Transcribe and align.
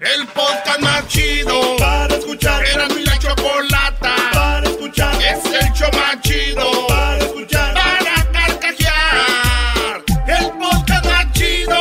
El 0.00 0.26
podcast 0.26 0.80
más 0.80 1.08
chido 1.08 1.76
para 1.78 2.14
escuchar. 2.14 2.62
Era 2.66 2.86
mi 2.88 3.02
la 3.02 3.18
chocolata 3.18 4.14
para 4.34 4.68
escuchar. 4.68 5.14
Es 5.22 5.44
el 5.46 5.72
show 5.72 5.88
más 5.94 6.20
chido 6.20 6.86
para 6.86 7.18
escuchar. 7.18 7.72
Para 7.72 8.30
carcajear. 8.30 10.04
El 10.26 10.50
podcast 10.58 11.06
más 11.06 11.32
chido. 11.32 11.76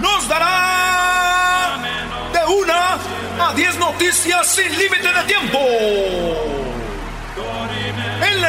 Nos 0.00 0.28
dará 0.28 1.78
de 2.32 2.54
una 2.54 2.98
a 3.46 3.54
diez 3.54 3.76
noticias 3.78 4.46
sin 4.46 4.78
límite 4.78 5.12
de 5.12 5.22
tiempo. 5.26 6.13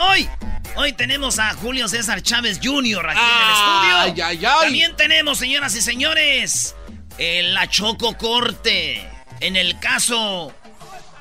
Hoy, 0.00 0.28
hoy 0.76 0.92
tenemos 0.92 1.40
a 1.40 1.54
Julio 1.54 1.88
César 1.88 2.22
Chávez 2.22 2.60
Jr. 2.62 3.08
aquí 3.08 3.18
en 3.18 3.42
el 3.42 3.50
estudio. 3.50 3.96
Ay, 3.98 4.20
ay, 4.20 4.46
ay. 4.46 4.62
También 4.62 4.96
tenemos, 4.96 5.38
señoras 5.38 5.74
y 5.74 5.80
señores, 5.80 6.76
el 7.18 7.52
la 7.52 7.68
Choco 7.68 8.16
Corte. 8.16 9.04
En 9.40 9.56
el 9.56 9.80
caso, 9.80 10.54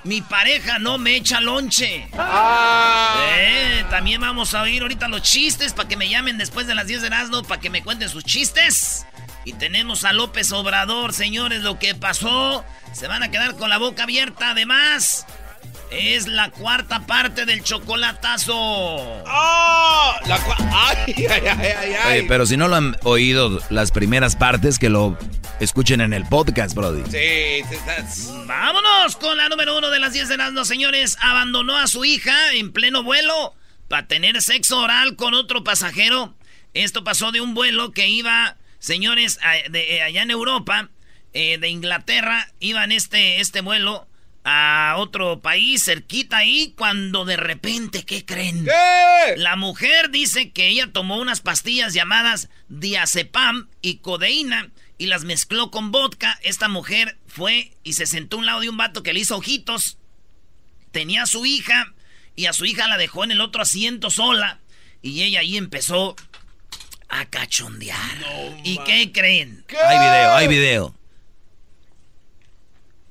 mi 0.03 0.21
pareja 0.21 0.77
no 0.77 0.99
me 0.99 1.15
echa 1.15 1.41
lonche. 1.41 2.07
Eh, 3.35 3.85
también 3.89 4.21
vamos 4.21 4.53
a 4.53 4.61
oír 4.61 4.83
ahorita 4.83 5.07
los 5.07 5.23
chistes 5.23 5.73
para 5.73 5.89
que 5.89 5.97
me 5.97 6.07
llamen 6.07 6.37
después 6.37 6.67
de 6.67 6.75
las 6.75 6.85
10 6.85 7.01
de 7.01 7.07
Erasmo 7.07 7.41
para 7.43 7.59
que 7.59 7.71
me 7.71 7.81
cuenten 7.81 8.09
sus 8.09 8.23
chistes. 8.23 9.07
Y 9.43 9.53
tenemos 9.53 10.03
a 10.03 10.13
López 10.13 10.51
Obrador, 10.51 11.13
señores, 11.13 11.61
lo 11.61 11.79
que 11.79 11.95
pasó. 11.95 12.63
Se 12.93 13.07
van 13.07 13.23
a 13.23 13.31
quedar 13.31 13.55
con 13.55 13.71
la 13.71 13.79
boca 13.79 14.03
abierta. 14.03 14.51
Además, 14.51 15.25
es 15.91 16.27
la 16.27 16.51
cuarta 16.51 17.05
parte 17.05 17.45
del 17.45 17.63
chocolatazo. 17.63 19.23
¡Ah! 19.25 20.19
La 20.25 20.35
¡Ay, 20.73 21.13
ay, 21.17 21.41
ay, 21.47 21.93
ay! 22.03 22.19
Oye, 22.19 22.27
pero 22.27 22.45
si 22.45 22.57
no 22.57 22.67
lo 22.67 22.75
han 22.75 22.97
oído 23.03 23.61
las 23.69 23.91
primeras 23.91 24.35
partes, 24.35 24.79
que 24.79 24.89
lo 24.89 25.17
escuchen 25.59 26.01
en 26.01 26.13
el 26.13 26.25
podcast, 26.25 26.75
Brody. 26.75 27.03
Sí, 27.09 27.63
sí, 27.69 28.29
Vámonos 28.45 29.15
con 29.15 29.37
la 29.37 29.49
número 29.49 29.77
uno 29.77 29.89
de 29.89 29.99
las 29.99 30.13
10 30.13 30.27
de 30.27 30.33
Erasmo, 30.35 30.65
señores. 30.65 31.17
Abandonó 31.21 31.77
a 31.77 31.87
su 31.87 32.03
hija 32.05 32.53
en 32.53 32.71
pleno 32.73 33.03
vuelo 33.03 33.53
para 33.87 34.07
tener 34.07 34.41
sexo 34.41 34.79
oral 34.81 35.15
con 35.15 35.33
otro 35.33 35.63
pasajero. 35.63 36.35
Esto 36.73 37.03
pasó 37.03 37.31
de 37.31 37.41
un 37.41 37.53
vuelo 37.53 37.91
que 37.91 38.07
iba, 38.07 38.57
señores, 38.79 39.39
a- 39.41 39.69
de- 39.69 39.97
eh, 39.97 40.01
allá 40.03 40.21
en 40.21 40.31
Europa, 40.31 40.89
eh, 41.33 41.57
de 41.57 41.69
Inglaterra, 41.69 42.49
iba 42.59 42.83
en 42.83 42.91
este, 42.91 43.39
este 43.39 43.61
vuelo 43.61 44.06
a 44.49 44.95
otro 44.95 45.41
país 45.41 45.83
cerquita 45.83 46.37
ahí, 46.37 46.73
cuando 46.77 47.25
de 47.25 47.35
repente, 47.35 48.05
¿qué 48.05 48.23
creen? 48.23 48.63
¿Qué? 48.63 49.35
La 49.35 49.57
mujer 49.57 50.09
dice 50.09 50.51
que 50.51 50.69
ella 50.69 50.89
tomó 50.93 51.17
unas 51.17 51.41
pastillas 51.41 51.93
llamadas 51.93 52.47
diazepam 52.69 53.67
y 53.81 53.97
codeína 53.97 54.71
y 54.97 55.07
las 55.07 55.25
mezcló 55.25 55.69
con 55.69 55.91
vodka. 55.91 56.39
Esta 56.43 56.69
mujer 56.69 57.17
fue 57.27 57.73
y 57.83 57.93
se 57.93 58.05
sentó 58.05 58.37
a 58.37 58.39
un 58.39 58.45
lado 58.45 58.61
de 58.61 58.69
un 58.69 58.77
vato 58.77 59.03
que 59.03 59.11
le 59.11 59.19
hizo 59.19 59.35
ojitos. 59.35 59.97
Tenía 60.93 61.23
a 61.23 61.27
su 61.27 61.45
hija 61.45 61.93
y 62.37 62.45
a 62.45 62.53
su 62.53 62.63
hija 62.63 62.87
la 62.87 62.97
dejó 62.97 63.25
en 63.25 63.31
el 63.31 63.41
otro 63.41 63.61
asiento 63.61 64.09
sola 64.09 64.61
y 65.01 65.23
ella 65.23 65.41
ahí 65.41 65.57
empezó 65.57 66.15
a 67.09 67.25
cachondear. 67.25 68.17
¿Y 68.63 68.77
qué 68.85 69.11
creen? 69.11 69.65
Hay 69.85 69.99
video, 69.99 70.33
hay 70.35 70.47
video. 70.47 70.95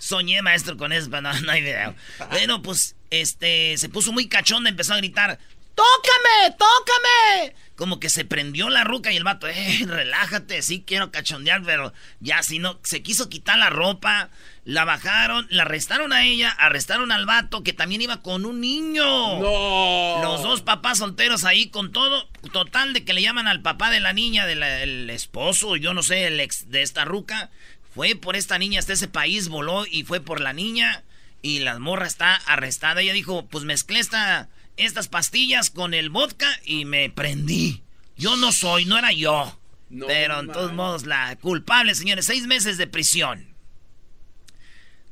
Soñé, 0.07 0.41
maestro, 0.41 0.77
con 0.77 0.93
eso, 0.93 1.11
pero 1.11 1.23
no, 1.23 1.41
no 1.41 1.51
hay 1.51 1.63
video. 1.63 1.95
Bueno, 2.31 2.63
pues, 2.63 2.95
este, 3.11 3.77
se 3.77 3.89
puso 3.89 4.13
muy 4.13 4.29
cachonda, 4.29 4.71
empezó 4.71 4.95
a 4.95 4.99
gritar, 4.99 5.39
¡Tócame, 5.77 6.57
tócame! 6.57 7.55
Como 7.77 8.01
que 8.01 8.09
se 8.09 8.25
prendió 8.25 8.71
la 8.71 8.83
ruca 8.83 9.13
y 9.13 9.17
el 9.19 9.25
vato, 9.25 9.47
eh, 9.47 9.85
relájate, 9.87 10.63
sí 10.63 10.83
quiero 10.87 11.11
cachondear, 11.11 11.63
pero 11.63 11.93
ya 12.21 12.43
si 12.43 12.59
no, 12.59 12.81
se 12.83 13.03
quiso 13.03 13.29
quitar 13.29 13.59
la 13.59 13.69
ropa, 13.69 14.31
la 14.65 14.87
bajaron, 14.87 15.47
la 15.51 15.65
arrestaron 15.65 16.15
a 16.15 16.25
ella, 16.25 16.49
arrestaron 16.51 17.13
al 17.13 17.27
vato 17.27 17.63
que 17.63 17.75
también 17.75 18.01
iba 18.01 18.23
con 18.23 18.47
un 18.47 18.63
niño. 18.63 19.05
No. 19.39 20.21
Los 20.23 20.43
dos 20.43 20.63
papás 20.63 20.97
solteros 20.97 21.45
ahí 21.45 21.69
con 21.69 21.93
todo, 21.93 22.27
total 22.55 22.95
de 22.95 23.05
que 23.05 23.13
le 23.13 23.21
llaman 23.21 23.47
al 23.47 23.61
papá 23.61 23.91
de 23.91 24.01
la 24.01 24.15
niña, 24.15 24.47
del 24.47 25.11
esposo, 25.11 25.77
yo 25.77 25.93
no 25.93 26.03
sé, 26.03 26.27
el 26.27 26.41
ex 26.41 26.71
de 26.71 26.81
esta 26.81 27.05
ruca, 27.05 27.51
fue 27.97 28.15
por 28.15 28.37
esta 28.37 28.59
niña 28.59 28.79
hasta 28.79 28.93
ese 28.93 29.09
país, 29.09 29.49
voló 29.49 29.87
y 29.87 30.05
fue 30.05 30.21
por 30.21 30.43
la 30.43 30.53
niña 30.53 31.03
y 31.41 31.61
la 31.61 31.79
morra 31.79 32.07
está 32.07 32.35
arrestada. 32.35 33.01
Ella 33.01 33.15
dijo, 33.15 33.47
pues 33.47 33.65
mezclé 33.65 34.01
esta, 34.01 34.51
estas 34.77 35.09
pastillas 35.09 35.71
con 35.71 35.95
el 35.95 36.11
vodka 36.11 36.47
y 36.63 36.85
me 36.85 37.09
prendí. 37.09 37.83
Yo 38.15 38.37
no 38.37 38.53
soy, 38.53 38.85
no 38.85 38.99
era 38.99 39.13
yo. 39.13 39.59
No 39.89 40.07
Pero 40.09 40.41
en 40.41 40.49
todos 40.49 40.75
modos, 40.75 41.07
la 41.07 41.37
culpable, 41.37 41.95
señores, 41.95 42.27
seis 42.27 42.47
meses 42.47 42.77
de 42.77 42.87
prisión. 42.87 43.57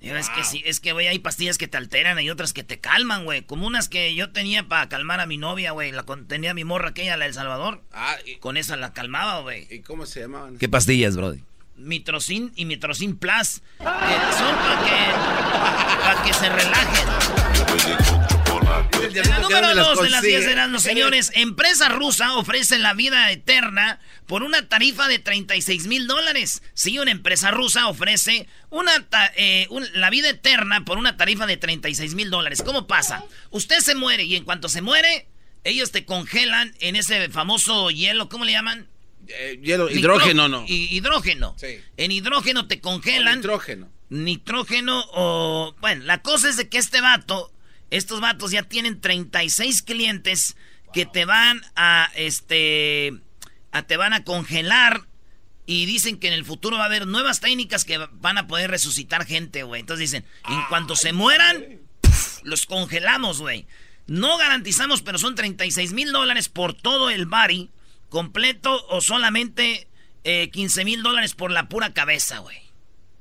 Es 0.02 0.28
que 0.28 0.44
sí, 0.44 0.62
es 0.66 0.78
que, 0.80 0.92
güey, 0.92 1.06
hay 1.08 1.18
pastillas 1.18 1.56
que 1.56 1.66
te 1.66 1.78
alteran 1.78 2.20
y 2.20 2.28
otras 2.28 2.52
que 2.52 2.64
te 2.64 2.80
calman, 2.80 3.24
güey. 3.24 3.40
Como 3.40 3.66
unas 3.66 3.88
que 3.88 4.14
yo 4.14 4.30
tenía 4.30 4.68
para 4.68 4.90
calmar 4.90 5.20
a 5.20 5.26
mi 5.26 5.38
novia, 5.38 5.70
güey. 5.70 5.90
La 5.90 6.04
tenía 6.28 6.52
mi 6.52 6.64
morra 6.64 6.90
aquella, 6.90 7.16
la 7.16 7.24
del 7.24 7.32
Salvador. 7.32 7.82
Ah, 7.92 8.18
¿y, 8.26 8.36
Con 8.36 8.58
esa 8.58 8.76
la 8.76 8.92
calmaba, 8.92 9.40
güey. 9.40 9.66
y 9.70 9.80
cómo 9.80 10.04
se 10.04 10.20
llamaban? 10.20 10.58
¿Qué 10.58 10.68
pastillas, 10.68 11.16
Brody? 11.16 11.40
Mitrocin 11.76 12.52
y 12.56 12.64
Mitrocin 12.64 13.16
Plus. 13.16 13.60
que 13.78 13.84
son 13.84 14.54
para 14.56 16.22
que, 16.24 16.32
se 16.34 16.48
relajen. 16.48 17.08
El 19.02 19.14
La 19.28 19.38
número 19.38 19.60
dónde 19.68 19.74
las 19.74 19.86
2 19.88 20.02
de 20.02 20.10
las 20.10 20.22
10 20.22 20.34
consigue. 20.34 20.52
eran 20.52 20.72
los 20.72 20.82
señores. 20.82 21.30
Empresa 21.34 21.88
rusa 21.88 22.34
ofrece 22.36 22.78
la 22.78 22.94
vida 22.94 23.30
eterna 23.30 24.00
por 24.26 24.42
una 24.42 24.68
tarifa 24.68 25.06
de 25.08 25.18
36 25.18 25.86
mil 25.86 26.06
dólares. 26.06 26.62
Sí, 26.74 26.98
una 26.98 27.10
empresa 27.10 27.50
rusa 27.50 27.86
ofrece 27.88 28.48
una 28.70 28.92
eh, 29.36 29.66
un- 29.70 29.86
la 29.94 30.10
vida 30.10 30.30
eterna 30.30 30.84
por 30.84 30.98
una 30.98 31.16
tarifa 31.16 31.46
de 31.46 31.56
36 31.56 32.14
mil 32.14 32.30
dólares. 32.30 32.62
¿Cómo 32.64 32.86
pasa? 32.86 33.24
Usted 33.50 33.78
se 33.80 33.94
muere 33.94 34.24
y 34.24 34.36
en 34.36 34.44
cuanto 34.44 34.68
se 34.68 34.82
muere, 34.82 35.28
ellos 35.64 35.90
te 35.92 36.04
congelan 36.04 36.74
en 36.80 36.96
ese 36.96 37.28
famoso 37.30 37.90
hielo, 37.90 38.28
¿cómo 38.28 38.44
le 38.44 38.52
llaman? 38.52 38.88
Eh, 39.28 39.60
hielo, 39.62 39.90
hidrógeno, 39.90 40.48
no. 40.48 40.64
Hi- 40.66 40.88
hidrógeno. 40.90 41.54
Sí. 41.58 41.78
En 41.96 42.10
hidrógeno 42.12 42.66
te 42.66 42.76
O 42.76 42.80
congelan 42.80 43.36
Nitrógeno. 43.36 43.90
nitrógeno 44.10 45.04
o... 45.12 45.74
Bueno, 45.80 46.04
la 46.04 46.22
cosa 46.22 46.48
es 46.48 46.56
de 46.56 46.68
que 46.68 46.78
este 46.78 47.00
vato, 47.00 47.52
estos 47.90 48.20
vatos 48.20 48.50
ya 48.50 48.62
tienen 48.64 49.00
36 49.00 49.82
clientes 49.82 50.56
que 50.92 51.06
te 51.06 51.24
van 51.24 51.60
a, 51.76 52.10
este, 52.14 53.12
a, 53.72 53.82
te 53.82 53.96
van 53.96 54.12
a 54.12 54.24
congelar 54.24 55.06
y 55.66 55.87
dicen 55.87 56.19
que 56.19 56.28
en 56.28 56.34
el 56.34 56.44
futuro 56.44 56.76
va 56.76 56.84
a 56.84 56.87
haber 56.87 57.06
nuevas 57.06 57.40
técnicas 57.40 57.84
que 57.84 57.99
van 58.12 58.38
a 58.38 58.46
poder 58.46 58.70
resucitar 58.70 59.26
gente, 59.26 59.62
güey. 59.62 59.81
Entonces 59.81 60.10
dicen, 60.10 60.25
en 60.49 60.60
cuanto 60.69 60.94
se 60.94 61.12
mueran, 61.12 61.81
puf, 62.00 62.40
los 62.44 62.66
congelamos, 62.66 63.40
güey. 63.40 63.66
No 64.06 64.37
garantizamos, 64.37 65.00
pero 65.00 65.16
son 65.19 65.34
36 65.34 65.94
mil 65.94 66.12
dólares 66.12 66.50
por 66.50 66.75
todo 66.75 67.08
el 67.08 67.25
body 67.26 67.70
completo 68.08 68.84
o 68.88 69.00
solamente 69.00 69.88
15 70.24 70.84
mil 70.84 71.02
dólares 71.02 71.34
por 71.34 71.50
la 71.50 71.68
pura 71.68 71.92
cabeza, 71.92 72.38
güey. 72.38 72.58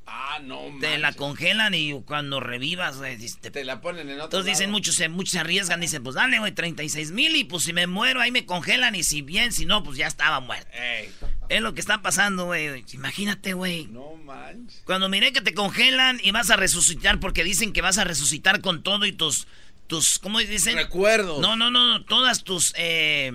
Ah, 0.05 0.39
no, 0.43 0.61
Te 0.79 0.97
la 0.99 1.13
congelan 1.13 1.73
y 1.73 1.93
cuando 2.05 2.39
revivas, 2.39 2.97
güey, 2.97 3.17
te- 3.17 3.51
Te 3.51 3.63
la 3.63 3.81
ponen 3.81 4.09
en 4.09 4.15
otro 4.15 4.25
Entonces 4.25 4.45
dicen 4.51 4.67
lado. 4.67 4.71
muchos, 4.73 4.95
se, 4.95 5.09
muchos 5.09 5.31
se 5.31 5.39
arriesgan, 5.39 5.79
dicen, 5.79 6.03
pues 6.03 6.15
dale, 6.15 6.39
güey, 6.39 6.51
36 6.51 7.11
mil 7.11 7.35
y 7.35 7.43
pues 7.45 7.63
si 7.63 7.73
me 7.73 7.87
muero 7.87 8.21
ahí 8.21 8.29
me 8.31 8.45
congelan 8.45 8.95
y 8.95 9.03
si 9.03 9.21
bien, 9.21 9.51
si 9.51 9.65
no, 9.65 9.81
pues 9.83 9.97
ya 9.97 10.07
estaba 10.07 10.39
muerto. 10.39 10.69
Ey, 10.73 11.09
Es 11.49 11.61
lo 11.61 11.73
que 11.73 11.81
está 11.81 12.01
pasando, 12.01 12.45
güey. 12.45 12.83
Imagínate, 12.93 13.53
güey. 13.53 13.87
no 13.87 14.15
manches. 14.23 14.81
Cuando 14.85 15.09
miré 15.09 15.33
que 15.33 15.41
te 15.41 15.53
congelan 15.53 16.19
y 16.23 16.31
vas 16.31 16.49
a 16.51 16.57
resucitar 16.57 17.19
porque 17.19 17.43
dicen 17.43 17.73
que 17.73 17.81
vas 17.81 17.97
a 17.97 18.03
resucitar 18.03 18.61
con 18.61 18.83
todo 18.83 19.05
y 19.05 19.13
tus, 19.13 19.47
tus, 19.87 20.19
¿cómo 20.19 20.39
dicen? 20.39 20.75
Recuerdos. 20.75 21.39
No, 21.39 21.55
no, 21.55 21.71
no, 21.71 21.87
no, 21.87 22.05
todas 22.05 22.43
tus, 22.43 22.73
eh, 22.77 23.31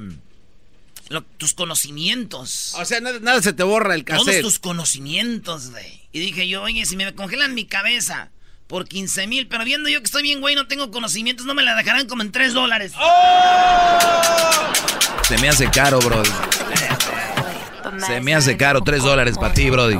tus 1.38 1.54
conocimientos. 1.54 2.74
O 2.76 2.84
sea, 2.84 3.00
nada, 3.00 3.42
se 3.42 3.52
te 3.52 3.62
borra 3.62 3.94
el 3.94 4.04
cassette. 4.04 4.26
Todos 4.26 4.40
tus 4.42 4.58
conocimientos, 4.58 5.70
güey. 5.70 6.08
Y 6.12 6.20
dije 6.20 6.48
yo, 6.48 6.62
oye, 6.62 6.84
si 6.86 6.96
me 6.96 7.14
congelan 7.14 7.54
mi 7.54 7.64
cabeza 7.66 8.30
por 8.66 8.86
15 8.86 9.26
mil, 9.26 9.48
pero 9.48 9.64
viendo 9.64 9.88
yo 9.88 10.00
que 10.00 10.04
estoy 10.04 10.22
bien, 10.22 10.40
güey, 10.40 10.54
no 10.54 10.66
tengo 10.66 10.90
conocimientos, 10.90 11.46
no 11.46 11.54
me 11.54 11.62
la 11.62 11.74
dejarán 11.74 12.06
como 12.06 12.22
en 12.22 12.32
3 12.32 12.52
dólares. 12.52 12.92
¡Oh! 12.98 14.72
Se 15.26 15.38
me 15.38 15.48
hace 15.48 15.70
caro, 15.70 15.98
brody. 15.98 16.30
Se 18.06 18.20
me 18.20 18.34
hace 18.34 18.56
caro, 18.56 18.82
3 18.82 19.02
dólares 19.02 19.38
para 19.38 19.54
ti, 19.54 19.70
brody. 19.70 19.94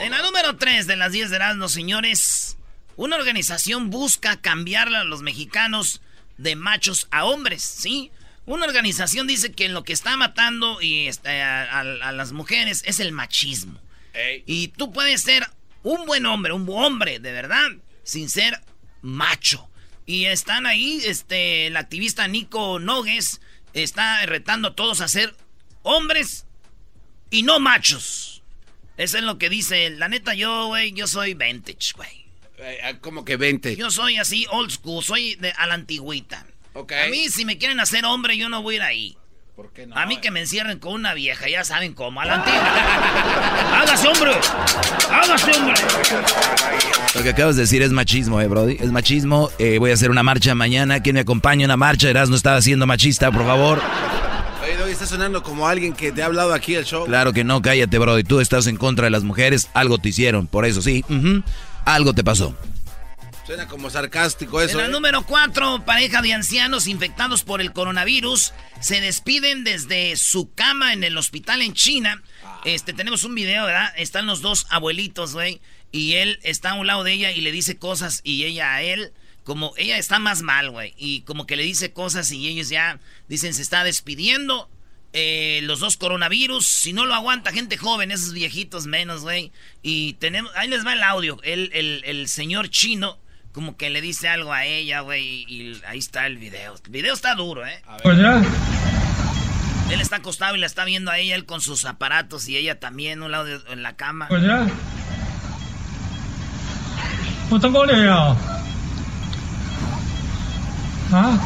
En 0.00 0.10
la 0.10 0.22
número 0.22 0.56
3 0.56 0.86
de 0.86 0.96
las 0.96 1.12
10 1.12 1.30
de 1.30 1.36
Erasmo, 1.36 1.68
señores, 1.68 2.56
una 2.96 3.16
organización 3.16 3.90
busca 3.90 4.40
cambiar 4.40 4.94
a 4.94 5.04
los 5.04 5.22
mexicanos 5.22 6.00
de 6.38 6.54
machos 6.54 7.08
a 7.10 7.24
hombres, 7.24 7.62
¿sí? 7.62 8.10
Una 8.50 8.66
organización 8.66 9.28
dice 9.28 9.52
que 9.52 9.68
lo 9.68 9.84
que 9.84 9.92
está 9.92 10.16
matando 10.16 10.82
y 10.82 11.06
este, 11.06 11.40
a, 11.40 11.84
las 11.84 12.32
mujeres 12.32 12.82
es 12.84 12.98
el 12.98 13.12
machismo. 13.12 13.80
Y 14.44 14.68
tú 14.76 14.90
puedes 14.90 15.20
ser 15.20 15.46
un 15.84 16.04
buen 16.04 16.26
hombre, 16.26 16.52
un 16.52 16.68
hombre, 16.68 17.20
de 17.20 17.30
verdad, 17.30 17.68
sin 18.02 18.28
ser 18.28 18.60
macho. 19.02 19.70
Y 20.04 20.24
están 20.24 20.66
ahí, 20.66 21.00
este, 21.04 21.68
el 21.68 21.76
activista 21.76 22.26
Nico 22.26 22.80
Nogues 22.80 23.40
está 23.72 24.26
retando 24.26 24.66
a 24.66 24.74
todos 24.74 25.00
a 25.00 25.06
ser 25.06 25.32
hombres 25.84 26.44
y 27.30 27.44
no 27.44 27.60
machos. 27.60 28.42
Eso 28.96 29.18
es 29.18 29.22
lo 29.22 29.38
que 29.38 29.48
dice. 29.48 29.90
La 29.90 30.08
neta, 30.08 30.34
yo, 30.34 30.66
güey, 30.66 30.90
yo 30.92 31.06
soy 31.06 31.34
vintage, 31.34 31.92
güey. 31.94 32.26
Eh, 32.58 32.80
ah, 32.82 32.94
¿Cómo 33.00 33.24
que 33.24 33.36
20? 33.36 33.76
Yo 33.76 33.92
soy 33.92 34.16
así, 34.16 34.44
old 34.50 34.72
school, 34.72 35.04
soy 35.04 35.36
de, 35.36 35.52
a 35.52 35.68
la 35.68 35.74
antigüita. 35.74 36.44
A 36.74 37.10
mí, 37.10 37.28
si 37.28 37.44
me 37.44 37.58
quieren 37.58 37.80
hacer 37.80 38.04
hombre, 38.04 38.36
yo 38.36 38.48
no 38.48 38.62
voy 38.62 38.74
a 38.74 38.76
ir 38.76 38.82
ahí. 38.82 39.16
¿Por 39.56 39.72
qué 39.72 39.86
no? 39.86 39.96
A 39.96 40.06
mí 40.06 40.18
que 40.18 40.30
me 40.30 40.40
encierren 40.40 40.78
con 40.78 40.94
una 40.94 41.12
vieja, 41.12 41.48
ya 41.48 41.64
saben 41.64 41.92
cómo, 41.92 42.20
a 42.20 42.24
la 42.24 42.36
antigua. 42.36 42.60
¡Hágase 43.82 44.08
hombre! 44.08 44.32
¡Hágase 45.10 45.50
hombre! 45.58 45.74
Lo 47.14 47.22
que 47.22 47.28
acabas 47.28 47.56
de 47.56 47.62
decir 47.62 47.82
es 47.82 47.90
machismo, 47.90 48.40
eh, 48.40 48.46
Brody. 48.46 48.76
Es 48.80 48.90
machismo. 48.92 49.50
Eh, 49.58 49.78
voy 49.78 49.90
a 49.90 49.94
hacer 49.94 50.10
una 50.10 50.22
marcha 50.22 50.54
mañana. 50.54 51.00
¿Quién 51.02 51.14
me 51.14 51.20
acompaña 51.20 51.64
en 51.64 51.70
una 51.70 51.76
marcha? 51.76 52.08
Eras 52.08 52.30
no 52.30 52.36
estaba 52.36 52.62
siendo 52.62 52.86
machista, 52.86 53.30
por 53.30 53.44
favor. 53.44 53.82
Oye, 54.62 54.92
está 54.92 55.06
sonando 55.06 55.42
como 55.42 55.68
alguien 55.68 55.92
que 55.92 56.12
te 56.12 56.22
ha 56.22 56.26
hablado 56.26 56.54
aquí 56.54 56.74
el 56.74 56.84
show. 56.84 57.04
Claro 57.04 57.32
que 57.32 57.44
no, 57.44 57.60
cállate, 57.60 57.98
Brody. 57.98 58.22
Tú 58.22 58.40
estás 58.40 58.66
en 58.66 58.76
contra 58.76 59.04
de 59.04 59.10
las 59.10 59.24
mujeres, 59.24 59.68
algo 59.74 59.98
te 59.98 60.08
hicieron. 60.08 60.46
Por 60.46 60.64
eso 60.64 60.80
sí, 60.80 61.04
algo 61.84 62.14
te 62.14 62.24
pasó. 62.24 62.54
Suena 63.50 63.66
como 63.66 63.90
sarcástico 63.90 64.60
eso. 64.60 64.78
En 64.78 64.84
la 64.84 64.86
¿eh? 64.86 64.92
número 64.92 65.26
4, 65.26 65.84
pareja 65.84 66.22
de 66.22 66.32
ancianos 66.32 66.86
infectados 66.86 67.42
por 67.42 67.60
el 67.60 67.72
coronavirus 67.72 68.52
se 68.80 69.00
despiden 69.00 69.64
desde 69.64 70.16
su 70.16 70.54
cama 70.54 70.92
en 70.92 71.02
el 71.02 71.18
hospital 71.18 71.60
en 71.60 71.74
China. 71.74 72.22
Ah. 72.44 72.60
Este, 72.64 72.92
tenemos 72.92 73.24
un 73.24 73.34
video, 73.34 73.66
¿verdad? 73.66 73.92
Están 73.96 74.26
los 74.26 74.40
dos 74.40 74.68
abuelitos, 74.70 75.32
güey. 75.32 75.60
Y 75.90 76.12
él 76.12 76.38
está 76.44 76.70
a 76.70 76.74
un 76.74 76.86
lado 76.86 77.02
de 77.02 77.12
ella 77.12 77.32
y 77.32 77.40
le 77.40 77.50
dice 77.50 77.76
cosas 77.76 78.20
y 78.22 78.44
ella 78.44 78.72
a 78.72 78.82
él. 78.82 79.12
Como 79.42 79.72
ella 79.76 79.98
está 79.98 80.20
más 80.20 80.42
mal, 80.42 80.70
güey. 80.70 80.94
Y 80.96 81.22
como 81.22 81.44
que 81.44 81.56
le 81.56 81.64
dice 81.64 81.92
cosas 81.92 82.30
y 82.30 82.46
ellos 82.46 82.68
ya 82.68 83.00
dicen 83.26 83.52
se 83.52 83.62
está 83.62 83.82
despidiendo. 83.82 84.70
Eh, 85.12 85.58
los 85.64 85.80
dos 85.80 85.96
coronavirus, 85.96 86.64
si 86.68 86.92
no 86.92 87.04
lo 87.04 87.14
aguanta 87.14 87.50
gente 87.50 87.76
joven, 87.76 88.12
esos 88.12 88.32
viejitos 88.32 88.86
menos, 88.86 89.22
güey. 89.22 89.50
Y 89.82 90.12
tenemos, 90.20 90.52
ahí 90.54 90.68
les 90.68 90.86
va 90.86 90.92
el 90.92 91.02
audio. 91.02 91.40
El, 91.42 91.70
el, 91.72 92.04
el 92.04 92.28
señor 92.28 92.70
chino 92.70 93.18
como 93.52 93.76
que 93.76 93.90
le 93.90 94.00
dice 94.00 94.28
algo 94.28 94.52
a 94.52 94.64
ella, 94.64 95.00
güey, 95.00 95.44
y 95.48 95.80
ahí 95.86 95.98
está 95.98 96.26
el 96.26 96.38
video. 96.38 96.74
El 96.84 96.90
video 96.90 97.14
está 97.14 97.34
duro, 97.34 97.66
¿eh? 97.66 97.82
Pues 98.02 98.18
ya. 98.18 98.42
Él 99.90 100.00
está 100.00 100.16
acostado 100.16 100.54
y 100.54 100.60
la 100.60 100.66
está 100.66 100.84
viendo 100.84 101.10
a 101.10 101.18
ella, 101.18 101.34
él 101.34 101.46
con 101.46 101.60
sus 101.60 101.84
aparatos 101.84 102.48
y 102.48 102.56
ella 102.56 102.78
también, 102.78 103.22
un 103.22 103.32
lado 103.32 103.48
en 103.68 103.82
la 103.82 103.96
cama. 103.96 104.28
Pues 104.28 104.42
ya. 104.42 104.66
Pues 107.48 107.60
tengo 107.60 107.84
¿Ah? 111.12 111.38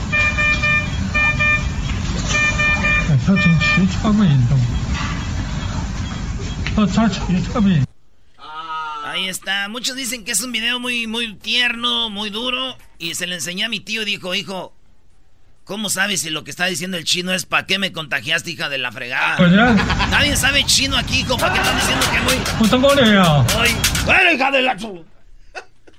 Ahí 9.14 9.28
está. 9.28 9.68
Muchos 9.68 9.94
dicen 9.94 10.24
que 10.24 10.32
es 10.32 10.40
un 10.40 10.50
video 10.50 10.80
muy, 10.80 11.06
muy 11.06 11.36
tierno, 11.36 12.10
muy 12.10 12.30
duro. 12.30 12.76
Y 12.98 13.14
se 13.14 13.28
le 13.28 13.36
enseñó 13.36 13.66
a 13.66 13.68
mi 13.68 13.78
tío 13.78 14.02
y 14.02 14.06
dijo, 14.06 14.34
hijo, 14.34 14.76
¿cómo 15.62 15.88
sabes 15.88 16.22
si 16.22 16.30
lo 16.30 16.42
que 16.42 16.50
está 16.50 16.66
diciendo 16.66 16.96
el 16.96 17.04
chino 17.04 17.32
es 17.32 17.46
para 17.46 17.64
qué 17.64 17.78
me 17.78 17.92
contagiaste, 17.92 18.50
hija 18.50 18.68
de 18.68 18.78
la 18.78 18.90
fregada? 18.90 19.36
Pues 19.36 19.52
Nadie 19.52 20.34
sabe 20.36 20.64
chino 20.64 20.96
aquí, 20.96 21.20
hijo, 21.20 21.38
¿para 21.38 21.54
qué 21.54 21.60
están 21.60 21.76
diciendo 21.76 22.06
que 22.10 22.20
muy... 22.22 22.44
Ay, 23.56 24.34
hija 24.34 24.50
de 24.50 24.62
la... 24.62 24.74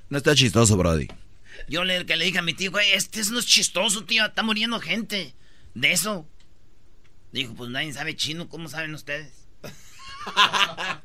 No 0.10 0.18
está 0.18 0.36
chistoso, 0.36 0.76
Brody. 0.76 1.08
Yo 1.70 1.86
le, 1.86 2.06
que 2.06 2.18
le 2.18 2.26
dije 2.26 2.40
a 2.40 2.42
mi 2.42 2.54
tío, 2.54 2.70
güey, 2.70 2.92
este 2.92 3.22
no 3.32 3.40
es 3.40 3.46
chistoso, 3.46 4.04
tío, 4.04 4.26
está 4.26 4.44
muriendo 4.44 4.82
gente. 4.82 5.34
De 5.74 5.94
eso. 5.94 6.28
Dijo, 7.32 7.54
pues 7.56 7.70
nadie 7.70 7.94
sabe 7.94 8.18
chino, 8.18 8.50
¿cómo 8.50 8.68
saben 8.68 8.94
ustedes? 8.94 9.48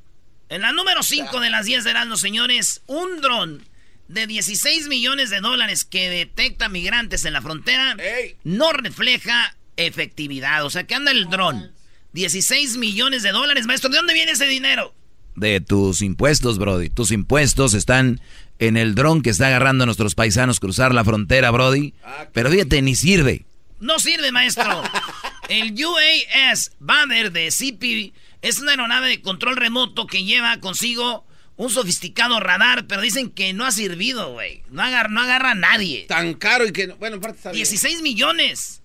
En 0.50 0.62
la 0.62 0.72
número 0.72 1.04
5 1.04 1.38
de 1.38 1.48
las 1.48 1.64
10 1.64 1.84
de 1.84 2.04
los 2.06 2.20
señores, 2.20 2.82
un 2.88 3.20
dron 3.20 3.62
de 4.08 4.26
16 4.26 4.88
millones 4.88 5.30
de 5.30 5.38
dólares 5.38 5.84
que 5.84 6.10
detecta 6.10 6.68
migrantes 6.68 7.24
en 7.24 7.34
la 7.34 7.40
frontera 7.40 7.96
no 8.42 8.72
refleja 8.72 9.56
efectividad. 9.76 10.64
O 10.64 10.70
sea, 10.70 10.88
¿qué 10.88 10.96
anda 10.96 11.12
el 11.12 11.30
dron? 11.30 11.70
16 12.14 12.78
millones 12.78 13.22
de 13.22 13.30
dólares, 13.30 13.66
maestro. 13.66 13.90
¿De 13.90 13.98
dónde 13.98 14.12
viene 14.12 14.32
ese 14.32 14.46
dinero? 14.46 14.92
De 15.36 15.60
tus 15.60 16.02
impuestos, 16.02 16.58
Brody. 16.58 16.90
Tus 16.90 17.12
impuestos 17.12 17.72
están 17.74 18.20
en 18.58 18.76
el 18.76 18.96
dron 18.96 19.22
que 19.22 19.30
está 19.30 19.46
agarrando 19.46 19.84
a 19.84 19.86
nuestros 19.86 20.16
paisanos 20.16 20.58
cruzar 20.58 20.92
la 20.92 21.04
frontera, 21.04 21.52
Brody. 21.52 21.94
Ah, 22.02 22.26
Pero 22.32 22.50
fíjate, 22.50 22.82
ni 22.82 22.96
sirve. 22.96 23.46
No 23.78 24.00
sirve, 24.00 24.32
maestro. 24.32 24.82
el 25.48 25.72
UAS 25.72 26.72
Banner 26.80 27.30
de 27.30 27.52
CP 27.52 28.12
es 28.42 28.60
una 28.60 28.72
aeronave 28.72 29.08
de 29.08 29.22
control 29.22 29.56
remoto 29.56 30.06
que 30.06 30.24
lleva 30.24 30.58
consigo 30.60 31.26
un 31.56 31.68
sofisticado 31.68 32.40
radar, 32.40 32.86
pero 32.86 33.02
dicen 33.02 33.30
que 33.30 33.52
no 33.52 33.66
ha 33.66 33.70
servido, 33.70 34.32
güey. 34.32 34.62
No 34.70 34.82
agarra, 34.82 35.10
no 35.10 35.20
agarra 35.20 35.50
a 35.50 35.54
nadie. 35.54 36.06
Tan 36.08 36.34
caro 36.34 36.66
y 36.66 36.72
que... 36.72 36.86
Bueno, 36.86 37.16
en 37.16 37.20
parte 37.20 37.36
está 37.36 37.52
16 37.52 38.00
millones. 38.00 38.80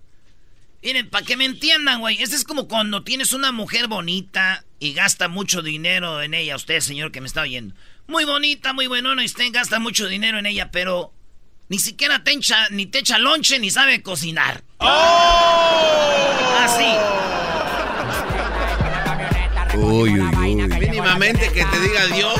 Miren, 0.83 1.09
para 1.09 1.25
que 1.25 1.37
me 1.37 1.45
entiendan, 1.45 2.01
güey. 2.01 2.21
Este 2.21 2.35
es 2.35 2.43
como 2.43 2.67
cuando 2.67 3.03
tienes 3.03 3.31
una 3.31 3.53
mujer 3.53 3.87
bonita 3.87 4.65
y 4.77 4.93
gasta 4.93 5.29
mucho 5.29 5.61
dinero 5.61 6.21
en 6.21 6.33
ella. 6.33 6.57
Usted, 6.57 6.81
señor, 6.81 7.11
que 7.11 7.21
me 7.21 7.27
está 7.27 7.41
oyendo. 7.41 7.73
Muy 8.07 8.25
bonita, 8.25 8.73
muy 8.73 8.87
buenona 8.87 9.23
y 9.23 9.25
usted 9.25 9.45
gasta 9.51 9.79
mucho 9.79 10.07
dinero 10.07 10.37
en 10.37 10.45
ella, 10.45 10.69
pero 10.69 11.13
ni 11.69 11.79
siquiera 11.79 12.23
te 12.23 12.33
echa, 12.33 12.69
ni 12.69 12.85
te 12.85 12.99
echa 12.99 13.17
lonche 13.17 13.57
ni 13.57 13.71
sabe 13.71 14.03
cocinar. 14.03 14.63
¡Oh! 14.77 16.05
Así. 16.59 17.34
Uy, 19.77 20.19
uy, 20.19 20.21
uy. 20.21 20.55
Mínimamente 20.55 21.51
que 21.51 21.65
te 21.65 21.79
diga 21.79 22.05
Dios. 22.07 22.39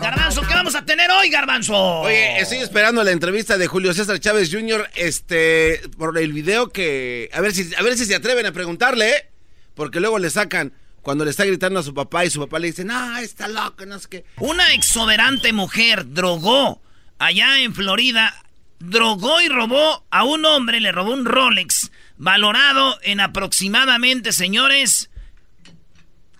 Garbanzo, 0.00 0.42
¿qué 0.42 0.54
vamos 0.54 0.74
a 0.74 0.84
tener 0.84 1.10
hoy, 1.10 1.28
Garbanzo? 1.30 2.00
Oye, 2.00 2.40
estoy 2.40 2.58
esperando 2.58 3.04
la 3.04 3.12
entrevista 3.12 3.58
de 3.58 3.66
Julio 3.66 3.94
César 3.94 4.18
Chávez 4.18 4.50
Jr. 4.52 4.90
Este, 4.94 5.80
por 5.96 6.18
el 6.18 6.32
video 6.32 6.70
que. 6.70 7.30
A 7.32 7.40
ver 7.40 7.52
si, 7.52 7.72
a 7.74 7.82
ver 7.82 7.96
si 7.96 8.06
se 8.06 8.14
atreven 8.14 8.46
a 8.46 8.52
preguntarle, 8.52 9.10
¿eh? 9.10 9.30
Porque 9.74 10.00
luego 10.00 10.18
le 10.18 10.30
sacan 10.30 10.72
cuando 11.02 11.24
le 11.24 11.30
está 11.30 11.44
gritando 11.44 11.80
a 11.80 11.82
su 11.82 11.94
papá 11.94 12.24
y 12.24 12.30
su 12.30 12.40
papá 12.40 12.58
le 12.58 12.68
dice, 12.68 12.84
no, 12.84 13.18
está 13.18 13.48
loco, 13.48 13.86
no 13.86 13.98
sé 13.98 14.08
qué. 14.08 14.24
Una 14.38 14.72
exuberante 14.74 15.52
mujer 15.52 16.12
drogó 16.12 16.82
allá 17.18 17.60
en 17.60 17.74
Florida, 17.74 18.34
drogó 18.78 19.40
y 19.40 19.48
robó 19.48 20.04
a 20.10 20.24
un 20.24 20.44
hombre, 20.44 20.80
le 20.80 20.92
robó 20.92 21.12
un 21.12 21.24
Rolex 21.24 21.90
valorado 22.20 22.98
en 23.02 23.18
aproximadamente, 23.18 24.32
señores, 24.32 25.10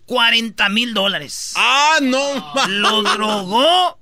40 0.05 0.69
mil 0.69 0.93
dólares. 0.93 1.55
Ah, 1.57 1.99
no. 2.03 2.55
Lo 2.69 3.03
drogó, 3.03 3.99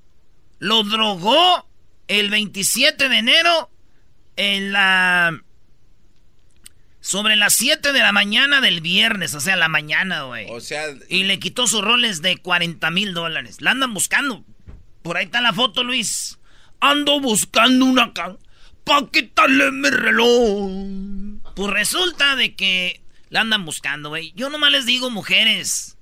lo 0.59 0.83
drogó 0.83 1.69
el 2.09 2.31
27 2.31 3.09
de 3.09 3.19
enero 3.19 3.71
en 4.37 4.73
la... 4.73 5.41
Sobre 7.01 7.37
las 7.37 7.55
7 7.55 7.93
de 7.93 8.01
la 8.01 8.11
mañana 8.11 8.61
del 8.61 8.81
viernes, 8.81 9.35
o 9.35 9.41
sea, 9.41 9.55
la 9.55 9.69
mañana, 9.69 10.23
güey. 10.23 10.49
O 10.51 10.61
sea... 10.61 10.85
Y 11.09 11.25
le 11.25 11.39
quitó 11.39 11.69
sus 11.69 11.81
roles 11.81 12.23
de 12.23 12.39
40 12.39 12.91
mil 12.91 13.15
dólares. 13.15 13.61
La 13.61 13.71
andan 13.71 13.95
buscando. 13.95 14.45
Por 15.03 15.17
ahí 15.17 15.27
está 15.27 15.41
la 15.41 15.53
foto, 15.53 15.85
Luis. 15.85 16.41
Ando 16.81 17.21
buscando 17.21 17.85
una... 17.85 18.13
Pa' 18.85 19.11
quitarle 19.13 19.71
mi 19.71 19.91
reloj. 19.91 21.38
Pues 21.59 21.73
resulta 21.73 22.37
de 22.37 22.55
que 22.55 23.03
la 23.31 23.41
andan 23.41 23.65
buscando, 23.65 24.11
güey. 24.11 24.33
Yo 24.37 24.49
nomás 24.49 24.71
les 24.71 24.87
digo, 24.87 25.11
mujeres, 25.11 25.99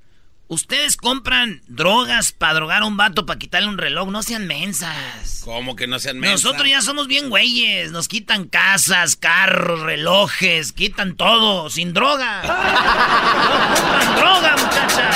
Ustedes 0.49 0.97
compran 0.97 1.61
drogas 1.67 2.31
para 2.31 2.55
drogar 2.55 2.83
a 2.83 2.87
un 2.87 2.97
vato 2.97 3.27
para 3.27 3.37
quitarle 3.37 3.69
un 3.69 3.79
reloj. 3.79 4.11
No 4.11 4.23
sean 4.23 4.47
mensas. 4.47 5.41
¿Cómo 5.45 5.75
que 5.75 5.89
no 5.89 5.99
sean 5.99 6.21
mensas? 6.21 6.45
Nosotros 6.45 6.69
ya 6.69 6.83
somos 6.83 7.09
bien 7.09 7.31
güeyes. 7.31 7.91
Nos 7.91 8.07
quitan 8.07 8.45
casas, 8.45 9.17
carros, 9.17 9.81
relojes. 9.81 10.73
Quitan 10.73 11.17
todo. 11.17 11.69
Sin 11.69 11.93
droga. 11.93 12.43
No 14.07 14.15
droga, 14.17 14.57
muchacha. 14.57 15.11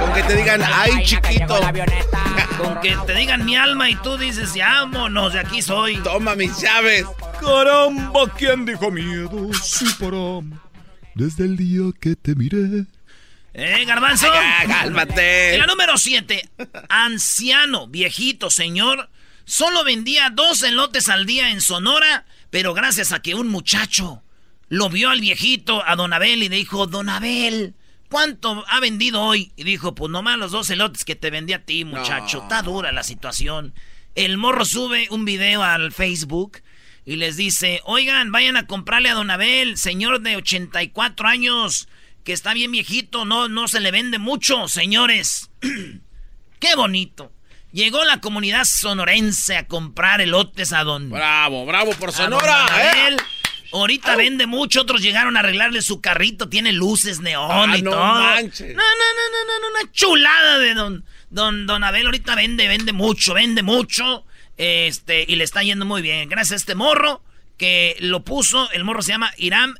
Con 0.00 0.12
que 0.14 0.22
te 0.22 0.36
digan, 0.36 0.62
ay, 0.64 1.04
chiquito. 1.04 1.60
Con 2.56 2.80
que 2.80 2.96
te 3.06 3.14
digan 3.14 3.44
mi 3.44 3.56
alma 3.56 3.90
y 3.90 3.96
tú 3.96 4.16
dices, 4.16 4.54
vámonos, 4.56 5.34
de 5.34 5.40
aquí 5.40 5.60
soy. 5.60 5.98
Toma 5.98 6.34
mis 6.34 6.58
llaves. 6.60 7.04
Caramba, 7.40 8.34
¿quién 8.36 8.64
dijo 8.64 8.90
miedo? 8.90 9.52
Sí, 9.62 9.86
paramos. 9.98 10.58
Desde 11.14 11.44
el 11.44 11.56
día 11.56 11.82
que 12.00 12.16
te 12.16 12.34
miré. 12.34 12.86
¡Eh, 13.54 13.84
garbanzo! 13.86 14.26
cálmate! 14.66 15.54
En 15.54 15.60
la 15.60 15.66
número 15.66 15.96
7, 15.96 16.50
anciano, 16.90 17.86
viejito, 17.86 18.50
señor, 18.50 19.08
solo 19.46 19.82
vendía 19.82 20.28
dos 20.28 20.62
elotes 20.62 21.08
al 21.08 21.24
día 21.24 21.50
en 21.50 21.62
Sonora, 21.62 22.26
pero 22.50 22.74
gracias 22.74 23.12
a 23.12 23.22
que 23.22 23.34
un 23.34 23.48
muchacho 23.48 24.22
lo 24.68 24.90
vio 24.90 25.08
al 25.08 25.20
viejito, 25.20 25.82
a 25.86 25.96
Don 25.96 26.12
Abel, 26.12 26.42
y 26.42 26.48
le 26.50 26.56
dijo, 26.56 26.86
Don 26.86 27.08
Abel, 27.08 27.74
¿cuánto 28.10 28.64
ha 28.68 28.80
vendido 28.80 29.22
hoy? 29.22 29.52
Y 29.56 29.64
dijo, 29.64 29.94
pues 29.94 30.10
nomás 30.10 30.38
los 30.38 30.52
dos 30.52 30.68
elotes 30.68 31.06
que 31.06 31.16
te 31.16 31.30
vendí 31.30 31.54
a 31.54 31.64
ti, 31.64 31.84
muchacho. 31.86 32.42
Está 32.42 32.60
dura 32.60 32.92
la 32.92 33.04
situación. 33.04 33.72
El 34.14 34.36
morro 34.36 34.64
sube 34.64 35.08
un 35.10 35.24
video 35.24 35.62
al 35.62 35.92
Facebook 35.92 36.62
y 37.06 37.16
les 37.16 37.36
dice, 37.36 37.80
oigan, 37.84 38.32
vayan 38.32 38.56
a 38.56 38.66
comprarle 38.66 39.08
a 39.08 39.14
Don 39.14 39.30
Abel, 39.30 39.78
señor 39.78 40.20
de 40.20 40.36
84 40.36 41.28
años 41.28 41.88
que 42.24 42.32
está 42.32 42.52
bien 42.52 42.72
viejito, 42.72 43.24
no, 43.24 43.48
no 43.48 43.68
se 43.68 43.78
le 43.78 43.92
vende 43.92 44.18
mucho, 44.18 44.66
señores. 44.66 45.48
Qué 46.58 46.74
bonito. 46.74 47.32
Llegó 47.70 48.04
la 48.04 48.20
comunidad 48.20 48.64
sonorense 48.64 49.56
a 49.56 49.68
comprar 49.68 50.20
elotes 50.20 50.72
a 50.72 50.82
don. 50.82 51.10
Bravo, 51.10 51.64
bravo 51.64 51.92
por 51.92 52.10
Sonora, 52.10 52.66
¿eh? 52.76 53.16
Ahorita 53.72 54.16
vende 54.16 54.46
mucho, 54.46 54.80
otros 54.80 55.02
llegaron 55.02 55.36
a 55.36 55.40
arreglarle 55.40 55.82
su 55.82 56.00
carrito, 56.00 56.48
tiene 56.48 56.72
luces 56.72 57.20
neón 57.20 57.70
ah, 57.70 57.76
y 57.76 57.82
no 57.82 57.92
todo. 57.92 58.00
Manches. 58.00 58.74
No, 58.74 58.82
no, 58.82 58.82
no, 58.82 59.44
no, 59.46 59.60
no, 59.60 59.80
una 59.80 59.92
chulada 59.92 60.58
de 60.58 60.74
don, 60.74 61.04
don, 61.30 61.66
don 61.66 61.84
Abel. 61.84 62.06
Ahorita 62.06 62.34
vende, 62.34 62.66
vende 62.66 62.92
mucho, 62.92 63.34
vende 63.34 63.62
mucho. 63.62 64.24
Este, 64.56 65.24
y 65.28 65.36
le 65.36 65.44
está 65.44 65.62
yendo 65.62 65.84
muy 65.84 66.02
bien. 66.02 66.28
Gracias 66.28 66.52
a 66.52 66.56
este 66.56 66.74
morro 66.74 67.22
que 67.56 67.96
lo 68.00 68.24
puso, 68.24 68.70
el 68.72 68.84
morro 68.84 69.02
se 69.02 69.12
llama 69.12 69.32
Iram 69.36 69.76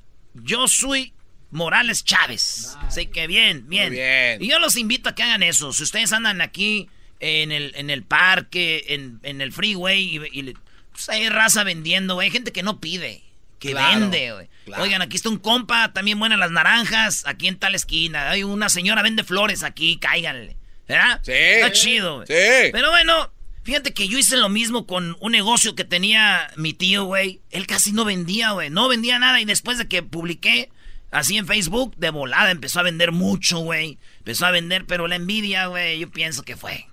soy 0.67 1.13
Morales 1.51 2.05
Chávez. 2.05 2.77
Así 2.83 3.07
que 3.07 3.27
bien, 3.27 3.69
bien. 3.69 4.43
Y 4.43 4.49
yo 4.49 4.59
los 4.59 4.77
invito 4.77 5.09
a 5.09 5.15
que 5.15 5.23
hagan 5.23 5.43
eso. 5.43 5.73
Si 5.73 5.83
ustedes 5.83 6.13
andan 6.13 6.41
aquí 6.41 6.89
en 7.21 7.53
el, 7.53 7.73
en 7.77 7.91
el 7.91 8.03
parque, 8.03 8.85
en, 8.89 9.41
el 9.41 9.53
freeway, 9.53 10.21
y, 10.33 10.55
pues 10.93 11.09
hay 11.09 11.29
raza 11.29 11.65
vendiendo, 11.65 12.15
güey. 12.15 12.27
Hay 12.27 12.33
gente 12.33 12.53
que 12.53 12.63
no 12.63 12.81
pide, 12.81 13.23
que 13.59 13.75
vende, 13.75 14.33
güey. 14.33 14.49
Oigan, 14.79 15.03
aquí 15.03 15.17
está 15.17 15.29
un 15.29 15.39
compa, 15.39 15.93
también 15.93 16.19
buenas 16.19 16.39
las 16.39 16.51
naranjas, 16.51 17.25
aquí 17.27 17.49
en 17.49 17.59
tal 17.59 17.75
esquina. 17.75 18.31
Hay 18.31 18.43
una 18.43 18.69
señora 18.69 19.03
vende 19.03 19.25
flores 19.25 19.63
aquí, 19.63 19.99
cáiganle. 19.99 20.57
¿Verdad? 20.89 21.21
Sí. 21.23 21.33
Está 21.33 21.73
chido, 21.73 22.17
güey. 22.17 22.27
Sí. 22.27 22.71
Pero 22.73 22.91
bueno, 22.91 23.33
fíjate 23.67 23.93
que 23.93 24.09
yo 24.09 24.19
hice 24.19 24.39
lo 24.39 24.49
mismo 24.49 24.87
con 24.87 25.17
un 25.21 25.33
negocio 25.33 25.75
que 25.75 25.85
tenía 25.85 26.49
mi 26.57 26.73
tío, 26.73 27.05
güey. 27.05 27.43
Él 27.51 27.67
casi 27.67 27.93
no 27.93 28.07
vendía, 28.07 28.53
güey. 28.53 28.71
No 28.71 28.89
vendía 28.89 29.19
nada 29.19 29.41
y 29.41 29.45
después 29.45 29.77
de 29.77 29.89
que 29.89 30.03
publiqué 30.03 30.71
Así 31.11 31.39
en 31.39 31.47
Facebook, 31.47 31.95
de 31.97 32.11
volada, 32.11 32.51
empezó 32.51 32.81
a 32.81 32.83
vender 32.83 33.13
mucho, 33.13 33.61
güey. 33.61 33.99
Empezó 34.19 34.47
a 34.47 34.51
vender, 34.51 34.87
pero 34.87 35.07
la 35.07 35.17
envidia, 35.17 35.67
güey, 35.67 35.99
yo 35.99 36.11
pienso 36.11 36.43
que 36.43 36.57
fue. 36.57 36.87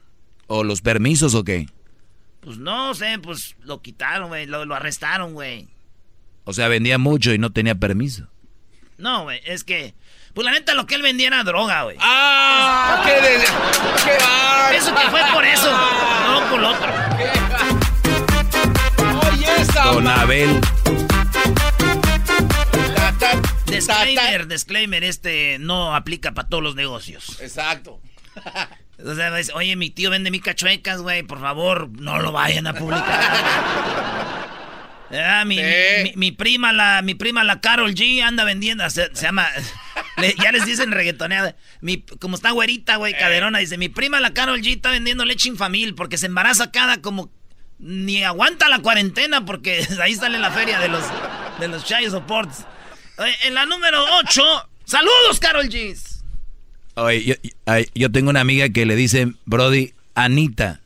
¿O 0.48 0.64
los 0.64 0.82
permisos 0.82 1.34
o 1.36 1.44
qué? 1.44 1.68
Pues 2.42 2.58
no 2.58 2.94
sé, 2.94 3.20
pues 3.20 3.56
lo 3.64 3.82
quitaron, 3.82 4.28
güey, 4.28 4.46
lo, 4.46 4.74
arrestaron, 4.74 5.34
güey. 5.34 5.68
O 6.46 6.54
sea, 6.54 6.68
vendía 6.68 6.98
mucho 6.98 7.34
y 7.34 7.38
no 7.38 7.52
tenía 7.52 7.76
permiso. 7.76 8.30
No, 8.98 9.24
güey, 9.24 9.42
es 9.46 9.64
que... 9.64 9.94
Pues 10.34 10.46
la 10.46 10.52
neta 10.52 10.74
lo 10.74 10.88
que 10.88 10.96
él 10.96 11.04
vendía 11.04 11.28
era 11.28 11.44
droga, 11.44 11.84
güey. 11.84 11.98
¡Ah! 12.00 13.04
¡Qué, 13.06 13.12
de... 13.12 13.46
qué 14.04 14.78
Eso 14.78 14.96
que 14.96 15.02
fue 15.10 15.22
por 15.32 15.46
eso, 15.46 15.72
no 16.28 16.50
por 16.50 16.60
lo 16.60 16.70
otro. 16.70 16.94
Oye, 19.32 19.62
esa 19.62 19.84
Don 19.86 20.08
Abel. 20.08 20.60
Disclaimer, 23.68 24.48
disclaimer, 24.48 25.04
este 25.04 25.58
no 25.60 25.96
aplica 25.96 26.32
para 26.32 26.48
todos 26.48 26.64
los 26.64 26.76
negocios. 26.76 27.40
Exacto. 27.42 28.00
O 29.06 29.16
sea, 29.16 29.34
oye, 29.56 29.76
mi 29.76 29.90
tío 29.90 30.12
vende 30.12 30.32
mi 30.32 30.40
cachuecas, 30.40 31.02
güey, 31.02 31.24
por 31.24 31.42
favor, 31.42 31.90
no 32.00 32.20
lo 32.20 32.32
vayan 32.32 32.68
a 32.68 32.74
publicar. 32.74 33.04
Ah, 35.16 35.46
mi, 35.46 36.32
prima, 36.32 36.74
la, 36.74 37.04
mi 37.04 37.14
prima, 37.14 37.44
la 37.44 37.62
Carol 37.62 37.94
G, 37.94 38.24
anda 38.24 38.46
vendiendo, 38.46 38.90
se, 38.90 39.12
llama, 39.14 39.48
ya 40.42 40.52
les 40.52 40.66
dicen 40.66 40.92
reggaetoneada. 40.92 41.56
Mi, 41.82 42.02
como 42.20 42.36
está 42.36 42.52
güerita, 42.52 42.98
güey, 42.98 43.14
caderona, 43.14 43.60
dice, 43.60 43.78
mi 43.78 43.90
prima, 43.90 44.20
la 44.20 44.34
Carol 44.34 44.62
G, 44.62 44.76
está 44.76 44.92
vendiendo 44.92 45.26
leche 45.26 45.50
infamil 45.50 45.96
porque 45.96 46.18
se 46.18 46.28
embaraza 46.28 46.72
cada 46.72 47.02
como, 47.02 47.32
ni 47.80 48.24
aguanta 48.24 48.70
la 48.70 48.80
cuarentena 48.80 49.46
porque 49.46 49.86
ahí 50.02 50.16
sale 50.16 50.40
la 50.40 50.52
feria 50.52 50.80
de 50.80 50.88
los, 50.88 51.04
de 51.60 51.68
los 51.68 51.84
Child 51.86 52.12
Supports. 52.12 52.66
En 53.44 53.54
la 53.54 53.66
número 53.66 54.04
8. 54.26 54.70
¡Saludos, 54.86 55.40
Carol 55.40 55.70
G! 55.70 55.96
Oye, 56.96 57.40
yo, 57.96 58.12
tengo 58.12 58.30
una 58.30 58.42
amiga 58.42 58.70
que 58.70 58.86
le 58.86 58.96
dice, 58.96 59.34
Brody, 59.46 59.94
Anita. 60.16 60.82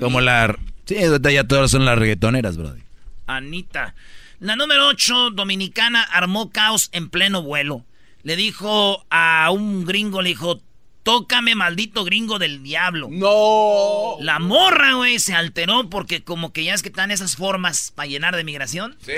Como 0.00 0.20
la. 0.20 0.58
Sí, 0.86 0.96
ya 1.32 1.44
todas 1.44 1.70
son 1.70 1.84
las 1.84 1.98
reggaetoneras, 1.98 2.56
Brody. 2.56 2.82
Anita. 3.26 3.94
La 4.40 4.56
número 4.56 4.88
8, 4.88 5.30
dominicana, 5.30 6.02
armó 6.02 6.50
caos 6.50 6.88
en 6.92 7.08
pleno 7.08 7.42
vuelo. 7.42 7.84
Le 8.22 8.36
dijo 8.36 9.04
a 9.10 9.50
un 9.50 9.84
gringo, 9.84 10.22
le 10.22 10.30
dijo, 10.30 10.60
tócame 11.02 11.54
maldito 11.54 12.04
gringo 12.04 12.38
del 12.38 12.62
diablo. 12.62 13.08
No. 13.10 14.16
La 14.20 14.38
morra, 14.38 14.94
güey, 14.94 15.18
se 15.18 15.34
alteró 15.34 15.88
porque 15.90 16.22
como 16.22 16.52
que 16.52 16.64
ya 16.64 16.74
es 16.74 16.82
que 16.82 16.88
están 16.88 17.10
esas 17.10 17.36
formas 17.36 17.92
para 17.94 18.06
llenar 18.08 18.36
de 18.36 18.44
migración. 18.44 18.96
Sí. 19.04 19.12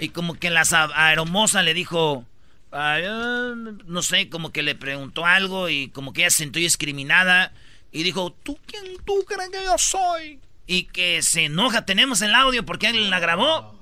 Y 0.00 0.08
como 0.10 0.34
que 0.34 0.50
la 0.50 0.64
aeromosa 0.94 1.62
le 1.62 1.74
dijo, 1.74 2.24
ah, 2.72 2.98
no 3.86 4.02
sé, 4.02 4.28
como 4.28 4.52
que 4.52 4.62
le 4.62 4.74
preguntó 4.74 5.26
algo 5.26 5.68
y 5.68 5.88
como 5.88 6.12
que 6.12 6.22
ella 6.22 6.30
se 6.30 6.44
sintió 6.44 6.60
discriminada. 6.60 7.52
Y 7.92 8.02
dijo, 8.02 8.34
¿tú 8.42 8.58
quién 8.66 8.84
tú 9.04 9.24
crees 9.26 9.50
que 9.50 9.64
yo 9.64 9.78
soy? 9.78 10.40
Y 10.66 10.84
que 10.84 11.22
se 11.22 11.46
enoja. 11.46 11.86
Tenemos 11.86 12.20
el 12.20 12.34
audio 12.34 12.64
porque 12.66 12.88
alguien 12.88 13.10
la 13.10 13.20
grabó. 13.20 13.78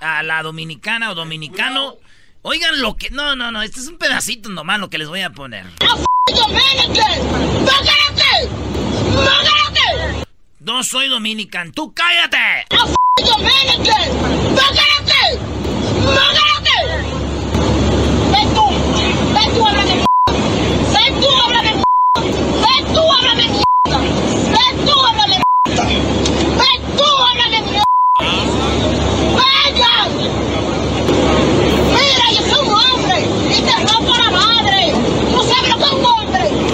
A 0.00 0.22
la 0.22 0.42
dominicana 0.42 1.10
o 1.10 1.14
dominicano. 1.14 1.96
Oigan 2.46 2.82
lo 2.82 2.94
que... 2.98 3.08
No, 3.08 3.34
no, 3.34 3.50
no. 3.50 3.62
Este 3.62 3.80
es 3.80 3.88
un 3.88 3.96
pedacito 3.96 4.50
nomás 4.50 4.78
lo 4.78 4.90
que 4.90 4.98
les 4.98 5.08
voy 5.08 5.22
a 5.22 5.30
poner. 5.30 5.64
No 10.60 10.84
soy 10.84 11.08
dominican, 11.08 11.72
tú 11.72 11.94
cállate. 11.94 12.66
Ven 18.30 18.54
tú, 18.54 18.68
ven 19.32 19.54
tú 19.54 19.66
habla 19.66 19.84
de 19.84 20.04
Ven 20.92 21.20
tú 21.20 21.28
habla 21.44 21.62
de 21.62 21.72
Ven 21.72 22.84
tú 22.92 23.00
habla 23.10 23.34
de 23.34 23.44
Ven 24.52 24.84
tú 24.84 24.92
habla 25.06 25.28
de 25.28 25.38
Ven 26.58 26.96
tú 26.96 27.04
habla 27.22 27.48
de 27.48 27.58
Venga. 29.34 29.94
Mira, 31.92 32.26
yo 32.32 32.42
soy 32.42 32.62
un 32.66 32.74
hombre 32.74 33.16
y 33.50 33.60
te 33.62 33.74
rompo 33.92 34.12
la 34.14 34.30
madre. 34.30 34.92
Tú 35.30 35.38
sabes 35.42 35.68
lo 35.70 35.76
que 35.78 35.84
es 35.84 35.92
un 35.92 36.04
hombre. 36.04 36.44
Te 36.48 36.50
rompo 36.50 36.73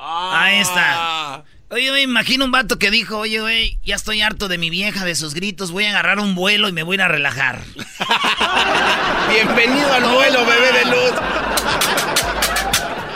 Ahí 0.00 0.60
está. 0.60 1.44
Oye, 1.70 1.92
me 1.92 2.00
imagino 2.00 2.46
un 2.46 2.50
vato 2.50 2.78
que 2.78 2.90
dijo, 2.90 3.18
oye, 3.18 3.40
güey, 3.40 3.78
ya 3.84 3.96
estoy 3.96 4.22
harto 4.22 4.48
de 4.48 4.56
mi 4.56 4.70
vieja, 4.70 5.04
de 5.04 5.14
sus 5.14 5.34
gritos, 5.34 5.70
voy 5.70 5.84
a 5.84 5.90
agarrar 5.90 6.18
un 6.18 6.34
vuelo 6.34 6.68
y 6.68 6.72
me 6.72 6.82
voy 6.82 6.94
a 6.94 6.96
ir 6.96 7.02
a 7.02 7.08
relajar. 7.08 7.60
Bienvenido 9.28 9.92
al 9.92 10.04
vuelo, 10.04 10.46
bebé 10.46 10.72
de 10.72 10.84
luz. 10.86 11.12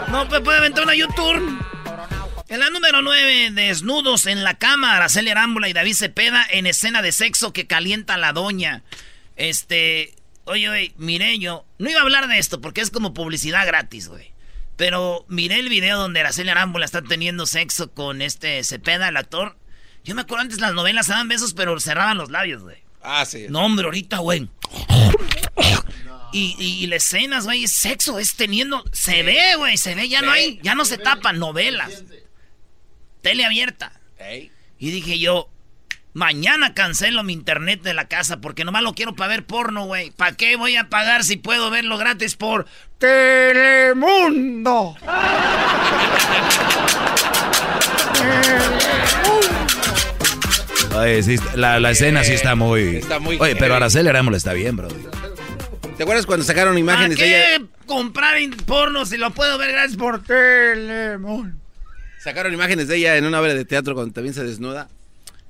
No, 0.08 0.28
pues 0.28 0.42
puede 0.42 0.58
aventar 0.58 0.84
una 0.84 0.94
YouTube. 0.94 1.71
En 2.52 2.60
la 2.60 2.68
número 2.68 3.00
9, 3.00 3.52
desnudos 3.52 4.26
en 4.26 4.44
la 4.44 4.58
cama, 4.58 4.94
Araceli 4.94 5.30
Arámbula 5.30 5.70
y 5.70 5.72
David 5.72 5.94
Cepeda 5.94 6.46
en 6.50 6.66
escena 6.66 7.00
de 7.00 7.10
sexo 7.10 7.54
que 7.54 7.66
calienta 7.66 8.12
a 8.12 8.18
la 8.18 8.34
doña. 8.34 8.82
Este, 9.36 10.14
oye, 10.44 10.68
güey, 10.68 10.92
mire 10.98 11.38
yo, 11.38 11.64
no 11.78 11.88
iba 11.88 12.00
a 12.00 12.02
hablar 12.02 12.28
de 12.28 12.38
esto 12.38 12.60
porque 12.60 12.82
es 12.82 12.90
como 12.90 13.14
publicidad 13.14 13.66
gratis, 13.66 14.08
güey. 14.08 14.32
Pero 14.76 15.24
miré 15.28 15.60
el 15.60 15.70
video 15.70 15.98
donde 15.98 16.20
Araceli 16.20 16.50
Arámbula 16.50 16.84
está 16.84 17.00
teniendo 17.00 17.46
sexo 17.46 17.90
con 17.92 18.20
este 18.20 18.62
Cepeda, 18.64 19.08
el 19.08 19.16
actor. 19.16 19.56
Yo 20.04 20.14
me 20.14 20.20
acuerdo 20.20 20.42
antes 20.42 20.60
las 20.60 20.74
novelas 20.74 21.06
daban 21.06 21.28
besos, 21.28 21.54
pero 21.54 21.80
cerraban 21.80 22.18
los 22.18 22.30
labios, 22.30 22.62
güey. 22.62 22.76
Ah, 23.02 23.24
sí. 23.24 23.46
No, 23.48 23.64
hombre, 23.64 23.86
ahorita, 23.86 24.18
güey. 24.18 24.50
Y, 26.34 26.54
y, 26.58 26.84
y 26.84 26.86
las 26.86 27.04
escenas, 27.04 27.44
güey, 27.44 27.66
sexo, 27.66 28.18
es 28.18 28.34
teniendo. 28.34 28.84
Se 28.92 29.22
ve, 29.22 29.56
güey, 29.56 29.78
se 29.78 29.94
ve, 29.94 30.10
ya 30.10 30.20
no 30.20 30.30
hay, 30.30 30.60
ya 30.62 30.74
no 30.74 30.84
se 30.84 30.98
tapan 30.98 31.38
novelas. 31.38 32.04
Tele 33.22 33.44
abierta. 33.44 33.92
Y 34.78 34.90
dije 34.90 35.18
yo, 35.18 35.48
mañana 36.12 36.74
cancelo 36.74 37.22
mi 37.22 37.32
internet 37.32 37.82
de 37.82 37.94
la 37.94 38.08
casa 38.08 38.40
porque 38.40 38.64
nomás 38.64 38.82
lo 38.82 38.94
quiero 38.94 39.14
para 39.14 39.28
ver 39.28 39.44
porno, 39.44 39.86
güey. 39.86 40.10
¿Para 40.10 40.36
qué 40.36 40.56
voy 40.56 40.76
a 40.76 40.88
pagar 40.88 41.24
si 41.24 41.36
puedo 41.36 41.70
verlo 41.70 41.96
gratis 41.98 42.36
por 42.36 42.66
Telemundo? 42.98 44.96
Oye, 50.96 51.22
sí, 51.22 51.36
la, 51.54 51.80
la 51.80 51.90
escena 51.92 52.22
sí 52.22 52.34
está 52.34 52.54
muy... 52.54 52.96
Está 52.96 53.18
muy 53.18 53.38
Oye, 53.40 53.56
pero. 53.56 53.74
Araceli 53.74 54.08
Arámbula 54.08 54.36
está 54.36 54.52
bien, 54.52 54.76
bro. 54.76 54.88
¿Te 55.96 56.02
acuerdas 56.02 56.26
cuando 56.26 56.44
sacaron 56.44 56.74
¿Para 56.74 56.80
imágenes 56.80 57.16
de 57.16 57.24
qué 57.24 57.54
ella? 57.56 57.66
comprar 57.86 58.36
porno 58.66 59.06
si 59.06 59.16
lo 59.16 59.30
puedo 59.30 59.56
ver 59.58 59.72
gratis 59.72 59.96
por 59.96 60.22
Telemundo? 60.22 61.61
Sacaron 62.22 62.52
imágenes 62.54 62.88
de 62.88 62.96
ella 62.96 63.16
en 63.16 63.24
una 63.26 63.40
obra 63.40 63.54
de 63.54 63.64
teatro 63.64 63.94
cuando 63.94 64.12
también 64.12 64.34
se 64.34 64.44
desnuda. 64.44 64.88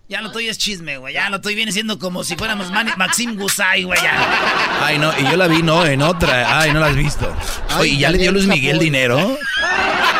Ya 0.09 0.21
lo 0.21 0.31
tuyo 0.31 0.51
es 0.51 0.59
chisme, 0.59 0.99
güey. 0.99 1.15
Ya 1.15 1.31
lo 1.31 1.37
estoy 1.37 1.55
viene 1.55 1.73
siendo 1.73 1.99
como 1.99 2.23
si 2.25 2.37
fuéramos 2.37 2.71
Mani- 2.71 2.93
Maxim 2.97 3.37
Gusay, 3.39 3.85
güey. 3.85 4.01
ya. 4.03 4.13
Ay, 4.83 4.99
no, 4.99 5.13
y 5.19 5.23
yo 5.31 5.37
la 5.37 5.49
vi, 5.49 5.63
no, 5.63 5.87
en 5.87 6.03
otra. 6.03 6.61
Ay, 6.61 6.73
no 6.73 6.81
la 6.81 6.87
has 6.87 6.97
visto. 6.97 7.35
Oye, 7.79 7.91
¿y 7.93 7.99
¿ya 7.99 8.11
le 8.11 8.19
dio 8.19 8.33
Luis 8.33 8.47
Miguel 8.47 8.73
Chapoy. 8.75 8.85
dinero? 8.85 9.39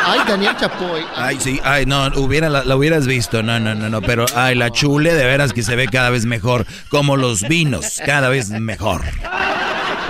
Ay, 0.05 0.19
Daniel 0.27 0.55
Chapoy. 0.57 1.01
Ay, 1.15 1.37
sí, 1.39 1.59
ay, 1.63 1.85
no, 1.85 2.07
hubiera, 2.15 2.49
la, 2.49 2.63
la 2.63 2.75
hubieras 2.75 3.05
visto, 3.07 3.43
no, 3.43 3.59
no, 3.59 3.75
no, 3.75 3.89
no, 3.89 4.01
pero, 4.01 4.25
ay, 4.35 4.55
la 4.55 4.69
chule 4.71 5.13
de 5.13 5.25
veras 5.25 5.53
que 5.53 5.63
se 5.63 5.75
ve 5.75 5.87
cada 5.87 6.09
vez 6.09 6.25
mejor, 6.25 6.65
como 6.89 7.15
los 7.17 7.41
vinos, 7.47 8.01
cada 8.05 8.29
vez 8.29 8.49
mejor. 8.49 9.03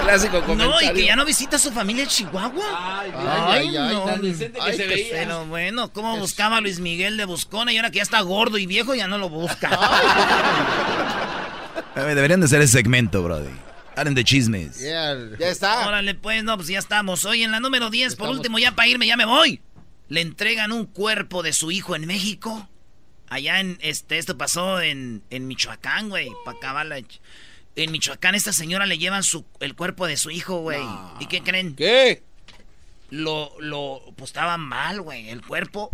Clásico 0.03 0.39
No, 0.39 0.45
comentario. 0.45 0.91
y 0.91 0.93
que 0.93 1.05
ya 1.05 1.15
no 1.15 1.25
visita 1.25 1.55
a 1.55 1.60
su 1.60 1.72
familia 1.72 2.03
en 2.03 2.10
Chihuahua. 2.10 3.01
Ay, 3.01 3.12
ay, 3.15 3.77
ay. 3.77 3.93
no. 3.95 4.05
que 4.05 4.51
ay, 4.62 4.77
veía. 4.77 5.07
Pero 5.12 5.45
bueno, 5.45 5.91
¿cómo 5.93 6.17
buscaba 6.17 6.57
a 6.57 6.62
Luis 6.62 6.79
Miguel 6.79 7.17
de 7.17 7.25
Buscona? 7.25 7.72
Y 7.72 7.77
ahora 7.77 7.89
que 7.91 7.98
ya 7.98 8.03
está 8.03 8.22
gordo 8.22 8.57
y 8.57 8.65
viejo, 8.65 8.95
ya 8.95 9.07
no 9.07 9.17
lo 9.17 9.29
busca. 9.29 9.69
A 11.95 12.01
ver, 12.03 12.15
deberían 12.15 12.39
de 12.39 12.45
hacer 12.48 12.62
ese 12.62 12.74
segmento, 12.74 13.22
brody. 13.24 13.50
Hablen 13.95 14.15
de 14.15 14.24
chismes. 14.24 14.79
Yeah. 14.79 15.15
Ya 15.39 15.50
está. 15.50 15.88
Órale, 15.88 16.15
pues, 16.15 16.43
no, 16.43 16.55
pues 16.57 16.67
ya 16.67 16.79
estamos. 16.79 17.25
Hoy 17.25 17.43
en 17.43 17.51
la 17.51 17.60
número 17.60 17.89
10, 17.91 18.15
por 18.15 18.25
Estamos. 18.25 18.38
último, 18.38 18.57
ya 18.60 18.72
para 18.75 18.88
irme, 18.88 19.05
ya 19.05 19.15
me 19.17 19.25
voy. 19.25 19.62
Le 20.10 20.22
entregan 20.22 20.72
un 20.72 20.86
cuerpo 20.86 21.43
de 21.43 21.53
su 21.53 21.69
hijo 21.72 21.95
en 21.95 22.07
México. 22.07 22.67
Allá 23.29 23.60
en, 23.60 23.77
este, 23.81 24.17
esto 24.17 24.38
pasó 24.38 24.81
en, 24.81 25.24
en 25.29 25.48
Michoacán, 25.48 26.10
güey. 26.10 26.29
Pa' 26.43 26.51
acabarla. 26.51 26.98
En 27.75 27.92
Michoacán, 27.92 28.36
esta 28.36 28.53
señora 28.53 28.86
le 28.86 28.98
llevan 28.98 29.24
su, 29.24 29.46
el 29.60 29.75
cuerpo 29.75 30.06
de 30.06 30.18
su 30.18 30.30
hijo, 30.30 30.60
güey. 30.60 30.84
¿Y 31.20 31.25
qué 31.25 31.42
creen? 31.42 31.75
¿Qué? 31.75 32.22
Lo, 33.10 33.53
lo, 33.60 34.01
pues 34.15 34.30
estaba 34.30 34.58
mal, 34.58 35.01
güey. 35.01 35.30
El 35.30 35.42
cuerpo 35.46 35.92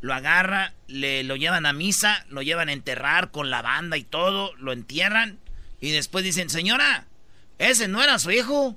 lo 0.00 0.14
agarra, 0.14 0.74
le 0.86 1.24
lo 1.24 1.36
llevan 1.36 1.66
a 1.66 1.72
misa, 1.72 2.24
lo 2.28 2.42
llevan 2.42 2.68
a 2.68 2.72
enterrar 2.72 3.30
con 3.30 3.50
la 3.50 3.62
banda 3.62 3.96
y 3.96 4.04
todo, 4.04 4.54
lo 4.56 4.72
entierran 4.72 5.38
y 5.80 5.90
después 5.90 6.24
dicen, 6.24 6.50
señora, 6.50 7.06
ese 7.58 7.88
no 7.88 8.02
era 8.02 8.18
su 8.18 8.30
hijo. 8.30 8.76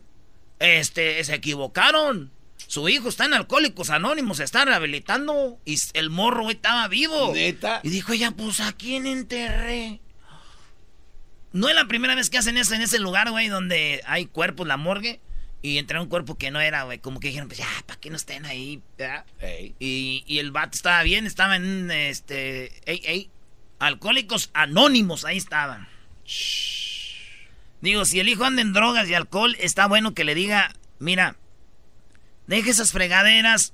Este, 0.59 1.23
se 1.23 1.33
equivocaron. 1.33 2.31
Su 2.67 2.87
hijo 2.87 3.09
está 3.09 3.25
en 3.25 3.33
Alcohólicos 3.33 3.89
Anónimos, 3.89 4.37
se 4.37 4.43
está 4.43 4.63
rehabilitando 4.63 5.59
y 5.65 5.77
el 5.93 6.09
morro 6.09 6.49
estaba 6.49 6.87
vivo. 6.87 7.33
¿Neta? 7.33 7.81
Y 7.83 7.89
dijo 7.89 8.13
ella, 8.13 8.31
pues 8.31 8.59
¿a 8.59 8.71
quién 8.73 9.07
enterré? 9.07 9.99
No 11.53 11.69
es 11.69 11.75
la 11.75 11.85
primera 11.85 12.15
vez 12.15 12.29
que 12.29 12.37
hacen 12.37 12.57
eso 12.57 12.73
en 12.73 12.81
ese 12.81 12.99
lugar, 12.99 13.29
güey, 13.31 13.47
donde 13.47 14.01
hay 14.05 14.25
cuerpos, 14.25 14.67
la 14.67 14.77
morgue. 14.77 15.19
Y 15.63 15.77
entra 15.77 16.01
un 16.01 16.09
cuerpo 16.09 16.37
que 16.37 16.49
no 16.49 16.59
era, 16.59 16.83
güey. 16.83 16.97
Como 16.99 17.19
que 17.19 17.27
dijeron, 17.27 17.47
pues 17.47 17.59
ya, 17.59 17.67
¿para 17.85 17.99
qué 17.99 18.09
no 18.09 18.15
estén 18.15 18.45
ahí? 18.45 18.81
y 19.79 20.39
el 20.39 20.51
vato 20.51 20.75
estaba 20.75 21.03
bien, 21.03 21.27
estaba 21.27 21.55
en 21.55 21.91
este. 21.91 22.71
Ey, 22.85 23.01
ey. 23.05 23.29
Alcohólicos 23.77 24.49
anónimos, 24.53 25.25
ahí 25.25 25.37
estaban. 25.37 25.87
Digo, 27.81 28.05
si 28.05 28.19
el 28.19 28.29
hijo 28.29 28.43
anda 28.45 28.61
en 28.61 28.73
drogas 28.73 29.09
y 29.09 29.15
alcohol, 29.15 29.55
está 29.59 29.87
bueno 29.87 30.13
que 30.13 30.23
le 30.23 30.35
diga, 30.35 30.73
mira, 30.99 31.35
deje 32.45 32.69
esas 32.69 32.91
fregaderas, 32.91 33.73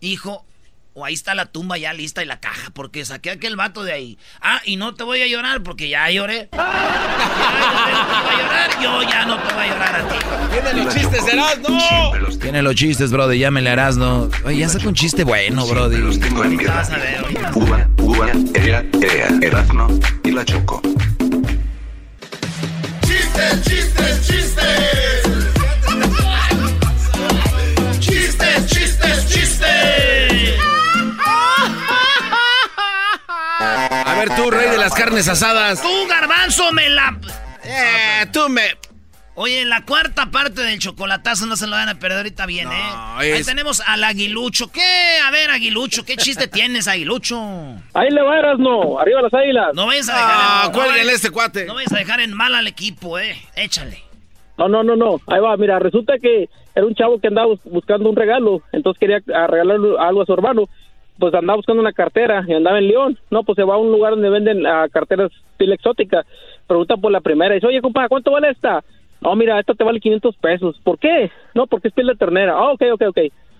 hijo, 0.00 0.44
o 0.94 1.04
ahí 1.04 1.14
está 1.14 1.34
la 1.34 1.46
tumba 1.46 1.76
ya 1.76 1.92
lista 1.92 2.22
y 2.22 2.26
la 2.26 2.38
caja, 2.38 2.70
porque 2.72 3.04
saqué 3.04 3.30
a 3.30 3.34
aquel 3.34 3.56
vato 3.56 3.82
de 3.82 3.92
ahí. 3.92 4.18
Ah, 4.40 4.60
y 4.64 4.76
no 4.76 4.94
te 4.94 5.02
voy 5.02 5.20
a 5.22 5.26
llorar 5.26 5.62
porque 5.62 5.88
ya 5.88 6.08
lloré. 6.10 6.48
Ya 7.44 7.82
lloré, 7.82 7.92
no 7.92 8.06
te 8.06 8.24
voy 8.24 8.34
a 8.34 8.42
llorar, 8.42 8.82
yo 8.82 9.02
ya 9.02 9.26
no 9.26 9.38
te 9.42 9.54
voy 9.54 9.64
a 9.64 9.66
llorar 9.66 9.96
a 9.96 10.08
ti. 10.08 10.16
Tiene 10.52 10.84
los 10.84 10.94
chistes, 10.94 11.24
serás, 11.24 11.58
no. 11.60 12.38
Tiene 12.40 12.62
los 12.62 12.74
chistes, 12.74 13.10
brody, 13.10 13.38
llámenle 13.38 13.70
a 13.70 13.72
Erasno. 13.74 14.30
Oye, 14.44 14.58
ya 14.58 14.68
saca 14.68 14.88
un 14.88 14.94
chiste 14.94 15.24
bueno, 15.24 15.66
brody. 15.66 15.98
Los 15.98 16.20
tengo 16.20 16.44
en 16.44 16.56
mi 16.56 16.64
Vas 16.64 16.90
a 16.90 16.98
ver. 16.98 17.24
Uva, 17.54 17.88
uva, 17.98 18.28
ea, 18.54 18.84
ea, 19.02 19.28
Erazno 19.42 19.88
y 20.24 20.30
la 20.30 20.44
Choco. 20.44 20.80
¡Chistes, 23.06 23.62
chistes, 23.64 24.26
chistes! 24.26 25.22
¡Chistes, 28.00 28.66
chistes, 28.66 29.28
chistes! 29.28 30.73
Ver 34.28 34.36
tú, 34.38 34.50
rey 34.50 34.70
de 34.70 34.78
las 34.78 34.94
carnes 34.94 35.28
asadas. 35.28 35.80
Tú, 35.82 35.88
garbanzo, 36.08 36.72
me 36.72 36.88
la... 36.90 37.18
Eh, 37.64 38.26
tú 38.32 38.48
me... 38.48 38.62
Oye, 39.36 39.64
la 39.64 39.84
cuarta 39.84 40.26
parte 40.26 40.60
del 40.62 40.78
chocolatazo 40.78 41.46
no 41.46 41.56
se 41.56 41.66
lo 41.66 41.72
van 41.72 41.88
a 41.88 41.96
perder 41.98 42.18
ahorita 42.18 42.46
bien, 42.46 42.66
No, 42.68 42.72
¿eh? 43.20 43.34
Ahí 43.34 43.42
tenemos 43.42 43.80
al 43.84 44.04
aguilucho. 44.04 44.70
¿Qué? 44.70 45.18
A 45.26 45.30
ver, 45.32 45.50
aguilucho, 45.50 46.04
¿qué 46.04 46.16
chiste 46.16 46.46
tienes, 46.46 46.86
aguilucho? 46.86 47.36
Ahí 47.94 48.10
le 48.10 48.22
va, 48.22 48.54
no, 48.56 49.00
arriba 49.00 49.22
las 49.22 49.34
águilas. 49.34 49.74
No 49.74 49.86
vayas 49.86 50.08
a 50.08 50.12
dejar, 50.14 50.30
Ah, 50.36 50.60
en, 50.60 50.66
no 50.66 50.72
cuélguenle 50.72 51.00
vayas- 51.06 51.14
este 51.16 51.30
cuate. 51.30 51.64
no 51.66 51.74
vayas 51.74 51.92
a 51.92 51.96
dejar 51.96 52.20
en 52.20 52.32
mal 52.32 52.54
al 52.54 52.68
equipo, 52.68 53.18
eh. 53.18 53.36
Échale. 53.56 54.04
No, 54.56 54.68
no, 54.68 54.84
no, 54.84 54.94
no, 54.94 55.20
ahí 55.26 55.40
va, 55.40 55.56
mira, 55.56 55.80
resulta 55.80 56.12
que 56.22 56.48
era 56.76 56.86
un 56.86 56.94
chavo 56.94 57.20
que 57.20 57.26
andaba 57.26 57.48
bus- 57.48 57.60
buscando 57.64 58.08
un 58.08 58.14
regalo, 58.14 58.62
entonces 58.70 59.00
quería 59.00 59.16
ah, 59.34 59.48
regalarle 59.48 59.96
algo 59.98 60.22
a 60.22 60.26
su 60.26 60.32
hermano, 60.32 60.68
pues 61.18 61.32
andaba 61.34 61.56
buscando 61.56 61.80
una 61.80 61.92
cartera 61.92 62.44
y 62.46 62.52
andaba 62.54 62.78
en 62.78 62.88
León, 62.88 63.18
no, 63.30 63.42
pues 63.44 63.56
se 63.56 63.64
va 63.64 63.74
a 63.74 63.78
un 63.78 63.90
lugar 63.92 64.12
donde 64.12 64.30
venden 64.30 64.66
ah, 64.66 64.86
carteras 64.90 65.30
piel 65.56 65.72
exótica, 65.72 66.24
pregunta 66.66 66.96
por 66.96 67.12
la 67.12 67.20
primera, 67.20 67.54
y 67.54 67.58
dice, 67.58 67.66
oye, 67.68 67.80
compa, 67.80 68.08
¿cuánto 68.08 68.32
vale 68.32 68.50
esta? 68.50 68.82
No, 69.20 69.34
mira, 69.36 69.58
esta 69.58 69.74
te 69.74 69.84
vale 69.84 70.00
500 70.00 70.36
pesos, 70.36 70.76
¿por 70.82 70.98
qué? 70.98 71.30
No, 71.54 71.66
porque 71.66 71.88
es 71.88 71.94
piel 71.94 72.08
de 72.08 72.16
ternera, 72.16 72.54
ah, 72.54 72.72
ok, 72.72 72.82
ok, 72.94 73.02
ok, 73.08 73.18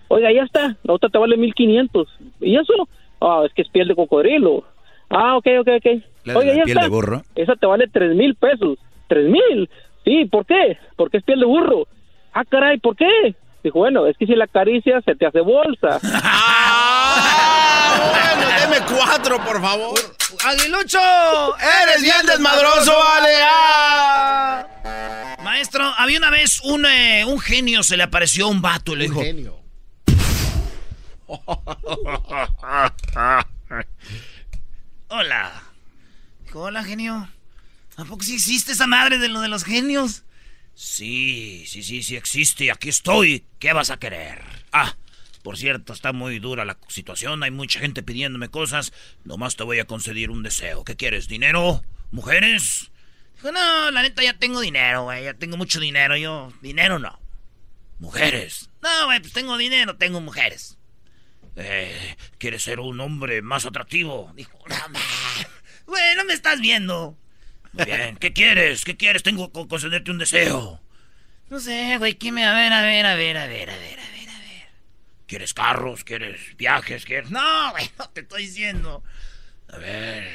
oiga, 0.09 0.31
ya 0.31 0.43
está, 0.43 0.75
la 0.83 0.93
otra 0.93 1.09
te 1.09 1.17
vale 1.17 1.37
1500, 1.37 2.07
¿y 2.41 2.55
eso? 2.57 2.89
Ah, 3.21 3.43
es 3.45 3.53
que 3.53 3.61
es 3.61 3.69
piel 3.69 3.87
de 3.87 3.95
cocodrilo, 3.95 4.63
ah, 5.09 5.37
ok, 5.37 5.47
ok, 5.61 5.67
ok, 5.77 5.85
¿La 6.25 6.37
oiga, 6.37 6.51
la 6.51 6.57
ya 6.57 6.63
piel 6.63 6.77
está. 6.77 6.83
de 6.83 6.89
burro? 6.89 7.21
Esa 7.35 7.55
te 7.55 7.67
vale 7.67 7.87
tres 7.87 8.15
mil 8.15 8.35
pesos. 8.35 8.79
¿Tres 9.07 9.29
mil? 9.29 9.69
Sí, 10.03 10.25
¿por 10.25 10.45
qué? 10.45 10.77
Porque 10.95 11.17
es 11.17 11.23
piel 11.23 11.39
de 11.39 11.45
burro. 11.45 11.87
Ah, 12.33 12.43
caray, 12.43 12.79
¿por 12.79 12.95
qué? 12.95 13.35
Dijo, 13.63 13.77
bueno, 13.79 14.07
es 14.07 14.17
que 14.17 14.25
si 14.25 14.35
la 14.35 14.45
acaricia 14.45 15.01
se 15.01 15.15
te 15.15 15.25
hace 15.27 15.41
bolsa. 15.41 15.99
Cuatro, 18.83 19.43
por 19.43 19.61
favor. 19.61 19.99
¡Aguilucho! 20.43 20.99
Eres 21.57 22.01
bien 22.01 22.25
desmadroso, 22.25 22.93
vale. 22.97 23.29
Ah. 23.41 24.67
Maestro, 25.43 25.85
había 25.97 26.17
una 26.17 26.29
vez 26.29 26.59
un, 26.63 26.85
eh, 26.85 27.23
un 27.25 27.39
genio, 27.39 27.83
se 27.83 27.97
le 27.97 28.03
apareció 28.03 28.45
a 28.45 28.49
un 28.49 28.61
vato 28.61 28.93
y 28.93 28.97
le 28.97 29.03
dijo... 29.05 29.21
Genio. 29.21 29.59
Hola. 35.07 35.63
Dijo, 36.43 36.61
hola, 36.61 36.83
genio. 36.83 37.27
¿A 37.97 38.05
poco 38.05 38.23
sí 38.23 38.35
existe 38.35 38.73
esa 38.73 38.87
madre 38.87 39.17
de 39.17 39.29
lo 39.29 39.41
de 39.41 39.47
los 39.47 39.63
genios? 39.63 40.23
Sí, 40.73 41.65
sí, 41.67 41.83
sí, 41.83 42.03
sí 42.03 42.15
existe. 42.15 42.71
Aquí 42.71 42.89
estoy. 42.89 43.45
¿Qué 43.59 43.73
vas 43.73 43.89
a 43.91 43.97
querer? 43.97 44.43
Ah, 44.73 44.95
por 45.45 45.59
cierto, 45.59 45.93
está 45.93 46.11
muy 46.11 46.39
dura 46.39 46.65
la 46.65 46.79
situación. 46.87 47.43
Hay 47.43 47.51
mucha 47.51 47.79
gente 47.79 48.01
pidiéndome 48.01 48.49
cosas. 48.49 48.91
Nomás 49.25 49.55
te 49.55 49.63
voy 49.63 49.77
a 49.77 49.85
conceder 49.85 50.31
un 50.31 50.41
deseo. 50.41 50.83
¿Qué 50.83 50.95
quieres? 50.95 51.27
¿Dinero? 51.27 51.83
¿Mujeres? 52.09 52.89
Dijo, 53.35 53.51
no, 53.51 53.91
la 53.91 54.01
neta 54.01 54.23
ya 54.23 54.33
tengo 54.39 54.59
dinero, 54.59 55.03
güey. 55.03 55.23
Ya 55.23 55.35
tengo 55.35 55.55
mucho 55.55 55.79
dinero. 55.79 56.17
Yo, 56.17 56.51
dinero 56.63 56.97
no. 56.97 57.19
Mujeres. 57.99 58.71
No, 58.81 59.05
güey, 59.05 59.19
pues 59.19 59.33
tengo 59.33 59.55
dinero, 59.55 59.97
tengo 59.97 60.19
mujeres. 60.19 60.79
Eh, 61.55 62.17
¿Quieres 62.39 62.63
ser 62.63 62.79
un 62.79 62.99
hombre 62.99 63.43
más 63.43 63.67
atractivo? 63.67 64.33
Dijo, 64.35 64.57
no. 64.67 64.99
Güey, 65.85 66.15
no 66.15 66.25
me 66.25 66.33
estás 66.33 66.59
viendo. 66.59 67.15
Muy 67.71 67.85
bien, 67.85 68.17
¿qué 68.17 68.33
quieres? 68.33 68.83
¿Qué 68.83 68.97
quieres? 68.97 69.21
Tengo 69.21 69.51
que 69.51 69.67
concederte 69.67 70.09
un 70.09 70.17
deseo. 70.17 70.81
No 71.51 71.59
sé, 71.59 71.99
güey, 71.99 72.15
¿qué 72.15 72.31
me... 72.31 72.45
A 72.45 72.53
ver, 72.55 72.73
a 72.73 72.81
ver, 72.81 73.05
a 73.05 73.13
ver, 73.13 73.37
a 73.37 73.45
ver, 73.45 73.69
a 73.69 73.77
ver. 73.77 74.04
¿Quieres 75.27 75.53
carros? 75.53 76.03
¿Quieres 76.03 76.55
viajes? 76.57 77.05
¿Quieres...? 77.05 77.31
No, 77.31 77.71
güey, 77.71 77.89
no 77.97 78.09
te 78.09 78.21
estoy 78.21 78.45
diciendo. 78.45 79.03
A 79.69 79.77
ver, 79.77 80.29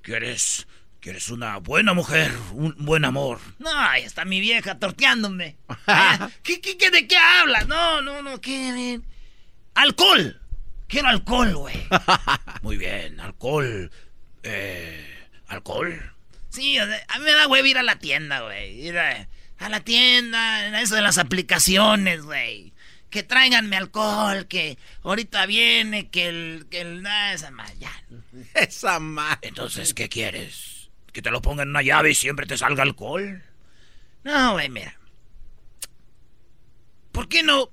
¿quieres, 0.00 0.66
¿quieres 1.00 1.28
una 1.28 1.58
buena 1.58 1.92
mujer? 1.92 2.32
Un 2.52 2.74
buen 2.78 3.04
amor. 3.04 3.40
No, 3.58 3.70
ahí 3.70 4.04
está 4.04 4.24
mi 4.24 4.40
vieja 4.40 4.78
torteándome. 4.78 5.56
Eh, 5.88 6.18
¿Qué, 6.42 6.60
qué, 6.60 6.76
qué, 6.76 6.90
de 6.90 7.06
qué 7.06 7.16
hablas? 7.16 7.68
No, 7.68 8.02
no, 8.02 8.22
no, 8.22 8.40
¿qué? 8.40 9.00
Alcohol. 9.74 10.40
Quiero 10.88 11.08
alcohol, 11.08 11.54
güey. 11.54 11.76
Muy 12.62 12.76
bien, 12.76 13.20
alcohol. 13.20 13.90
Eh, 14.42 15.28
¿Alcohol? 15.48 16.12
Sí, 16.48 16.78
a 16.78 16.86
mí 16.86 17.24
me 17.24 17.32
da 17.32 17.46
güey 17.46 17.68
ir 17.68 17.78
a 17.78 17.82
la 17.82 17.98
tienda, 17.98 18.40
güey. 18.40 18.80
Ir 18.80 18.98
a, 18.98 19.28
a 19.58 19.68
la 19.68 19.80
tienda, 19.80 20.80
eso 20.80 20.94
de 20.94 21.02
las 21.02 21.18
aplicaciones, 21.18 22.22
güey 22.22 22.72
que 23.10 23.22
tráiganme 23.22 23.76
alcohol, 23.76 24.46
que 24.46 24.78
ahorita 25.02 25.46
viene, 25.46 26.10
que 26.10 26.28
el, 26.28 26.66
que 26.70 26.80
el, 26.80 27.06
esa 27.32 27.50
más, 27.50 27.78
ya. 27.78 27.92
Esa 28.54 28.98
más. 28.98 29.38
Entonces, 29.42 29.94
¿qué 29.94 30.08
quieres? 30.08 30.90
¿Que 31.12 31.22
te 31.22 31.30
lo 31.30 31.40
pongan 31.40 31.68
en 31.68 31.70
una 31.70 31.82
llave 31.82 32.10
y 32.10 32.14
siempre 32.14 32.46
te 32.46 32.58
salga 32.58 32.82
alcohol? 32.82 33.42
No, 34.24 34.52
güey, 34.52 34.68
mira. 34.68 34.98
¿Por 37.12 37.28
qué 37.28 37.42
no 37.42 37.70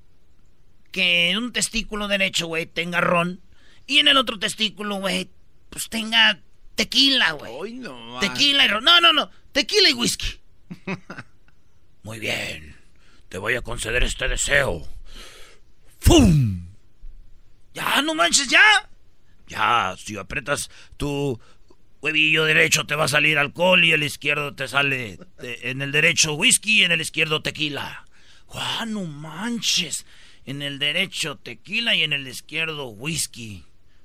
que 0.92 1.32
en 1.32 1.38
un 1.38 1.52
testículo 1.52 2.08
derecho, 2.08 2.48
güey, 2.48 2.68
tenga 2.68 3.02
ron 3.02 3.42
y 3.88 3.98
en 3.98 4.08
el 4.08 4.18
otro 4.18 4.40
testículo, 4.40 4.96
güey, 4.98 5.30
pues 5.70 5.90
tenga 5.90 6.40
tequila, 6.76 7.32
güey? 7.32 7.74
no, 7.74 8.20
tequila 8.20 8.66
y 8.66 8.68
ron. 8.68 8.84
No, 8.84 9.02
no, 9.02 9.12
no. 9.12 9.30
Tequila 9.52 9.90
y 9.90 9.94
whisky. 9.94 10.40
Muy 12.04 12.20
bien. 12.20 12.76
Te 13.30 13.38
voy 13.38 13.56
a 13.56 13.62
conceder 13.62 14.04
este 14.04 14.28
deseo. 14.28 14.88
¡Fum! 16.04 16.68
Ya, 17.74 18.02
no 18.02 18.14
manches, 18.14 18.50
ya. 18.50 18.90
Ya, 19.48 19.96
si 19.98 20.18
aprietas 20.18 20.70
tu 20.98 21.40
huevillo 22.02 22.44
derecho 22.44 22.86
te 22.86 22.96
va 22.96 23.06
a 23.06 23.08
salir 23.08 23.38
alcohol 23.38 23.86
y 23.86 23.94
el 23.94 24.04
izquierdo 24.04 24.54
te 24.54 24.68
sale 24.68 25.18
en 25.40 25.82
el 25.82 25.94
derecho 25.94 26.34
whisky 26.34 26.82
y 26.82 26.84
en 26.84 26.92
el 26.92 27.00
izquierdo 27.00 27.42
tequila. 27.42 28.06
¡Ah, 28.54 28.86
no 28.86 29.06
manches! 29.06 30.06
En 30.46 30.62
el 30.62 30.78
derecho 30.78 31.38
tequila 31.38 31.96
y 31.96 32.04
en 32.04 32.12
el 32.12 32.28
izquierdo 32.28 32.90
whisky. 32.90 33.64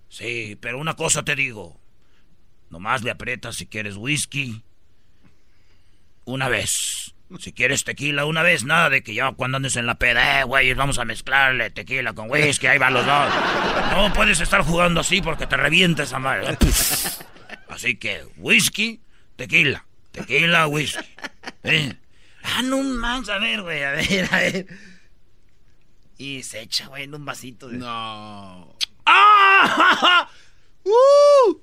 Sí, 0.08 0.56
pero 0.60 0.78
una 0.78 0.94
cosa 0.94 1.24
te 1.24 1.34
digo. 1.34 1.80
Nomás 2.70 3.02
le 3.02 3.10
aprietas 3.10 3.56
si 3.56 3.66
quieres 3.66 3.96
whisky. 3.96 4.62
Una 6.24 6.48
vez. 6.48 7.12
Si 7.38 7.52
quieres 7.52 7.84
tequila 7.84 8.24
una 8.24 8.42
vez, 8.42 8.64
nada 8.64 8.88
de 8.88 9.02
que 9.02 9.12
ya 9.12 9.30
cuando 9.32 9.56
andes 9.56 9.76
en 9.76 9.84
la 9.84 9.96
peda, 9.96 10.40
eh, 10.40 10.44
güey, 10.44 10.72
vamos 10.72 10.98
a 10.98 11.04
mezclarle 11.04 11.68
tequila 11.70 12.14
con 12.14 12.30
whisky, 12.30 12.66
ahí 12.66 12.78
van 12.78 12.94
los 12.94 13.04
dos. 13.04 13.34
No 13.92 14.10
puedes 14.14 14.40
estar 14.40 14.62
jugando 14.62 15.00
así 15.00 15.20
porque 15.20 15.46
te 15.46 15.56
revientes 15.56 16.12
a 16.14 16.18
madre. 16.18 16.56
Así 17.68 17.96
que, 17.96 18.24
whisky, 18.38 19.02
tequila, 19.36 19.84
tequila, 20.10 20.68
whisky. 20.68 21.04
¿Eh? 21.64 21.94
Ah, 22.42 22.62
no 22.62 22.82
manches, 22.82 23.34
a 23.34 23.38
ver, 23.38 23.60
güey, 23.60 23.82
a 23.82 23.90
ver, 23.90 24.28
a 24.32 24.36
ver. 24.38 24.66
Y 26.16 26.42
se 26.42 26.62
echa, 26.62 26.86
güey, 26.86 27.04
en 27.04 27.14
un 27.14 27.26
vasito. 27.26 27.68
De... 27.68 27.76
No. 27.76 28.74
¡Ah! 29.04 30.28
¡Uh! 30.84 31.60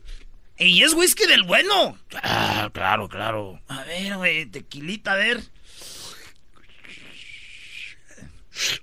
Y 0.57 0.83
es 0.83 0.93
whisky 0.93 1.25
del 1.25 1.43
bueno. 1.43 1.97
Ah, 2.23 2.69
claro, 2.71 3.09
claro. 3.09 3.59
A 3.67 3.83
ver, 3.83 4.15
güey, 4.15 4.45
tequilita, 4.45 5.13
a 5.13 5.15
ver. 5.15 5.54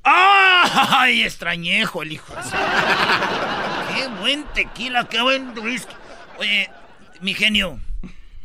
¡Ay! 0.03 1.23
Extrañejo 1.23 2.03
el 2.03 2.13
hijo. 2.13 2.35
¡Qué 3.95 4.09
buen 4.21 4.45
tequila! 4.55 5.09
¡Qué 5.09 5.21
buen 5.21 5.57
whisky! 5.59 5.93
Oye, 6.39 6.71
mi 7.21 7.35
genio, 7.35 7.79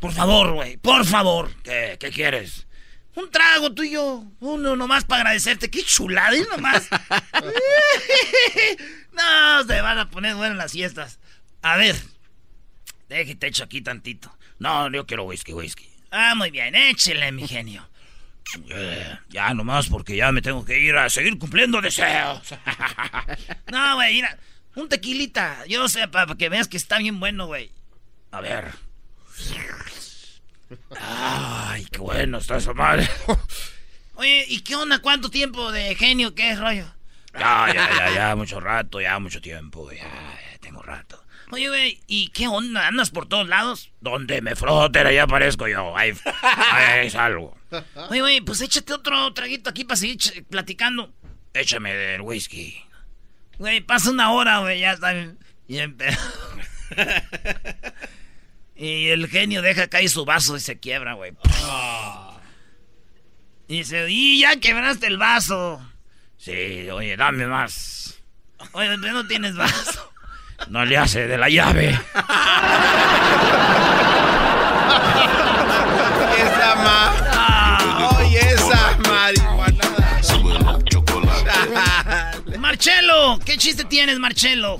por 0.00 0.12
favor, 0.12 0.52
güey, 0.52 0.76
por 0.76 1.04
favor. 1.04 1.50
¿Qué, 1.62 1.96
¿Qué 1.98 2.10
quieres? 2.10 2.66
Un 3.14 3.30
trago 3.30 3.72
tú 3.72 3.82
y 3.82 3.90
yo. 3.90 4.24
Uno 4.38 4.76
nomás 4.76 5.04
para 5.04 5.22
agradecerte. 5.22 5.70
¡Qué 5.70 5.82
chulada! 5.82 6.36
Y 6.36 6.42
nomás. 6.42 6.88
no, 9.12 9.64
se 9.66 9.80
van 9.80 9.98
a 9.98 10.08
poner 10.08 10.36
buenas 10.36 10.56
las 10.56 10.72
fiestas. 10.72 11.18
A 11.62 11.76
ver. 11.76 11.96
Déjate 13.08 13.48
echo 13.48 13.64
aquí 13.64 13.80
tantito. 13.80 14.36
No, 14.60 14.90
yo 14.92 15.06
quiero 15.06 15.24
whisky, 15.24 15.52
whisky. 15.52 15.90
Ah, 16.10 16.34
muy 16.36 16.50
bien, 16.50 16.74
échele, 16.74 17.32
mi 17.32 17.48
genio. 17.48 17.88
Eh, 18.70 19.18
ya 19.28 19.52
nomás 19.52 19.88
porque 19.88 20.16
ya 20.16 20.32
me 20.32 20.42
tengo 20.42 20.64
que 20.64 20.78
ir 20.78 20.96
a 20.96 21.10
seguir 21.10 21.38
cumpliendo 21.38 21.80
deseos. 21.80 22.54
no, 23.70 23.94
güey, 23.96 24.14
mira, 24.14 24.38
un 24.74 24.88
tequilita. 24.88 25.66
Yo 25.66 25.88
sé, 25.88 26.08
para 26.08 26.34
que 26.34 26.48
veas 26.48 26.68
que 26.68 26.76
está 26.76 26.98
bien 26.98 27.20
bueno, 27.20 27.46
güey. 27.46 27.70
A 28.30 28.40
ver. 28.40 28.72
Ay, 30.98 31.86
qué 31.90 31.98
bueno 31.98 32.38
está 32.38 32.56
esa. 32.56 32.72
Oye, 34.14 34.44
¿y 34.48 34.60
qué 34.60 34.76
onda? 34.76 34.98
¿Cuánto 35.00 35.30
tiempo 35.30 35.70
de 35.70 35.94
genio? 35.94 36.34
¿Qué 36.34 36.50
es 36.50 36.58
rollo? 36.58 36.86
Ya, 37.34 37.72
ya, 37.72 37.88
ya, 37.96 38.10
ya, 38.10 38.36
mucho 38.36 38.58
rato, 38.60 39.00
ya, 39.00 39.18
mucho 39.18 39.40
tiempo. 39.40 39.90
Ya, 39.92 40.02
ya 40.02 40.58
tengo 40.60 40.82
rato. 40.82 41.22
Oye, 41.50 41.68
güey, 41.68 42.00
¿y 42.06 42.28
qué 42.28 42.48
onda? 42.48 42.86
¿Andas 42.86 43.10
por 43.10 43.26
todos 43.26 43.48
lados? 43.48 43.90
Donde 44.00 44.42
me 44.42 44.56
froten, 44.56 45.06
ahí 45.06 45.18
aparezco 45.18 45.68
yo. 45.68 45.96
Ahí, 45.96 46.12
ahí 46.72 47.10
salgo. 47.10 47.57
Oye, 48.10 48.20
güey, 48.20 48.40
pues 48.40 48.60
échate 48.60 48.92
otro 48.92 49.32
traguito 49.34 49.70
aquí 49.70 49.84
para 49.84 49.96
seguir 49.96 50.18
platicando. 50.48 51.12
Échame 51.54 51.94
del 51.94 52.20
whisky. 52.20 52.82
Güey, 53.58 53.80
pasa 53.80 54.10
una 54.10 54.32
hora, 54.32 54.60
güey, 54.60 54.80
ya 54.80 54.92
está 54.92 55.12
bien 55.12 55.38
y 55.68 55.78
el 59.08 59.28
genio 59.28 59.60
deja 59.60 59.88
caer 59.88 60.08
su 60.08 60.24
vaso 60.24 60.56
y 60.56 60.60
se 60.60 60.78
quiebra, 60.78 61.12
güey. 61.12 61.32
Y 63.66 63.78
dice, 63.78 64.06
y 64.08 64.40
ya 64.40 64.56
quebraste 64.56 65.08
el 65.08 65.18
vaso. 65.18 65.86
Sí, 66.38 66.88
oye, 66.90 67.16
dame 67.16 67.46
más. 67.46 68.18
Oye, 68.72 68.96
no 68.96 69.26
tienes 69.26 69.56
vaso? 69.56 70.12
No 70.70 70.84
le 70.84 70.96
hace 70.96 71.28
de 71.28 71.38
la 71.38 71.48
llave. 71.48 71.90
esa 76.36 76.74
ma... 76.74 77.27
Marcelo, 82.78 83.40
¿qué 83.44 83.56
chiste 83.56 83.84
tienes, 83.84 84.20
Marcelo? 84.20 84.78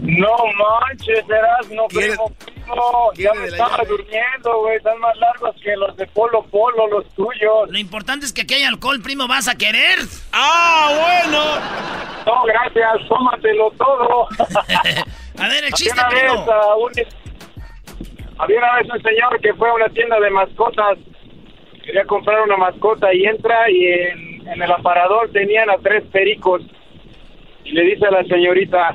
No 0.00 0.36
manches, 0.56 1.28
eras 1.28 1.68
no 1.72 1.86
primo, 1.88 2.32
primo. 2.64 3.12
Ya 3.16 3.34
me 3.34 3.44
estaba 3.44 3.84
durmiendo, 3.86 4.60
güey. 4.60 4.78
Están 4.78 4.98
más 4.98 5.14
largos 5.18 5.54
que 5.62 5.76
los 5.76 5.94
de 5.98 6.06
Polo 6.06 6.42
Polo, 6.44 6.86
los 6.88 7.06
tuyos. 7.14 7.68
Lo 7.68 7.78
importante 7.78 8.24
es 8.24 8.32
que 8.32 8.42
aquí 8.42 8.54
hay 8.54 8.62
alcohol, 8.62 9.02
primo. 9.02 9.28
¿Vas 9.28 9.46
a 9.46 9.58
querer? 9.58 9.98
¡Ah, 10.32 11.20
bueno! 11.26 11.44
No, 12.24 12.44
gracias. 12.44 13.06
Tómatelo 13.06 13.70
todo. 13.72 14.28
a 15.38 15.48
ver, 15.48 15.64
el 15.64 15.72
chiste, 15.74 16.00
había 16.00 16.32
una, 16.32 16.46
primo. 16.46 16.90
Vez, 16.94 17.08
uh, 17.08 17.20
un... 17.98 18.38
había 18.38 18.58
una 18.58 18.76
vez 18.76 18.88
un 18.90 19.02
señor 19.02 19.38
que 19.42 19.52
fue 19.52 19.68
a 19.68 19.74
una 19.74 19.88
tienda 19.90 20.18
de 20.18 20.30
mascotas. 20.30 20.96
Quería 21.84 22.06
comprar 22.06 22.40
una 22.40 22.56
mascota 22.56 23.12
y 23.12 23.26
entra 23.26 23.70
y 23.70 23.84
en, 23.84 24.35
en 24.46 24.62
el 24.62 24.70
aparador 24.70 25.30
tenían 25.32 25.70
a 25.70 25.76
tres 25.78 26.04
pericos. 26.04 26.62
Y 27.64 27.72
le 27.72 27.82
dice 27.82 28.06
a 28.06 28.10
la 28.10 28.24
señorita... 28.24 28.94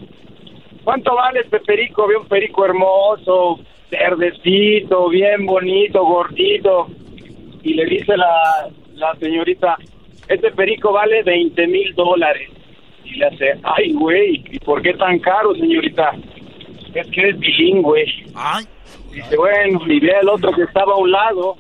¿Cuánto 0.83 1.15
vale 1.15 1.41
este 1.41 1.59
perico? 1.59 2.07
Veo 2.07 2.21
un 2.21 2.27
perico 2.27 2.65
hermoso, 2.65 3.59
verdecito, 3.91 5.09
bien 5.09 5.45
bonito, 5.45 6.03
gordito. 6.03 6.87
Y 7.61 7.75
le 7.75 7.85
dice 7.85 8.17
la, 8.17 8.67
la 8.95 9.13
señorita, 9.15 9.77
este 10.27 10.51
perico 10.51 10.91
vale 10.91 11.21
20 11.23 11.67
mil 11.67 11.93
dólares. 11.93 12.49
Y 13.05 13.15
le 13.15 13.25
hace, 13.25 13.59
ay, 13.63 13.93
güey, 13.93 14.43
¿y 14.49 14.59
por 14.59 14.81
qué 14.81 14.93
tan 14.93 15.19
caro, 15.19 15.53
señorita? 15.53 16.13
Es 16.93 17.07
que 17.07 17.29
es 17.29 17.39
bilingüe. 17.39 18.05
Ay. 18.33 18.65
Dice, 19.11 19.37
bueno, 19.37 19.81
y 19.87 19.99
ve 19.99 20.15
al 20.15 20.29
otro 20.29 20.51
que 20.51 20.63
estaba 20.63 20.93
a 20.93 20.97
un 20.97 21.11
lado. 21.11 21.57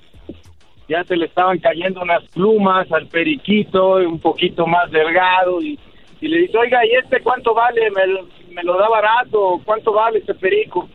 Ya 0.91 1.05
se 1.05 1.15
le 1.15 1.27
estaban 1.27 1.57
cayendo 1.59 2.01
unas 2.01 2.21
plumas 2.33 2.91
al 2.91 3.07
periquito, 3.07 3.93
un 3.95 4.19
poquito 4.19 4.67
más 4.67 4.91
delgado. 4.91 5.61
Y, 5.61 5.79
y 6.19 6.27
le 6.27 6.39
dice, 6.39 6.57
oiga, 6.57 6.85
¿y 6.85 6.89
este 7.01 7.21
cuánto 7.21 7.53
vale? 7.53 7.89
Me, 7.91 8.53
me 8.53 8.61
lo 8.61 8.77
da 8.77 8.89
barato, 8.89 9.61
¿cuánto 9.63 9.93
vale 9.93 10.19
este 10.19 10.33
perico? 10.33 10.89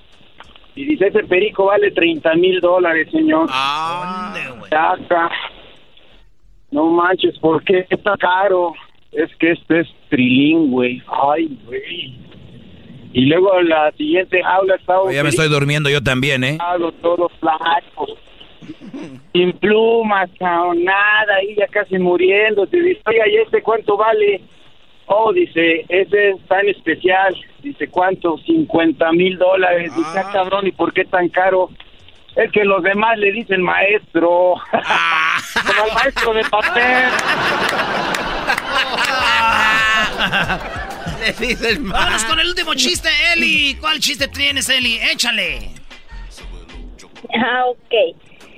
Y 0.74 0.84
dice, 0.84 1.06
ese 1.06 1.24
perico 1.24 1.64
vale 1.64 1.92
30 1.92 2.34
mil 2.34 2.60
dólares, 2.60 3.08
señor. 3.10 3.46
Ah, 3.50 4.34
Saca. 4.68 5.30
No 6.70 6.90
manches, 6.90 7.38
¿por 7.38 7.64
qué 7.64 7.86
está 7.88 8.18
caro? 8.18 8.74
Es 9.12 9.34
que 9.36 9.52
este 9.52 9.80
es 9.80 9.88
trilingüe. 10.10 11.02
Ay, 11.06 11.58
güey. 11.64 12.18
Y 13.14 13.24
luego 13.24 13.62
la 13.62 13.90
siguiente 13.92 14.42
jaula 14.42 14.74
estaba... 14.74 15.10
Ya 15.10 15.22
me 15.22 15.30
estoy 15.30 15.48
durmiendo 15.48 15.88
yo 15.88 16.02
también, 16.02 16.44
¿eh? 16.44 16.58
Todo 17.00 17.30
flaco. 17.40 18.06
Sin 19.32 19.52
plumas, 19.58 20.30
cabrón, 20.38 20.84
nada, 20.84 21.36
ahí 21.36 21.54
ya 21.56 21.66
casi 21.68 21.98
muriendo. 21.98 22.66
Te 22.66 22.80
dice, 22.80 23.00
oiga, 23.06 23.28
¿y 23.28 23.36
este 23.36 23.62
cuánto 23.62 23.96
vale? 23.96 24.40
Oh, 25.06 25.32
dice, 25.32 25.84
ese 25.88 26.30
es 26.30 26.36
tan 26.48 26.68
especial. 26.68 27.34
Dice, 27.62 27.88
¿cuánto? 27.88 28.38
50 28.38 29.12
mil 29.12 29.38
dólares. 29.38 29.94
Dice, 29.94 30.18
ah, 30.18 30.30
cabrón, 30.32 30.66
¿y 30.66 30.72
por 30.72 30.92
qué 30.92 31.04
tan 31.04 31.28
caro? 31.28 31.70
Es 32.34 32.50
que 32.52 32.64
los 32.64 32.82
demás 32.82 33.16
le 33.18 33.32
dicen 33.32 33.62
maestro. 33.62 34.54
Como 35.66 35.86
el 35.86 35.94
maestro 35.94 36.34
de 36.34 36.44
papel. 36.44 37.04
le 41.40 41.46
dicen 41.46 41.88
Vámonos 41.88 42.24
con 42.24 42.40
el 42.40 42.48
último 42.48 42.74
chiste, 42.74 43.08
Eli. 43.32 43.76
¿Cuál 43.80 44.00
chiste 44.00 44.28
tienes, 44.28 44.68
Eli? 44.68 44.98
Échale. 44.98 45.70
Ah, 47.34 47.64
ok. 47.66 47.94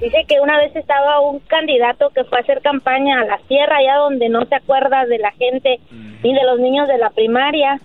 Dice 0.00 0.24
que 0.28 0.40
una 0.40 0.58
vez 0.58 0.74
estaba 0.76 1.20
un 1.20 1.40
candidato 1.40 2.10
que 2.10 2.22
fue 2.24 2.38
a 2.38 2.42
hacer 2.42 2.60
campaña 2.62 3.20
a 3.20 3.24
la 3.24 3.38
sierra, 3.48 3.78
allá 3.78 3.96
donde 3.96 4.28
no 4.28 4.44
se 4.46 4.54
acuerda 4.54 5.06
de 5.06 5.18
la 5.18 5.32
gente 5.32 5.80
ni 6.22 6.34
de 6.34 6.44
los 6.44 6.60
niños 6.60 6.86
de 6.86 6.98
la 6.98 7.10
primaria. 7.10 7.80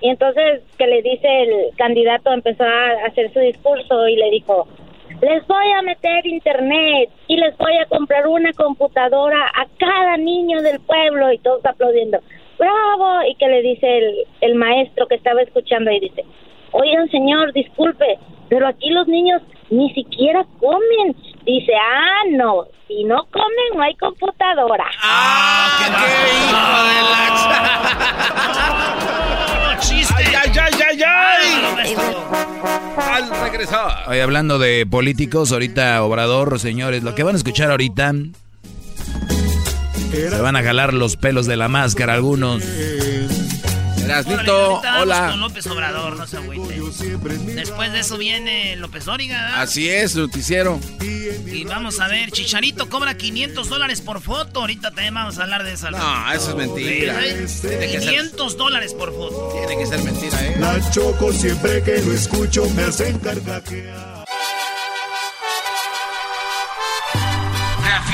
Y 0.00 0.10
entonces 0.10 0.62
que 0.78 0.86
le 0.86 1.02
dice 1.02 1.26
el 1.42 1.76
candidato 1.76 2.32
empezó 2.32 2.62
a 2.62 3.06
hacer 3.06 3.32
su 3.32 3.40
discurso 3.40 4.06
y 4.08 4.14
le 4.14 4.30
dijo, 4.30 4.68
les 5.20 5.46
voy 5.46 5.70
a 5.72 5.82
meter 5.82 6.26
internet 6.26 7.10
y 7.26 7.36
les 7.36 7.56
voy 7.56 7.76
a 7.78 7.86
comprar 7.86 8.28
una 8.28 8.52
computadora 8.52 9.46
a 9.46 9.66
cada 9.78 10.16
niño 10.18 10.62
del 10.62 10.78
pueblo 10.80 11.32
y 11.32 11.38
todos 11.38 11.64
aplaudiendo, 11.64 12.18
bravo, 12.58 13.22
y 13.28 13.34
que 13.36 13.48
le 13.48 13.62
dice 13.62 13.98
el, 13.98 14.14
el 14.42 14.54
maestro 14.54 15.06
que 15.06 15.14
estaba 15.14 15.42
escuchando 15.42 15.90
y 15.90 16.00
dice, 16.00 16.24
oigan 16.72 17.10
señor, 17.10 17.52
disculpe, 17.54 18.18
pero 18.48 18.68
aquí 18.68 18.90
los 18.90 19.08
niños 19.08 19.42
ni 19.70 19.92
siquiera 19.94 20.44
comen. 20.60 21.16
Dice, 21.46 21.72
ah, 21.80 22.24
no, 22.32 22.66
si 22.88 23.04
no 23.04 23.24
comen 23.30 23.76
no 23.76 23.82
hay 23.82 23.94
computadora. 23.94 24.84
¡Ah, 25.00 25.78
qué, 25.78 25.86
hijo 26.42 26.82
de 26.82 27.02
la... 29.70 29.78
¡Chiste! 29.78 30.14
¡Ay, 30.16 30.50
ay, 30.60 30.72
ay, 30.90 31.02
ay! 31.06 31.96
Al 32.98 33.30
regresar. 33.42 34.08
Oye, 34.08 34.22
hablando 34.22 34.58
de 34.58 34.84
políticos, 34.86 35.52
ahorita 35.52 36.02
Obrador, 36.02 36.58
señores, 36.58 37.04
lo 37.04 37.14
que 37.14 37.22
van 37.22 37.36
a 37.36 37.38
escuchar 37.38 37.70
ahorita... 37.70 38.12
Se 40.10 40.40
van 40.40 40.56
a 40.56 40.64
jalar 40.64 40.94
los 40.94 41.16
pelos 41.16 41.46
de 41.46 41.56
la 41.56 41.68
máscara 41.68 42.14
algunos. 42.14 42.64
Erasnito, 44.06 44.80
hola. 45.00 45.28
Con 45.30 45.40
López 45.40 45.66
Obrador, 45.66 46.16
no 46.16 46.26
se 46.26 46.36
agüite. 46.36 46.80
Después 47.54 47.92
de 47.92 48.00
eso 48.00 48.16
viene 48.16 48.76
López 48.76 49.04
Dóriga. 49.04 49.60
Así 49.60 49.88
es, 49.88 50.14
noticiero. 50.14 50.80
Y 51.00 51.64
vamos 51.64 51.98
a 52.00 52.06
ver, 52.08 52.30
Chicharito 52.30 52.88
cobra 52.88 53.16
500 53.16 53.68
dólares 53.68 54.00
por 54.00 54.20
foto. 54.20 54.60
Ahorita 54.60 54.90
también 54.90 55.14
vamos 55.14 55.38
a 55.38 55.42
hablar 55.42 55.64
de 55.64 55.72
eso. 55.72 55.90
No, 55.90 56.32
eso 56.32 56.50
es 56.50 56.56
mentira. 56.56 57.20
500 57.20 58.56
dólares 58.56 58.94
por 58.94 59.12
foto. 59.12 59.52
Tiene 59.58 59.82
que 59.82 59.86
ser 59.86 60.02
mentira, 60.04 60.46
¿eh? 60.46 60.56
La 60.58 60.90
choco 60.90 61.32
siempre 61.32 61.82
que 61.82 62.00
lo 62.02 62.12
escucho 62.12 62.68
me 62.70 62.84
hacen 62.84 63.18
carcajear. 63.18 64.15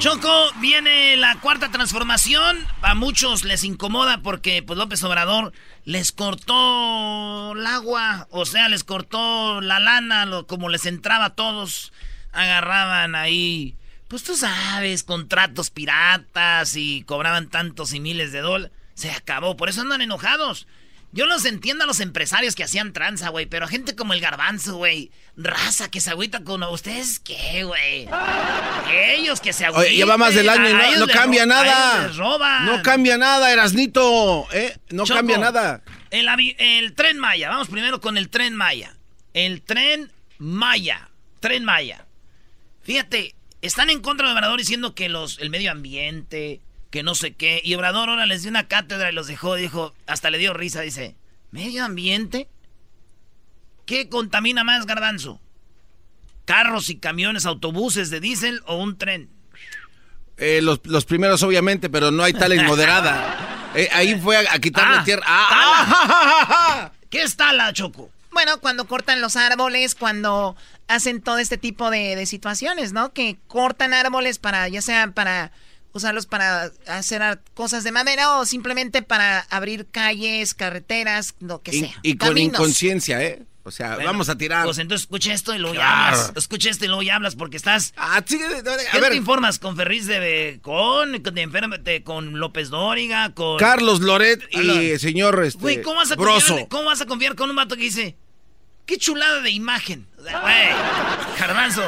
Choco, 0.00 0.50
viene 0.62 1.14
la 1.18 1.38
cuarta 1.40 1.70
transformación. 1.70 2.66
A 2.80 2.94
muchos 2.94 3.44
les 3.44 3.64
incomoda 3.64 4.22
porque 4.22 4.62
pues 4.62 4.78
López 4.78 5.04
Obrador 5.04 5.52
les 5.84 6.10
cortó 6.10 7.52
el 7.52 7.66
agua, 7.66 8.26
o 8.30 8.46
sea, 8.46 8.70
les 8.70 8.82
cortó 8.82 9.60
la 9.60 9.78
lana, 9.78 10.26
como 10.46 10.70
les 10.70 10.86
entraba 10.86 11.26
a 11.26 11.34
todos, 11.34 11.92
agarraban 12.32 13.14
ahí, 13.14 13.76
pues 14.08 14.22
tú 14.22 14.36
sabes, 14.36 15.02
contratos 15.02 15.68
piratas 15.68 16.76
y 16.76 17.02
cobraban 17.02 17.50
tantos 17.50 17.92
y 17.92 18.00
miles 18.00 18.32
de 18.32 18.40
dólares. 18.40 18.74
Se 18.94 19.10
acabó, 19.10 19.58
por 19.58 19.68
eso 19.68 19.82
andan 19.82 20.00
enojados. 20.00 20.66
Yo 21.12 21.26
los 21.26 21.44
entiendo 21.44 21.84
a 21.84 21.86
los 21.88 21.98
empresarios 21.98 22.54
que 22.54 22.62
hacían 22.62 22.92
tranza, 22.92 23.30
güey, 23.30 23.46
pero 23.46 23.66
gente 23.66 23.96
como 23.96 24.12
el 24.12 24.20
garbanzo, 24.20 24.76
güey, 24.76 25.10
raza 25.36 25.90
que 25.90 26.00
se 26.00 26.10
agüita 26.10 26.44
con 26.44 26.62
ustedes, 26.62 27.18
¿qué, 27.18 27.64
güey? 27.64 28.08
Ellos 28.92 29.40
que 29.40 29.52
se 29.52 29.66
agüitan. 29.66 29.86
Oye, 29.86 29.96
lleva 29.96 30.16
más 30.16 30.36
del 30.36 30.48
año 30.48 30.68
y 30.68 30.72
no, 30.72 31.06
no 31.06 31.12
cambia 31.12 31.46
nada. 31.46 32.12
No 32.64 32.82
cambia 32.82 33.18
nada, 33.18 33.52
Erasnito, 33.52 34.46
¿eh? 34.52 34.76
No 34.90 35.04
Choco, 35.04 35.18
cambia 35.18 35.38
nada. 35.38 35.82
El, 36.10 36.28
el 36.58 36.94
tren 36.94 37.18
Maya, 37.18 37.48
vamos 37.48 37.68
primero 37.68 38.00
con 38.00 38.16
el 38.16 38.28
tren 38.28 38.54
Maya. 38.54 38.94
El 39.34 39.62
tren 39.62 40.12
Maya, 40.38 41.08
tren 41.40 41.64
Maya. 41.64 42.06
Fíjate, 42.82 43.34
están 43.62 43.90
en 43.90 44.00
contra 44.00 44.28
de 44.28 44.34
Obrador 44.34 44.58
diciendo 44.58 44.94
que 44.94 45.08
los, 45.08 45.38
el 45.40 45.50
medio 45.50 45.72
ambiente, 45.72 46.60
que 46.90 47.02
no 47.02 47.14
sé 47.14 47.34
qué. 47.34 47.60
Y 47.64 47.74
Obrador 47.74 48.08
ahora 48.08 48.26
les 48.26 48.42
dio 48.42 48.50
una 48.50 48.68
cátedra 48.68 49.10
y 49.10 49.14
los 49.14 49.26
dejó, 49.26 49.54
dijo, 49.54 49.94
hasta 50.06 50.30
le 50.30 50.38
dio 50.38 50.52
risa, 50.52 50.80
dice, 50.82 51.16
¿medio 51.50 51.84
ambiente? 51.84 52.48
¿Qué 53.86 54.08
contamina 54.08 54.64
más, 54.64 54.86
garbanzo? 54.86 55.40
¿Carros 56.44 56.90
y 56.90 56.96
camiones, 56.96 57.46
autobuses 57.46 58.10
de 58.10 58.20
diésel 58.20 58.62
o 58.66 58.76
un 58.76 58.98
tren? 58.98 59.30
Eh, 60.36 60.60
los, 60.62 60.80
los 60.84 61.04
primeros, 61.04 61.42
obviamente, 61.42 61.90
pero 61.90 62.10
no 62.10 62.22
hay 62.22 62.32
tal 62.32 62.52
en 62.52 62.66
moderada. 62.66 63.46
Eh, 63.72 63.88
ahí 63.92 64.18
fue 64.18 64.36
a, 64.36 64.52
a 64.54 64.58
quitarle 64.58 64.96
Ah, 64.96 65.04
tierra. 65.04 65.22
Ah, 65.24 65.48
ah, 65.48 65.86
ja, 65.86 66.06
ja, 66.08 66.44
ja, 66.44 66.46
ja. 66.46 66.92
¿Qué 67.08 67.22
está 67.22 67.52
la 67.52 67.72
Choco? 67.72 68.10
Bueno, 68.32 68.60
cuando 68.60 68.88
cortan 68.88 69.20
los 69.20 69.36
árboles, 69.36 69.94
cuando 69.94 70.56
hacen 70.88 71.22
todo 71.22 71.38
este 71.38 71.56
tipo 71.56 71.88
de, 71.88 72.16
de 72.16 72.26
situaciones, 72.26 72.92
¿no? 72.92 73.12
Que 73.12 73.38
cortan 73.46 73.94
árboles 73.94 74.40
para, 74.40 74.66
ya 74.66 74.82
sea 74.82 75.12
para 75.12 75.52
usarlos 75.92 76.26
para 76.26 76.70
hacer 76.86 77.40
cosas 77.54 77.84
de 77.84 77.92
madera 77.92 78.38
o 78.38 78.44
simplemente 78.46 79.02
para 79.02 79.40
abrir 79.50 79.86
calles, 79.90 80.54
carreteras, 80.54 81.34
lo 81.40 81.62
que 81.62 81.72
sea. 81.72 81.94
y 82.02 82.16
con 82.16 82.28
Caminos. 82.28 82.54
inconsciencia, 82.54 83.22
¿eh? 83.22 83.42
O 83.62 83.70
sea, 83.70 83.94
Bueno, 83.96 84.06
vamos 84.10 84.28
a 84.30 84.38
tirar. 84.38 84.64
Pues 84.64 84.78
entonces 84.78 85.02
escucha 85.02 85.34
esto 85.34 85.54
y 85.54 85.58
luego 85.58 85.74
ya 85.76 86.08
hablas. 86.08 86.32
Escucha 86.34 86.70
esto 86.70 86.86
y 86.86 86.88
luego 86.88 87.02
ya 87.02 87.16
hablas 87.16 87.36
porque 87.36 87.58
estás... 87.58 87.92
Ah, 87.96 88.22
sí, 88.24 88.40
a 88.42 88.62
¿Qué 88.92 89.00
ver. 89.00 89.10
te 89.10 89.16
informas? 89.16 89.58
¿Con 89.58 89.76
Ferriz 89.76 90.06
de 90.06 90.58
con, 90.62 91.20
con, 91.22 91.34
de- 91.34 92.02
con 92.02 92.38
López 92.40 92.70
Dóriga? 92.70 93.34
Con... 93.34 93.58
Carlos 93.58 94.00
Loret 94.00 94.42
y 94.50 94.60
Hola. 94.60 94.72
el 94.80 94.98
señor 94.98 95.44
este, 95.44 95.60
Güey, 95.60 95.82
¿cómo 95.82 95.96
vas, 95.96 96.10
a 96.10 96.16
confiar, 96.16 96.68
¿cómo 96.68 96.84
vas 96.84 97.00
a 97.02 97.06
confiar 97.06 97.34
con 97.34 97.50
un 97.50 97.56
vato 97.56 97.76
que 97.76 97.82
dice... 97.82 98.16
¡Qué 98.86 98.96
chulada 98.96 99.40
de 99.42 99.50
imagen! 99.50 100.08
Güey, 100.18 100.34
Garbanzo. 101.38 101.82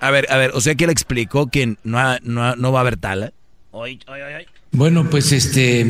A 0.00 0.10
ver, 0.10 0.26
a 0.32 0.36
ver, 0.36 0.50
o 0.54 0.60
sea 0.60 0.74
que 0.74 0.84
él 0.84 0.90
explicó 0.90 1.46
que 1.48 1.76
no, 1.84 1.98
ha- 1.98 2.18
no, 2.22 2.56
no 2.56 2.72
va 2.72 2.78
a 2.78 2.82
haber 2.82 2.96
tala. 2.96 3.32
Oy, 3.70 4.00
oy, 4.08 4.20
oy, 4.22 4.34
oy. 4.34 4.46
Bueno, 4.72 5.10
pues 5.10 5.32
este, 5.32 5.84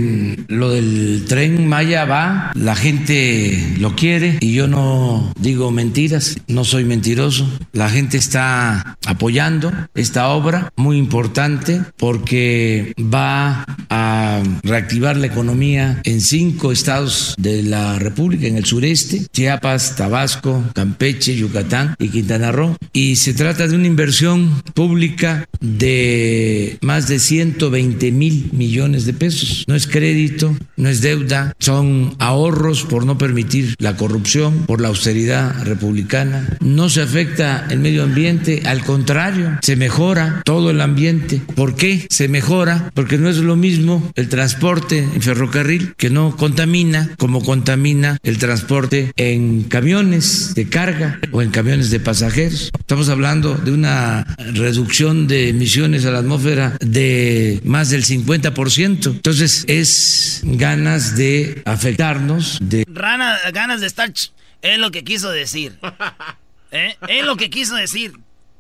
lo 0.49 0.71
del 0.71 1.27
tren 1.29 1.67
Maya 1.69 2.07
va, 2.07 2.51
la 2.55 2.75
gente 2.75 3.77
lo 3.79 3.95
quiere 3.95 4.39
y 4.41 4.55
yo 4.55 4.69
no 4.69 5.33
digo 5.39 5.71
mentiras, 5.71 6.39
no 6.49 6.65
soy 6.65 6.85
mentiroso. 6.85 7.47
La 7.73 7.91
gente 7.91 8.17
está 8.17 8.97
apoyando 9.07 9.71
esta 9.95 10.29
obra 10.29 10.73
muy 10.77 10.97
importante 10.97 11.83
porque 11.99 12.95
va 12.99 13.67
a 13.91 14.43
reactivar 14.63 15.19
la 15.19 15.27
economía 15.27 16.01
en 16.05 16.23
cinco 16.23 16.73
estados 16.73 17.35
de 17.37 17.63
la 17.63 17.99
República, 17.99 18.47
en 18.47 18.57
el 18.57 18.65
sureste, 18.65 19.27
Chiapas, 19.31 19.95
Tabasco, 19.95 20.65
Campeche, 20.75 21.37
Yucatán 21.37 21.97
y 21.99 22.09
Quintana 22.09 22.51
Roo. 22.51 22.77
Y 22.95 23.17
se 23.17 23.35
trata 23.35 23.69
de 23.69 23.77
una 23.77 23.87
inversión 23.87 24.63
pública 24.73 25.47
de 25.61 26.79
más 26.81 27.09
de 27.09 27.19
120 27.19 28.11
mil 28.13 28.49
millones 28.53 28.70
de 28.71 29.13
pesos. 29.13 29.65
No 29.67 29.75
es 29.75 29.89
crédito, 29.89 30.57
no 30.77 30.89
es 30.89 31.01
deuda, 31.01 31.53
son 31.59 32.15
ahorros 32.19 32.85
por 32.85 33.05
no 33.05 33.19
permitir 33.19 33.75
la 33.79 33.97
corrupción, 33.97 34.65
por 34.67 34.81
la 34.81 34.89
austeridad 34.89 35.65
republicana. 35.65 36.57
No 36.61 36.89
se 36.89 37.03
afecta 37.03 37.67
el 37.69 37.81
medio 37.81 38.05
ambiente, 38.05 38.63
al 38.67 38.83
contrario, 38.85 39.59
se 39.63 39.75
mejora 39.75 40.43
todo 40.45 40.71
el 40.71 40.81
ambiente. 40.81 41.43
¿Por 41.57 41.75
qué 41.75 42.07
se 42.11 42.29
mejora? 42.29 42.93
Porque 42.95 43.19
no 43.19 43.29
es 43.29 43.39
lo 43.39 43.57
mismo 43.57 44.09
el 44.15 44.29
transporte 44.29 44.99
en 44.99 45.21
ferrocarril 45.21 45.95
que 45.97 46.09
no 46.09 46.37
contamina 46.37 47.11
como 47.19 47.43
contamina 47.43 48.19
el 48.23 48.39
transporte 48.39 49.13
en 49.17 49.65
camiones 49.65 50.55
de 50.55 50.69
carga 50.69 51.19
o 51.33 51.43
en 51.43 51.51
camiones 51.51 51.91
de 51.91 51.99
pasajeros. 51.99 52.71
Estamos 52.79 53.09
hablando 53.09 53.57
de 53.57 53.73
una 53.73 54.37
reducción 54.55 55.27
de 55.27 55.49
emisiones 55.49 56.07
a 56.07 56.13
la 56.13 56.21
atmósfera 56.21 56.77
de 56.81 57.61
más 57.65 57.91
del 57.91 58.05
50% 58.05 58.60
40%. 58.65 59.07
Entonces 59.11 59.65
es 59.69 60.41
ganas 60.45 61.17
de 61.17 61.63
afectarnos, 61.65 62.59
de... 62.61 62.85
Rana, 62.89 63.39
ganas 63.53 63.81
de 63.81 63.87
estar... 63.87 64.11
ch- 64.13 64.33
Es 64.63 64.79
lo 64.79 64.91
que 64.91 65.05
quiso 65.05 65.31
decir. 65.31 65.79
¿Eh? 66.73 66.97
Es 67.09 67.25
lo 67.25 67.37
que 67.37 67.51
quiso 67.51 67.75
decir. 67.75 68.13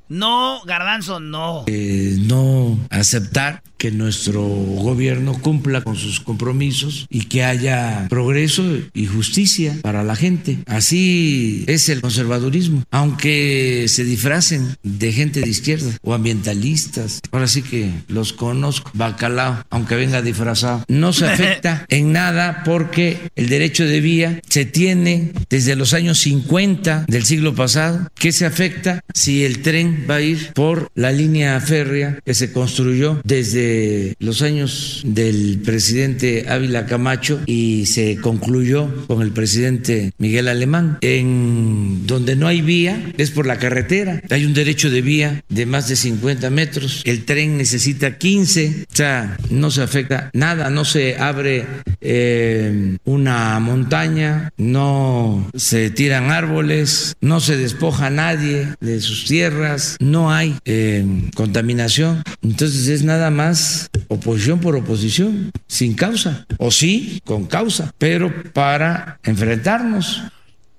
No, 0.08 0.60
garbanzo, 0.64 1.20
no. 1.20 1.64
eh, 1.68 2.16
no 2.18 2.78
aceptar 2.90 3.62
que 3.80 3.90
nuestro 3.90 4.42
gobierno 4.42 5.40
cumpla 5.40 5.80
con 5.80 5.96
sus 5.96 6.20
compromisos 6.20 7.06
y 7.08 7.22
que 7.22 7.44
haya 7.44 8.06
progreso 8.10 8.62
y 8.92 9.06
justicia 9.06 9.74
para 9.80 10.04
la 10.04 10.16
gente. 10.16 10.58
Así 10.66 11.64
es 11.66 11.88
el 11.88 12.02
conservadurismo, 12.02 12.84
aunque 12.90 13.86
se 13.88 14.04
disfracen 14.04 14.76
de 14.82 15.12
gente 15.14 15.40
de 15.40 15.48
izquierda 15.48 15.96
o 16.02 16.12
ambientalistas. 16.12 17.20
Ahora 17.32 17.46
sí 17.46 17.62
que 17.62 17.90
los 18.06 18.34
conozco, 18.34 18.90
bacalao, 18.92 19.64
aunque 19.70 19.96
venga 19.96 20.20
disfrazado. 20.20 20.84
No 20.88 21.14
se 21.14 21.26
afecta 21.30 21.86
en 21.88 22.12
nada 22.12 22.62
porque 22.66 23.30
el 23.34 23.48
derecho 23.48 23.86
de 23.86 24.02
vía 24.02 24.42
se 24.46 24.66
tiene 24.66 25.32
desde 25.48 25.74
los 25.74 25.94
años 25.94 26.18
50 26.18 27.06
del 27.08 27.24
siglo 27.24 27.54
pasado. 27.54 28.10
¿Qué 28.14 28.30
se 28.32 28.44
afecta 28.44 29.00
si 29.14 29.42
el 29.42 29.62
tren 29.62 30.04
va 30.08 30.16
a 30.16 30.20
ir 30.20 30.52
por 30.52 30.90
la 30.94 31.12
línea 31.12 31.58
férrea 31.62 32.18
que 32.26 32.34
se 32.34 32.52
construyó 32.52 33.22
desde 33.24 33.69
los 34.18 34.42
años 34.42 35.02
del 35.04 35.60
presidente 35.64 36.46
Ávila 36.48 36.86
Camacho 36.86 37.40
y 37.46 37.86
se 37.86 38.16
concluyó 38.16 39.06
con 39.06 39.22
el 39.22 39.32
presidente 39.32 40.12
Miguel 40.18 40.48
Alemán? 40.48 40.98
En 41.00 42.06
donde 42.06 42.36
no 42.36 42.46
hay 42.46 42.60
vía 42.62 43.12
es 43.18 43.30
por 43.30 43.46
la 43.46 43.58
carretera. 43.58 44.22
Hay 44.30 44.44
un 44.44 44.54
derecho 44.54 44.90
de 44.90 45.02
vía 45.02 45.44
de 45.48 45.66
más 45.66 45.88
de 45.88 45.96
50 45.96 46.50
metros. 46.50 47.02
El 47.04 47.24
tren 47.24 47.56
necesita 47.56 48.18
15. 48.18 48.86
O 48.90 48.96
sea, 48.96 49.36
no 49.50 49.70
se 49.70 49.82
afecta 49.82 50.30
nada, 50.32 50.70
no 50.70 50.84
se 50.84 51.16
abre 51.16 51.66
eh, 52.00 52.96
una 53.04 53.58
montaña, 53.60 54.52
no 54.56 55.50
se 55.54 55.90
tiran 55.90 56.30
árboles, 56.30 57.16
no 57.20 57.40
se 57.40 57.56
despoja 57.56 58.06
a 58.06 58.10
nadie 58.10 58.68
de 58.80 59.00
sus 59.00 59.26
tierras, 59.26 59.96
no 60.00 60.32
hay 60.32 60.56
eh, 60.64 61.04
contaminación. 61.34 62.22
Entonces 62.42 62.88
es 62.88 63.04
nada 63.04 63.30
más 63.30 63.59
oposición 64.08 64.60
por 64.60 64.76
oposición, 64.76 65.50
sin 65.66 65.94
causa. 65.94 66.46
O 66.58 66.70
sí, 66.70 67.20
con 67.24 67.46
causa, 67.46 67.92
pero 67.98 68.32
para 68.52 69.18
enfrentarnos. 69.22 70.22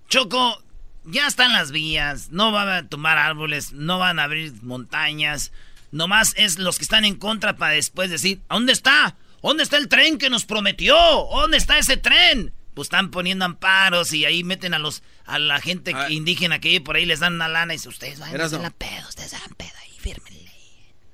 Choco, 0.10 0.62
ya 1.06 1.28
están 1.28 1.54
las 1.54 1.72
vías, 1.72 2.30
no 2.32 2.52
van 2.52 2.70
a 2.70 2.88
tumbar 2.88 3.18
árboles, 3.18 3.72
no 3.74 4.00
van 4.00 4.20
a 4.20 4.24
abrir 4.24 4.54
montañas. 4.62 5.52
Nomás 5.92 6.34
es 6.38 6.60
los 6.60 6.78
que 6.78 6.84
están 6.84 7.06
en 7.06 7.16
contra 7.16 7.58
para 7.58 7.74
después 7.74 8.10
decir, 8.10 8.40
¿a 8.50 8.56
dónde 8.56 8.74
está? 8.74 9.16
¿Dónde 9.42 9.64
está 9.64 9.78
el 9.78 9.88
tren 9.88 10.18
que 10.18 10.30
nos 10.30 10.46
prometió? 10.46 10.96
¿Dónde 11.34 11.58
está 11.58 11.78
ese 11.80 11.98
tren? 11.98 12.54
Pues 12.74 12.86
están 12.86 13.10
poniendo 13.12 13.44
amparos 13.44 14.14
y 14.14 14.24
ahí 14.26 14.44
meten 14.44 14.74
a 14.74 14.80
los 14.80 15.04
a 15.26 15.40
la 15.40 15.60
gente 15.60 15.94
que- 15.94 16.14
indígena 16.14 16.60
que 16.60 16.80
por 16.82 16.96
ahí 16.96 17.06
les 17.06 17.20
dan 17.20 17.34
una 17.36 17.48
lana 17.50 17.74
y 17.74 17.78
dice, 17.78 17.90
ustedes 17.90 18.20
van 18.20 18.30
a 18.30 18.48
la 18.64 18.70
pedo, 18.70 19.08
ustedes 19.10 19.34
hagan 19.34 19.54
pedo 19.56 19.72
ahí, 19.84 19.92
fírmenle. 20.00 20.41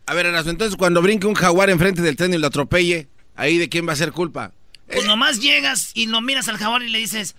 A 0.07 0.13
ver, 0.13 0.25
Erasmo, 0.25 0.51
entonces 0.51 0.75
cuando 0.77 1.01
brinque 1.01 1.27
un 1.27 1.33
jaguar 1.35 1.69
enfrente 1.69 2.01
del 2.01 2.15
tren 2.15 2.33
y 2.33 2.37
lo 2.37 2.47
atropelle, 2.47 3.07
¿ahí 3.35 3.57
de 3.57 3.67
quién 3.69 3.87
va 3.87 3.93
a 3.93 3.95
ser 3.97 4.11
culpa? 4.13 4.51
Pues 4.91 5.05
nomás 5.05 5.39
llegas 5.41 5.91
y 5.93 6.07
lo 6.07 6.21
miras 6.21 6.47
al 6.47 6.57
jaguar 6.57 6.81
y 6.83 6.89
le 6.89 6.97
dices, 6.99 7.35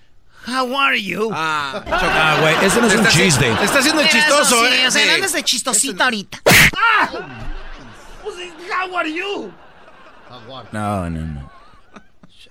How 0.47 0.79
are 0.79 1.03
you? 1.03 1.31
Ah, 1.33 2.37
güey, 2.41 2.55
ese 2.67 2.81
no 2.81 2.87
es 2.87 2.95
un 2.95 3.01
Está- 3.01 3.11
chiste. 3.11 3.51
Está 3.63 3.79
haciendo 3.81 4.03
el 4.03 4.09
Pero 4.09 4.19
eso 4.19 4.29
chistoso, 4.29 4.67
sí, 4.67 4.75
¿eh? 4.75 4.87
O 4.87 4.91
sea, 4.91 5.03
Sí. 5.03 5.11
andes 5.11 5.33
de 5.33 5.43
chistosito 5.43 6.05
ahorita. 6.05 6.41
How 8.71 8.97
are 8.99 9.13
you? 9.13 9.51
No, 10.73 11.09
no, 11.11 11.21
no. 11.27 11.51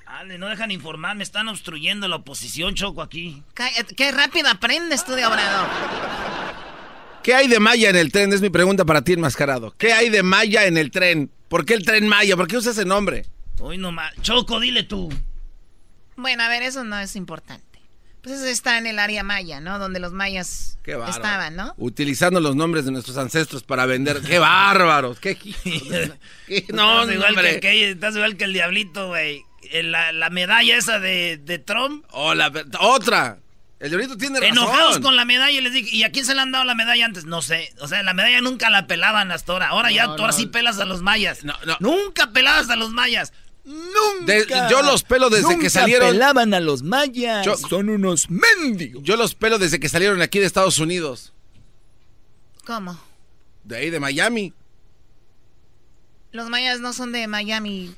Chale, 0.05 0.37
no 0.39 0.47
dejan 0.47 0.71
informar, 0.71 1.15
me 1.15 1.23
están 1.23 1.47
obstruyendo 1.47 2.07
la 2.07 2.15
oposición, 2.17 2.73
Choco, 2.75 3.01
aquí. 3.03 3.43
Qué, 3.53 3.65
qué 3.95 4.11
rápido 4.11 4.49
aprendes 4.49 5.05
tú 5.05 5.13
de 5.13 5.25
Obrador. 5.25 5.67
¿Qué 7.27 7.35
hay 7.35 7.49
de 7.49 7.59
Maya 7.59 7.89
en 7.89 7.97
el 7.97 8.09
tren? 8.09 8.31
Es 8.31 8.39
mi 8.39 8.49
pregunta 8.49 8.85
para 8.85 9.01
ti, 9.01 9.11
enmascarado. 9.11 9.75
¿Qué 9.77 9.91
hay 9.91 10.09
de 10.09 10.23
Maya 10.23 10.63
en 10.65 10.77
el 10.77 10.91
tren? 10.91 11.29
¿Por 11.49 11.65
qué 11.65 11.73
el 11.73 11.83
tren 11.83 12.07
Maya? 12.07 12.37
¿Por 12.37 12.47
qué 12.47 12.55
usa 12.55 12.71
ese 12.71 12.85
nombre? 12.85 13.25
Hoy 13.59 13.77
nomás. 13.77 14.13
Choco, 14.21 14.61
dile 14.61 14.83
tú. 14.83 15.09
Bueno, 16.15 16.43
a 16.43 16.47
ver, 16.47 16.63
eso 16.63 16.85
no 16.85 16.97
es 16.97 17.17
importante. 17.17 17.81
Pues 18.21 18.35
eso 18.35 18.45
está 18.45 18.77
en 18.77 18.87
el 18.87 18.97
área 18.97 19.23
maya, 19.23 19.59
¿no? 19.59 19.77
Donde 19.77 19.99
los 19.99 20.13
mayas 20.13 20.79
Qué 20.83 20.93
estaban, 21.09 21.57
¿no? 21.57 21.73
Utilizando 21.75 22.39
los 22.39 22.55
nombres 22.55 22.85
de 22.85 22.91
nuestros 22.93 23.17
ancestros 23.17 23.61
para 23.61 23.85
vender. 23.85 24.21
¡Qué 24.21 24.39
bárbaros! 24.39 25.19
¡Qué 25.19 25.37
No, 26.69 27.01
estás 27.01 27.13
igual, 27.13 27.35
que, 27.35 27.59
aquel- 27.59 27.91
estás 27.91 28.15
igual 28.15 28.37
que 28.37 28.45
el 28.45 28.53
diablito, 28.53 29.07
güey. 29.09 29.43
Eh, 29.69 29.83
La, 29.83 30.13
la 30.13 30.29
medalla 30.29 30.77
esa 30.77 30.97
de, 31.01 31.35
de 31.43 31.59
Trump. 31.59 32.05
Oh, 32.11 32.33
la 32.33 32.49
ver- 32.51 32.67
otra. 32.79 33.39
El 33.79 33.89
diablito 33.89 34.17
tiene 34.17 34.39
razón. 34.39 34.57
Enojados 34.57 34.99
con 34.99 35.15
la 35.15 35.23
medalla 35.23 35.51
y 35.51 35.61
les 35.61 35.71
dije, 35.71 35.95
¿y 35.95 36.03
a 36.03 36.11
quién 36.11 36.25
se 36.25 36.33
le 36.33 36.41
han 36.41 36.51
dado 36.51 36.63
la 36.65 36.73
medalla 36.73 37.05
antes? 37.05 37.25
No 37.25 37.41
sé. 37.43 37.71
O 37.79 37.87
sea, 37.87 38.01
la 38.01 38.13
medalla 38.15 38.41
nunca 38.41 38.69
la 38.71 38.87
pelaban 38.87 39.31
hasta 39.31 39.51
ahora. 39.53 39.67
Ahora 39.69 39.91
ya 39.91 40.05
tú 40.15 40.21
ahora 40.23 40.33
sí 40.33 40.47
pelas 40.47 40.79
a 40.79 40.85
los 40.85 41.01
mayas. 41.03 41.39
Nunca 41.79 42.31
pelabas 42.31 42.69
a 42.71 42.75
los 42.75 42.89
mayas. 42.91 43.33
Nunca. 43.63 44.25
De- 44.33 44.47
yo 44.71 44.81
los 44.81 45.03
pelo 45.03 45.29
desde 45.29 45.43
Nunca 45.43 45.59
que 45.59 45.69
salieron. 45.69 46.09
pelaban 46.11 46.53
a 46.53 46.59
los 46.59 46.81
mayas. 46.83 47.45
Yo- 47.45 47.57
Son 47.57 47.89
unos 47.89 48.29
mendigos. 48.31 49.03
Yo 49.03 49.15
los 49.15 49.35
pelo 49.35 49.59
desde 49.59 49.79
que 49.79 49.89
salieron 49.89 50.21
aquí 50.21 50.39
de 50.39 50.45
Estados 50.45 50.79
Unidos. 50.79 51.33
¿Cómo? 52.65 52.99
De 53.63 53.77
ahí, 53.77 53.89
de 53.89 53.99
Miami. 53.99 54.53
Los 56.31 56.49
mayas 56.49 56.79
no 56.79 56.93
son 56.93 57.11
de 57.11 57.27
Miami, 57.27 57.93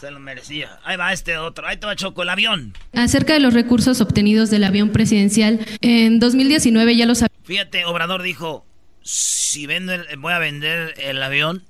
Se 0.00 0.10
lo 0.10 0.18
merecía. 0.20 0.78
Ahí 0.84 0.96
va 0.96 1.12
este 1.12 1.38
otro. 1.38 1.66
Ahí 1.66 1.76
te 1.78 1.86
va 1.86 1.96
Choco, 1.96 2.22
el 2.22 2.28
avión. 2.28 2.74
Acerca 2.92 3.32
de 3.34 3.40
los 3.40 3.54
recursos 3.54 4.00
obtenidos 4.00 4.50
del 4.50 4.64
avión 4.64 4.90
presidencial, 4.90 5.64
en 5.80 6.18
2019 6.20 6.96
ya 6.96 7.06
los 7.06 7.22
hab- 7.22 7.30
Fíjate, 7.44 7.84
Obrador 7.86 8.22
dijo, 8.22 8.66
si 9.02 9.66
vendo 9.66 9.92
el- 9.94 10.16
voy 10.18 10.32
a 10.32 10.38
vender 10.38 10.94
el 10.98 11.22
avión 11.22 11.62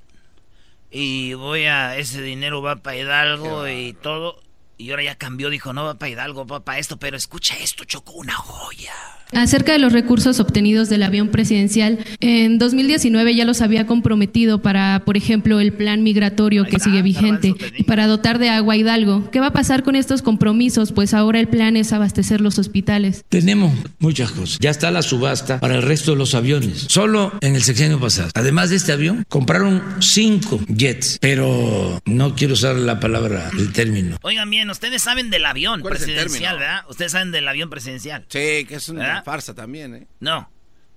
y 0.90 1.35
voy 1.35 1.64
a, 1.64 1.97
ese 1.97 2.23
dinero 2.23 2.62
va 2.62 2.77
para 2.77 2.97
Hidalgo 2.97 3.68
y 3.68 3.92
todo. 3.92 4.42
Y 4.77 4.90
ahora 4.90 5.05
ya 5.05 5.14
cambió, 5.16 5.51
dijo, 5.51 5.73
no 5.73 5.85
va 5.85 5.94
para 5.94 6.11
Hidalgo, 6.11 6.47
va 6.47 6.64
para 6.64 6.79
esto, 6.81 6.97
pero 6.99 7.16
escucha 7.16 7.57
esto, 7.59 7.85
Choco, 7.85 8.12
una 8.14 8.35
joya. 8.35 8.92
Acerca 9.35 9.73
de 9.73 9.79
los 9.79 9.92
recursos 9.92 10.40
obtenidos 10.40 10.88
del 10.88 11.03
avión 11.03 11.29
presidencial, 11.29 11.99
en 12.20 12.59
2019 12.59 13.35
ya 13.35 13.44
los 13.44 13.61
había 13.61 13.87
comprometido 13.87 14.62
para, 14.62 15.03
por 15.05 15.16
ejemplo, 15.16 15.61
el 15.61 15.73
plan 15.73 16.03
migratorio 16.03 16.64
que 16.64 16.79
sigue 16.79 17.03
vigente 17.03 17.55
y 17.77 17.85
para 17.85 18.07
dotar 18.07 18.38
de 18.38 18.49
agua 18.51 18.75
a 18.75 18.77
Hidalgo. 18.77 19.31
¿Qué 19.31 19.40
va 19.40 19.49
a 19.49 19.53
pasar 19.53 19.83
con 19.83 19.97
estos 19.97 20.23
compromisos? 20.23 20.92
Pues 20.92 21.14
ahora 21.14 21.40
el 21.40 21.49
plan 21.49 21.77
es 21.77 21.92
abastecer 21.92 22.40
los 22.40 22.59
hospitales. 22.59 23.25
Tenemos 23.29 23.73
muchas 23.99 24.31
cosas. 24.31 24.59
Ya 24.61 24.70
está 24.70 24.90
la 24.90 25.03
subasta 25.03 25.61
para 25.61 25.77
el 25.77 25.83
resto 25.83 26.12
de 26.12 26.18
los 26.18 26.35
aviones. 26.35 26.87
Solo 26.88 27.33
en 27.40 27.55
el 27.55 27.62
sexenio 27.62 28.01
pasado. 28.01 28.31
Además 28.35 28.70
de 28.70 28.77
este 28.77 28.92
avión, 28.92 29.25
compraron 29.29 29.83
cinco 30.01 30.61
jets. 30.68 31.18
Pero 31.20 32.01
no 32.05 32.35
quiero 32.35 32.55
usar 32.55 32.77
la 32.77 33.01
palabra, 33.01 33.51
el 33.59 33.73
término. 33.73 34.18
Oigan 34.23 34.49
bien, 34.49 34.70
ustedes 34.70 35.03
saben 35.03 35.31
del 35.31 35.44
avión 35.44 35.81
¿Cuál 35.81 35.97
es 35.97 36.03
el 36.03 36.14
presidencial? 36.14 36.59
¿verdad? 36.59 36.81
Ustedes 36.88 37.12
saben 37.12 37.31
del 37.33 37.49
avión 37.49 37.70
presidencial. 37.70 38.25
Sí, 38.29 38.64
que 38.66 38.77
es 38.77 38.88
una 38.88 39.01
¿Verdad? 39.01 39.24
Farsa 39.25 39.55
también, 39.55 39.95
¿eh? 39.95 40.07
No. 40.21 40.51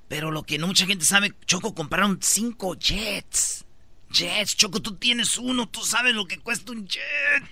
Pero 0.08 0.32
lo 0.32 0.44
que 0.44 0.58
no 0.58 0.68
mucha 0.68 0.86
gente 0.86 1.06
sabe, 1.06 1.34
Choco, 1.46 1.74
compraron 1.74 2.20
cinco 2.22 2.76
jets. 2.76 3.66
Jets, 4.12 4.56
Choco, 4.56 4.82
tú 4.82 4.96
tienes 4.96 5.38
uno, 5.38 5.68
tú 5.68 5.82
sabes 5.82 6.14
lo 6.14 6.26
que 6.26 6.40
cuesta 6.40 6.72
un 6.72 6.88
jet. 6.88 7.44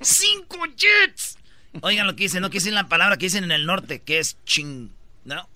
¡Cinco 0.00 0.58
jets! 0.76 1.38
Oigan 1.80 2.06
lo 2.06 2.14
que 2.14 2.24
dicen, 2.24 2.42
no 2.42 2.50
que 2.50 2.58
dicen 2.58 2.74
la 2.74 2.88
palabra 2.88 3.16
que 3.16 3.26
dicen 3.26 3.44
en 3.44 3.52
el 3.52 3.64
norte, 3.64 4.00
que 4.00 4.18
es 4.18 4.36
ching, 4.44 4.92
¿no? 5.24 5.48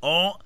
O. 0.00 0.38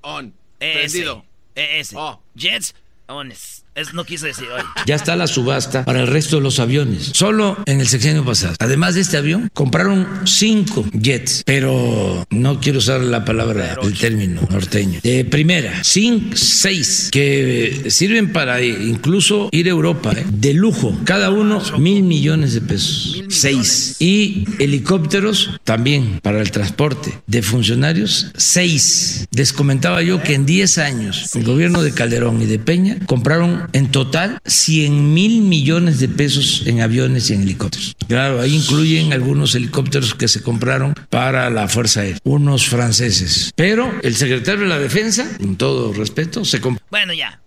On. 0.00 0.34
Ese. 0.58 0.78
Prendido. 0.78 1.26
Ese. 1.54 1.96
Jets, 2.34 2.74
ones. 3.08 3.61
Es, 3.74 3.94
no 3.94 4.04
quise 4.04 4.26
decir 4.26 4.48
hoy. 4.54 4.62
Ya 4.86 4.96
está 4.96 5.16
la 5.16 5.26
subasta 5.26 5.86
para 5.86 6.00
el 6.00 6.06
resto 6.06 6.36
de 6.36 6.42
los 6.42 6.58
aviones. 6.58 7.10
Solo 7.14 7.56
en 7.64 7.80
el 7.80 7.88
sexenio 7.88 8.22
pasado. 8.22 8.54
Además 8.58 8.94
de 8.94 9.00
este 9.00 9.16
avión, 9.16 9.50
compraron 9.54 10.06
cinco 10.26 10.84
jets. 10.92 11.42
Pero 11.46 12.26
no 12.28 12.60
quiero 12.60 12.80
usar 12.80 13.00
la 13.00 13.24
palabra, 13.24 13.78
el 13.82 13.96
término 13.96 14.42
norteño. 14.50 15.00
De 15.02 15.24
primera, 15.24 15.82
cinco, 15.84 16.36
seis, 16.36 17.08
que 17.10 17.86
sirven 17.88 18.32
para 18.32 18.60
eh, 18.60 18.68
incluso 18.68 19.48
ir 19.52 19.68
a 19.68 19.70
Europa. 19.70 20.12
¿eh? 20.12 20.26
De 20.30 20.52
lujo. 20.52 20.94
Cada 21.04 21.30
uno 21.30 21.62
mil 21.78 22.02
millones 22.02 22.52
de 22.52 22.60
pesos. 22.60 23.22
Seis. 23.30 23.96
Y 24.00 24.44
helicópteros 24.58 25.58
también 25.64 26.20
para 26.22 26.42
el 26.42 26.50
transporte 26.50 27.22
de 27.26 27.40
funcionarios. 27.40 28.32
Seis. 28.36 29.26
Les 29.30 29.54
comentaba 29.54 30.02
yo 30.02 30.22
que 30.22 30.34
en 30.34 30.44
10 30.44 30.76
años 30.78 31.34
el 31.34 31.44
gobierno 31.44 31.82
de 31.82 31.92
Calderón 31.92 32.42
y 32.42 32.46
de 32.46 32.58
Peña 32.58 32.98
compraron 33.06 33.61
en 33.72 33.90
total 33.90 34.40
100 34.44 35.14
mil 35.14 35.42
millones 35.42 36.00
de 36.00 36.08
pesos 36.08 36.62
en 36.66 36.80
aviones 36.80 37.30
y 37.30 37.34
en 37.34 37.42
helicópteros. 37.42 37.94
Claro, 38.08 38.40
ahí 38.40 38.54
incluyen 38.54 39.12
algunos 39.12 39.54
helicópteros 39.54 40.14
que 40.14 40.28
se 40.28 40.42
compraron 40.42 40.94
para 41.10 41.50
la 41.50 41.68
Fuerza 41.68 42.00
Aérea, 42.00 42.18
unos 42.24 42.66
franceses. 42.66 43.52
Pero 43.56 43.92
el 44.02 44.16
secretario 44.16 44.62
de 44.62 44.68
la 44.68 44.78
Defensa, 44.78 45.26
con 45.38 45.56
todo 45.56 45.92
respeto, 45.92 46.44
se 46.44 46.60
compró. 46.60 46.84
Bueno, 46.90 47.12
ya. 47.12 47.40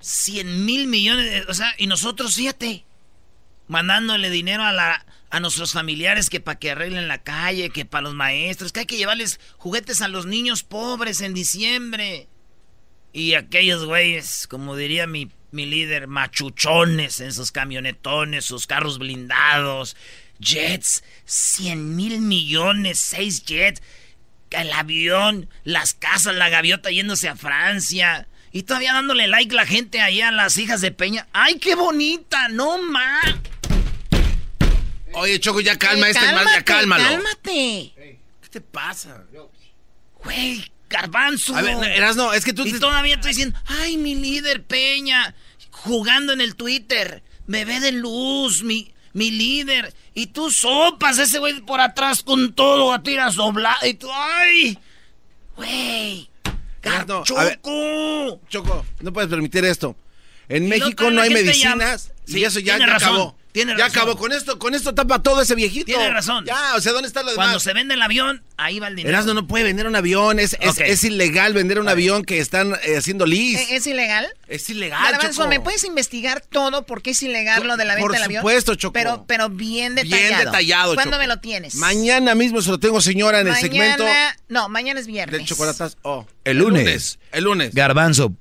100 0.00 0.64
mil 0.64 0.86
millones, 0.86 1.44
o 1.48 1.54
sea, 1.54 1.74
y 1.78 1.86
nosotros, 1.86 2.36
fíjate, 2.36 2.84
mandándole 3.66 4.30
dinero 4.30 4.62
a 4.62 4.72
la 4.72 5.04
a 5.30 5.40
nuestros 5.40 5.72
familiares 5.72 6.30
que 6.30 6.40
para 6.40 6.58
que 6.58 6.70
arreglen 6.70 7.08
la 7.08 7.22
calle, 7.22 7.70
que 7.70 7.84
para 7.84 8.02
los 8.02 8.14
maestros, 8.14 8.72
que 8.72 8.80
hay 8.80 8.86
que 8.86 8.96
llevarles 8.96 9.40
juguetes 9.58 10.00
a 10.00 10.08
los 10.08 10.26
niños 10.26 10.62
pobres 10.62 11.20
en 11.20 11.34
diciembre. 11.34 12.28
Y 13.12 13.34
aquellos 13.34 13.84
güeyes, 13.84 14.46
como 14.46 14.76
diría 14.76 15.06
mi, 15.06 15.30
mi 15.50 15.66
líder, 15.66 16.06
machuchones 16.06 17.20
en 17.20 17.32
sus 17.32 17.52
camionetones, 17.52 18.44
sus 18.44 18.66
carros 18.66 18.98
blindados, 18.98 19.96
jets, 20.38 21.02
100 21.24 21.96
mil 21.96 22.20
millones, 22.20 22.98
seis 22.98 23.44
jets, 23.44 23.82
el 24.50 24.72
avión, 24.72 25.48
las 25.64 25.94
casas, 25.94 26.34
la 26.34 26.48
gaviota 26.48 26.90
yéndose 26.90 27.28
a 27.28 27.36
Francia. 27.36 28.28
Y 28.52 28.62
todavía 28.62 28.94
dándole 28.94 29.26
like 29.26 29.54
la 29.54 29.66
gente 29.66 30.00
allá 30.00 30.28
a 30.28 30.32
las 30.32 30.56
hijas 30.56 30.80
de 30.80 30.90
Peña. 30.90 31.26
¡Ay, 31.32 31.58
qué 31.58 31.74
bonita! 31.74 32.48
¡No, 32.48 32.78
ma! 32.78 33.20
Oye, 35.12 35.40
Choco, 35.40 35.60
ya 35.60 35.76
calma 35.78 36.08
Eh, 36.08 36.10
este 36.10 36.32
mal, 36.32 36.46
ya 36.46 36.62
cálmalo. 36.64 37.04
¡Cálmate! 37.04 37.92
¿Qué 38.42 38.48
te 38.50 38.60
pasa? 38.60 39.24
Güey, 40.22 40.64
garbanzo. 41.00 41.54
A 41.56 41.62
ver, 41.62 41.76
Erasno, 41.92 42.32
es 42.32 42.44
que 42.44 42.52
tú 42.52 42.64
Y 42.66 42.72
te- 42.72 42.80
todavía 42.80 43.14
estoy 43.16 43.30
diciendo, 43.32 43.58
ay, 43.66 43.96
mi 43.96 44.14
líder 44.14 44.64
Peña, 44.64 45.34
jugando 45.70 46.32
en 46.32 46.40
el 46.40 46.54
Twitter, 46.56 47.22
bebé 47.46 47.80
de 47.80 47.92
luz, 47.92 48.62
mi, 48.62 48.92
mi 49.12 49.30
líder. 49.30 49.94
Y 50.14 50.28
tú 50.28 50.50
sopas 50.50 51.18
ese 51.18 51.38
güey 51.38 51.60
por 51.60 51.80
atrás 51.80 52.22
con 52.22 52.54
todo 52.54 52.92
a 52.92 53.02
tiras 53.02 53.34
doblada. 53.34 53.86
Y 53.86 53.94
tú, 53.94 54.08
ay, 54.12 54.78
güey. 55.56 56.30
Erasno, 56.82 57.24
Choco. 57.24 58.40
Choco, 58.48 58.86
no 59.00 59.12
puedes 59.12 59.28
permitir 59.28 59.64
esto. 59.64 59.96
En 60.48 60.64
Y 60.64 60.68
México 60.68 61.10
no 61.10 61.20
hay 61.22 61.30
ya- 61.30 61.34
medicinas 61.34 62.12
Sí, 62.24 62.38
y 62.38 62.44
eso 62.44 62.60
ya, 62.60 62.78
ya 62.78 62.96
acabó. 62.96 63.36
Tiene 63.56 63.74
ya 63.78 63.86
acabó. 63.86 64.16
Con 64.16 64.32
esto, 64.32 64.58
con 64.58 64.74
esto 64.74 64.94
tapa 64.94 65.22
todo 65.22 65.40
ese 65.40 65.54
viejito. 65.54 65.86
Tiene 65.86 66.10
razón. 66.10 66.44
Ya, 66.44 66.74
o 66.76 66.80
sea, 66.80 66.92
¿dónde 66.92 67.08
está 67.08 67.22
lo 67.22 67.30
demás? 67.30 67.46
Cuando 67.46 67.60
se 67.60 67.72
vende 67.72 67.94
el 67.94 68.02
avión, 68.02 68.42
ahí 68.58 68.78
va 68.80 68.88
el 68.88 68.96
dinero. 68.96 69.14
Erasno 69.16 69.32
no 69.32 69.46
puede 69.46 69.64
vender 69.64 69.86
un 69.86 69.96
avión, 69.96 70.38
es, 70.38 70.56
es, 70.60 71.04
ilegal 71.04 71.54
vender 71.54 71.78
un 71.78 71.88
avión 71.88 72.24
que 72.24 72.38
están 72.38 72.74
eh, 72.84 72.96
haciendo 72.98 73.24
lis. 73.24 73.58
¿E- 73.58 73.76
¿Es 73.76 73.86
ilegal? 73.86 74.28
Es 74.46 74.68
ilegal, 74.68 75.02
Garbanzo, 75.12 75.38
Choco. 75.42 75.48
¿me 75.48 75.60
puedes 75.60 75.84
investigar 75.84 76.42
todo 76.42 76.84
por 76.84 77.00
qué 77.00 77.10
es 77.12 77.22
ilegal 77.22 77.66
lo 77.66 77.76
de 77.78 77.84
la 77.86 77.94
venta 77.94 78.02
por 78.06 78.12
del 78.12 78.22
avión? 78.22 78.40
supuesto, 78.42 78.74
Choco. 78.74 78.92
Pero, 78.92 79.24
pero 79.26 79.48
bien 79.48 79.94
Bien 79.94 80.08
detallado. 80.10 80.44
detallado, 80.44 80.94
¿Cuándo 80.94 81.12
Choco. 81.12 81.22
me 81.22 81.26
lo 81.26 81.38
tienes? 81.40 81.74
Mañana 81.76 82.34
mismo 82.34 82.60
se 82.60 82.70
lo 82.70 82.78
tengo, 82.78 83.00
señora, 83.00 83.40
en 83.40 83.48
el 83.48 83.56
segmento 83.56 84.04
No, 84.48 84.68
mañana 84.68 85.00
es 85.00 85.06
viernes. 85.06 85.36
del 85.38 85.46
chocolatas. 85.46 85.96
Oh, 86.02 86.26
El 86.44 86.58
lunes. 86.58 87.18
El 87.32 87.44
lunes. 87.44 87.74
Garbanzo 87.74 88.34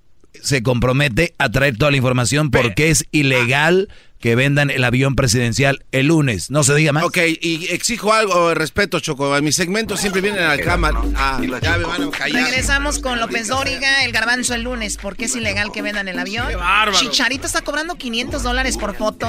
se 0.46 0.64
compromete 0.64 1.34
a 1.38 1.50
traer 1.50 1.78
toda 1.78 1.92
la 1.92 1.98
información 1.98 2.52
porque 2.52 2.90
es 2.90 3.06
ilegal 3.12 3.90
que 4.20 4.36
vendan 4.36 4.72
el 4.72 4.84
avión 4.84 5.16
presidencial 5.16 5.86
el 5.92 6.08
lunes. 6.08 6.50
No 6.50 6.64
se 6.64 6.74
diga 6.74 6.92
más. 6.92 7.04
Ok, 7.04 7.18
y 7.42 7.68
exijo 7.72 8.12
algo 8.12 8.50
de 8.50 8.56
respeto, 8.56 9.00
Choco. 9.00 9.38
En 9.38 9.44
mis 9.44 9.56
segmentos 9.56 10.00
siempre 10.00 10.22
vienen 10.22 10.44
a 10.44 10.56
la 10.56 10.58
cámara. 10.58 11.02
Ah, 11.16 11.40
ya 11.62 11.78
me 11.78 11.84
van 11.84 12.04
a 12.04 12.10
callar. 12.10 12.44
Regresamos 12.44 13.00
con 13.00 13.20
López 13.20 13.50
Dóriga, 13.50 14.04
el 14.04 14.12
garbanzo 14.12 14.56
el 14.56 14.64
lunes. 14.64 14.98
¿Por 14.98 15.16
qué 15.16 15.26
es 15.26 15.36
ilegal 15.36 15.72
que 15.72 15.82
vendan 15.82 16.08
el 16.08 16.18
avión? 16.18 16.48
Qué 16.48 16.56
bárbaro. 16.56 16.98
Chicharito 16.98 17.46
está 17.46 17.62
cobrando 17.62 17.96
500 17.96 18.42
dólares 18.42 18.78
por 18.78 18.96
foto. 18.96 19.28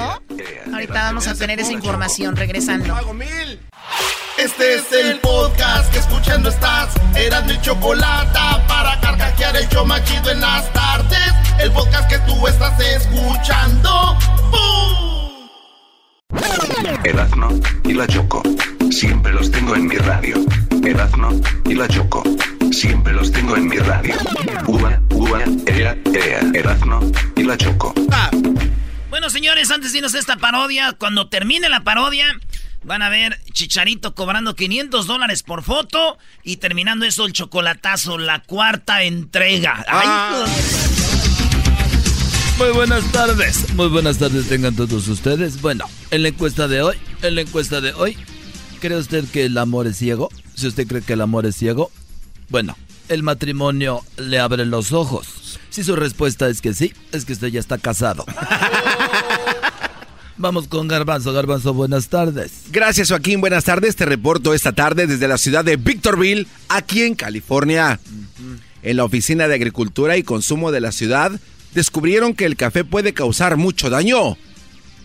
Ahorita 0.72 0.94
vamos 0.94 1.26
a 1.26 1.34
tener 1.34 1.60
esa 1.60 1.72
información 1.72 2.36
regresando. 2.36 2.94
Este 4.38 4.74
es 4.74 4.92
el 4.92 5.18
podcast 5.20 5.90
que 5.92 5.98
escuchando 5.98 6.48
estás. 6.50 6.94
Eran 7.16 7.46
mi 7.46 7.60
chocolate 7.60 8.38
para 8.68 9.00
carcajear 9.00 9.56
el 9.56 9.68
yo 9.68 9.84
machido 9.84 10.30
en 10.30 10.40
las 10.40 10.72
tardes. 10.72 11.32
El 11.58 11.72
podcast 11.72 12.08
que 12.08 12.18
tú 12.20 12.46
estás 12.46 12.78
escuchando. 12.80 14.16
¡Bum! 14.50 15.48
Erasno 17.04 17.48
y 17.84 17.94
la 17.94 18.06
Choco. 18.06 18.42
Siempre 18.90 19.32
los 19.32 19.50
tengo 19.50 19.74
en 19.74 19.86
mi 19.86 19.96
radio. 19.96 20.36
Erasno 20.84 21.30
y 21.64 21.74
la 21.74 21.88
Choco. 21.88 22.22
Siempre 22.72 23.12
los 23.14 23.32
tengo 23.32 23.56
en 23.56 23.68
mi 23.68 23.78
radio. 23.78 24.14
Uva, 24.66 25.00
uva, 25.10 25.40
ea, 25.66 25.96
ea. 26.12 26.40
Erasno 26.54 27.00
y 27.36 27.42
la 27.42 27.56
Choco. 27.56 27.94
Bueno, 29.08 29.30
señores, 29.30 29.70
antes 29.70 29.92
de 29.92 29.98
irnos 29.98 30.14
a 30.14 30.18
esta 30.18 30.36
parodia, 30.36 30.92
cuando 30.92 31.28
termine 31.28 31.68
la 31.68 31.80
parodia, 31.80 32.26
van 32.86 33.02
a 33.02 33.08
ver 33.08 33.38
Chicharito 33.52 34.14
cobrando 34.14 34.54
500 34.54 35.06
dólares 35.06 35.42
por 35.42 35.62
foto 35.62 36.18
y 36.42 36.56
terminando 36.56 37.04
eso 37.04 37.26
el 37.26 37.32
chocolatazo, 37.32 38.16
la 38.16 38.42
cuarta 38.42 39.02
entrega. 39.02 39.84
Ay, 39.88 40.08
Muy 42.58 42.70
buenas 42.70 43.04
tardes. 43.12 43.74
Muy 43.74 43.88
buenas 43.88 44.18
tardes 44.18 44.48
tengan 44.48 44.76
todos 44.76 45.08
ustedes. 45.08 45.60
Bueno, 45.60 45.84
en 46.10 46.22
la 46.22 46.28
encuesta 46.28 46.68
de 46.68 46.82
hoy, 46.82 46.96
en 47.22 47.34
la 47.34 47.40
encuesta 47.42 47.80
de 47.80 47.92
hoy, 47.92 48.16
¿cree 48.80 48.96
usted 48.96 49.24
que 49.28 49.44
el 49.44 49.58
amor 49.58 49.86
es 49.88 49.98
ciego? 49.98 50.30
Si 50.54 50.66
usted 50.66 50.86
cree 50.86 51.02
que 51.02 51.14
el 51.14 51.20
amor 51.20 51.44
es 51.44 51.56
ciego, 51.56 51.90
bueno, 52.48 52.76
el 53.08 53.24
matrimonio 53.24 54.04
le 54.16 54.38
abre 54.38 54.64
los 54.64 54.92
ojos. 54.92 55.58
Si 55.70 55.82
su 55.82 55.96
respuesta 55.96 56.48
es 56.48 56.60
que 56.60 56.72
sí, 56.72 56.94
es 57.12 57.24
que 57.24 57.32
usted 57.32 57.48
ya 57.48 57.60
está 57.60 57.78
casado. 57.78 58.24
Vamos 60.38 60.68
con 60.68 60.86
Garbanzo. 60.86 61.32
Garbanzo, 61.32 61.72
buenas 61.72 62.08
tardes. 62.08 62.64
Gracias, 62.70 63.08
Joaquín. 63.08 63.40
Buenas 63.40 63.64
tardes. 63.64 63.96
Te 63.96 64.04
reporto 64.04 64.52
esta 64.52 64.72
tarde 64.72 65.06
desde 65.06 65.28
la 65.28 65.38
ciudad 65.38 65.64
de 65.64 65.76
Victorville, 65.76 66.46
aquí 66.68 67.02
en 67.02 67.14
California. 67.14 67.98
En 68.82 68.96
la 68.96 69.04
Oficina 69.04 69.48
de 69.48 69.54
Agricultura 69.54 70.16
y 70.16 70.22
Consumo 70.22 70.70
de 70.70 70.80
la 70.80 70.92
ciudad, 70.92 71.32
descubrieron 71.74 72.34
que 72.34 72.44
el 72.44 72.56
café 72.56 72.84
puede 72.84 73.14
causar 73.14 73.56
mucho 73.56 73.90
daño. 73.90 74.36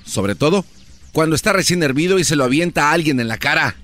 Sobre 0.06 0.36
todo 0.36 0.66
cuando 1.14 1.36
está 1.36 1.54
recién 1.54 1.82
hervido 1.84 2.20
y 2.20 2.24
se 2.24 2.36
lo 2.36 2.44
avienta 2.44 2.90
a 2.90 2.94
alguien 2.94 3.20
en 3.20 3.28
la 3.28 3.38
cara. 3.38 3.76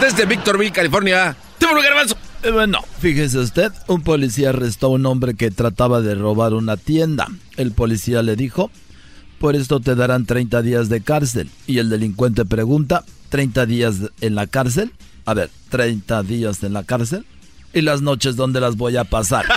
Desde 0.00 0.24
Victorville, 0.26 0.72
California. 0.72 1.36
¡Te 1.58 1.66
Garbanzo! 1.66 2.16
Eh, 2.42 2.50
Bueno, 2.50 2.82
fíjese 3.00 3.38
usted, 3.38 3.72
un 3.88 4.02
policía 4.02 4.50
arrestó 4.50 4.86
a 4.86 4.90
un 4.90 5.06
hombre 5.06 5.34
que 5.34 5.50
trataba 5.50 6.00
de 6.00 6.14
robar 6.14 6.54
una 6.54 6.76
tienda. 6.76 7.28
El 7.56 7.72
policía 7.72 8.22
le 8.22 8.36
dijo, 8.36 8.70
por 9.38 9.56
esto 9.56 9.80
te 9.80 9.94
darán 9.94 10.26
30 10.26 10.62
días 10.62 10.88
de 10.88 11.00
cárcel. 11.00 11.50
Y 11.66 11.78
el 11.78 11.88
delincuente 11.88 12.44
pregunta, 12.44 13.04
¿30 13.30 13.66
días 13.66 13.96
en 14.20 14.34
la 14.34 14.46
cárcel? 14.46 14.92
A 15.24 15.34
ver, 15.34 15.50
¿30 15.70 16.22
días 16.24 16.62
en 16.62 16.72
la 16.72 16.84
cárcel? 16.84 17.24
¿Y 17.72 17.82
las 17.82 18.02
noches 18.02 18.36
dónde 18.36 18.60
las 18.60 18.76
voy 18.76 18.96
a 18.96 19.04
pasar? 19.04 19.44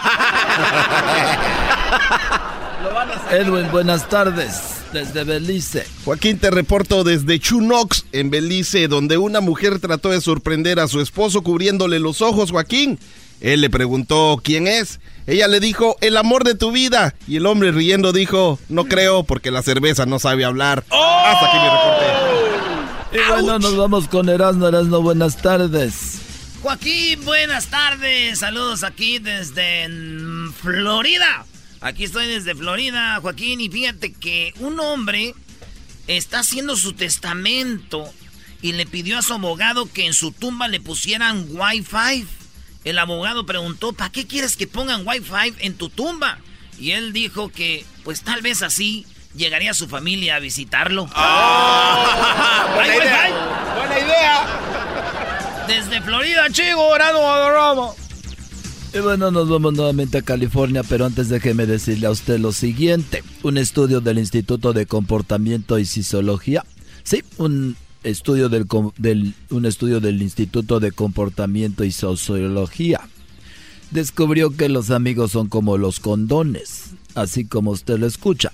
Edwin, 3.32 3.70
buenas 3.72 4.10
tardes, 4.10 4.82
desde 4.92 5.24
Belice. 5.24 5.86
Joaquín, 6.04 6.40
te 6.40 6.50
reporto 6.50 7.04
desde 7.04 7.40
Chunox, 7.40 8.06
en 8.12 8.32
Belice, 8.32 8.88
donde 8.88 9.18
una 9.18 9.40
mujer 9.40 9.80
trató 9.80 10.10
de 10.10 10.20
sorprender 10.20 10.80
a 10.80 10.88
su 10.88 11.00
esposo 11.00 11.44
cubriéndole 11.44 12.00
los 12.00 12.22
ojos, 12.22 12.50
Joaquín. 12.52 12.98
Él 13.42 13.62
le 13.62 13.70
preguntó 13.70 14.42
quién 14.44 14.68
es. 14.68 15.00
Ella 15.28 15.48
le 15.48 15.60
dijo, 15.60 15.96
el 16.02 16.18
amor 16.18 16.44
de 16.44 16.56
tu 16.56 16.72
vida. 16.72 17.16
Y 17.28 17.38
el 17.38 17.46
hombre 17.46 17.72
riendo 17.72 18.12
dijo, 18.12 18.60
no 18.68 18.86
creo 18.86 19.24
porque 19.24 19.52
la 19.52 19.62
cerveza 19.62 20.06
no 20.06 20.20
sabe 20.20 20.46
hablar. 20.46 20.84
Hasta 20.90 21.48
aquí 21.48 21.58
mi 21.58 21.70
reporte. 21.70 22.20
Y 23.12 23.32
bueno, 23.32 23.60
nos 23.60 23.76
vamos 23.76 24.08
con 24.08 24.30
Erasmo, 24.30 24.68
Erasmo, 24.68 25.02
buenas 25.02 25.38
tardes. 25.38 26.20
Joaquín, 26.62 27.24
buenas 27.26 27.68
tardes. 27.68 28.40
Saludos 28.40 28.84
aquí 28.84 29.20
desde 29.20 29.88
Florida. 30.62 31.46
Aquí 31.82 32.04
estoy 32.04 32.28
desde 32.28 32.56
Florida, 32.56 33.20
Joaquín, 33.22 33.62
y 33.62 33.70
fíjate 33.70 34.12
que 34.12 34.54
un 34.60 34.80
hombre 34.82 35.34
está 36.08 36.40
haciendo 36.40 36.76
su 36.76 36.94
testamento 36.94 38.04
y 38.62 38.74
le 38.74 38.86
pidió 38.86 39.18
a 39.18 39.22
su 39.22 39.34
abogado 39.34 39.90
que 39.92 40.06
en 40.06 40.14
su 40.14 40.34
tumba 40.34 40.68
le 40.68 40.82
pusieran 40.82 41.48
Wi-Fi. 41.50 42.28
El 42.84 42.98
abogado 42.98 43.46
preguntó, 43.46 43.94
¿para 43.94 44.12
qué 44.12 44.26
quieres 44.26 44.56
que 44.56 44.68
pongan 44.68 45.06
Wi-Fi 45.06 45.56
en 45.60 45.76
tu 45.76 45.90
tumba? 45.90 46.40
Y 46.80 46.92
él 46.92 47.12
dijo 47.12 47.50
que, 47.50 47.86
pues 48.04 48.22
tal 48.22 48.42
vez 48.42 48.62
así 48.62 49.06
llegaría 49.36 49.74
su 49.74 49.88
familia 49.88 50.36
a 50.36 50.40
visitarlo. 50.40 51.06
buena 51.06 52.82
¡Hay 52.82 52.98
idea. 52.98 53.24
Wi-Fi! 53.26 53.80
Buena 53.80 54.00
idea. 54.00 55.66
Desde 55.68 56.02
Florida, 56.02 56.50
chico, 56.52 56.88
Orado 56.88 57.32
Adorado. 57.32 57.96
Y 58.94 59.00
bueno, 59.00 59.30
nos 59.30 59.48
vamos 59.50 59.74
nuevamente 59.74 60.18
a 60.18 60.22
California, 60.24 60.82
pero 60.84 61.06
antes 61.06 61.30
déjeme 61.30 61.68
decirle 61.68 62.08
a 62.08 62.12
usted 62.12 62.40
lo 62.40 62.52
siguiente. 62.52 63.24
Un 63.44 63.58
estudio 63.58 64.02
del 64.02 64.18
Instituto 64.18 64.74
de 64.74 64.88
Comportamiento 64.88 65.78
y 65.78 65.86
Sociología, 65.86 66.66
sí, 67.04 67.24
un 67.38 67.76
estudio 68.04 68.50
del, 68.50 68.66
un 69.50 69.66
estudio 69.66 70.00
del 70.00 70.22
Instituto 70.22 70.80
de 70.80 70.92
Comportamiento 70.92 71.84
y 71.84 71.92
Sociología, 71.92 73.02
descubrió 73.92 74.56
que 74.56 74.70
los 74.70 74.92
amigos 74.92 75.32
son 75.32 75.48
como 75.48 75.78
los 75.78 76.00
condones, 76.00 76.92
así 77.16 77.46
como 77.46 77.72
usted 77.72 77.98
lo 77.98 78.08
escucha, 78.08 78.52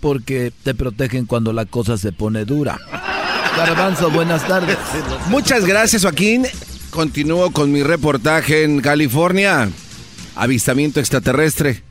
porque 0.00 0.52
te 0.62 0.74
protegen 0.74 1.26
cuando 1.26 1.52
la 1.52 1.64
cosa 1.64 1.96
se 1.96 2.12
pone 2.12 2.44
dura. 2.44 2.78
Garbanzo, 3.56 4.10
buenas 4.10 4.46
tardes. 4.46 4.78
Muchas 5.28 5.64
gracias, 5.64 6.02
Joaquín. 6.02 6.46
Continúo 6.90 7.50
con 7.50 7.72
mi 7.72 7.82
reportaje 7.82 8.64
en 8.64 8.80
California. 8.80 9.68
Avistamiento 10.36 11.00
extraterrestre. 11.00 11.82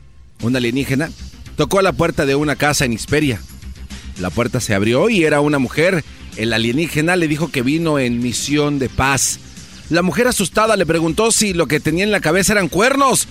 un 0.42 0.56
alienígena, 0.56 1.10
tocó 1.56 1.80
a 1.80 1.82
la 1.82 1.92
puerta 1.92 2.24
de 2.24 2.34
una 2.34 2.56
casa 2.56 2.84
en 2.84 2.92
Hisperia. 2.92 3.40
La 4.18 4.30
puerta 4.30 4.60
se 4.60 4.74
abrió 4.74 5.10
y 5.10 5.24
era 5.24 5.40
una 5.40 5.58
mujer. 5.58 6.04
El 6.38 6.52
alienígena 6.52 7.16
le 7.16 7.26
dijo 7.26 7.50
que 7.50 7.62
vino 7.62 7.98
en 7.98 8.20
misión 8.22 8.78
de 8.78 8.88
paz. 8.88 9.40
La 9.90 10.02
mujer 10.02 10.28
asustada 10.28 10.76
le 10.76 10.86
preguntó 10.86 11.32
si 11.32 11.52
lo 11.52 11.66
que 11.66 11.80
tenía 11.80 12.04
en 12.04 12.12
la 12.12 12.20
cabeza 12.20 12.52
eran 12.52 12.68
cuernos. 12.68 13.26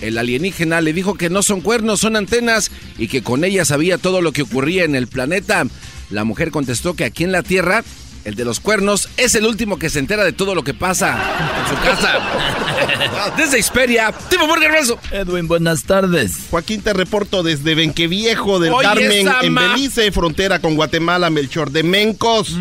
El 0.00 0.18
alienígena 0.18 0.80
le 0.80 0.92
dijo 0.92 1.14
que 1.14 1.30
no 1.30 1.44
son 1.44 1.60
cuernos, 1.60 2.00
son 2.00 2.16
antenas 2.16 2.72
y 2.98 3.06
que 3.06 3.22
con 3.22 3.44
ellas 3.44 3.68
sabía 3.68 3.96
todo 3.96 4.22
lo 4.22 4.32
que 4.32 4.42
ocurría 4.42 4.82
en 4.82 4.96
el 4.96 5.06
planeta. 5.06 5.66
La 6.10 6.24
mujer 6.24 6.50
contestó 6.50 6.94
que 6.94 7.04
aquí 7.04 7.22
en 7.22 7.30
la 7.30 7.44
Tierra, 7.44 7.84
el 8.28 8.34
de 8.34 8.44
los 8.44 8.60
cuernos 8.60 9.08
es 9.16 9.34
el 9.34 9.46
último 9.46 9.78
que 9.78 9.88
se 9.88 9.98
entera 9.98 10.22
de 10.22 10.32
todo 10.34 10.54
lo 10.54 10.62
que 10.62 10.74
pasa 10.74 11.18
en 11.62 11.68
su 11.76 11.82
casa. 11.82 12.18
Desde 13.36 13.58
Hisperia, 13.58 14.12
Tipo 14.28 14.46
Burger 14.46 14.70
Rezo. 14.70 14.98
Edwin, 15.10 15.48
buenas 15.48 15.84
tardes. 15.84 16.32
Joaquín, 16.50 16.82
te 16.82 16.92
reporto 16.92 17.42
desde 17.42 17.74
Benqueviejo 17.74 18.60
del 18.60 18.72
Oye, 18.72 18.86
Carmen, 18.86 19.28
en 19.42 19.52
ma- 19.52 19.72
Belice, 19.72 20.12
frontera 20.12 20.60
con 20.60 20.74
Guatemala, 20.76 21.30
Melchor 21.30 21.70
de 21.70 21.82
Mencos. 21.82 22.54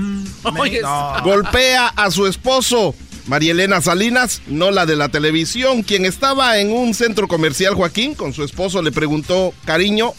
Oye, 0.58 0.82
Golpea 1.24 1.88
a 1.90 2.12
su 2.12 2.28
esposo, 2.28 2.96
María 3.28 3.52
Elena 3.52 3.82
Salinas, 3.82 4.42
no 4.48 4.72
la 4.72 4.86
de 4.86 4.96
la 4.96 5.10
televisión, 5.10 5.84
quien 5.84 6.06
estaba 6.06 6.60
en 6.60 6.72
un 6.72 6.94
centro 6.94 7.28
comercial, 7.28 7.74
Joaquín, 7.76 8.16
con 8.16 8.34
su 8.34 8.44
esposo 8.44 8.82
le 8.82 8.92
preguntó, 8.94 9.54
cariño, 9.66 10.14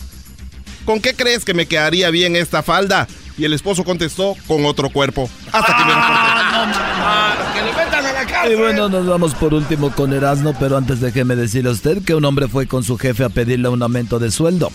¿con 0.84 1.00
qué 1.00 1.14
crees 1.14 1.44
que 1.44 1.54
me 1.54 1.66
quedaría 1.66 2.10
bien 2.10 2.36
esta 2.36 2.62
falda? 2.62 3.08
Y 3.38 3.44
el 3.44 3.52
esposo 3.52 3.84
contestó, 3.84 4.34
con 4.48 4.66
otro 4.66 4.90
cuerpo. 4.90 5.30
Hasta 5.52 5.76
que 5.76 5.84
me 5.84 5.94
reporté. 5.94 7.54
que 7.54 7.62
le 7.62 7.72
metan 7.72 8.04
a 8.06 8.12
la 8.12 8.22
Y 8.22 8.26
cárcel. 8.26 8.56
bueno, 8.56 8.88
nos 8.88 9.06
vamos 9.06 9.34
por 9.36 9.54
último 9.54 9.90
con 9.92 10.12
Erasmo, 10.12 10.54
pero 10.58 10.76
antes 10.76 11.00
déjeme 11.00 11.36
decirle 11.36 11.70
a 11.70 11.72
usted 11.72 12.02
que 12.02 12.14
un 12.16 12.24
hombre 12.24 12.48
fue 12.48 12.66
con 12.66 12.82
su 12.82 12.98
jefe 12.98 13.22
a 13.24 13.28
pedirle 13.28 13.68
un 13.68 13.80
aumento 13.82 14.18
de 14.18 14.30
sueldo. 14.32 14.70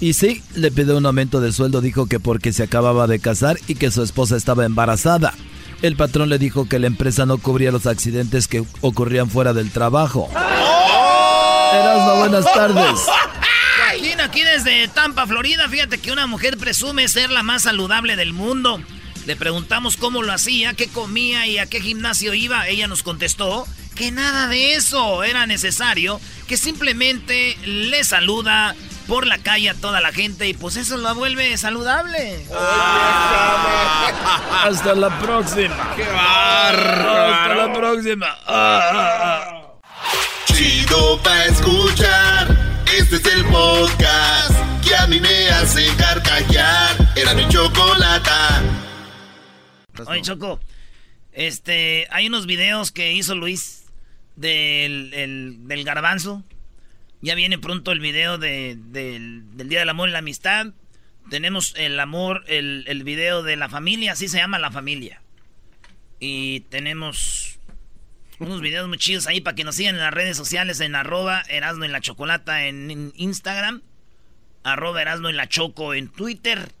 Y 0.00 0.14
sí, 0.14 0.42
le 0.54 0.70
pidió 0.72 0.96
un 0.96 1.04
aumento 1.06 1.40
de 1.40 1.52
sueldo, 1.52 1.80
dijo 1.82 2.06
que 2.06 2.18
porque 2.18 2.52
se 2.52 2.62
acababa 2.62 3.06
de 3.06 3.20
casar 3.20 3.58
y 3.68 3.74
que 3.76 3.90
su 3.90 4.02
esposa 4.02 4.36
estaba 4.36 4.64
embarazada. 4.64 5.34
El 5.82 5.94
patrón 5.96 6.28
le 6.30 6.38
dijo 6.38 6.66
que 6.68 6.78
la 6.78 6.86
empresa 6.86 7.26
no 7.26 7.38
cubría 7.38 7.72
los 7.72 7.86
accidentes 7.86 8.48
que 8.48 8.64
ocurrían 8.80 9.28
fuera 9.28 9.52
del 9.52 9.70
trabajo. 9.70 10.28
Erasmo, 11.74 12.16
buenas 12.16 12.44
tardes. 12.52 13.00
Aquí 13.92 14.42
desde 14.42 14.88
Tampa, 14.88 15.26
Florida, 15.26 15.68
fíjate 15.68 15.98
que 15.98 16.12
una 16.12 16.26
mujer 16.26 16.56
presume 16.56 17.08
ser 17.08 17.30
la 17.30 17.42
más 17.42 17.64
saludable 17.64 18.16
del 18.16 18.32
mundo. 18.32 18.80
Le 19.26 19.36
preguntamos 19.36 19.98
cómo 19.98 20.22
lo 20.22 20.32
hacía, 20.32 20.72
qué 20.72 20.88
comía 20.88 21.46
y 21.46 21.58
a 21.58 21.66
qué 21.66 21.78
gimnasio 21.78 22.32
iba. 22.32 22.66
Ella 22.68 22.86
nos 22.86 23.02
contestó 23.02 23.66
que 23.94 24.10
nada 24.10 24.48
de 24.48 24.76
eso 24.76 25.24
era 25.24 25.46
necesario, 25.46 26.22
que 26.48 26.56
simplemente 26.56 27.58
le 27.66 28.02
saluda 28.02 28.74
por 29.08 29.26
la 29.26 29.36
calle 29.36 29.68
a 29.68 29.74
toda 29.74 30.00
la 30.00 30.10
gente 30.10 30.48
y 30.48 30.54
pues 30.54 30.76
eso 30.76 30.96
la 30.96 31.12
vuelve 31.12 31.54
saludable. 31.58 32.46
Hasta 34.64 34.94
la 34.94 35.18
próxima. 35.18 35.92
¡Qué 35.96 36.04
bárbaro! 36.04 37.34
Hasta 37.34 37.54
la 37.54 37.72
próxima. 37.74 38.38
Ah, 38.46 38.80
ah, 38.90 39.20
ah. 39.20 39.58
Chido 40.46 41.20
pa' 41.22 41.44
escuchar. 41.44 42.61
Este 42.96 43.16
es 43.16 43.26
el 43.34 43.44
podcast 43.46 44.52
que 44.86 44.94
a 44.94 45.06
mí 45.06 45.18
me 45.20 45.48
hace 45.50 45.84
carcajear. 45.96 47.12
Era 47.16 47.34
mi 47.34 47.48
chocolata. 47.48 48.62
Oye, 50.06 50.22
Choco, 50.22 50.60
este, 51.32 52.06
hay 52.10 52.26
unos 52.26 52.46
videos 52.46 52.92
que 52.92 53.12
hizo 53.12 53.34
Luis 53.34 53.84
del, 54.36 55.12
el- 55.14 55.66
del 55.68 55.84
garbanzo. 55.84 56.42
Ya 57.20 57.34
viene 57.34 57.58
pronto 57.58 57.92
el 57.92 58.00
video 58.00 58.36
de- 58.38 58.76
del, 58.78 59.56
del 59.56 59.68
Día 59.68 59.80
del 59.80 59.88
Amor 59.88 60.08
y 60.08 60.12
la 60.12 60.18
Amistad. 60.18 60.66
Tenemos 61.30 61.74
el 61.76 61.98
amor, 62.00 62.44
el, 62.48 62.84
el 62.88 63.04
video 63.04 63.42
de 63.42 63.56
la 63.56 63.68
familia, 63.68 64.12
así 64.12 64.28
se 64.28 64.38
llama 64.38 64.58
la 64.58 64.70
familia. 64.72 65.22
Y 66.18 66.60
tenemos 66.62 67.51
unos 68.38 68.60
videos 68.60 68.88
muy 68.88 68.98
chidos 68.98 69.26
ahí 69.26 69.40
para 69.40 69.54
que 69.54 69.64
nos 69.64 69.76
sigan 69.76 69.94
en 69.94 70.00
las 70.00 70.14
redes 70.14 70.36
sociales 70.36 70.80
en 70.80 70.94
arroba 70.94 71.42
Erasmo 71.48 71.84
en 71.84 71.92
la 71.92 72.00
Chocolata 72.00 72.66
en, 72.66 73.12
Instagram, 73.16 73.82
arroba 74.64 75.02
Erasmo 75.02 75.28
en 75.28 75.36
la 75.36 75.48
Choco 75.48 75.94
en 75.94 76.08
Twitter, 76.08 76.72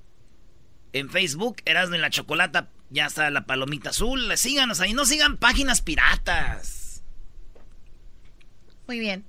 en 0.92 1.10
Facebook, 1.10 1.62
Erasmo 1.64 1.94
en 1.94 2.00
la 2.00 2.10
Chocolata, 2.10 2.70
ya 2.90 3.06
está 3.06 3.30
la 3.30 3.46
palomita 3.46 3.90
azul. 3.90 4.36
Síganos 4.36 4.80
ahí, 4.80 4.92
no 4.92 5.04
sigan 5.06 5.36
páginas 5.36 5.80
piratas. 5.80 7.02
Muy 8.86 8.98
bien. 8.98 9.24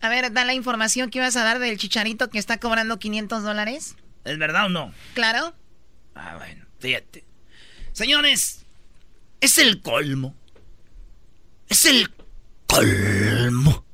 A 0.00 0.08
ver, 0.08 0.32
da 0.32 0.44
la 0.44 0.54
información 0.54 1.10
que 1.10 1.18
ibas 1.18 1.36
a 1.36 1.42
dar 1.42 1.58
del 1.58 1.78
chicharito 1.78 2.30
que 2.30 2.38
está 2.38 2.58
cobrando 2.58 2.98
500 2.98 3.42
dólares. 3.42 3.96
¿Es 4.24 4.38
verdad 4.38 4.66
o 4.66 4.68
no? 4.68 4.92
Claro. 5.14 5.54
Ah, 6.14 6.36
bueno, 6.36 6.64
fíjate. 6.78 7.24
Señores, 7.92 8.66
es 9.40 9.58
el 9.58 9.80
colmo. 9.80 10.36
Es 11.68 11.84
el 11.86 12.08
colmo. 12.66 13.84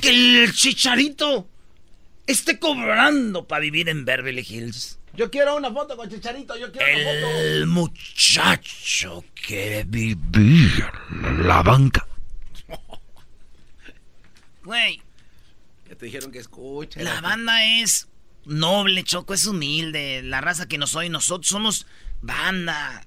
Que 0.00 0.44
el 0.44 0.52
chicharito 0.52 1.48
esté 2.26 2.58
cobrando 2.58 3.46
para 3.46 3.60
vivir 3.60 3.88
en 3.88 4.04
Beverly 4.04 4.44
Hills. 4.48 4.98
Yo 5.14 5.30
quiero 5.30 5.56
una 5.56 5.72
foto 5.72 5.96
con 5.96 6.10
Chicharito, 6.10 6.58
yo 6.58 6.70
quiero 6.70 6.86
una 6.92 7.20
foto. 7.28 7.38
El 7.40 7.66
muchacho 7.66 9.24
quiere 9.46 9.84
vivir 9.84 10.84
en 11.10 11.46
la 11.48 11.62
banca. 11.62 12.06
Güey, 14.64 15.00
Ya 15.88 15.94
te 15.94 16.06
dijeron 16.06 16.32
que 16.32 16.40
escucha. 16.40 17.00
la 17.00 17.20
banda 17.20 17.64
es 17.80 18.08
noble, 18.44 19.04
Choco, 19.04 19.32
es 19.32 19.46
humilde. 19.46 20.22
La 20.24 20.40
raza 20.40 20.66
que 20.66 20.76
nos 20.76 20.90
soy, 20.90 21.08
nosotros 21.08 21.46
somos 21.46 21.86
banda. 22.20 23.06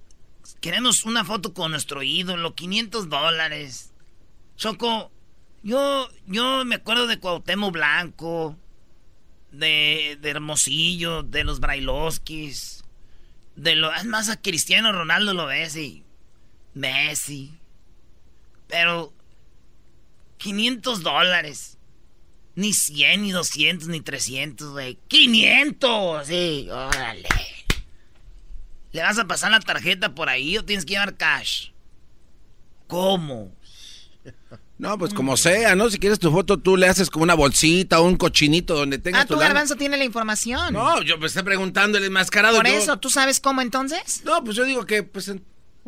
Queremos 0.61 1.05
una 1.05 1.23
foto 1.23 1.53
con 1.53 1.71
nuestro 1.71 2.03
ídolo, 2.03 2.55
500 2.55 3.09
dólares. 3.09 3.93
Choco, 4.57 5.11
yo, 5.63 6.09
yo 6.25 6.65
me 6.65 6.75
acuerdo 6.75 7.07
de 7.07 7.19
Cuauhtémoc 7.19 7.71
Blanco, 7.71 8.57
de, 9.51 10.17
de 10.21 10.29
Hermosillo, 10.29 11.23
de 11.23 11.43
los 11.43 11.59
Brailovskis, 11.59 12.83
de 13.55 13.75
lo, 13.75 13.93
es 13.93 14.05
más 14.05 14.29
a 14.29 14.41
Cristiano 14.41 14.91
Ronaldo 14.91 15.33
lo 15.33 15.45
ves 15.45 15.75
y 15.75 16.03
Messi. 16.73 17.51
Pero 18.67 19.13
500 20.37 21.03
dólares. 21.03 21.77
Ni 22.55 22.73
100, 22.73 23.21
ni 23.21 23.31
200, 23.31 23.87
ni 23.87 24.01
300, 24.01 24.71
güey. 24.71 24.97
¡500! 25.07 26.27
Sí, 26.27 26.67
órale. 26.69 27.27
¿Le 28.91 29.01
vas 29.03 29.17
a 29.19 29.25
pasar 29.27 29.51
la 29.51 29.59
tarjeta 29.59 30.15
por 30.15 30.29
ahí 30.29 30.57
o 30.57 30.65
tienes 30.65 30.85
que 30.85 30.93
llevar 30.93 31.15
cash? 31.15 31.67
¿Cómo? 32.87 33.51
No, 34.77 34.97
pues 34.97 35.13
como 35.13 35.35
sea, 35.35 35.75
¿no? 35.75 35.89
Si 35.89 35.99
quieres 35.99 36.19
tu 36.19 36.31
foto, 36.31 36.57
tú 36.57 36.77
le 36.77 36.87
haces 36.87 37.09
como 37.09 37.23
una 37.23 37.33
bolsita 37.33 37.99
o 37.99 38.03
un 38.05 38.15
cochinito 38.15 38.75
donde 38.75 38.97
tengas 38.97 39.23
Ah, 39.23 39.27
tu 39.27 39.33
lana. 39.33 39.47
garbanzo 39.47 39.75
tiene 39.75 39.97
la 39.97 40.05
información. 40.05 40.73
No, 40.73 41.01
yo 41.01 41.17
me 41.17 41.27
estoy 41.27 41.43
preguntando 41.43 41.97
el 41.97 42.05
enmascarado. 42.05 42.55
Por 42.57 42.65
yo- 42.65 42.73
eso, 42.73 42.97
¿tú 42.97 43.09
sabes 43.09 43.39
cómo 43.41 43.61
entonces? 43.61 44.21
No, 44.23 44.41
pues 44.43 44.55
yo 44.55 44.63
digo 44.63 44.85
que, 44.85 45.03
pues, 45.03 45.31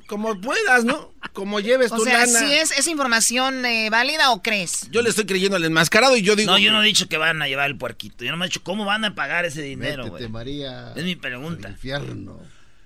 como 0.07 0.39
puedas, 0.41 0.83
¿no? 0.83 1.13
Como 1.31 1.61
lleves 1.61 1.91
O 1.93 1.95
tu 1.95 2.03
sea, 2.03 2.25
lana. 2.25 2.39
¿sí 2.39 2.51
es, 2.53 2.71
es 2.77 2.87
información 2.87 3.65
eh, 3.65 3.89
válida 3.89 4.31
o 4.31 4.41
crees? 4.43 4.89
Yo 4.91 5.01
le 5.01 5.09
estoy 5.09 5.25
creyendo 5.25 5.55
al 5.55 5.63
enmascarado 5.63 6.17
y 6.17 6.21
yo 6.21 6.35
digo... 6.35 6.51
No, 6.51 6.57
yo 6.59 6.71
no 6.73 6.83
he 6.83 6.85
dicho 6.85 7.07
que 7.07 7.15
van 7.17 7.41
a 7.41 7.47
llevar 7.47 7.67
el 7.69 7.77
puerquito. 7.77 8.25
Yo 8.25 8.31
no 8.31 8.37
me 8.37 8.45
he 8.45 8.49
dicho 8.49 8.61
cómo 8.61 8.83
van 8.83 9.05
a 9.05 9.15
pagar 9.15 9.45
ese 9.45 9.61
dinero, 9.61 10.03
Métete. 10.05 10.27
María. 10.27 10.91
Es 10.97 11.05
mi 11.05 11.15
pregunta. 11.15 11.69
Infierno. 11.69 12.39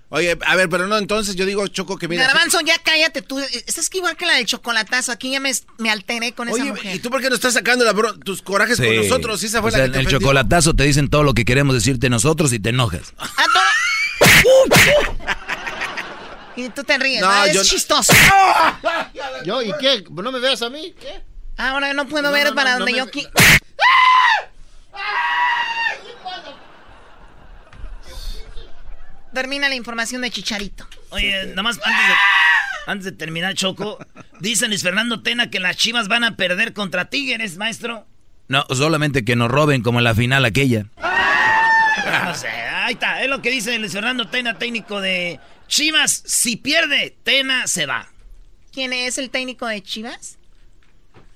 Oye, 0.08 0.38
a 0.46 0.54
ver, 0.54 0.68
pero 0.68 0.86
no, 0.86 0.96
entonces 0.98 1.34
yo 1.34 1.44
digo, 1.44 1.66
Choco, 1.66 1.98
que 1.98 2.06
mira... 2.06 2.24
Garbanzo, 2.26 2.60
ya 2.60 2.78
cállate 2.78 3.22
tú. 3.22 3.40
Estás 3.40 3.90
que 3.90 3.98
igual 3.98 4.16
que 4.16 4.24
la 4.24 4.34
del 4.34 4.46
chocolatazo. 4.46 5.10
Aquí 5.10 5.32
ya 5.32 5.40
me, 5.40 5.50
me 5.78 5.90
alteré 5.90 6.32
con 6.32 6.48
esa 6.48 6.54
Oye, 6.62 6.70
mujer. 6.70 6.94
¿y 6.94 6.98
tú 7.00 7.10
por 7.10 7.20
qué 7.20 7.28
no 7.28 7.34
estás 7.34 7.54
sacando 7.54 7.84
la 7.84 7.92
bro- 7.92 8.16
tus 8.22 8.40
corajes 8.40 8.76
con 8.76 8.86
Sí. 8.86 8.96
nosotros? 8.98 9.42
Esa 9.42 9.60
fue 9.60 9.70
O 9.70 9.72
sea, 9.72 9.80
la 9.80 9.84
que 9.84 9.86
en 9.86 9.92
te 9.94 9.98
el 10.00 10.06
ofendió. 10.06 10.20
chocolatazo 10.20 10.74
te 10.74 10.84
dicen 10.84 11.10
todo 11.10 11.24
lo 11.24 11.34
que 11.34 11.44
queremos 11.44 11.74
decirte 11.74 12.08
nosotros 12.08 12.52
y 12.52 12.60
te 12.60 12.68
enojas. 12.68 13.14
Y 16.58 16.70
tú 16.70 16.84
te 16.84 16.96
ríes, 16.96 17.20
No, 17.20 17.26
¿no? 17.30 17.44
Es 17.44 17.52
yo 17.54 17.62
chistoso. 17.64 18.14
Yo, 19.44 19.60
¿y 19.62 19.72
qué? 19.78 20.04
¿No 20.10 20.32
me 20.32 20.38
veas 20.40 20.62
a 20.62 20.70
mí? 20.70 20.94
¿Qué? 20.98 21.20
Ahora 21.58 21.92
no 21.92 22.08
puedo 22.08 22.22
No, 22.24 22.32
ver 22.32 22.54
para 22.54 22.72
no 22.72 22.78
donde 22.78 22.92
me- 22.92 22.98
yo 22.98 23.06
Termina 29.36 29.68
la 29.68 29.74
información 29.74 30.22
de 30.22 30.30
Chicharito. 30.30 30.88
Oye, 31.10 31.48
nada 31.48 31.62
más 31.62 31.76
antes 31.76 32.08
de, 32.08 32.14
antes 32.86 33.04
de 33.04 33.12
terminar, 33.12 33.52
Choco, 33.52 33.98
dice 34.40 34.66
Luis 34.66 34.82
Fernando 34.82 35.22
Tena 35.22 35.50
que 35.50 35.60
las 35.60 35.76
chivas 35.76 36.08
van 36.08 36.24
a 36.24 36.36
perder 36.36 36.72
contra 36.72 37.10
Tigres, 37.10 37.58
maestro. 37.58 38.06
No, 38.48 38.64
solamente 38.74 39.26
que 39.26 39.36
nos 39.36 39.50
roben 39.50 39.82
como 39.82 39.98
en 39.98 40.04
la 40.04 40.14
final 40.14 40.46
aquella. 40.46 40.86
No 42.24 42.34
sé, 42.34 42.48
ahí 42.48 42.94
está, 42.94 43.22
es 43.22 43.28
lo 43.28 43.42
que 43.42 43.50
dice 43.50 43.78
Luis 43.78 43.92
Fernando 43.92 44.26
Tena, 44.26 44.56
técnico 44.56 45.02
de 45.02 45.38
Chivas. 45.68 46.22
Si 46.24 46.56
pierde, 46.56 47.14
Tena 47.22 47.66
se 47.66 47.84
va. 47.84 48.08
¿Quién 48.72 48.94
es 48.94 49.18
el 49.18 49.28
técnico 49.28 49.66
de 49.66 49.82
Chivas? 49.82 50.38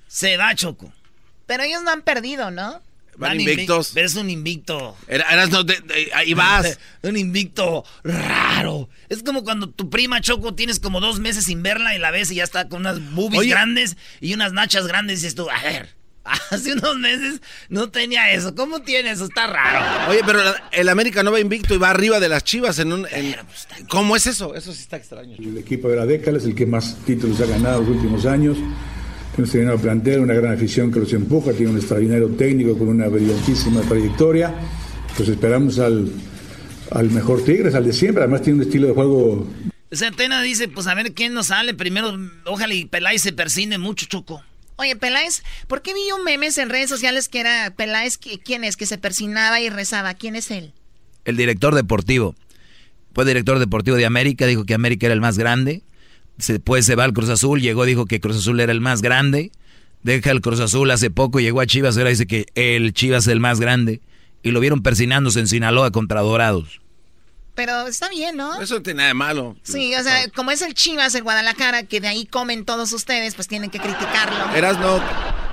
Se 0.07 0.37
va, 0.37 0.55
Choco. 0.55 0.91
Pero 1.45 1.61
ellos 1.61 1.83
no 1.83 1.91
han 1.91 2.01
perdido, 2.01 2.49
¿no? 2.49 2.81
Van 3.17 3.31
Van 3.37 3.39
invictos. 3.41 3.93
invi- 3.93 3.99
Eres 3.99 4.15
un 4.15 4.29
invicto. 4.29 4.95
Era- 5.07 5.25
eras 5.31 5.49
no, 5.51 5.63
de- 5.63 5.79
de- 5.81 6.11
ahí 6.13 6.33
vas. 6.33 6.79
un 7.03 7.17
invicto 7.17 7.83
raro. 8.03 8.89
Es 9.09 9.21
como 9.23 9.43
cuando 9.43 9.69
tu 9.69 9.89
prima 9.89 10.21
Choco 10.21 10.55
tienes 10.55 10.79
como 10.79 10.99
dos 11.01 11.19
meses 11.19 11.45
sin 11.45 11.61
verla 11.63 11.95
y 11.95 11.99
la 11.99 12.11
ves 12.11 12.31
y 12.31 12.35
ya 12.35 12.43
está 12.43 12.67
con 12.69 12.81
unas 12.81 12.99
boobies 13.13 13.39
Oye. 13.41 13.49
grandes 13.49 13.97
y 14.19 14.33
unas 14.33 14.53
nachas 14.53 14.87
grandes. 14.87 15.19
Y 15.19 15.23
dices 15.23 15.35
tú, 15.35 15.49
a 15.49 15.61
ver, 15.61 15.89
hace 16.51 16.73
unos 16.73 16.97
meses 16.97 17.41
no 17.69 17.89
tenía 17.89 18.31
eso. 18.31 18.55
¿Cómo 18.55 18.81
tiene 18.81 19.11
eso? 19.11 19.25
Está 19.25 19.47
raro. 19.47 20.11
Oye, 20.11 20.21
pero 20.25 20.43
la- 20.43 20.69
el 20.71 20.87
América 20.89 21.21
no 21.23 21.31
va 21.31 21.39
invicto 21.39 21.73
y 21.73 21.77
va 21.77 21.89
arriba 21.89 22.19
de 22.19 22.29
las 22.29 22.43
Chivas 22.43 22.79
en 22.79 22.93
un... 22.93 23.07
en- 23.11 23.35
pues, 23.45 23.67
¿Cómo 23.89 24.15
es 24.15 24.25
eso? 24.27 24.55
Eso 24.55 24.71
sí 24.73 24.81
está 24.81 24.97
extraño. 24.97 25.35
El 25.37 25.57
equipo 25.57 25.89
de 25.89 25.97
la 25.97 26.05
década 26.05 26.37
es 26.37 26.45
el 26.45 26.55
que 26.55 26.65
más 26.65 26.97
títulos 27.05 27.39
ha 27.41 27.45
ganado 27.45 27.81
en 27.81 27.87
los 27.87 27.95
últimos 27.97 28.25
años. 28.25 28.57
Tiene 29.31 29.37
un 29.37 29.43
extraordinario 29.45 29.81
plantel, 29.81 30.19
una 30.19 30.33
gran 30.33 30.53
afición 30.53 30.91
que 30.91 30.99
los 30.99 31.13
empuja, 31.13 31.53
tiene 31.53 31.71
un 31.71 31.77
extraordinario 31.77 32.27
técnico 32.29 32.77
con 32.77 32.89
una 32.89 33.07
brillantísima 33.07 33.81
trayectoria. 33.81 34.53
Pues 35.15 35.29
esperamos 35.29 35.79
al, 35.79 36.11
al 36.91 37.09
mejor 37.11 37.43
Tigres, 37.43 37.73
al 37.75 37.85
de 37.85 37.93
siempre. 37.93 38.23
Además 38.23 38.41
tiene 38.41 38.59
un 38.59 38.65
estilo 38.65 38.87
de 38.87 38.93
juego 38.93 39.47
O 39.91 39.95
sea, 39.95 40.11
Tena 40.11 40.41
dice, 40.41 40.67
pues 40.67 40.87
a 40.87 40.93
ver 40.95 41.13
quién 41.13 41.33
nos 41.33 41.47
sale. 41.47 41.73
Primero, 41.73 42.17
ojalá 42.45 42.73
y 42.73 42.85
Peláez 42.85 43.21
se 43.21 43.31
persine 43.33 43.77
mucho, 43.77 44.05
Choco. 44.05 44.43
Oye, 44.77 44.95
Peláez, 44.95 45.43
¿por 45.67 45.81
qué 45.81 45.93
vi 45.93 45.99
un 46.17 46.23
memes 46.23 46.57
en 46.57 46.69
redes 46.69 46.89
sociales 46.89 47.29
que 47.29 47.39
era 47.39 47.73
Peláez, 47.75 48.19
qui- 48.19 48.41
quién 48.43 48.63
es, 48.63 48.75
que 48.77 48.85
se 48.85 48.97
persinaba 48.97 49.61
y 49.61 49.69
rezaba? 49.69 50.13
¿Quién 50.15 50.35
es 50.35 50.49
él? 50.51 50.73
El 51.23 51.37
director 51.37 51.75
deportivo. 51.75 52.35
Fue 53.13 53.25
director 53.25 53.59
deportivo 53.59 53.95
de 53.97 54.05
América, 54.05 54.45
dijo 54.47 54.65
que 54.65 54.73
América 54.73 55.05
era 55.05 55.13
el 55.13 55.21
más 55.21 55.37
grande. 55.37 55.83
Se- 56.41 56.53
Después 56.53 56.85
se 56.85 56.95
va 56.95 57.03
al 57.05 57.13
Cruz 57.13 57.29
Azul, 57.29 57.61
llegó, 57.61 57.85
dijo 57.85 58.05
que 58.05 58.19
Cruz 58.19 58.37
Azul 58.37 58.59
era 58.59 58.71
el 58.71 58.81
más 58.81 59.01
grande. 59.01 59.51
Deja 60.03 60.31
el 60.31 60.41
Cruz 60.41 60.59
Azul 60.59 60.89
hace 60.91 61.11
poco, 61.11 61.39
llegó 61.39 61.61
a 61.61 61.67
Chivas, 61.67 61.95
ahora 61.97 62.09
dice 62.09 62.25
que 62.27 62.45
el 62.55 62.93
Chivas 62.93 63.25
es 63.27 63.33
el 63.33 63.39
más 63.39 63.59
grande. 63.59 64.01
Y 64.43 64.51
lo 64.51 64.59
vieron 64.59 64.81
persinándose 64.81 65.39
en 65.39 65.47
Sinaloa 65.47 65.91
contra 65.91 66.21
Dorados. 66.21 66.81
Pero 67.53 67.85
está 67.85 68.09
bien, 68.09 68.37
¿no? 68.37 68.59
Eso 68.61 68.75
no 68.75 68.81
tiene 68.81 68.97
nada 68.99 69.07
de 69.09 69.13
malo. 69.13 69.57
Sí, 69.61 69.93
o 69.93 70.01
sea, 70.01 70.27
como 70.29 70.51
es 70.51 70.61
el 70.61 70.73
Chivas, 70.73 71.13
el 71.15 71.21
Guadalajara, 71.23 71.83
que 71.83 71.99
de 71.99 72.07
ahí 72.07 72.25
comen 72.25 72.63
todos 72.65 72.93
ustedes, 72.93 73.35
pues 73.35 73.47
tienen 73.47 73.69
que 73.69 73.77
criticarlo. 73.79 74.55
Eras 74.55 74.79
no, 74.79 74.99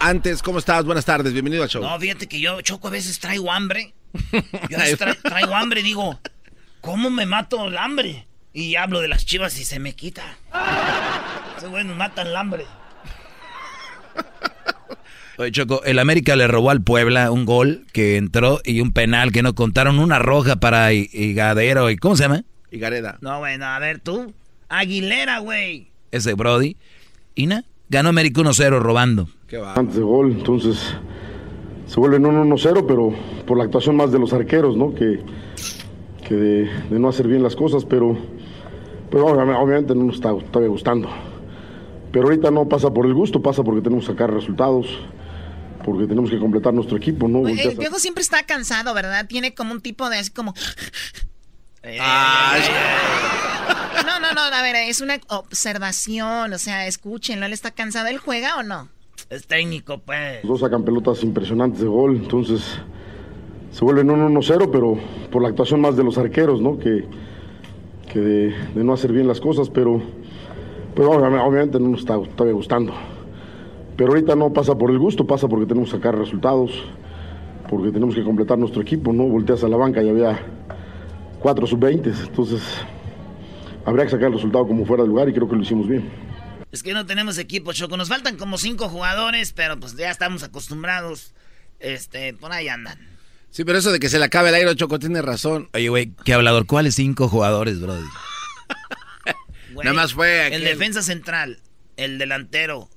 antes, 0.00 0.40
¿cómo 0.42 0.60
estás? 0.60 0.84
Buenas 0.84 1.04
tardes, 1.04 1.32
bienvenido 1.32 1.64
al 1.64 1.68
show. 1.68 1.82
No, 1.82 1.98
fíjate 1.98 2.28
que 2.28 2.38
yo, 2.40 2.60
Choco, 2.62 2.86
a 2.88 2.92
veces 2.92 3.18
traigo 3.18 3.52
hambre. 3.52 3.94
Yo 4.70 4.78
a 4.78 4.80
veces 4.84 4.98
tra- 4.98 5.20
traigo 5.20 5.54
hambre 5.56 5.80
y 5.80 5.82
digo, 5.82 6.18
¿cómo 6.80 7.10
me 7.10 7.26
mato 7.26 7.66
el 7.66 7.76
hambre? 7.76 8.26
Y 8.52 8.76
hablo 8.76 9.00
de 9.00 9.08
las 9.08 9.24
chivas 9.26 9.58
y 9.60 9.64
se 9.64 9.78
me 9.78 9.94
quita. 9.94 10.22
Esos 11.56 11.70
güeyes 11.70 11.86
nos 11.86 11.96
matan 11.96 12.28
el 12.28 12.36
hambre. 12.36 12.64
Oye, 15.38 15.52
Choco, 15.52 15.84
el 15.84 16.00
América 16.00 16.34
le 16.34 16.48
robó 16.48 16.70
al 16.70 16.82
Puebla 16.82 17.30
un 17.30 17.44
gol 17.44 17.86
que 17.92 18.16
entró 18.16 18.60
y 18.64 18.80
un 18.80 18.92
penal 18.92 19.30
que 19.30 19.42
no 19.42 19.54
contaron, 19.54 20.00
una 20.00 20.18
roja 20.18 20.56
para 20.56 20.92
Higadero 20.92 21.90
y 21.90 21.96
¿cómo 21.96 22.16
se 22.16 22.24
llama? 22.24 22.42
Y 22.72 22.78
Gareda. 22.78 23.18
No, 23.20 23.38
bueno, 23.38 23.66
a 23.66 23.78
ver 23.78 24.00
tú. 24.00 24.34
Aguilera, 24.68 25.38
güey. 25.38 25.92
Ese 26.10 26.34
Brody. 26.34 26.76
Ina 27.36 27.64
ganó 27.88 28.08
América 28.08 28.40
1-0 28.40 28.80
robando. 28.80 29.28
Antes 29.76 29.96
de 29.96 30.02
gol, 30.02 30.32
entonces 30.32 30.94
se 31.86 32.00
vuelve 32.00 32.16
un 32.16 32.50
1-0, 32.50 32.84
pero 32.86 33.14
por 33.46 33.56
la 33.56 33.64
actuación 33.64 33.96
más 33.96 34.12
de 34.12 34.18
los 34.18 34.32
arqueros, 34.32 34.76
¿no? 34.76 34.94
Que, 34.94 35.20
que 36.28 36.34
de, 36.34 36.64
de 36.90 36.98
no 36.98 37.08
hacer 37.08 37.26
bien 37.26 37.42
las 37.42 37.56
cosas, 37.56 37.84
pero, 37.86 38.16
pero 39.10 39.26
obviamente, 39.26 39.60
obviamente 39.60 39.94
no 39.94 40.04
nos 40.04 40.16
está 40.16 40.30
todavía 40.50 40.68
gustando. 40.68 41.08
Pero 42.12 42.24
ahorita 42.26 42.50
no 42.50 42.68
pasa 42.68 42.92
por 42.92 43.06
el 43.06 43.14
gusto, 43.14 43.40
pasa 43.42 43.62
porque 43.64 43.80
tenemos 43.80 44.04
que 44.06 44.12
sacar 44.12 44.32
resultados, 44.32 44.86
porque 45.84 46.06
tenemos 46.06 46.30
que 46.30 46.38
completar 46.38 46.72
nuestro 46.74 46.96
equipo, 46.96 47.28
¿no? 47.28 47.38
El 47.40 47.54
Volteas 47.54 47.74
a- 47.74 47.78
viejo 47.78 47.98
siempre 47.98 48.22
está 48.22 48.42
cansado, 48.44 48.92
¿verdad? 48.94 49.26
Tiene 49.26 49.54
como 49.54 49.72
un 49.72 49.80
tipo 49.80 50.08
de 50.10 50.18
así 50.18 50.30
como... 50.30 50.54
No, 54.06 54.20
no, 54.20 54.32
no, 54.32 54.40
a 54.40 54.62
ver, 54.62 54.76
es 54.76 55.00
una 55.00 55.18
observación, 55.28 56.52
o 56.52 56.58
sea, 56.58 56.86
escúchenlo, 56.86 57.46
¿él 57.46 57.52
está 57.52 57.70
cansado? 57.70 58.08
¿Él 58.08 58.18
juega 58.18 58.56
o 58.56 58.62
no? 58.62 58.88
Es 59.30 59.46
técnico, 59.46 59.98
pues. 59.98 60.42
Los 60.44 60.48
dos 60.52 60.60
sacan 60.60 60.84
pelotas 60.84 61.22
impresionantes 61.22 61.80
de 61.80 61.86
gol, 61.86 62.16
entonces 62.16 62.78
se 63.70 63.84
vuelven 63.84 64.10
un 64.10 64.34
1-0, 64.34 64.70
pero 64.70 64.98
por 65.30 65.42
la 65.42 65.48
actuación 65.48 65.80
más 65.80 65.96
de 65.96 66.04
los 66.04 66.18
arqueros, 66.18 66.60
¿no? 66.60 66.78
Que, 66.78 67.04
que 68.10 68.18
de, 68.18 68.84
no 68.84 68.92
hacer 68.92 69.12
bien 69.12 69.28
las 69.28 69.40
cosas, 69.40 69.68
pero, 69.68 70.00
pero 70.94 71.10
obviamente, 71.10 71.44
obviamente 71.44 71.80
no 71.80 71.88
nos 71.88 72.00
está 72.00 72.18
todavía 72.36 72.54
gustando. 72.54 72.94
Pero 73.96 74.10
ahorita 74.10 74.36
no 74.36 74.52
pasa 74.52 74.76
por 74.76 74.90
el 74.90 74.98
gusto, 74.98 75.26
pasa 75.26 75.48
porque 75.48 75.66
tenemos 75.66 75.90
que 75.90 75.96
sacar 75.96 76.16
resultados, 76.16 76.70
porque 77.68 77.90
tenemos 77.90 78.14
que 78.14 78.24
completar 78.24 78.58
nuestro 78.58 78.80
equipo, 78.80 79.12
¿no? 79.12 79.24
Volteas 79.24 79.62
a 79.64 79.68
la 79.68 79.76
banca 79.76 80.02
y 80.02 80.08
había 80.08 80.38
cuatro 81.40 81.66
sub-20, 81.66 82.26
entonces 82.26 82.62
habría 83.84 84.04
que 84.04 84.10
sacar 84.10 84.28
el 84.28 84.34
resultado 84.34 84.66
como 84.66 84.86
fuera 84.86 85.02
de 85.02 85.08
lugar 85.08 85.28
y 85.28 85.32
creo 85.32 85.48
que 85.48 85.56
lo 85.56 85.62
hicimos 85.62 85.88
bien. 85.88 86.08
Es 86.70 86.82
que 86.82 86.92
no 86.92 87.06
tenemos 87.06 87.38
equipo, 87.38 87.72
Choco. 87.72 87.96
Nos 87.96 88.08
faltan 88.08 88.36
como 88.36 88.58
cinco 88.58 88.88
jugadores, 88.88 89.52
pero 89.52 89.80
pues 89.80 89.96
ya 89.96 90.10
estamos 90.10 90.42
acostumbrados. 90.42 91.34
Este, 91.80 92.34
por 92.34 92.52
ahí 92.52 92.68
andan. 92.68 93.17
Sí, 93.50 93.64
pero 93.64 93.78
eso 93.78 93.90
de 93.92 93.98
que 93.98 94.08
se 94.08 94.18
le 94.18 94.24
acabe 94.26 94.50
el 94.50 94.54
aire, 94.54 94.76
Choco, 94.76 94.98
tiene 94.98 95.22
razón. 95.22 95.68
Oye, 95.72 95.88
güey, 95.88 96.12
qué 96.24 96.34
hablador. 96.34 96.66
¿Cuáles 96.66 96.94
cinco 96.94 97.28
jugadores, 97.28 97.80
Brody? 97.80 98.04
Nada 99.74 99.92
más 99.94 100.12
fue 100.12 100.54
El 100.54 100.64
defensa 100.64 101.02
central, 101.02 101.60
el 101.96 102.18
delantero, 102.18 102.88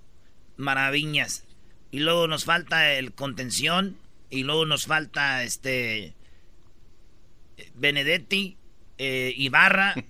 Maraviñas. 0.57 1.43
Y 1.91 1.99
luego 1.99 2.27
nos 2.27 2.45
falta 2.45 2.93
el 2.93 3.13
contención. 3.13 3.97
Y 4.29 4.43
luego 4.43 4.65
nos 4.65 4.85
falta 4.85 5.43
este. 5.43 6.15
Benedetti, 7.75 8.57
eh, 8.97 9.33
Ibarra. 9.37 9.95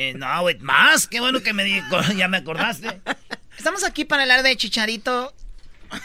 Eh, 0.00 0.14
no, 0.14 0.42
güey, 0.42 0.56
más. 0.60 1.08
Qué 1.08 1.18
bueno 1.18 1.40
que 1.42 1.52
me 1.52 1.64
di- 1.64 1.82
ya 2.16 2.28
me 2.28 2.36
acordaste. 2.36 3.00
Estamos 3.56 3.82
aquí 3.82 4.04
para 4.04 4.22
hablar 4.22 4.44
de 4.44 4.56
Chicharito, 4.56 5.34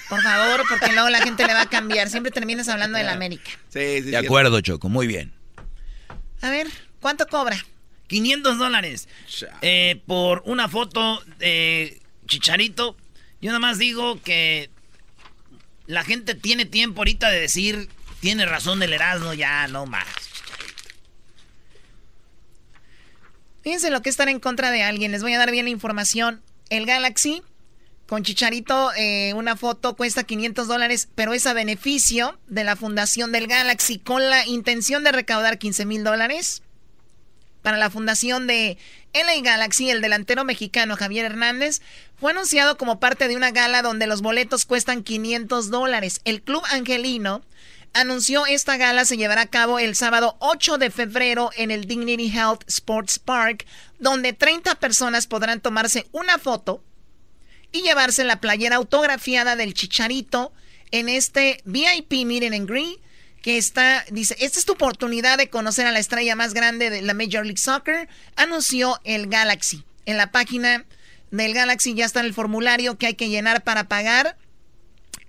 por 0.10 0.22
favor, 0.22 0.64
porque 0.70 0.92
luego 0.94 1.10
la 1.10 1.22
gente 1.22 1.46
le 1.46 1.54
va 1.54 1.62
a 1.62 1.70
cambiar. 1.70 2.10
Siempre 2.10 2.32
terminas 2.32 2.68
hablando 2.70 2.98
del 2.98 3.10
América. 3.10 3.52
Sí, 3.70 4.02
sí, 4.02 4.12
De 4.12 4.18
acuerdo, 4.18 4.62
Choco, 4.62 4.90
muy 4.90 5.08
bien. 5.08 5.34
A 6.42 6.50
ver, 6.50 6.68
¿cuánto 7.00 7.28
cobra? 7.28 7.58
500 8.08 8.58
dólares 8.58 9.08
eh, 9.62 10.02
por 10.06 10.44
una 10.46 10.68
foto 10.68 11.24
de 11.40 12.02
Chicharito. 12.28 12.98
Yo 13.42 13.50
nada 13.50 13.60
más 13.60 13.78
digo 13.78 14.22
que 14.22 14.70
la 15.88 16.04
gente 16.04 16.36
tiene 16.36 16.66
tiempo 16.66 17.02
ahorita 17.02 17.30
de 17.30 17.40
decir, 17.40 17.90
tiene 18.20 18.46
razón 18.46 18.82
el 18.84 18.94
Erasmo, 18.94 19.34
ya 19.34 19.68
no 19.68 19.86
más. 19.86 20.06
Fíjense 23.64 23.90
lo 23.90 24.02
que 24.02 24.10
es 24.10 24.14
estar 24.14 24.28
en 24.28 24.40
contra 24.40 24.72
de 24.72 24.84
alguien. 24.84 25.12
Les 25.12 25.24
voy 25.24 25.34
a 25.34 25.38
dar 25.38 25.52
bien 25.52 25.66
la 25.66 25.72
información. 25.72 26.42
El 26.70 26.86
Galaxy, 26.86 27.42
con 28.08 28.24
Chicharito, 28.24 28.92
eh, 28.96 29.34
una 29.34 29.56
foto 29.56 29.96
cuesta 29.96 30.24
500 30.24 30.68
dólares, 30.68 31.08
pero 31.16 31.34
es 31.34 31.48
a 31.48 31.54
beneficio 31.54 32.38
de 32.48 32.64
la 32.64 32.76
fundación 32.76 33.32
del 33.32 33.48
Galaxy, 33.48 34.00
con 34.00 34.30
la 34.30 34.46
intención 34.46 35.04
de 35.04 35.12
recaudar 35.12 35.58
15 35.58 35.86
mil 35.86 36.04
dólares. 36.04 36.62
Para 37.62 37.78
la 37.78 37.90
fundación 37.90 38.46
de 38.46 38.78
LA 39.14 39.42
Galaxy, 39.42 39.90
el 39.90 40.02
delantero 40.02 40.44
mexicano 40.44 40.98
Javier 40.98 41.26
Hernández 41.26 41.82
fue 42.20 42.32
anunciado 42.32 42.78
como 42.78 43.00
parte 43.00 43.30
de 43.30 43.38
una 43.38 43.52
gala 43.52 43.82
donde 43.82 44.06
los 44.06 44.22
boletos 44.22 44.66
cuestan 44.66 45.02
500 45.02 45.70
dólares. 45.70 46.20
El 46.26 46.42
club 46.42 46.62
angelino 46.72 47.42
anunció 47.94 48.46
esta 48.46 48.76
gala 48.76 49.06
se 49.06 49.18
llevará 49.18 49.42
a 49.44 49.48
cabo 49.48 49.80
el 49.80 49.96
sábado 49.96 50.36
8 50.40 50.78
de 50.78 50.92
febrero 50.92 51.52
en 51.56 51.72
el 51.72 51.86
Dignity 51.86 52.28
Health 52.28 52.64
Sports 52.68 53.18
Park, 53.20 53.66
donde 53.98 54.34
30 54.34 54.76
personas 54.76 55.28
podrán 55.28 55.62
tomarse 55.62 56.08
una 56.12 56.40
foto 56.40 56.84
y 57.74 57.82
llevarse 57.82 58.24
la 58.24 58.40
playera 58.40 58.78
autografiada 58.78 59.58
del 59.58 59.74
Chicharito 59.74 60.54
en 60.92 61.10
este 61.10 61.62
VIP 61.66 62.26
Meeting 62.26 62.54
and 62.54 62.70
Greet 62.70 63.00
que 63.42 63.58
está, 63.58 64.06
dice, 64.10 64.38
esta 64.40 64.58
es 64.58 64.64
tu 64.66 64.72
oportunidad 64.72 65.38
de 65.38 65.50
conocer 65.50 65.86
a 65.86 65.92
la 65.92 66.00
estrella 66.00 66.34
más 66.38 66.54
grande 66.54 66.90
de 66.90 67.02
la 67.02 67.14
Major 67.14 67.44
League 67.46 67.58
Soccer, 67.58 68.08
anunció 68.38 69.02
el 69.04 69.28
Galaxy. 69.28 69.84
En 70.06 70.16
la 70.16 70.32
página 70.32 70.86
del 71.30 71.54
Galaxy 71.54 71.94
ya 71.94 72.06
está 72.06 72.22
el 72.22 72.34
formulario 72.34 72.98
que 72.98 73.08
hay 73.08 73.16
que 73.16 73.28
llenar 73.28 73.62
para 73.66 73.90
pagar 73.90 74.38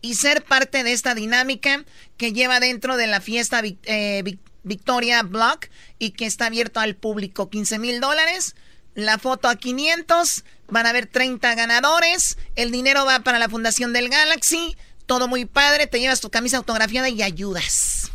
y 0.01 0.15
ser 0.15 0.45
parte 0.45 0.85
de 0.85 0.93
esta 0.93 1.15
dinámica 1.17 1.85
que 2.17 2.33
lleva 2.33 2.61
dentro 2.61 2.97
de 2.97 3.09
la 3.09 3.21
fiesta 3.21 3.63
eh, 3.65 4.23
Vic- 4.25 4.39
Victoria 4.63 5.23
Block 5.23 5.67
y 5.99 6.11
que 6.11 6.27
está 6.27 6.47
abierto 6.47 6.79
al 6.79 6.95
público. 6.95 7.51
15 7.51 7.81
mil 7.81 8.01
dólares, 8.01 8.55
la 8.95 9.19
foto 9.19 9.49
a 9.49 9.57
500, 9.57 10.45
van 10.69 10.87
a 10.87 10.91
haber 10.91 11.07
30 11.07 11.55
ganadores, 11.55 12.39
el 12.57 12.71
dinero 12.71 13.05
va 13.05 13.21
para 13.21 13.39
la 13.39 13.49
fundación 13.49 13.93
del 13.93 14.09
Galaxy, 14.09 14.77
todo 15.07 15.29
muy 15.29 15.45
padre, 15.45 15.87
te 15.87 16.01
llevas 16.01 16.21
tu 16.21 16.31
camisa 16.31 16.57
autografiada 16.57 17.09
y 17.09 17.23
ayudas. 17.23 18.11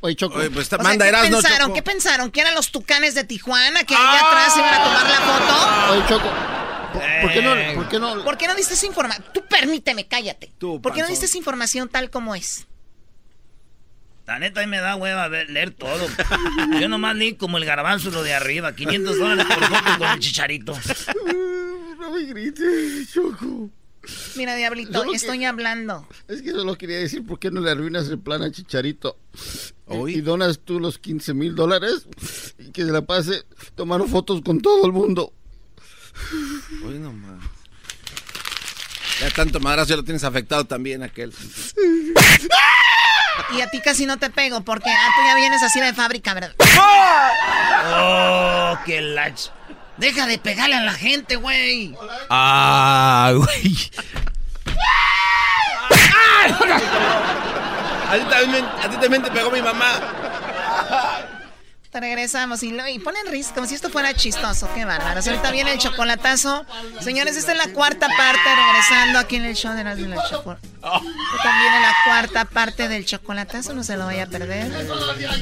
Oye, 0.00 0.14
Choco. 0.14 0.38
Oye, 0.38 0.50
pues 0.50 0.64
está- 0.64 0.76
O 0.76 0.80
sea, 0.80 0.88
manda 0.90 1.06
¿qué 1.06 1.12
pensaron? 1.30 1.58
Choco. 1.60 1.74
¿Qué 1.74 1.82
pensaron? 1.82 2.30
¿Que 2.30 2.40
eran 2.40 2.54
los 2.54 2.70
tucanes 2.70 3.14
de 3.14 3.24
Tijuana 3.24 3.82
que 3.84 3.94
allá 3.94 4.26
atrás 4.26 4.56
iban 4.56 4.74
a 4.74 4.84
tomar 4.84 5.10
la 5.10 5.16
foto? 5.20 5.92
Oye, 5.92 6.02
Choco. 6.08 6.30
¿Por, 6.92 7.02
por 7.22 7.32
qué 7.32 7.42
no? 7.42 7.74
¿Por 7.74 7.88
qué 7.88 7.98
no? 7.98 8.24
¿Por 8.24 8.38
qué 8.38 8.46
no 8.46 8.54
diste 8.54 8.74
esa 8.74 8.86
información? 8.86 9.26
Tú 9.34 9.44
permíteme, 9.46 10.06
cállate. 10.06 10.52
Tú, 10.58 10.80
¿Por 10.80 10.94
qué 10.94 11.02
no 11.02 11.08
diste 11.08 11.26
esa 11.26 11.36
información 11.36 11.88
tal 11.88 12.10
como 12.10 12.34
es? 12.34 12.66
La 14.28 14.38
neta, 14.38 14.60
ahí 14.60 14.66
me 14.66 14.76
da 14.76 14.94
hueva 14.94 15.26
ver, 15.28 15.48
leer 15.48 15.70
todo. 15.70 16.06
Yo 16.78 16.90
nomás 16.90 17.16
leí 17.16 17.32
como 17.36 17.56
el 17.56 17.64
garbanzo 17.64 18.10
lo 18.10 18.22
de 18.22 18.34
arriba. 18.34 18.74
500 18.74 19.18
dólares 19.18 19.46
por 19.46 19.64
foto 19.64 19.98
con 19.98 20.08
el 20.08 20.18
chicharito. 20.20 20.78
No 21.98 22.12
me 22.14 22.24
grites, 22.24 23.12
Choco. 23.12 23.70
Mira, 24.36 24.54
Diablito, 24.54 24.92
Solo 25.00 25.12
estoy 25.12 25.44
hablando. 25.44 26.06
Es 26.28 26.40
que 26.42 26.52
solo 26.52 26.78
quería 26.78 26.98
decir 26.98 27.26
por 27.26 27.38
qué 27.38 27.50
no 27.50 27.60
le 27.60 27.70
arruinas 27.72 28.08
el 28.08 28.18
plan 28.18 28.40
a 28.42 28.52
Chicharito. 28.52 29.18
Y 30.06 30.20
donas 30.20 30.60
tú 30.60 30.78
los 30.78 30.98
15 30.98 31.34
mil 31.34 31.54
dólares 31.54 32.06
y 32.58 32.70
que 32.70 32.84
se 32.86 32.92
la 32.92 33.02
pase 33.02 33.42
tomando 33.74 34.06
fotos 34.06 34.40
con 34.42 34.60
todo 34.60 34.86
el 34.86 34.92
mundo. 34.92 35.34
Uy, 36.84 36.98
no 36.98 37.12
más. 37.12 37.42
Ya 39.20 39.30
tanto 39.30 39.58
madrazo 39.58 39.90
ya 39.90 39.96
lo 39.96 40.04
tienes 40.04 40.22
afectado 40.24 40.64
también 40.64 41.02
aquel. 41.02 41.34
Y 43.54 43.60
a 43.60 43.70
ti 43.70 43.80
casi 43.80 44.06
no 44.06 44.18
te 44.18 44.30
pego 44.30 44.62
porque 44.62 44.90
ah, 44.90 45.08
tú 45.16 45.22
ya 45.26 45.34
vienes 45.34 45.62
así 45.62 45.80
de 45.80 45.92
fábrica, 45.94 46.34
¿verdad? 46.34 46.54
Oh, 47.94 48.78
qué 48.84 49.00
lach. 49.00 49.48
Deja 49.96 50.26
de 50.26 50.38
pegarle 50.38 50.76
a 50.76 50.82
la 50.82 50.92
gente, 50.92 51.36
güey. 51.36 51.96
Ah, 52.30 53.32
güey. 53.34 53.90
A 58.10 58.14
ti 58.16 58.24
también, 58.30 58.64
a 58.64 58.88
ti 58.88 58.96
también 58.96 59.22
te 59.22 59.30
pegó 59.30 59.50
mi 59.50 59.60
mamá. 59.60 60.00
Regresamos 61.92 62.62
y, 62.62 62.70
lo- 62.70 62.86
y 62.86 62.98
ponen 63.00 63.26
risa 63.28 63.54
como 63.54 63.66
si 63.66 63.74
esto 63.74 63.88
fuera 63.90 64.14
chistoso. 64.14 64.68
Qué 64.74 64.84
bárbaros. 64.84 65.26
Ahorita 65.26 65.50
viene 65.50 65.72
el 65.72 65.78
chocolatazo. 65.78 66.64
Señores, 67.00 67.36
esta 67.36 67.52
es 67.52 67.58
la 67.58 67.72
cuarta 67.72 68.06
parte 68.16 68.40
regresando 68.54 69.18
aquí 69.18 69.36
en 69.36 69.46
el 69.46 69.56
show 69.56 69.72
de 69.74 69.82
la, 69.84 69.94
de 69.96 70.06
la 70.06 70.22
chocolate. 70.28 70.68
También 70.80 71.74
en 71.74 71.82
la 71.82 71.92
cuarta 72.06 72.44
parte 72.44 72.88
del 72.88 73.04
chocolatazo, 73.04 73.72
no 73.74 73.82
se 73.82 73.96
lo 73.96 74.04
vaya 74.06 74.24
a 74.24 74.26
perder. 74.26 74.70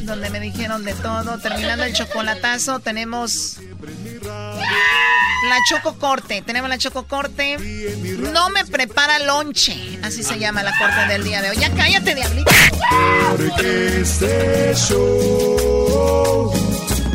Donde 0.06 0.30
me 0.30 0.40
dijeron 0.40 0.84
de 0.84 0.94
todo. 0.94 1.38
Terminando 1.38 1.84
el 1.84 1.92
chocolatazo, 1.92 2.78
tenemos 2.80 3.58
la 5.50 5.58
choco 5.68 5.98
corte. 5.98 6.42
Tenemos 6.42 6.70
la 6.70 6.78
choco 6.78 7.06
corte. 7.06 7.58
No 8.18 8.48
me 8.50 8.64
prepara 8.64 9.18
lonche. 9.18 9.98
Así 10.02 10.22
se 10.22 10.38
llama 10.38 10.62
la 10.62 10.76
corte 10.78 11.06
del 11.08 11.24
día 11.24 11.42
de 11.42 11.50
hoy. 11.50 11.56
Ya 11.58 11.70
cállate, 11.74 12.14
diablito. 12.14 12.50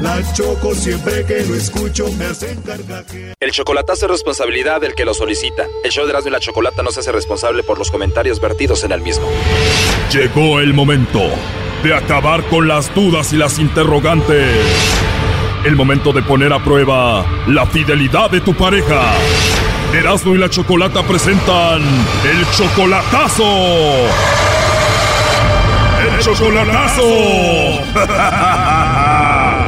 La 0.02 0.34
choco 0.34 0.74
siempre 0.74 1.26
que 1.26 1.46
lo 1.46 1.56
escucho 1.56 2.12
me 2.18 2.26
hacen 2.26 2.62
carcajear. 2.62 3.36
El 3.40 3.52
chocolatazo 3.52 4.06
es 4.06 4.12
responsabilidad 4.12 4.82
del 4.82 4.96
que 4.96 5.06
lo 5.06 5.14
solicita. 5.14 5.68
El 5.84 5.92
show 5.92 6.06
de 6.06 6.12
Erasmo 6.12 6.30
y 6.30 6.32
la 6.32 6.40
Chocolata 6.40 6.82
no 6.84 6.92
se 6.92 7.02
hace 7.02 7.12
responsable 7.12 7.64
por 7.64 7.78
los 7.78 7.92
comentarios 7.92 8.40
vertidos 8.40 8.84
en 8.84 8.92
el 8.92 9.02
mismo. 9.02 9.28
Llegó 10.12 10.60
el 10.60 10.74
momento 10.74 11.22
de 11.84 11.94
acabar 11.94 12.44
con 12.50 12.68
las 12.68 12.94
dudas 12.94 13.32
y 13.34 13.38
las 13.38 13.60
interrogantes. 13.60 14.48
El 15.66 15.76
momento 15.76 16.12
de 16.12 16.24
poner 16.24 16.52
a 16.54 16.64
prueba 16.64 17.26
la 17.48 17.66
fidelidad 17.68 18.32
de 18.32 18.42
tu 18.42 18.54
pareja. 18.54 19.14
Erasmo 19.94 20.36
y 20.36 20.40
la 20.40 20.50
Chocolata 20.50 21.04
presentan 21.04 21.82
el 21.82 22.50
chocolatazo. 22.58 24.41
Chocolatazo. 26.22 27.82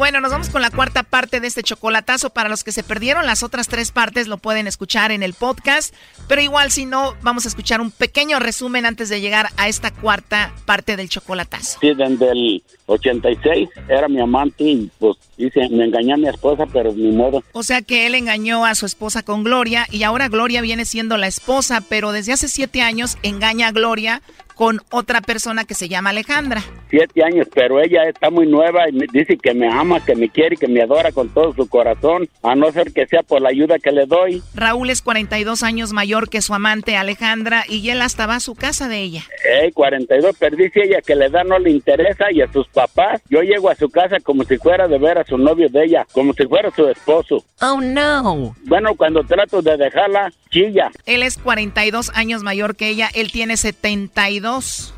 Bueno, 0.00 0.22
nos 0.22 0.32
vamos 0.32 0.48
con 0.48 0.62
la 0.62 0.70
cuarta 0.70 1.02
parte 1.02 1.40
de 1.40 1.46
este 1.46 1.62
chocolatazo. 1.62 2.30
Para 2.30 2.48
los 2.48 2.64
que 2.64 2.72
se 2.72 2.82
perdieron 2.82 3.26
las 3.26 3.42
otras 3.42 3.68
tres 3.68 3.92
partes, 3.92 4.28
lo 4.28 4.38
pueden 4.38 4.66
escuchar 4.66 5.12
en 5.12 5.22
el 5.22 5.34
podcast. 5.34 5.94
Pero 6.26 6.40
igual, 6.40 6.70
si 6.70 6.86
no, 6.86 7.16
vamos 7.20 7.44
a 7.44 7.48
escuchar 7.48 7.82
un 7.82 7.90
pequeño 7.90 8.38
resumen 8.38 8.86
antes 8.86 9.10
de 9.10 9.20
llegar 9.20 9.50
a 9.58 9.68
esta 9.68 9.90
cuarta 9.90 10.54
parte 10.64 10.96
del 10.96 11.10
chocolatazo. 11.10 11.80
Sí, 11.82 11.92
desde 11.92 12.30
el 12.30 12.62
86 12.86 13.68
era 13.90 14.08
mi 14.08 14.22
amante 14.22 14.64
y 14.64 14.90
pues 14.98 15.18
dice, 15.36 15.68
me 15.68 15.84
engañó 15.84 16.14
a 16.14 16.16
mi 16.16 16.28
esposa, 16.28 16.64
pero 16.72 16.94
ni 16.94 17.12
modo. 17.12 17.44
O 17.52 17.62
sea 17.62 17.82
que 17.82 18.06
él 18.06 18.14
engañó 18.14 18.64
a 18.64 18.74
su 18.76 18.86
esposa 18.86 19.22
con 19.22 19.44
Gloria 19.44 19.86
y 19.90 20.04
ahora 20.04 20.28
Gloria 20.28 20.62
viene 20.62 20.86
siendo 20.86 21.18
la 21.18 21.26
esposa, 21.26 21.82
pero 21.86 22.12
desde 22.12 22.32
hace 22.32 22.48
siete 22.48 22.80
años 22.80 23.18
engaña 23.22 23.68
a 23.68 23.72
Gloria 23.72 24.22
con 24.60 24.78
otra 24.90 25.22
persona 25.22 25.64
que 25.64 25.72
se 25.72 25.88
llama 25.88 26.10
Alejandra. 26.10 26.62
Siete 26.90 27.24
años, 27.24 27.46
pero 27.54 27.80
ella 27.80 28.04
está 28.06 28.28
muy 28.28 28.46
nueva 28.46 28.90
y 28.90 28.92
me 28.92 29.06
dice 29.10 29.38
que 29.38 29.54
me 29.54 29.66
ama, 29.66 30.04
que 30.04 30.14
me 30.14 30.28
quiere 30.28 30.56
y 30.56 30.58
que 30.58 30.68
me 30.68 30.82
adora 30.82 31.12
con 31.12 31.30
todo 31.30 31.54
su 31.54 31.66
corazón, 31.66 32.28
a 32.42 32.54
no 32.54 32.70
ser 32.70 32.92
que 32.92 33.06
sea 33.06 33.22
por 33.22 33.40
la 33.40 33.48
ayuda 33.48 33.78
que 33.78 33.90
le 33.90 34.04
doy. 34.04 34.42
Raúl 34.54 34.90
es 34.90 35.00
42 35.00 35.62
años 35.62 35.94
mayor 35.94 36.28
que 36.28 36.42
su 36.42 36.52
amante 36.52 36.98
Alejandra 36.98 37.64
y 37.66 37.88
él 37.88 38.02
hasta 38.02 38.26
va 38.26 38.34
a 38.34 38.40
su 38.40 38.54
casa 38.54 38.86
de 38.86 39.00
ella. 39.00 39.24
Ey, 39.62 39.72
42, 39.72 40.36
pero 40.38 40.54
dice 40.56 40.82
ella 40.84 41.00
que 41.00 41.16
le 41.16 41.30
da 41.30 41.42
no 41.42 41.58
le 41.58 41.70
interesa 41.70 42.26
y 42.30 42.42
a 42.42 42.52
sus 42.52 42.68
papás. 42.68 43.22
Yo 43.30 43.40
llego 43.40 43.70
a 43.70 43.76
su 43.76 43.88
casa 43.88 44.18
como 44.22 44.44
si 44.44 44.58
fuera 44.58 44.88
de 44.88 44.98
ver 44.98 45.16
a 45.16 45.24
su 45.24 45.38
novio 45.38 45.70
de 45.70 45.84
ella, 45.86 46.06
como 46.12 46.34
si 46.34 46.44
fuera 46.44 46.70
su 46.76 46.86
esposo. 46.86 47.42
Oh 47.62 47.80
no. 47.80 48.54
Bueno, 48.66 48.94
cuando 48.94 49.24
trato 49.24 49.62
de 49.62 49.78
dejarla, 49.78 50.30
chilla. 50.50 50.90
Él 51.06 51.22
es 51.22 51.38
42 51.38 52.10
años 52.14 52.42
mayor 52.42 52.76
que 52.76 52.88
ella, 52.90 53.08
él 53.14 53.32
tiene 53.32 53.56
72 53.56 54.49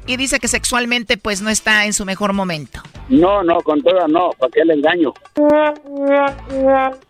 y 0.07 0.17
dice 0.17 0.39
que 0.39 0.49
sexualmente 0.49 1.17
pues 1.17 1.43
no 1.43 1.51
está 1.51 1.85
en 1.87 1.93
su 1.93 2.05
mejor 2.05 2.33
momento. 2.33 2.81
No, 3.09 3.43
no, 3.43 3.61
con 3.61 3.83
todo 3.83 4.09
no, 4.09 4.31
¿para 4.39 4.51
qué 4.51 4.65
le 4.65 4.75
engaño? 4.75 5.13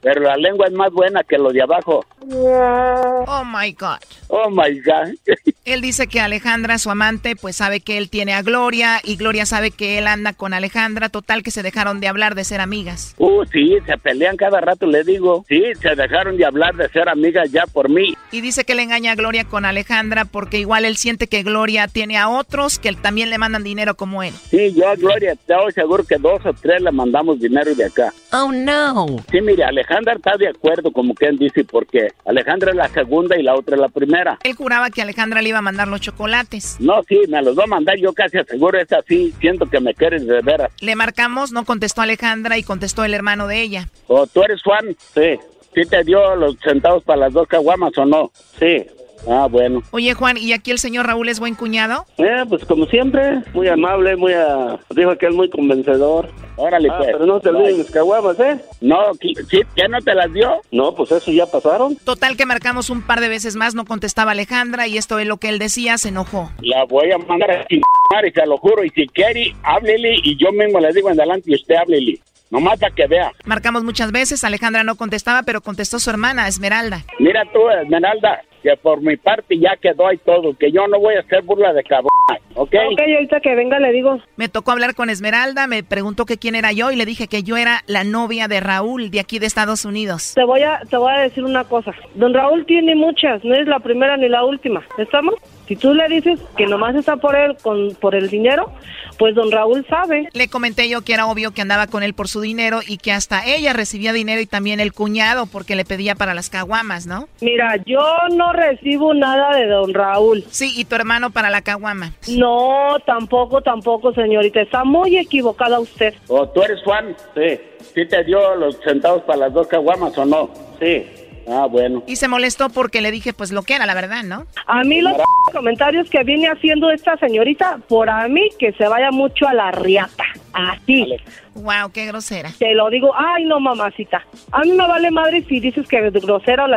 Pero 0.01 0.21
la 0.23 0.37
lengua 0.37 0.67
es 0.67 0.73
más 0.73 0.93
buena 0.93 1.23
que 1.23 1.39
lo 1.39 1.51
de 1.51 1.63
abajo. 1.63 2.05
Oh 2.31 3.45
my 3.45 3.73
God. 3.73 3.99
Oh 4.29 4.51
my 4.51 4.81
God. 4.81 5.15
Él 5.65 5.81
dice 5.81 6.07
que 6.07 6.21
Alejandra, 6.21 6.79
su 6.79 6.91
amante, 6.91 7.37
pues 7.37 7.55
sabe 7.57 7.81
que 7.81 7.97
él 7.97 8.11
tiene 8.11 8.35
a 8.35 8.43
Gloria 8.43 9.01
y 9.05 9.15
Gloria 9.15 9.47
sabe 9.47 9.71
que 9.71 9.97
él 9.99 10.09
anda 10.09 10.33
con 10.33 10.55
Alejandra. 10.55 11.09
Total 11.09 11.45
que 11.45 11.53
se 11.53 11.63
dejaron 11.63 12.01
de 12.01 12.09
hablar 12.09 12.35
de 12.35 12.43
ser 12.43 12.61
amigas. 12.61 13.15
Uh, 13.19 13.45
sí, 13.45 13.77
se 13.87 13.97
pelean 13.99 14.37
cada 14.37 14.61
rato, 14.61 14.87
le 14.87 15.05
digo. 15.05 15.45
Sí, 15.49 15.63
se 15.81 15.95
dejaron 15.95 16.37
de 16.37 16.47
hablar 16.47 16.75
de 16.75 16.89
ser 16.89 17.09
amigas 17.09 17.53
ya 17.53 17.65
por 17.67 17.89
mí. 17.89 18.17
Y 18.33 18.41
dice 18.41 18.65
que 18.65 18.75
le 18.75 18.83
engaña 18.83 19.13
a 19.13 19.15
Gloria 19.15 19.45
con 19.45 19.65
Alejandra 19.65 20.25
porque 20.25 20.59
igual 20.59 20.85
él 20.85 20.97
siente 20.97 21.29
que 21.29 21.45
Gloria 21.45 21.87
tiene 21.87 22.19
a 22.19 22.27
otros 22.37 22.79
que 22.79 22.93
también 22.95 23.31
le 23.31 23.39
mandan 23.39 23.63
dinero 23.63 23.95
como 23.95 24.23
él. 24.23 24.35
Sí, 24.51 24.73
yo 24.75 24.89
a 24.89 24.97
Gloria 24.97 25.33
estoy 25.33 25.73
seguro 25.73 26.05
que 26.05 26.17
dos 26.17 26.45
o 26.45 26.53
tres 26.53 26.83
le 26.83 26.91
mandamos 26.93 27.41
dinero 27.41 27.75
de 27.75 27.85
acá. 27.85 28.13
Oh 28.33 28.51
no. 28.53 29.07
Sí, 29.31 29.41
mire, 29.41 29.65
Alejandra 29.65 30.15
está 30.15 30.37
de 30.37 30.49
acuerdo, 30.49 30.91
como 30.93 31.15
quien 31.15 31.37
dice, 31.37 31.65
porque 31.65 32.09
Alejandra 32.25 32.71
es 32.71 32.77
la 32.77 32.89
segunda 32.89 33.37
y 33.39 33.43
la 33.43 33.55
otra 33.55 33.77
es 33.77 33.81
la 33.81 33.89
primera. 33.89 34.39
Él 34.43 34.55
juraba 34.55 34.91
que 34.91 35.03
Alejandra 35.03 35.43
le 35.43 35.51
iba 35.51 35.59
a 35.59 35.63
mandar 35.63 35.89
los 35.89 36.01
chocolates. 36.01 36.77
No, 36.81 37.03
sí, 37.09 37.21
me 37.29 37.43
los 37.43 37.59
va 37.59 37.65
a 37.65 37.69
mandar, 37.69 37.97
yo 37.99 38.13
casi 38.13 38.39
aseguro 38.39 38.79
es 38.79 38.93
así, 38.93 39.33
siento 39.41 39.67
que 39.67 39.81
me 39.81 39.95
quieres 39.95 40.27
de 40.27 40.41
veras. 40.41 40.71
Le 40.81 40.97
marcamos, 40.97 41.53
no 41.53 41.65
contestó 41.65 42.03
Alejandra 42.03 42.59
y 42.59 42.63
contestó 42.63 43.05
el 43.05 43.15
hermano 43.15 43.47
de 43.47 43.63
ella. 43.63 43.89
¿O 44.09 44.27
tú 44.27 44.43
eres 44.43 44.63
Juan? 44.63 44.97
Sí. 45.15 45.39
¿Sí 45.75 45.83
te 45.89 46.05
dio 46.05 46.37
los 46.37 46.57
centavos 46.59 47.03
para 47.03 47.21
las 47.21 47.33
dos 47.33 47.49
caguamas 47.49 47.97
o 47.97 48.05
no? 48.05 48.31
Sí. 48.59 48.85
Ah, 49.29 49.47
bueno. 49.51 49.83
Oye 49.93 50.15
Juan, 50.15 50.37
¿y 50.37 50.53
aquí 50.53 50.71
el 50.71 50.79
señor 50.79 51.07
Raúl 51.07 51.29
es 51.29 51.39
buen 51.41 51.55
cuñado? 51.55 52.07
Eh, 52.19 52.45
pues 52.49 52.65
como 52.65 52.87
siempre, 52.87 53.41
muy 53.55 53.69
amable, 53.69 54.17
muy... 54.17 54.33
a- 54.33 54.79
Dijo 54.91 55.17
que 55.17 55.27
es 55.27 55.35
muy 55.35 55.49
convencedor. 55.49 56.29
Órale, 56.57 56.89
Ah, 56.91 56.97
pues. 56.99 57.11
pero 57.13 57.27
no 57.27 57.41
te 57.41 57.49
olvides 57.51 57.79
mis 57.79 57.91
caguamas, 57.91 58.39
¿eh? 58.41 58.59
No, 58.81 59.13
¿qui- 59.15 59.35
¿sí? 59.49 59.61
¿ya 59.77 59.89
no 59.89 60.01
te 60.01 60.15
las 60.15 60.33
dio? 60.33 60.61
No, 60.71 60.95
pues 60.95 61.13
eso 61.13 61.31
ya 61.31 61.47
pasaron. 61.47 61.97
Total 61.97 62.37
que 62.37 62.47
marcamos 62.47 62.91
un 62.91 63.03
par 63.03 63.21
de 63.21 63.29
veces 63.29 63.57
más, 63.57 63.75
no 63.75 63.85
contestaba 63.85 64.33
Alejandra 64.33 64.87
y 64.87 64.99
esto 64.99 65.19
es 65.19 65.27
lo 65.27 65.37
que 65.39 65.49
él 65.49 65.59
decía, 65.59 65.99
se 65.99 66.09
enojó. 66.09 66.51
La 66.61 66.85
voy 66.85 67.11
a 67.13 67.19
mandar 67.19 67.51
a 67.51 67.67
chingar 67.67 68.27
y 68.27 68.33
se 68.33 68.47
lo 68.47 68.57
juro. 68.59 68.85
Y 68.85 68.91
si 68.91 69.07
quiere, 69.09 69.55
háblele 69.63 70.17
y 70.23 70.37
yo 70.37 70.53
mismo 70.53 70.81
le 70.81 70.93
digo 70.93 71.11
en 71.11 71.19
adelante 71.21 71.51
y 71.51 71.55
usted 71.55 71.77
háblele. 71.77 72.19
Nomás 72.51 72.79
para 72.79 72.95
que 72.95 73.07
vea. 73.07 73.33
Marcamos 73.47 73.83
muchas 73.83 74.13
veces, 74.13 74.45
Alejandra 74.45 74.85
no 74.85 74.97
contestaba, 74.97 75.43
pero 75.43 75.63
contestó 75.63 75.99
su 75.99 76.11
hermana, 76.11 76.49
Esmeralda. 76.49 77.03
Mira 77.19 77.45
tú, 77.51 77.61
Esmeralda, 77.71 78.43
que 78.63 78.77
por 78.77 79.01
mi 79.01 79.17
parte 79.17 79.59
ya 79.59 79.77
quedó 79.77 80.07
ahí 80.07 80.19
todo. 80.19 80.55
Que 80.59 80.71
yo 80.71 80.87
no 80.87 80.99
voy 80.99 81.17
a 81.17 81.21
hacer 81.21 81.43
burla 81.43 81.73
de 81.73 81.83
cabrón, 81.83 82.11
¿ok? 82.55 82.75
Ok, 82.93 83.01
ahorita 83.01 83.41
que 83.41 83.55
venga 83.55 83.79
le 83.79 83.93
digo. 83.93 84.21
Me 84.37 84.49
tocó 84.49 84.73
hablar 84.73 84.95
con 84.95 85.11
Esmeralda, 85.11 85.67
me 85.67 85.83
preguntó 85.83 86.25
que 86.27 86.39
quién 86.39 86.55
era 86.55 86.73
yo 86.73 86.91
y 86.91 86.97
le 86.97 87.05
dije 87.05 87.29
que 87.29 87.43
yo 87.43 87.57
era 87.57 87.83
la 87.87 88.05
novia 88.05 88.49
de 88.49 88.61
Raúl 88.61 89.11
de 89.11 89.21
aquí 89.21 89.39
de 89.39 89.47
Estados 89.47 89.85
Unidos. 89.85 90.33
Te 90.35 90.45
voy 90.45 90.63
a 90.63 90.81
te 90.89 90.97
voy 90.97 91.13
a 91.13 91.21
decir 91.21 91.45
una 91.45 91.65
cosa. 91.65 91.93
Don 92.15 92.33
Raúl 92.33 92.65
tiene 92.67 92.95
muchas, 92.95 93.45
no 93.45 93.55
es 93.55 93.67
la 93.67 93.81
primera 93.81 94.17
ni 94.17 94.29
la 94.29 94.45
última. 94.45 94.83
¿Estamos? 94.99 95.35
Si 95.73 95.77
tú 95.77 95.95
le 95.95 96.07
dices 96.07 96.39
que 96.55 96.67
nomás 96.67 96.95
está 96.95 97.17
por 97.17 97.35
él 97.35 97.57
con 97.63 97.95
por 97.95 98.15
el 98.15 98.29
dinero, 98.29 98.71
pues 99.17 99.35
don 99.35 99.51
Raúl 99.51 99.87
sabe. 99.89 100.29
Le 100.35 100.49
comenté 100.49 100.87
yo 100.87 101.01
que 101.01 101.15
era 101.15 101.25
obvio 101.25 101.53
que 101.53 101.63
andaba 101.63 101.87
con 101.87 102.03
él 102.03 102.13
por 102.13 102.29
su 102.29 102.43
dinero 102.43 102.81
y 102.87 102.99
que 102.99 103.11
hasta 103.11 103.47
ella 103.47 103.73
recibía 103.73 104.13
dinero 104.13 104.43
y 104.43 104.47
también 104.47 104.81
el 104.81 104.93
cuñado 104.93 105.47
porque 105.47 105.75
le 105.75 105.87
pedía 105.87 106.15
para 106.15 106.35
las 106.35 106.51
caguamas, 106.51 107.07
¿no? 107.07 107.27
Mira, 107.41 107.77
yo 107.87 108.03
no 108.37 108.53
recibo 108.53 109.15
nada 109.15 109.57
de 109.57 109.67
don 109.67 109.95
Raúl. 109.95 110.45
Sí, 110.51 110.75
y 110.77 110.85
tu 110.85 110.95
hermano 110.95 111.31
para 111.31 111.49
la 111.49 111.63
caguama. 111.63 112.13
No, 112.29 112.99
tampoco, 113.07 113.63
tampoco, 113.63 114.13
señorita. 114.13 114.61
Está 114.61 114.85
muy 114.85 115.17
equivocada 115.17 115.81
usted. 115.81 116.13
¿O 116.29 116.47
tú 116.51 116.61
eres 116.61 116.83
Juan? 116.83 117.17
Sí. 117.35 117.59
¿Sí 117.95 118.07
te 118.07 118.25
dio 118.25 118.57
los 118.57 118.79
centavos 118.85 119.23
para 119.23 119.39
las 119.39 119.55
dos 119.55 119.69
caguamas 119.69 120.19
o 120.19 120.27
no? 120.27 120.51
Sí. 120.79 121.22
Ah, 121.49 121.67
bueno. 121.67 122.03
Y 122.07 122.17
se 122.17 122.29
molestó 122.29 122.69
porque 122.71 123.01
le 123.01 123.11
dije 123.11 123.33
pues 123.33 123.53
lo 123.53 123.63
que 123.63 123.75
era, 123.75 123.87
la 123.87 123.95
verdad, 123.95 124.23
¿no? 124.23 124.47
A 124.67 124.83
mí 124.85 125.01
los 125.01 125.15
comentarios 125.53 126.09
que 126.09 126.23
viene 126.25 126.49
haciendo 126.49 126.91
esta 126.91 127.17
señorita, 127.17 127.79
por 127.89 128.09
a 128.09 128.29
mí 128.29 128.49
que 128.59 128.73
se 128.73 128.87
vaya 128.89 129.11
mucho 129.11 129.47
a 129.47 129.55
la 129.55 129.71
riata. 129.71 130.25
Así. 130.53 131.17
Wow, 131.55 131.91
qué 131.93 132.07
grosera. 132.07 132.51
Te 132.59 132.75
lo 132.75 132.91
digo, 132.91 133.13
ay 133.17 133.45
no 133.45 133.61
mamacita. 133.61 134.23
A 134.51 134.61
mí 134.61 134.73
me 134.73 134.87
vale 134.87 135.11
madre 135.11 135.45
si 135.49 135.61
dices 135.61 135.87
que 135.89 136.07
es 136.07 136.13
grosera 136.13 136.65
o 136.65 136.69
la 136.69 136.77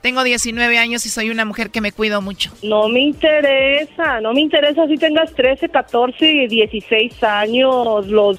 Tengo 0.00 0.22
19 0.24 0.78
años 0.78 1.04
y 1.06 1.08
soy 1.08 1.30
una 1.30 1.44
mujer 1.44 1.70
que 1.70 1.80
me 1.80 1.92
cuido 1.92 2.20
mucho. 2.20 2.50
No 2.62 2.88
me 2.88 3.00
interesa, 3.00 4.20
no 4.20 4.32
me 4.32 4.40
interesa 4.40 4.86
si 4.86 4.96
tengas 4.96 5.32
13, 5.34 5.68
14, 5.68 6.46
16 6.48 7.22
años, 7.22 8.06
los 8.06 8.38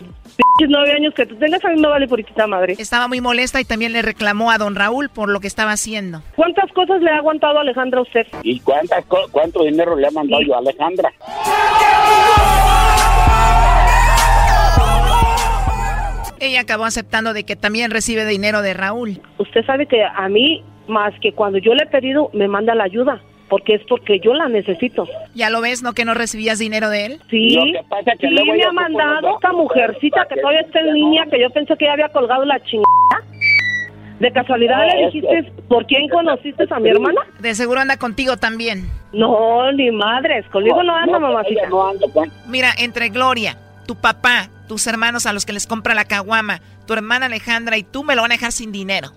9 0.59 0.91
años 0.93 1.13
que 1.15 1.25
tú 1.25 1.35
tengas, 1.37 1.63
a 1.65 1.69
mí 1.69 1.79
me 1.81 1.87
vale 1.87 2.07
puritita 2.07 2.45
madre. 2.47 2.75
Estaba 2.77 3.07
muy 3.07 3.19
molesta 3.21 3.59
y 3.59 3.65
también 3.65 3.93
le 3.93 4.01
reclamó 4.01 4.51
a 4.51 4.57
don 4.57 4.75
Raúl 4.75 5.09
por 5.09 5.29
lo 5.29 5.39
que 5.39 5.47
estaba 5.47 5.71
haciendo. 5.71 6.21
¿Cuántas 6.35 6.71
cosas 6.73 7.01
le 7.01 7.09
ha 7.11 7.17
aguantado 7.17 7.59
Alejandra 7.59 7.99
a 7.99 8.03
usted? 8.03 8.27
¿Y 8.43 8.59
cuántas, 8.59 9.03
co- 9.05 9.27
cuánto 9.31 9.63
dinero 9.63 9.95
le 9.95 10.07
ha 10.07 10.11
mandado 10.11 10.41
yo 10.43 10.55
a 10.55 10.59
Alejandra? 10.59 11.11
Ella 16.39 16.61
acabó 16.61 16.85
aceptando 16.85 17.33
de 17.33 17.43
que 17.43 17.55
también 17.55 17.91
recibe 17.91 18.25
dinero 18.25 18.61
de 18.63 18.73
Raúl. 18.73 19.21
Usted 19.37 19.63
sabe 19.63 19.85
que 19.85 20.03
a 20.03 20.27
mí, 20.27 20.63
más 20.87 21.13
que 21.21 21.33
cuando 21.33 21.59
yo 21.59 21.73
le 21.75 21.83
he 21.83 21.87
pedido, 21.87 22.31
me 22.33 22.47
manda 22.47 22.73
la 22.73 22.85
ayuda. 22.85 23.21
Porque 23.51 23.75
es 23.75 23.81
porque 23.83 24.21
yo 24.21 24.33
la 24.33 24.47
necesito. 24.47 25.05
¿Ya 25.35 25.49
lo 25.49 25.59
ves, 25.59 25.83
no 25.83 25.91
que 25.91 26.05
no 26.05 26.13
recibías 26.13 26.57
dinero 26.57 26.89
de 26.89 27.05
él? 27.05 27.19
Sí, 27.29 27.49
sí 27.49 28.27
me 28.29 28.63
ha 28.63 28.71
mandado 28.71 29.35
esta 29.35 29.51
mujercita 29.51 30.25
que 30.29 30.39
todavía 30.39 30.61
está 30.61 30.79
en 30.79 30.93
línea, 30.93 31.25
que 31.29 31.37
yo 31.37 31.49
pensé 31.49 31.75
que 31.75 31.83
ya 31.83 31.91
había 31.91 32.07
colgado 32.07 32.45
la 32.45 32.57
chingada. 32.63 32.87
¿De 34.21 34.31
casualidad 34.31 34.77
No, 34.77 34.85
le 34.85 35.05
dijiste 35.07 35.51
por 35.67 35.85
quién 35.85 36.07
conociste 36.07 36.65
a 36.69 36.79
mi 36.79 36.91
hermana? 36.91 37.19
De 37.39 37.53
seguro 37.53 37.81
anda 37.81 37.97
contigo 37.97 38.37
también. 38.37 38.89
No, 39.11 39.69
ni 39.73 39.91
madres, 39.91 40.45
conmigo 40.47 40.81
no 40.81 40.95
anda, 40.95 41.19
mamacita. 41.19 41.67
Mira, 42.47 42.69
entre 42.77 43.09
Gloria, 43.09 43.57
tu 43.85 43.95
papá, 43.95 44.47
tus 44.69 44.87
hermanos 44.87 45.25
a 45.25 45.33
los 45.33 45.45
que 45.45 45.51
les 45.51 45.67
compra 45.67 45.93
la 45.93 46.05
caguama, 46.05 46.61
tu 46.87 46.93
hermana 46.93 47.25
Alejandra 47.25 47.77
y 47.77 47.83
tú 47.83 48.05
me 48.05 48.15
lo 48.15 48.21
van 48.21 48.31
a 48.31 48.35
dejar 48.35 48.53
sin 48.53 48.71
dinero. 48.71 49.11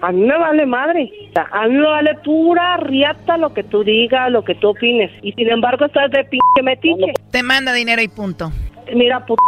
A 0.00 0.12
mí 0.12 0.22
me 0.22 0.38
vale 0.38 0.66
madre. 0.66 1.10
A 1.52 1.66
mí 1.66 1.74
me 1.74 1.86
vale 1.86 2.14
pura 2.24 2.76
riata 2.78 3.36
lo 3.36 3.52
que 3.52 3.64
tú 3.64 3.82
digas, 3.84 4.30
lo 4.30 4.44
que 4.44 4.54
tú 4.54 4.68
opines. 4.68 5.10
Y 5.22 5.32
sin 5.32 5.50
embargo 5.50 5.86
estás 5.86 6.10
de 6.10 6.24
pinche 6.24 6.62
metiche. 6.62 7.12
Te 7.30 7.42
manda 7.42 7.72
dinero 7.72 8.00
y 8.02 8.08
punto. 8.08 8.52
Mira, 8.94 9.24
puta. 9.24 9.42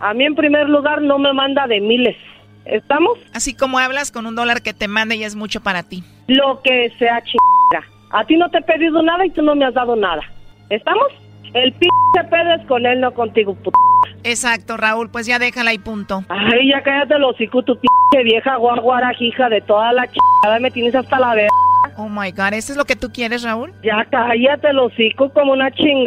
A 0.00 0.12
mí 0.14 0.24
en 0.24 0.34
primer 0.34 0.68
lugar 0.68 1.00
no 1.02 1.18
me 1.18 1.32
manda 1.32 1.66
de 1.66 1.80
miles. 1.80 2.16
¿Estamos? 2.64 3.18
Así 3.32 3.54
como 3.54 3.78
hablas 3.78 4.10
con 4.10 4.26
un 4.26 4.34
dólar 4.34 4.62
que 4.62 4.74
te 4.74 4.88
manda 4.88 5.14
y 5.14 5.22
es 5.22 5.36
mucho 5.36 5.60
para 5.60 5.84
ti. 5.84 6.02
Lo 6.26 6.60
que 6.62 6.90
sea 6.98 7.22
chinga. 7.22 7.86
A 8.10 8.24
ti 8.24 8.36
no 8.36 8.50
te 8.50 8.58
he 8.58 8.62
pedido 8.62 9.02
nada 9.02 9.24
y 9.24 9.30
tú 9.30 9.42
no 9.42 9.54
me 9.54 9.64
has 9.64 9.74
dado 9.74 9.94
nada. 9.94 10.22
¿Estamos? 10.68 11.06
El 11.54 11.72
pinche 11.72 12.28
pedo 12.28 12.54
es 12.54 12.66
con 12.66 12.84
él, 12.84 13.00
no 13.00 13.14
contigo, 13.14 13.54
puta. 13.54 13.78
Exacto, 14.24 14.76
Raúl, 14.76 15.10
pues 15.10 15.26
ya 15.26 15.38
déjala 15.38 15.72
y 15.72 15.78
punto. 15.78 16.24
Ay, 16.28 16.70
ya 16.70 16.82
cállate 16.82 17.18
los 17.18 17.34
hocico, 17.34 17.62
tu 17.62 17.74
pinche 17.74 18.24
vieja 18.24 18.56
guaguara, 18.56 19.12
hija 19.18 19.48
de 19.48 19.60
toda 19.60 19.92
la 19.92 20.06
chingada, 20.06 20.60
me 20.60 20.70
tienes 20.70 20.94
hasta 20.94 21.18
la 21.18 21.34
verga. 21.34 21.48
Oh 21.96 22.08
my 22.08 22.30
god, 22.30 22.52
¿eso 22.52 22.72
es 22.72 22.76
lo 22.76 22.84
que 22.84 22.96
tú 22.96 23.10
quieres, 23.12 23.42
Raúl? 23.42 23.72
Ya 23.82 24.04
cállate 24.10 24.72
los 24.72 24.92
hocico 24.92 25.30
como 25.30 25.52
una 25.52 25.70
chingada. 25.70 26.06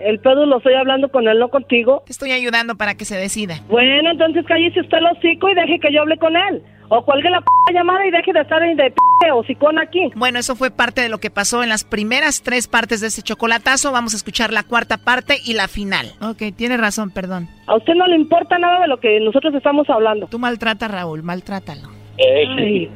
El 0.00 0.20
pedo 0.20 0.46
lo 0.46 0.58
estoy 0.58 0.74
hablando 0.74 1.08
con 1.08 1.26
él, 1.28 1.38
no 1.38 1.48
contigo. 1.48 2.02
Te 2.06 2.12
estoy 2.12 2.32
ayudando 2.32 2.76
para 2.76 2.94
que 2.94 3.04
se 3.04 3.16
decida. 3.16 3.56
Bueno, 3.68 4.10
entonces 4.10 4.44
cállese 4.46 4.80
usted 4.80 4.98
el 4.98 5.06
hocico 5.06 5.48
y 5.48 5.54
deje 5.54 5.80
que 5.80 5.92
yo 5.92 6.02
hable 6.02 6.16
con 6.18 6.36
él. 6.36 6.62
O 6.90 7.02
cuelgue 7.04 7.28
la 7.30 7.40
p 7.40 7.46
llamada 7.74 8.06
y 8.06 8.10
deje 8.10 8.32
de 8.32 8.40
estar 8.40 8.62
en 8.62 8.76
de 8.76 8.90
p 9.20 9.30
hocicón 9.32 9.78
aquí. 9.78 10.10
Bueno, 10.14 10.38
eso 10.38 10.56
fue 10.56 10.70
parte 10.70 11.02
de 11.02 11.08
lo 11.10 11.18
que 11.18 11.30
pasó 11.30 11.62
en 11.62 11.68
las 11.68 11.84
primeras 11.84 12.42
tres 12.42 12.66
partes 12.66 13.00
de 13.00 13.08
ese 13.08 13.22
chocolatazo. 13.22 13.92
Vamos 13.92 14.14
a 14.14 14.16
escuchar 14.16 14.52
la 14.52 14.62
cuarta 14.62 14.96
parte 14.96 15.36
y 15.44 15.54
la 15.54 15.68
final. 15.68 16.06
Ok, 16.22 16.54
tienes 16.56 16.80
razón, 16.80 17.10
perdón. 17.10 17.48
A 17.66 17.76
usted 17.76 17.94
no 17.94 18.06
le 18.06 18.16
importa 18.16 18.58
nada 18.58 18.80
de 18.80 18.88
lo 18.88 18.98
que 18.98 19.20
nosotros 19.20 19.54
estamos 19.54 19.88
hablando. 19.90 20.28
Tú 20.28 20.38
maltrata 20.38 20.86
a 20.86 20.88
Raúl, 20.88 21.22
maltrátalo. 21.22 21.88
Ay. 22.18 22.90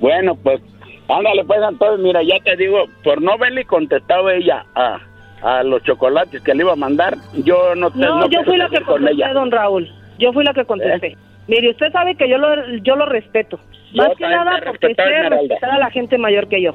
Bueno, 0.00 0.34
pues, 0.36 0.60
ándale, 1.08 1.44
pues, 1.44 1.60
entonces, 1.68 2.00
mira, 2.02 2.22
ya 2.22 2.42
te 2.42 2.56
digo, 2.56 2.78
por 3.04 3.20
no 3.22 3.32
haberle 3.32 3.64
contestado 3.64 4.30
ella 4.30 4.64
a, 4.74 4.98
a 5.42 5.62
los 5.62 5.82
chocolates 5.84 6.42
que 6.42 6.54
le 6.54 6.62
iba 6.62 6.72
a 6.72 6.76
mandar, 6.76 7.16
yo 7.44 7.74
no 7.74 7.90
te 7.90 7.98
No, 7.98 8.22
yo 8.22 8.28
quiero 8.28 8.44
fui 8.44 8.56
la 8.56 8.68
que 8.68 8.76
salir 8.76 8.86
con 8.86 8.94
contesté, 8.96 9.22
ella. 9.24 9.32
don 9.34 9.50
Raúl. 9.50 9.88
Yo 10.18 10.32
fui 10.32 10.44
la 10.44 10.52
que 10.54 10.64
contesté. 10.64 11.16
Mire, 11.48 11.70
usted 11.70 11.92
sabe 11.92 12.14
que 12.14 12.28
yo 12.28 12.38
lo, 12.38 12.76
yo 12.78 12.96
lo 12.96 13.06
respeto. 13.06 13.58
Yo 13.92 14.04
Más 14.04 14.16
que 14.16 14.26
nada 14.26 14.60
porque 14.64 14.94
sé 14.94 15.28
respetar 15.28 15.70
a 15.70 15.78
la 15.78 15.90
gente 15.90 16.18
mayor 16.18 16.48
que 16.48 16.62
yo. 16.62 16.74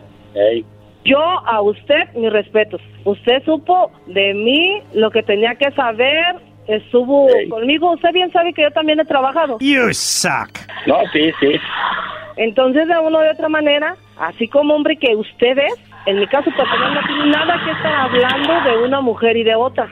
Yo 1.06 1.20
a 1.20 1.62
usted 1.62 2.14
mis 2.16 2.32
respetos. 2.32 2.82
Usted 3.06 3.44
supo 3.46 3.92
de 4.08 4.34
mí 4.34 4.82
lo 4.94 5.10
que 5.10 5.24
tenía 5.24 5.56
que 5.56 5.72
saber. 5.72 6.36
Estuvo 6.68 7.30
conmigo. 7.50 7.94
Usted 7.94 8.12
bien 8.12 8.32
sabe 8.32 8.54
que 8.54 8.64
yo 8.64 8.72
también 8.72 9.00
he 9.00 9.06
trabajado. 9.06 9.58
You 9.62 9.94
suck. 9.94 10.50
No, 10.86 10.98
sí, 11.14 11.32
sí. 11.40 11.54
Entonces, 12.36 12.88
de 12.88 12.98
una 13.00 13.20
u 13.20 13.32
otra 13.32 13.50
manera, 13.50 13.96
así 14.20 14.48
como 14.48 14.76
hombre 14.76 14.98
que 14.98 15.16
usted 15.16 15.58
es, 15.58 15.74
en 16.06 16.20
mi 16.20 16.28
caso 16.28 16.52
personal 16.52 16.94
no 16.94 17.02
tiene 17.08 17.32
nada 17.32 17.60
que 17.64 17.72
estar 17.72 17.94
hablando 17.94 18.70
de 18.70 18.84
una 18.84 19.02
mujer 19.02 19.38
y 19.38 19.44
de 19.44 19.56
otra. 19.56 19.90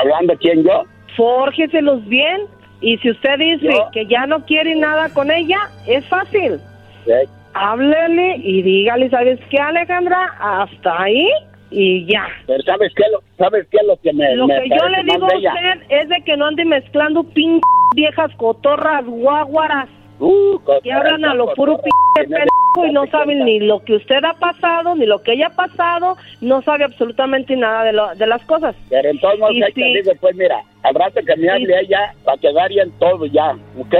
¿Hablando 0.00 0.34
quién 0.38 0.64
yo? 0.64 0.84
Fórgeselos 1.16 2.04
bien. 2.06 2.42
Y 2.80 2.96
si 2.98 3.10
usted 3.10 3.38
dice 3.38 3.68
Yo- 3.72 3.88
que 3.92 4.06
ya 4.06 4.26
no 4.26 4.44
quiere 4.46 4.74
nada 4.76 5.08
con 5.10 5.30
ella, 5.30 5.58
es 5.86 6.04
fácil. 6.06 6.60
Ey. 7.06 7.26
Háblele 7.54 8.36
y 8.36 8.62
dígale, 8.62 9.10
¿sabes 9.10 9.40
qué, 9.50 9.58
Alejandra? 9.58 10.34
Hasta 10.38 11.02
ahí 11.02 11.28
y 11.70 12.06
ya. 12.06 12.26
Pero 12.46 12.62
¿sabes 12.62 12.92
qué? 12.94 13.02
Lo, 13.12 13.20
¿Sabes 13.36 13.66
qué? 13.70 13.78
Lo 13.86 13.96
que 14.00 14.12
me 14.12 14.36
Lo 14.36 14.46
me 14.46 14.62
que 14.62 14.68
yo 14.68 14.88
le 14.88 15.02
digo 15.02 15.24
a 15.24 15.36
usted 15.36 15.82
es 15.88 16.08
de 16.08 16.22
que 16.24 16.36
no 16.36 16.46
ande 16.46 16.64
mezclando 16.64 17.24
pin 17.24 17.60
viejas 17.96 18.30
cotorras 18.36 19.04
guaguaras 19.04 19.88
Uh, 20.20 20.58
que 20.82 20.92
hablan 20.92 21.24
a 21.24 21.34
lo 21.34 21.52
puro 21.54 21.78
pendejo 22.14 22.48
y 22.86 22.92
no 22.92 23.06
saben 23.06 23.44
ni 23.44 23.60
lo 23.60 23.80
que 23.84 23.94
usted 23.94 24.22
ha 24.24 24.34
pasado, 24.34 24.94
ni 24.96 25.06
lo 25.06 25.22
que 25.22 25.32
ella 25.32 25.46
ha 25.48 25.56
pasado, 25.56 26.16
no 26.40 26.60
sabe 26.62 26.84
absolutamente 26.84 27.56
nada 27.56 27.84
de, 27.84 27.92
lo- 27.92 28.14
de 28.14 28.26
las 28.26 28.42
cosas. 28.44 28.74
Pero 28.90 29.08
entonces, 29.10 29.40
Y 29.50 29.60
te 29.60 29.72
sí. 29.72 29.94
digo, 29.94 30.12
pues 30.20 30.34
mira, 30.36 30.60
al 30.82 30.94
rato 30.94 31.20
que 31.24 31.36
me 31.36 31.50
hable 31.50 31.80
ella, 31.80 32.14
va 32.26 32.32
a 32.34 32.38
quedar 32.38 32.70
ya 32.70 32.82
en 32.82 32.90
todo 32.98 33.26
ya, 33.26 33.56
¿ok? 33.78 33.94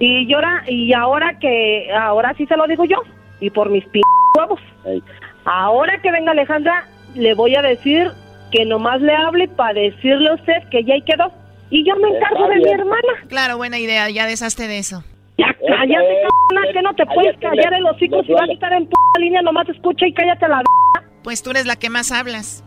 Y 0.00 0.32
ahora, 0.34 0.64
y 0.68 0.92
ahora 0.92 1.38
que, 1.40 1.88
ahora 1.92 2.34
sí 2.36 2.46
se 2.46 2.56
lo 2.56 2.66
digo 2.66 2.84
yo, 2.84 2.96
y 3.40 3.50
por 3.50 3.68
mis 3.70 3.84
p 3.86 4.00
huevos. 4.38 4.60
Ey. 4.84 5.02
Ahora 5.44 6.00
que 6.02 6.10
venga 6.10 6.32
Alejandra, 6.32 6.86
le 7.14 7.34
voy 7.34 7.54
a 7.56 7.62
decir 7.62 8.08
que 8.50 8.64
nomás 8.64 9.00
le 9.00 9.12
hable 9.14 9.48
para 9.48 9.74
decirle 9.74 10.30
a 10.30 10.34
usted 10.34 10.62
que 10.70 10.82
ya 10.84 10.94
ahí 10.94 11.02
quedó. 11.02 11.32
Y 11.70 11.84
yo 11.84 11.96
me 11.96 12.08
encargo 12.08 12.46
de 12.48 12.56
mi 12.56 12.70
hermana. 12.70 13.12
Claro, 13.28 13.56
buena 13.56 13.78
idea, 13.78 14.08
ya 14.10 14.26
deshazte 14.26 14.68
de 14.68 14.78
eso. 14.78 15.02
Ya 15.36 15.46
cállate, 15.66 16.22
cabrona, 16.50 16.72
que 16.72 16.82
no 16.82 16.94
te 16.94 17.06
puedes 17.06 17.36
callar 17.38 17.74
el 17.74 17.86
hocico 17.86 18.22
si 18.22 18.32
vas 18.32 18.48
a 18.48 18.52
estar 18.52 18.72
en 18.72 18.86
p 18.86 18.92
línea, 19.18 19.42
nomás 19.42 19.68
escucha 19.68 20.06
y 20.06 20.12
cállate 20.14 20.46
la 20.48 20.58
v- 20.58 21.08
Pues 21.24 21.42
tú 21.42 21.50
eres 21.50 21.66
la 21.66 21.76
que 21.76 21.90
más 21.90 22.12
hablas. 22.12 22.64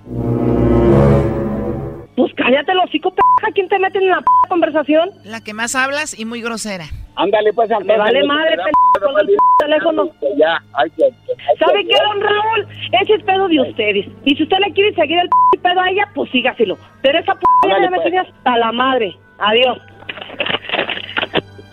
Pues 2.16 2.34
cállate 2.36 2.72
el 2.72 2.80
hocico, 2.80 3.12
p 3.14 3.22
¿quién 3.54 3.70
te 3.70 3.80
mete 3.80 4.00
en 4.00 4.10
la 4.10 4.18
p 4.18 4.26
conversación? 4.50 5.10
La 5.24 5.42
que 5.42 5.54
más 5.54 5.76
hablas 5.76 6.18
y 6.20 6.26
muy 6.26 6.42
grosera. 6.42 6.86
Ándale, 7.16 7.54
pues, 7.54 7.70
Me 7.86 7.98
vale 7.98 8.24
madre, 8.26 8.58
p 8.58 9.00
con 9.00 9.20
el 9.20 9.28
p 9.28 9.34
teléfono. 9.60 10.10
Ya, 10.38 10.62
hay 10.74 10.90
que... 10.92 11.06
hay 11.06 11.12
que- 11.12 11.66
¿Sabe 11.66 11.86
qué, 11.86 11.96
don 12.04 12.22
Raúl? 12.22 12.68
Ese 13.02 13.14
es 13.14 13.24
pedo 13.24 13.48
de 13.48 13.62
ustedes. 13.62 14.06
Y 14.26 14.36
si 14.36 14.44
usted 14.44 14.58
le 14.66 14.74
quiere 14.74 14.94
seguir 14.96 15.20
el 15.20 15.30
p 15.52 15.60
pedo 15.60 15.80
a 15.80 15.90
ella, 15.90 16.04
pues 16.16 16.30
sígaselo. 16.32 16.78
Pero 17.02 17.20
esa 17.20 17.34
p 17.34 17.42
ya 17.70 17.80
me 17.80 17.90
pues. 17.90 18.04
tenía 18.04 18.22
hasta 18.22 18.58
la 18.58 18.72
madre. 18.72 19.16
Adiós. 19.40 19.78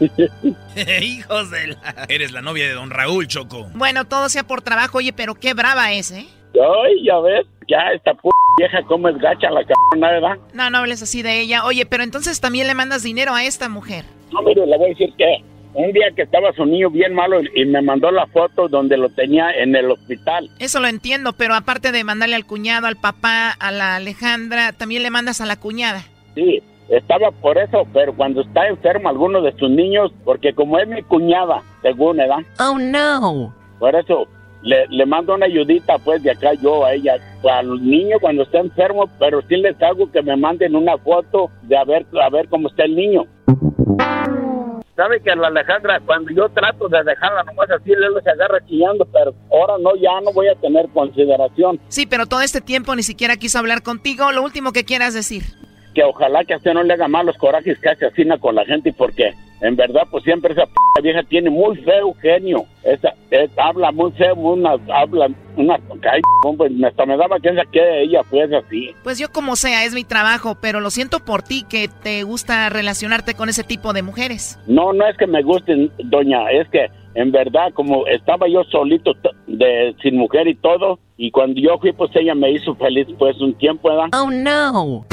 Hijos 1.02 1.50
de 1.50 1.68
la... 1.68 2.06
Eres 2.08 2.32
la 2.32 2.42
novia 2.42 2.66
de 2.66 2.74
don 2.74 2.90
Raúl, 2.90 3.26
Choco. 3.26 3.68
Bueno, 3.74 4.04
todo 4.04 4.28
sea 4.28 4.44
por 4.44 4.62
trabajo, 4.62 4.98
oye, 4.98 5.12
pero 5.12 5.34
qué 5.34 5.54
brava 5.54 5.92
es, 5.92 6.10
¿eh? 6.10 6.26
Ay, 6.54 7.04
ya 7.04 7.18
ves, 7.18 7.46
ya 7.68 7.78
esta 7.94 8.14
p 8.14 8.28
vieja 8.58 8.82
cómo 8.86 9.08
es 9.08 9.18
gacha 9.18 9.50
la 9.50 9.64
cabrona, 9.64 10.10
¿verdad? 10.12 10.36
No, 10.52 10.70
no 10.70 10.78
hables 10.78 11.02
así 11.02 11.22
de 11.22 11.40
ella. 11.40 11.64
Oye, 11.64 11.86
pero 11.86 12.04
entonces 12.04 12.40
también 12.40 12.66
le 12.66 12.74
mandas 12.74 13.02
dinero 13.02 13.34
a 13.34 13.44
esta 13.44 13.68
mujer. 13.68 14.04
No, 14.32 14.42
mire, 14.42 14.64
le 14.66 14.76
voy 14.76 14.86
a 14.86 14.88
decir 14.90 15.12
que 15.18 15.42
un 15.74 15.92
día 15.92 16.06
que 16.14 16.22
estaba 16.22 16.52
su 16.52 16.64
niño 16.64 16.90
bien 16.90 17.14
malo 17.14 17.42
y, 17.42 17.50
y 17.56 17.64
me 17.66 17.82
mandó 17.82 18.12
la 18.12 18.26
foto 18.28 18.68
donde 18.68 18.96
lo 18.96 19.08
tenía 19.08 19.50
en 19.50 19.74
el 19.74 19.90
hospital. 19.90 20.48
Eso 20.60 20.78
lo 20.78 20.86
entiendo, 20.86 21.32
pero 21.32 21.54
aparte 21.54 21.90
de 21.90 22.04
mandarle 22.04 22.36
al 22.36 22.46
cuñado, 22.46 22.86
al 22.86 22.96
papá, 22.96 23.50
a 23.50 23.72
la 23.72 23.96
Alejandra, 23.96 24.72
también 24.72 25.02
le 25.02 25.10
mandas 25.10 25.40
a 25.40 25.46
la 25.46 25.56
cuñada. 25.56 26.04
Sí, 26.36 26.62
estaba 26.88 27.30
por 27.30 27.58
eso, 27.58 27.86
pero 27.92 28.14
cuando 28.14 28.42
está 28.42 28.68
enfermo 28.68 29.08
alguno 29.08 29.40
de 29.42 29.52
sus 29.56 29.70
niños, 29.70 30.12
porque 30.24 30.52
como 30.54 30.78
es 30.78 30.88
mi 30.88 31.02
cuñada, 31.02 31.62
según, 31.82 32.18
¿verdad? 32.18 32.38
Oh, 32.58 32.78
no. 32.78 33.54
Por 33.78 33.94
eso 33.94 34.26
le, 34.62 34.86
le 34.88 35.06
mando 35.06 35.34
una 35.34 35.46
ayudita, 35.46 35.98
pues, 35.98 36.22
de 36.22 36.30
acá 36.30 36.54
yo 36.54 36.84
a 36.84 36.94
ella, 36.94 37.16
a 37.50 37.62
los 37.62 37.80
niños 37.80 38.18
cuando 38.20 38.42
está 38.42 38.58
enfermo, 38.58 39.08
pero 39.18 39.40
sí 39.42 39.56
les 39.56 39.80
hago 39.82 40.10
que 40.10 40.22
me 40.22 40.36
manden 40.36 40.74
una 40.74 40.96
foto 40.98 41.50
de 41.62 41.76
a 41.76 41.84
ver, 41.84 42.06
a 42.22 42.30
ver 42.30 42.48
cómo 42.48 42.68
está 42.68 42.84
el 42.84 42.96
niño. 42.96 43.24
sabe 44.96 45.20
que 45.20 45.34
la 45.34 45.48
Alejandra, 45.48 46.00
cuando 46.06 46.30
yo 46.32 46.48
trato 46.50 46.88
de 46.88 47.02
dejarla 47.02 47.42
nomás 47.44 47.70
así, 47.70 47.92
luego 47.94 48.20
se 48.22 48.30
agarra 48.30 48.64
chillando, 48.66 49.06
pero 49.06 49.34
ahora 49.52 49.74
no, 49.80 49.94
ya 49.96 50.20
no 50.22 50.32
voy 50.32 50.48
a 50.48 50.54
tener 50.54 50.88
consideración. 50.90 51.80
Sí, 51.88 52.06
pero 52.06 52.26
todo 52.26 52.40
este 52.40 52.60
tiempo 52.60 52.94
ni 52.94 53.02
siquiera 53.02 53.36
quiso 53.36 53.58
hablar 53.58 53.82
contigo. 53.82 54.32
Lo 54.32 54.42
último 54.42 54.72
que 54.72 54.84
quieras 54.84 55.14
decir. 55.14 55.42
Que 55.94 56.02
ojalá 56.02 56.44
que 56.44 56.54
a 56.54 56.56
usted 56.56 56.74
no 56.74 56.82
le 56.82 56.94
haga 56.94 57.08
malos 57.08 57.36
corajes 57.38 57.78
que 57.78 57.88
hace 57.88 58.06
así 58.06 58.24
con 58.40 58.54
la 58.54 58.64
gente, 58.64 58.92
porque 58.92 59.32
en 59.60 59.76
verdad, 59.76 60.02
pues 60.10 60.24
siempre 60.24 60.52
esa 60.52 60.66
p 60.66 61.02
vieja 61.02 61.22
tiene 61.22 61.50
muy 61.50 61.76
feo 61.78 62.14
genio. 62.20 62.66
Esa, 62.82 63.14
es- 63.30 63.50
habla 63.56 63.90
muy 63.92 64.12
feo, 64.12 64.34
una, 64.34 64.76
habla 64.92 65.28
una... 65.56 65.74
Ay, 66.10 66.20
pues, 66.56 66.72
hasta 66.84 67.06
me 67.06 67.16
daba 67.16 67.38
cuenta 67.40 67.62
que 67.72 68.02
ella 68.02 68.22
fue 68.24 68.44
así. 68.44 68.90
Pues 69.02 69.18
yo 69.18 69.30
como 69.32 69.56
sea, 69.56 69.84
es 69.84 69.94
mi 69.94 70.04
trabajo, 70.04 70.56
pero 70.60 70.80
lo 70.80 70.90
siento 70.90 71.20
por 71.20 71.42
ti 71.42 71.64
que 71.68 71.88
te 72.02 72.22
gusta 72.24 72.68
relacionarte 72.68 73.34
con 73.34 73.48
ese 73.48 73.64
tipo 73.64 73.92
de 73.92 74.02
mujeres. 74.02 74.58
No, 74.66 74.92
no 74.92 75.06
es 75.06 75.16
que 75.16 75.26
me 75.26 75.42
gusten, 75.42 75.90
doña, 75.98 76.50
es 76.50 76.68
que 76.68 76.88
en 77.14 77.30
verdad 77.30 77.72
como 77.74 78.06
estaba 78.08 78.48
yo 78.48 78.64
solito 78.64 79.12
de 79.46 79.94
sin 80.02 80.16
mujer 80.16 80.48
y 80.48 80.56
todo 80.56 80.98
y 81.16 81.30
cuando 81.30 81.60
yo 81.60 81.78
fui 81.78 81.92
pues 81.92 82.10
ella 82.16 82.34
me 82.34 82.50
hizo 82.50 82.74
feliz 82.74 83.06
pues 83.18 83.40
un 83.40 83.54
tiempo, 83.54 83.88
¿verdad? 83.88 84.08
Oh 84.12 84.30
no. 84.30 85.06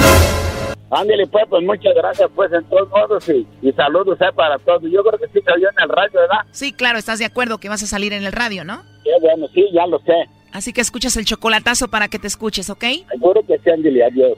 Ándale 0.92 1.26
pues, 1.28 1.46
pues 1.50 1.64
muchas 1.64 1.96
gracias 1.96 2.30
pues 2.36 2.52
en 2.52 2.64
todos 2.66 2.90
modos 2.90 3.30
y, 3.30 3.48
y 3.62 3.72
saludos 3.72 4.20
eh, 4.20 4.26
para 4.36 4.60
todos. 4.60 4.84
Yo 4.84 5.02
creo 5.04 5.18
que 5.18 5.28
sí 5.28 5.40
salió 5.46 5.70
en 5.70 5.84
el 5.84 5.90
radio, 5.90 6.20
¿verdad? 6.20 6.46
Sí, 6.52 6.74
claro, 6.74 7.00
estás 7.00 7.18
de 7.20 7.26
acuerdo 7.26 7.60
que 7.60 7.70
vas 7.70 7.82
a 7.82 7.88
salir 7.88 8.12
en 8.12 8.26
el 8.26 8.34
radio, 8.34 8.66
¿no? 8.66 8.84
Qué 9.04 9.12
bueno, 9.22 9.48
sí, 9.54 9.66
ya 9.74 9.88
lo 9.88 10.00
sé. 10.00 10.14
Así 10.52 10.74
que 10.74 10.82
escuchas 10.82 11.16
el 11.16 11.24
chocolatazo 11.24 11.88
para 11.88 12.10
que 12.10 12.20
te 12.20 12.28
escuches, 12.28 12.70
¿ok? 12.70 12.84
Seguro 13.10 13.42
que 13.48 13.58
sí, 13.60 13.70
ándale, 13.70 14.04
adiós. 14.04 14.38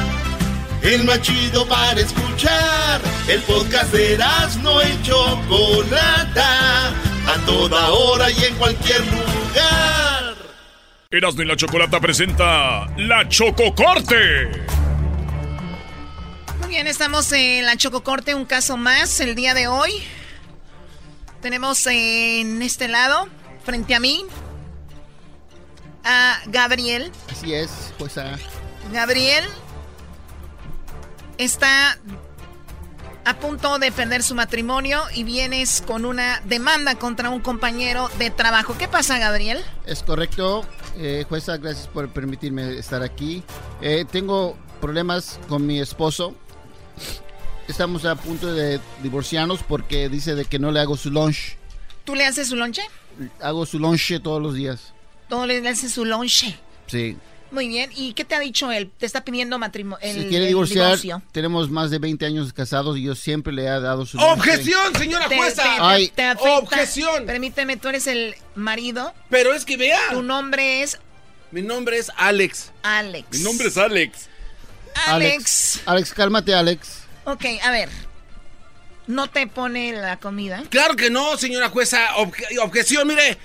El 0.83 1.03
más 1.03 1.21
chido 1.21 1.67
para 1.67 1.99
escuchar. 1.99 3.01
El 3.27 3.41
podcast 3.43 3.93
de 3.93 4.17
no 4.63 4.81
y 4.81 5.01
Chocolata. 5.03 6.89
A 6.89 7.45
toda 7.45 7.89
hora 7.91 8.31
y 8.31 8.45
en 8.45 8.55
cualquier 8.55 8.99
lugar. 9.05 10.35
Erasno 11.11 11.43
y 11.43 11.45
la 11.45 11.55
chocolata 11.55 11.99
presenta 11.99 12.87
La 12.97 13.27
Chococorte. 13.29 14.65
Muy 16.61 16.69
bien, 16.69 16.87
estamos 16.87 17.31
en 17.31 17.65
la 17.65 17.77
Chococorte, 17.77 18.33
un 18.33 18.45
caso 18.45 18.75
más 18.75 19.19
el 19.19 19.35
día 19.35 19.53
de 19.53 19.67
hoy. 19.67 19.91
Tenemos 21.41 21.85
en 21.85 22.61
este 22.61 22.87
lado, 22.87 23.27
frente 23.63 23.93
a 23.93 23.99
mí, 23.99 24.25
a 26.03 26.39
Gabriel. 26.47 27.11
Así 27.29 27.53
es, 27.53 27.93
pues 27.99 28.17
a... 28.17 28.39
Gabriel 28.91 29.45
está 31.41 31.97
a 33.25 33.35
punto 33.35 33.77
de 33.79 33.91
perder 33.91 34.23
su 34.23 34.35
matrimonio 34.35 35.01
y 35.13 35.23
vienes 35.23 35.83
con 35.85 36.05
una 36.05 36.41
demanda 36.45 36.95
contra 36.95 37.29
un 37.29 37.39
compañero 37.39 38.09
de 38.17 38.29
trabajo. 38.31 38.75
¿Qué 38.77 38.87
pasa, 38.87 39.19
Gabriel? 39.19 39.59
Es 39.85 40.03
correcto, 40.03 40.65
eh, 40.97 41.25
jueza, 41.27 41.57
gracias 41.57 41.87
por 41.87 42.09
permitirme 42.09 42.77
estar 42.77 43.03
aquí. 43.03 43.43
Eh, 43.81 44.05
tengo 44.11 44.57
problemas 44.79 45.39
con 45.47 45.65
mi 45.65 45.79
esposo. 45.79 46.35
Estamos 47.67 48.05
a 48.05 48.15
punto 48.15 48.53
de 48.53 48.79
divorciarnos 49.01 49.61
porque 49.63 50.09
dice 50.09 50.35
de 50.35 50.45
que 50.45 50.59
no 50.59 50.71
le 50.71 50.79
hago 50.79 50.97
su 50.97 51.11
lunch. 51.11 51.57
¿Tú 52.03 52.15
le 52.15 52.25
haces 52.25 52.47
su 52.47 52.55
lonche? 52.55 52.81
Hago 53.41 53.65
su 53.65 53.79
lunch 53.79 54.19
todos 54.21 54.41
los 54.41 54.55
días. 54.55 54.93
Todo 55.29 55.45
le 55.45 55.65
haces 55.67 55.93
su 55.93 56.03
lonche. 56.03 56.57
Sí. 56.87 57.17
Muy 57.51 57.67
bien. 57.67 57.91
¿Y 57.95 58.13
qué 58.13 58.23
te 58.23 58.33
ha 58.35 58.39
dicho 58.39 58.71
él? 58.71 58.89
Te 58.97 59.05
está 59.05 59.23
pidiendo 59.25 59.59
matrimonio. 59.59 59.99
Si 60.01 60.25
quiere 60.27 60.47
divorciar, 60.47 60.97
tenemos 61.33 61.69
más 61.69 61.91
de 61.91 61.99
20 61.99 62.25
años 62.25 62.53
casados 62.53 62.97
y 62.97 63.03
yo 63.03 63.13
siempre 63.15 63.51
le 63.51 63.63
he 63.63 63.79
dado 63.81 64.05
su 64.05 64.17
¡Objeción, 64.19 64.95
señora 64.95 65.25
jueza! 65.27 65.63
te- 65.63 65.69
Ay. 65.79 66.07
te 66.15 66.23
afecta. 66.23 66.57
¡Objeción! 66.57 67.25
Permíteme, 67.25 67.75
tú 67.77 67.89
eres 67.89 68.07
el 68.07 68.35
marido. 68.55 69.13
Pero 69.29 69.53
es 69.53 69.65
que 69.65 69.75
vea. 69.77 69.99
Tu 70.11 70.23
nombre 70.23 70.81
es 70.81 70.97
Mi 71.51 71.61
nombre 71.61 71.97
es 71.97 72.09
Alex. 72.15 72.71
Alex. 72.83 73.27
Mi 73.37 73.39
nombre 73.43 73.67
es 73.67 73.77
Alex. 73.77 74.29
Alex. 75.07 75.81
Alex, 75.85 76.13
cálmate, 76.13 76.53
Alex. 76.53 76.99
Ok, 77.25 77.43
a 77.63 77.71
ver. 77.71 77.89
¿No 79.07 79.27
te 79.29 79.47
pone 79.47 79.91
la 79.93 80.17
comida? 80.17 80.63
Claro 80.69 80.95
que 80.95 81.09
no, 81.09 81.35
señora 81.37 81.69
jueza. 81.69 81.99
Obje- 82.15 82.57
objeción, 82.61 83.07
mire. 83.07 83.37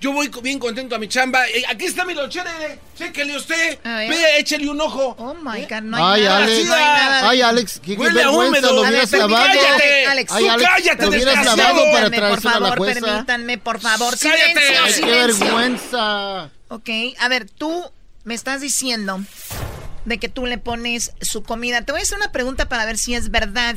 Yo 0.00 0.12
voy 0.12 0.30
bien 0.42 0.58
contento 0.58 0.94
a 0.94 0.98
mi 0.98 1.08
chamba. 1.08 1.46
Eh, 1.48 1.62
aquí 1.68 1.84
está 1.84 2.06
mi 2.06 2.14
lonchera, 2.14 2.50
eh. 2.64 2.78
Chéquele 2.96 3.36
usted. 3.36 3.78
A 3.84 3.96
ver. 3.98 4.08
Ve, 4.08 4.38
échale 4.38 4.66
un 4.70 4.80
ojo. 4.80 5.14
Oh 5.18 5.34
my 5.34 5.60
God, 5.66 5.82
no 5.82 5.96
Ay, 5.98 6.22
nada. 6.22 6.36
Alex. 6.38 6.64
no 6.66 6.74
hay 6.74 6.84
nada. 6.84 7.28
Ay, 7.28 7.42
Alex, 7.42 7.80
qué, 7.84 7.94
qué 7.96 8.00
Huele 8.00 8.22
a 8.22 8.26
vergüenza, 8.28 8.48
húmedo. 8.48 8.72
lo 8.76 8.80
hubieras 8.88 9.12
lavado. 9.12 9.46
cállate. 9.46 10.06
Alex, 10.06 10.32
Ay, 10.32 10.44
tú 10.44 10.50
Alex, 10.50 10.70
cállate, 10.70 11.02
lo 11.02 11.08
hubieras 11.10 11.44
lavado 11.44 11.82
para 11.92 12.10
Permítanme, 12.10 12.10
por 12.10 12.40
traérselo 12.40 12.50
a 12.50 12.60
la 12.60 12.68
favor, 12.70 12.78
jueza. 12.78 13.00
permítanme, 13.00 13.58
por 13.58 13.80
favor. 13.80 14.18
Cállate. 14.18 14.60
Silencio, 14.60 14.84
Ay, 14.84 14.94
qué 14.94 15.10
vergüenza. 15.10 16.50
Ok, 16.68 16.88
a 17.18 17.28
ver, 17.28 17.50
tú 17.50 17.84
me 18.24 18.34
estás 18.34 18.62
diciendo 18.62 19.20
de 20.06 20.18
que 20.18 20.30
tú 20.30 20.46
le 20.46 20.56
pones 20.56 21.12
su 21.20 21.42
comida. 21.42 21.82
Te 21.82 21.92
voy 21.92 22.00
a 22.00 22.04
hacer 22.04 22.16
una 22.16 22.32
pregunta 22.32 22.70
para 22.70 22.86
ver 22.86 22.96
si 22.96 23.14
es 23.14 23.30
verdad. 23.30 23.74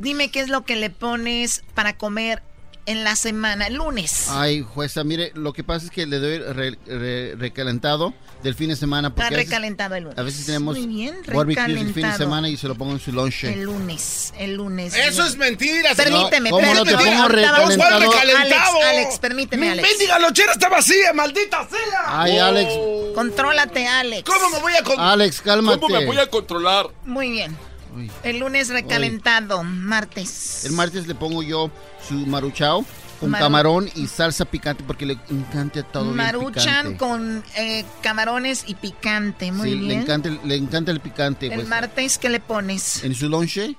Dime 0.00 0.30
qué 0.30 0.40
es 0.40 0.48
lo 0.48 0.64
que 0.64 0.74
le 0.76 0.90
pones 0.90 1.62
para 1.74 1.96
comer 1.96 2.42
en 2.88 3.04
la 3.04 3.16
semana, 3.16 3.66
el 3.66 3.74
lunes. 3.74 4.28
Ay, 4.30 4.62
jueza, 4.74 5.04
mire, 5.04 5.30
lo 5.34 5.52
que 5.52 5.62
pasa 5.62 5.84
es 5.86 5.90
que 5.90 6.06
le 6.06 6.18
doy 6.18 6.38
re- 6.38 6.78
re- 6.86 7.34
recalentado 7.36 8.14
del 8.42 8.54
fin 8.54 8.70
de 8.70 8.76
semana. 8.76 9.10
Porque 9.14 9.24
Está 9.28 9.36
recalentado 9.36 9.94
el 9.94 10.04
lunes. 10.04 10.18
A 10.18 10.22
veces 10.22 10.46
tenemos 10.46 10.76
Muy 10.78 10.86
bien, 10.86 11.14
barbecues 11.26 11.58
el 11.58 11.64
fin 11.76 11.76
de 11.76 11.84
recalentado. 11.92 12.18
semana 12.18 12.48
y 12.48 12.56
se 12.56 12.66
lo 12.66 12.74
pongo 12.76 12.92
en 12.92 13.00
su 13.00 13.12
lonche. 13.12 13.52
El 13.52 13.62
lunes, 13.64 14.32
el 14.38 14.54
lunes. 14.54 14.94
Eso 14.94 15.24
es 15.26 15.36
mentira, 15.36 15.94
señor. 15.94 16.30
Permíteme, 16.30 16.50
No, 16.50 16.56
¿cómo 16.56 16.74
no 16.74 16.84
te 16.84 16.90
permíteme. 16.92 17.16
pongo 17.16 17.28
recalentado? 17.28 17.76
¿Cuál 17.76 18.02
recalentado? 18.02 18.76
Alex, 18.82 18.86
Alex, 18.98 19.18
permíteme, 19.18 19.70
Alex. 19.70 19.88
mendiga 19.90 20.18
lonchera 20.18 20.52
está 20.52 20.68
vacía, 20.68 21.12
maldita 21.12 21.68
sea. 21.68 22.22
Ay, 22.22 22.38
Alex. 22.38 22.72
Contrólate, 23.14 23.86
Alex. 23.86 24.22
¿Cómo 24.24 24.50
me 24.50 24.60
voy 24.60 24.72
a 24.74 24.82
con- 24.82 24.98
Alex, 24.98 25.40
cálmate. 25.42 25.80
¿Cómo 25.80 25.94
me 25.98 26.06
voy 26.06 26.18
a 26.18 26.26
controlar? 26.28 26.86
Muy 27.04 27.30
bien. 27.30 27.56
Uy. 27.96 28.10
El 28.22 28.38
lunes 28.38 28.68
recalentado, 28.68 29.64
martes. 29.64 30.64
El 30.64 30.72
martes 30.72 31.06
le 31.06 31.14
pongo 31.14 31.42
yo 31.42 31.70
su 32.08 32.14
maruchao 32.26 32.84
con 33.20 33.30
Maru- 33.32 33.38
camarón 33.40 33.90
y 33.96 34.06
salsa 34.06 34.44
picante 34.44 34.84
porque 34.86 35.04
le 35.04 35.18
encanta 35.30 35.82
todo 35.82 36.04
bien 36.04 36.16
Maruchan 36.16 36.92
picante. 36.94 36.96
con 36.98 37.44
eh, 37.56 37.84
camarones 38.00 38.64
y 38.66 38.74
picante. 38.76 39.50
Muy 39.50 39.70
Sí, 39.70 39.74
le 39.76 39.86
bien. 39.88 40.00
encanta, 40.02 40.28
el- 40.28 40.40
le 40.44 40.54
encanta 40.56 40.90
el 40.92 41.00
picante. 41.00 41.46
el 41.48 41.54
pues. 41.54 41.68
martes, 41.68 42.16
¿qué 42.18 42.28
le 42.28 42.38
pones? 42.40 43.02
En 43.04 43.14
su 43.14 43.28
lonche, 43.28 43.76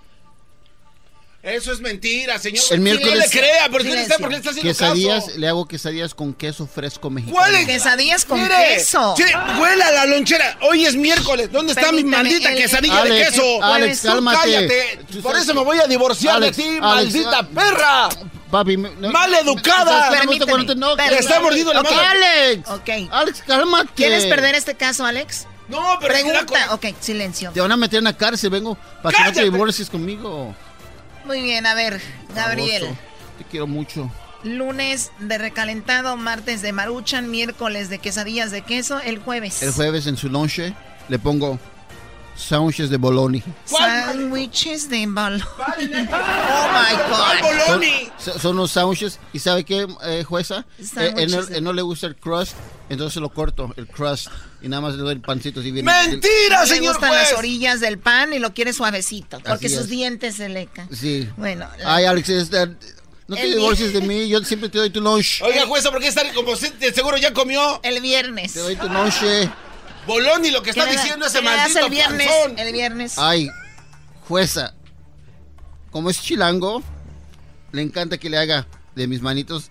Eso 1.42 1.72
es 1.72 1.80
mentira, 1.80 2.38
señor. 2.38 2.62
El 2.70 2.82
miércoles- 2.82 3.14
No 3.16 3.22
le 3.22 3.30
crea, 3.30 3.70
¿por 3.70 3.82
qué 3.82 3.90
le 3.92 4.02
está, 4.02 4.18
por 4.18 4.30
qué 4.30 4.36
está 4.36 4.50
haciendo 4.50 4.70
quesadillas, 4.70 5.24
caso? 5.26 5.38
le 5.38 5.48
hago 5.48 5.66
quesadillas 5.68 6.14
con 6.14 6.34
queso 6.34 6.68
fresco 6.68 7.10
mexicano. 7.10 7.38
¿Cuál 7.40 7.56
es? 7.56 7.66
Quesadillas 7.66 8.26
con 8.26 8.42
Mire, 8.42 8.56
queso. 8.76 9.14
Sí, 9.16 9.24
huela 9.58 9.90
la 9.92 10.06
lonchera. 10.06 10.58
Hoy 10.70 10.86
es 10.86 10.96
miércoles. 10.96 11.50
¿Dónde 11.50 11.72
está 11.72 11.94
mi 11.94 12.04
maldita 12.04 12.52
el- 12.52 12.58
quesadilla 12.58 13.04
de 13.06 13.24
queso? 13.24 13.64
Alex, 13.64 14.02
cálmate. 14.02 14.38
cállate. 14.38 15.00
Por 15.22 15.38
eso 15.38 15.54
me 15.54 15.64
voy 15.64 15.80
a 15.80 15.88
divorciar 15.88 16.36
Alex, 16.36 16.58
de 16.58 16.64
ti, 16.64 16.70
Alex, 16.82 16.82
maldita 17.14 17.40
ah, 17.40 17.48
perra. 17.48 18.10
Papi, 18.52 18.76
me- 18.78 18.90
no- 18.96 19.12
Mal 19.12 19.34
educada. 19.36 20.10
te. 20.10 21.10
Le 21.10 21.20
está 21.20 21.40
mordiendo 21.40 21.74
la 21.74 21.84
mano. 21.84 21.98
Alex, 22.00 22.70
Ok. 22.70 22.90
Alex, 23.12 23.44
cálmate. 23.48 23.90
¿Quieres 23.96 24.26
perder 24.26 24.56
este 24.56 24.76
caso, 24.76 25.06
Alex? 25.06 25.48
No, 25.70 25.98
pero 26.02 26.14
Pregunta. 26.14 26.74
Ok, 26.74 26.88
silencio. 27.00 27.52
Te 27.52 27.62
van 27.62 27.72
a 27.72 27.78
meter 27.78 28.00
en 28.00 28.06
la 28.06 28.18
cárcel, 28.18 28.50
vengo 28.50 28.76
para 29.04 29.16
que 29.18 29.24
no 29.24 29.32
te 29.34 29.44
divorcies 29.44 29.90
conmigo. 29.90 30.54
Muy 31.26 31.42
bien, 31.42 31.66
a 31.66 31.76
ver, 31.76 32.02
Gabriel. 32.36 32.88
Te 33.38 33.44
quiero 33.44 33.68
mucho. 33.68 34.12
Lunes 34.44 35.12
de 35.20 35.38
recalentado, 35.38 36.16
martes 36.16 36.62
de 36.62 36.72
maruchan, 36.72 37.30
miércoles 37.30 37.90
de 37.90 38.00
quesadillas 38.00 38.52
de 38.52 38.62
queso, 38.62 39.00
el 39.02 39.20
jueves. 39.20 39.62
El 39.62 39.74
jueves 39.74 40.08
en 40.08 40.16
su 40.16 40.30
lonche 40.30 40.74
le 41.10 41.20
pongo 41.20 41.60
sándwiches 42.42 42.90
de 42.90 42.98
bologna. 42.98 43.40
Sándwiches 43.66 44.90
de 44.90 45.06
balón. 45.08 45.44
Oh 45.58 45.76
my 45.78 46.96
God. 47.10 47.66
Son, 47.68 47.82
son- 48.18 48.40
son 48.42 48.52
unos 48.58 48.72
sándwiches. 48.72 49.20
¿Y 49.34 49.40
sabe 49.40 49.64
qué, 49.64 49.88
eh, 50.06 50.24
jueza? 50.24 50.66
Eh, 50.98 51.14
él, 51.18 51.32
no, 51.32 51.40
él 51.42 51.64
no 51.64 51.74
le 51.74 51.82
gusta 51.82 52.08
el 52.08 52.16
crust, 52.16 52.54
entonces 52.90 53.22
lo 53.22 53.30
corto, 53.30 53.74
el 53.78 53.88
crust. 53.88 54.28
Y 54.62 54.68
nada 54.68 54.82
más 54.82 54.96
le 54.96 55.02
doy 55.04 55.14
el 55.14 55.22
pancito 55.22 55.60
así 55.62 55.72
bien. 55.72 55.86
Le 55.86 56.80
gustan 56.82 57.14
las 57.14 57.34
orillas 57.34 57.80
del 57.80 57.98
pan 58.00 58.34
y 58.34 58.40
lo 58.40 58.54
quiere 58.54 58.74
suavecito, 58.74 59.40
porque 59.40 59.68
Así 59.68 59.76
sus 59.76 59.84
es. 59.86 59.90
dientes 59.90 60.36
se 60.36 60.50
lecan. 60.50 60.90
Sí. 60.94 61.30
Bueno. 61.38 61.68
la- 61.80 61.96
Ay, 61.96 62.06
Alex, 62.06 62.30
es- 62.30 62.54
eh, 62.54 62.68
no 63.28 63.36
te 63.36 63.44
El 63.44 63.56
divorcies 63.56 63.94
de 63.94 64.02
mí, 64.02 64.28
yo 64.28 64.44
siempre 64.44 64.70
te 64.70 64.80
doy 64.80 64.90
tu 64.90 65.02
lunch. 65.02 65.42
Oiga, 65.44 65.66
jueza, 65.68 65.92
¿por 65.92 66.00
qué 66.02 66.08
está 66.08 66.24
como 66.34 66.56
seguro 66.56 67.16
ya 67.18 67.32
comió? 67.32 67.80
El 67.84 68.02
viernes. 68.02 68.54
Te 68.54 68.60
doy 68.60 68.76
tu 68.76 68.90
lunch. 68.90 69.14
Bolón 70.10 70.46
y 70.46 70.52
lo 70.52 70.62
que 70.62 70.72
está 70.72 70.84
¿Qué 70.86 70.90
le 70.92 70.96
da- 70.96 71.02
diciendo 71.02 71.26
ese 71.28 71.42
maldito 71.42 71.80
el 71.80 71.90
viernes? 71.90 72.28
panzón. 72.28 72.60
El 72.60 72.74
viernes. 72.74 73.18
Ay, 73.18 73.50
jueza, 74.28 74.74
como 75.92 76.10
es 76.10 76.22
chilango, 76.22 76.84
le 77.72 77.82
encanta 77.82 78.18
que 78.18 78.30
le 78.30 78.38
haga 78.38 78.68
de 78.96 79.08
mis 79.08 79.22
manitos 79.22 79.70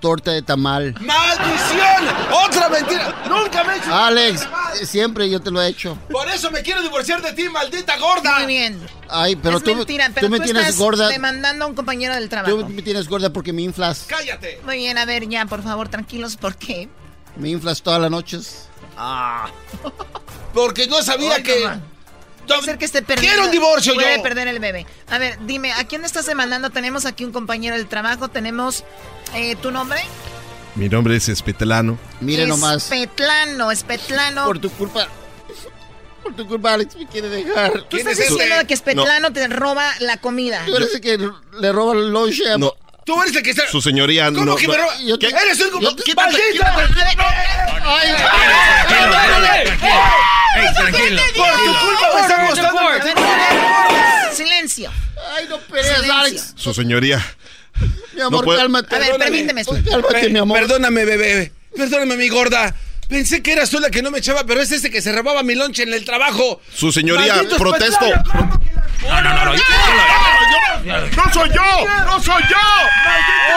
torta 0.00 0.30
de 0.30 0.42
tamal. 0.42 0.94
¡Maldición! 1.00 2.16
¡Otra 2.46 2.68
mentira! 2.68 3.24
¡Nunca 3.28 3.64
me 3.64 3.74
he 3.74 3.76
hecho 3.78 3.92
Alex, 3.94 4.48
siempre 4.84 5.28
yo 5.28 5.40
te 5.40 5.50
lo 5.50 5.60
he 5.60 5.66
hecho. 5.66 5.98
Por 6.08 6.28
eso 6.28 6.52
me 6.52 6.62
quiero 6.62 6.80
divorciar 6.82 7.20
de 7.20 7.32
ti, 7.32 7.48
maldita 7.48 7.98
gorda. 7.98 8.36
Muy 8.38 8.46
bien. 8.46 8.80
Ay, 9.08 9.34
pero 9.34 9.56
es 9.58 9.64
tú, 9.64 9.74
mentira, 9.74 10.08
pero 10.14 10.28
tú 10.28 10.30
me 10.30 10.38
tú 10.38 10.44
tienes 10.44 10.62
estás 10.66 10.78
gorda. 10.78 11.08
demandando 11.08 11.64
a 11.64 11.68
un 11.68 11.74
compañero 11.74 12.14
del 12.14 12.28
trabajo. 12.28 12.58
Tú 12.58 12.68
me 12.68 12.82
tienes 12.82 13.08
gorda 13.08 13.32
porque 13.32 13.52
me 13.52 13.62
inflas. 13.62 14.04
¡Cállate! 14.06 14.60
Muy 14.64 14.76
bien, 14.76 14.96
a 14.98 15.04
ver, 15.04 15.28
ya, 15.28 15.46
por 15.46 15.64
favor, 15.64 15.88
tranquilos, 15.88 16.36
¿por 16.36 16.54
qué? 16.54 16.88
Me 17.36 17.48
inflas 17.48 17.82
todas 17.82 18.00
las 18.00 18.10
noches. 18.10 18.67
Ah. 18.98 19.50
Porque 20.52 20.86
no 20.88 21.00
sabía 21.02 21.42
que. 21.42 21.60
no, 21.60 21.68
ma. 21.68 21.80
Puede 22.46 22.62
ser 22.62 22.78
que 22.78 22.84
esté 22.86 23.02
perdiendo. 23.02 23.34
Quiero 23.34 23.44
un 23.46 23.50
divorcio 23.52 23.94
puede 23.94 24.16
yo. 24.16 24.22
perder 24.22 24.48
el 24.48 24.58
bebé. 24.58 24.86
A 25.10 25.18
ver, 25.18 25.38
dime, 25.42 25.72
¿a 25.72 25.84
quién 25.86 26.04
estás 26.04 26.26
demandando? 26.26 26.70
Tenemos 26.70 27.04
aquí 27.04 27.24
un 27.24 27.32
compañero 27.32 27.76
del 27.76 27.86
trabajo, 27.86 28.28
tenemos 28.28 28.84
eh, 29.34 29.54
tu 29.56 29.70
nombre. 29.70 30.00
Mi 30.74 30.88
nombre 30.88 31.16
es 31.16 31.28
Espetelano. 31.28 31.98
Mire 32.20 32.46
nomás. 32.46 32.84
Espetlano, 32.84 33.70
Espetlano. 33.70 34.46
Por 34.46 34.58
tu 34.60 34.70
culpa. 34.70 35.08
Por 36.22 36.34
tu 36.34 36.46
culpa, 36.46 36.74
Alex 36.74 36.96
me 36.96 37.06
quiere 37.06 37.28
dejar. 37.28 37.82
Tú 37.82 37.96
estás 37.98 38.16
diciendo 38.16 38.54
que 38.66 38.74
Espetlano 38.74 39.32
te 39.32 39.46
roba 39.48 39.86
la 40.00 40.16
comida. 40.16 40.64
Eres 40.66 40.94
el 40.94 41.00
que 41.00 41.18
le 41.60 41.72
roba 41.72 41.92
el 41.94 42.10
lunch. 42.10 42.40
No. 42.58 42.74
Tú 43.08 43.22
eres 43.22 43.34
el 43.34 43.42
que 43.42 43.50
está. 43.52 43.66
Su 43.68 43.80
señoría 43.80 44.26
¿Cómo 44.26 44.44
no. 44.44 44.54
que 44.56 44.66
no- 44.66 44.72
me 44.74 44.78
roba? 44.80 44.92
Yo 45.00 45.18
te- 45.18 45.28
¡Eres 45.28 45.58
un. 45.62 45.82
¡Maldita! 45.82 46.74
Tranquilo. 50.76 51.22
Por 51.34 51.52
tu 51.52 51.72
culpa 51.86 52.06
me 52.14 52.20
está 52.20 52.70
costando. 52.70 54.34
Silencio. 54.34 54.90
Ay, 55.34 55.46
no 55.48 55.58
pelees. 55.58 56.10
Alex. 56.10 56.52
Su 56.56 56.74
señoría. 56.74 57.24
Mi 58.14 58.20
amor, 58.20 58.44
cálmate. 58.56 58.94
A 58.94 58.98
ver, 58.98 59.16
permíteme. 59.16 59.64
Cálmate, 59.64 60.28
mi 60.28 60.38
amor. 60.40 60.58
Perdóname, 60.58 61.06
bebé. 61.06 61.52
Perdóname, 61.74 62.14
mi 62.16 62.28
gorda. 62.28 62.74
Pensé 63.08 63.42
que 63.42 63.52
eras 63.54 63.70
tú 63.70 63.80
la 63.80 63.88
que 63.88 64.02
no 64.02 64.10
me 64.10 64.18
echaba, 64.18 64.44
pero 64.44 64.60
es 64.60 64.70
ese 64.70 64.90
que 64.90 65.00
se 65.00 65.12
robaba 65.12 65.42
mi 65.42 65.54
lonche 65.54 65.82
en 65.82 65.94
el 65.94 66.04
trabajo. 66.04 66.60
Su 66.74 66.92
señoría, 66.92 67.42
protesto. 67.56 68.04
No, 69.02 69.20
no, 69.22 69.34
no, 69.34 69.44
no. 69.44 69.52
¡No 70.84 71.32
soy 71.32 71.48
yo! 71.50 71.86
¡No 72.06 72.22
soy 72.22 72.42
yo! 72.48 72.56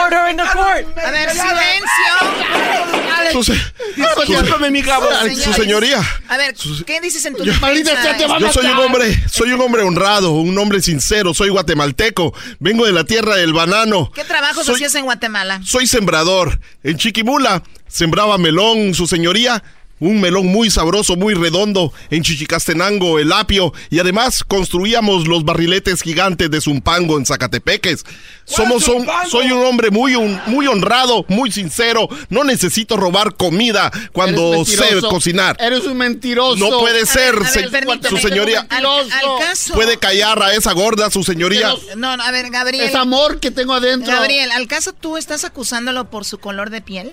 Order 0.04 0.30
in 0.30 0.36
the 0.36 0.42
court. 0.52 0.98
A 0.98 1.10
ver, 1.10 1.30
silencio. 1.30 3.32
Su, 3.32 3.44
se- 3.44 3.60
Discúlpame, 3.96 4.70
mi 4.70 4.82
cabo. 4.82 5.06
su 5.42 5.52
señoría. 5.52 6.00
A 6.28 6.36
ver, 6.36 6.54
¿qué 6.86 7.00
dices 7.00 7.24
en 7.24 7.34
tu 7.36 7.44
Yo, 7.44 7.52
yo 7.52 8.52
soy 8.52 8.66
un 8.66 8.78
hombre, 8.78 9.22
soy 9.30 9.52
un 9.52 9.60
hombre 9.60 9.82
honrado, 9.82 10.32
un 10.32 10.56
hombre 10.58 10.82
sincero, 10.82 11.32
soy 11.34 11.48
guatemalteco, 11.50 12.34
vengo 12.58 12.84
de 12.86 12.92
la 12.92 13.04
tierra 13.04 13.36
del 13.36 13.52
banano. 13.52 14.10
¿Qué 14.14 14.24
trabajos 14.24 14.66
Soy- 14.66 14.74
hacías 14.76 14.94
en 14.96 15.04
Guatemala? 15.04 15.60
Soy 15.64 15.86
sembrador. 15.86 16.58
En 16.82 16.96
Chiquimula 16.98 17.62
sembraba 17.88 18.38
melón, 18.38 18.94
su 18.94 19.06
señoría. 19.06 19.62
Un 20.04 20.20
melón 20.20 20.46
muy 20.46 20.68
sabroso, 20.68 21.14
muy 21.14 21.32
redondo. 21.34 21.92
En 22.10 22.24
Chichicastenango, 22.24 23.20
el 23.20 23.30
apio. 23.30 23.72
Y 23.88 24.00
además 24.00 24.42
construíamos 24.42 25.28
los 25.28 25.44
barriletes 25.44 26.02
gigantes 26.02 26.50
de 26.50 26.60
Zumpango 26.60 27.18
en 27.18 27.24
Zacatepeques. 27.24 28.04
Somos 28.44 28.88
un, 28.88 29.06
soy 29.30 29.52
un 29.52 29.64
hombre 29.64 29.90
muy, 29.90 30.14
hon- 30.16 30.40
muy 30.46 30.66
honrado, 30.66 31.24
muy 31.28 31.52
sincero. 31.52 32.08
No 32.30 32.42
necesito 32.42 32.96
robar 32.96 33.36
comida 33.36 33.92
cuando 34.12 34.64
sé 34.64 35.00
cocinar. 35.08 35.56
Eres 35.60 35.84
un 35.84 35.96
mentiroso. 35.96 36.56
No 36.56 36.80
puede 36.80 37.06
ser, 37.06 37.36
a 37.36 37.38
ver, 37.38 37.46
se- 37.48 37.68
permíteme. 37.68 38.08
su 38.08 38.18
señoría. 38.28 38.66
Al, 38.70 38.84
al 38.84 39.38
caso. 39.38 39.74
Puede 39.74 39.98
callar 39.98 40.42
a 40.42 40.52
esa 40.54 40.72
gorda, 40.72 41.10
su 41.12 41.22
señoría. 41.22 41.74
No, 41.96 42.16
no, 42.16 42.22
a 42.24 42.30
ver, 42.32 42.50
Gabriel. 42.50 42.86
Es 42.88 42.96
amor 42.96 43.38
que 43.38 43.52
tengo 43.52 43.72
adentro. 43.74 44.12
Gabriel, 44.12 44.50
¿al 44.50 44.66
caso 44.66 44.92
tú 44.92 45.16
estás 45.16 45.44
acusándolo 45.44 46.10
por 46.10 46.24
su 46.24 46.38
color 46.38 46.70
de 46.70 46.80
piel? 46.80 47.12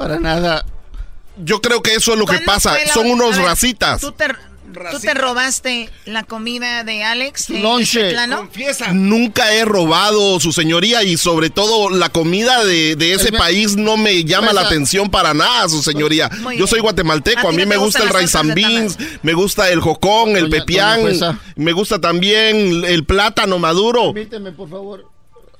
Para 0.00 0.18
nada. 0.18 0.64
Yo 1.36 1.60
creo 1.60 1.82
que 1.82 1.94
eso 1.94 2.14
es 2.14 2.18
lo 2.18 2.24
que 2.24 2.36
¿Cuándo 2.36 2.46
pasa. 2.46 2.74
la- 2.86 2.92
Son 2.92 3.06
unos 3.10 3.36
ver, 3.36 3.44
racitas. 3.44 4.00
¿tú 4.00 4.12
te, 4.12 4.26
tú 4.28 4.98
te 5.00 5.12
robaste 5.14 5.90
la 6.06 6.22
comida 6.24 6.84
de 6.84 7.04
Alex? 7.04 7.50
lonche. 7.50 8.00
Espetlano? 8.00 8.38
Confiesa. 8.38 8.92
Nunca 8.94 9.52
he 9.52 9.64
robado, 9.66 10.40
su 10.40 10.52
señoría, 10.52 11.02
y 11.02 11.18
sobre 11.18 11.50
todo 11.50 11.90
la 11.90 12.08
comida 12.08 12.64
de, 12.64 12.96
de 12.96 13.12
ese 13.12 13.28
El- 13.28 13.36
país 13.36 13.76
no 13.76 13.98
me 13.98 14.24
llama 14.24 14.48
Pues, 14.48 14.54
la 14.54 14.60
atención 14.62 15.10
para 15.10 15.34
nada, 15.34 15.68
su 15.68 15.82
señoría. 15.82 16.30
Muy 16.40 16.54
Yo 16.54 16.64
bien. 16.64 16.68
soy 16.68 16.80
guatemalteco, 16.80 17.46
¿A 17.46 17.50
a 17.50 17.52
mí 17.54 17.66
me 17.66 17.76
gusta 17.76 18.02
el 18.02 18.08
rice 18.10 18.38
and 18.38 18.54
beans, 18.54 18.98
me 19.22 19.34
gusta 19.34 19.68
el 19.70 19.80
jocón, 19.80 20.30
el 20.36 20.44
Doña- 20.48 20.50
pepián, 20.60 21.00
me 21.56 21.72
gusta 21.72 22.00
también 22.00 22.84
el 22.86 23.04
plátano 23.04 23.58
maduro. 23.58 24.14
Permíteme, 24.14 24.52
por 24.52 24.70
favor. 24.70 25.04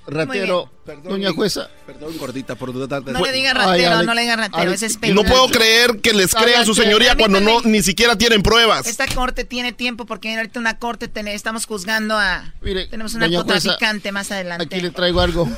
Ratero. 0.07 0.71
Doña 1.05 1.31
jueza. 1.33 1.69
Perdón, 1.87 2.17
gordita, 2.19 2.55
por 2.57 2.73
dudarte. 2.73 3.13
No 3.13 3.21
le 3.21 3.33
diga 3.33 3.51
Ay, 3.51 3.57
ratero, 3.57 3.93
Alex, 3.93 4.07
no 4.07 4.15
le 4.15 4.21
diga 4.23 4.37
ratero, 4.37 4.63
Alex, 4.63 4.83
es 4.83 4.99
no 5.15 5.23
puedo 5.25 5.49
creer 5.49 6.01
que 6.01 6.13
les 6.13 6.35
crea 6.35 6.65
su 6.65 6.75
señoría 6.75 7.17
cuando 7.17 7.41
no 7.41 7.61
ni 7.63 7.83
siquiera 7.83 8.17
tienen 8.17 8.43
pruebas. 8.43 8.87
Esta 8.87 9.07
corte 9.07 9.45
tiene 9.45 9.73
tiempo 9.73 10.07
porque 10.07 10.35
ahorita 10.35 10.59
una 10.59 10.79
corte 10.79 11.09
ten- 11.09 11.29
estamos 11.29 11.67
juzgando 11.67 12.17
a... 12.19 12.53
Mire, 12.61 12.87
tenemos 12.87 13.15
un 13.15 13.21
jueza, 13.21 13.37
narcotraficante 13.37 14.11
más 14.13 14.31
adelante. 14.33 14.65
Aquí 14.65 14.81
le 14.81 14.91
traigo 14.91 15.21
algo. 15.21 15.49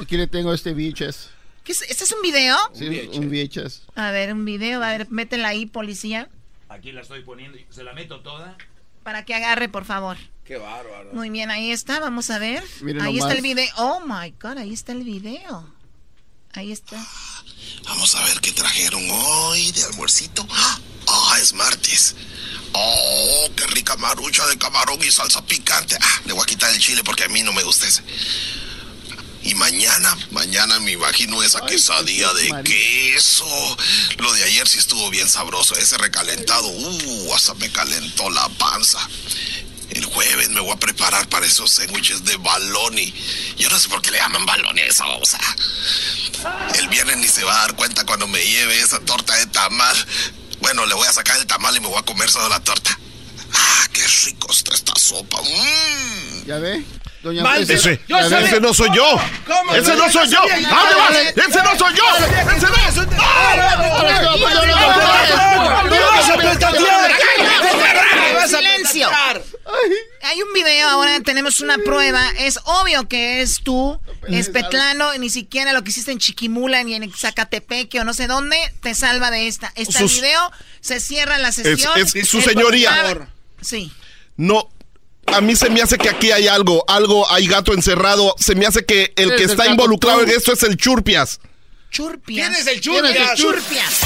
Aquí 0.00 0.16
le 0.16 0.26
tengo 0.26 0.52
este 0.52 0.74
VHS. 0.74 1.30
¿Qué 1.64 1.72
es, 1.72 1.82
¿Este 1.82 2.04
es 2.04 2.12
un 2.12 2.22
video? 2.22 2.56
Sí, 2.74 3.10
un 3.14 3.28
VHS. 3.30 3.82
A 3.94 4.10
ver, 4.10 4.32
un 4.32 4.44
video, 4.44 4.82
a 4.82 4.90
ver, 4.90 5.06
métela 5.10 5.48
ahí, 5.48 5.66
policía, 5.66 6.28
Aquí 6.68 6.90
la 6.92 7.00
estoy 7.02 7.22
poniendo. 7.22 7.56
¿Se 7.70 7.84
la 7.84 7.92
meto 7.92 8.20
toda? 8.20 8.56
Para 9.06 9.24
que 9.24 9.36
agarre, 9.36 9.68
por 9.68 9.84
favor. 9.84 10.16
Qué 10.44 10.56
bárbaro. 10.56 11.10
Muy 11.12 11.30
bien, 11.30 11.48
ahí 11.52 11.70
está, 11.70 12.00
vamos 12.00 12.28
a 12.30 12.40
ver. 12.40 12.64
Miren 12.80 13.02
ahí 13.02 13.14
nomás. 13.14 13.30
está 13.30 13.36
el 13.36 13.42
video. 13.42 13.68
Oh 13.76 14.00
my 14.00 14.34
god, 14.42 14.58
ahí 14.58 14.72
está 14.72 14.90
el 14.90 15.04
video. 15.04 15.72
Ahí 16.54 16.72
está. 16.72 16.96
Vamos 17.84 18.16
a 18.16 18.24
ver 18.24 18.40
qué 18.40 18.50
trajeron 18.50 19.08
hoy 19.08 19.70
de 19.70 19.84
almuercito. 19.84 20.44
Ah, 20.50 21.38
es 21.40 21.52
martes. 21.52 22.16
Oh, 22.72 23.48
qué 23.56 23.64
rica 23.68 23.94
marucha 23.96 24.44
de 24.48 24.58
camarón 24.58 24.98
y 25.00 25.12
salsa 25.12 25.40
picante. 25.46 25.96
Ah, 26.00 26.22
le 26.24 26.32
voy 26.32 26.42
a 26.42 26.46
quitar 26.46 26.72
el 26.72 26.80
chile 26.80 27.02
porque 27.04 27.22
a 27.22 27.28
mí 27.28 27.44
no 27.44 27.52
me 27.52 27.62
gusta 27.62 27.86
ese. 27.86 28.02
Y 29.46 29.54
mañana, 29.54 30.18
mañana 30.32 30.80
me 30.80 30.90
imagino 30.90 31.40
esa 31.40 31.60
quesadilla 31.60 32.32
de 32.34 32.64
queso. 32.64 33.46
Lo 34.18 34.32
de 34.32 34.42
ayer 34.42 34.66
sí 34.66 34.78
estuvo 34.78 35.08
bien 35.10 35.28
sabroso. 35.28 35.76
Ese 35.76 35.96
recalentado, 35.98 36.66
uh, 36.66 37.34
hasta 37.34 37.54
me 37.54 37.70
calentó 37.70 38.28
la 38.28 38.48
panza. 38.48 38.98
El 39.90 40.04
jueves 40.04 40.50
me 40.50 40.58
voy 40.58 40.72
a 40.72 40.76
preparar 40.76 41.28
para 41.28 41.46
esos 41.46 41.70
sándwiches 41.70 42.24
de 42.24 42.36
baloni. 42.38 43.14
Yo 43.56 43.70
no 43.70 43.78
sé 43.78 43.88
por 43.88 44.02
qué 44.02 44.10
le 44.10 44.18
llaman 44.18 44.44
baloni 44.46 44.80
a 44.80 44.86
esa 44.86 45.04
cosa. 45.04 45.38
El 46.74 46.88
viernes 46.88 47.18
ni 47.18 47.28
se 47.28 47.44
va 47.44 47.54
a 47.54 47.66
dar 47.68 47.76
cuenta 47.76 48.04
cuando 48.04 48.26
me 48.26 48.44
lleve 48.44 48.80
esa 48.80 48.98
torta 48.98 49.36
de 49.36 49.46
tamal. 49.46 49.96
Bueno, 50.60 50.86
le 50.86 50.94
voy 50.96 51.06
a 51.06 51.12
sacar 51.12 51.38
el 51.38 51.46
tamal 51.46 51.76
y 51.76 51.80
me 51.80 51.86
voy 51.86 51.98
a 51.98 52.02
comer 52.02 52.28
solo 52.28 52.48
la 52.48 52.64
torta. 52.64 52.98
Ah, 53.54 53.88
qué 53.92 54.04
rico 54.24 54.50
está 54.50 54.74
esta 54.74 54.94
sopa. 54.98 55.40
Mm. 55.40 56.46
¿Ya 56.46 56.58
ve? 56.58 56.84
Doña 57.26 57.42
Maldito. 57.42 57.72
jueza. 57.72 57.90
Ese, 57.90 58.00
Yo 58.06 58.18
sabía- 58.22 58.40
ese 58.46 58.60
no 58.60 58.72
soy 58.72 58.88
yo. 58.94 59.20
¿Cómo? 59.46 59.74
Ese 59.74 59.96
no 59.96 60.08
soy 60.10 60.28
yo. 60.28 60.38
Ese 60.44 61.62
no 61.62 61.76
soy 61.76 61.94
yo. 61.94 62.04
Ese 62.56 62.66
no. 62.70 62.76
Silencio. 68.46 69.08
Hay 70.22 70.40
un 70.42 70.52
video 70.52 70.88
ahora, 70.88 71.18
tenemos 71.20 71.60
una 71.60 71.78
prueba. 71.78 72.22
Es 72.38 72.60
obvio 72.64 73.08
que 73.08 73.42
es 73.42 73.60
tú, 73.64 74.00
Espetlano, 74.28 75.14
y 75.14 75.18
ni 75.18 75.30
siquiera 75.30 75.72
lo 75.72 75.82
que 75.82 75.90
hiciste 75.90 76.12
en 76.12 76.18
Chiquimula, 76.18 76.82
ni 76.84 76.94
en 76.94 77.12
Zacatepeque 77.12 78.00
o 78.00 78.04
no 78.04 78.14
sé 78.14 78.28
dónde, 78.28 78.56
te 78.80 78.94
salva 78.94 79.30
de 79.32 79.48
esta. 79.48 79.72
Sus- 79.90 80.20
video, 80.20 80.52
se 80.80 81.00
cierra 81.00 81.38
la 81.38 81.50
sesión. 81.50 81.92
es 81.98 82.28
su 82.28 82.40
señoría. 82.40 83.26
Sí. 83.60 83.92
No. 84.36 84.68
A 85.26 85.40
mí 85.40 85.56
se 85.56 85.68
me 85.70 85.82
hace 85.82 85.98
que 85.98 86.08
aquí 86.08 86.30
hay 86.30 86.48
algo, 86.48 86.84
algo, 86.88 87.30
hay 87.30 87.46
gato 87.46 87.74
encerrado. 87.74 88.34
Se 88.38 88.54
me 88.54 88.66
hace 88.66 88.84
que 88.84 89.12
el 89.16 89.34
que 89.36 89.44
está 89.44 89.66
involucrado 89.66 90.18
tú. 90.20 90.24
en 90.24 90.30
esto 90.30 90.52
es 90.52 90.62
el 90.62 90.76
Churpias. 90.76 91.40
Churpias. 91.90 92.48
¿Quién 92.48 92.60
es 92.60 92.66
el 92.66 92.80
¿Quién 92.80 93.04
es 93.04 93.16
el 93.16 93.36
Churpias? 93.36 93.38
Churpias? 93.38 94.00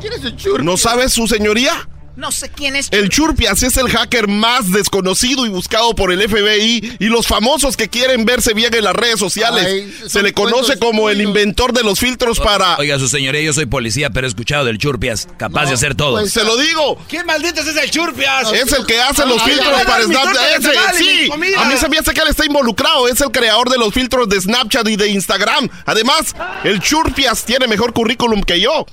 ¿Quién 0.00 0.12
es 0.12 0.24
el 0.24 0.36
Churpias? 0.36 0.64
¿No 0.64 0.76
sabe 0.76 1.08
su 1.08 1.26
señoría? 1.26 1.88
No 2.18 2.32
sé 2.32 2.48
quién 2.48 2.74
es. 2.74 2.88
El 2.90 3.10
Churpias 3.10 3.62
es 3.62 3.76
el 3.76 3.88
hacker 3.88 4.26
más 4.26 4.72
desconocido 4.72 5.46
y 5.46 5.50
buscado 5.50 5.94
por 5.94 6.10
el 6.10 6.20
FBI 6.28 6.96
y 6.98 7.06
los 7.06 7.28
famosos 7.28 7.76
que 7.76 7.88
quieren 7.88 8.24
verse 8.24 8.54
bien 8.54 8.74
en 8.74 8.82
las 8.82 8.92
redes 8.92 9.20
sociales. 9.20 9.64
Ay, 9.64 10.08
Se 10.08 10.20
le 10.24 10.32
conoce 10.32 10.76
cuentos 10.76 10.88
como 10.88 11.10
el 11.10 11.20
inventor 11.20 11.72
de 11.72 11.84
los 11.84 12.00
filtros 12.00 12.40
para... 12.40 12.76
Oiga, 12.78 12.98
su 12.98 13.08
señoría, 13.08 13.40
yo 13.42 13.52
soy 13.52 13.66
policía, 13.66 14.10
pero 14.10 14.26
he 14.26 14.30
escuchado 14.30 14.64
del 14.64 14.78
Churpias, 14.78 15.28
capaz 15.36 15.66
de 15.66 15.74
hacer 15.74 15.94
todo. 15.94 16.26
Se 16.26 16.42
lo 16.42 16.56
digo. 16.56 16.98
¿Quién 17.08 17.24
maldito 17.24 17.60
es 17.60 17.68
el 17.68 17.88
Churpias? 17.88 18.52
Es 18.52 18.72
el 18.72 18.84
que 18.84 19.00
hace 19.00 19.24
los 19.24 19.40
Ay, 19.40 19.52
filtros 19.52 19.74
ay, 19.76 19.86
para 19.86 20.02
Snapchat. 20.02 20.58
Ese, 20.58 20.70
sí, 20.98 21.30
a 21.32 21.36
mí 21.36 21.76
se 21.78 21.88
me 21.88 21.98
hace 21.98 22.12
que 22.12 22.20
él 22.20 22.28
está 22.30 22.44
involucrado. 22.44 23.06
Es 23.06 23.20
el 23.20 23.30
creador 23.30 23.70
de 23.70 23.78
los 23.78 23.94
filtros 23.94 24.28
de 24.28 24.40
Snapchat 24.40 24.88
y 24.88 24.96
de 24.96 25.08
Instagram. 25.10 25.68
Además, 25.86 26.34
el 26.64 26.80
Churpias 26.80 27.44
tiene 27.44 27.68
mejor 27.68 27.92
currículum 27.92 28.42
que 28.42 28.60
yo. 28.60 28.86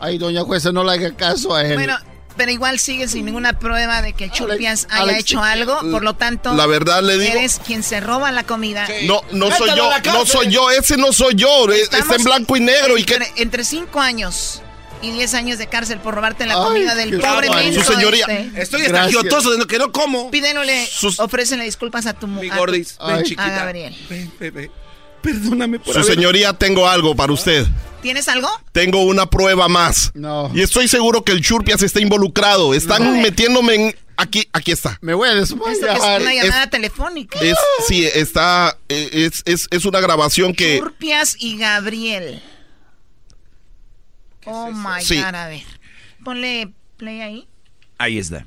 Ay, 0.00 0.18
doña 0.18 0.42
jueza, 0.42 0.70
no 0.70 0.84
le 0.84 0.92
haga 0.92 1.16
caso 1.16 1.52
a 1.52 1.64
él. 1.64 1.74
Bueno, 1.74 1.96
pero 2.36 2.50
igual 2.50 2.78
sigue 2.78 3.08
sin 3.08 3.24
ninguna 3.24 3.58
prueba 3.58 4.02
de 4.02 4.12
que 4.12 4.30
Churpias 4.30 4.86
haya 4.90 5.02
Alex, 5.02 5.20
hecho 5.20 5.42
algo, 5.42 5.78
por 5.90 6.02
lo 6.02 6.14
tanto, 6.14 6.54
La 6.54 6.66
verdad 6.66 7.02
le 7.02 7.18
digo- 7.18 7.32
eres 7.38 7.60
quien 7.64 7.82
se 7.82 8.00
roba 8.00 8.32
la 8.32 8.44
comida. 8.44 8.86
No, 9.04 9.22
no 9.32 9.50
soy 9.50 9.70
yo, 9.76 9.90
no 10.12 10.26
soy 10.26 10.48
yo, 10.50 10.70
ese 10.70 10.96
no 10.96 11.12
soy 11.12 11.34
yo, 11.34 11.70
eh, 11.70 11.82
está 11.82 11.98
Estamos 11.98 12.18
en 12.18 12.24
blanco 12.24 12.56
y 12.56 12.60
negro. 12.60 12.98
¿Y 12.98 13.04
qué? 13.04 13.14
entre, 13.14 13.32
entre 13.42 13.64
cinco 13.64 14.00
años 14.00 14.62
y 15.02 15.10
10 15.10 15.34
años 15.34 15.58
de 15.58 15.66
cárcel 15.66 15.98
por 15.98 16.14
robarte 16.14 16.46
la 16.46 16.54
Ay, 16.54 16.64
comida 16.64 16.94
del 16.94 17.20
pobre 17.20 17.50
menso 17.50 17.84
Su 17.84 17.92
señoría, 17.92 18.24
este. 18.28 18.62
Estoy 18.62 18.82
hasta 18.86 19.06
de 19.50 19.58
lo 19.58 19.66
que 19.66 19.78
no 19.78 19.92
como. 19.92 20.30
Pídenle, 20.30 20.88
ofrécenle 21.18 21.64
disculpas 21.64 22.06
a 22.06 22.14
tu 22.14 22.26
Mi 22.26 22.48
mujer. 22.48 22.52
a. 22.98 23.48
Gabriel. 23.50 23.94
Ven, 24.08 24.32
ven, 24.40 24.54
ven. 24.54 24.70
Perdóname 25.24 25.78
por 25.80 25.92
Su 25.94 26.00
haber- 26.00 26.14
señoría, 26.14 26.52
tengo 26.52 26.86
algo 26.88 27.16
para 27.16 27.32
usted. 27.32 27.66
¿Tienes 28.02 28.28
algo? 28.28 28.48
Tengo 28.72 29.02
una 29.02 29.26
prueba 29.26 29.66
más. 29.68 30.10
No. 30.14 30.50
Y 30.54 30.60
estoy 30.60 30.86
seguro 30.88 31.24
que 31.24 31.32
el 31.32 31.40
Churpias 31.40 31.82
está 31.82 32.00
involucrado. 32.00 32.74
Están 32.74 33.20
metiéndome 33.22 33.74
en... 33.74 33.96
Aquí, 34.16 34.46
aquí 34.52 34.70
está. 34.70 34.96
Me 35.00 35.12
voy 35.14 35.28
a 35.28 35.32
que 35.32 35.40
es 35.40 35.48
desmayar. 35.48 36.20
una 36.20 36.32
Es- 36.34 36.44
llamada 36.44 36.70
telefónica. 36.70 37.40
Es, 37.40 37.56
sí, 37.88 38.04
está... 38.06 38.78
eh, 38.88 39.08
Es, 39.12 39.42
es, 39.46 39.66
es 39.70 39.84
una 39.86 40.00
grabación 40.00 40.52
que... 40.54 40.78
Churpias 40.78 41.34
y 41.38 41.56
Gabriel. 41.58 42.42
Oh 44.46 44.70
my 44.70 45.00
Sí. 45.02 45.16
god, 45.16 45.34
a 45.34 45.48
ver. 45.48 45.62
Ponle 46.22 46.72
play 46.98 47.20
ahí. 47.22 47.48
Ahí 47.98 48.18
está. 48.18 48.46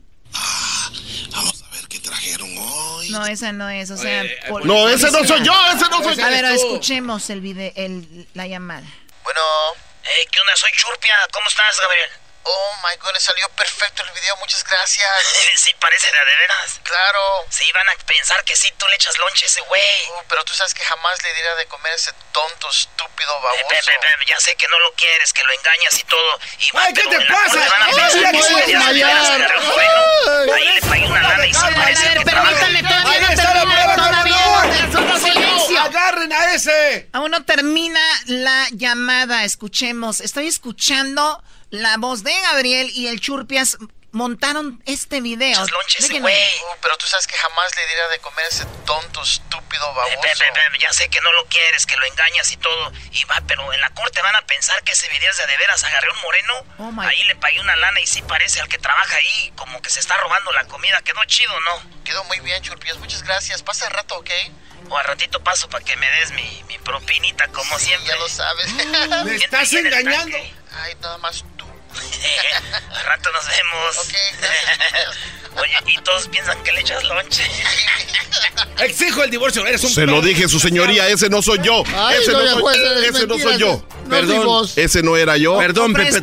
No, 3.11 3.25
esa 3.25 3.51
no 3.51 3.69
es, 3.69 3.89
o 3.91 3.97
sea... 3.97 4.23
por- 4.49 4.65
No, 4.65 4.87
ese 4.89 5.09
no 5.11 5.23
soy 5.25 5.43
yo, 5.43 5.53
ese 5.73 5.85
no 5.89 6.03
soy 6.03 6.15
yo. 6.15 6.25
A 6.25 6.29
ver, 6.29 6.45
escuchemos 6.45 7.29
el 7.29 7.41
video, 7.41 7.71
el, 7.75 8.27
la 8.33 8.47
llamada. 8.47 8.85
Bueno. 9.23 9.41
Hey, 10.03 10.25
¿qué 10.31 10.39
onda? 10.39 10.53
Soy 10.55 10.69
Churpia. 10.73 11.13
¿Cómo 11.33 11.47
estás, 11.47 11.79
Gabriel? 11.81 12.09
Oh 12.49 12.71
my 12.81 12.95
goodness, 13.03 13.23
salió 13.23 13.49
perfecto 13.49 14.03
el 14.03 14.11
video, 14.11 14.37
muchas 14.37 14.63
gracias. 14.63 15.09
sí, 15.55 15.71
parece 15.81 16.07
de 16.07 16.23
veras. 16.23 16.79
Claro. 16.81 17.19
Sí, 17.49 17.69
van 17.73 17.89
a 17.89 17.93
pensar 18.05 18.41
que 18.45 18.55
sí, 18.55 18.71
tú 18.77 18.87
le 18.87 18.95
echas 18.95 19.17
lonche 19.17 19.43
a 19.43 19.47
ese 19.47 19.59
güey. 19.61 19.81
pero 20.29 20.45
tú 20.45 20.53
sabes 20.53 20.73
que 20.73 20.83
jamás 20.85 21.21
le 21.23 21.33
diría 21.33 21.55
de 21.55 21.65
comer 21.65 21.91
a 21.91 21.95
ese 21.95 22.13
tonto, 22.31 22.69
estúpido 22.69 23.41
baboso. 23.41 23.65
ya 24.25 24.39
sé 24.39 24.55
que 24.55 24.67
no 24.69 24.79
lo 24.79 24.93
quieres, 24.93 25.33
que 25.33 25.43
lo 25.43 25.51
engañas 25.51 25.99
y 25.99 26.03
todo. 26.03 26.39
Y 26.59 26.71
va, 26.71 26.83
Ay, 26.85 26.93
¿qué 26.93 27.01
pero 27.03 27.19
te 27.19 27.25
pasa? 27.25 27.59
Ahí 30.55 30.73
le 30.73 30.81
pagué 30.81 31.05
una 31.05 31.21
lana 31.21 31.47
y 31.47 31.53
sí 31.53 31.59
parece 31.75 32.13
que 32.13 32.25
trabaja. 32.25 32.59
permítame, 32.59 33.01
todavía 33.01 33.19
no 33.19 33.29
está 33.29 33.43
la 33.43 33.59
termina, 33.59 33.83
prueba, 33.83 33.95
todavía. 33.95 35.19
Silencio. 35.19 35.81
Agarren 35.81 36.31
a 36.31 36.53
ese. 36.53 37.09
Aún 37.11 37.31
no 37.31 37.43
termina 37.43 37.99
la 38.25 38.67
llamada, 38.71 39.43
escuchemos. 39.43 40.21
Estoy 40.21 40.47
escuchando 40.47 41.43
la 41.69 41.97
voz 41.97 42.23
de 42.23 42.33
Gabriel 42.41 42.89
y 42.93 43.07
el 43.07 43.19
Churpias 43.19 43.77
montaron 44.11 44.81
este 44.85 45.21
video. 45.21 45.51
Echas 45.51 45.69
lonche 45.69 45.97
ese 45.99 46.13
Déjenme- 46.13 46.21
güey. 46.21 46.47
pero 46.81 46.95
tú 46.97 47.05
sabes 47.07 47.27
que 47.27 47.35
jamás 47.35 47.75
le 47.75 47.85
diría 47.87 48.07
de 48.07 48.19
comer 48.19 48.45
a 48.45 48.47
ese 48.47 48.65
tonto, 48.85 49.21
estúpido 49.21 49.93
baboso. 49.93 50.15
ya 50.79 50.93
sé 50.93 51.09
que 51.09 51.19
no 51.21 51.31
lo 51.33 51.45
quieres, 51.47 51.85
que 51.85 51.95
lo 51.97 52.05
engañas 52.05 52.51
y 52.51 52.57
todo. 52.57 52.91
Y 53.11 53.23
va, 53.25 53.41
pero 53.47 53.71
en 53.73 53.81
la 53.81 53.89
corte 53.91 54.21
van 54.21 54.35
a 54.35 54.41
pensar 54.43 54.81
que 54.83 54.93
ese 54.93 55.07
video 55.09 55.29
es 55.29 55.37
de 55.37 55.45
de 55.45 55.57
veras. 55.57 55.83
Agarré 55.83 56.09
un 56.09 56.21
moreno. 56.21 56.53
Oh 56.79 56.91
my- 56.91 57.05
ahí 57.05 57.23
le 57.25 57.35
pagué 57.35 57.59
una 57.59 57.75
lana 57.75 57.99
y 57.99 58.07
sí 58.07 58.21
parece 58.23 58.59
al 58.61 58.69
que 58.69 58.77
trabaja 58.79 59.17
ahí. 59.17 59.51
Como 59.55 59.81
que 59.81 59.89
se 59.89 59.99
está 59.99 60.15
robando 60.17 60.51
la 60.53 60.65
comida. 60.65 61.01
Quedó 61.01 61.23
chido, 61.25 61.59
¿no? 61.59 62.03
Quedó 62.03 62.23
muy 62.25 62.39
bien, 62.39 62.63
Churpias. 62.63 62.97
Muchas 62.97 63.23
gracias. 63.23 63.61
Pasa 63.61 63.85
el 63.87 63.93
rato, 63.93 64.15
¿ok? 64.17 64.29
O 64.89 64.97
al 64.97 65.05
ratito 65.05 65.43
paso 65.43 65.69
para 65.69 65.83
que 65.83 65.95
me 65.97 66.09
des 66.11 66.31
mi, 66.31 66.63
mi 66.69 66.77
propinita, 66.79 67.49
como 67.49 67.77
siempre. 67.77 68.07
Ya 68.09 68.15
lo 68.15 68.29
sabes. 68.29 68.71
Me 69.25 69.35
estás 69.35 69.71
engañando. 69.73 70.37
Ay, 70.71 70.95
nada 71.01 71.17
más. 71.17 71.43
Al 72.91 73.05
rato 73.05 73.29
nos 73.31 73.45
vemos. 73.45 74.07
Oye, 75.61 75.93
y 75.93 75.97
todos 76.03 76.27
piensan 76.27 76.61
que 76.63 76.71
le 76.71 76.81
echas 76.81 77.03
lonche. 77.03 77.43
Exijo 78.79 79.23
el 79.23 79.31
divorcio, 79.31 79.65
eres 79.65 79.83
un 79.83 79.89
Se 79.89 80.05
lo 80.05 80.21
dije, 80.21 80.47
su 80.47 80.59
señoría, 80.59 81.07
ese 81.07 81.29
no 81.29 81.41
soy 81.41 81.59
yo. 81.63 81.83
Ay, 81.95 82.17
ese 82.21 82.31
no 82.31 82.45
soy, 82.47 82.61
jueza, 82.61 82.93
es 82.99 83.09
ese 83.09 83.27
no 83.27 83.35
mentira, 83.35 83.51
soy 83.51 83.59
yo. 83.59 83.67
no 84.05 84.15
es 84.15 84.25
Perdón. 84.27 84.69
Ese 84.75 85.03
no 85.03 85.17
era 85.17 85.37
yo. 85.37 85.57
Perdón, 85.57 85.93
Pepe 85.93 86.21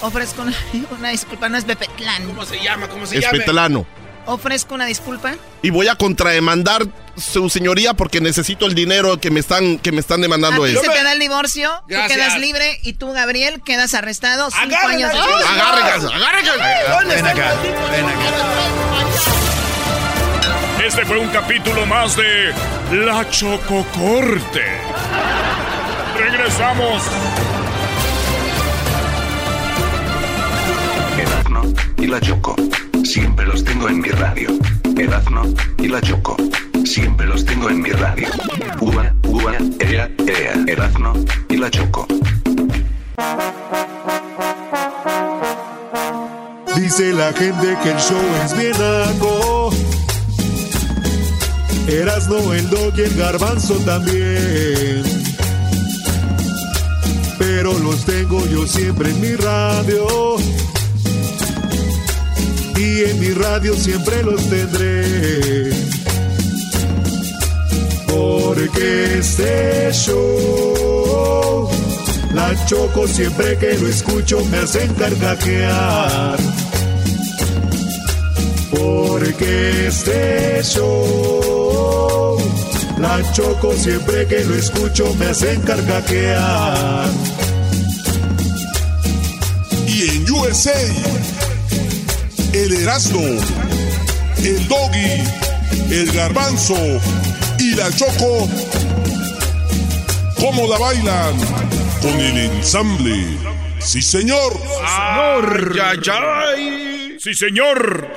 Ofrezco, 0.00 0.42
una, 0.42 0.56
una 0.98 1.10
disculpa, 1.10 1.48
no 1.48 1.58
es 1.58 1.64
Pepetlán. 1.64 2.26
¿Cómo 2.26 2.44
se 2.44 2.60
llama? 2.60 2.88
¿Cómo 2.88 3.06
se 3.06 3.16
Es 3.18 3.22
llama? 3.22 3.38
petelano. 3.38 3.86
Ofrezco 4.26 4.74
una 4.74 4.86
disculpa. 4.86 5.34
Y 5.62 5.70
voy 5.70 5.88
a 5.88 5.96
contrademandar 5.96 6.86
su 7.16 7.50
señoría 7.50 7.94
porque 7.94 8.20
necesito 8.20 8.66
el 8.66 8.74
dinero 8.74 9.18
que 9.20 9.30
me 9.30 9.40
están, 9.40 9.78
que 9.78 9.92
me 9.92 10.00
están 10.00 10.20
demandando 10.20 10.64
a 10.64 10.68
ellos. 10.68 10.82
se 10.82 10.88
te 10.88 11.02
da 11.02 11.12
el 11.12 11.18
divorcio, 11.18 11.70
tú 11.88 11.96
quedas 12.08 12.38
libre 12.38 12.78
y 12.82 12.94
tú, 12.94 13.12
Gabriel, 13.12 13.62
quedas 13.62 13.94
arrestado 13.94 14.50
cinco 14.50 14.64
Agarren 14.76 14.96
años 14.96 15.12
después. 15.12 15.46
Agárrense, 15.46 16.06
agárrense. 16.06 16.50
¿Dónde 16.88 17.14
Ven 17.16 17.26
acá, 17.26 17.54
ven 17.90 18.04
acá. 18.06 18.52
Este 20.86 21.04
fue 21.04 21.18
un 21.18 21.28
capítulo 21.28 21.86
más 21.86 22.16
de 22.16 22.52
La 22.92 23.28
Chococorte. 23.30 24.64
Regresamos. 26.16 27.02
Y 31.98 32.06
la 32.08 32.20
Choco. 32.20 32.56
Siempre 33.04 33.46
los 33.46 33.64
tengo 33.64 33.88
en 33.88 34.00
mi 34.00 34.08
radio. 34.08 34.48
Erazno 34.96 35.42
y 35.78 35.88
la 35.88 36.00
Choco. 36.00 36.36
Siempre 36.84 37.26
los 37.26 37.44
tengo 37.44 37.68
en 37.68 37.82
mi 37.82 37.90
radio. 37.90 38.28
Ua, 38.80 39.12
ua, 39.24 39.54
ea, 39.80 40.08
ea. 40.26 40.64
Erazno 40.66 41.12
y 41.48 41.56
la 41.56 41.70
Choco. 41.70 42.06
Dice 46.76 47.12
la 47.12 47.32
gente 47.32 47.76
que 47.82 47.90
el 47.90 47.98
show 47.98 48.22
es 48.44 48.56
bien 48.56 48.74
algo. 48.74 49.70
Erasno, 51.88 52.52
el 52.54 52.70
dog 52.70 52.94
y 52.96 53.00
el 53.02 53.14
garbanzo 53.16 53.74
también. 53.84 55.02
Pero 57.38 57.78
los 57.78 58.04
tengo 58.04 58.46
yo 58.46 58.66
siempre 58.66 59.10
en 59.10 59.20
mi 59.20 59.34
radio. 59.34 60.36
Y 62.76 63.04
en 63.04 63.20
mi 63.20 63.30
radio 63.30 63.74
siempre 63.74 64.22
los 64.22 64.48
tendré. 64.48 65.70
Porque 68.06 69.18
este 69.18 69.90
show, 69.92 71.68
la 72.32 72.66
choco 72.66 73.06
siempre 73.06 73.58
que 73.58 73.78
lo 73.78 73.88
escucho 73.88 74.44
me 74.46 74.58
hacen 74.58 74.92
carcajear. 74.94 76.38
Porque 78.70 79.86
este 79.88 80.62
show, 80.62 82.38
la 82.98 83.32
choco 83.32 83.74
siempre 83.76 84.26
que 84.26 84.44
lo 84.44 84.54
escucho 84.54 85.14
me 85.18 85.26
hacen 85.26 85.60
carcajear. 85.62 87.10
Y 89.86 90.08
en 90.16 90.30
USA, 90.30 90.70
el 92.52 92.72
Erasmo, 92.82 93.20
el 94.38 94.68
Doggy, 94.68 95.22
el 95.90 96.12
Garbanzo 96.12 96.76
y 97.58 97.74
la 97.74 97.90
Choco, 97.92 98.48
¿cómo 100.38 100.66
la 100.68 100.78
bailan? 100.78 101.34
Con 102.00 102.18
el 102.20 102.36
ensamble. 102.38 103.38
Sí, 103.78 104.02
señor. 104.02 104.52
Ay, 104.84 105.78
ay, 105.82 105.98
ay. 106.10 107.16
Sí, 107.20 107.34
señor. 107.34 108.08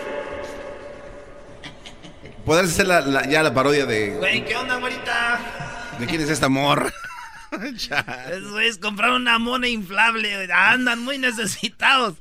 Podrás 2.45 2.69
hacer 2.71 2.87
la- 2.87 3.01
la- 3.01 3.27
ya 3.27 3.41
la 3.43 3.53
parodia 3.53 3.85
de. 3.85 4.11
Güey, 4.17 4.45
¿qué 4.45 4.55
onda, 4.55 4.75
güerita? 4.77 5.39
¿De 5.99 6.05
quién 6.05 6.21
es 6.21 6.29
esta 6.29 6.49
morra? 6.49 6.91
Esos 8.31 8.51
güeyes 8.51 8.77
compraron 8.77 9.21
una 9.21 9.39
mona 9.39 9.67
inflable, 9.67 10.35
güey. 10.35 10.49
andan 10.51 11.03
muy 11.03 11.17
necesitados. 11.17 12.15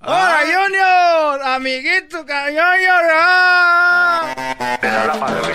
¡Hola, 0.00 0.42
Junior! 0.44 1.42
¡Amiguito, 1.42 2.18
Junior! 2.18 3.04
¡ah! 3.12 4.34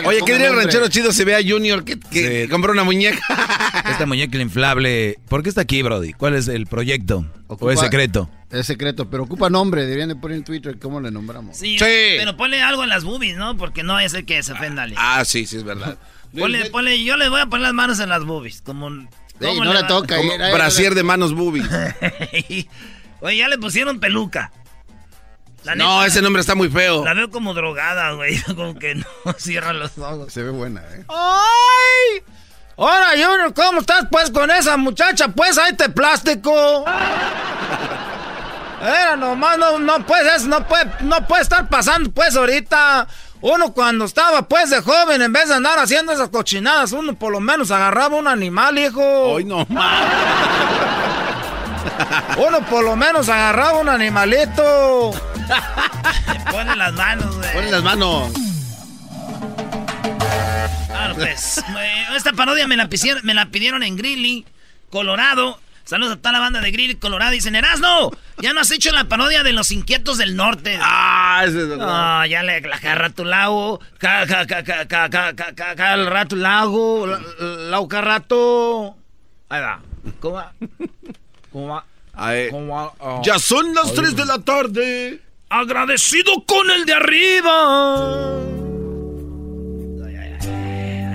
Oye, 0.06 0.20
¿qué 0.26 0.34
diría 0.34 0.50
el 0.50 0.58
ranchero 0.58 0.90
chido 0.90 1.14
si 1.14 1.24
ve 1.24 1.36
a 1.36 1.40
Junior 1.42 1.86
que, 1.86 1.98
que 1.98 2.50
compró 2.50 2.74
una 2.74 2.84
muñeca? 2.84 3.22
Esta 3.90 4.06
muñeca 4.06 4.38
inflable. 4.38 5.18
¿Por 5.30 5.44
qué 5.44 5.50
está 5.50 5.62
aquí, 5.62 5.82
Brody? 5.82 6.12
¿Cuál 6.12 6.36
es 6.36 6.50
el 6.50 6.68
proyecto? 6.68 7.26
¿O 7.48 7.72
es 7.72 7.80
secreto? 7.80 8.30
Es 8.52 8.68
secreto, 8.68 9.10
pero 9.10 9.24
ocupa 9.24 9.50
nombre. 9.50 9.84
Deberían 9.86 10.10
de 10.10 10.18
poner 10.18 10.40
en 10.40 10.44
Twitter 10.44 10.78
cómo 10.78 11.00
le 11.00 11.10
nombramos. 11.10 11.56
Sí, 11.56 11.78
pero 11.80 12.36
ponle 12.36 12.62
algo 12.62 12.84
en 12.84 12.90
las 12.90 13.06
boobies, 13.06 13.38
¿no? 13.38 13.56
Porque 13.56 13.84
no 13.84 13.98
es 13.98 14.14
el 14.14 14.26
que 14.26 14.44
se 14.44 14.52
ofenda. 14.52 14.84
Ale. 14.84 14.96
Ah, 14.98 15.24
sí, 15.24 15.46
sí, 15.46 15.56
es 15.56 15.64
verdad. 15.64 15.98
Ponle, 16.38 16.66
ponle, 16.72 17.04
yo 17.04 17.16
le 17.16 17.30
voy 17.30 17.42
a 17.42 17.46
poner 17.46 17.62
las 17.62 17.74
manos 17.74 18.00
en 18.00 18.10
las 18.10 18.24
boobies, 18.26 18.64
como... 18.64 18.90
¿cómo 19.40 19.66
no 19.66 19.72
le 19.72 19.84
toca, 19.84 20.18
Como 20.18 20.36
brasier 20.36 20.96
de 20.96 21.04
manos 21.04 21.32
boobies. 21.36 21.68
Oye, 23.24 23.38
ya 23.38 23.48
le 23.48 23.58
pusieron 23.58 24.00
peluca. 24.02 24.52
La 25.64 25.76
No, 25.76 26.00
neta, 26.02 26.08
ese 26.08 26.22
nombre 26.22 26.42
está 26.42 26.56
muy 26.56 26.70
feo. 26.70 27.06
La 27.06 27.14
veo 27.14 27.32
como 27.32 27.54
drogada, 27.54 28.12
güey, 28.12 28.38
como 28.56 28.76
que 28.76 28.96
no 28.96 29.06
cierra 29.38 29.72
los 29.72 29.98
ojos. 29.98 30.32
Se 30.34 30.44
ve 30.44 30.50
buena, 30.50 30.82
¿eh? 30.92 31.06
¡Ay! 31.08 32.22
Hola, 32.76 33.12
Junior, 33.12 33.54
¿cómo 33.54 33.80
estás, 33.80 34.08
pues, 34.12 34.30
con 34.30 34.52
esa 34.52 34.76
muchacha? 34.76 35.30
Pues, 35.30 35.58
ahí 35.58 35.74
te 35.74 35.88
plástico. 35.90 36.84
Era 38.82 39.16
nomás, 39.16 39.58
no, 39.58 39.80
no, 39.80 40.06
pues, 40.06 40.24
eso 40.36 40.48
no 40.48 40.68
puede, 40.68 40.92
no 41.02 41.26
puede 41.26 41.44
estar 41.44 41.70
pasando, 41.70 42.12
pues, 42.12 42.36
ahorita. 42.36 43.08
Uno 43.40 43.72
cuando 43.74 44.04
estaba, 44.06 44.42
pues, 44.50 44.70
de 44.70 44.82
joven, 44.82 45.22
en 45.22 45.32
vez 45.32 45.48
de 45.48 45.56
andar 45.56 45.80
haciendo 45.80 46.12
esas 46.12 46.28
cochinadas, 46.30 46.92
uno 46.92 47.14
por 47.14 47.32
lo 47.32 47.40
menos 47.40 47.72
agarraba 47.72 48.18
un 48.18 48.28
animal, 48.28 48.78
hijo. 48.78 49.02
Hoy 49.02 49.46
no, 49.46 49.66
uno 52.38 52.66
por 52.66 52.84
lo 52.84 52.96
menos 52.96 53.30
agarraba 53.30 53.80
un 53.80 53.90
animalito. 53.90 55.12
Ponle 56.52 56.76
las 56.76 56.94
manos, 56.94 57.38
güey. 57.38 57.54
Ponle 57.54 57.72
las 57.72 57.84
manos. 57.84 58.32
Ah, 60.92 61.14
pues. 61.16 61.64
Esta 62.16 62.34
parodia 62.34 62.68
me 62.68 62.78
la, 62.78 62.88
pidieron, 62.88 63.84
en 63.84 63.96
Grilly 63.96 64.46
Colorado. 64.90 65.60
Saludos 65.84 66.14
a 66.14 66.18
toda 66.18 66.32
la 66.32 66.40
banda 66.40 66.62
de 66.62 66.72
Grilly 66.72 66.96
Colorado. 66.96 67.32
Dicen, 67.32 67.56
Erasno, 67.56 68.12
ya 68.40 68.54
no 68.54 68.62
has 68.62 68.72
hecho 68.72 68.92
la 68.92 69.06
parodia 69.06 69.44
de 69.44 69.52
los 69.52 69.72
inquietos 69.72 70.18
del 70.18 70.36
norte. 70.36 70.80
Ah, 70.82 71.44
eso 71.46 71.60
es 71.60 71.68
verdad. 71.68 71.88
Ah, 71.90 72.28
ya 72.28 72.42
le 72.44 72.62
la 72.62 72.80
carra 72.80 73.10
tu 73.10 73.26
lago. 73.26 73.82
el 74.02 76.08
rato 76.08 76.36
lago. 76.38 77.08
Lau 77.40 77.88
carrato. 77.88 78.98
Ahí 79.50 79.62
va. 79.62 79.82
¿Cómo 80.20 80.36
va? 80.36 80.54
¿Cómo 81.54 81.68
va? 81.68 81.86
Ay, 82.14 82.50
¿Cómo 82.50 82.74
va? 82.76 82.94
Oh. 83.00 83.22
Ya 83.24 83.38
son 83.38 83.74
las 83.76 83.94
3 83.94 84.16
de 84.16 84.26
la 84.26 84.40
tarde. 84.40 85.22
Agradecido 85.50 86.44
con 86.48 86.70
el 86.72 86.84
de 86.84 86.94
arriba. 86.94 88.40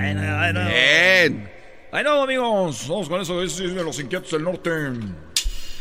Ay, 0.01 0.15
no, 0.15 0.39
ay. 0.39 0.53
Bien. 0.53 1.51
Ay, 1.91 2.05
no, 2.05 2.23
amigos. 2.23 2.87
Vamos 2.89 3.09
con 3.09 3.21
eso 3.21 3.41
de 3.41 3.83
los 3.83 3.99
inquietos 3.99 4.31
del 4.31 4.45
norte. 4.45 4.71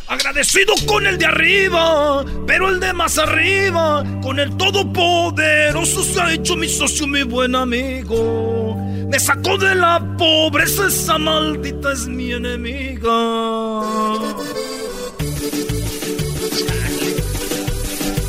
Agradecido 0.08 0.74
con 0.86 1.06
el 1.06 1.18
de 1.18 1.26
arriba, 1.26 2.24
pero 2.46 2.70
el 2.70 2.80
de 2.80 2.94
más 2.94 3.18
arriba, 3.18 4.06
con 4.22 4.40
el 4.40 4.56
todopoderoso 4.56 6.02
se 6.02 6.22
ha 6.22 6.34
hecho 6.34 6.56
mi 6.56 6.70
socio, 6.70 7.06
mi 7.08 7.24
buen 7.24 7.54
amigo. 7.56 8.78
Me 9.10 9.20
sacó 9.20 9.58
de 9.58 9.76
la 9.76 10.00
pobreza, 10.18 10.88
esa 10.88 11.18
maldita 11.18 11.92
es 11.92 12.08
mi 12.08 12.32
enemiga. 12.32 13.82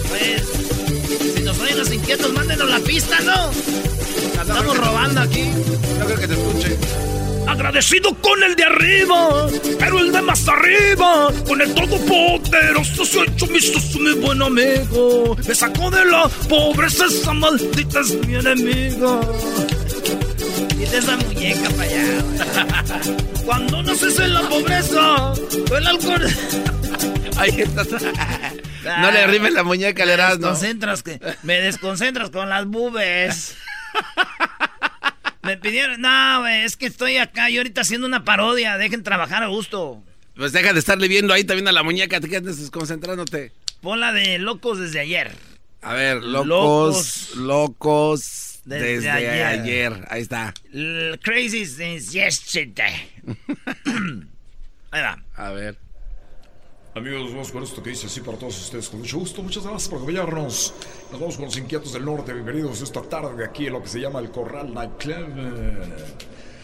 Pues, 0.08 0.42
si 1.36 1.42
nos 1.42 1.58
oyen 1.60 1.78
los 1.78 1.92
inquietos, 1.92 2.32
mándenos 2.32 2.70
la 2.70 2.80
pista, 2.80 3.20
¿no? 3.20 3.50
Estamos 4.40 4.78
robando 4.78 5.20
aquí. 5.20 5.50
No 5.98 6.06
creo 6.06 6.18
que 6.18 6.26
te 6.26 6.34
escuche. 6.34 7.17
Agradecido 7.48 8.14
con 8.20 8.42
el 8.42 8.54
de 8.54 8.64
arriba, 8.64 9.46
pero 9.78 9.98
el 10.00 10.12
de 10.12 10.22
más 10.22 10.46
arriba, 10.48 11.32
con 11.46 11.60
el 11.60 11.74
todopoderoso 11.74 13.04
se 13.04 13.20
ha 13.20 13.24
hecho 13.24 13.46
mi 13.46 13.60
socio, 13.60 14.00
mi 14.00 14.12
buen 14.20 14.42
amigo. 14.42 15.36
Me 15.46 15.54
sacó 15.54 15.90
de 15.90 16.04
la 16.04 16.28
pobreza, 16.48 17.06
esa 17.06 17.32
maldita 17.32 18.00
es 18.00 18.14
mi 18.26 18.34
enemiga. 18.36 19.20
Y 20.72 20.84
de 20.84 20.98
esa 20.98 21.16
muñeca 21.16 21.70
para 21.70 21.82
allá. 21.82 23.12
Cuando 23.44 23.82
naces 23.82 24.18
en 24.18 24.34
la 24.34 24.42
pobreza, 24.42 25.32
el 25.76 25.86
alcohol. 25.86 26.26
Ahí 27.38 27.60
estás. 27.62 27.88
No 29.02 29.10
le 29.10 29.18
arrimes 29.22 29.52
la 29.52 29.64
muñeca 29.64 30.02
al 30.04 30.08
Me 30.08 30.14
Erasmo. 30.14 30.46
desconcentras, 30.46 31.02
que, 31.02 31.20
me 31.42 31.60
desconcentras 31.60 32.30
con 32.30 32.48
las 32.48 32.64
bubes. 32.64 33.54
Me 35.48 35.56
pidieron, 35.56 36.00
no, 36.00 36.40
güey, 36.40 36.62
es 36.64 36.76
que 36.76 36.86
estoy 36.86 37.16
acá 37.16 37.48
y 37.50 37.56
ahorita 37.58 37.80
haciendo 37.80 38.06
una 38.06 38.24
parodia, 38.24 38.76
dejen 38.78 39.02
trabajar 39.02 39.42
a 39.42 39.46
gusto. 39.48 40.02
Pues 40.36 40.52
deja 40.52 40.72
de 40.72 40.78
estarle 40.78 41.08
viendo 41.08 41.32
ahí 41.34 41.42
también 41.44 41.66
a 41.68 41.72
la 41.72 41.82
muñeca, 41.82 42.20
te 42.20 42.28
quedas 42.28 42.58
desconcentrándote. 42.58 43.52
Pon 43.80 43.98
la 44.00 44.12
de 44.12 44.38
locos 44.38 44.78
desde 44.78 45.00
ayer. 45.00 45.32
A 45.82 45.94
ver, 45.94 46.22
locos, 46.22 46.46
Locos. 46.46 47.36
locos, 47.36 48.60
Desde 48.64 48.94
desde, 48.96 49.10
ayer. 49.10 49.46
ayer. 49.46 50.06
Ahí 50.10 50.22
está. 50.22 50.52
L- 50.72 51.18
Crazy 51.20 51.64
since 51.66 52.12
yesterday. 52.12 53.08
Ahí 54.90 55.02
va. 55.02 55.22
A 55.36 55.50
ver. 55.50 55.76
Amigos, 56.98 57.30
vamos 57.30 57.52
con 57.52 57.62
esto 57.62 57.80
que 57.80 57.90
dice 57.90 58.08
así 58.08 58.20
para 58.22 58.36
todos 58.36 58.60
ustedes. 58.60 58.88
Con 58.88 58.98
mucho 58.98 59.18
gusto, 59.18 59.40
muchas 59.40 59.62
gracias 59.62 59.88
por 59.88 59.98
acompañarnos. 59.98 60.74
Nos 61.12 61.20
vamos 61.20 61.36
con 61.36 61.44
los 61.44 61.56
inquietos 61.56 61.92
del 61.92 62.04
norte. 62.04 62.32
Bienvenidos 62.32 62.82
esta 62.82 63.02
tarde 63.02 63.44
aquí 63.44 63.68
en 63.68 63.74
lo 63.74 63.82
que 63.82 63.88
se 63.88 64.00
llama 64.00 64.18
el 64.18 64.32
Corral 64.32 64.74
Nightclub. 64.74 65.94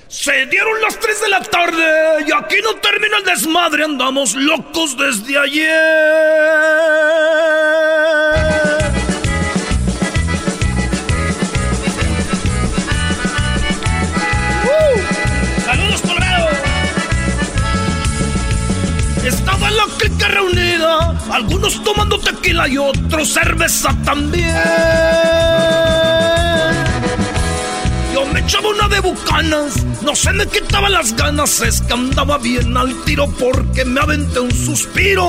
Se 0.09 0.47
dieron 0.47 0.83
las 0.83 0.99
3 0.99 1.21
de 1.21 1.29
la 1.29 1.41
tarde 1.41 2.25
y 2.27 2.33
aquí 2.33 2.57
no 2.65 2.75
termina 2.81 3.19
el 3.19 3.25
desmadre. 3.25 3.85
Andamos 3.85 4.35
locos 4.35 4.97
desde 4.97 5.39
ayer. 5.39 5.71
¡Uh! 14.65 15.04
La 19.75 19.87
clica 19.99 20.29
reunida, 20.29 21.15
algunos 21.31 21.83
tomando 21.83 22.19
tequila 22.19 22.69
y 22.69 22.79
otros 22.79 23.33
cerveza 23.33 23.95
también. 24.05 24.55
Yo 28.13 28.27
me 28.27 28.41
echaba 28.41 28.69
una 28.69 28.89
de 28.89 29.01
bucanas, 29.01 29.85
no 30.03 30.15
se 30.15 30.33
me 30.33 30.47
quitaban 30.47 30.93
las 30.93 31.15
ganas, 31.17 31.61
es 31.61 31.81
que 31.83 31.93
andaba 31.93 32.39
bien 32.39 32.77
al 32.77 32.95
tiro 33.05 33.29
porque 33.39 33.85
me 33.85 34.01
aventé 34.01 34.41
un 34.41 34.53
suspiro. 34.53 35.29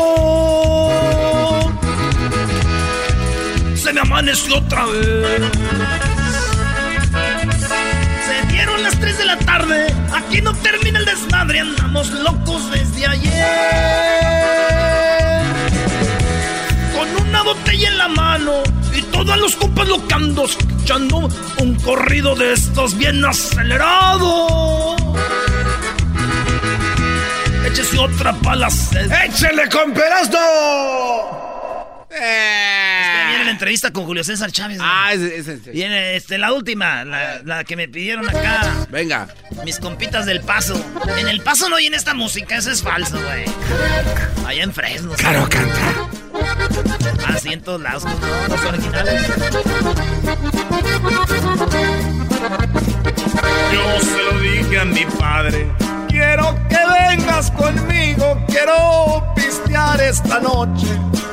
Se 3.75 3.93
me 3.93 4.01
amaneció 4.01 4.57
otra 4.57 4.85
vez. 4.85 5.41
Se 8.27 8.53
dieron 8.53 8.83
las 8.83 8.99
3 8.99 9.17
de 9.17 9.25
la 9.25 9.37
tarde, 9.39 9.87
aquí 10.13 10.41
no 10.41 10.53
termina 10.55 10.99
el 10.99 11.05
desmadre, 11.05 11.59
andamos 11.59 12.09
locos 12.11 12.71
desde 12.71 13.07
ayer. 13.07 14.34
Botella 17.45 17.87
en 17.87 17.97
la 17.97 18.07
mano 18.09 18.63
y 18.93 19.01
todos 19.03 19.37
los 19.37 19.55
compas 19.55 19.87
locando, 19.87 20.45
escuchando 20.45 21.29
un 21.59 21.75
corrido 21.75 22.35
de 22.35 22.53
estos 22.53 22.97
bien 22.97 23.23
acelerado. 23.23 24.95
Échese 27.65 27.97
otra 27.97 28.33
pala 28.33 28.69
sed. 28.69 29.11
¡Échale 29.11 29.69
con 29.69 29.93
Perasno! 29.93 30.39
Es 32.09 32.19
que 32.19 33.27
viene 33.27 33.45
la 33.45 33.51
entrevista 33.51 33.91
con 33.91 34.05
Julio 34.05 34.23
César 34.23 34.49
Chávez. 34.51 34.77
Ah, 34.79 35.11
ese, 35.13 35.37
ese, 35.37 35.53
ese. 35.55 35.71
Viene 35.71 36.15
este, 36.15 36.37
la 36.37 36.53
última, 36.53 37.03
la, 37.03 37.41
la 37.43 37.63
que 37.65 37.75
me 37.75 37.89
pidieron 37.89 38.29
acá. 38.29 38.87
Venga. 38.89 39.27
Mis 39.65 39.79
compitas 39.79 40.25
del 40.25 40.39
paso. 40.41 40.81
En 41.17 41.27
el 41.27 41.41
paso 41.41 41.67
no 41.67 41.75
viene 41.75 41.97
esta 41.97 42.13
música, 42.13 42.55
eso 42.55 42.71
es 42.71 42.81
falso, 42.81 43.21
güey. 43.21 43.43
Allá 44.47 44.63
en 44.63 44.73
Fresno. 44.73 45.11
Claro, 45.17 45.47
canta. 45.49 46.07
Ah, 47.27 47.37
sí, 47.41 47.53
en 47.53 47.61
todos 47.61 47.81
lados. 47.81 48.03
Los 48.49 48.65
originales. 48.65 49.27
Yo 53.73 53.99
se 54.01 54.23
lo 54.23 54.39
dije 54.39 54.79
a 54.79 54.85
mi 54.85 55.05
padre. 55.05 55.71
Quiero 56.07 56.55
que 56.69 56.77
vengas 57.09 57.51
conmigo, 57.51 58.37
quiero 58.47 59.33
pistear 59.35 59.99
esta 60.01 60.39
noche. 60.39 60.87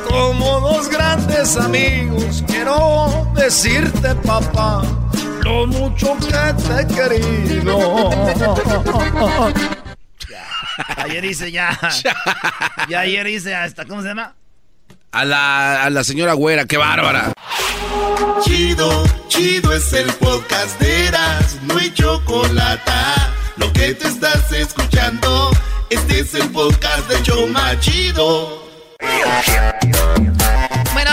Como 0.09 0.61
dos 0.61 0.89
grandes 0.89 1.57
amigos, 1.57 2.45
quiero 2.47 3.31
decirte, 3.35 4.15
papá, 4.17 4.83
lo 5.43 5.67
mucho 5.67 6.17
que 6.19 6.55
te 6.63 6.81
he 6.83 6.87
querido. 6.87 8.11
Ayer 10.97 11.25
hice 11.25 11.51
ya. 11.53 11.79
Ya 12.89 13.01
ayer 13.01 13.27
hice 13.29 13.55
hasta, 13.55 13.85
¿cómo 13.87 14.03
se 14.03 14.09
llama? 14.09 14.35
A 15.13 15.25
la, 15.25 15.85
a 15.85 15.91
la 15.91 16.05
señora 16.05 16.33
güera, 16.33 16.65
qué 16.65 16.79
bárbara. 16.79 17.33
Chido, 18.43 19.05
chido 19.29 19.73
es 19.73 19.93
el 19.93 20.11
podcast 20.15 20.81
de 20.81 21.07
Eras, 21.07 21.59
no 21.63 21.77
hay 21.77 21.93
chocolate. 21.93 22.91
Lo 23.57 23.73
que 23.73 23.95
te 23.95 24.09
estás 24.09 24.51
escuchando, 24.53 25.51
este 25.91 26.21
es 26.21 26.35
el 26.35 26.49
podcast 26.51 27.09
de 27.09 27.23
Choma 27.23 27.79
Chido. 27.81 28.63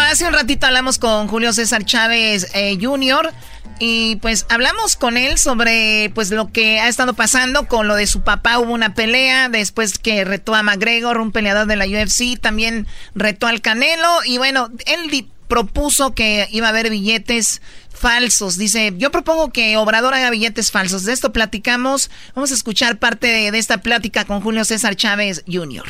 Hace 0.10 0.26
un 0.26 0.34
ratito 0.34 0.66
hablamos 0.66 0.98
con 0.98 1.28
Julio 1.28 1.54
César 1.54 1.86
Chávez 1.86 2.48
eh, 2.56 2.80
Jr. 2.82 3.32
Y 3.78 4.16
pues 4.16 4.48
hablamos 4.50 4.96
con 4.96 5.18
él 5.18 5.38
sobre 5.38 6.12
pues 6.16 6.32
lo 6.32 6.52
que 6.52 6.80
ha 6.80 6.88
estado 6.88 7.14
pasando 7.14 7.68
con 7.68 7.88
lo 7.88 7.94
de 7.94 8.08
su 8.08 8.22
papá. 8.22 8.58
Hubo 8.58 8.74
una 8.74 8.96
pelea 8.96 9.50
después 9.50 10.00
que 10.00 10.26
retó 10.26 10.56
a 10.56 10.64
McGregor, 10.64 11.20
un 11.20 11.32
peleador 11.32 11.68
de 11.68 11.76
la 11.76 11.86
UFC. 11.86 12.40
También 12.42 12.88
retó 13.14 13.46
al 13.46 13.62
Canelo. 13.62 14.24
Y 14.26 14.40
bueno, 14.40 14.70
él 14.88 15.28
propuso 15.48 16.16
que 16.16 16.48
iba 16.50 16.66
a 16.66 16.70
haber 16.72 16.90
billetes 16.90 17.62
falsos. 17.94 18.58
Dice, 18.58 18.96
yo 18.98 19.12
propongo 19.12 19.52
que 19.52 19.78
Obrador 19.78 20.16
haga 20.16 20.32
billetes 20.32 20.72
falsos. 20.72 21.04
De 21.04 21.14
esto 21.14 21.32
platicamos. 21.32 22.10
Vamos 22.34 22.52
a 22.52 22.56
escuchar 22.56 22.98
parte 22.98 23.28
de, 23.28 23.58
esta 23.60 23.78
plática 23.78 24.26
con 24.26 24.42
Julio 24.42 24.66
César 24.66 24.96
Chávez 24.96 25.44
Jr. 25.48 25.84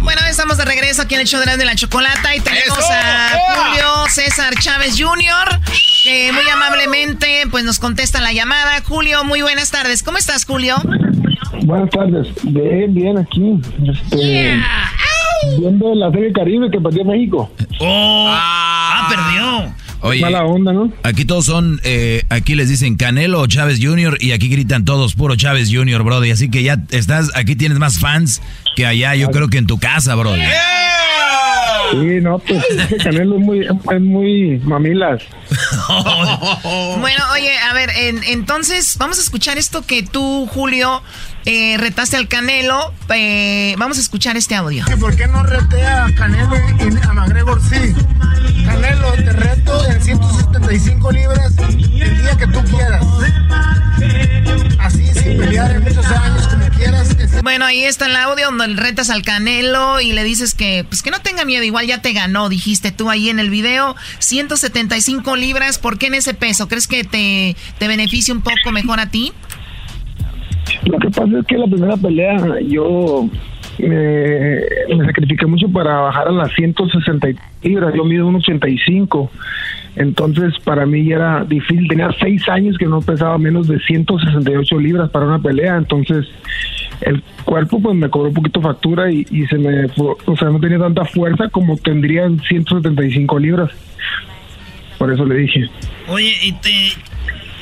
Bueno, 0.00 0.20
estamos 0.28 0.56
de 0.56 0.64
regreso 0.64 1.02
aquí 1.02 1.14
en 1.14 1.20
el 1.20 1.26
show 1.26 1.40
de 1.40 1.64
la 1.64 1.74
chocolata 1.76 2.34
y 2.34 2.40
tenemos 2.40 2.78
a 2.90 3.30
Julio 3.54 3.86
César 4.08 4.54
Chávez 4.58 4.96
Jr. 4.98 5.60
que 6.02 6.32
muy 6.32 6.48
amablemente 6.48 7.44
pues 7.50 7.64
nos 7.64 7.78
contesta 7.78 8.20
la 8.20 8.32
llamada. 8.32 8.80
Julio, 8.82 9.22
muy 9.22 9.40
buenas 9.42 9.70
tardes. 9.70 10.02
¿Cómo 10.02 10.18
estás, 10.18 10.44
Julio? 10.44 10.76
Buenas 11.62 11.90
tardes. 11.90 12.26
Bien, 12.42 12.92
bien 12.92 13.18
aquí. 13.18 13.60
Este, 13.88 14.60
Viendo 15.58 15.94
la 15.94 16.10
serie 16.10 16.32
Caribe 16.32 16.70
que 16.70 16.80
perdió 16.80 17.04
México. 17.04 17.50
Oh, 17.78 18.26
ah, 18.28 19.08
perdió. 19.08 19.74
Oye, 20.00 20.20
Mala 20.20 20.44
onda, 20.44 20.72
¿no? 20.72 20.92
Aquí 21.02 21.24
todos 21.24 21.46
son, 21.46 21.80
eh, 21.84 22.22
aquí 22.28 22.54
les 22.54 22.68
dicen 22.68 22.96
Canelo 22.96 23.40
o 23.40 23.46
Chávez 23.46 23.78
Jr. 23.82 24.18
y 24.20 24.32
aquí 24.32 24.48
gritan 24.48 24.84
todos 24.84 25.14
puro 25.14 25.36
Chávez 25.36 25.70
Jr., 25.72 26.02
brother. 26.02 26.32
Así 26.32 26.50
que 26.50 26.62
ya 26.62 26.78
estás, 26.90 27.30
aquí 27.34 27.56
tienes 27.56 27.78
más 27.78 27.98
fans 27.98 28.40
que 28.76 28.86
allá, 28.86 29.14
yo 29.14 29.30
creo 29.30 29.48
que 29.48 29.58
en 29.58 29.66
tu 29.66 29.78
casa, 29.78 30.14
brother. 30.14 30.48
Sí, 31.90 32.20
no, 32.20 32.38
pues 32.38 32.62
ese 32.70 32.96
Canelo 32.98 33.36
es 33.38 33.44
muy, 33.44 33.66
es 33.66 34.00
muy 34.00 34.58
mamilas. 34.58 35.22
bueno, 37.00 37.24
oye, 37.32 37.58
a 37.58 37.72
ver, 37.72 37.90
entonces 38.26 38.96
vamos 38.98 39.18
a 39.18 39.22
escuchar 39.22 39.58
esto 39.58 39.82
que 39.82 40.02
tú, 40.02 40.46
Julio, 40.52 41.02
eh, 41.48 41.78
retaste 41.78 42.18
al 42.18 42.28
Canelo. 42.28 42.92
Eh, 43.08 43.74
vamos 43.78 43.96
a 43.96 44.02
escuchar 44.02 44.36
este 44.36 44.54
audio. 44.54 44.84
¿Por 45.00 45.16
qué 45.16 45.26
no 45.26 45.42
retea 45.42 46.04
a 46.04 46.14
Canelo 46.14 46.54
y 46.56 47.06
a 47.06 47.12
McGregor 47.14 47.58
sí? 47.62 47.94
Canelo, 48.66 49.12
te 49.14 49.32
reto 49.32 49.86
en 49.86 50.02
175 50.02 51.10
libras 51.10 51.52
el 51.58 51.76
día 51.78 52.36
que 52.36 52.46
tú 52.48 52.62
quieras. 52.64 53.02
Así, 54.78 55.06
sin 55.14 55.38
pelear 55.38 55.70
en 55.70 55.84
muchos 55.84 56.04
años, 56.04 56.46
como 56.48 56.68
quieras. 56.68 57.16
Bueno, 57.42 57.64
ahí 57.64 57.82
está 57.84 58.06
el 58.06 58.16
audio 58.16 58.46
donde 58.50 58.66
retas 58.74 59.08
al 59.08 59.22
Canelo 59.22 60.02
y 60.02 60.12
le 60.12 60.24
dices 60.24 60.54
que, 60.54 60.84
pues 60.86 61.02
que 61.02 61.10
no 61.10 61.20
tenga 61.22 61.46
miedo, 61.46 61.64
igual 61.64 61.86
ya 61.86 62.02
te 62.02 62.12
ganó, 62.12 62.50
dijiste 62.50 62.92
tú 62.92 63.08
ahí 63.08 63.30
en 63.30 63.38
el 63.38 63.48
video. 63.48 63.96
175 64.18 65.34
libras, 65.34 65.78
¿por 65.78 65.98
qué 65.98 66.08
en 66.08 66.14
ese 66.14 66.34
peso? 66.34 66.68
¿Crees 66.68 66.86
que 66.88 67.04
te, 67.04 67.56
te 67.78 67.88
beneficia 67.88 68.34
un 68.34 68.42
poco 68.42 68.70
mejor 68.70 69.00
a 69.00 69.06
ti? 69.06 69.32
Lo 70.84 70.98
que 70.98 71.08
pasa 71.08 71.38
es 71.40 71.46
que 71.46 71.58
la 71.58 71.66
primera 71.66 71.96
pelea 71.96 72.60
yo 72.60 73.28
me, 73.78 74.60
me 74.96 75.06
sacrifiqué 75.06 75.46
mucho 75.46 75.68
para 75.68 76.00
bajar 76.00 76.28
a 76.28 76.32
las 76.32 76.52
160 76.52 77.28
libras, 77.62 77.94
yo 77.94 78.04
mido 78.04 78.28
1,85. 78.28 79.30
Entonces, 79.96 80.54
para 80.62 80.86
mí 80.86 81.10
era 81.10 81.44
difícil. 81.44 81.88
Tenía 81.88 82.10
seis 82.20 82.48
años 82.48 82.78
que 82.78 82.86
no 82.86 83.00
pesaba 83.00 83.36
menos 83.38 83.66
de 83.66 83.80
168 83.80 84.78
libras 84.78 85.10
para 85.10 85.26
una 85.26 85.40
pelea. 85.40 85.76
Entonces, 85.76 86.26
el 87.00 87.22
cuerpo 87.44 87.80
pues 87.80 87.96
me 87.96 88.08
cobró 88.08 88.28
un 88.28 88.34
poquito 88.34 88.60
factura 88.60 89.10
y, 89.10 89.24
se 89.24 89.58
me, 89.58 89.86
o 89.96 90.36
sea, 90.36 90.50
no 90.50 90.60
tenía 90.60 90.78
tanta 90.78 91.04
fuerza 91.04 91.48
como 91.48 91.76
tendría 91.76 92.24
en 92.24 92.40
175 92.40 93.38
libras. 93.38 93.70
Por 94.98 95.12
eso 95.12 95.24
le 95.24 95.36
dije. 95.36 95.68
Oye, 96.08 96.32
y 96.42 96.52
te, 96.52 96.92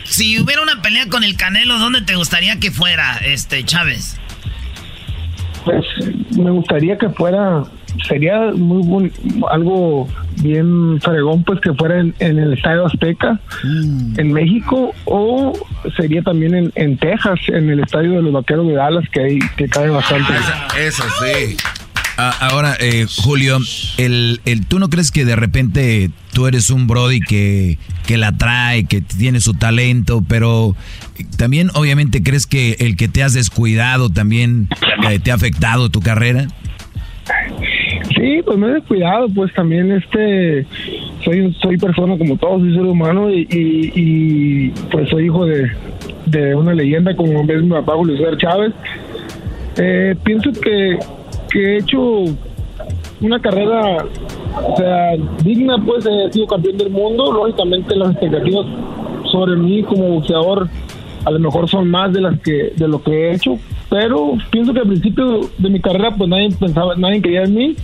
si 0.09 0.41
hubiera 0.41 0.63
una 0.63 0.81
pelea 0.83 1.09
con 1.09 1.25
el 1.25 1.37
Canelo, 1.37 1.79
¿dónde 1.79 2.03
te 2.03 2.17
gustaría 2.17 2.59
que 2.59 2.71
fuera, 2.71 3.19
este 3.25 3.65
Chávez? 3.65 4.19
Pues 5.65 5.85
me 6.37 6.51
gustaría 6.51 6.97
que 6.97 7.09
fuera, 7.09 7.65
sería 8.07 8.53
muy 8.53 9.13
algo 9.51 10.09
bien 10.43 11.01
fregón, 11.01 11.43
pues 11.43 11.61
que 11.61 11.73
fuera 11.75 12.01
en, 12.01 12.15
el 12.21 12.53
Estadio 12.53 12.87
Azteca, 12.87 13.41
mm. 13.65 14.21
en 14.21 14.33
México, 14.33 14.95
o 15.07 15.53
sería 15.97 16.23
también 16.23 16.73
en, 16.75 16.99
Texas, 16.99 17.41
en 17.49 17.71
el 17.71 17.81
Estadio 17.81 18.13
de 18.13 18.23
los 18.23 18.33
Vaqueros 18.33 18.69
de 18.69 18.75
Dallas, 18.75 19.05
que 19.11 19.21
hay, 19.21 19.39
que 19.57 19.69
cae 19.69 19.89
bastante. 19.89 20.33
eso 20.79 21.03
sí. 21.21 21.57
Ah, 22.19 22.35
ahora, 22.41 22.77
eh, 22.81 23.07
Julio, 23.23 23.59
el, 23.99 24.41
el, 24.47 24.67
¿tú 24.67 24.79
no 24.79 24.89
crees 24.89 25.11
que 25.11 25.27
de 25.27 25.37
repente 25.37 26.11
tú 26.33 26.47
eres 26.47 26.71
un 26.71 26.87
Brody 26.87 27.21
que, 27.21 27.77
que 28.07 28.17
la 28.17 28.33
trae, 28.33 28.87
que 28.87 29.03
tiene 29.03 29.41
su 29.41 29.53
talento, 29.53 30.25
pero 30.27 30.75
también 31.37 31.71
obviamente 31.75 32.23
crees 32.23 32.47
que 32.47 32.77
el 32.79 32.97
que 32.97 33.09
te 33.09 33.23
has 33.23 33.35
descuidado 33.35 34.09
también 34.09 34.69
eh, 35.11 35.19
te 35.19 35.31
ha 35.31 35.35
afectado 35.35 35.91
tu 35.91 36.01
carrera? 36.01 36.47
Sí, 38.17 38.41
pues 38.45 38.57
me 38.57 38.69
he 38.69 38.73
descuidado, 38.73 39.29
pues 39.29 39.53
también 39.53 39.93
este 39.93 40.67
soy 41.23 41.55
soy 41.61 41.77
persona 41.77 42.17
como 42.17 42.39
todos, 42.39 42.63
soy 42.63 42.73
ser 42.73 42.85
humano 42.85 43.31
y, 43.31 43.47
y, 43.51 44.71
pues 44.91 45.11
soy 45.11 45.25
hijo 45.25 45.45
de, 45.45 45.71
de, 46.25 46.55
una 46.55 46.73
leyenda 46.73 47.15
como 47.15 47.43
es 47.43 47.63
mi 47.63 47.71
papá 47.71 47.95
Julio 47.95 48.17
César 48.17 48.39
Chávez. 48.39 48.73
Eh, 49.77 50.15
pienso 50.25 50.51
que 50.53 50.99
he 51.59 51.79
hecho 51.79 52.25
una 53.21 53.41
carrera 53.41 54.05
o 54.65 54.77
sea, 54.77 55.17
digna, 55.43 55.77
pues 55.85 56.07
he 56.07 56.33
sido 56.33 56.47
campeón 56.47 56.79
del 56.79 56.91
mundo. 56.91 57.33
Lógicamente 57.33 57.95
las 57.97 58.13
expectativas 58.13 58.67
sobre 59.31 59.57
mí 59.57 59.83
como 59.83 60.09
boxeador 60.09 60.69
a 61.25 61.31
lo 61.31 61.41
mejor 61.41 61.69
son 61.69 61.91
más 61.91 62.13
de 62.13 62.21
las 62.21 62.41
que 62.41 62.73
de 62.77 62.87
lo 62.87 63.03
que 63.03 63.11
he 63.11 63.35
hecho, 63.35 63.59
pero 63.91 64.39
pienso 64.51 64.73
que 64.73 64.79
al 64.81 64.87
principio 64.87 65.41
de 65.59 65.71
mi 65.71 65.81
carrera 65.81 66.15
pues 66.15 66.31
nadie 66.31 66.51
pensaba, 66.51 66.95
nadie 66.97 67.21
quería 67.21 67.43
en 67.43 67.55
mí 67.55 67.77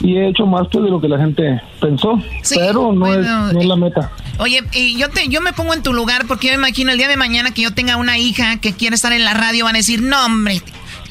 y 0.00 0.16
he 0.16 0.28
hecho 0.28 0.46
más 0.46 0.66
pues 0.70 0.84
de 0.84 0.90
lo 0.90 1.00
que 1.00 1.08
la 1.08 1.18
gente 1.18 1.62
pensó, 1.80 2.20
pero 2.52 2.92
no, 2.92 3.06
es, 3.14 3.24
no 3.24 3.60
es 3.60 3.66
la 3.66 3.76
meta. 3.76 4.10
Oye, 4.40 4.62
y 4.74 4.98
yo 4.98 5.08
te, 5.10 5.28
yo 5.28 5.40
me 5.40 5.52
pongo 5.52 5.74
en 5.74 5.84
tu 5.84 5.92
lugar 5.92 6.26
porque 6.26 6.48
yo 6.48 6.54
me 6.54 6.58
imagino 6.58 6.90
el 6.90 6.98
día 6.98 7.06
de 7.06 7.16
mañana 7.16 7.52
que 7.52 7.62
yo 7.62 7.72
tenga 7.72 7.96
una 7.96 8.18
hija 8.18 8.58
que 8.58 8.72
quiere 8.72 8.96
estar 8.96 9.12
en 9.12 9.24
la 9.24 9.34
radio 9.34 9.64
van 9.64 9.76
a 9.76 9.78
decir, 9.78 10.02
no 10.02 10.26
hombre, 10.26 10.60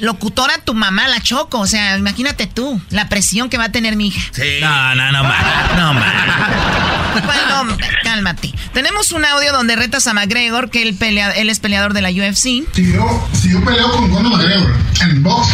locutora 0.02 0.58
tu 0.66 0.74
mamá, 0.74 1.08
la 1.08 1.22
Choco. 1.22 1.60
O 1.60 1.68
sea, 1.68 1.98
imagínate 1.98 2.48
tú, 2.48 2.82
la 2.90 3.08
presión 3.08 3.50
que 3.50 3.58
va 3.58 3.66
a 3.66 3.72
tener 3.72 3.96
mi 3.96 4.08
hija. 4.08 4.22
Sí. 4.34 4.60
No, 4.60 4.96
no, 4.96 5.12
no, 5.12 5.24
ma, 5.24 5.38
no, 5.78 5.94
ma. 5.94 6.14
Bueno, 7.26 7.78
cálmate. 8.04 8.54
Tenemos 8.74 9.12
un 9.12 9.26
audio 9.26 9.52
donde 9.52 9.76
retas 9.76 10.08
a 10.08 10.14
McGregor, 10.14 10.70
que 10.70 10.82
él, 10.82 10.96
pelea, 10.96 11.32
él 11.32 11.50
es 11.50 11.60
peleador 11.60 11.94
de 11.94 12.02
la 12.02 12.10
UFC. 12.10 12.64
Si 12.74 12.94
yo, 12.94 13.30
si 13.34 13.52
yo 13.52 13.64
peleo 13.64 13.92
con 13.92 14.10
Conor 14.10 14.38
McGregor 14.38 14.74
en 15.02 15.22
box, 15.22 15.50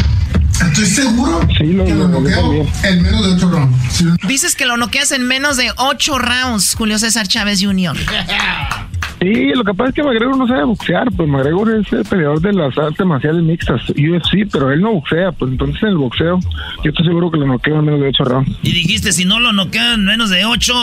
estoy 0.62 0.86
seguro 0.86 1.48
que 1.58 1.64
lo, 1.66 2.08
noqueo 2.08 2.68
en 2.84 3.02
menos 3.02 3.26
de 3.26 3.34
8 3.34 3.50
rounds. 3.50 4.28
Dices 4.28 4.56
que 4.56 4.66
lo 4.66 4.78
noqueas 4.78 5.12
en 5.12 5.24
menos 5.24 5.58
de 5.58 5.72
8 5.76 6.20
rounds, 6.20 6.76
Julio 6.76 7.00
César 7.00 7.28
Chávez 7.28 7.60
Jr. 7.62 7.98
Sí, 9.20 9.52
lo 9.56 9.64
que 9.64 9.74
pasa 9.74 9.90
es 9.90 9.96
que 9.96 10.04
McGregor 10.04 10.38
no 10.38 10.48
sabe 10.48 10.64
boxear, 10.64 11.12
pues 11.12 11.28
McGregor 11.28 11.76
es 11.76 11.92
el 11.92 12.06
peleador 12.06 12.40
de 12.40 12.54
las 12.54 12.78
artes 12.78 13.06
marciales 13.06 13.42
mixtas, 13.42 13.82
UFC, 13.90 14.48
pero 14.52 14.72
él 14.72 14.82
no 14.82 14.94
boxea, 14.94 15.32
pues 15.32 15.52
entonces 15.52 15.82
en 15.82 15.90
el 15.90 15.98
boxeo 15.98 16.40
yo 16.84 16.90
estoy 16.90 17.06
seguro 17.06 17.32
que 17.32 17.40
lo 17.40 17.48
noqueo 17.48 17.80
en 17.80 17.86
menos 17.86 18.02
de 18.02 18.08
8 18.10 18.24
rounds. 18.26 18.60
Y 18.62 18.74
dijiste, 18.74 19.12
si 19.12 19.26
no 19.26 19.40
lo 19.40 19.54
noqueo 19.54 19.94
en 19.96 20.06
menos 20.06 20.30
de 20.30 20.46
8, 20.46 20.74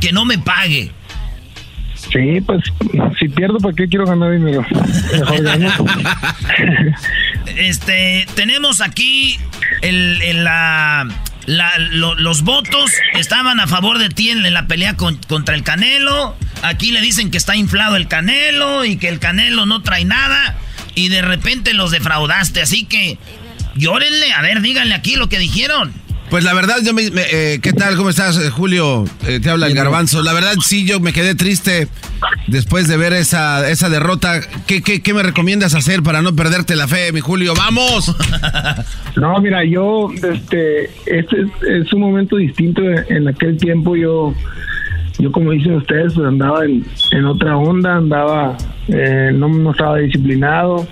que 0.00 0.12
no 0.12 0.24
me 0.24 0.38
pague. 0.38 0.92
Sí, 1.94 2.40
pues 2.46 2.62
si 3.18 3.28
pierdo, 3.28 3.58
¿para 3.58 3.74
qué 3.74 3.86
quiero 3.86 4.06
ganar 4.06 4.32
dinero? 4.32 4.64
Mejor 5.12 5.42
gano. 5.42 5.68
este, 7.56 8.26
tenemos 8.34 8.80
aquí 8.80 9.38
el, 9.82 10.44
la, 10.44 11.06
los 11.50 12.42
votos 12.42 12.90
estaban 13.14 13.60
a 13.60 13.66
favor 13.66 13.98
de 13.98 14.08
ti 14.08 14.30
en, 14.30 14.42
la 14.52 14.66
pelea 14.66 14.96
contra 14.96 15.54
el 15.54 15.62
Canelo. 15.62 16.36
Aquí 16.62 16.92
le 16.92 17.00
dicen 17.00 17.30
que 17.30 17.38
está 17.38 17.56
inflado 17.56 17.96
el 17.96 18.08
Canelo 18.08 18.84
y 18.84 18.96
que 18.96 19.08
el 19.08 19.18
Canelo 19.18 19.66
no 19.66 19.82
trae 19.82 20.04
nada. 20.04 20.56
Y 20.94 21.08
de 21.08 21.22
repente 21.22 21.74
los 21.74 21.90
defraudaste. 21.90 22.62
Así 22.62 22.84
que 22.84 23.18
llórenle. 23.74 24.32
A 24.32 24.42
ver, 24.42 24.60
díganle 24.60 24.94
aquí 24.94 25.16
lo 25.16 25.28
que 25.28 25.38
dijeron. 25.38 25.92
Pues 26.30 26.44
la 26.44 26.54
verdad, 26.54 26.76
yo 26.84 26.94
me, 26.94 27.10
me- 27.10 27.24
eh, 27.32 27.58
¿qué 27.60 27.72
tal? 27.72 27.96
¿Cómo 27.96 28.08
estás, 28.08 28.38
eh, 28.38 28.50
Julio? 28.50 29.04
Eh, 29.26 29.40
te 29.40 29.50
habla 29.50 29.66
el 29.66 29.74
garbanzo. 29.74 30.22
La 30.22 30.32
verdad, 30.32 30.52
sí, 30.64 30.86
yo 30.86 31.00
me 31.00 31.12
quedé 31.12 31.34
triste 31.34 31.88
después 32.46 32.86
de 32.86 32.96
ver 32.96 33.12
esa, 33.14 33.68
esa 33.68 33.88
derrota. 33.88 34.40
¿Qué, 34.66 34.80
qué, 34.80 35.02
qué 35.02 35.12
me 35.12 35.24
recomiendas 35.24 35.74
hacer 35.74 36.04
para 36.04 36.22
no 36.22 36.36
perderte 36.36 36.76
la 36.76 36.86
fe, 36.86 37.10
mi 37.12 37.20
Julio? 37.20 37.54
¡Vamos! 37.56 38.14
No, 39.16 39.38
mira, 39.40 39.64
yo, 39.64 40.08
este, 40.14 40.84
este 41.04 41.40
es, 41.42 41.48
es 41.86 41.92
un 41.92 42.00
momento 42.00 42.36
distinto. 42.36 42.80
En 43.08 43.26
aquel 43.26 43.56
tiempo 43.58 43.96
yo, 43.96 44.32
yo 45.18 45.32
como 45.32 45.50
dicen 45.50 45.74
ustedes, 45.74 46.14
pues 46.14 46.26
andaba 46.28 46.64
en, 46.64 46.86
en 47.10 47.24
otra 47.24 47.56
onda, 47.56 47.96
andaba, 47.96 48.56
eh, 48.88 49.30
no, 49.34 49.48
no 49.48 49.72
estaba 49.72 49.96
disciplinado. 49.98 50.86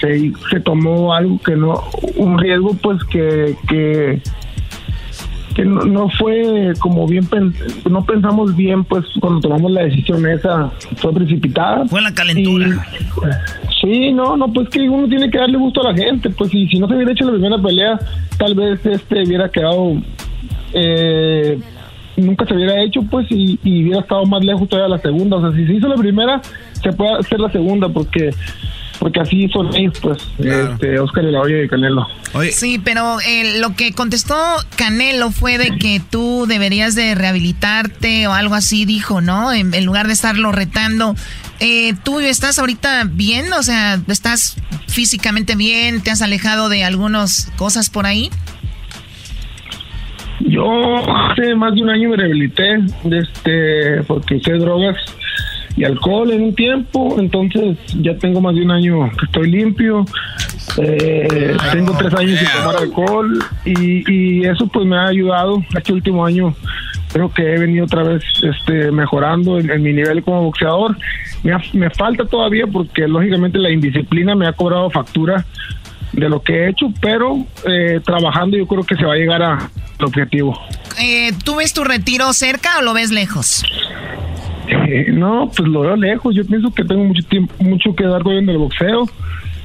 Se, 0.00 0.32
se 0.50 0.60
tomó 0.60 1.14
algo 1.14 1.40
que 1.40 1.56
no, 1.56 1.82
un 2.16 2.38
riesgo 2.38 2.74
pues 2.82 3.02
que, 3.04 3.54
que, 3.68 4.20
que 5.54 5.64
no, 5.64 5.84
no 5.84 6.10
fue 6.10 6.74
como 6.78 7.06
bien, 7.06 7.26
no 7.88 8.04
pensamos 8.04 8.54
bien 8.54 8.84
pues 8.84 9.04
cuando 9.20 9.40
tomamos 9.40 9.72
la 9.72 9.84
decisión 9.84 10.26
esa, 10.26 10.70
fue 10.96 11.14
precipitada. 11.14 11.86
Fue 11.86 12.02
la 12.02 12.12
calentura. 12.12 12.86
Sí, 13.80 14.12
no, 14.12 14.36
no, 14.36 14.52
pues 14.52 14.68
que 14.68 14.88
uno 14.88 15.08
tiene 15.08 15.30
que 15.30 15.38
darle 15.38 15.58
gusto 15.58 15.80
a 15.86 15.92
la 15.92 15.96
gente, 15.96 16.30
pues 16.30 16.52
y 16.52 16.66
si 16.68 16.78
no 16.78 16.88
se 16.88 16.94
hubiera 16.94 17.12
hecho 17.12 17.24
la 17.24 17.32
primera 17.32 17.58
pelea, 17.58 17.98
tal 18.38 18.54
vez 18.54 18.84
este 18.84 19.22
hubiera 19.22 19.48
quedado, 19.50 19.94
eh, 20.72 21.58
nunca 22.16 22.46
se 22.46 22.54
hubiera 22.54 22.82
hecho, 22.82 23.02
pues 23.10 23.26
y, 23.30 23.58
y 23.62 23.82
hubiera 23.82 24.00
estado 24.00 24.24
más 24.24 24.44
lejos 24.44 24.68
todavía 24.68 24.96
la 24.96 25.02
segunda. 25.02 25.36
O 25.36 25.40
sea, 25.40 25.58
si 25.58 25.66
se 25.66 25.74
hizo 25.74 25.88
la 25.88 25.96
primera, 25.96 26.40
se 26.82 26.92
puede 26.92 27.18
hacer 27.18 27.40
la 27.40 27.50
segunda, 27.50 27.88
porque 27.88 28.30
porque 28.98 29.20
así 29.20 29.48
son 29.48 29.74
ellos, 29.74 29.98
pues, 30.00 30.18
este, 30.38 30.98
Oscar 30.98 31.24
y 31.24 31.30
la 31.30 31.40
olla 31.40 31.56
de 31.56 31.68
Canelo. 31.68 32.06
Sí, 32.50 32.80
pero 32.82 33.18
eh, 33.20 33.58
lo 33.60 33.74
que 33.74 33.92
contestó 33.92 34.36
Canelo 34.76 35.30
fue 35.30 35.58
de 35.58 35.76
que 35.78 36.00
tú 36.10 36.46
deberías 36.46 36.94
de 36.94 37.14
rehabilitarte 37.14 38.26
o 38.26 38.32
algo 38.32 38.54
así, 38.54 38.84
dijo, 38.84 39.20
¿no? 39.20 39.52
En, 39.52 39.74
en 39.74 39.84
lugar 39.84 40.06
de 40.06 40.12
estarlo 40.12 40.52
retando. 40.52 41.14
Eh, 41.60 41.94
¿Tú 42.04 42.20
estás 42.20 42.58
ahorita 42.58 43.04
bien? 43.10 43.52
O 43.52 43.62
sea, 43.62 43.98
¿estás 44.08 44.56
físicamente 44.88 45.56
bien? 45.56 46.02
¿Te 46.02 46.10
has 46.10 46.22
alejado 46.22 46.68
de 46.68 46.84
algunas 46.84 47.50
cosas 47.56 47.88
por 47.88 48.06
ahí? 48.06 48.30
Yo 50.40 50.66
hace 51.08 51.54
más 51.54 51.74
de 51.74 51.82
un 51.82 51.90
año 51.90 52.10
me 52.10 52.16
rehabilité, 52.16 52.78
este, 53.10 54.02
porque 54.06 54.36
usé 54.36 54.52
drogas 54.52 54.96
y 55.76 55.84
alcohol 55.84 56.30
en 56.30 56.42
un 56.42 56.54
tiempo, 56.54 57.16
entonces 57.18 57.76
ya 58.00 58.16
tengo 58.16 58.40
más 58.40 58.54
de 58.54 58.62
un 58.62 58.70
año 58.70 59.10
que 59.18 59.26
estoy 59.26 59.50
limpio, 59.50 60.04
eh, 60.78 61.56
tengo 61.72 61.96
tres 61.96 62.14
años 62.14 62.38
sin 62.38 62.48
tomar 62.48 62.76
alcohol 62.76 63.38
y, 63.64 64.10
y 64.12 64.44
eso 64.46 64.66
pues 64.68 64.86
me 64.86 64.96
ha 64.96 65.06
ayudado. 65.06 65.62
Este 65.76 65.92
último 65.92 66.24
año 66.24 66.54
creo 67.12 67.32
que 67.32 67.42
he 67.42 67.58
venido 67.58 67.84
otra 67.84 68.02
vez 68.02 68.22
este, 68.42 68.90
mejorando 68.90 69.58
en, 69.58 69.70
en 69.70 69.82
mi 69.82 69.92
nivel 69.92 70.22
como 70.22 70.42
boxeador. 70.44 70.96
Me, 71.42 71.52
ha- 71.52 71.62
me 71.74 71.90
falta 71.90 72.24
todavía 72.24 72.66
porque 72.66 73.06
lógicamente 73.06 73.58
la 73.58 73.70
indisciplina 73.70 74.34
me 74.34 74.46
ha 74.46 74.52
cobrado 74.52 74.90
factura 74.90 75.44
de 76.12 76.28
lo 76.28 76.40
que 76.42 76.54
he 76.64 76.68
hecho, 76.70 76.86
pero 77.00 77.44
eh, 77.68 78.00
trabajando 78.04 78.56
yo 78.56 78.66
creo 78.66 78.82
que 78.82 78.96
se 78.96 79.04
va 79.04 79.12
a 79.12 79.16
llegar 79.16 79.42
al 79.42 79.58
objetivo. 80.02 80.58
Eh, 80.98 81.32
¿Tú 81.44 81.56
ves 81.56 81.74
tu 81.74 81.84
retiro 81.84 82.32
cerca 82.32 82.78
o 82.78 82.82
lo 82.82 82.94
ves 82.94 83.10
lejos? 83.10 83.62
Eh, 84.68 85.06
no, 85.12 85.50
pues 85.54 85.68
lo 85.68 85.80
veo 85.80 85.96
lejos. 85.96 86.34
Yo 86.34 86.44
pienso 86.44 86.70
que 86.72 86.84
tengo 86.84 87.04
mucho 87.04 87.26
tiempo, 87.28 87.54
mucho 87.60 87.94
que 87.94 88.04
dar 88.04 88.22
en 88.26 88.48
el 88.48 88.58
boxeo. 88.58 89.06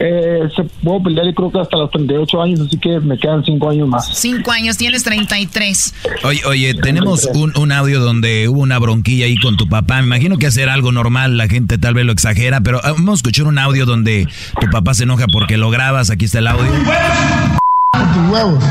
Eh, 0.03 0.49
se 0.55 0.63
puedo 0.83 1.03
pelear 1.03 1.27
yo 1.27 1.35
creo 1.35 1.51
que 1.51 1.59
hasta 1.59 1.77
los 1.77 1.91
38 1.91 2.41
años, 2.41 2.59
así 2.61 2.75
que 2.79 2.99
me 3.01 3.19
quedan 3.19 3.45
5 3.45 3.69
años 3.69 3.87
más. 3.87 4.17
Cinco 4.17 4.51
años, 4.51 4.75
tienes 4.75 5.03
33. 5.03 5.93
Oye, 6.23 6.41
oye, 6.47 6.73
tenemos 6.73 7.29
un, 7.35 7.53
un 7.55 7.71
audio 7.71 7.99
donde 7.99 8.49
hubo 8.49 8.61
una 8.61 8.79
bronquilla 8.79 9.25
ahí 9.25 9.37
con 9.37 9.57
tu 9.57 9.69
papá. 9.69 9.97
Me 9.97 10.07
imagino 10.07 10.39
que 10.39 10.47
hacer 10.47 10.69
algo 10.69 10.91
normal, 10.91 11.37
la 11.37 11.47
gente 11.47 11.77
tal 11.77 11.93
vez 11.93 12.05
lo 12.05 12.13
exagera, 12.13 12.61
pero 12.61 12.79
ah, 12.83 12.93
vamos 12.93 13.11
a 13.11 13.13
escuchar 13.15 13.45
un 13.45 13.59
audio 13.59 13.85
donde 13.85 14.27
tu 14.59 14.67
papá 14.71 14.95
se 14.95 15.03
enoja 15.03 15.25
porque 15.31 15.57
lo 15.57 15.69
grabas. 15.69 16.09
Aquí 16.09 16.25
está 16.25 16.39
el 16.39 16.47
audio. 16.47 16.71
tus 17.91 18.31
huevos. 18.31 18.63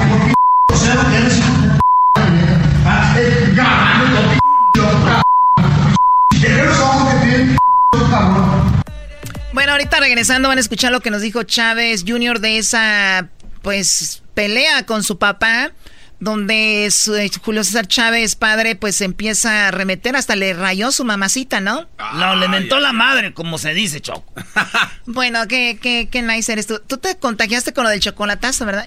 Bueno, 9.53 9.73
ahorita 9.73 10.01
regresando 10.01 10.49
van 10.49 10.59
a 10.59 10.61
escuchar 10.61 10.93
lo 10.93 11.01
que 11.01 11.11
nos 11.11 11.23
dijo 11.23 11.43
Chávez 11.43 12.05
Jr. 12.07 12.41
de 12.41 12.59
esa, 12.59 13.29
pues, 13.63 14.23
pelea 14.35 14.87
con 14.87 15.03
su 15.03 15.19
papá, 15.19 15.73
donde 16.21 16.89
su- 16.91 17.17
eh, 17.17 17.31
Julio 17.43 17.65
César 17.65 17.87
Chávez, 17.89 18.37
padre, 18.37 18.77
pues 18.77 19.01
empieza 19.01 19.69
a 19.69 19.71
remeter, 19.71 20.15
hasta 20.17 20.37
le 20.37 20.53
rayó 20.53 20.93
su 20.93 21.05
mamacita, 21.05 21.61
¿no? 21.61 21.89
No, 22.15 22.37
le 22.37 22.47
mentó 22.47 22.79
la 22.79 22.93
madre, 22.93 23.33
como 23.35 23.59
se 23.59 23.75
dice, 23.75 24.01
Choco. 24.01 24.33
Bueno, 25.07 25.49
qué, 25.49 25.79
qué, 25.83 26.09
qué 26.11 26.23
nice 26.23 26.53
eres 26.53 26.67
tú. 26.67 26.81
Tú 26.87 26.99
te 26.99 27.17
contagiaste 27.17 27.73
con 27.73 27.85
lo 27.85 27.91
del 27.91 28.01
chocolatazo, 28.01 28.65
¿verdad? 28.67 28.87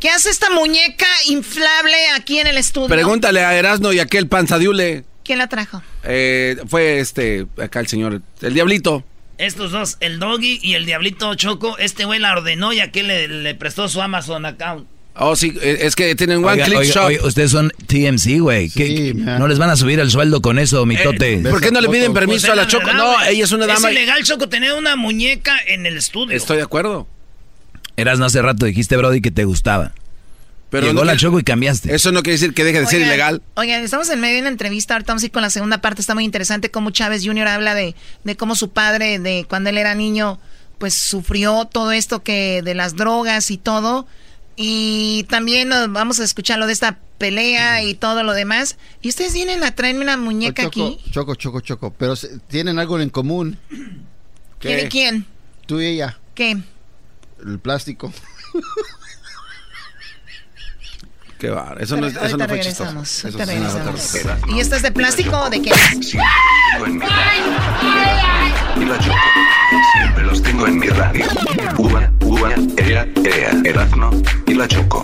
¿Qué 0.00 0.08
hace 0.10 0.30
esta 0.30 0.50
muñeca 0.50 1.06
inflable 1.28 1.94
aquí 2.16 2.38
en 2.38 2.46
el 2.46 2.56
estudio? 2.56 2.88
Pregúntale 2.88 3.44
a 3.44 3.54
Erasno 3.54 3.92
y 3.92 4.00
aquel 4.00 4.26
panzadiule. 4.26 5.04
¿Quién 5.24 5.38
la 5.38 5.48
trajo? 5.48 5.82
Eh, 6.04 6.56
fue 6.66 6.98
este, 6.98 7.46
acá 7.62 7.80
el 7.80 7.86
señor, 7.86 8.22
el 8.40 8.54
diablito. 8.54 9.04
Estos 9.38 9.72
dos, 9.72 9.96
el 10.00 10.18
doggy 10.18 10.58
y 10.62 10.74
el 10.74 10.84
diablito 10.86 11.34
Choco, 11.34 11.78
este 11.78 12.04
güey 12.04 12.18
la 12.18 12.32
ordenó 12.32 12.72
y 12.72 12.80
aquel 12.80 13.06
le, 13.08 13.28
le 13.28 13.54
prestó 13.54 13.88
su 13.88 14.02
Amazon 14.02 14.44
account. 14.44 14.86
Oh, 15.16 15.34
sí, 15.34 15.52
eh, 15.60 15.78
es 15.82 15.96
que 15.96 16.14
tienen 16.14 16.38
One 16.38 16.52
Oiga, 16.52 16.64
Click 16.66 16.78
oiga, 16.78 16.94
Shop. 16.94 17.04
oiga, 17.06 17.26
ustedes 17.26 17.50
son 17.50 17.72
TMC, 17.86 18.38
güey. 18.40 18.70
¿Qué- 18.70 19.12
no 19.14 19.48
les 19.48 19.58
van 19.58 19.68
a 19.70 19.76
subir 19.76 19.98
el 19.98 20.10
sueldo 20.10 20.40
con 20.40 20.58
eso, 20.58 20.86
mitote. 20.86 21.34
Eh, 21.34 21.42
¿Por 21.42 21.60
qué 21.60 21.70
no 21.70 21.80
le 21.80 21.88
piden 21.88 22.12
permiso 22.14 22.46
Pues 22.46 22.52
a 22.52 22.54
la 22.54 22.66
Choco? 22.68 22.86
verdad, 22.86 22.98
No, 23.18 23.22
ella 23.24 23.44
es 23.44 23.52
una 23.52 23.66
dama. 23.66 23.88
Es 23.90 23.96
ilegal, 23.96 24.22
Choco, 24.24 24.48
tener 24.48 24.72
una 24.72 24.94
muñeca 24.96 25.58
en 25.66 25.84
el 25.86 25.96
estudio. 25.96 26.36
Estoy 26.36 26.58
de 26.58 26.62
acuerdo. 26.62 27.06
Eras 27.96 28.18
no 28.18 28.24
hace 28.26 28.40
rato 28.40 28.66
dijiste, 28.66 28.96
Brody, 28.96 29.20
que 29.20 29.30
te 29.30 29.44
gustaba. 29.44 29.92
Pero 30.70 30.86
Llegó 30.86 31.00
no 31.00 31.04
la 31.04 31.12
quiere- 31.12 31.20
Choco 31.22 31.40
y 31.40 31.42
cambiaste. 31.42 31.94
Eso 31.94 32.12
no 32.12 32.22
quiere 32.22 32.34
decir 32.38 32.54
que 32.54 32.62
deje 32.64 32.80
de 32.80 32.86
ser 32.86 33.00
ilegal. 33.00 33.42
Oigan, 33.56 33.82
estamos 33.82 34.08
en 34.08 34.20
medio 34.20 34.36
de 34.36 34.40
una 34.42 34.50
entrevista, 34.50 34.94
ahorita 34.94 35.12
vamos 35.12 35.22
a 35.24 35.26
ir 35.26 35.32
con 35.32 35.42
la 35.42 35.50
segunda 35.50 35.80
parte, 35.80 36.00
está 36.00 36.14
muy 36.14 36.24
interesante 36.24 36.70
cómo 36.70 36.90
Chávez 36.90 37.24
Jr. 37.24 37.48
habla 37.48 37.74
de, 37.74 37.94
de 38.24 38.36
cómo 38.36 38.54
su 38.54 38.70
padre, 38.70 39.18
de 39.18 39.44
cuando 39.48 39.70
él 39.70 39.78
era 39.78 39.94
niño, 39.96 40.38
pues 40.78 40.94
sufrió 40.94 41.64
todo 41.66 41.90
esto 41.92 42.22
que 42.22 42.62
de 42.62 42.74
las 42.74 42.94
drogas 42.96 43.50
y 43.50 43.58
todo. 43.58 44.06
Y 44.56 45.24
también 45.28 45.72
eh, 45.72 45.86
vamos 45.88 46.20
a 46.20 46.24
escuchar 46.24 46.58
lo 46.58 46.66
de 46.66 46.72
esta 46.72 46.98
pelea 47.18 47.82
y 47.82 47.94
todo 47.94 48.22
lo 48.22 48.32
demás. 48.32 48.76
Y 49.02 49.08
ustedes 49.08 49.32
vienen 49.34 49.64
a 49.64 49.74
traerme 49.74 50.02
una 50.02 50.16
muñeca 50.16 50.64
Choco, 50.70 50.86
aquí. 50.86 51.10
Choco, 51.10 51.34
choco, 51.34 51.60
choco. 51.60 51.94
Pero 51.98 52.14
tienen 52.48 52.78
algo 52.78 53.00
en 53.00 53.10
común. 53.10 53.58
¿Quién 54.58 54.86
y 54.86 54.88
quién? 54.88 55.26
Tú 55.66 55.80
y 55.80 55.86
ella. 55.86 56.18
¿Qué? 56.34 56.56
El 57.44 57.58
plástico. 57.58 58.12
Qué 61.40 61.48
bar. 61.48 61.78
Eso 61.80 61.96
no, 61.96 62.06
es- 62.06 62.16
eso 62.16 62.36
no 62.36 62.44
fue 62.46 62.56
regresamos, 62.58 63.24
Eso 63.24 63.28
es 63.28 63.34
una 63.34 64.54
¿Y 64.54 64.60
esto 64.60 64.76
es 64.76 64.82
de 64.82 64.92
plástico 64.92 65.38
o 65.40 65.48
de 65.48 65.62
qué 65.62 65.70
es? 65.70 66.10
Tengo 66.10 66.86
en 66.86 66.98
mi 66.98 67.06
radio. 67.06 67.56
Y 68.76 68.84
la 68.84 68.98
choco. 68.98 69.16
Siempre 69.96 70.24
los 70.24 70.42
tengo 70.42 70.66
en 70.66 70.78
mi 70.78 70.88
radio. 70.88 71.24
Ua, 71.78 72.10
ua, 72.26 72.50
ea, 72.76 73.06
ea, 73.24 73.52
Erazno 73.64 74.10
y 74.46 74.52
la 74.52 74.68
choco. 74.68 75.02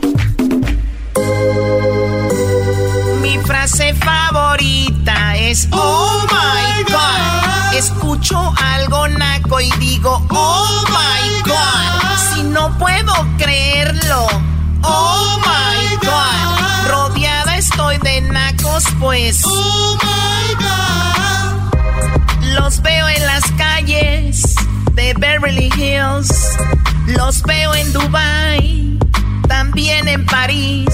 Mi 3.22 3.38
frase 3.38 3.94
favorita 3.94 5.36
es 5.38 5.66
Oh 5.72 6.26
my 6.30 6.92
God. 6.92 7.74
Escucho 7.78 8.52
algo 8.62 9.08
naco 9.08 9.58
y 9.58 9.70
digo 9.78 10.22
Oh 10.28 10.84
my 10.90 11.42
God. 11.50 12.34
Si 12.34 12.42
no 12.42 12.76
puedo 12.76 13.14
creerlo. 13.38 14.26
Oh 14.88 15.38
my 15.44 15.96
God. 16.06 16.88
Rodeada 16.88 17.56
estoy 17.56 17.98
de 17.98 18.20
nacos, 18.22 18.84
pues. 19.00 19.42
Oh 19.44 19.98
my 20.02 20.54
God. 20.64 22.54
Los 22.54 22.80
veo 22.82 23.08
en 23.08 23.26
las 23.26 23.44
calles 23.52 24.54
de 24.92 25.14
Beverly 25.14 25.70
Hills. 25.76 26.56
Los 27.06 27.42
veo 27.42 27.74
en 27.74 27.92
Dubai. 27.92 28.98
También 29.48 30.08
en 30.08 30.24
París. 30.26 30.88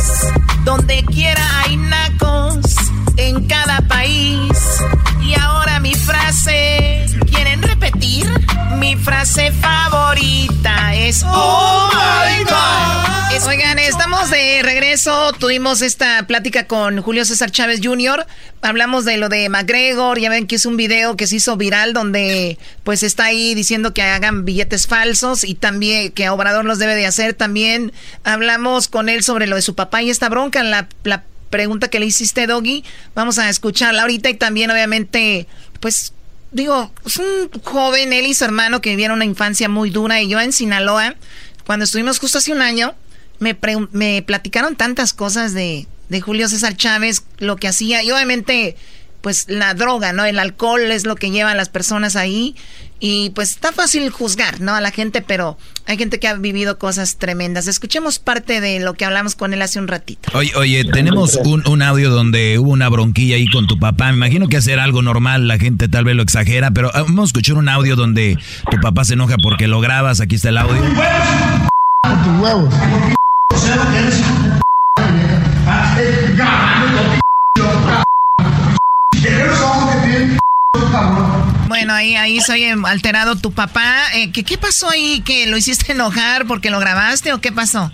Donde 0.65 1.05
quiera 1.05 1.43
hay 1.61 1.77
nacos. 1.77 2.61
En 3.25 3.47
cada 3.47 3.81
país. 3.83 4.51
Y 5.23 5.39
ahora 5.39 5.79
mi 5.81 5.95
frase. 5.95 7.07
¿Quieren 7.33 7.63
repetir? 7.63 8.29
Mi 8.79 8.97
frase 8.97 9.53
favorita 9.53 10.95
es 10.95 11.23
Oh 11.27 11.89
my 11.93 12.43
God. 12.45 13.37
Es- 13.37 13.47
Oigan, 13.47 13.79
estamos 13.79 14.03
estamos 14.03 14.31
de 14.31 14.61
regreso. 14.63 15.33
Tuvimos 15.35 15.83
esta 15.83 16.27
plática 16.27 16.67
con 16.67 17.01
Julio 17.01 17.25
César 17.25 17.51
Chávez 17.51 17.81
Jr. 17.83 18.27
Hablamos 18.61 19.05
de 19.05 19.17
lo 19.17 19.29
de 19.29 19.49
McGregor. 19.49 20.19
Ya 20.19 20.29
ven 20.29 20.47
que 20.49 20.57
es 20.57 20.67
un 20.67 20.77
video 20.77 21.17
que 21.17 21.27
se 21.27 21.37
hizo 21.37 21.57
viral 21.57 21.93
donde 21.93 22.59
pues 22.85 23.03
está 23.05 23.27
ahí 23.27 23.55
diciendo 23.55 23.95
que 23.95 24.03
hagan 24.03 24.45
billetes 24.45 24.87
falsos 24.89 25.45
y 25.45 25.55
también 25.55 26.11
que 26.13 26.29
Obrador 26.29 26.65
los 26.65 26.79
debe 26.79 26.95
de 26.97 27.07
hacer. 27.07 27.35
También 27.35 27.93
hablamos 28.25 28.89
con 28.89 29.09
él 29.09 29.23
sobre 29.23 29.47
lo 29.47 29.57
de 29.57 29.63
su 29.63 29.75
papá 29.77 30.03
y 30.03 30.11
esta 30.11 30.29
bronca. 30.29 30.63
La, 30.65 30.89
la 31.05 31.23
pregunta 31.53 31.87
que 31.87 32.01
le 32.01 32.07
hiciste, 32.07 32.49
Doggy. 32.49 32.83
Vamos 33.15 33.39
a 33.39 33.49
escucharla 33.49 34.03
ahorita 34.03 34.29
y 34.29 34.35
también 34.35 34.73
obviamente 34.73 35.47
pues 35.79 36.15
digo, 36.53 36.93
es 37.05 37.17
un 37.17 37.51
joven, 37.63 38.13
él 38.13 38.27
y 38.27 38.35
su 38.35 38.45
hermano 38.45 38.81
que 38.81 38.91
vivieron 38.91 39.17
una 39.17 39.25
infancia 39.25 39.69
muy 39.69 39.91
dura 39.91 40.21
y 40.21 40.29
yo 40.29 40.41
en 40.41 40.53
Sinaloa, 40.53 41.17
cuando 41.67 41.85
estuvimos 41.85 42.19
justo 42.19 42.39
hace 42.39 42.53
un 42.53 42.63
año, 42.63 42.95
me, 43.39 43.57
me 43.91 44.23
platicaron 44.23 44.77
tantas 44.77 45.13
cosas 45.13 45.55
de, 45.55 45.87
de 46.09 46.21
Julio 46.21 46.49
César 46.49 46.77
Chávez, 46.77 47.25
lo 47.39 47.57
que 47.57 47.69
hacía, 47.69 48.03
y 48.03 48.13
obviamente 48.13 48.77
pues 49.23 49.47
la 49.49 49.75
droga, 49.75 50.13
¿no? 50.13 50.25
El 50.25 50.39
alcohol 50.39 50.91
es 50.91 51.07
lo 51.07 51.15
que 51.15 51.31
lleva 51.31 51.53
a 51.53 51.55
las 51.55 51.69
personas 51.69 52.17
ahí 52.17 52.57
y 53.05 53.31
pues 53.31 53.51
está 53.51 53.73
fácil 53.73 54.09
juzgar, 54.11 54.61
¿no? 54.61 54.77
A 54.77 54.81
la 54.81 54.93
gente, 54.93 55.23
pero 55.23 55.59
hay 55.89 55.99
gente 55.99 56.21
que 56.21 56.29
ha 56.29 56.35
vivido 56.35 56.79
cosas 56.79 57.17
tremendas. 57.17 57.67
Escuchemos 57.67 58.21
parte 58.21 58.61
de 58.61 58.79
lo 58.79 58.95
que 58.95 59.05
hablamos 59.05 59.35
con 59.35 59.53
él 59.53 59.61
hace 59.61 59.81
un 59.81 59.89
ratito. 59.89 60.31
Oye, 60.39 60.53
oye 60.55 60.85
tenemos 60.85 61.35
un, 61.45 61.67
un 61.67 61.83
audio 61.83 62.11
donde 62.11 62.61
hubo 62.61 62.71
una 62.71 62.89
bronquilla 62.89 63.35
ahí 63.35 63.49
con 63.49 63.67
tu 63.67 63.77
papá. 63.81 64.13
Me 64.13 64.19
imagino 64.19 64.47
que 64.47 64.57
hacer 64.57 64.79
algo 64.79 65.03
normal, 65.03 65.49
la 65.49 65.59
gente 65.59 65.89
tal 65.89 66.05
vez 66.05 66.15
lo 66.15 66.23
exagera, 66.23 66.71
pero 66.71 66.93
vamos 66.95 67.23
a 67.23 67.27
escuchar 67.27 67.57
un 67.57 67.69
audio 67.69 67.97
donde 67.97 68.39
tu 68.71 68.77
papá 68.81 69.05
se 69.05 69.15
enoja 69.15 69.35
porque 69.43 69.67
lo 69.67 69.81
grabas. 69.81 70.21
Aquí 70.21 70.37
está 70.37 70.51
el 70.51 70.59
audio. 70.59 70.81
Bueno, 81.69 81.95
ahí, 81.95 82.17
ahí 82.17 82.41
soy 82.41 82.65
alterado 82.85 83.37
tu 83.37 83.53
papá. 83.53 84.05
Eh, 84.15 84.31
¿qué, 84.33 84.45
¿Qué 84.45 84.59
pasó 84.59 84.91
ahí? 84.91 85.23
¿Que 85.25 85.47
lo 85.47 85.57
hiciste 85.57 85.93
enojar 85.93 86.47
porque 86.47 86.71
lo 86.71 86.79
grabaste 86.79 87.33
o 87.33 87.41
qué 87.41 87.51
pasó? 87.51 87.91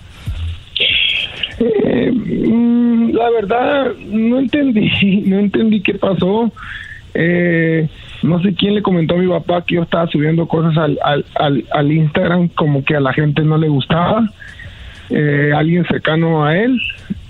Eh, 1.60 2.12
la 3.12 3.30
verdad, 3.30 3.92
no 4.08 4.38
entendí, 4.38 4.90
no 5.26 5.38
entendí 5.38 5.80
qué 5.80 5.94
pasó. 5.94 6.52
Eh, 7.14 7.88
no 8.22 8.42
sé 8.42 8.54
quién 8.54 8.74
le 8.74 8.82
comentó 8.82 9.14
a 9.14 9.18
mi 9.18 9.28
papá 9.28 9.64
que 9.64 9.76
yo 9.76 9.82
estaba 9.82 10.08
subiendo 10.08 10.46
cosas 10.46 10.76
al, 10.76 10.98
al, 11.02 11.24
al, 11.36 11.64
al 11.72 11.92
Instagram 11.92 12.48
como 12.48 12.84
que 12.84 12.96
a 12.96 13.00
la 13.00 13.12
gente 13.12 13.42
no 13.42 13.58
le 13.58 13.68
gustaba. 13.68 14.28
Eh, 15.10 15.52
alguien 15.56 15.86
cercano 15.86 16.44
a 16.44 16.56
él. 16.56 16.80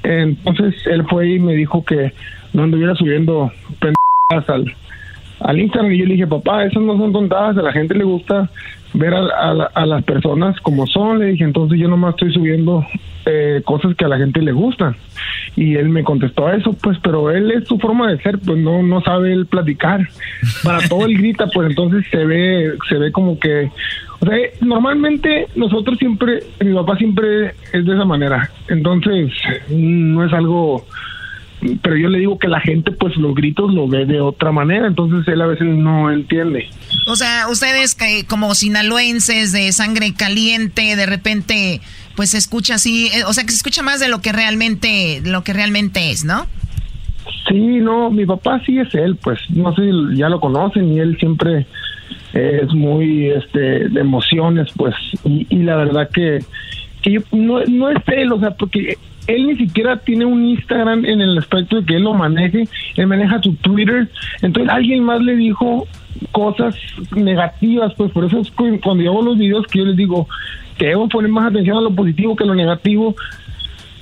Entonces 0.03 0.75
él 0.87 1.05
fue 1.09 1.29
y 1.29 1.39
me 1.39 1.55
dijo 1.55 1.85
que 1.85 2.13
no 2.53 2.63
anduviera 2.63 2.95
subiendo 2.95 3.53
pendejadas 3.79 4.49
al, 4.49 4.75
al 5.41 5.59
Instagram. 5.59 5.93
Y 5.93 5.99
yo 5.99 6.07
le 6.07 6.15
dije, 6.15 6.27
papá, 6.27 6.65
esas 6.65 6.83
no 6.83 6.97
son 6.97 7.13
tontadas, 7.13 7.57
a 7.57 7.63
la 7.63 7.73
gente 7.73 7.95
le 7.95 8.05
gusta 8.05 8.51
ver 8.95 9.15
a, 9.15 9.71
a, 9.75 9.87
las 9.87 10.03
personas 10.05 10.59
como 10.61 10.87
son. 10.87 11.19
Le 11.19 11.27
dije, 11.27 11.45
entonces 11.45 11.79
yo 11.79 11.89
nomás 11.89 12.15
estoy 12.15 12.33
subiendo 12.33 12.87
eh, 13.27 13.61
cosas 13.65 13.95
que 13.95 14.05
a 14.05 14.09
la 14.09 14.19
gente 14.19 14.41
le 14.41 14.53
gustan. 14.53 14.97
Y 15.57 15.75
él 15.75 15.89
me 15.89 16.05
contestó 16.05 16.47
a 16.47 16.55
eso, 16.55 16.73
pues, 16.73 16.99
pero 17.03 17.31
él 17.31 17.51
es 17.51 17.67
su 17.67 17.79
forma 17.79 18.11
de 18.11 18.19
ser, 18.23 18.39
pues 18.39 18.59
no, 18.59 18.83
no 18.83 19.01
sabe 19.03 19.33
él 19.33 19.47
platicar. 19.47 20.01
Para 20.63 20.87
todo 20.89 21.05
él 21.05 21.19
grita, 21.19 21.47
pues 21.53 21.69
entonces 21.69 22.07
se 22.11 22.25
ve, 22.25 22.73
se 22.89 22.97
ve 22.97 23.13
como 23.13 23.39
que, 23.39 23.71
o 24.21 24.27
sea, 24.27 24.37
normalmente 24.61 25.49
nosotros 25.57 25.99
siempre, 25.99 26.43
mi 26.65 26.75
papá 26.75 26.97
siempre 26.97 27.55
es 27.73 27.85
de 27.85 27.95
esa 27.95 28.05
manera. 28.05 28.51
Entonces, 28.69 29.33
no 29.69 30.25
es 30.25 30.33
algo 30.33 30.87
pero 31.83 31.97
yo 31.97 32.09
le 32.09 32.19
digo 32.19 32.39
que 32.39 32.49
la 32.49 32.61
gente 32.61 32.93
pues 32.93 33.17
los 33.17 33.35
gritos 33.35 33.73
lo 33.75 33.89
ve 33.89 34.07
de 34.07 34.21
otra 34.21 34.53
manera, 34.53 34.87
entonces 34.87 35.27
él 35.27 35.41
a 35.41 35.47
veces 35.47 35.67
no 35.67 36.11
entiende. 36.11 36.69
O 37.07 37.17
sea, 37.17 37.49
ustedes 37.49 37.95
que 37.95 38.25
como 38.27 38.55
sinaloenses 38.55 39.53
de 39.53 39.73
sangre 39.73 40.15
caliente, 40.15 40.95
de 40.97 41.07
repente 41.07 41.81
pues 42.15 42.31
se 42.31 42.39
escucha 42.39 42.75
así, 42.75 43.09
eh, 43.09 43.25
o 43.27 43.33
sea, 43.33 43.45
que 43.45 43.51
se 43.51 43.57
escucha 43.57 43.83
más 43.83 44.01
de 44.01 44.09
lo 44.09 44.21
que 44.21 44.33
realmente 44.33 45.21
lo 45.25 45.43
que 45.43 45.53
realmente 45.53 46.11
es, 46.11 46.25
¿no? 46.25 46.47
Sí, 47.49 47.79
no, 47.81 48.11
mi 48.11 48.25
papá 48.25 48.61
sí 48.65 48.79
es 48.79 48.95
él, 48.95 49.17
pues 49.17 49.39
no 49.51 49.75
sé, 49.75 49.91
ya 50.15 50.29
lo 50.29 50.41
conocen 50.41 50.93
y 50.93 51.01
él 51.01 51.17
siempre 51.19 51.67
es 52.33 52.73
muy 52.73 53.31
este 53.31 53.89
de 53.89 54.01
emociones, 54.01 54.69
pues 54.77 54.95
y, 55.25 55.47
y 55.51 55.63
la 55.63 55.77
verdad 55.77 56.09
que 56.13 56.39
que 57.03 57.23
no, 57.33 57.61
no 57.65 57.91
es 57.91 58.03
él, 58.09 58.33
o 58.33 58.41
sea, 58.41 58.51
porque 58.53 58.97
él 59.29 59.47
ni 59.47 59.57
siquiera 59.57 59.99
tiene 59.99 60.25
un 60.25 60.45
Instagram 60.45 61.05
en 61.05 61.21
el 61.21 61.39
aspecto 61.39 61.77
de 61.77 61.87
que 61.87 61.97
él 61.97 62.03
lo 62.03 62.15
maneje, 62.15 62.67
él 62.97 63.07
maneja 63.07 63.41
su 63.43 63.55
Twitter, 63.57 64.09
entonces 64.43 64.73
alguien 64.73 65.05
más 65.05 65.21
le 65.21 65.37
dijo 65.37 65.87
cosas 66.33 66.75
negativas, 67.15 67.93
pues 67.95 68.11
por 68.11 68.25
eso 68.25 68.41
es 68.41 68.51
cuando 68.51 69.05
yo 69.05 69.13
hago 69.13 69.23
los 69.23 69.39
videos 69.39 69.67
que 69.67 69.79
yo 69.79 69.85
les 69.85 69.97
digo 69.97 70.27
que 70.79 70.87
debo 70.87 71.09
poner 71.09 71.31
más 71.31 71.51
atención 71.51 71.77
a 71.77 71.83
lo 71.83 71.95
positivo 71.95 72.35
que 72.35 72.45
a 72.45 72.47
lo 72.47 72.55
negativo, 72.55 73.15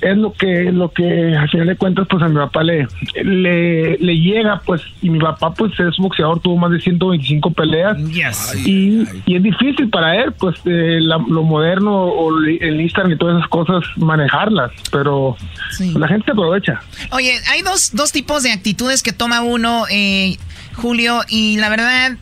es 0.01 0.17
lo 0.17 0.33
que 0.33 0.71
lo 0.71 0.91
que 0.91 1.35
al 1.35 1.49
final 1.49 1.67
de 1.67 1.75
cuentas 1.75 2.07
pues 2.09 2.21
a 2.23 2.27
mi 2.27 2.35
papá 2.35 2.63
le, 2.63 2.87
le, 3.23 3.97
le 3.97 4.19
llega 4.19 4.61
pues 4.65 4.81
y 5.01 5.09
mi 5.09 5.19
papá 5.19 5.53
pues 5.53 5.71
es 5.79 5.97
boxeador 5.97 6.39
tuvo 6.39 6.57
más 6.57 6.71
de 6.71 6.79
125 6.79 7.51
peleas. 7.51 7.97
Y, 8.65 9.03
y, 9.25 9.35
es 9.35 9.43
difícil 9.43 9.89
para 9.89 10.15
él 10.15 10.33
pues 10.33 10.55
eh, 10.65 10.99
lo 11.01 11.19
moderno 11.19 12.03
o 12.03 12.37
el 12.43 12.81
Instagram 12.81 13.13
y 13.13 13.17
todas 13.17 13.37
esas 13.37 13.49
cosas 13.49 13.83
manejarlas 13.97 14.71
pero 14.91 15.35
la 15.95 16.07
gente 16.07 16.31
aprovecha. 16.31 16.81
Oye 17.11 17.33
hay 17.49 17.61
dos, 17.61 17.95
dos 17.95 18.11
tipos 18.11 18.43
de 18.43 18.51
actitudes 18.51 19.03
que 19.03 19.13
toma 19.13 19.41
uno 19.41 19.85
eh, 19.89 20.37
Julio 20.75 21.21
y 21.27 21.57
la 21.57 21.69
verdad 21.69 22.17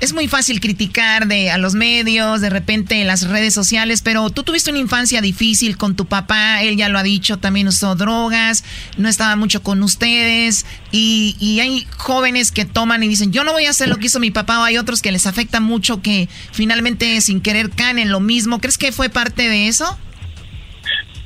es 0.00 0.14
muy 0.14 0.28
fácil 0.28 0.60
criticar 0.60 1.26
de, 1.26 1.50
a 1.50 1.58
los 1.58 1.74
medios, 1.74 2.40
de 2.40 2.50
repente 2.50 3.00
en 3.00 3.06
las 3.06 3.28
redes 3.28 3.52
sociales, 3.54 4.02
pero 4.02 4.30
tú 4.30 4.42
tuviste 4.42 4.70
una 4.70 4.78
infancia 4.78 5.20
difícil 5.20 5.76
con 5.76 5.96
tu 5.96 6.06
papá, 6.06 6.62
él 6.62 6.76
ya 6.76 6.88
lo 6.88 6.98
ha 6.98 7.02
dicho, 7.02 7.38
también 7.38 7.66
usó 7.66 7.96
drogas, 7.96 8.64
no 8.96 9.08
estaba 9.08 9.34
mucho 9.36 9.62
con 9.62 9.82
ustedes, 9.82 10.66
y, 10.92 11.36
y 11.40 11.60
hay 11.60 11.86
jóvenes 11.96 12.52
que 12.52 12.64
toman 12.64 13.02
y 13.02 13.08
dicen, 13.08 13.32
yo 13.32 13.42
no 13.42 13.52
voy 13.52 13.66
a 13.66 13.70
hacer 13.70 13.88
lo 13.88 13.96
que 13.96 14.06
hizo 14.06 14.20
mi 14.20 14.30
papá, 14.30 14.60
o 14.60 14.64
hay 14.64 14.78
otros 14.78 15.02
que 15.02 15.10
les 15.10 15.26
afecta 15.26 15.60
mucho 15.60 16.00
que 16.00 16.28
finalmente 16.52 17.20
sin 17.20 17.40
querer 17.40 17.70
caen 17.70 17.98
en 17.98 18.10
lo 18.10 18.20
mismo. 18.20 18.60
¿Crees 18.60 18.78
que 18.78 18.92
fue 18.92 19.08
parte 19.08 19.48
de 19.48 19.68
eso? 19.68 19.98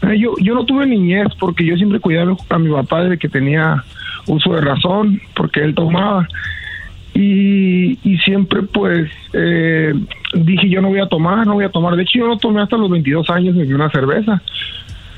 Eh, 0.03 0.19
yo, 0.19 0.35
yo 0.41 0.55
no 0.55 0.65
tuve 0.65 0.87
niñez 0.87 1.29
porque 1.39 1.65
yo 1.65 1.77
siempre 1.77 2.01
cuidaba 2.01 2.35
a 2.49 2.59
mi 2.59 2.73
papá 2.73 3.03
desde 3.03 3.19
que 3.19 3.29
tenía 3.29 3.85
uso 4.27 4.55
de 4.55 4.61
razón, 4.61 5.21
porque 5.35 5.61
él 5.61 5.75
tomaba 5.75 6.27
y, 7.15 7.99
y 8.03 8.19
siempre 8.25 8.63
pues 8.63 9.11
eh, 9.33 9.93
dije 10.35 10.69
yo 10.69 10.81
no 10.81 10.89
voy 10.89 11.01
a 11.01 11.07
tomar, 11.07 11.47
no 11.47 11.55
voy 11.55 11.65
a 11.65 11.71
tomar. 11.71 11.97
De 11.97 12.03
hecho 12.03 12.19
yo 12.19 12.27
no 12.27 12.39
tomé 12.39 12.63
hasta 12.63 12.77
los 12.77 12.91
22 12.91 13.29
años 13.31 13.55
ni 13.55 13.73
una 13.73 13.91
cerveza, 13.91 14.41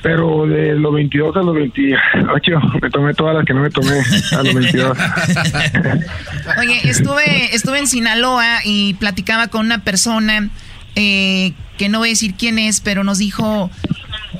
pero 0.02 0.46
de 0.46 0.74
los 0.74 0.92
22 0.92 1.36
a 1.36 1.42
los 1.42 1.54
28 1.54 2.60
me 2.82 2.90
tomé 2.90 3.14
todas 3.14 3.36
las 3.36 3.44
que 3.44 3.54
no 3.54 3.60
me 3.62 3.70
tomé 3.70 4.00
a 4.32 4.42
los 4.42 4.54
22. 4.54 4.98
Oye, 6.58 6.80
estuve, 6.84 7.54
estuve 7.54 7.78
en 7.78 7.86
Sinaloa 7.86 8.58
y 8.64 8.94
platicaba 8.94 9.48
con 9.48 9.64
una 9.66 9.84
persona 9.84 10.50
eh, 10.96 11.52
que 11.78 11.88
no 11.88 11.98
voy 11.98 12.08
a 12.08 12.12
decir 12.12 12.34
quién 12.36 12.58
es, 12.58 12.80
pero 12.80 13.04
nos 13.04 13.18
dijo, 13.18 13.70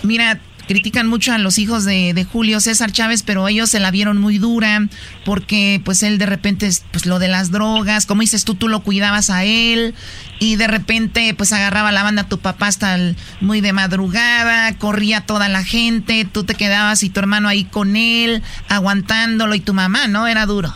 mira, 0.02 0.38
critican 0.66 1.06
mucho 1.06 1.32
a 1.32 1.38
los 1.38 1.58
hijos 1.58 1.84
de, 1.84 2.26
Julio 2.30 2.60
César 2.60 2.90
Chávez, 2.90 3.22
pero 3.22 3.46
ellos 3.48 3.70
se 3.70 3.80
la 3.80 3.90
vieron 3.90 4.20
muy 4.20 4.38
dura 4.38 4.80
porque 5.24 5.80
pues 5.84 6.02
él 6.02 6.18
de 6.18 6.26
repente, 6.26 6.68
pues 6.90 7.06
lo 7.06 7.18
de 7.18 7.28
las 7.28 7.50
drogas, 7.50 8.06
como 8.06 8.22
dices 8.22 8.44
tú, 8.44 8.54
tú 8.54 8.68
lo 8.68 8.80
cuidabas 8.80 9.30
a 9.30 9.44
él 9.44 9.94
y 10.40 10.56
de 10.56 10.66
repente 10.66 11.34
pues 11.36 11.52
agarraba 11.52 11.92
la 11.92 12.02
banda 12.02 12.22
a 12.22 12.28
tu 12.28 12.38
papá 12.38 12.68
hasta 12.68 12.96
muy 13.40 13.60
de 13.60 13.72
madrugada, 13.72 14.76
corría 14.78 15.20
toda 15.20 15.48
la 15.48 15.62
gente, 15.62 16.26
tú 16.30 16.44
te 16.44 16.54
quedabas 16.54 17.02
y 17.02 17.10
tu 17.10 17.20
hermano 17.20 17.48
ahí 17.48 17.64
con 17.64 17.96
él, 17.96 18.42
aguantándolo 18.68 19.54
y 19.54 19.60
tu 19.60 19.74
mamá, 19.74 20.08
¿no? 20.08 20.26
Era 20.26 20.46
duro. 20.46 20.70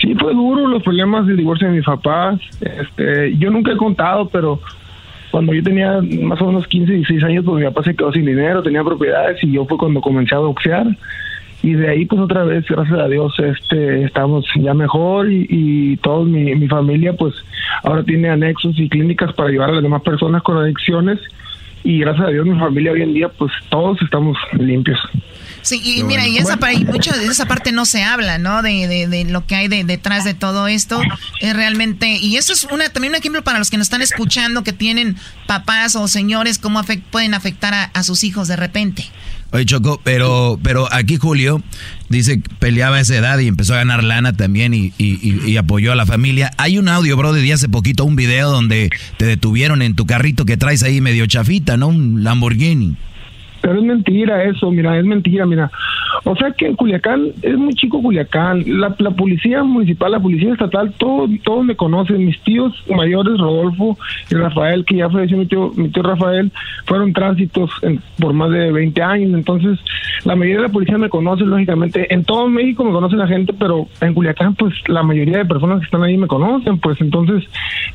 Sí, 0.00 0.14
fue 0.14 0.32
duro 0.32 0.68
los 0.68 0.82
problemas 0.82 1.26
del 1.26 1.36
divorcio 1.36 1.68
de 1.68 1.74
mis 1.74 1.84
papás. 1.84 2.40
Este, 2.60 3.36
yo 3.36 3.50
nunca 3.50 3.72
he 3.72 3.76
contado, 3.76 4.28
pero 4.28 4.60
cuando 5.30 5.52
yo 5.52 5.62
tenía 5.62 6.00
más 6.22 6.40
o 6.40 6.46
menos 6.46 6.66
15, 6.66 6.92
16 6.92 7.24
años, 7.24 7.44
pues 7.44 7.58
mi 7.58 7.64
papá 7.64 7.82
se 7.82 7.94
quedó 7.94 8.12
sin 8.12 8.24
dinero, 8.24 8.62
tenía 8.62 8.82
propiedades 8.82 9.42
y 9.42 9.52
yo 9.52 9.64
fue 9.66 9.78
cuando 9.78 10.00
comencé 10.00 10.34
a 10.34 10.38
boxear. 10.38 10.86
Y 11.62 11.72
de 11.72 11.88
ahí, 11.88 12.04
pues 12.06 12.20
otra 12.20 12.44
vez, 12.44 12.64
gracias 12.68 12.98
a 12.98 13.08
Dios, 13.08 13.34
este, 13.38 14.04
estamos 14.04 14.44
ya 14.56 14.74
mejor 14.74 15.30
y, 15.30 15.46
y 15.50 15.96
toda 15.96 16.24
mi, 16.24 16.54
mi 16.54 16.68
familia, 16.68 17.14
pues 17.14 17.34
ahora 17.82 18.04
tiene 18.04 18.28
anexos 18.28 18.78
y 18.78 18.88
clínicas 18.88 19.32
para 19.32 19.48
ayudar 19.48 19.70
a 19.70 19.72
las 19.74 19.82
demás 19.82 20.02
personas 20.02 20.42
con 20.42 20.56
adicciones. 20.56 21.18
Y 21.82 22.00
gracias 22.00 22.28
a 22.28 22.30
Dios, 22.30 22.46
mi 22.46 22.58
familia 22.58 22.92
hoy 22.92 23.02
en 23.02 23.14
día, 23.14 23.28
pues 23.28 23.52
todos 23.70 24.00
estamos 24.02 24.36
limpios. 24.52 24.98
Sí, 25.68 25.82
y 25.84 26.02
mira, 26.02 26.26
y 26.26 26.38
esa, 26.38 26.58
mucho 26.86 27.12
de 27.12 27.26
esa 27.26 27.44
parte 27.44 27.72
no 27.72 27.84
se 27.84 28.02
habla, 28.02 28.38
¿no? 28.38 28.62
De, 28.62 28.88
de, 28.88 29.06
de 29.06 29.24
lo 29.24 29.46
que 29.46 29.54
hay 29.54 29.68
detrás 29.68 30.24
de 30.24 30.32
todo 30.32 30.66
esto. 30.66 30.98
Es 31.42 31.54
realmente, 31.54 32.16
y 32.16 32.38
eso 32.38 32.54
es 32.54 32.64
una, 32.70 32.88
también 32.88 33.12
un 33.12 33.18
ejemplo 33.18 33.44
para 33.44 33.58
los 33.58 33.68
que 33.68 33.76
nos 33.76 33.84
están 33.84 34.00
escuchando, 34.00 34.64
que 34.64 34.72
tienen 34.72 35.18
papás 35.46 35.94
o 35.94 36.08
señores, 36.08 36.58
cómo 36.58 36.82
pueden 37.10 37.34
afectar 37.34 37.74
a, 37.74 37.84
a 37.84 38.02
sus 38.02 38.24
hijos 38.24 38.48
de 38.48 38.56
repente. 38.56 39.10
Oye, 39.50 39.66
Choco, 39.66 40.00
pero, 40.02 40.58
pero 40.62 40.90
aquí 40.90 41.16
Julio 41.16 41.62
dice 42.08 42.40
que 42.40 42.48
peleaba 42.58 42.96
a 42.96 43.00
esa 43.00 43.16
edad 43.16 43.38
y 43.38 43.46
empezó 43.46 43.74
a 43.74 43.78
ganar 43.78 44.04
lana 44.04 44.34
también 44.34 44.72
y, 44.72 44.94
y, 44.98 45.56
apoyó 45.58 45.92
a 45.92 45.96
la 45.96 46.06
familia. 46.06 46.50
Hay 46.56 46.78
un 46.78 46.88
audio, 46.88 47.14
bro, 47.14 47.34
de 47.34 47.52
hace 47.52 47.68
poquito, 47.68 48.06
un 48.06 48.16
video 48.16 48.50
donde 48.50 48.88
te 49.18 49.26
detuvieron 49.26 49.82
en 49.82 49.94
tu 49.94 50.06
carrito 50.06 50.46
que 50.46 50.56
traes 50.56 50.82
ahí 50.82 51.02
medio 51.02 51.26
chafita, 51.26 51.76
¿no? 51.76 51.88
Un 51.88 52.24
Lamborghini. 52.24 52.96
Pero 53.68 53.80
es 53.80 53.84
mentira 53.84 54.44
eso, 54.44 54.70
mira, 54.70 54.96
es 54.96 55.04
mentira, 55.04 55.44
mira. 55.44 55.70
O 56.24 56.34
sea 56.36 56.52
que 56.52 56.68
en 56.68 56.74
Culiacán, 56.74 57.32
es 57.42 57.58
muy 57.58 57.74
chico 57.74 58.00
Culiacán, 58.00 58.64
la, 58.66 58.88
policía 59.10 59.62
municipal, 59.62 60.12
la 60.12 60.20
policía 60.20 60.54
estatal, 60.54 60.90
todo, 60.96 61.28
todos 61.44 61.66
me 61.66 61.76
conocen, 61.76 62.24
mis 62.24 62.40
tíos 62.44 62.72
mayores, 62.88 63.36
Rodolfo 63.36 63.98
y 64.30 64.36
Rafael, 64.36 64.86
que 64.86 64.96
ya 64.96 65.10
falleció 65.10 65.36
mi 65.36 65.44
tío, 65.44 65.70
mi 65.76 65.90
tío 65.90 66.02
Rafael, 66.02 66.50
fueron 66.86 67.12
tránsitos 67.12 67.70
por 68.18 68.32
más 68.32 68.50
de 68.52 68.72
20 68.72 69.02
años, 69.02 69.34
entonces 69.34 69.78
la 70.24 70.34
mayoría 70.34 70.62
de 70.62 70.68
la 70.68 70.72
policía 70.72 70.96
me 70.96 71.10
conoce, 71.10 71.44
lógicamente, 71.44 72.12
en 72.12 72.24
todo 72.24 72.48
México 72.48 72.84
me 72.84 72.92
conoce 72.92 73.16
la 73.16 73.26
gente, 73.26 73.52
pero 73.52 73.86
en 74.00 74.14
Culiacán, 74.14 74.54
pues 74.54 74.74
la 74.86 75.02
mayoría 75.02 75.38
de 75.38 75.44
personas 75.44 75.80
que 75.80 75.84
están 75.84 76.02
ahí 76.02 76.16
me 76.16 76.26
conocen, 76.26 76.78
pues. 76.78 76.98
Entonces 77.00 77.44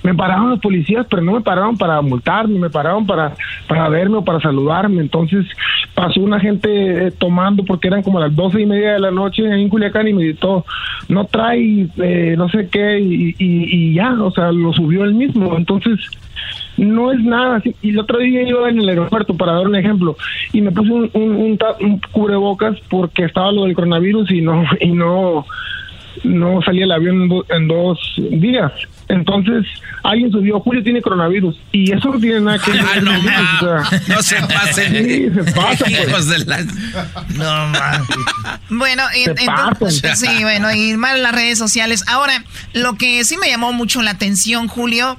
me 0.03 0.13
pararon 0.13 0.51
los 0.51 0.59
policías, 0.59 1.05
pero 1.09 1.21
no 1.21 1.33
me 1.33 1.41
pararon 1.41 1.77
para 1.77 2.01
multarme, 2.01 2.59
me 2.59 2.69
pararon 2.69 3.05
para, 3.05 3.33
para 3.67 3.89
verme 3.89 4.17
o 4.17 4.23
para 4.23 4.39
saludarme, 4.39 5.01
entonces 5.01 5.45
pasó 5.93 6.21
una 6.21 6.39
gente 6.39 7.07
eh, 7.07 7.11
tomando 7.11 7.63
porque 7.63 7.87
eran 7.87 8.03
como 8.03 8.19
las 8.19 8.35
doce 8.35 8.61
y 8.61 8.65
media 8.65 8.93
de 8.93 8.99
la 8.99 9.11
noche 9.11 9.43
en 9.43 9.69
Culiacán 9.69 10.07
y 10.07 10.13
me 10.13 10.23
gritó, 10.23 10.65
no 11.09 11.25
trae 11.25 11.87
eh, 11.97 12.35
no 12.37 12.49
sé 12.49 12.67
qué 12.69 12.99
y, 12.99 13.93
ya, 13.93 14.13
o 14.21 14.31
sea, 14.31 14.51
lo 14.51 14.73
subió 14.73 15.03
él 15.03 15.13
mismo. 15.13 15.55
Entonces, 15.57 15.99
no 16.77 17.11
es 17.11 17.19
nada. 17.19 17.61
Y 17.81 17.89
el 17.89 17.99
otro 17.99 18.19
día 18.19 18.43
iba 18.43 18.69
en 18.69 18.79
el 18.79 18.89
aeropuerto, 18.89 19.35
para 19.35 19.53
dar 19.53 19.67
un 19.67 19.75
ejemplo, 19.75 20.15
y 20.51 20.61
me 20.61 20.71
puse 20.71 20.91
un, 20.91 21.09
un, 21.13 21.57
un, 21.79 22.01
cubrebocas 22.11 22.79
porque 22.89 23.25
estaba 23.25 23.51
lo 23.51 23.63
del 23.63 23.75
coronavirus 23.75 24.31
y 24.31 24.41
no, 24.41 24.63
y 24.79 24.91
no, 24.91 25.45
no 26.23 26.61
salía 26.61 26.85
el 26.85 26.91
avión 26.91 27.29
en 27.49 27.67
dos 27.67 27.99
días. 28.17 28.71
Entonces, 29.09 29.65
alguien 30.03 30.31
subió, 30.31 30.59
Julio 30.59 30.83
tiene 30.83 31.01
coronavirus. 31.01 31.59
Y 31.71 31.91
eso 31.91 32.09
no 32.09 32.19
tiene 32.19 32.41
nada 32.41 32.59
que 32.59 32.71
ver. 32.71 32.83
Ah, 32.93 32.99
no, 33.01 34.15
no 34.15 34.21
se 34.21 34.35
pasen. 34.41 34.93
Sí, 34.93 35.29
se 35.33 35.51
pasa, 35.55 35.85
pues. 36.09 36.45
No, 37.37 37.67
man. 37.67 38.03
Bueno, 38.69 39.03
entonces, 39.13 40.19
sí, 40.19 40.43
bueno, 40.43 40.73
y 40.73 40.93
mal 40.97 41.21
las 41.21 41.33
redes 41.33 41.57
sociales. 41.57 42.03
Ahora, 42.07 42.43
lo 42.73 42.95
que 42.95 43.23
sí 43.23 43.37
me 43.37 43.49
llamó 43.49 43.73
mucho 43.73 44.01
la 44.01 44.11
atención, 44.11 44.67
Julio, 44.67 45.17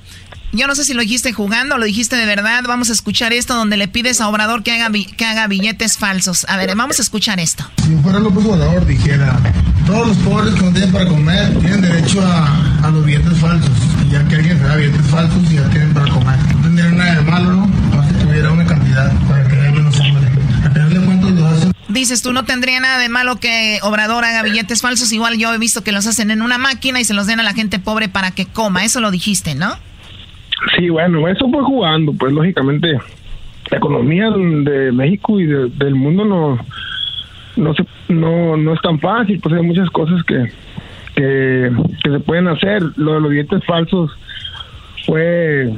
yo 0.55 0.69
no 0.69 0.75
sé 0.75 0.85
si 0.85 0.95
lo 0.95 1.03
dijiste 1.03 1.33
jugando 1.33 1.75
o 1.75 1.79
lo 1.79 1.85
dijiste 1.85 2.17
de 2.17 2.27
verdad. 2.27 2.63
Vamos 2.67 2.91
a 2.91 2.93
escuchar 2.93 3.33
esto 3.33 3.55
donde 3.55 3.77
le 3.77 3.89
pides 3.89 4.21
a 4.21 4.29
Obrador 4.29 4.63
que 4.63 4.73
haga, 4.73 4.91
que 4.91 5.25
haga 5.25 5.47
billetes 5.49 5.99
falsos. 5.99 6.47
A 6.49 6.57
ver, 6.57 6.75
vamos 6.77 6.99
a 7.01 7.03
escuchar 7.03 7.41
esto. 7.41 7.69
Si 7.85 7.95
fuera 7.97 8.21
López 8.21 8.45
Obrador, 8.45 8.87
dijera, 8.87 9.39
todos 9.87 10.09
los 10.09 10.17
pobres 10.19 10.55
que 10.55 10.63
no 10.63 10.73
tienen 10.73 10.93
para 10.93 11.07
comer 11.07 11.59
tienen 11.59 11.81
derecho 11.81 12.21
a, 12.25 12.91
los 12.91 13.05
billetes 13.05 13.39
falsos. 13.39 13.71
Y 14.07 14.13
ya 14.13 14.27
que 14.29 14.37
alguien 14.37 14.63
haga 14.65 14.77
billetes 14.77 15.07
falsos 15.09 15.43
y 15.51 15.55
ya 15.55 15.69
tienen 15.71 15.93
para 15.93 16.11
comer. 16.13 16.39
No 16.55 16.63
tendría 16.63 16.89
nada 16.91 17.15
de 17.17 17.23
malo, 17.23 17.53
¿no? 17.53 17.67
Más 17.67 18.07
que 18.07 18.15
tuviera 18.25 18.53
una 18.53 18.65
cantidad 18.65 19.13
para 19.29 19.49
que 19.49 19.61
haya 19.61 19.71
menos 19.73 20.01
hambre. 20.01 20.31
Dices 21.89 22.23
tú, 22.23 22.33
no 22.33 22.45
tendría 22.45 22.81
nada 22.81 22.99
de 22.99 23.09
malo 23.09 23.37
que 23.37 23.79
Obrador 23.83 24.25
haga 24.25 24.43
billetes 24.43 24.81
falsos. 24.81 25.13
Igual 25.13 25.37
yo 25.37 25.53
he 25.53 25.59
visto 25.59 25.85
que 25.85 25.93
los 25.93 26.07
hacen 26.07 26.31
en 26.31 26.43
una 26.43 26.59
máquina 26.59 27.01
y 27.01 27.05
se 27.05 27.15
los 27.15 27.27
den 27.27 27.41
a 27.41 27.43
la 27.43 27.55
gente 27.55 27.79
pobre 27.79 28.09
para 28.09 28.31
que 28.31 28.47
coma. 28.47 28.85
Eso 28.85 29.01
lo 29.01 29.11
dijiste, 29.11 29.55
¿no? 29.55 29.77
Sí, 30.77 30.89
bueno, 30.89 31.29
eso 31.29 31.49
fue 31.51 31.63
jugando, 31.63 32.13
pues 32.13 32.33
lógicamente 32.33 32.99
la 33.71 33.79
economía 33.79 34.31
de 34.31 34.93
México 34.93 35.41
y 35.41 35.47
del 35.47 35.95
mundo 35.95 36.25
no 36.25 36.59
no, 37.57 37.75
se, 37.75 37.85
no 38.09 38.57
no 38.57 38.75
es 38.75 38.81
tan 38.81 38.99
fácil, 38.99 39.41
pues 39.41 39.55
hay 39.55 39.63
muchas 39.63 39.89
cosas 39.91 40.23
que, 40.25 40.51
que, 41.15 41.71
se 42.03 42.21
pueden 42.21 42.49
hacer. 42.49 42.83
Lo 42.97 43.15
de 43.15 43.21
los 43.21 43.31
billetes 43.31 43.65
falsos 43.65 44.11
fue 45.07 45.71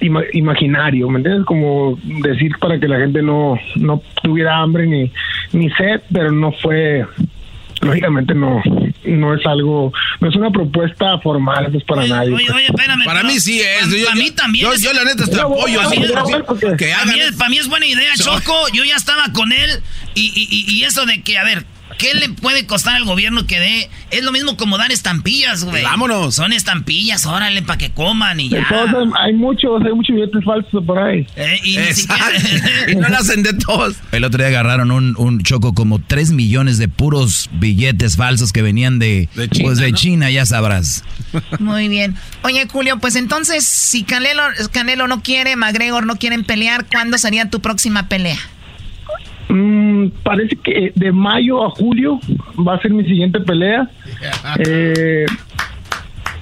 imaginario, 0.00 1.08
¿me 1.08 1.18
entiendes? 1.18 1.44
Como 1.44 1.98
decir 2.22 2.52
para 2.60 2.78
que 2.78 2.88
la 2.88 2.98
gente 2.98 3.22
no, 3.22 3.58
no 3.76 4.02
tuviera 4.22 4.58
hambre 4.58 4.86
ni, 4.86 5.12
ni 5.52 5.70
sed, 5.70 6.00
pero 6.12 6.30
no 6.30 6.52
fue 6.52 7.04
lógicamente 7.80 8.34
no 8.34 8.62
no 9.04 9.34
es 9.34 9.46
algo 9.46 9.92
no 10.20 10.28
es 10.28 10.36
una 10.36 10.50
propuesta 10.50 11.18
formal 11.18 11.66
eso 11.66 11.78
es 11.78 11.84
para 11.84 12.06
nadie 12.06 12.34
oye, 12.34 12.50
oye, 12.50 12.66
espérame, 12.66 13.04
para 13.04 13.22
mí 13.22 13.38
sí 13.40 13.60
es 13.60 14.04
para, 14.04 14.14
mí 14.16 14.30
también 14.30 14.66
yo, 14.66 14.74
yo 14.76 14.92
la 14.92 15.04
neta 15.04 15.24
estoy 15.24 15.40
apoyo 15.40 15.78
para, 15.78 15.90
mí, 15.90 17.20
para 17.36 17.50
mí 17.50 17.58
es 17.58 17.68
buena 17.68 17.86
idea 17.86 18.12
Choco 18.16 18.68
yo 18.72 18.84
ya 18.84 18.96
estaba 18.96 19.32
con 19.32 19.52
él 19.52 19.70
y, 20.14 20.32
y, 20.34 20.72
y 20.72 20.82
eso 20.84 21.06
de 21.06 21.22
que 21.22 21.38
a 21.38 21.44
ver 21.44 21.64
¿Qué 21.96 22.14
le 22.14 22.28
puede 22.28 22.66
costar 22.66 22.96
al 22.96 23.04
gobierno 23.04 23.46
que 23.46 23.58
dé? 23.58 23.90
Es 24.10 24.22
lo 24.22 24.30
mismo 24.30 24.56
como 24.56 24.78
dar 24.78 24.92
estampillas, 24.92 25.64
güey. 25.64 25.82
Vámonos. 25.82 26.34
Son 26.34 26.52
estampillas, 26.52 27.26
órale, 27.26 27.62
para 27.62 27.78
que 27.78 27.90
coman 27.90 28.38
y 28.40 28.50
ya. 28.50 28.66
hay 29.18 29.32
muchos, 29.32 29.82
hay 29.84 29.92
muchos 29.92 30.14
billetes 30.14 30.44
falsos 30.44 30.84
por 30.84 30.98
ahí. 30.98 31.26
Eh, 31.36 31.58
y, 31.64 31.78
y, 32.92 32.96
no 32.96 33.08
lo 33.08 33.16
hacen 33.16 33.42
de 33.42 33.54
todos. 33.54 33.96
El 34.12 34.24
otro 34.24 34.38
día 34.38 34.48
agarraron 34.48 34.90
un, 34.90 35.14
un, 35.16 35.42
choco 35.42 35.74
como 35.74 35.98
3 35.98 36.32
millones 36.32 36.78
de 36.78 36.88
puros 36.88 37.48
billetes 37.52 38.16
falsos 38.16 38.52
que 38.52 38.62
venían 38.62 38.98
de, 38.98 39.28
China, 39.50 39.64
pues 39.64 39.78
de 39.78 39.92
China, 39.92 40.30
ya 40.30 40.46
sabrás. 40.46 41.04
Muy 41.58 41.88
bien. 41.88 42.16
Oye, 42.42 42.66
Julio, 42.70 42.98
pues 42.98 43.16
entonces, 43.16 43.66
si 43.66 44.04
Canelo, 44.04 44.42
Canelo 44.72 45.08
no 45.08 45.22
quiere, 45.22 45.56
McGregor 45.56 46.06
no 46.06 46.16
quieren 46.16 46.44
pelear, 46.44 46.86
¿cuándo 46.86 47.18
sería 47.18 47.50
tu 47.50 47.60
próxima 47.60 48.08
pelea? 48.08 48.38
Mm, 49.48 50.08
parece 50.22 50.56
que 50.56 50.92
de 50.94 51.12
mayo 51.12 51.64
a 51.64 51.70
julio 51.70 52.20
va 52.66 52.74
a 52.74 52.80
ser 52.80 52.92
mi 52.92 53.04
siguiente 53.04 53.40
pelea. 53.40 53.88
Eh, 54.60 55.26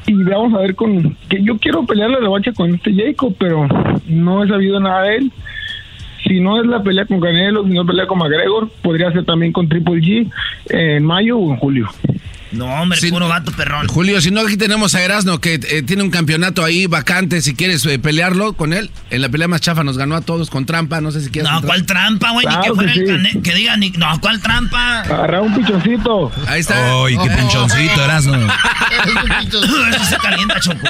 y 0.06 0.14
vamos 0.22 0.54
a 0.54 0.58
ver 0.58 0.74
con 0.76 1.16
que 1.28 1.42
yo 1.42 1.58
quiero 1.58 1.84
pelear 1.84 2.10
la 2.10 2.20
revancha 2.20 2.52
con 2.52 2.74
este 2.74 2.94
Jacob, 2.94 3.34
pero 3.38 3.66
no 4.06 4.44
he 4.44 4.48
sabido 4.48 4.78
nada 4.78 5.02
de 5.02 5.16
él. 5.16 5.32
Si 6.26 6.40
no 6.40 6.60
es 6.60 6.66
la 6.66 6.82
pelea 6.82 7.06
con 7.06 7.20
Canelo, 7.20 7.64
si 7.64 7.70
no 7.70 7.80
es 7.80 7.86
la 7.86 7.92
pelea 7.92 8.06
con 8.06 8.18
McGregor, 8.18 8.70
podría 8.82 9.12
ser 9.12 9.24
también 9.24 9.52
con 9.52 9.68
Triple 9.68 10.00
G 10.00 10.30
en 10.70 11.04
mayo 11.04 11.38
o 11.38 11.52
en 11.52 11.58
julio. 11.58 11.88
No, 12.52 12.66
hombre, 12.66 12.98
puro 13.10 13.28
gato 13.28 13.52
perrón. 13.52 13.88
Julio, 13.88 14.20
si 14.20 14.30
no, 14.30 14.42
aquí 14.42 14.56
tenemos 14.56 14.94
a 14.94 15.02
Erasno 15.02 15.40
que 15.40 15.54
eh, 15.54 15.82
tiene 15.82 16.02
un 16.02 16.10
campeonato 16.10 16.64
ahí 16.64 16.86
vacante. 16.86 17.40
Si 17.42 17.54
quieres 17.54 17.84
eh, 17.86 17.98
pelearlo 17.98 18.52
con 18.52 18.72
él, 18.72 18.90
en 19.10 19.22
la 19.22 19.28
pelea 19.28 19.48
más 19.48 19.60
chafa 19.60 19.82
nos 19.84 19.98
ganó 19.98 20.14
a 20.16 20.20
todos 20.20 20.48
con 20.50 20.64
trampa. 20.64 21.00
No 21.00 21.10
sé 21.10 21.22
si 21.22 21.30
quieres. 21.30 21.50
No, 21.50 21.62
¿cuál 21.62 21.84
trampa, 21.84 22.30
güey? 22.30 22.46
ni 22.46 22.60
que 22.62 22.74
fuera 22.74 22.92
el 22.92 23.42
que 23.42 23.54
diga, 23.54 23.76
ni. 23.76 23.90
No, 23.90 24.20
¿cuál 24.20 24.40
trampa? 24.40 25.00
Agarra 25.00 25.40
un 25.42 25.54
pichoncito. 25.54 26.32
Ahí 26.46 26.60
está. 26.60 27.04
Ay, 27.04 27.16
qué 27.18 27.30
pinchoncito, 27.30 28.04
Erasno. 28.04 28.36
Eso 29.46 30.04
se 30.04 30.16
calienta, 30.18 30.60
Choco. 30.60 30.86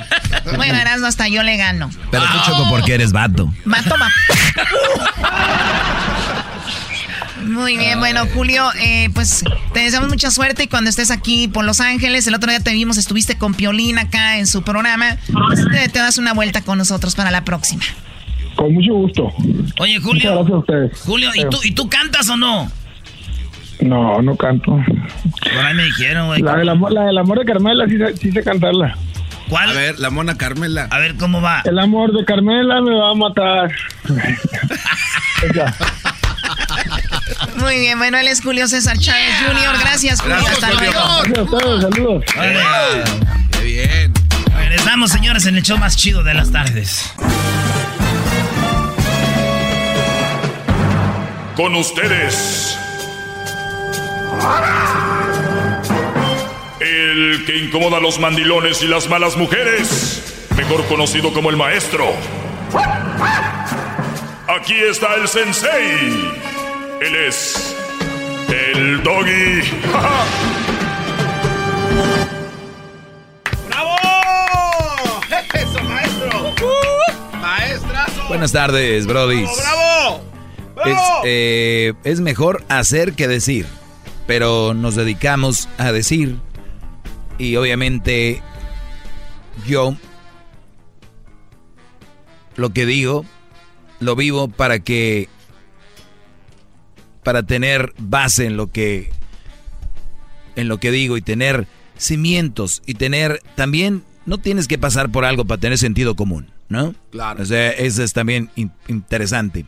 Bueno, 0.57 0.79
Erasno, 0.79 1.07
hasta 1.07 1.29
yo 1.29 1.43
le 1.43 1.57
gano. 1.57 1.91
Pero 2.11 2.25
tú, 2.25 2.39
Choco, 2.47 2.69
porque 2.69 2.95
eres 2.95 3.13
vato. 3.13 3.53
Vato, 3.65 3.95
vato. 3.99 4.15
Muy 7.57 7.79
bien, 7.79 7.99
bueno, 7.99 8.27
Julio, 8.35 8.65
eh, 8.79 9.09
pues 9.15 9.43
te 9.73 9.81
deseamos 9.81 10.11
mucha 10.11 10.31
suerte 10.31 10.65
y 10.65 10.67
cuando 10.67 10.91
estés 10.91 11.11
aquí 11.11 11.49
por 11.49 11.65
Los 11.65 11.81
Ángeles, 11.81 12.27
el 12.27 12.35
otro 12.35 12.51
día 12.51 12.61
te 12.61 12.75
vimos, 12.75 12.99
estuviste 12.99 13.39
con 13.39 13.55
Piolín 13.55 13.99
acá 13.99 14.37
en 14.37 14.47
su 14.47 14.63
programa, 14.63 15.17
pues 15.49 15.65
te, 15.93 15.99
das 15.99 16.19
una 16.19 16.35
vuelta 16.35 16.61
con 16.61 16.77
nosotros 16.77 17.15
para 17.15 17.31
la 17.31 17.45
próxima. 17.45 17.83
Con 18.57 18.75
mucho 18.75 18.93
gusto. 18.93 19.33
Oye, 19.79 19.99
Julio. 20.01 20.35
gracias 20.35 20.55
a 20.55 20.59
ustedes. 20.59 21.01
Julio, 21.01 21.31
¿y 21.35 21.49
tú, 21.49 21.59
¿y 21.65 21.73
tú 21.73 21.89
cantas 21.89 22.29
o 22.29 22.37
no? 22.37 22.71
No, 23.81 24.21
no 24.21 24.37
canto. 24.37 24.73
Por 24.73 25.65
ahí 25.65 25.75
me 25.75 25.85
dijeron, 25.85 26.27
güey. 26.27 26.43
La 26.43 26.57
del 26.57 26.69
amor, 26.69 26.93
la 26.93 27.05
del 27.05 27.17
amor 27.17 27.39
de 27.39 27.47
Carmela 27.47 27.87
sí, 27.89 27.97
sí 28.21 28.33
sé 28.33 28.43
cantarla. 28.43 28.99
¿Cuál? 29.49 29.71
A 29.71 29.73
ver, 29.73 29.99
la 29.99 30.11
mona 30.11 30.37
Carmela. 30.37 30.89
A 30.91 30.99
ver 30.99 31.17
cómo 31.17 31.41
va. 31.41 31.63
El 31.65 31.79
amor 31.79 32.13
de 32.13 32.25
Carmela 32.25 32.83
me 32.83 32.95
va 32.95 33.13
a 33.13 33.15
matar. 33.15 33.73
Muy 37.57 37.79
bien, 37.79 37.99
bueno, 37.99 38.19
él 38.19 38.29
es 38.29 38.43
Julio 38.43 38.67
César 38.69 38.99
Chávez 38.99 39.35
Jr. 39.47 39.79
Gracias, 39.81 40.21
Julio. 40.21 40.37
Hasta 40.37 40.73
luego. 40.73 41.81
Saludos. 41.81 42.25
Qué 43.53 43.65
bien. 43.65 44.13
Regresamos, 44.57 45.11
señores, 45.11 45.47
en 45.47 45.57
el 45.57 45.63
show 45.63 45.79
más 45.79 45.97
chido 45.97 46.23
de 46.23 46.35
las 46.35 46.51
tardes. 46.51 47.13
Con 51.57 51.75
ustedes. 51.75 52.79
El 56.81 57.45
que 57.47 57.57
incomoda 57.57 57.97
a 57.97 58.01
los 58.01 58.19
mandilones 58.19 58.83
y 58.83 58.87
las 58.87 59.09
malas 59.09 59.37
mujeres. 59.37 60.23
Mejor 60.57 60.87
conocido 60.87 61.33
como 61.33 61.51
el 61.51 61.57
maestro. 61.57 62.15
Aquí 64.49 64.75
está 64.75 65.15
el 65.15 65.29
sensei. 65.29 66.56
Él 67.01 67.15
es 67.15 67.77
el 68.49 69.03
doggy. 69.03 69.61
¡Bravo! 73.69 73.97
¡Eso, 75.53 75.83
maestro! 75.85 76.55
¡Maestrazo! 77.41 78.29
Buenas 78.29 78.53
tardes, 78.53 79.07
Brody. 79.07 79.45
¡Bravo! 79.45 80.23
¡Bravo! 80.75 80.91
Es, 80.91 80.99
eh, 81.25 81.93
es 82.05 82.21
mejor 82.21 82.65
hacer 82.69 83.13
que 83.13 83.29
decir, 83.29 83.67
pero 84.27 84.73
nos 84.73 84.95
dedicamos 84.95 85.69
a 85.77 85.93
decir 85.93 86.37
y 87.39 87.57
obviamente 87.57 88.43
yo 89.67 89.97
lo 92.57 92.71
que 92.71 92.87
digo 92.87 93.27
lo 94.01 94.17
vivo 94.17 94.49
para 94.49 94.79
que 94.79 95.29
para 97.27 97.43
tener 97.43 97.93
base 97.99 98.47
en 98.47 98.57
lo 98.57 98.69
que 98.69 99.11
en 100.55 100.69
lo 100.69 100.79
que 100.79 100.93
digo 100.93 101.17
y 101.17 101.23
tener 101.23 101.67
cimientos 101.99 102.83
y 102.87 102.95
tener 102.95 103.43
también 103.57 104.05
no 104.27 104.39
tienes 104.39 104.69
que 104.69 104.79
pasar 104.79 105.11
por 105.11 105.25
algo 105.25 105.45
para 105.45 105.61
tener 105.61 105.77
sentido 105.77 106.15
común, 106.15 106.47
¿no? 106.69 106.95
Claro. 107.11 107.43
O 107.43 107.45
sea, 107.45 107.71
eso 107.73 108.05
es 108.05 108.13
también 108.13 108.49
in- 108.55 108.71
interesante. 108.87 109.67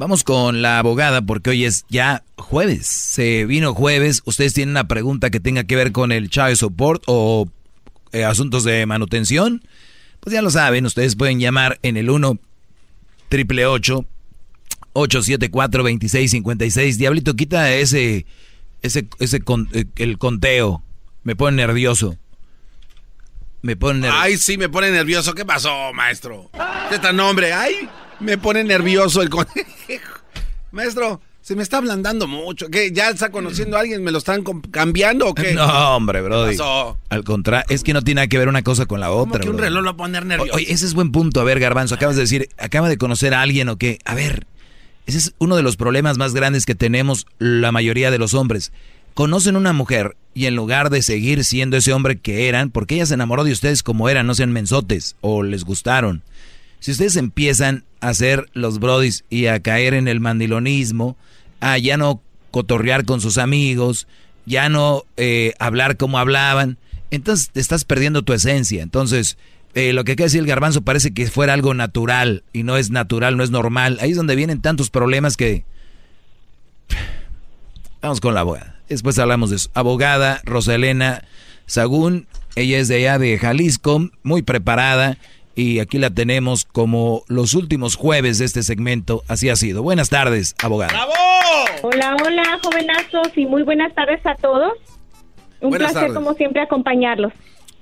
Vamos 0.00 0.24
con 0.24 0.62
la 0.62 0.80
abogada 0.80 1.22
porque 1.22 1.50
hoy 1.50 1.64
es 1.64 1.84
ya 1.88 2.24
jueves. 2.36 2.88
Se 2.88 3.46
vino 3.46 3.72
jueves. 3.72 4.22
Ustedes 4.24 4.52
tienen 4.52 4.70
una 4.72 4.88
pregunta 4.88 5.30
que 5.30 5.38
tenga 5.38 5.62
que 5.62 5.76
ver 5.76 5.92
con 5.92 6.10
el 6.10 6.28
child 6.28 6.56
support 6.56 7.04
o 7.06 7.48
eh, 8.10 8.24
asuntos 8.24 8.64
de 8.64 8.84
manutención. 8.86 9.62
Pues 10.18 10.34
ya 10.34 10.42
lo 10.42 10.50
saben, 10.50 10.86
ustedes 10.86 11.14
pueden 11.14 11.38
llamar 11.38 11.78
en 11.82 11.96
el 11.96 12.10
1 12.10 12.40
triple 13.28 13.64
874 13.66 14.14
2656. 14.94 16.98
Diablito, 16.98 17.34
quita 17.34 17.72
ese 17.72 18.26
ese 18.82 19.08
ese 19.18 19.40
con- 19.40 19.68
eh, 19.72 19.86
el 19.96 20.18
conteo. 20.18 20.82
Me 21.22 21.36
pone 21.36 21.56
nervioso. 21.56 22.16
Me 23.62 23.76
pone 23.76 24.00
nervioso. 24.00 24.22
Ay, 24.22 24.36
sí, 24.36 24.58
me 24.58 24.68
pone 24.68 24.90
nervioso. 24.90 25.34
¿Qué 25.34 25.44
pasó, 25.44 25.92
maestro? 25.94 26.50
¿Qué 26.90 26.98
tan 26.98 27.16
nombre? 27.16 27.52
Ay, 27.54 27.88
me 28.20 28.36
pone 28.38 28.62
nervioso 28.62 29.22
el 29.22 29.30
conejo. 29.30 29.52
Maestro, 30.72 31.20
se 31.40 31.54
me 31.54 31.62
está 31.62 31.76
ablandando 31.78 32.26
mucho. 32.26 32.68
¿Qué? 32.68 32.90
¿Ya 32.92 33.08
está 33.08 33.30
conociendo 33.30 33.76
a 33.76 33.80
alguien? 33.80 34.02
¿Me 34.02 34.10
lo 34.10 34.18
están 34.18 34.42
cambiando 34.72 35.28
o 35.28 35.34
qué? 35.34 35.54
No, 35.54 35.96
hombre, 35.96 36.20
Brody. 36.20 36.52
¿Qué 36.52 36.58
pasó? 36.58 36.98
Al 37.10 37.22
contrario, 37.22 37.64
es 37.68 37.84
que 37.84 37.92
no 37.92 38.02
tiene 38.02 38.16
nada 38.18 38.26
que 38.26 38.38
ver 38.38 38.48
una 38.48 38.62
cosa 38.62 38.84
con 38.86 38.98
la 38.98 39.12
otra. 39.12 39.40
que 39.40 39.48
un 39.48 39.56
brody. 39.56 39.68
reloj 39.68 39.82
lo 39.82 39.90
va 39.90 39.92
a 39.92 39.96
poner 39.96 40.26
nervioso? 40.26 40.52
O- 40.52 40.56
Oye, 40.56 40.72
ese 40.72 40.84
es 40.84 40.94
buen 40.94 41.12
punto. 41.12 41.40
A 41.40 41.44
ver, 41.44 41.60
Garbanzo, 41.60 41.94
acabas 41.94 42.16
de 42.16 42.22
decir, 42.22 42.48
acaba 42.58 42.88
de 42.88 42.98
conocer 42.98 43.34
a 43.34 43.40
alguien 43.40 43.68
o 43.68 43.78
qué. 43.78 43.98
A 44.04 44.16
ver, 44.16 44.48
ese 45.06 45.18
es 45.18 45.34
uno 45.38 45.56
de 45.56 45.62
los 45.62 45.76
problemas 45.76 46.18
más 46.18 46.34
grandes 46.34 46.66
que 46.66 46.74
tenemos 46.74 47.26
la 47.38 47.72
mayoría 47.72 48.10
de 48.10 48.18
los 48.18 48.34
hombres. 48.34 48.72
Conocen 49.14 49.56
una 49.56 49.72
mujer 49.72 50.16
y 50.34 50.46
en 50.46 50.56
lugar 50.56 50.90
de 50.90 51.02
seguir 51.02 51.44
siendo 51.44 51.76
ese 51.76 51.92
hombre 51.92 52.18
que 52.18 52.48
eran, 52.48 52.70
porque 52.70 52.96
ella 52.96 53.06
se 53.06 53.14
enamoró 53.14 53.44
de 53.44 53.52
ustedes 53.52 53.82
como 53.82 54.08
eran, 54.08 54.26
no 54.26 54.34
sean 54.34 54.52
mensotes 54.52 55.16
o 55.20 55.42
les 55.42 55.64
gustaron. 55.64 56.22
Si 56.80 56.90
ustedes 56.90 57.16
empiezan 57.16 57.84
a 58.00 58.12
ser 58.12 58.48
los 58.52 58.78
brodis 58.80 59.24
y 59.30 59.46
a 59.46 59.60
caer 59.60 59.94
en 59.94 60.08
el 60.08 60.20
mandilonismo, 60.20 61.16
a 61.60 61.78
ya 61.78 61.96
no 61.96 62.20
cotorrear 62.50 63.04
con 63.04 63.20
sus 63.20 63.38
amigos, 63.38 64.06
ya 64.46 64.68
no 64.68 65.04
eh, 65.16 65.54
hablar 65.58 65.96
como 65.96 66.18
hablaban, 66.18 66.76
entonces 67.10 67.50
te 67.50 67.60
estás 67.60 67.84
perdiendo 67.84 68.22
tu 68.22 68.32
esencia. 68.32 68.82
Entonces, 68.82 69.38
eh, 69.74 69.92
lo 69.92 70.04
que 70.04 70.12
acaba 70.12 70.24
de 70.24 70.28
decir 70.28 70.40
el 70.40 70.46
garbanzo 70.46 70.82
parece 70.82 71.12
que 71.12 71.26
fuera 71.26 71.52
algo 71.52 71.74
natural 71.74 72.44
y 72.52 72.62
no 72.62 72.76
es 72.76 72.90
natural, 72.90 73.36
no 73.36 73.44
es 73.44 73.50
normal. 73.50 73.98
Ahí 74.00 74.10
es 74.12 74.16
donde 74.16 74.36
vienen 74.36 74.60
tantos 74.62 74.90
problemas 74.90 75.36
que... 75.36 75.64
Vamos 78.00 78.20
con 78.20 78.34
la 78.34 78.40
abogada. 78.40 78.76
Después 78.88 79.18
hablamos 79.18 79.50
de 79.50 79.56
eso. 79.56 79.70
Abogada 79.74 80.40
Rosalena 80.44 81.24
Sagún, 81.66 82.26
ella 82.54 82.78
es 82.78 82.88
de 82.88 82.96
allá 82.96 83.18
de 83.18 83.38
Jalisco, 83.38 84.10
muy 84.22 84.42
preparada 84.42 85.16
y 85.56 85.78
aquí 85.78 85.98
la 85.98 86.10
tenemos 86.10 86.64
como 86.64 87.24
los 87.28 87.54
últimos 87.54 87.96
jueves 87.96 88.38
de 88.38 88.44
este 88.44 88.62
segmento. 88.62 89.22
Así 89.28 89.48
ha 89.48 89.56
sido. 89.56 89.82
Buenas 89.82 90.10
tardes, 90.10 90.54
abogada. 90.62 90.92
Hola, 91.82 92.16
hola, 92.24 92.58
jovenazos, 92.62 93.28
y 93.36 93.46
muy 93.46 93.62
buenas 93.62 93.94
tardes 93.94 94.24
a 94.26 94.34
todos. 94.36 94.72
Un 95.60 95.70
Buenas 95.70 95.92
placer, 95.92 96.08
tardes. 96.08 96.14
como 96.14 96.34
siempre, 96.34 96.60
acompañarlos. 96.62 97.32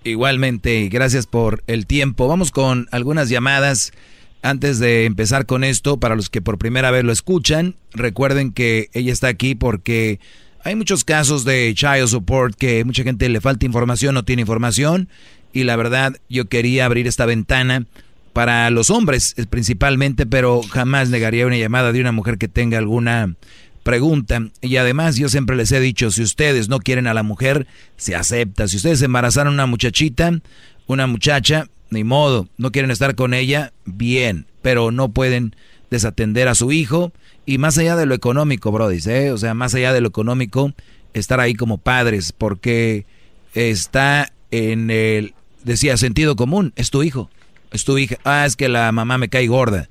Igualmente, 0.05 0.89
gracias 0.89 1.27
por 1.27 1.63
el 1.67 1.87
tiempo. 1.87 2.27
Vamos 2.27 2.51
con 2.51 2.89
algunas 2.91 3.29
llamadas. 3.29 3.93
Antes 4.45 4.81
de 4.81 5.05
empezar 5.05 5.47
con 5.47 5.63
esto, 5.63 5.99
para 5.99 6.17
los 6.17 6.29
que 6.29 6.43
por 6.43 6.59
primera 6.59 6.91
vez 6.91 7.05
lo 7.05 7.13
escuchan, 7.13 7.77
recuerden 7.93 8.53
que 8.53 8.91
ella 8.93 9.13
está 9.13 9.29
aquí 9.29 9.55
porque 9.55 10.19
hay 10.65 10.75
muchos 10.75 11.05
casos 11.05 11.45
de 11.45 11.73
child 11.77 12.09
support 12.09 12.57
que 12.57 12.85
mucha 12.85 13.05
gente 13.05 13.29
le 13.29 13.41
falta 13.41 13.67
información, 13.67 14.15
no 14.15 14.25
tiene 14.25 14.43
información. 14.43 15.09
Y 15.53 15.63
la 15.63 15.77
verdad, 15.77 16.17
yo 16.29 16.47
quería 16.47 16.87
abrir 16.87 17.07
esta 17.07 17.25
ventana 17.25 17.87
para 18.33 18.71
los 18.71 18.91
hombres 18.91 19.37
principalmente, 19.51 20.27
pero 20.27 20.63
jamás 20.63 21.11
negaría 21.11 21.47
una 21.47 21.59
llamada 21.59 21.93
de 21.93 22.01
una 22.01 22.11
mujer 22.13 22.39
que 22.39 22.49
tenga 22.49 22.79
alguna 22.79 23.35
pregunta. 23.83 24.41
Y 24.61 24.77
además 24.77 25.17
yo 25.17 25.29
siempre 25.29 25.57
les 25.57 25.73
he 25.73 25.81
dicho, 25.81 26.11
si 26.11 26.23
ustedes 26.23 26.69
no 26.69 26.79
quieren 26.79 27.07
a 27.07 27.15
la 27.15 27.23
mujer, 27.23 27.67
se 27.97 28.15
acepta. 28.15 28.69
Si 28.69 28.77
ustedes 28.77 29.03
embarazaron 29.03 29.53
a 29.53 29.55
una 29.55 29.67
muchachita, 29.67 30.33
una 30.87 31.07
muchacha, 31.07 31.67
ni 31.91 32.05
modo, 32.05 32.49
no 32.57 32.73
quieren 32.73 32.91
estar 32.91 33.15
con 33.15 33.35
ella, 33.35 33.73
bien, 33.85 34.47
pero 34.63 34.91
no 34.91 35.11
pueden 35.11 35.55
desatender 35.91 36.49
a 36.49 36.55
su 36.55 36.73
hijo. 36.73 37.13
Y 37.45 37.59
más 37.59 37.77
allá 37.79 37.97
de 37.97 38.07
lo 38.07 38.15
económico, 38.15 38.73
Brody, 38.73 38.99
o 39.29 39.39
sea, 39.39 39.55
más 39.55 39.75
allá 39.75 39.93
de 39.93 40.01
lo 40.01 40.09
económico, 40.09 40.73
estar 41.13 41.41
ahí 41.41 41.55
como 41.55 41.79
padres, 41.79 42.33
porque 42.33 43.05
está 43.55 44.33
en 44.51 44.91
el, 44.91 45.35
decía, 45.65 45.97
sentido 45.97 46.37
común, 46.37 46.73
es 46.77 46.91
tu 46.91 47.03
hijo, 47.03 47.31
es 47.73 47.85
tu 47.85 47.99
hija. 47.99 48.17
Ah, 48.25 48.47
es 48.47 48.57
que 48.57 48.69
la 48.69 48.91
mamá 48.93 49.19
me 49.19 49.29
cae 49.29 49.47
gorda. 49.47 49.89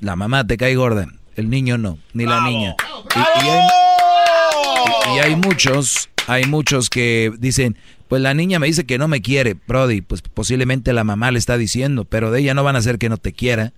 La 0.00 0.16
mamá 0.16 0.46
te 0.46 0.56
cae 0.56 0.74
gorda, 0.74 1.06
el 1.36 1.50
niño 1.50 1.78
no, 1.78 1.98
ni 2.14 2.24
la 2.24 2.40
niña. 2.42 2.74
Y- 3.14 3.44
y 3.44 3.48
hay- 3.48 5.16
y 5.16 5.18
hay 5.20 5.36
muchos, 5.36 6.08
hay 6.26 6.44
muchos 6.44 6.88
que 6.88 7.32
dicen, 7.38 7.76
pues 8.08 8.20
la 8.22 8.34
niña 8.34 8.58
me 8.58 8.66
dice 8.66 8.84
que 8.84 8.98
no 8.98 9.08
me 9.08 9.22
quiere, 9.22 9.56
Brody, 9.66 10.00
pues 10.02 10.22
posiblemente 10.22 10.92
la 10.92 11.04
mamá 11.04 11.30
le 11.30 11.38
está 11.38 11.56
diciendo, 11.56 12.04
pero 12.04 12.30
de 12.30 12.40
ella 12.40 12.54
no 12.54 12.64
van 12.64 12.76
a 12.76 12.80
hacer 12.80 12.98
que 12.98 13.08
no 13.08 13.16
te 13.16 13.32
quiera. 13.32 13.72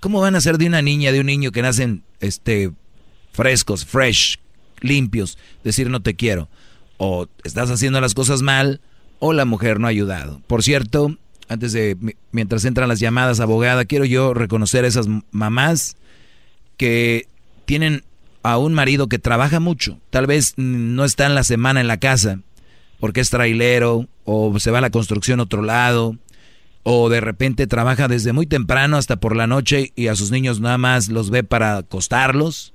¿Cómo 0.00 0.20
van 0.20 0.34
a 0.36 0.40
ser 0.40 0.58
de 0.58 0.66
una 0.66 0.80
niña, 0.82 1.12
de 1.12 1.20
un 1.20 1.26
niño 1.26 1.50
que 1.52 1.62
nacen 1.62 2.02
este 2.20 2.70
frescos, 3.32 3.84
fresh, 3.84 4.38
limpios, 4.80 5.38
decir 5.64 5.90
no 5.90 6.00
te 6.00 6.14
quiero? 6.14 6.48
O 6.96 7.26
estás 7.44 7.70
haciendo 7.70 8.00
las 8.00 8.14
cosas 8.14 8.42
mal 8.42 8.80
o 9.18 9.32
la 9.32 9.44
mujer 9.44 9.78
no 9.80 9.86
ha 9.86 9.90
ayudado. 9.90 10.40
Por 10.46 10.62
cierto, 10.62 11.16
antes 11.48 11.72
de 11.72 11.96
mi- 12.00 12.14
mientras 12.32 12.64
entran 12.64 12.88
las 12.88 13.00
llamadas 13.00 13.40
abogada, 13.40 13.84
quiero 13.84 14.04
yo 14.04 14.32
reconocer 14.34 14.84
a 14.84 14.88
esas 14.88 15.06
mamás 15.32 15.96
que 16.80 17.28
tienen 17.66 18.04
a 18.42 18.56
un 18.56 18.72
marido 18.72 19.06
que 19.06 19.18
trabaja 19.18 19.60
mucho. 19.60 19.98
Tal 20.08 20.26
vez 20.26 20.54
no 20.56 21.04
está 21.04 21.26
en 21.26 21.34
la 21.34 21.44
semana 21.44 21.82
en 21.82 21.88
la 21.88 21.98
casa 21.98 22.38
porque 23.00 23.20
es 23.20 23.28
trailero 23.28 24.06
o 24.24 24.58
se 24.58 24.70
va 24.70 24.78
a 24.78 24.80
la 24.80 24.88
construcción 24.88 25.40
a 25.40 25.42
otro 25.42 25.60
lado 25.60 26.16
o 26.82 27.10
de 27.10 27.20
repente 27.20 27.66
trabaja 27.66 28.08
desde 28.08 28.32
muy 28.32 28.46
temprano 28.46 28.96
hasta 28.96 29.16
por 29.16 29.36
la 29.36 29.46
noche 29.46 29.92
y 29.94 30.06
a 30.06 30.16
sus 30.16 30.30
niños 30.30 30.58
nada 30.62 30.78
más 30.78 31.08
los 31.10 31.28
ve 31.28 31.44
para 31.44 31.76
acostarlos 31.76 32.72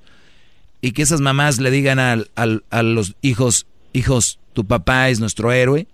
y 0.81 0.91
que 0.91 1.01
esas 1.01 1.19
mamás 1.19 1.59
le 1.59 1.71
digan 1.71 1.97
al- 1.97 2.29
al- 2.35 2.63
a 2.69 2.83
los 2.83 3.15
hijos, 3.23 3.65
hijos, 3.91 4.37
tu 4.53 4.65
papá 4.65 5.09
es 5.09 5.19
nuestro 5.19 5.51
héroe, 5.51 5.87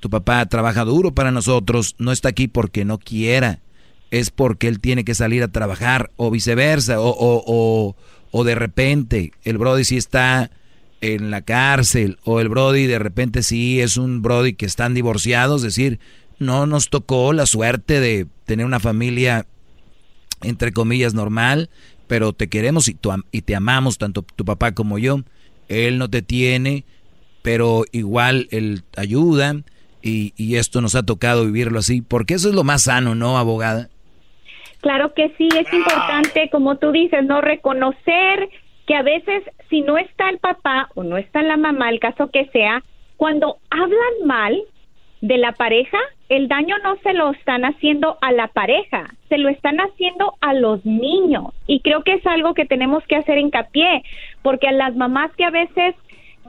tu 0.00 0.08
papá 0.08 0.46
trabaja 0.46 0.86
duro 0.86 1.12
para 1.12 1.30
nosotros, 1.30 1.94
no 1.98 2.10
está 2.10 2.30
aquí 2.30 2.48
porque 2.48 2.86
no 2.86 2.96
quiera, 2.96 3.58
es 4.10 4.30
porque 4.30 4.68
él 4.68 4.80
tiene 4.80 5.04
que 5.04 5.14
salir 5.14 5.42
a 5.42 5.48
trabajar 5.48 6.10
o 6.16 6.30
viceversa, 6.30 7.00
o, 7.00 7.10
o, 7.10 7.44
o, 7.46 7.96
o 8.30 8.44
de 8.44 8.54
repente 8.54 9.32
el 9.44 9.58
Brody 9.58 9.84
sí 9.84 9.96
está 9.96 10.50
en 11.00 11.30
la 11.30 11.42
cárcel 11.42 12.18
o 12.24 12.40
el 12.40 12.48
Brody 12.48 12.86
de 12.86 12.98
repente 12.98 13.42
sí 13.42 13.80
es 13.80 13.96
un 13.96 14.22
Brody 14.22 14.54
que 14.54 14.66
están 14.66 14.94
divorciados, 14.94 15.62
es 15.62 15.74
decir, 15.74 15.98
no 16.38 16.66
nos 16.66 16.88
tocó 16.88 17.32
la 17.32 17.46
suerte 17.46 18.00
de 18.00 18.26
tener 18.44 18.66
una 18.66 18.80
familia 18.80 19.46
entre 20.42 20.72
comillas 20.72 21.14
normal, 21.14 21.70
pero 22.06 22.32
te 22.32 22.48
queremos 22.48 22.88
y, 22.88 22.94
tu 22.94 23.12
y 23.30 23.42
te 23.42 23.54
amamos 23.54 23.98
tanto 23.98 24.22
tu 24.22 24.44
papá 24.44 24.72
como 24.72 24.98
yo. 24.98 25.20
Él 25.68 25.98
no 25.98 26.08
te 26.08 26.22
tiene, 26.22 26.84
pero 27.42 27.84
igual 27.92 28.48
él 28.50 28.82
ayuda 28.96 29.62
y, 30.02 30.32
y 30.36 30.56
esto 30.56 30.80
nos 30.80 30.94
ha 30.94 31.02
tocado 31.02 31.44
vivirlo 31.44 31.78
así, 31.78 32.00
porque 32.00 32.34
eso 32.34 32.48
es 32.48 32.54
lo 32.54 32.64
más 32.64 32.82
sano, 32.82 33.14
¿no, 33.14 33.38
abogada? 33.38 33.90
Claro 34.80 35.12
que 35.14 35.30
sí, 35.36 35.48
es 35.54 35.72
importante, 35.72 36.48
como 36.50 36.76
tú 36.76 36.90
dices, 36.90 37.24
no 37.24 37.40
reconocer 37.40 38.48
que 38.86 38.94
a 38.94 39.02
veces 39.02 39.44
si 39.68 39.82
no 39.82 39.98
está 39.98 40.28
el 40.30 40.38
papá 40.38 40.88
o 40.94 41.02
no 41.02 41.16
está 41.16 41.42
la 41.42 41.56
mamá, 41.56 41.90
el 41.90 42.00
caso 42.00 42.30
que 42.30 42.46
sea, 42.46 42.82
cuando 43.16 43.58
hablan 43.70 44.26
mal 44.26 44.62
de 45.20 45.36
la 45.36 45.52
pareja, 45.52 45.98
el 46.30 46.48
daño 46.48 46.76
no 46.82 46.96
se 47.02 47.12
lo 47.12 47.30
están 47.32 47.64
haciendo 47.64 48.16
a 48.22 48.32
la 48.32 48.48
pareja, 48.48 49.10
se 49.28 49.36
lo 49.36 49.50
están 49.50 49.78
haciendo 49.78 50.34
a 50.40 50.54
los 50.54 50.84
niños. 50.86 51.52
Y 51.66 51.80
creo 51.80 52.02
que 52.02 52.14
es 52.14 52.26
algo 52.26 52.54
que 52.54 52.64
tenemos 52.64 53.04
que 53.06 53.16
hacer 53.16 53.36
hincapié, 53.38 54.02
porque 54.42 54.68
a 54.68 54.72
las 54.72 54.96
mamás 54.96 55.30
que 55.36 55.44
a 55.44 55.50
veces 55.50 55.94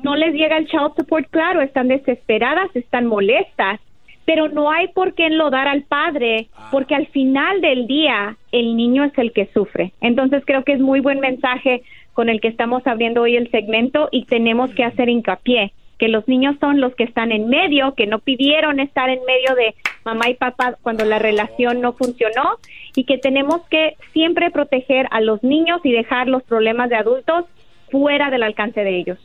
no 0.03 0.15
les 0.15 0.33
llega 0.33 0.57
el 0.57 0.67
child 0.67 0.93
support, 0.95 1.29
claro, 1.29 1.61
están 1.61 1.89
desesperadas, 1.89 2.73
están 2.75 3.05
molestas, 3.05 3.79
pero 4.25 4.47
no 4.49 4.71
hay 4.71 4.87
por 4.89 5.13
qué 5.13 5.27
enlodar 5.27 5.67
al 5.67 5.83
padre, 5.83 6.47
porque 6.71 6.95
al 6.95 7.07
final 7.07 7.61
del 7.61 7.87
día 7.87 8.37
el 8.51 8.75
niño 8.75 9.03
es 9.03 9.17
el 9.17 9.31
que 9.31 9.47
sufre. 9.53 9.93
Entonces 10.01 10.43
creo 10.45 10.63
que 10.63 10.73
es 10.73 10.79
muy 10.79 10.99
buen 10.99 11.19
mensaje 11.19 11.83
con 12.13 12.29
el 12.29 12.41
que 12.41 12.47
estamos 12.47 12.85
abriendo 12.85 13.21
hoy 13.21 13.35
el 13.35 13.49
segmento 13.51 14.09
y 14.11 14.25
tenemos 14.25 14.71
que 14.71 14.83
hacer 14.83 15.09
hincapié 15.09 15.73
que 16.01 16.07
los 16.07 16.27
niños 16.27 16.55
son 16.59 16.81
los 16.81 16.95
que 16.95 17.03
están 17.03 17.31
en 17.31 17.47
medio, 17.47 17.93
que 17.93 18.07
no 18.07 18.17
pidieron 18.17 18.79
estar 18.79 19.07
en 19.11 19.19
medio 19.23 19.53
de 19.53 19.75
mamá 20.03 20.29
y 20.29 20.33
papá 20.33 20.75
cuando 20.81 21.05
la 21.05 21.19
relación 21.19 21.79
no 21.79 21.93
funcionó 21.93 22.57
y 22.95 23.03
que 23.03 23.19
tenemos 23.19 23.61
que 23.69 23.97
siempre 24.11 24.49
proteger 24.49 25.07
a 25.11 25.21
los 25.21 25.43
niños 25.43 25.79
y 25.83 25.91
dejar 25.91 26.27
los 26.27 26.41
problemas 26.41 26.89
de 26.89 26.95
adultos 26.95 27.45
fuera 27.91 28.31
del 28.31 28.41
alcance 28.41 28.83
de 28.83 28.97
ellos. 28.97 29.19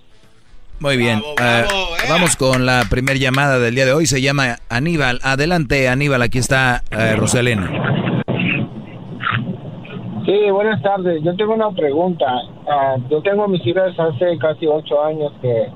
Muy 0.79 0.99
bien, 0.99 1.23
eh, 1.41 1.65
vamos 2.09 2.37
con 2.37 2.67
la 2.67 2.83
primera 2.91 3.19
llamada 3.19 3.59
del 3.59 3.75
día 3.75 3.87
de 3.87 3.95
hoy, 3.95 4.07
se 4.07 4.21
llama 4.21 4.57
Aníbal. 4.69 5.21
Adelante 5.23 5.89
Aníbal, 5.89 6.21
aquí 6.21 6.39
está 6.39 6.83
eh, 6.91 7.17
Rosalena. 7.17 7.71
Sí, 10.27 10.51
buenas 10.51 10.83
tardes. 10.83 11.23
Yo 11.23 11.35
tengo 11.37 11.55
una 11.55 11.71
pregunta. 11.71 12.27
Ah, 12.69 12.97
yo 13.09 13.23
tengo 13.23 13.49
mis 13.49 13.65
hijas 13.65 13.99
hace 13.99 14.37
casi 14.39 14.67
ocho 14.67 15.03
años 15.03 15.33
que 15.41 15.69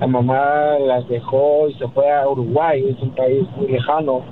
la 0.00 0.06
mamá 0.06 0.78
las 0.80 1.08
dejó 1.08 1.68
y 1.68 1.74
se 1.74 1.88
fue 1.88 2.10
a 2.10 2.28
Uruguay, 2.28 2.84
es 2.90 3.00
un 3.00 3.14
país 3.14 3.44
muy 3.56 3.68
lejano. 3.68 4.22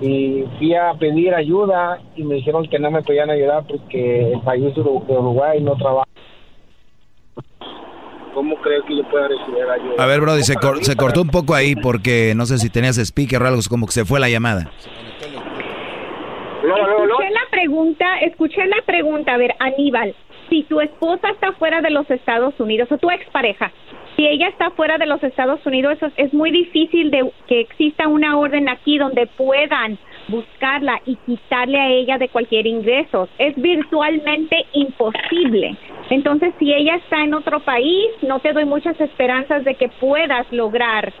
Y 0.00 0.44
fui 0.58 0.74
a 0.74 0.92
pedir 0.94 1.34
ayuda 1.34 1.98
y 2.14 2.22
me 2.22 2.36
dijeron 2.36 2.66
que 2.68 2.78
no 2.78 2.90
me 2.90 3.02
podían 3.02 3.30
ayudar 3.30 3.64
porque 3.66 4.32
el 4.32 4.40
país 4.42 4.74
de 4.74 4.80
Uruguay 4.80 5.60
no 5.60 5.74
trabaja. 5.76 6.06
¿Cómo 8.34 8.56
creo 8.56 8.84
que 8.84 8.96
yo 8.96 9.04
pueda 9.04 9.28
recibir 9.28 9.64
ayuda? 9.64 10.02
A 10.02 10.06
ver, 10.06 10.20
Brody, 10.20 10.42
se, 10.42 10.54
se 10.82 10.96
cortó 10.96 11.22
un 11.22 11.28
poco 11.28 11.54
ahí 11.54 11.74
porque 11.76 12.32
no 12.36 12.46
sé 12.46 12.58
si 12.58 12.70
tenías 12.70 12.96
speaker 12.98 13.42
o 13.42 13.46
algo, 13.46 13.60
como 13.68 13.86
que 13.86 13.92
se 13.92 14.04
fue 14.04 14.20
la 14.20 14.28
llamada. 14.28 14.70
Escuché 16.62 17.30
la 17.30 17.50
pregunta, 17.50 18.18
escuché 18.20 18.66
la 18.66 18.82
pregunta, 18.86 19.34
a 19.34 19.36
ver, 19.38 19.54
Aníbal, 19.58 20.14
si 20.48 20.62
tu 20.64 20.80
esposa 20.80 21.30
está 21.30 21.52
fuera 21.52 21.80
de 21.80 21.90
los 21.90 22.08
Estados 22.10 22.58
Unidos 22.58 22.90
o 22.92 22.98
tu 22.98 23.10
expareja, 23.10 23.72
si 24.16 24.26
ella 24.26 24.48
está 24.48 24.70
fuera 24.72 24.98
de 24.98 25.06
los 25.06 25.22
Estados 25.22 25.64
Unidos, 25.64 25.98
es, 26.02 26.12
es 26.16 26.34
muy 26.34 26.50
difícil 26.50 27.10
de 27.10 27.32
que 27.48 27.60
exista 27.60 28.08
una 28.08 28.36
orden 28.36 28.68
aquí 28.68 28.98
donde 28.98 29.26
puedan 29.26 29.98
buscarla 30.30 31.00
y 31.04 31.16
quitarle 31.16 31.78
a 31.78 31.88
ella 31.88 32.18
de 32.18 32.28
cualquier 32.28 32.66
ingreso. 32.66 33.28
Es 33.38 33.54
virtualmente 33.56 34.64
imposible. 34.72 35.76
Entonces, 36.10 36.54
si 36.58 36.72
ella 36.72 36.96
está 36.96 37.22
en 37.22 37.34
otro 37.34 37.60
país, 37.60 38.06
no 38.22 38.40
te 38.40 38.52
doy 38.52 38.64
muchas 38.64 39.00
esperanzas 39.00 39.64
de 39.64 39.74
que 39.74 39.88
puedas 39.88 40.50
lograr 40.52 41.12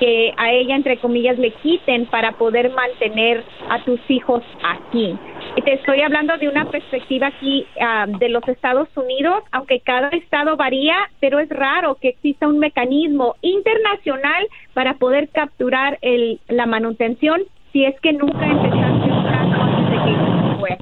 que 0.00 0.32
a 0.36 0.50
ella, 0.50 0.74
entre 0.74 0.98
comillas, 0.98 1.38
le 1.38 1.52
quiten 1.52 2.06
para 2.06 2.32
poder 2.32 2.72
mantener 2.72 3.44
a 3.68 3.84
tus 3.84 4.00
hijos 4.08 4.42
aquí. 4.64 5.16
Te 5.64 5.74
estoy 5.74 6.00
hablando 6.00 6.36
de 6.38 6.48
una 6.48 6.64
perspectiva 6.64 7.28
aquí 7.28 7.64
ah, 7.80 8.06
de 8.08 8.28
los 8.28 8.46
Estados 8.48 8.88
Unidos, 8.96 9.44
aunque 9.52 9.78
cada 9.78 10.08
estado 10.08 10.56
varía, 10.56 10.96
pero 11.20 11.38
es 11.38 11.48
raro 11.50 11.98
que 12.00 12.08
exista 12.08 12.48
un 12.48 12.58
mecanismo 12.58 13.36
internacional 13.42 14.48
para 14.74 14.94
poder 14.94 15.28
capturar 15.28 15.98
el, 16.02 16.40
la 16.48 16.66
manutención 16.66 17.42
si 17.72 17.84
es 17.84 17.98
que 18.00 18.12
nunca 18.12 18.46
empezaste 18.46 19.10
un 19.10 19.24
caso 19.24 19.62
antes 19.62 19.90
de 19.90 20.04
que 20.04 20.56
fue. 20.60 20.78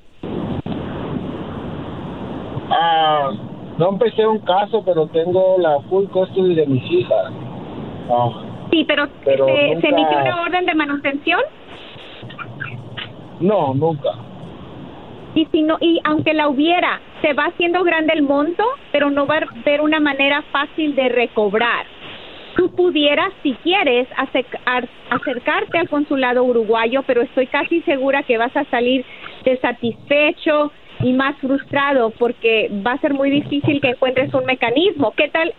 Ah, 2.71 3.31
no 3.79 3.89
empecé 3.91 4.27
un 4.27 4.41
caso, 4.41 4.83
pero 4.85 5.07
tengo 5.07 5.57
la 5.59 5.79
full 5.89 6.07
custody 6.07 6.55
de 6.55 6.67
mis 6.67 6.91
hijas. 6.91 7.33
Sí, 8.71 8.85
pero, 8.85 9.07
¿se, 9.25 9.71
emitió 9.71 10.19
una 10.21 10.43
orden 10.43 10.67
de 10.67 10.75
manutención? 10.75 11.41
No, 13.41 13.75
nunca. 13.75 14.11
Y 15.35 15.47
si 15.47 15.63
no, 15.63 15.79
y 15.81 16.01
aunque 16.05 16.35
la 16.35 16.49
hubiera, 16.49 17.01
se 17.23 17.33
va 17.35 17.47
haciendo 17.47 17.85
grande 17.85 18.13
el 18.15 18.23
monto, 18.23 18.65
pero 18.93 19.11
no 19.11 19.27
va 19.27 19.37
a 19.37 19.61
haber 19.61 19.81
una 19.81 20.01
manera 20.01 20.43
fácil 20.51 20.95
de 20.97 21.09
recobrar. 21.09 21.87
Tú 22.57 22.75
pudieras, 22.75 23.33
si 23.43 23.55
quieres, 23.63 24.09
acercarte 25.11 25.79
al 25.79 25.89
consulado 25.89 26.43
uruguayo, 26.45 27.03
pero 27.07 27.23
estoy 27.23 27.47
casi 27.47 27.81
segura 27.83 28.23
que 28.23 28.39
vas 28.39 28.55
a 28.57 28.65
salir 28.65 29.05
desatisfecho 29.45 30.73
y 31.01 31.13
más 31.13 31.37
frustrado 31.39 32.11
porque 32.11 32.71
va 32.87 32.93
a 32.93 32.99
ser 32.99 33.15
muy 33.15 33.31
difícil 33.31 33.81
que 33.81 33.91
encuentres 33.91 34.35
un 34.35 34.45
mecanismo. 34.45 35.13
¿Qué 35.17 35.29
tal 35.29 35.55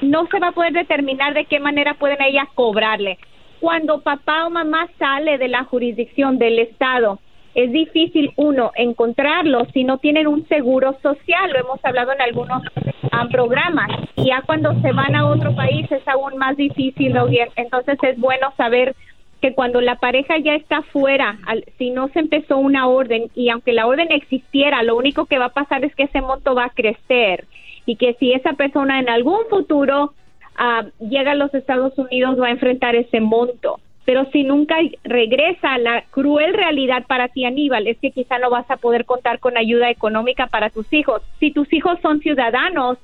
no 0.00 0.26
se 0.26 0.38
va 0.38 0.48
a 0.48 0.52
poder 0.52 0.72
determinar 0.72 1.34
de 1.34 1.44
qué 1.46 1.60
manera 1.60 1.94
pueden 1.94 2.22
ellas 2.22 2.48
cobrarle. 2.54 3.18
Cuando 3.60 4.00
papá 4.02 4.46
o 4.46 4.50
mamá 4.50 4.88
sale 4.98 5.38
de 5.38 5.48
la 5.48 5.64
jurisdicción 5.64 6.38
del 6.38 6.60
Estado, 6.60 7.18
es 7.58 7.72
difícil, 7.72 8.32
uno, 8.36 8.70
encontrarlo 8.76 9.66
si 9.72 9.82
no 9.82 9.98
tienen 9.98 10.28
un 10.28 10.46
seguro 10.46 10.96
social, 11.02 11.50
lo 11.50 11.58
hemos 11.58 11.84
hablado 11.84 12.12
en 12.12 12.20
algunos 12.20 12.62
ah, 13.10 13.26
programas, 13.32 13.88
y 14.14 14.26
ya 14.26 14.42
cuando 14.46 14.80
se 14.80 14.92
van 14.92 15.16
a 15.16 15.26
otro 15.26 15.56
país 15.56 15.90
es 15.90 16.06
aún 16.06 16.38
más 16.38 16.56
difícil, 16.56 17.16
entonces 17.56 17.98
es 18.02 18.16
bueno 18.20 18.52
saber 18.56 18.94
que 19.40 19.54
cuando 19.54 19.80
la 19.80 19.96
pareja 19.96 20.38
ya 20.38 20.54
está 20.54 20.82
fuera, 20.82 21.36
si 21.78 21.90
no 21.90 22.06
se 22.08 22.20
empezó 22.20 22.58
una 22.58 22.86
orden 22.86 23.28
y 23.34 23.48
aunque 23.48 23.72
la 23.72 23.88
orden 23.88 24.12
existiera, 24.12 24.84
lo 24.84 24.96
único 24.96 25.26
que 25.26 25.38
va 25.38 25.46
a 25.46 25.52
pasar 25.52 25.84
es 25.84 25.92
que 25.96 26.04
ese 26.04 26.20
monto 26.20 26.54
va 26.54 26.66
a 26.66 26.70
crecer. 26.70 27.44
Y 27.86 27.96
que 27.96 28.14
si 28.20 28.32
esa 28.32 28.52
persona 28.52 28.98
en 28.98 29.08
algún 29.08 29.46
futuro 29.48 30.12
ah, 30.56 30.84
llega 31.00 31.32
a 31.32 31.36
los 31.36 31.54
Estados 31.54 31.96
Unidos 31.98 32.40
va 32.40 32.48
a 32.48 32.52
enfrentar 32.52 32.94
ese 32.94 33.20
monto. 33.20 33.80
Pero 34.08 34.24
si 34.32 34.42
nunca 34.42 34.76
regresa, 35.04 35.76
la 35.76 36.02
cruel 36.10 36.54
realidad 36.54 37.04
para 37.06 37.28
ti, 37.28 37.44
Aníbal, 37.44 37.86
es 37.86 37.98
que 37.98 38.10
quizá 38.10 38.38
no 38.38 38.48
vas 38.48 38.64
a 38.70 38.78
poder 38.78 39.04
contar 39.04 39.38
con 39.38 39.58
ayuda 39.58 39.90
económica 39.90 40.46
para 40.46 40.70
tus 40.70 40.90
hijos. 40.94 41.20
Si 41.38 41.50
tus 41.50 41.70
hijos 41.74 41.98
son 42.00 42.20
ciudadanos, 42.20 42.96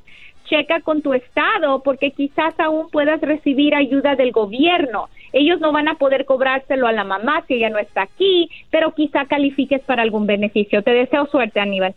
checa 0.47 0.81
con 0.81 1.03
tu 1.03 1.13
estado 1.13 1.83
porque 1.83 2.13
quizás 2.13 2.59
aún 2.59 2.89
puedas 2.89 3.21
recibir 3.21 3.75
ayuda 3.75 4.17
del 4.17 4.33
gobierno. 4.33 5.11
Ellos 5.35 5.61
no 5.61 5.73
van 5.73 5.89
a 5.89 5.97
poder 5.97 6.25
cobrárselo 6.25 6.87
a 6.87 6.93
la 6.93 7.05
mamá 7.05 7.45
si 7.47 7.57
ella 7.57 7.69
no 7.69 7.79
está 7.79 8.01
aquí, 8.01 8.49
pero 8.71 8.93
quizá 8.93 9.27
califiques 9.27 9.83
para 9.83 10.01
algún 10.01 10.27
beneficio. 10.27 10.83
Te 10.83 10.93
deseo 10.93 11.27
suerte, 11.27 11.61
Aníbal. 11.61 11.95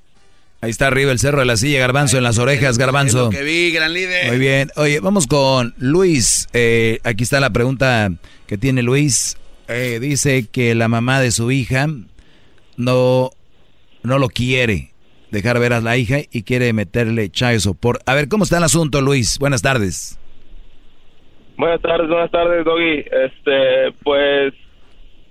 Ahí 0.59 0.71
está 0.71 0.87
arriba 0.87 1.11
el 1.11 1.19
cerro 1.19 1.39
de 1.39 1.45
la 1.45 1.55
silla, 1.55 1.79
garbanzo 1.79 2.17
en 2.17 2.23
las 2.23 2.39
orejas, 2.39 2.77
garbanzo. 2.79 3.29
que 3.29 3.43
vi, 3.43 3.71
gran 3.71 3.93
líder. 3.93 4.27
Muy 4.27 4.39
bien. 4.39 4.69
Oye, 4.75 4.99
vamos 4.99 5.27
con 5.27 5.75
Luis. 5.77 6.47
Eh, 6.53 6.99
aquí 7.03 7.23
está 7.23 7.39
la 7.39 7.51
pregunta 7.51 8.11
que 8.47 8.57
tiene 8.57 8.81
Luis. 8.81 9.37
Eh, 9.67 9.99
dice 10.01 10.47
que 10.51 10.73
la 10.73 10.87
mamá 10.87 11.21
de 11.21 11.29
su 11.31 11.51
hija 11.51 11.87
no, 12.75 13.29
no 14.01 14.17
lo 14.17 14.29
quiere 14.29 14.93
dejar 15.29 15.59
ver 15.59 15.73
a 15.73 15.81
la 15.81 15.95
hija 15.97 16.19
y 16.31 16.41
quiere 16.43 16.73
meterle 16.73 17.29
chayo 17.29 17.75
por. 17.75 17.99
A 18.07 18.15
ver, 18.15 18.27
¿cómo 18.27 18.43
está 18.43 18.57
el 18.57 18.63
asunto, 18.63 19.01
Luis? 19.01 19.37
Buenas 19.37 19.61
tardes. 19.61 20.17
Buenas 21.57 21.81
tardes, 21.81 22.07
buenas 22.07 22.31
tardes, 22.31 22.65
Doggy. 22.65 22.99
Este, 22.99 23.91
pues 24.03 24.53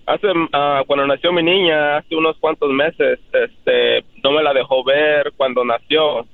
hace 0.07 0.29
uh, 0.31 0.87
cuando 0.87 1.07
nació 1.07 1.33
mi 1.33 1.43
niña 1.43 1.99
hace 1.99 2.15
unos 2.15 2.39
cuantos 2.39 2.71
meses 2.71 3.19
este 3.33 4.05
no 4.23 4.31
me 4.31 4.43
la 4.43 4.55
dejó 4.55 4.85
ver 4.85 5.33
cuando 5.37 5.65
nació. 5.65 6.27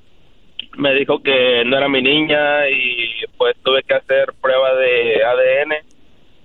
Me 0.77 0.93
dijo 0.95 1.21
que 1.21 1.63
no 1.65 1.77
era 1.77 1.87
mi 1.87 2.01
niña 2.01 2.67
y 2.69 3.25
pues 3.37 3.55
tuve 3.63 3.83
que 3.83 3.93
hacer 3.93 4.33
prueba 4.41 4.73
de 4.75 5.23
ADN 5.23 5.73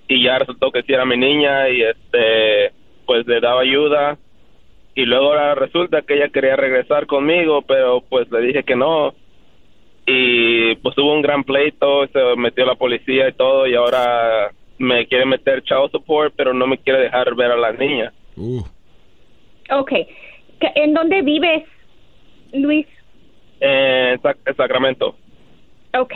y 0.08 0.24
ya 0.24 0.38
resultó 0.38 0.70
que 0.70 0.82
sí 0.82 0.92
era 0.92 1.04
mi 1.04 1.16
niña 1.16 1.68
y 1.68 1.82
este 1.82 2.72
pues 3.06 3.26
le 3.26 3.40
daba 3.40 3.60
ayuda. 3.60 4.18
Y 4.94 5.04
luego 5.04 5.26
ahora 5.26 5.54
resulta 5.54 6.02
que 6.02 6.14
ella 6.14 6.30
quería 6.30 6.56
regresar 6.56 7.06
conmigo 7.06 7.62
pero 7.62 8.02
pues 8.02 8.30
le 8.30 8.40
dije 8.40 8.64
que 8.64 8.76
no. 8.76 9.14
Y 10.06 10.74
pues 10.76 10.96
hubo 10.98 11.12
un 11.12 11.22
gran 11.22 11.44
pleito 11.44 12.06
se 12.08 12.36
metió 12.36 12.64
la 12.64 12.74
policía 12.74 13.28
y 13.28 13.32
todo 13.34 13.66
y 13.66 13.74
ahora 13.74 14.52
me 14.78 15.06
quiere 15.06 15.26
meter 15.26 15.62
child 15.62 15.90
support, 15.90 16.32
pero 16.36 16.54
no 16.54 16.66
me 16.66 16.78
quiere 16.78 17.00
dejar 17.00 17.34
ver 17.34 17.50
a 17.50 17.56
la 17.56 17.72
niña. 17.72 18.12
Uh. 18.36 18.62
Ok. 19.70 19.92
¿En 20.60 20.94
dónde 20.94 21.22
vives, 21.22 21.64
Luis? 22.52 22.86
En 23.60 24.20
Sacramento. 24.56 25.16
Ok. 25.98 26.14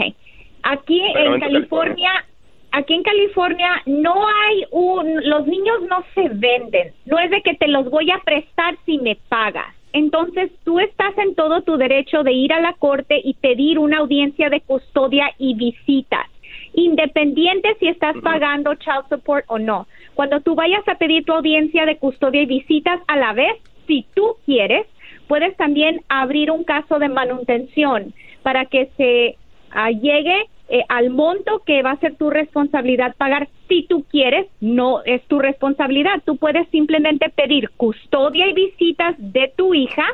Aquí 0.63 1.01
en 1.01 1.41
California, 1.41 2.25
aquí 2.71 2.95
en 2.95 3.03
California 3.03 3.83
no 3.87 4.27
hay 4.27 4.65
un, 4.71 5.29
los 5.29 5.47
niños 5.47 5.83
no 5.89 6.05
se 6.15 6.29
venden. 6.29 6.93
No 7.05 7.19
es 7.19 7.31
de 7.31 7.43
que 7.43 7.55
te 7.55 7.69
los 7.69 7.91
voy 7.91 8.11
a 8.11 8.21
prestar 8.25 8.77
si 8.87 8.99
me 8.99 9.17
pagas. 9.29 9.75
Entonces 9.93 10.51
tú 10.65 10.79
estás 10.79 11.17
en 11.19 11.35
todo 11.35 11.63
tu 11.63 11.77
derecho 11.77 12.23
de 12.23 12.33
ir 12.33 12.53
a 12.53 12.61
la 12.61 12.73
corte 12.75 13.21
y 13.23 13.35
pedir 13.35 13.79
una 13.79 13.99
audiencia 13.99 14.49
de 14.49 14.61
custodia 14.61 15.31
y 15.39 15.55
visitas 15.55 16.32
independiente 16.75 17.77
si 17.79 17.89
estás 17.89 18.17
pagando 18.23 18.75
child 18.77 19.09
support 19.09 19.45
o 19.49 19.59
no. 19.59 19.87
Cuando 20.15 20.41
tú 20.41 20.55
vayas 20.55 20.87
a 20.89 20.97
pedir 20.97 21.25
tu 21.25 21.33
audiencia 21.33 21.87
de 21.87 21.97
custodia 21.97 22.43
y 22.43 22.47
visitas 22.47 23.01
a 23.09 23.17
la 23.17 23.33
vez, 23.33 23.57
si 23.87 24.07
tú 24.15 24.37
quieres, 24.45 24.87
puedes 25.29 25.57
también 25.57 26.03
abrir 26.09 26.51
un 26.51 26.65
caso 26.65 26.99
de 26.99 27.09
manutención 27.09 28.13
para 28.43 28.67
que 28.67 28.91
se 28.97 29.37
ah, 29.71 29.91
llegue 29.91 30.47
eh, 30.69 30.85
al 30.89 31.11
monto 31.11 31.63
que 31.67 31.83
va 31.83 31.93
a 31.93 32.01
ser 32.01 32.17
tu 32.17 32.31
responsabilidad 32.31 33.15
pagar. 33.17 33.49
Si 33.69 33.87
tú 33.87 34.05
quieres, 34.11 34.47
no 34.61 35.03
es 35.05 35.23
tu 35.27 35.39
responsabilidad. 35.39 36.23
Tú 36.25 36.37
puedes 36.37 36.69
simplemente 36.69 37.29
pedir 37.31 37.71
custodia 37.77 38.47
y 38.47 38.55
visitas 38.55 39.15
de 39.19 39.53
tu 39.57 39.75
hija 39.75 40.05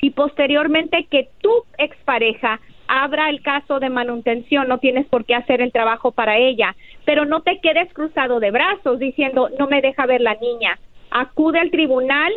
y 0.00 0.10
posteriormente 0.10 1.06
que 1.10 1.28
tu 1.40 1.50
expareja 1.78 2.60
abra 3.02 3.28
el 3.28 3.42
caso 3.42 3.80
de 3.80 3.90
manutención, 3.90 4.68
no 4.68 4.78
tienes 4.78 5.06
por 5.06 5.24
qué 5.24 5.34
hacer 5.34 5.60
el 5.60 5.72
trabajo 5.72 6.12
para 6.12 6.38
ella, 6.38 6.76
pero 7.04 7.24
no 7.24 7.42
te 7.42 7.58
quedes 7.60 7.92
cruzado 7.92 8.40
de 8.40 8.50
brazos 8.50 8.98
diciendo 8.98 9.48
no 9.58 9.66
me 9.66 9.80
deja 9.80 10.06
ver 10.06 10.20
la 10.20 10.34
niña. 10.34 10.78
Acude 11.10 11.58
al 11.58 11.70
tribunal, 11.70 12.32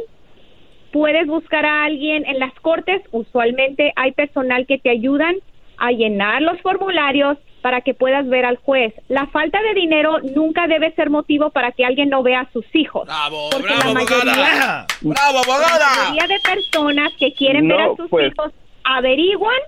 puedes 0.92 1.28
buscar 1.28 1.66
a 1.66 1.84
alguien 1.84 2.26
en 2.26 2.40
las 2.40 2.54
cortes, 2.62 3.02
usualmente 3.12 3.94
hay 3.96 4.14
personal 4.14 4.66
que 4.66 4.80
te 4.80 4.90
ayudan 4.90 5.36
a 5.78 5.92
llenar 5.92 6.42
los 6.42 6.60
formularios 6.62 7.38
para 7.62 7.82
que 7.82 7.94
puedas 7.94 8.28
ver 8.28 8.46
al 8.46 8.58
juez. 8.58 8.94
La 9.10 9.28
falta 9.28 9.62
de 9.62 9.74
dinero 9.74 10.20
nunca 10.36 10.68
debe 10.68 10.94
ser 10.94 11.10
motivo 11.10 11.50
para 11.50 11.72
que 11.72 11.86
alguien 11.86 12.10
no 12.10 12.24
vea 12.24 12.42
a 12.42 12.52
sus 12.52 12.66
hijos. 12.74 13.06
¡Bravo, 13.06 13.50
Porque 13.52 13.74
bravo, 13.74 13.94
la 13.94 13.94
mayoría, 13.94 14.34
abogada! 14.34 14.88
¡Bravo, 15.02 15.38
abogada! 15.40 15.80
La 15.80 16.04
mayoría 16.12 16.36
de 16.36 16.40
personas 16.40 17.14
que 17.20 17.34
quieren 17.34 17.68
ver 17.68 17.82
a 17.82 17.96
sus 17.96 18.10
pues. 18.10 18.32
hijos 18.32 18.54
averiguan 18.84 19.60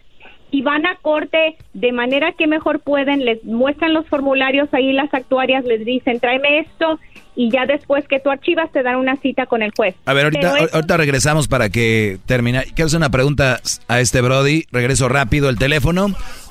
y 0.51 0.61
van 0.61 0.85
a 0.85 0.95
corte 0.95 1.55
de 1.73 1.91
manera 1.91 2.31
que 2.33 2.47
mejor 2.47 2.79
pueden, 2.79 3.25
les 3.25 3.43
muestran 3.43 3.93
los 3.93 4.07
formularios 4.07 4.69
ahí 4.73 4.91
las 4.93 5.13
actuarias, 5.13 5.63
les 5.65 5.85
dicen 5.85 6.19
tráeme 6.19 6.59
esto 6.59 6.99
y 7.35 7.51
ya 7.51 7.65
después 7.65 8.05
que 8.07 8.19
tú 8.19 8.29
archivas 8.31 8.71
te 8.71 8.83
dan 8.83 8.95
una 8.97 9.15
cita 9.17 9.45
con 9.45 9.61
el 9.61 9.71
juez. 9.75 9.95
A 10.05 10.13
ver, 10.13 10.25
ahorita, 10.25 10.57
eso- 10.57 10.75
ahorita 10.75 10.97
regresamos 10.97 11.47
para 11.47 11.69
que 11.69 12.17
termine. 12.25 12.63
Quiero 12.75 12.87
hacer 12.87 12.97
una 12.97 13.09
pregunta 13.11 13.61
a 13.87 13.99
este 14.01 14.19
Brody. 14.21 14.65
Regreso 14.71 15.07
rápido 15.07 15.49
el 15.49 15.57
teléfono. 15.57 16.07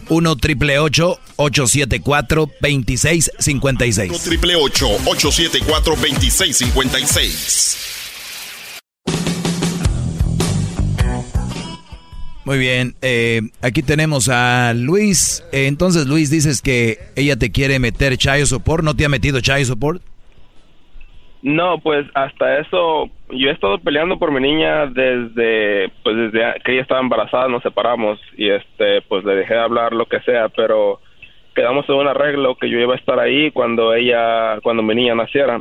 1 0.09 0.37
triple 0.37 0.79
874 0.79 2.49
2656. 2.63 4.11
1 4.11 4.19
triple 4.25 4.57
874 4.57 5.97
2656. 5.97 7.98
Muy 12.49 12.57
bien, 12.57 12.95
eh, 13.03 13.43
aquí 13.61 13.83
tenemos 13.83 14.31
a 14.31 14.73
Luis. 14.73 15.47
Eh, 15.53 15.67
entonces, 15.67 16.07
Luis, 16.07 16.31
dices 16.31 16.63
que 16.63 16.97
ella 17.15 17.37
te 17.37 17.53
quiere 17.53 17.79
meter 17.79 18.17
Chayo 18.17 18.47
Support. 18.47 18.83
¿No 18.83 18.97
te 18.97 19.05
ha 19.05 19.11
metido 19.11 19.43
Chayo 19.43 19.67
Support? 19.67 20.01
No, 21.43 21.79
pues 21.81 22.07
hasta 22.15 22.59
eso, 22.59 23.11
yo 23.29 23.51
he 23.51 23.53
estado 23.53 23.77
peleando 23.81 24.19
por 24.19 24.33
mi 24.33 24.41
niña 24.41 24.87
desde, 24.87 25.91
pues 26.03 26.17
desde 26.17 26.59
que 26.65 26.73
ella 26.73 26.81
estaba 26.81 27.03
embarazada, 27.03 27.49
nos 27.49 27.63
separamos 27.63 28.19
y 28.39 28.49
este, 28.49 29.03
pues 29.03 29.27
le 29.27 29.35
dejé 29.35 29.53
de 29.53 29.61
hablar 29.61 29.93
lo 29.93 30.07
que 30.07 30.21
sea, 30.21 30.49
pero 30.49 31.01
quedamos 31.55 31.87
en 31.87 31.97
un 31.97 32.09
arreglo 32.09 32.57
que 32.57 32.71
yo 32.71 32.79
iba 32.79 32.95
a 32.95 32.99
estar 32.99 33.21
ahí 33.21 33.51
cuando 33.51 33.93
ella, 33.93 34.59
cuando 34.63 34.83
mi 34.83 34.95
niña 34.95 35.15
naciera. 35.15 35.61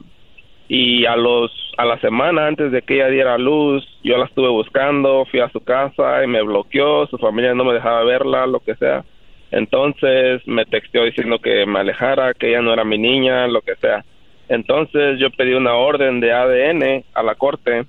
Y 0.70 1.06
a 1.06 1.16
los, 1.16 1.52
a 1.78 1.86
la 1.86 2.00
semana 2.00 2.48
antes 2.48 2.72
de 2.72 2.82
que 2.82 2.96
ella 2.96 3.08
diera 3.08 3.36
a 3.36 3.38
luz, 3.38 3.88
yo 4.04 4.18
la 4.18 4.26
estuve 4.26 4.50
buscando, 4.50 5.26
fui 5.26 5.40
a 5.40 5.50
su 5.50 5.62
casa 5.62 6.24
y 6.24 6.28
me 6.28 6.42
bloqueó, 6.42 7.08
su 7.08 7.18
familia 7.18 7.54
no 7.54 7.64
me 7.64 7.74
dejaba 7.74 8.04
verla, 8.04 8.46
lo 8.48 8.60
que 8.60 8.76
sea. 8.76 9.06
Entonces 9.52 10.42
me 10.46 10.66
texteó 10.66 11.06
diciendo 11.06 11.40
que 11.40 11.66
me 11.66 11.80
alejara, 11.80 12.34
que 12.34 12.50
ella 12.50 12.62
no 12.62 12.74
era 12.74 12.84
mi 12.84 12.98
niña, 12.98 13.48
lo 13.48 13.62
que 13.62 13.76
sea. 13.78 14.04
Entonces 14.50 15.20
yo 15.20 15.30
pedí 15.32 15.54
una 15.54 15.76
orden 15.76 16.20
de 16.20 16.34
ADN 16.34 17.06
a 17.14 17.24
la 17.24 17.36
corte 17.36 17.86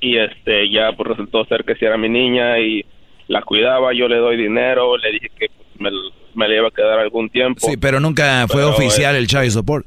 y 0.00 0.18
este 0.18 0.70
ya 0.70 0.92
pues 0.92 1.08
resultó 1.08 1.44
ser 1.46 1.64
que 1.64 1.74
si 1.74 1.84
era 1.84 1.96
mi 1.96 2.08
niña 2.08 2.58
y 2.58 2.84
la 3.26 3.42
cuidaba, 3.42 3.92
yo 3.92 4.08
le 4.08 4.16
doy 4.16 4.36
dinero, 4.36 4.96
le 4.96 5.12
dije 5.12 5.30
que 5.38 5.48
pues, 5.48 5.68
me, 5.78 5.90
me 6.34 6.48
le 6.48 6.56
iba 6.56 6.68
a 6.68 6.70
quedar 6.70 6.98
algún 6.98 7.28
tiempo. 7.28 7.60
Sí, 7.60 7.76
pero 7.76 8.00
nunca 8.00 8.46
fue 8.48 8.62
Pero, 8.62 8.70
oficial 8.70 9.16
el 9.16 9.26
Chayo 9.26 9.50
Support. 9.50 9.86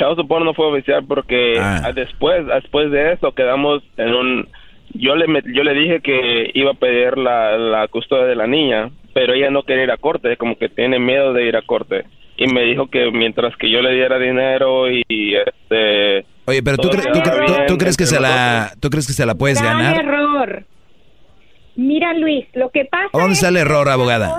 Chao 0.00 0.16
Support 0.16 0.44
no 0.44 0.54
fue 0.54 0.66
oficial 0.66 1.04
porque 1.06 1.58
Ah. 1.60 1.92
después 1.94 2.44
después 2.46 2.90
de 2.90 3.12
eso 3.12 3.32
quedamos 3.32 3.82
en 3.98 4.14
un 4.14 4.48
yo 4.94 5.14
le 5.14 5.26
met- 5.26 5.52
yo 5.54 5.62
le 5.62 5.74
dije 5.74 6.00
que 6.00 6.50
iba 6.54 6.72
a 6.72 6.74
pedir 6.74 7.16
la, 7.18 7.56
la 7.58 7.86
custodia 7.88 8.24
de 8.24 8.34
la 8.34 8.46
niña 8.48 8.90
pero 9.12 9.34
ella 9.34 9.50
no 9.50 9.62
quería 9.62 9.84
ir 9.84 9.90
a 9.90 9.96
corte 9.98 10.36
como 10.36 10.56
que 10.56 10.68
tiene 10.68 10.98
miedo 10.98 11.32
de 11.32 11.44
ir 11.46 11.56
a 11.56 11.62
corte 11.62 12.04
y 12.36 12.46
me 12.46 12.62
dijo 12.62 12.86
que 12.88 13.10
mientras 13.10 13.54
que 13.56 13.70
yo 13.70 13.82
le 13.82 13.92
diera 13.92 14.18
dinero 14.18 14.90
y, 14.90 15.04
este 15.36 16.24
Oye, 16.46 16.62
pero 16.64 16.78
tú, 16.78 16.88
cre- 16.88 17.12
tú, 17.12 17.18
cre- 17.20 17.44
tú- 17.46 17.52
bien 17.52 17.66
tú 17.68 17.76
crees 17.78 17.96
que 17.98 18.06
se 18.06 18.18
la, 18.18 18.72
tú 18.80 18.88
crees 18.90 19.06
que 19.06 19.12
se 19.12 19.26
la 19.26 19.34
puedes 19.34 19.60
Gran 19.62 19.78
ganar? 19.78 20.04
error. 20.04 20.64
Mira, 21.76 22.12
Luis, 22.14 22.46
lo 22.54 22.70
que 22.70 22.84
pasa 22.86 23.10
¿A 23.12 23.18
dónde 23.18 23.34
es 23.34 23.38
está 23.42 23.48
el 23.48 23.54
que 23.56 23.60
error, 23.60 23.88
abogada? 23.88 24.38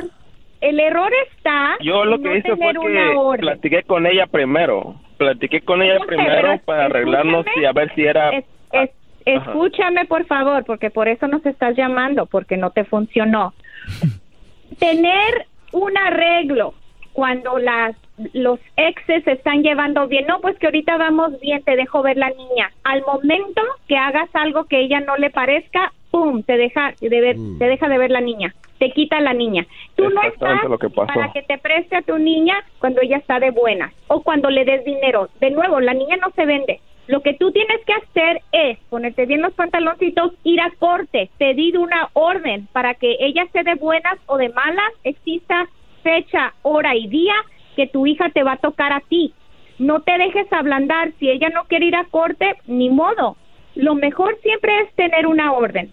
El 0.60 0.80
error 0.80 1.12
está 1.28 1.78
yo 1.82 2.06
lo 2.06 2.18
que 2.20 2.28
no 2.30 2.36
hice 2.38 2.56
fue 2.56 2.74
que 2.74 3.38
platiqué 3.40 3.84
con 3.84 4.06
ella 4.06 4.28
primero 4.28 4.96
platiqué 5.26 5.62
con 5.62 5.82
ella 5.84 6.00
primero 6.08 6.60
para 6.66 6.86
arreglarnos 6.86 7.46
y 7.56 7.66
a 7.66 7.72
ver 7.74 7.94
si 7.94 8.04
era 8.04 8.30
Es- 8.32 8.46
es- 8.72 8.90
escúchame, 9.26 10.06
por 10.06 10.26
favor, 10.26 10.66
porque 10.66 10.90
por 10.90 11.08
eso 11.08 11.28
nos 11.28 11.46
estás 11.46 11.76
llamando, 11.78 12.26
porque 12.26 12.58
no 12.58 12.72
te 12.72 12.86
funcionó. 12.86 13.54
Tener 14.80 15.46
un 15.74 15.96
arreglo 15.98 16.74
cuando 17.14 17.58
las 17.60 17.96
los 18.34 18.60
exes 18.78 19.24
se 19.24 19.32
están 19.32 19.64
llevando 19.64 20.08
bien, 20.08 20.26
no, 20.28 20.40
pues 20.42 20.58
que 20.60 20.68
ahorita 20.68 20.96
vamos 20.98 21.40
bien, 21.40 21.64
te 21.64 21.76
dejo 21.76 22.02
ver 22.04 22.18
la 22.18 22.30
niña. 22.30 22.72
Al 22.84 23.02
momento 23.04 23.62
que 23.88 23.98
hagas 23.98 24.30
algo 24.34 24.66
que 24.66 24.80
ella 24.80 25.00
no 25.02 25.18
le 25.18 25.30
parezca, 25.32 25.92
pum, 26.12 26.44
te 26.44 26.58
deja 26.58 26.94
de 27.00 27.22
ver, 27.22 27.38
te 27.58 27.66
deja 27.66 27.88
de 27.88 27.98
ver 27.98 28.12
la 28.12 28.22
niña, 28.22 28.54
te 28.78 28.92
quita 28.92 29.20
la 29.22 29.34
niña. 29.34 29.66
Tú 29.96 30.10
no 30.10 30.22
estás 30.24 30.64
lo 30.66 30.78
que 30.78 30.90
para 30.90 31.32
que 31.32 31.42
te 31.44 31.58
preste 31.58 31.96
a 31.96 32.02
tu 32.02 32.18
niña 32.18 32.56
cuando 32.80 33.02
ella 33.02 33.18
está 33.18 33.40
de 33.40 33.52
buenas 33.52 33.94
o 34.08 34.22
cuando 34.22 34.50
le 34.50 34.66
des 34.66 34.84
dinero. 34.86 35.30
De 35.40 35.52
nuevo, 35.52 35.80
la 35.80 35.94
niña 35.94 36.18
no 36.18 36.32
se 36.36 36.46
vende. 36.46 36.80
Lo 37.08 37.22
que 37.22 37.34
tú 37.34 37.52
tienes 37.52 37.82
que 37.86 37.94
hacer 37.94 38.42
es 38.52 38.78
ponerte 38.90 39.26
bien 39.26 39.42
los 39.42 39.54
pantaloncitos, 39.54 40.34
ir 40.44 40.62
a 40.62 40.72
corte, 40.78 41.30
pedir 41.38 41.78
una 41.78 42.10
orden 42.14 42.68
para 42.72 42.94
que 42.94 43.18
ella 43.20 43.44
esté 43.44 43.64
de 43.64 43.76
buenas 43.76 44.18
o 44.28 44.38
de 44.38 44.50
malas, 44.50 44.92
exista 45.04 45.68
fecha, 46.04 46.54
hora 46.62 46.96
y 46.96 47.08
día 47.08 47.36
que 47.76 47.88
tu 47.88 48.06
hija 48.06 48.30
te 48.30 48.44
va 48.44 48.54
a 48.54 48.58
tocar 48.58 48.94
a 48.94 49.02
ti. 49.02 49.34
No 49.80 50.02
te 50.02 50.18
dejes 50.18 50.52
ablandar. 50.54 51.12
Si 51.20 51.30
ella 51.30 51.50
no 51.50 51.64
quiere 51.66 51.88
ir 51.88 51.96
a 51.96 52.06
corte, 52.06 52.56
ni 52.68 52.90
modo. 52.90 53.36
Lo 53.76 53.96
mejor 53.96 54.38
siempre 54.42 54.82
es 54.82 54.94
tener 54.94 55.26
una 55.26 55.54
orden. 55.54 55.92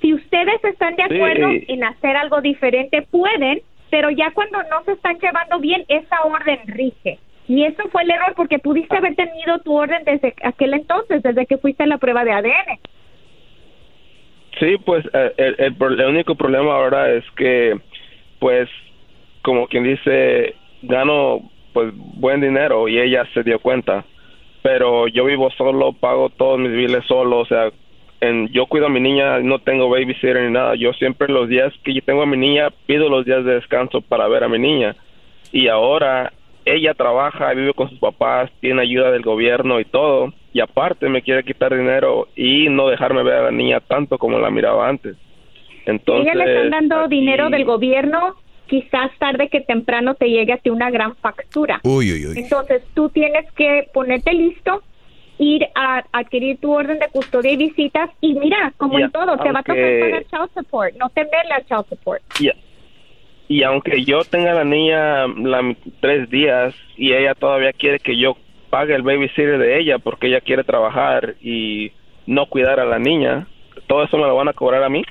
Si 0.00 0.14
ustedes 0.14 0.62
están 0.64 0.96
de 0.96 1.04
Sí. 1.08 1.14
acuerdo 1.14 1.48
en 1.68 1.84
hacer 1.84 2.16
algo 2.16 2.40
diferente, 2.40 3.02
pueden, 3.10 3.62
pero 3.90 4.10
ya 4.10 4.30
cuando 4.32 4.58
no 4.64 4.84
se 4.84 4.92
están 4.92 5.18
llevando 5.18 5.58
bien, 5.58 5.84
esa 5.88 6.22
orden 6.24 6.58
rige. 6.66 7.18
Y 7.48 7.64
eso 7.64 7.84
fue 7.90 8.02
el 8.02 8.10
error 8.10 8.34
porque 8.36 8.58
pudiste 8.58 8.96
haber 8.96 9.14
tenido 9.14 9.58
tu 9.60 9.74
orden 9.74 10.02
desde 10.04 10.34
aquel 10.42 10.74
entonces, 10.74 11.22
desde 11.22 11.46
que 11.46 11.58
fuiste 11.58 11.84
a 11.84 11.86
la 11.86 11.98
prueba 11.98 12.24
de 12.24 12.32
ADN. 12.32 12.78
Sí, 14.58 14.76
pues 14.84 15.04
eh, 15.12 15.32
el, 15.36 15.54
el 15.58 16.00
el 16.00 16.06
único 16.06 16.34
problema 16.34 16.74
ahora 16.74 17.12
es 17.12 17.24
que, 17.36 17.78
pues, 18.40 18.68
como 19.42 19.68
quien 19.68 19.84
dice, 19.84 20.54
gano 20.82 21.50
pues 21.72 21.92
buen 21.94 22.40
dinero 22.40 22.88
y 22.88 22.98
ella 22.98 23.26
se 23.34 23.42
dio 23.42 23.58
cuenta. 23.60 24.04
Pero 24.62 25.06
yo 25.08 25.26
vivo 25.26 25.50
solo, 25.50 25.92
pago 25.92 26.30
todos 26.30 26.58
mis 26.58 26.72
biles 26.72 27.04
solo, 27.04 27.40
o 27.40 27.46
sea, 27.46 27.70
en, 28.20 28.48
yo 28.48 28.66
cuido 28.66 28.86
a 28.86 28.90
mi 28.90 29.00
niña, 29.00 29.38
no 29.40 29.58
tengo 29.58 29.88
babysitter 29.90 30.42
ni 30.42 30.52
nada. 30.52 30.74
Yo 30.74 30.92
siempre 30.94 31.28
los 31.28 31.48
días 31.48 31.72
que 31.84 31.94
yo 31.94 32.00
tengo 32.02 32.22
a 32.22 32.26
mi 32.26 32.36
niña, 32.36 32.68
pido 32.86 33.08
los 33.08 33.24
días 33.24 33.44
de 33.44 33.54
descanso 33.54 34.00
para 34.00 34.28
ver 34.28 34.44
a 34.44 34.48
mi 34.48 34.58
niña. 34.58 34.96
Y 35.52 35.68
ahora 35.68 36.32
ella 36.64 36.94
trabaja, 36.94 37.52
vive 37.54 37.72
con 37.74 37.88
sus 37.90 37.98
papás, 37.98 38.50
tiene 38.60 38.82
ayuda 38.82 39.10
del 39.10 39.22
gobierno 39.22 39.78
y 39.80 39.84
todo. 39.84 40.32
Y 40.52 40.60
aparte 40.60 41.08
me 41.08 41.22
quiere 41.22 41.44
quitar 41.44 41.76
dinero 41.76 42.28
y 42.34 42.68
no 42.68 42.88
dejarme 42.88 43.22
ver 43.22 43.34
a 43.34 43.42
la 43.44 43.50
niña 43.50 43.80
tanto 43.80 44.18
como 44.18 44.38
la 44.38 44.50
miraba 44.50 44.88
antes. 44.88 45.16
Si 45.84 45.90
Entonces, 45.90 46.34
ella 46.34 46.44
le 46.44 46.54
están 46.54 46.70
dando 46.70 47.00
aquí- 47.04 47.16
dinero 47.16 47.50
del 47.50 47.64
gobierno, 47.64 48.34
quizás 48.66 49.10
tarde 49.18 49.48
que 49.48 49.60
temprano 49.60 50.14
te 50.14 50.28
llegue 50.28 50.52
a 50.54 50.56
ti 50.56 50.70
una 50.70 50.90
gran 50.90 51.14
factura. 51.16 51.80
Uy, 51.84 52.10
uy, 52.12 52.26
uy. 52.26 52.38
Entonces 52.38 52.82
tú 52.94 53.08
tienes 53.10 53.50
que 53.52 53.86
ponerte 53.94 54.32
listo, 54.32 54.82
ir 55.38 55.66
a 55.74 56.02
adquirir 56.12 56.58
tu 56.60 56.72
orden 56.72 56.98
de 56.98 57.08
custodia 57.08 57.52
y 57.52 57.56
visitas 57.56 58.10
y 58.20 58.34
mira, 58.34 58.72
como 58.78 58.98
en 58.98 59.10
todo, 59.10 59.36
te 59.38 59.52
va 59.52 59.60
a 59.60 59.62
tocar 59.62 59.76
pagar 60.00 60.24
child 60.30 60.50
support, 60.54 60.94
no 60.96 61.08
temerle 61.10 61.52
al 61.52 61.64
child 61.66 61.84
support. 61.88 62.22
Y, 62.40 62.50
y 63.48 63.62
aunque 63.62 64.04
yo 64.04 64.24
tenga 64.24 64.52
a 64.52 64.54
la 64.54 64.64
niña 64.64 65.26
la, 65.26 65.76
tres 66.00 66.30
días 66.30 66.74
y 66.96 67.12
ella 67.12 67.34
todavía 67.34 67.72
quiere 67.72 67.98
que 67.98 68.16
yo 68.18 68.36
pague 68.70 68.94
el 68.94 69.02
babysitter 69.02 69.58
de 69.58 69.78
ella 69.78 69.98
porque 69.98 70.28
ella 70.28 70.40
quiere 70.40 70.64
trabajar 70.64 71.36
y 71.40 71.92
no 72.26 72.46
cuidar 72.46 72.80
a 72.80 72.84
la 72.84 72.98
niña, 72.98 73.46
todo 73.86 74.04
eso 74.04 74.16
me 74.16 74.24
lo 74.24 74.34
van 74.34 74.48
a 74.48 74.52
cobrar 74.52 74.82
a 74.82 74.88
mí. 74.88 75.02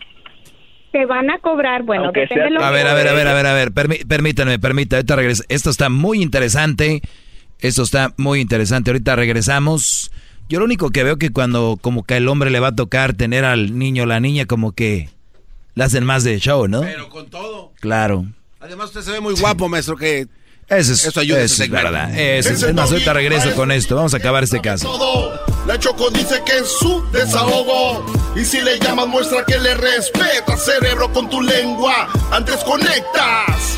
Te 0.91 1.05
van 1.05 1.29
a 1.29 1.39
cobrar, 1.39 1.83
bueno, 1.83 2.05
Aunque 2.05 2.21
depende 2.21 2.43
sea- 2.45 2.49
de 2.51 2.55
lo 2.59 2.63
A 2.63 2.71
ver, 2.71 2.87
a 2.87 2.93
ver, 2.93 3.07
a 3.09 3.13
ver, 3.13 3.27
a 3.27 3.33
ver, 3.33 3.45
a 3.45 3.53
ver, 3.53 3.69
permí- 3.71 4.07
permítame, 4.07 4.59
permítame, 4.59 4.97
ahorita 4.99 5.15
regreso. 5.17 5.43
Esto 5.49 5.69
está 5.69 5.89
muy 5.89 6.21
interesante. 6.21 7.01
Esto 7.59 7.83
está 7.83 8.13
muy 8.17 8.39
interesante. 8.41 8.91
Ahorita 8.91 9.15
regresamos. 9.15 10.11
Yo 10.47 10.59
lo 10.59 10.65
único 10.65 10.91
que 10.91 11.03
veo 11.03 11.17
que 11.17 11.31
cuando 11.31 11.77
como 11.81 12.03
que 12.03 12.17
el 12.17 12.27
hombre 12.27 12.51
le 12.51 12.59
va 12.59 12.67
a 12.69 12.75
tocar 12.75 13.13
tener 13.13 13.45
al 13.45 13.77
niño 13.77 14.03
o 14.03 14.05
la 14.05 14.19
niña 14.19 14.45
como 14.45 14.73
que 14.73 15.09
le 15.73 15.83
hacen 15.83 16.05
más 16.05 16.23
de 16.23 16.39
show, 16.39 16.67
¿no? 16.67 16.81
Pero 16.81 17.09
con 17.09 17.29
todo. 17.29 17.71
Claro. 17.79 18.25
Además, 18.59 18.87
usted 18.87 19.01
se 19.01 19.11
ve 19.11 19.19
muy 19.19 19.33
guapo, 19.35 19.69
maestro, 19.69 19.95
que 19.95 20.27
Eso 20.69 20.93
es, 20.93 21.05
eso 21.05 21.19
ayuda 21.19 21.41
eso 21.41 21.63
es 21.63 21.69
verdad. 21.69 22.17
Eso 22.17 22.49
es, 22.49 22.73
más, 22.73 22.91
ahorita 22.91 23.13
regreso 23.13 23.53
con 23.55 23.71
esto. 23.71 23.95
Vamos 23.95 24.13
a 24.13 24.17
acabar 24.17 24.43
este 24.43 24.61
caso. 24.61 24.87
Todo. 24.87 25.39
La 25.67 25.79
Choco 25.79 26.09
dice 26.11 26.41
que 26.45 26.59
es 26.59 26.67
su 26.67 27.03
desahogo. 27.11 28.05
Y 28.35 28.45
si 28.45 28.61
le 28.61 28.79
llamas, 28.79 29.07
muestra 29.07 29.43
que 29.45 29.59
le 29.59 29.73
respeta, 29.75 30.57
cerebro, 30.57 31.11
con 31.11 31.29
tu 31.29 31.41
lengua. 31.41 32.07
Antes 32.31 32.63
conectas. 32.63 33.77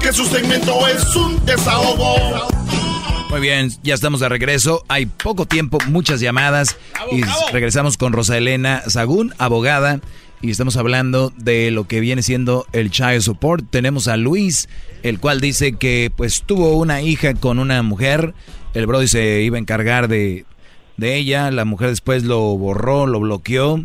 Que 0.00 0.12
su 0.12 0.24
segmento 0.24 0.86
es 0.88 1.14
un 1.14 1.44
desahogo. 1.44 2.16
Muy 3.30 3.40
bien, 3.40 3.70
ya 3.82 3.94
estamos 3.94 4.20
de 4.20 4.28
regreso. 4.28 4.84
Hay 4.88 5.06
poco 5.06 5.46
tiempo, 5.46 5.78
muchas 5.88 6.20
llamadas. 6.20 6.76
Y 7.12 7.22
regresamos 7.52 7.96
con 7.96 8.12
Rosa 8.12 8.36
Elena 8.36 8.82
Sagún, 8.88 9.34
abogada. 9.38 10.00
Y 10.42 10.50
estamos 10.50 10.76
hablando 10.76 11.32
de 11.36 11.70
lo 11.70 11.86
que 11.86 12.00
viene 12.00 12.22
siendo 12.22 12.66
el 12.72 12.90
child 12.90 13.20
support. 13.20 13.64
Tenemos 13.70 14.08
a 14.08 14.16
Luis, 14.16 14.68
el 15.02 15.20
cual 15.20 15.40
dice 15.40 15.74
que 15.74 16.10
pues 16.16 16.42
tuvo 16.44 16.76
una 16.78 17.02
hija 17.02 17.34
con 17.34 17.58
una 17.58 17.82
mujer. 17.82 18.34
El 18.72 18.86
Brody 18.86 19.06
se 19.06 19.42
iba 19.42 19.56
a 19.56 19.60
encargar 19.60 20.08
de, 20.08 20.44
de 20.96 21.16
ella. 21.16 21.50
La 21.50 21.64
mujer 21.64 21.90
después 21.90 22.24
lo 22.24 22.40
borró, 22.56 23.06
lo 23.06 23.20
bloqueó. 23.20 23.84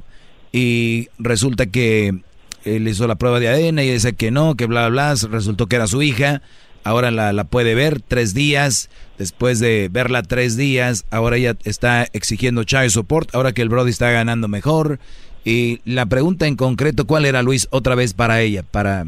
Y 0.53 1.09
resulta 1.19 1.65
que 1.65 2.21
él 2.65 2.87
hizo 2.87 3.07
la 3.07 3.15
prueba 3.15 3.39
de 3.39 3.47
ADN 3.47 3.79
y 3.79 3.91
dice 3.91 4.15
que 4.15 4.31
no, 4.31 4.55
que 4.55 4.65
bla, 4.65 4.89
bla, 4.89 5.13
bla. 5.13 5.29
Resultó 5.29 5.67
que 5.67 5.77
era 5.77 5.87
su 5.87 6.01
hija. 6.01 6.41
Ahora 6.83 7.09
la, 7.11 7.33
la 7.33 7.45
puede 7.45 7.75
ver 7.75 8.01
tres 8.01 8.33
días. 8.33 8.89
Después 9.17 9.59
de 9.59 9.89
verla 9.91 10.23
tres 10.23 10.57
días, 10.57 11.05
ahora 11.09 11.37
ella 11.37 11.55
está 11.63 12.03
exigiendo 12.13 12.63
child 12.63 12.89
support. 12.89 13.33
Ahora 13.33 13.53
que 13.53 13.61
el 13.61 13.69
Brody 13.69 13.91
está 13.91 14.11
ganando 14.11 14.47
mejor. 14.47 14.99
Y 15.45 15.79
la 15.85 16.07
pregunta 16.07 16.47
en 16.47 16.55
concreto, 16.55 17.05
¿cuál 17.05 17.25
era 17.25 17.43
Luis 17.43 17.67
otra 17.71 17.95
vez 17.95 18.13
para 18.13 18.41
ella, 18.41 18.63
para 18.63 19.05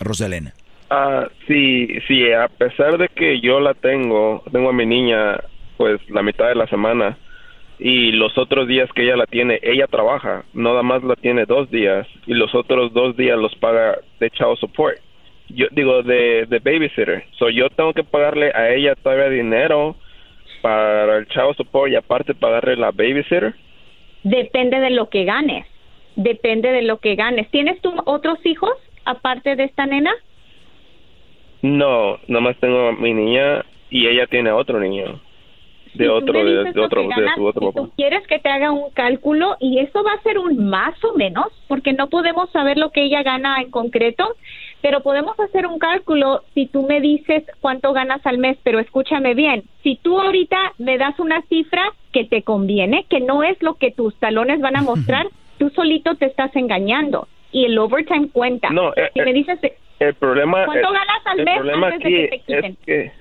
Rosalena? 0.00 0.52
Ah, 0.90 1.26
sí, 1.48 1.88
sí, 2.06 2.30
a 2.30 2.48
pesar 2.48 2.98
de 2.98 3.08
que 3.08 3.40
yo 3.40 3.58
la 3.58 3.74
tengo, 3.74 4.42
tengo 4.52 4.68
a 4.68 4.72
mi 4.72 4.86
niña 4.86 5.40
pues 5.76 6.00
la 6.10 6.22
mitad 6.22 6.48
de 6.48 6.54
la 6.54 6.66
semana 6.68 7.18
y 7.78 8.12
los 8.12 8.36
otros 8.38 8.66
días 8.68 8.90
que 8.92 9.02
ella 9.02 9.16
la 9.16 9.26
tiene, 9.26 9.60
ella 9.62 9.86
trabaja, 9.86 10.44
nada 10.54 10.82
más 10.82 11.02
la 11.02 11.14
tiene 11.16 11.44
dos 11.44 11.70
días 11.70 12.06
y 12.26 12.34
los 12.34 12.54
otros 12.54 12.92
dos 12.92 13.16
días 13.16 13.38
los 13.38 13.54
paga 13.56 13.98
de 14.18 14.30
child 14.30 14.58
support. 14.58 14.98
Yo 15.48 15.66
digo 15.70 16.02
de, 16.02 16.46
de 16.46 16.58
babysitter, 16.58 17.24
so 17.38 17.50
yo 17.50 17.68
tengo 17.70 17.92
que 17.92 18.02
pagarle 18.02 18.50
a 18.54 18.70
ella 18.70 18.94
todavía 18.96 19.28
dinero 19.28 19.94
para 20.62 21.18
el 21.18 21.28
child 21.28 21.56
support 21.56 21.92
y 21.92 21.96
aparte 21.96 22.34
pagarle 22.34 22.76
la 22.76 22.90
babysitter. 22.90 23.54
Depende 24.24 24.80
de 24.80 24.90
lo 24.90 25.08
que 25.08 25.24
ganes. 25.24 25.66
Depende 26.16 26.72
de 26.72 26.82
lo 26.82 26.98
que 26.98 27.14
ganes. 27.14 27.48
¿Tienes 27.50 27.80
tú 27.82 27.92
otros 28.06 28.44
hijos 28.44 28.72
aparte 29.04 29.54
de 29.54 29.64
esta 29.64 29.86
nena? 29.86 30.12
No, 31.62 32.18
nada 32.26 32.40
más 32.40 32.56
tengo 32.56 32.88
a 32.88 32.92
mi 32.92 33.12
niña 33.12 33.64
y 33.90 34.06
ella 34.06 34.26
tiene 34.26 34.50
a 34.50 34.56
otro 34.56 34.80
niño. 34.80 35.20
De 35.94 36.04
Si 36.04 36.10
otro, 36.10 36.44
de, 36.44 36.72
de 36.72 36.80
otro, 36.80 37.08
que 37.08 37.20
de 37.22 37.28
su 37.34 37.44
otro 37.46 37.60
si 37.60 37.66
papá. 37.72 37.80
tú 37.88 37.92
quieres 37.96 38.26
que 38.26 38.38
te 38.38 38.48
haga 38.48 38.70
un 38.72 38.90
cálculo 38.90 39.56
y 39.60 39.78
eso 39.78 40.02
va 40.04 40.12
a 40.12 40.22
ser 40.22 40.38
un 40.38 40.68
más 40.68 40.94
o 41.04 41.14
menos, 41.14 41.46
porque 41.68 41.92
no 41.92 42.08
podemos 42.08 42.50
saber 42.50 42.76
lo 42.76 42.90
que 42.90 43.02
ella 43.04 43.22
gana 43.22 43.60
en 43.62 43.70
concreto, 43.70 44.34
pero 44.82 45.00
podemos 45.02 45.38
hacer 45.40 45.66
un 45.66 45.78
cálculo 45.78 46.42
si 46.54 46.66
tú 46.66 46.82
me 46.82 47.00
dices 47.00 47.44
cuánto 47.60 47.92
ganas 47.92 48.24
al 48.26 48.38
mes, 48.38 48.58
pero 48.62 48.78
escúchame 48.78 49.34
bien, 49.34 49.62
si 49.82 49.96
tú 49.96 50.20
ahorita 50.20 50.74
me 50.78 50.98
das 50.98 51.18
una 51.18 51.40
cifra 51.48 51.82
que 52.12 52.24
te 52.24 52.42
conviene, 52.42 53.06
que 53.08 53.20
no 53.20 53.42
es 53.42 53.60
lo 53.62 53.74
que 53.74 53.90
tus 53.90 54.14
talones 54.18 54.60
van 54.60 54.76
a 54.76 54.82
mostrar, 54.82 55.26
tú 55.58 55.70
solito 55.70 56.14
te 56.16 56.26
estás 56.26 56.54
engañando 56.56 57.26
y 57.52 57.64
el 57.64 57.78
overtime 57.78 58.28
cuenta. 58.30 58.68
No, 58.70 58.92
eh, 58.94 59.10
si 59.14 59.20
me 59.22 59.30
eh, 59.30 59.34
dices 59.34 59.58
El 59.98 60.14
problema, 60.14 60.66
¿Cuánto 60.66 60.88
el- 60.88 60.94
ganas 60.94 61.26
al 61.26 61.38
el 61.38 61.44
mes 61.46 61.54
problema 61.56 61.86
antes 61.86 62.00
de 62.00 62.06
aquí 62.06 62.16
que 62.16 62.28
te 62.28 62.38
quiten? 62.40 62.72
es 62.72 62.78
que 62.84 63.12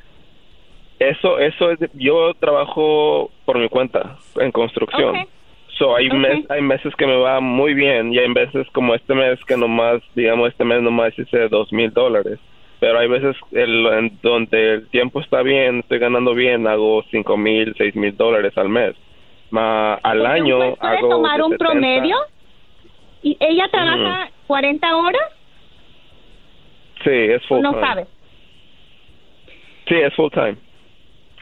eso, 1.00 1.40
eso 1.40 1.72
es, 1.72 1.80
yo 1.94 2.34
trabajo 2.40 3.30
por 3.46 3.58
mi 3.60 3.70
cuenta 3.70 4.18
en 4.40 4.52
construcción. 4.52 5.16
Ok. 5.18 5.28
So, 5.78 5.94
hay, 5.96 6.10
mes- 6.10 6.50
hay 6.50 6.62
meses 6.62 6.96
que 6.96 7.06
me 7.06 7.18
va 7.18 7.42
muy 7.42 7.74
bien 7.74 8.14
y 8.14 8.18
hay 8.20 8.32
veces 8.32 8.66
como 8.72 8.96
este 8.96 9.14
mes 9.14 9.38
que 9.46 9.58
nomás, 9.58 10.02
digamos, 10.16 10.48
este 10.50 10.64
mes 10.64 10.82
nomás 10.82 11.18
hice 11.20 11.50
dos 11.50 11.72
mil 11.74 11.92
dólares. 11.92 12.40
Pero 12.80 12.98
hay 13.00 13.08
veces 13.10 13.36
el, 13.52 13.86
en 13.88 14.20
donde 14.22 14.74
el 14.76 14.88
tiempo 14.90 15.20
está 15.20 15.42
bien, 15.42 15.80
estoy 15.80 16.00
ganando 16.00 16.34
bien, 16.34 16.66
hago 16.68 17.04
cinco 17.12 17.36
mil, 17.36 17.74
seis 17.78 17.94
mil 17.96 18.16
dólares 18.16 18.54
al 18.58 18.70
mes. 18.70 18.96
Ma, 19.50 19.96
al 19.96 20.20
Porque 20.20 20.32
año 20.34 20.58
puede 20.78 20.78
hago 20.98 21.10
tomar 21.10 21.42
un 21.42 21.52
70. 21.52 21.58
promedio 21.66 22.18
y 23.22 23.36
ella 23.40 23.68
trabaja 23.70 24.30
40 24.48 24.96
horas 24.96 25.22
Sí, 27.04 27.12
es 27.12 27.46
full 27.48 27.62
no 27.62 27.72
time. 27.74 27.86
sabes. 27.86 28.08
Sí, 29.88 29.96
es 29.96 30.14
full 30.16 30.32
time. 30.32 30.56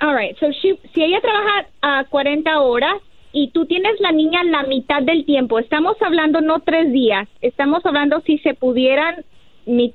All 0.04 0.14
right, 0.14 0.38
so 0.38 0.52
she- 0.52 0.78
si 0.94 1.02
ella 1.02 1.22
trabaja 1.22 1.66
a 1.82 2.04
40 2.10 2.60
horas 2.60 2.96
y 3.32 3.52
tú 3.52 3.66
tienes 3.66 3.98
la 4.02 4.12
niña 4.12 4.44
la 4.44 4.64
mitad 4.64 5.02
del 5.02 5.24
tiempo, 5.26 5.60
estamos 5.60 5.96
hablando 6.02 6.42
no 6.42 6.60
tres 6.60 6.92
días, 6.92 7.30
estamos 7.42 7.86
hablando 7.86 8.20
si 8.26 8.38
se 8.40 8.54
pudieran 8.54 9.24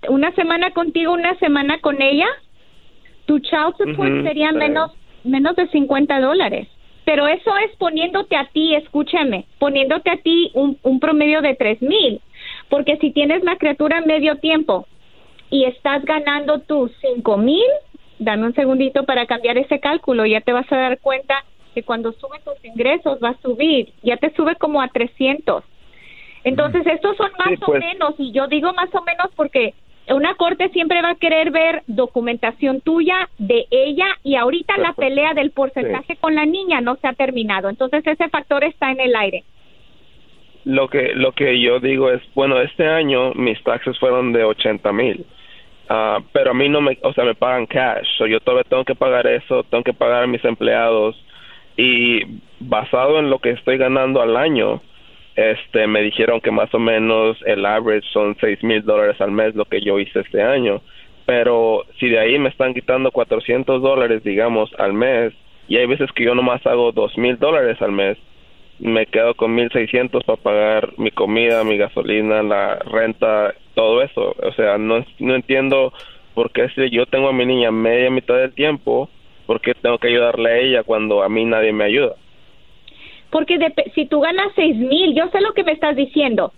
una 0.08 0.32
semana 0.32 0.70
contigo, 0.70 1.12
una 1.12 1.38
semana 1.38 1.78
con 1.80 2.00
ella, 2.00 2.26
tu 3.26 3.38
child 3.40 3.74
support 3.76 4.22
sería 4.22 4.50
menos 4.52 4.92
menos 5.24 5.56
de 5.56 5.68
50 5.68 6.20
dólares. 6.20 6.68
Pero 7.04 7.26
eso 7.26 7.54
es 7.58 7.76
poniéndote 7.76 8.34
a 8.34 8.46
ti, 8.46 8.74
escúchame, 8.76 9.44
poniéndote 9.58 10.10
a 10.10 10.16
ti 10.16 10.50
un, 10.54 10.78
un 10.82 11.00
promedio 11.00 11.42
de 11.42 11.54
tres 11.54 11.82
mil. 11.82 12.20
Porque 12.70 12.96
si 12.96 13.10
tienes 13.10 13.44
la 13.44 13.56
criatura 13.56 14.00
medio 14.00 14.36
tiempo 14.36 14.86
y 15.50 15.64
estás 15.64 16.02
ganando 16.06 16.60
tus 16.60 16.90
cinco 17.02 17.36
mil, 17.36 17.68
dame 18.18 18.46
un 18.46 18.54
segundito 18.54 19.04
para 19.04 19.26
cambiar 19.26 19.58
ese 19.58 19.80
cálculo, 19.80 20.26
ya 20.26 20.40
te 20.40 20.52
vas 20.52 20.70
a 20.72 20.76
dar 20.76 20.98
cuenta 20.98 21.44
que 21.74 21.82
cuando 21.82 22.12
suben 22.12 22.40
tus 22.44 22.64
ingresos 22.64 23.18
va 23.22 23.30
a 23.30 23.40
subir, 23.40 23.92
ya 24.02 24.16
te 24.16 24.30
sube 24.34 24.56
como 24.56 24.80
a 24.80 24.88
300. 24.88 25.64
Entonces, 26.44 26.86
estos 26.86 27.16
son 27.16 27.30
más 27.38 27.50
Sí, 27.50 27.56
pues. 27.56 27.82
o 27.82 27.86
menos, 27.86 28.14
y 28.18 28.32
yo 28.32 28.46
digo 28.46 28.72
más 28.72 28.94
o 28.94 29.02
menos 29.02 29.30
porque 29.36 29.74
una 30.08 30.34
corte 30.34 30.70
siempre 30.70 31.02
va 31.02 31.10
a 31.10 31.14
querer 31.16 31.50
ver 31.50 31.82
documentación 31.86 32.80
tuya, 32.80 33.28
de 33.38 33.66
ella, 33.70 34.06
y 34.22 34.36
ahorita 34.36 34.78
la 34.78 34.94
pelea 34.94 35.34
del 35.34 35.50
porcentaje 35.50 36.16
con 36.16 36.34
la 36.34 36.46
niña 36.46 36.80
no 36.80 36.96
se 36.96 37.08
ha 37.08 37.12
terminado. 37.12 37.68
Entonces, 37.68 38.06
ese 38.06 38.28
factor 38.28 38.64
está 38.64 38.90
en 38.90 39.00
el 39.00 39.14
aire. 39.14 39.44
Lo 40.64 40.88
que 40.88 41.12
lo 41.14 41.32
que 41.32 41.60
yo 41.60 41.80
digo 41.80 42.10
es, 42.10 42.22
bueno, 42.34 42.60
este 42.60 42.86
año 42.86 43.32
mis 43.34 43.62
taxes 43.62 43.98
fueron 43.98 44.32
de 44.32 44.44
80 44.44 44.92
mil, 44.92 45.24
Ah, 45.88 46.18
pero 46.32 46.50
a 46.50 46.54
mí 46.54 46.68
no 46.68 46.80
me, 46.80 46.98
o 47.02 47.12
sea, 47.14 47.24
me 47.24 47.34
pagan 47.34 47.66
cash, 47.66 48.06
so 48.18 48.26
yo 48.26 48.40
todavía 48.40 48.64
tengo 48.68 48.84
que 48.84 48.94
pagar 48.94 49.26
eso, 49.26 49.64
tengo 49.64 49.84
que 49.84 49.94
pagar 49.94 50.24
a 50.24 50.26
mis 50.26 50.44
empleados. 50.44 51.16
Y 51.76 52.22
basado 52.60 53.18
en 53.18 53.30
lo 53.30 53.38
que 53.38 53.50
estoy 53.50 53.78
ganando 53.78 54.20
al 54.20 54.36
año, 54.36 54.82
este, 55.36 55.86
me 55.86 56.02
dijeron 56.02 56.40
que 56.40 56.50
más 56.50 56.74
o 56.74 56.78
menos 56.78 57.38
el 57.46 57.64
average 57.64 58.06
son 58.12 58.36
6 58.40 58.64
mil 58.64 58.84
dólares 58.84 59.20
al 59.20 59.30
mes 59.30 59.54
lo 59.54 59.64
que 59.64 59.80
yo 59.80 59.98
hice 60.00 60.20
este 60.20 60.42
año, 60.42 60.82
pero 61.26 61.84
si 62.00 62.08
de 62.08 62.18
ahí 62.18 62.38
me 62.38 62.48
están 62.48 62.74
quitando 62.74 63.12
400 63.12 63.80
dólares, 63.80 64.24
digamos, 64.24 64.70
al 64.78 64.94
mes, 64.94 65.32
y 65.68 65.76
hay 65.76 65.86
veces 65.86 66.10
que 66.12 66.24
yo 66.24 66.34
nomás 66.34 66.66
hago 66.66 66.90
2 66.90 67.16
mil 67.18 67.38
dólares 67.38 67.80
al 67.80 67.92
mes, 67.92 68.18
me 68.80 69.06
quedo 69.06 69.34
con 69.34 69.54
1600 69.54 70.24
para 70.24 70.42
pagar 70.42 70.92
mi 70.98 71.10
comida, 71.12 71.64
mi 71.64 71.76
gasolina, 71.76 72.42
la 72.42 72.76
renta, 72.80 73.54
todo 73.78 74.02
eso. 74.02 74.34
O 74.42 74.52
sea, 74.56 74.76
no, 74.76 75.04
no 75.20 75.34
entiendo 75.36 75.92
por 76.34 76.50
qué 76.50 76.68
si 76.74 76.90
yo 76.90 77.06
tengo 77.06 77.28
a 77.28 77.32
mi 77.32 77.46
niña 77.46 77.70
media 77.70 78.10
mitad 78.10 78.34
del 78.34 78.52
tiempo, 78.52 79.08
¿por 79.46 79.60
qué 79.60 79.72
tengo 79.74 79.98
que 79.98 80.08
ayudarle 80.08 80.50
a 80.50 80.58
ella 80.58 80.82
cuando 80.82 81.22
a 81.22 81.28
mí 81.28 81.44
nadie 81.44 81.72
me 81.72 81.84
ayuda? 81.84 82.16
Porque 83.30 83.56
dep- 83.56 83.92
si 83.94 84.06
tú 84.06 84.20
ganas 84.20 84.48
seis 84.56 84.74
mil, 84.76 85.14
yo 85.14 85.28
sé 85.30 85.40
lo 85.40 85.52
que 85.52 85.62
me 85.62 85.70
estás 85.72 85.94
diciendo. 85.94 86.52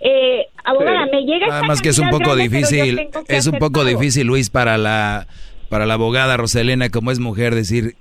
Eh, 0.00 0.46
abogada, 0.64 1.06
me 1.06 1.22
llega 1.22 1.48
Nada 1.48 1.62
más 1.64 1.82
que 1.82 1.88
es 1.88 1.98
un 1.98 2.08
poco 2.08 2.30
grande, 2.34 2.42
difícil, 2.44 3.00
es 3.26 3.46
un 3.48 3.58
poco 3.58 3.80
todo. 3.80 3.86
difícil, 3.86 4.26
Luis, 4.28 4.48
para 4.48 4.78
la, 4.78 5.26
para 5.68 5.86
la 5.86 5.94
abogada 5.94 6.36
Roselena, 6.36 6.88
como 6.88 7.10
es 7.10 7.18
mujer, 7.18 7.54
decir 7.54 7.94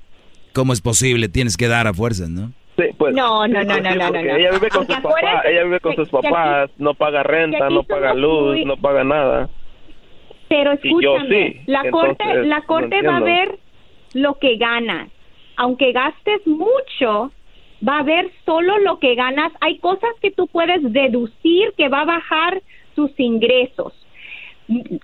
¿Cómo 0.54 0.74
es 0.74 0.82
posible? 0.82 1.28
Tienes 1.30 1.58
que 1.58 1.68
dar 1.68 1.88
a 1.88 1.94
fuerzas, 1.94 2.30
¿no? 2.30 2.52
Sí, 2.80 2.94
pues, 2.98 3.14
No, 3.16 3.48
no, 3.48 3.64
no, 3.64 3.76
sí, 3.76 3.82
no, 3.82 3.96
no, 3.96 3.96
no, 3.96 4.12
no. 4.12 4.20
Ella 4.20 4.52
vive 4.52 4.70
con 4.70 4.86
Porque 4.86 4.94
sus 4.94 5.04
papás, 5.04 5.46
ella 5.46 5.64
vive 5.64 5.80
con 5.80 5.92
que- 5.92 5.96
sus 5.98 6.08
aquí- 6.14 6.28
papás, 6.28 6.72
no 6.78 6.94
paga 6.94 7.24
renta, 7.24 7.70
no 7.70 7.84
paga 7.84 8.14
luz, 8.14 8.56
muy- 8.56 8.66
no 8.66 8.78
paga 8.78 9.04
nada. 9.04 9.50
Pero 10.48 10.72
escúchame, 10.72 11.52
sí, 11.54 11.62
la 11.68 11.82
entonces, 11.84 12.18
corte, 12.18 12.44
la 12.48 12.60
no 12.60 12.66
corte 12.66 13.02
va 13.02 13.18
a 13.18 13.20
ver 13.22 13.60
lo 14.14 14.36
que 14.36 14.56
ganas. 14.58 15.10
Aunque 15.58 15.92
gastes 15.92 16.46
mucho, 16.48 17.32
va 17.88 18.00
a 18.00 18.04
ver 18.04 18.32
solo 18.46 18.78
lo 18.80 18.98
que 19.00 19.16
ganas. 19.16 19.52
Hay 19.62 19.78
cosas 19.80 20.10
que 20.22 20.32
tú 20.32 20.48
puedes 20.48 20.82
deducir 20.92 21.74
que 21.78 21.90
va 21.90 22.02
a 22.02 22.06
bajar 22.06 22.62
tus 22.96 23.12
ingresos. 23.20 23.94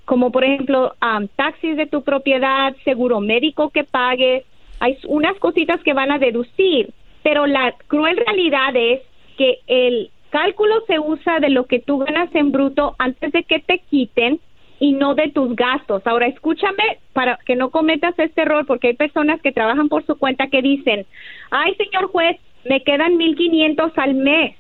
Como 0.06 0.32
por 0.32 0.44
ejemplo, 0.44 0.94
am, 1.00 1.28
taxis 1.36 1.76
de 1.76 1.88
tu 1.88 2.04
propiedad, 2.04 2.76
seguro 2.84 3.20
médico 3.20 3.70
que 3.70 3.84
pagues. 3.84 4.44
Hay 4.80 4.98
unas 5.08 5.38
cositas 5.40 5.82
que 5.84 5.94
van 5.94 6.12
a 6.12 6.20
deducir, 6.20 6.90
pero 7.26 7.48
la 7.48 7.74
cruel 7.88 8.18
realidad 8.18 8.76
es 8.76 9.02
que 9.36 9.58
el 9.66 10.12
cálculo 10.30 10.76
se 10.86 11.00
usa 11.00 11.40
de 11.40 11.50
lo 11.50 11.66
que 11.66 11.80
tú 11.80 11.98
ganas 11.98 12.30
en 12.36 12.52
bruto 12.52 12.94
antes 13.00 13.32
de 13.32 13.42
que 13.42 13.58
te 13.58 13.80
quiten 13.80 14.40
y 14.80 14.94
no 14.94 15.16
de 15.16 15.32
tus 15.32 15.56
gastos. 15.56 16.06
Ahora, 16.06 16.28
escúchame 16.28 17.00
para 17.14 17.40
que 17.44 17.56
no 17.56 17.72
cometas 17.72 18.14
este 18.20 18.44
error, 18.44 18.68
porque 18.68 18.90
hay 18.90 18.94
personas 18.94 19.42
que 19.42 19.52
trabajan 19.52 19.90
por 19.90 20.06
su 20.06 20.20
cuenta 20.20 20.50
que 20.50 20.62
dicen, 20.62 21.08
ay, 21.50 21.74
señor 21.78 22.12
juez, 22.12 22.38
me 22.64 22.84
quedan 22.84 23.18
1.500 23.18 23.92
al 23.96 24.14
mes. 24.14 24.56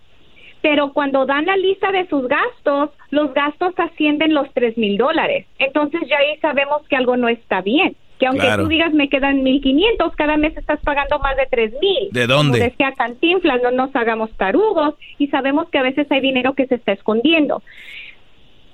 Pero 0.63 0.91
cuando 0.91 1.27
dan 1.27 1.45
la 1.45 1.57
lista 1.57 1.91
de 1.91 2.07
sus 2.07 2.27
gastos, 2.27 2.89
los 3.11 3.31
gastos 3.35 3.75
ascienden 3.77 4.33
los 4.33 4.51
tres 4.55 4.75
mil 4.75 4.97
dólares. 4.97 5.45
Entonces 5.59 6.01
ya 6.07 6.17
ahí 6.17 6.35
sabemos 6.39 6.81
que 6.87 6.95
algo 6.95 7.15
no 7.15 7.27
está 7.27 7.61
bien. 7.61 7.95
Que 8.19 8.27
aunque 8.27 8.41
Claro. 8.45 8.63
tú 8.63 8.69
digas 8.69 8.93
me 8.93 9.09
quedan 9.09 9.43
1.500, 9.43 10.13
cada 10.15 10.37
mes 10.37 10.55
estás 10.55 10.79
pagando 10.81 11.19
más 11.19 11.35
de 11.35 11.47
tres 11.51 11.73
mil. 11.81 12.09
¿De 12.11 12.27
dónde? 12.27 12.59
Como 12.59 12.69
decía 12.69 12.93
Cantinflas, 12.97 13.61
no 13.61 13.71
nos 13.71 13.95
hagamos 13.95 14.31
tarugos 14.37 14.95
y 15.17 15.27
sabemos 15.27 15.67
que 15.69 15.77
a 15.79 15.83
veces 15.83 16.07
hay 16.09 16.21
dinero 16.21 16.53
que 16.53 16.65
se 16.67 16.75
está 16.75 16.93
escondiendo. 16.93 17.61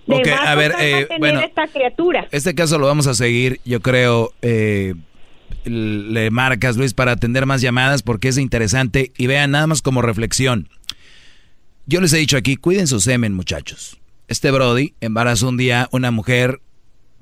De 0.08 0.32
a 0.32 0.56
ver, 0.56 0.74
eh, 0.80 1.08
bueno. 1.20 1.40
esta 1.42 1.68
criatura. 1.68 2.28
Este 2.32 2.54
caso 2.56 2.78
lo 2.78 2.86
vamos 2.88 3.08
a 3.08 3.14
seguir, 3.14 3.62
yo 3.66 3.80
creo, 3.82 4.32
eh, 4.42 4.94
le 5.64 6.32
marcas, 6.32 6.76
Luis, 6.76 6.94
para 6.94 7.12
atender 7.14 7.46
más 7.46 7.62
llamadas 7.62 8.04
porque 8.04 8.28
es 8.28 8.38
interesante 8.38 9.12
y 9.18 9.28
vean 9.28 9.52
nada 9.52 9.68
más 9.68 9.82
como 9.82 10.02
reflexión. 10.02 10.68
Yo 11.86 12.02
les 12.02 12.14
he 12.14 12.18
dicho 12.18 12.38
aquí, 12.38 12.58
cuiden 12.58 12.88
su 12.88 13.00
semen, 13.00 13.34
muchachos. 13.34 14.00
Este 14.28 14.50
Brody 14.52 14.94
embarazó 15.02 15.50
un 15.50 15.58
día 15.58 15.88
una 15.92 16.12
mujer 16.12 16.62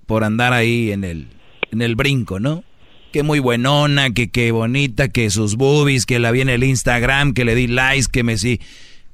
por 0.06 0.24
andar 0.24 0.54
ahí 0.54 0.92
en 0.92 1.04
el, 1.04 1.28
en 1.72 1.82
el 1.82 1.96
brinco, 1.96 2.40
¿no? 2.40 2.64
Que 3.12 3.24
muy 3.24 3.40
buenona, 3.40 4.12
que 4.12 4.30
qué 4.30 4.52
bonita, 4.52 5.10
que 5.10 5.30
sus 5.30 5.56
boobies, 5.56 6.06
que 6.06 6.20
la 6.20 6.32
vi 6.32 6.42
en 6.42 6.50
el 6.50 6.64
Instagram, 6.64 7.34
que 7.34 7.46
le 7.46 7.56
di 7.56 7.68
likes, 7.68 8.08
que 8.12 8.24
me 8.24 8.38
sí. 8.38 8.60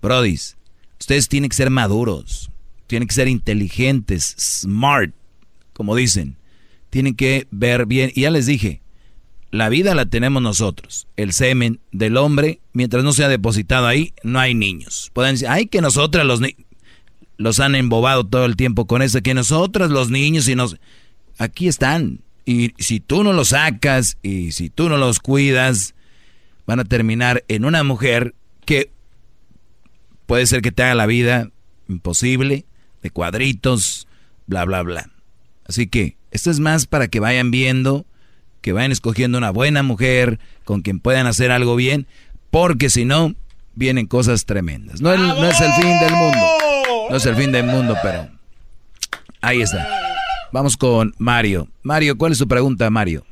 Brodis, 0.01 0.57
ustedes 0.99 1.29
tienen 1.29 1.49
que 1.49 1.55
ser 1.55 1.69
maduros, 1.69 2.51
tienen 2.87 3.07
que 3.07 3.15
ser 3.15 3.27
inteligentes, 3.27 4.35
smart, 4.39 5.13
como 5.73 5.95
dicen. 5.95 6.37
Tienen 6.89 7.15
que 7.15 7.47
ver 7.51 7.85
bien. 7.85 8.11
Y 8.15 8.21
ya 8.21 8.31
les 8.31 8.45
dije, 8.45 8.81
la 9.51 9.69
vida 9.69 9.95
la 9.95 10.05
tenemos 10.05 10.41
nosotros. 10.41 11.07
El 11.17 11.33
semen 11.33 11.79
del 11.91 12.15
hombre, 12.15 12.59
mientras 12.73 13.03
no 13.03 13.11
sea 13.11 13.27
depositado 13.27 13.87
ahí, 13.87 14.13
no 14.23 14.39
hay 14.39 14.55
niños. 14.55 15.11
Pueden 15.13 15.35
decir, 15.35 15.47
ay, 15.49 15.67
que 15.67 15.81
nosotras 15.81 16.25
los 16.25 16.39
niños... 16.41 16.57
Los 17.37 17.59
han 17.59 17.75
embobado 17.75 18.25
todo 18.25 18.45
el 18.45 18.55
tiempo 18.55 18.87
con 18.87 19.01
eso, 19.01 19.21
que 19.21 19.33
nosotras 19.33 19.91
los 19.91 20.09
niños 20.09 20.47
y 20.47 20.55
nos... 20.55 20.77
Aquí 21.37 21.67
están. 21.67 22.21
Y 22.45 22.73
si 22.77 22.99
tú 22.99 23.23
no 23.23 23.33
los 23.33 23.49
sacas 23.49 24.17
y 24.21 24.51
si 24.51 24.69
tú 24.69 24.87
no 24.87 24.97
los 24.97 25.19
cuidas, 25.19 25.95
van 26.67 26.79
a 26.79 26.83
terminar 26.85 27.43
en 27.47 27.65
una 27.65 27.83
mujer 27.83 28.35
que 28.65 28.91
puede 30.25 30.45
ser 30.45 30.61
que 30.61 30.71
te 30.71 30.83
haga 30.83 30.95
la 30.95 31.05
vida 31.05 31.49
imposible, 31.87 32.65
de 33.01 33.09
cuadritos, 33.09 34.07
bla, 34.47 34.65
bla, 34.65 34.81
bla. 34.83 35.09
Así 35.67 35.87
que 35.87 36.17
esto 36.31 36.51
es 36.51 36.59
más 36.59 36.85
para 36.85 37.07
que 37.07 37.19
vayan 37.19 37.51
viendo, 37.51 38.05
que 38.61 38.73
vayan 38.73 38.91
escogiendo 38.91 39.37
una 39.37 39.51
buena 39.51 39.83
mujer 39.83 40.39
con 40.63 40.81
quien 40.81 40.99
puedan 40.99 41.27
hacer 41.27 41.51
algo 41.51 41.75
bien, 41.75 42.07
porque 42.51 42.89
si 42.89 43.05
no, 43.05 43.35
vienen 43.73 44.07
cosas 44.07 44.45
tremendas. 44.45 45.01
No, 45.01 45.15
no 45.17 45.47
es 45.47 45.61
el 45.61 45.73
fin 45.73 45.99
del 45.99 46.13
mundo, 46.13 46.39
no 47.09 47.15
es 47.15 47.25
el 47.25 47.35
fin 47.35 47.51
del 47.51 47.65
mundo, 47.65 47.95
pero 48.01 48.29
ahí 49.41 49.61
está. 49.61 50.04
Vamos 50.55 50.77
con 50.77 51.11
Mario. 51.19 51.67
Mario, 51.83 52.17
¿cuál 52.17 52.31
es 52.31 52.37
su 52.37 52.47
pregunta, 52.47 52.89
Mario? 52.89 53.23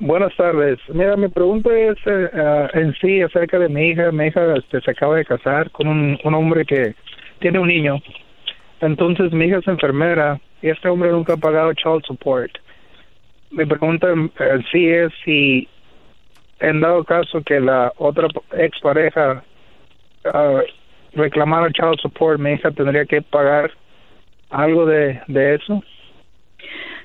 Buenas 0.00 0.34
tardes. 0.36 0.80
Mira, 0.92 1.16
mi 1.16 1.28
pregunta 1.28 1.70
es 1.72 1.96
eh, 2.04 2.30
ah, 2.34 2.68
en 2.74 2.92
sí 2.94 3.22
acerca 3.22 3.60
de 3.60 3.68
mi 3.68 3.90
hija. 3.90 4.10
Mi 4.10 4.26
hija 4.26 4.56
este, 4.56 4.80
se 4.80 4.90
acaba 4.90 5.14
de 5.14 5.24
casar 5.24 5.70
con 5.70 5.86
un, 5.86 6.18
hombre 6.34 6.64
que 6.64 6.96
tiene 7.38 7.60
un 7.60 7.68
niño. 7.68 8.02
Entonces 8.80 9.32
mi 9.32 9.44
hija 9.44 9.58
es 9.58 9.68
enfermera 9.68 10.40
y 10.60 10.70
este 10.70 10.88
hombre 10.88 11.12
nunca 11.12 11.34
ha 11.34 11.36
pagado 11.36 11.72
child 11.74 12.02
support. 12.04 12.50
Mi 13.52 13.64
pregunta 13.64 14.10
en 14.10 14.32
en 14.40 14.64
sí 14.72 14.88
es 14.88 15.12
si 15.24 15.68
en 16.58 16.80
dado 16.80 17.04
caso 17.04 17.40
que 17.42 17.60
la 17.60 17.92
otra 17.98 18.26
expareja 18.54 19.44
ah, 20.24 20.60
reclamara 21.12 21.70
child 21.70 22.00
support, 22.02 22.40
mi 22.40 22.54
hija 22.54 22.72
tendría 22.72 23.04
que 23.04 23.22
pagar 23.22 23.70
algo 24.50 24.86
de, 24.86 25.20
de 25.28 25.54
eso. 25.54 25.80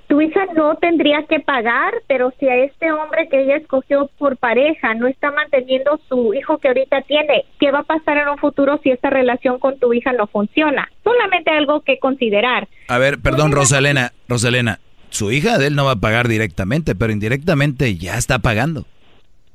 Tu 0.08 0.22
hija 0.22 0.46
no 0.56 0.76
tendría 0.76 1.24
que 1.24 1.40
pagar, 1.40 1.94
pero 2.08 2.32
si 2.40 2.48
a 2.48 2.56
este 2.58 2.92
hombre 2.92 3.28
que 3.28 3.42
ella 3.42 3.56
escogió 3.56 4.08
por 4.20 4.38
pareja 4.38 4.94
no 4.94 5.08
está 5.08 5.32
manteniendo 5.32 6.00
su 6.08 6.34
hijo 6.36 6.60
que 6.60 6.68
ahorita 6.68 7.02
tiene, 7.04 7.46
¿qué 7.60 7.72
va 7.72 7.80
a 7.80 7.84
pasar 7.84 8.18
en 8.20 8.30
un 8.30 8.38
futuro 8.38 8.80
si 8.84 8.92
esta 8.92 9.10
relación 9.10 9.58
con 9.58 9.80
tu 9.80 9.94
hija 9.94 10.14
no 10.14 10.28
funciona? 10.28 10.88
Solamente 11.04 11.50
algo 11.50 11.82
que 11.82 11.98
considerar. 11.98 12.68
A 12.88 13.00
ver, 13.00 13.20
perdón, 13.20 13.52
Rosalena, 13.52 14.12
Rosalena, 14.28 14.80
su 15.10 15.32
hija 15.32 15.58
de 15.58 15.68
él 15.68 15.76
no 15.76 15.86
va 15.86 15.94
a 15.94 16.00
pagar 16.00 16.28
directamente, 16.28 16.94
pero 16.94 17.12
indirectamente 17.12 17.96
ya 17.96 18.18
está 18.18 18.40
pagando. 18.40 18.86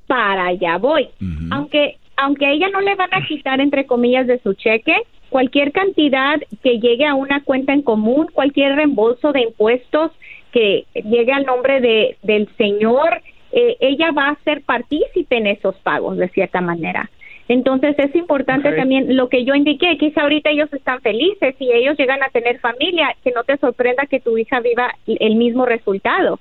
Para 0.08 0.46
allá 0.46 0.78
voy. 0.78 1.08
Aunque 1.52 1.98
aunque 2.16 2.46
a 2.46 2.50
ella 2.50 2.68
no 2.70 2.80
le 2.80 2.94
van 2.96 3.12
a 3.14 3.26
quitar 3.26 3.60
entre 3.60 3.86
comillas 3.86 4.26
de 4.26 4.40
su 4.40 4.54
cheque, 4.54 4.94
cualquier 5.30 5.72
cantidad 5.72 6.38
que 6.62 6.78
llegue 6.78 7.06
a 7.06 7.14
una 7.14 7.42
cuenta 7.42 7.72
en 7.72 7.82
común, 7.82 8.26
cualquier 8.32 8.76
reembolso 8.76 9.32
de 9.32 9.42
impuestos 9.42 10.12
que 10.52 10.84
llegue 10.94 11.32
al 11.32 11.46
nombre 11.46 11.80
de 11.80 12.16
del 12.22 12.48
señor, 12.56 13.22
eh, 13.52 13.76
ella 13.80 14.10
va 14.12 14.28
a 14.28 14.38
ser 14.44 14.62
partícipe 14.62 15.36
en 15.36 15.46
esos 15.46 15.76
pagos 15.76 16.16
de 16.18 16.28
cierta 16.28 16.60
manera. 16.60 17.08
Entonces 17.50 17.96
es 17.98 18.14
importante 18.14 18.70
también 18.72 19.16
lo 19.16 19.28
que 19.28 19.44
yo 19.44 19.56
indiqué, 19.56 19.98
quizá 19.98 20.22
ahorita 20.22 20.50
ellos 20.50 20.72
están 20.72 21.00
felices 21.00 21.56
y 21.58 21.72
ellos 21.72 21.98
llegan 21.98 22.22
a 22.22 22.28
tener 22.28 22.60
familia, 22.60 23.16
que 23.24 23.32
no 23.32 23.42
te 23.42 23.56
sorprenda 23.56 24.06
que 24.06 24.20
tu 24.20 24.38
hija 24.38 24.60
viva 24.60 24.94
el 25.04 25.34
mismo 25.34 25.66
resultado. 25.66 26.38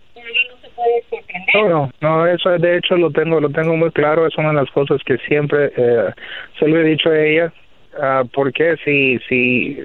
No, 1.56 1.68
no, 1.68 1.90
no, 1.99 2.28
eso 2.28 2.52
de 2.52 2.78
hecho 2.78 2.95
lo 2.95 3.10
tengo, 3.10 3.40
lo 3.40 3.49
tengo 3.49 3.76
muy 3.76 3.90
claro, 3.90 4.28
es 4.28 4.38
una 4.38 4.49
de 4.49 4.56
las 4.56 4.70
cosas 4.70 5.02
que 5.03 5.18
siempre 5.28 5.72
eh, 5.76 6.14
se 6.60 6.68
lo 6.68 6.80
he 6.80 6.84
dicho 6.84 7.10
a 7.10 7.20
ella, 7.20 7.53
ah, 8.02 8.24
porque 8.34 8.76
si, 8.84 9.18
si 9.30 9.80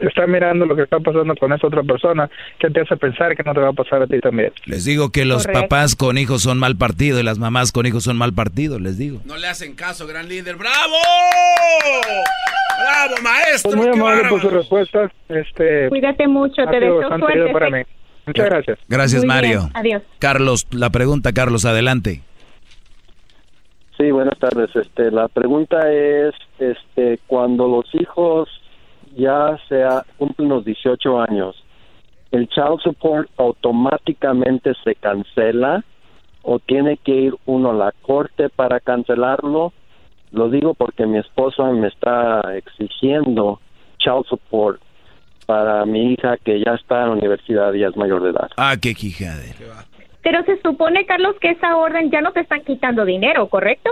está 0.00 0.26
mirando 0.26 0.64
lo 0.66 0.74
que 0.76 0.82
está 0.82 0.98
pasando 1.00 1.34
con 1.36 1.52
esa 1.52 1.66
otra 1.66 1.82
persona, 1.82 2.30
¿qué 2.58 2.70
te 2.70 2.80
hace 2.80 2.96
pensar 2.96 3.36
que 3.36 3.42
no 3.42 3.52
te 3.54 3.60
va 3.60 3.68
a 3.68 3.72
pasar 3.72 4.02
a 4.02 4.06
ti 4.06 4.18
también? 4.20 4.52
Les 4.66 4.84
digo 4.84 5.10
que 5.10 5.24
los 5.24 5.42
Correcto. 5.46 5.62
papás 5.68 5.94
con 5.96 6.16
hijos 6.18 6.42
son 6.42 6.58
mal 6.58 6.76
partido 6.76 7.20
y 7.20 7.22
las 7.22 7.38
mamás 7.38 7.72
con 7.72 7.86
hijos 7.86 8.04
son 8.04 8.16
mal 8.16 8.32
partido, 8.32 8.78
les 8.78 8.96
digo. 8.98 9.20
No 9.24 9.36
le 9.36 9.46
hacen 9.48 9.74
caso, 9.74 10.06
gran 10.06 10.28
líder. 10.28 10.56
¡Bravo! 10.56 10.96
¡Bravo, 12.80 13.22
maestro! 13.22 13.70
Pues 13.72 13.76
muy 13.76 13.86
¡Qué 13.90 13.98
amable 14.00 14.22
por 14.22 14.30
bárbaro! 14.32 14.48
su 14.50 14.56
respuesta, 14.56 15.10
este, 15.28 15.88
Cuídate 15.88 16.26
mucho, 16.28 16.64
te 16.66 16.80
deseo 16.80 17.18
suerte. 17.18 17.52
para 17.52 17.70
mí. 17.70 17.82
Muchas 18.26 18.46
gracias. 18.46 18.78
Gracias, 18.88 19.24
Muy 19.24 19.26
bien, 19.26 19.36
Mario. 19.36 19.70
Adiós. 19.74 20.02
Carlos, 20.18 20.66
la 20.70 20.90
pregunta, 20.90 21.32
Carlos, 21.32 21.64
adelante. 21.64 22.22
Sí, 24.00 24.10
buenas 24.12 24.38
tardes. 24.38 24.74
Este, 24.74 25.10
la 25.10 25.28
pregunta 25.28 25.92
es, 25.92 26.32
este, 26.58 27.18
cuando 27.26 27.68
los 27.68 27.84
hijos 27.94 28.48
ya 29.14 29.58
sea 29.68 30.06
cumplen 30.16 30.48
los 30.48 30.64
18 30.64 31.20
años, 31.20 31.62
¿el 32.30 32.48
child 32.48 32.80
support 32.82 33.28
automáticamente 33.36 34.72
se 34.84 34.94
cancela 34.94 35.84
o 36.40 36.58
tiene 36.60 36.96
que 36.96 37.12
ir 37.12 37.34
uno 37.44 37.72
a 37.72 37.74
la 37.74 37.92
corte 38.00 38.48
para 38.48 38.80
cancelarlo? 38.80 39.74
Lo 40.32 40.48
digo 40.48 40.72
porque 40.72 41.04
mi 41.04 41.18
esposa 41.18 41.64
me 41.64 41.88
está 41.88 42.56
exigiendo 42.56 43.60
child 43.98 44.24
support 44.30 44.80
para 45.44 45.84
mi 45.84 46.14
hija 46.14 46.38
que 46.38 46.58
ya 46.64 46.72
está 46.72 47.02
en 47.02 47.08
la 47.08 47.16
universidad 47.16 47.74
y 47.74 47.80
ya 47.80 47.88
es 47.88 47.96
mayor 47.98 48.22
de 48.22 48.30
edad. 48.30 48.48
Ah, 48.56 48.76
qué 48.80 48.94
quijadera. 48.94 49.89
Pero 50.22 50.42
se 50.44 50.60
supone, 50.60 51.06
Carlos, 51.06 51.36
que 51.40 51.50
esa 51.50 51.76
orden 51.76 52.10
ya 52.10 52.20
no 52.20 52.32
te 52.32 52.40
están 52.40 52.62
quitando 52.62 53.04
dinero, 53.04 53.48
¿correcto? 53.48 53.90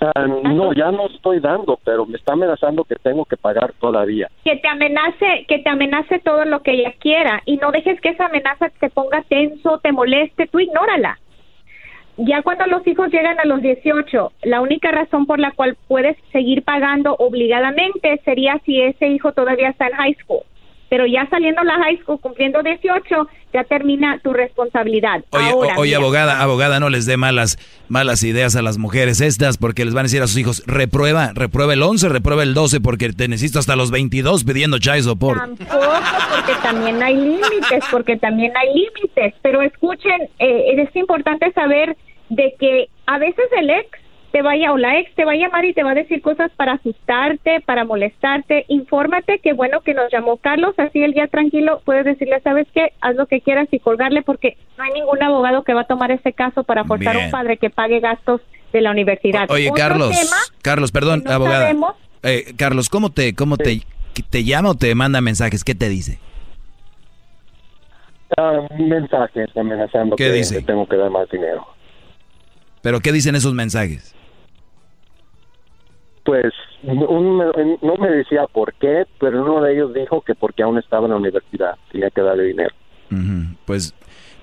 Ah, 0.00 0.26
no, 0.26 0.72
ya 0.72 0.90
no 0.90 1.08
estoy 1.08 1.40
dando, 1.40 1.78
pero 1.84 2.06
me 2.06 2.16
está 2.16 2.32
amenazando 2.32 2.84
que 2.84 2.96
tengo 2.96 3.26
que 3.26 3.36
pagar 3.36 3.74
todavía. 3.74 4.28
que 4.44 4.56
te 4.56 4.66
amenace, 4.66 5.44
que 5.46 5.58
te 5.58 5.68
amenace 5.68 6.20
todo 6.20 6.46
lo 6.46 6.62
que 6.62 6.72
ella 6.72 6.94
quiera 6.98 7.42
y 7.44 7.58
no 7.58 7.70
dejes 7.70 8.00
que 8.00 8.08
esa 8.08 8.26
amenaza 8.26 8.70
te 8.80 8.88
ponga 8.88 9.22
tenso, 9.28 9.78
te 9.78 9.92
moleste, 9.92 10.46
tú 10.46 10.58
ignórala. 10.58 11.18
Ya 12.16 12.42
cuando 12.42 12.66
los 12.66 12.86
hijos 12.86 13.10
llegan 13.10 13.38
a 13.40 13.44
los 13.44 13.60
18, 13.60 14.32
la 14.44 14.62
única 14.62 14.90
razón 14.90 15.26
por 15.26 15.38
la 15.38 15.52
cual 15.52 15.76
puedes 15.86 16.16
seguir 16.32 16.62
pagando 16.64 17.14
obligadamente 17.16 18.20
sería 18.24 18.58
si 18.64 18.80
ese 18.80 19.08
hijo 19.08 19.32
todavía 19.32 19.68
está 19.68 19.86
en 19.86 19.96
high 19.96 20.16
school. 20.22 20.42
Pero 20.90 21.06
ya 21.06 21.26
saliendo 21.30 21.62
a 21.62 21.64
la 21.64 21.78
high 21.78 21.98
school, 22.02 22.20
cumpliendo 22.20 22.62
18, 22.62 23.00
ya 23.54 23.64
termina 23.64 24.18
tu 24.22 24.32
responsabilidad. 24.32 25.24
Oye, 25.30 25.50
Ahora, 25.50 25.74
o- 25.76 25.80
oye, 25.80 25.94
abogada, 25.94 26.42
abogada, 26.42 26.80
no 26.80 26.90
les 26.90 27.06
dé 27.06 27.16
malas, 27.16 27.58
malas 27.88 28.22
ideas 28.22 28.56
a 28.56 28.62
las 28.62 28.76
mujeres 28.76 29.20
estas 29.22 29.56
porque 29.56 29.84
les 29.84 29.94
van 29.94 30.00
a 30.00 30.02
decir 30.04 30.20
a 30.20 30.26
sus 30.26 30.36
hijos, 30.36 30.62
reprueba, 30.66 31.30
reprueba 31.34 31.72
el 31.72 31.82
11, 31.82 32.08
reprueba 32.10 32.42
el 32.42 32.52
12 32.54 32.80
porque 32.80 33.08
te 33.12 33.28
necesito 33.28 33.58
hasta 33.60 33.76
los 33.76 33.90
22 33.90 34.44
pidiendo 34.44 34.78
child 34.78 35.02
support. 35.04 35.38
Tampoco, 35.40 35.78
porque 36.36 36.52
también 36.62 37.02
hay 37.02 37.14
límites, 37.16 37.84
porque 37.90 38.16
también 38.16 38.52
hay 38.56 38.68
límites. 38.74 39.34
Pero 39.42 39.62
escuchen, 39.62 40.28
eh, 40.38 40.74
es 40.76 40.94
importante 40.96 41.50
saber 41.52 41.96
de 42.30 42.54
que 42.58 42.88
a 43.06 43.18
veces 43.18 43.44
el 43.58 43.70
ex 43.70 43.88
te 44.32 44.42
vaya 44.42 44.72
o 44.72 44.76
la 44.78 44.98
ex 44.98 45.12
te 45.14 45.24
va 45.24 45.32
a 45.32 45.36
llamar 45.36 45.64
y 45.64 45.72
te 45.74 45.82
va 45.82 45.90
a 45.90 45.94
decir 45.94 46.22
cosas 46.22 46.50
para 46.56 46.74
asustarte, 46.74 47.60
para 47.60 47.84
molestarte. 47.84 48.64
Infórmate 48.68 49.40
que 49.40 49.52
bueno 49.52 49.80
que 49.80 49.92
nos 49.94 50.10
llamó 50.12 50.36
Carlos, 50.36 50.74
así 50.78 51.02
el 51.02 51.12
día 51.12 51.26
tranquilo 51.26 51.82
puedes 51.84 52.04
decirle, 52.04 52.40
¿sabes 52.42 52.66
qué? 52.72 52.92
Haz 53.00 53.16
lo 53.16 53.26
que 53.26 53.40
quieras 53.40 53.68
y 53.72 53.80
colgarle 53.80 54.22
porque 54.22 54.56
no 54.78 54.84
hay 54.84 54.92
ningún 54.92 55.22
abogado 55.22 55.64
que 55.64 55.74
va 55.74 55.82
a 55.82 55.86
tomar 55.86 56.10
ese 56.12 56.32
caso 56.32 56.62
para 56.64 56.84
forzar 56.84 57.16
a 57.16 57.24
un 57.26 57.30
padre 57.30 57.56
que 57.56 57.70
pague 57.70 58.00
gastos 58.00 58.40
de 58.72 58.80
la 58.80 58.92
universidad. 58.92 59.50
Oye, 59.50 59.68
Otro 59.70 59.82
Carlos, 59.82 60.10
tema 60.10 60.36
Carlos, 60.62 60.92
perdón, 60.92 61.22
no 61.24 61.32
abogada. 61.32 61.60
sabemos. 61.62 61.96
Eh, 62.22 62.54
Carlos, 62.56 62.88
¿cómo 62.88 63.10
te, 63.10 63.34
cómo 63.34 63.56
te, 63.56 63.80
te 64.30 64.44
llama 64.44 64.70
o 64.70 64.74
te 64.74 64.94
manda 64.94 65.20
mensajes? 65.20 65.64
¿Qué 65.64 65.74
te 65.74 65.88
dice? 65.88 66.20
Ah, 68.36 68.60
mensajes 68.78 69.48
amenazando 69.56 70.14
¿Qué 70.14 70.26
que, 70.26 70.32
dice? 70.32 70.62
tengo 70.62 70.86
que 70.86 70.96
dar 70.96 71.10
más 71.10 71.28
dinero. 71.30 71.66
¿Pero 72.82 73.00
qué 73.00 73.10
dicen 73.12 73.34
esos 73.34 73.54
mensajes? 73.54 74.14
Pues 76.24 76.52
un- 76.82 77.38
no 77.82 77.96
me 77.96 78.08
decía 78.10 78.46
por 78.52 78.74
qué, 78.74 79.04
pero 79.18 79.42
uno 79.42 79.62
de 79.62 79.72
ellos 79.74 79.94
dijo 79.94 80.20
que 80.20 80.34
porque 80.34 80.62
aún 80.62 80.78
estaba 80.78 81.06
en 81.06 81.12
la 81.12 81.16
universidad 81.16 81.76
tenía 81.90 82.10
que 82.10 82.20
darle 82.20 82.44
dinero. 82.44 82.74
Ujú, 83.10 83.56
Pues, 83.64 83.94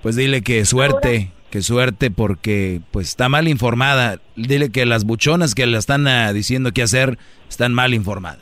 pues 0.01 0.15
dile 0.15 0.41
que 0.41 0.65
suerte, 0.65 1.31
que 1.51 1.61
suerte 1.61 2.11
porque 2.11 2.81
pues 2.91 3.07
está 3.09 3.29
mal 3.29 3.47
informada. 3.47 4.19
Dile 4.35 4.71
que 4.71 4.85
las 4.85 5.05
buchonas 5.05 5.53
que 5.55 5.65
le 5.67 5.77
están 5.77 6.07
ah, 6.07 6.33
diciendo 6.33 6.71
qué 6.73 6.81
hacer 6.81 7.17
están 7.47 7.73
mal 7.73 7.93
informadas. 7.93 8.41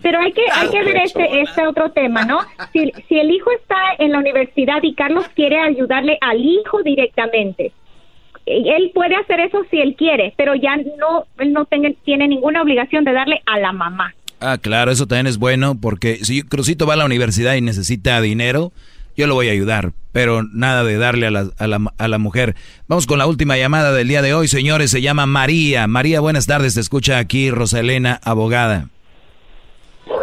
Pero 0.00 0.18
hay 0.18 0.32
que, 0.32 0.42
hay 0.52 0.68
que 0.68 0.82
ver 0.82 0.96
este, 0.96 1.42
este 1.42 1.66
otro 1.66 1.90
tema, 1.92 2.24
¿no? 2.24 2.40
Si, 2.72 2.90
si 3.08 3.18
el 3.20 3.30
hijo 3.30 3.52
está 3.52 3.76
en 3.98 4.10
la 4.10 4.18
universidad 4.18 4.82
y 4.82 4.94
Carlos 4.94 5.28
quiere 5.36 5.60
ayudarle 5.60 6.18
al 6.20 6.40
hijo 6.40 6.82
directamente, 6.82 7.70
él 8.46 8.90
puede 8.94 9.14
hacer 9.16 9.40
eso 9.40 9.58
si 9.70 9.78
él 9.80 9.94
quiere, 9.96 10.34
pero 10.36 10.54
ya 10.54 10.76
no, 10.76 11.24
él 11.38 11.52
no 11.52 11.64
tenga- 11.64 11.92
tiene 12.04 12.28
ninguna 12.28 12.62
obligación 12.62 13.04
de 13.04 13.12
darle 13.12 13.40
a 13.46 13.58
la 13.58 13.72
mamá. 13.72 14.14
Ah, 14.40 14.58
claro, 14.60 14.90
eso 14.90 15.06
también 15.06 15.28
es 15.28 15.38
bueno 15.38 15.76
porque 15.80 16.16
si 16.24 16.42
Crucito 16.42 16.86
va 16.86 16.94
a 16.94 16.96
la 16.96 17.04
universidad 17.04 17.54
y 17.54 17.60
necesita 17.60 18.20
dinero, 18.20 18.72
yo 19.16 19.26
lo 19.28 19.34
voy 19.34 19.48
a 19.48 19.52
ayudar, 19.52 19.92
pero 20.10 20.42
nada 20.42 20.82
de 20.82 20.96
darle 20.98 21.26
a 21.26 21.30
la, 21.30 21.44
a 21.58 21.66
la, 21.68 21.78
a 21.98 22.08
la 22.08 22.18
mujer. 22.18 22.56
Vamos 22.88 23.06
con 23.06 23.18
la 23.18 23.26
última 23.26 23.56
llamada 23.56 23.92
del 23.92 24.08
día 24.08 24.22
de 24.22 24.34
hoy, 24.34 24.48
señores, 24.48 24.90
se 24.90 25.00
llama 25.02 25.26
María. 25.26 25.86
María, 25.86 26.20
buenas 26.20 26.46
tardes, 26.46 26.74
te 26.74 26.80
escucha 26.80 27.18
aquí 27.18 27.50
Rosalena, 27.50 28.18
abogada. 28.24 28.88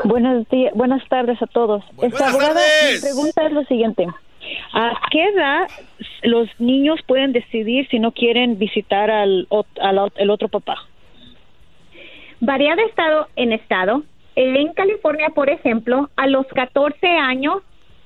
Buenos 0.04 0.48
días, 0.50 0.74
buenas 0.76 1.08
tardes 1.08 1.42
a 1.42 1.48
todos. 1.48 1.84
Esta 2.02 2.30
abogada, 2.30 2.60
mi 2.94 3.00
pregunta 3.00 3.46
es 3.46 3.52
lo 3.54 3.64
siguiente. 3.66 4.06
¿A 4.74 5.00
qué 5.12 5.24
edad 5.24 5.70
los 6.24 6.48
niños 6.60 7.00
pueden 7.08 7.34
decidir 7.34 7.88
si 7.90 8.00
no 8.00 8.12
quieren 8.12 8.58
visitar 8.58 9.10
al, 9.10 9.48
al 9.82 10.12
el 10.18 10.30
otro 10.30 10.48
papá? 10.50 10.76
Varía 12.40 12.76
de 12.76 12.84
estado 12.84 13.28
en 13.36 13.52
estado. 13.52 14.04
En 14.36 14.74
California, 14.74 15.30
por 15.30 15.50
ejemplo, 15.50 16.10
a 16.16 16.28
los 16.28 16.48
14 16.48 17.08
años, 17.08 17.62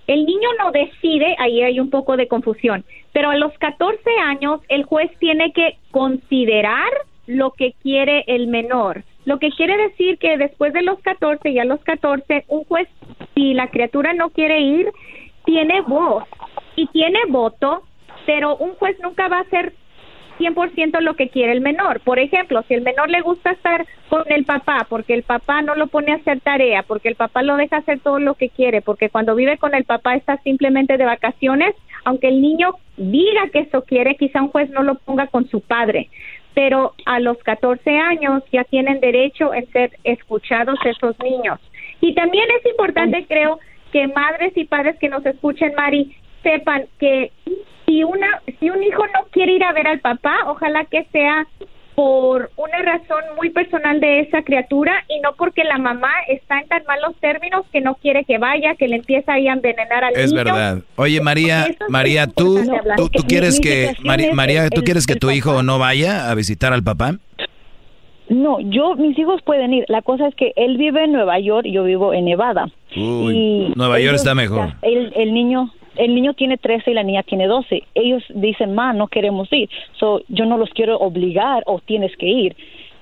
el 0.07 0.25
niño 0.25 0.49
no 0.57 0.71
decide, 0.71 1.35
ahí 1.37 1.61
hay 1.61 1.79
un 1.79 1.89
poco 1.89 2.17
de 2.17 2.27
confusión, 2.27 2.83
pero 3.13 3.29
a 3.29 3.37
los 3.37 3.53
14 3.59 3.99
años 4.25 4.61
el 4.67 4.83
juez 4.83 5.11
tiene 5.19 5.53
que 5.53 5.77
considerar 5.91 6.89
lo 7.27 7.51
que 7.51 7.73
quiere 7.81 8.23
el 8.27 8.47
menor. 8.47 9.03
Lo 9.25 9.39
que 9.39 9.51
quiere 9.51 9.77
decir 9.77 10.17
que 10.17 10.37
después 10.37 10.73
de 10.73 10.81
los 10.81 10.99
14 10.99 11.49
y 11.49 11.59
a 11.59 11.65
los 11.65 11.81
14, 11.83 12.43
un 12.49 12.65
juez, 12.65 12.89
si 13.33 13.53
la 13.53 13.67
criatura 13.67 14.13
no 14.13 14.31
quiere 14.31 14.59
ir, 14.59 14.91
tiene 15.45 15.81
voz 15.81 16.23
y 16.75 16.87
tiene 16.87 17.19
voto, 17.29 17.83
pero 18.25 18.55
un 18.57 18.73
juez 18.75 18.97
nunca 19.01 19.27
va 19.27 19.37
a 19.37 19.41
hacer 19.41 19.73
100% 20.39 20.99
lo 21.01 21.15
que 21.15 21.29
quiere 21.29 21.51
el 21.51 21.61
menor. 21.61 21.99
Por 22.01 22.19
ejemplo, 22.19 22.63
si 22.67 22.73
el 22.73 22.81
menor 22.81 23.09
le 23.09 23.21
gusta 23.21 23.51
estar 23.51 23.85
con 24.09 24.23
el 24.27 24.45
papá 24.45 24.85
porque 24.89 25.13
el 25.13 25.23
papá 25.23 25.61
no 25.61 25.75
lo 25.75 25.87
pone 25.87 26.11
a 26.11 26.15
hacer 26.15 26.39
tarea, 26.41 26.83
porque 26.83 27.09
el 27.09 27.15
papá 27.15 27.43
lo 27.43 27.55
deja 27.55 27.77
hacer 27.77 27.99
todo 27.99 28.19
lo 28.19 28.35
que 28.35 28.49
quiere, 28.49 28.81
porque 28.81 29.09
cuando 29.09 29.35
vive 29.35 29.57
con 29.57 29.75
el 29.75 29.85
papá 29.85 30.15
está 30.15 30.37
simplemente 30.37 30.97
de 30.97 31.05
vacaciones, 31.05 31.75
aunque 32.03 32.27
el 32.27 32.41
niño 32.41 32.75
diga 32.97 33.49
que 33.51 33.59
eso 33.59 33.83
quiere, 33.83 34.15
quizá 34.15 34.41
un 34.41 34.49
juez 34.49 34.69
no 34.71 34.83
lo 34.83 34.95
ponga 34.95 35.27
con 35.27 35.47
su 35.47 35.61
padre. 35.61 36.09
Pero 36.53 36.93
a 37.05 37.19
los 37.19 37.37
14 37.39 37.97
años 37.97 38.43
ya 38.51 38.63
tienen 38.63 38.99
derecho 38.99 39.53
en 39.53 39.65
ser 39.71 39.97
escuchados 40.03 40.77
esos 40.85 41.17
niños. 41.19 41.59
Y 41.99 42.13
también 42.13 42.45
es 42.59 42.65
importante, 42.69 43.25
creo, 43.27 43.59
que 43.93 44.07
madres 44.07 44.51
y 44.57 44.65
padres 44.65 44.97
que 44.99 45.07
nos 45.07 45.25
escuchen, 45.25 45.73
Mari, 45.77 46.13
sepan 46.41 46.83
que 46.99 47.31
si 47.85 48.03
una 48.03 48.41
si 48.59 48.69
un 48.69 48.83
hijo 48.83 49.05
no 49.07 49.25
quiere 49.31 49.53
ir 49.53 49.63
a 49.63 49.71
ver 49.71 49.87
al 49.87 49.99
papá, 49.99 50.35
ojalá 50.47 50.83
que 50.85 51.05
sea 51.13 51.47
por 51.95 52.49
una 52.57 52.79
razón 52.79 53.21
muy 53.37 53.51
personal 53.51 53.99
de 53.99 54.21
esa 54.21 54.41
criatura 54.41 55.05
y 55.09 55.19
no 55.19 55.33
porque 55.37 55.63
la 55.63 55.77
mamá 55.77 56.09
está 56.27 56.59
en 56.59 56.67
tan 56.67 56.83
malos 56.87 57.15
términos 57.21 57.67
que 57.71 57.81
no 57.81 57.93
quiere 57.95 58.25
que 58.25 58.39
vaya, 58.39 58.73
que 58.73 58.87
le 58.87 58.95
empieza 58.95 59.33
ahí 59.33 59.47
a 59.47 59.53
envenenar 59.53 60.03
al 60.03 60.15
Es 60.15 60.31
niño. 60.33 60.43
verdad. 60.43 60.77
Oye, 60.95 61.21
María, 61.21 61.67
Eso 61.69 61.85
María, 61.89 62.23
es 62.23 62.33
tú, 62.33 62.61
tú, 62.97 63.23
quieres 63.27 63.59
que, 63.59 63.91
es 63.91 63.99
María, 64.33 64.63
el- 64.63 64.69
tú 64.71 64.81
quieres 64.83 65.05
que 65.05 65.15
tu 65.17 65.29
hijo 65.29 65.61
no 65.61 65.77
vaya 65.77 66.31
a 66.31 66.35
visitar 66.35 66.73
al 66.73 66.83
papá? 66.83 67.11
No, 68.29 68.57
yo, 68.59 68.95
mis 68.95 69.17
hijos 69.19 69.41
pueden 69.43 69.73
ir. 69.73 69.85
La 69.89 70.01
cosa 70.01 70.27
es 70.27 70.33
que 70.35 70.53
él 70.55 70.77
vive 70.77 71.03
en 71.03 71.11
Nueva 71.11 71.37
York 71.39 71.65
y 71.67 71.73
yo 71.73 71.83
vivo 71.83 72.13
en 72.13 72.25
Nevada. 72.25 72.65
Uy, 72.95 73.35
Y 73.35 73.73
Nueva 73.75 73.99
York 73.99 74.15
está 74.15 74.35
mejor. 74.35 74.73
El, 74.81 75.11
el 75.15 75.33
niño 75.33 75.71
el 75.95 76.15
niño 76.15 76.33
tiene 76.33 76.57
13 76.57 76.89
y 76.89 76.93
la 76.95 77.03
niña 77.03 77.21
tiene 77.21 77.45
12. 77.45 77.83
Ellos 77.93 78.23
dicen, 78.29 78.73
ma, 78.73 78.93
no 78.93 79.07
queremos 79.07 79.47
ir. 79.53 79.69
So, 79.99 80.23
yo 80.27 80.45
no 80.45 80.57
los 80.57 80.71
quiero 80.71 80.97
obligar 80.97 81.61
o 81.67 81.79
tienes 81.81 82.15
que 82.17 82.25
ir. 82.25 82.55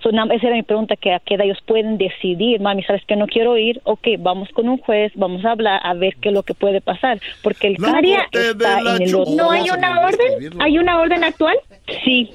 So, 0.03 0.11
na- 0.11 0.25
esa 0.33 0.47
era 0.47 0.57
mi 0.57 0.63
pregunta, 0.63 0.97
que 0.97 1.13
a 1.13 1.19
qué 1.19 1.35
edad 1.35 1.45
ellos 1.45 1.59
pueden 1.65 1.97
decidir, 1.97 2.59
mami, 2.59 2.83
¿sabes 2.83 3.05
que 3.05 3.15
no 3.15 3.27
quiero 3.27 3.55
ir? 3.57 3.79
Ok, 3.85 4.07
vamos 4.19 4.49
con 4.49 4.67
un 4.67 4.77
juez, 4.77 5.13
vamos 5.15 5.45
a 5.45 5.51
hablar, 5.51 5.79
a 5.83 5.93
ver 5.93 6.15
qué 6.19 6.29
es 6.29 6.33
lo 6.35 6.43
que 6.43 6.53
puede 6.53 6.81
pasar. 6.81 7.17
Porque 7.43 7.67
el 7.67 7.77
caso 7.77 7.93
María, 7.93 8.23
está 8.33 8.79
en 8.95 9.03
el 9.03 9.15
otro 9.15 9.35
¿no 9.37 9.51
hay 9.51 9.69
una 9.69 10.01
orden? 10.01 10.59
¿Hay 10.59 10.77
una 10.77 10.99
orden 10.99 11.23
actual? 11.23 11.55
Sí, 12.03 12.29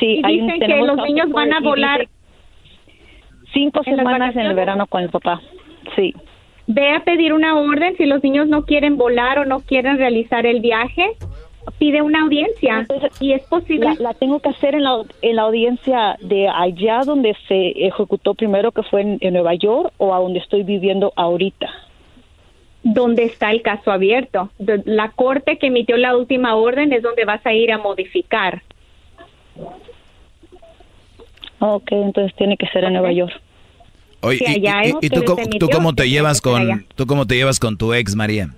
sí. 0.00 0.20
Y 0.20 0.26
hay 0.26 0.40
un- 0.40 0.46
dicen 0.48 0.60
que 0.60 0.66
tenemos 0.66 0.88
los 0.96 1.06
niños 1.06 1.30
van 1.30 1.52
a 1.52 1.60
volar 1.60 2.08
cinco 3.52 3.84
semanas 3.84 4.34
en 4.34 4.46
el 4.46 4.54
verano 4.54 4.86
con 4.88 5.02
el 5.04 5.10
papá. 5.10 5.40
Sí. 5.94 6.12
Ve 6.66 6.90
a 6.90 7.04
pedir 7.04 7.32
una 7.32 7.58
orden 7.58 7.96
si 7.96 8.06
los 8.06 8.22
niños 8.22 8.48
no 8.48 8.64
quieren 8.64 8.96
volar 8.96 9.38
o 9.38 9.44
no 9.44 9.60
quieren 9.60 9.98
realizar 9.98 10.46
el 10.46 10.60
viaje. 10.60 11.16
Pide 11.78 12.00
una 12.02 12.22
audiencia 12.22 12.86
y 13.20 13.32
es 13.32 13.42
posible. 13.44 13.86
La, 13.98 14.10
la 14.10 14.14
tengo 14.14 14.40
que 14.40 14.48
hacer 14.50 14.74
en 14.74 14.84
la, 14.84 15.02
en 15.20 15.36
la 15.36 15.42
audiencia 15.42 16.16
de 16.20 16.48
allá 16.48 17.02
donde 17.04 17.36
se 17.48 17.68
ejecutó 17.86 18.34
primero, 18.34 18.70
que 18.72 18.82
fue 18.84 19.02
en, 19.02 19.18
en 19.20 19.34
Nueva 19.34 19.54
York, 19.54 19.92
o 19.98 20.14
a 20.14 20.18
donde 20.18 20.38
estoy 20.38 20.62
viviendo 20.62 21.12
ahorita. 21.16 21.68
donde 22.82 23.24
está 23.24 23.50
el 23.50 23.62
caso 23.62 23.90
abierto. 23.90 24.50
La 24.84 25.10
corte 25.10 25.58
que 25.58 25.66
emitió 25.66 25.96
la 25.96 26.16
última 26.16 26.54
orden 26.54 26.92
es 26.92 27.02
donde 27.02 27.24
vas 27.24 27.44
a 27.44 27.52
ir 27.52 27.72
a 27.72 27.78
modificar. 27.78 28.62
Ok, 31.58 31.90
entonces 31.90 32.34
tiene 32.36 32.56
que 32.56 32.68
ser 32.68 32.84
en 32.84 32.92
Nueva 32.92 33.10
York. 33.12 33.40
Oye, 34.26 34.38
y- 34.40 35.06
y, 35.06 35.08
tú, 35.10 35.24
cómo- 35.24 35.42
tú 35.58 35.68
cómo 35.68 35.92
te 35.94 36.08
llevas 36.08 36.40
con, 36.40 36.84
tú 36.94 37.06
cómo 37.06 37.26
te 37.26 37.34
llevas 37.36 37.58
con 37.58 37.76
tu 37.76 37.94
ex, 37.94 38.14
María? 38.14 38.54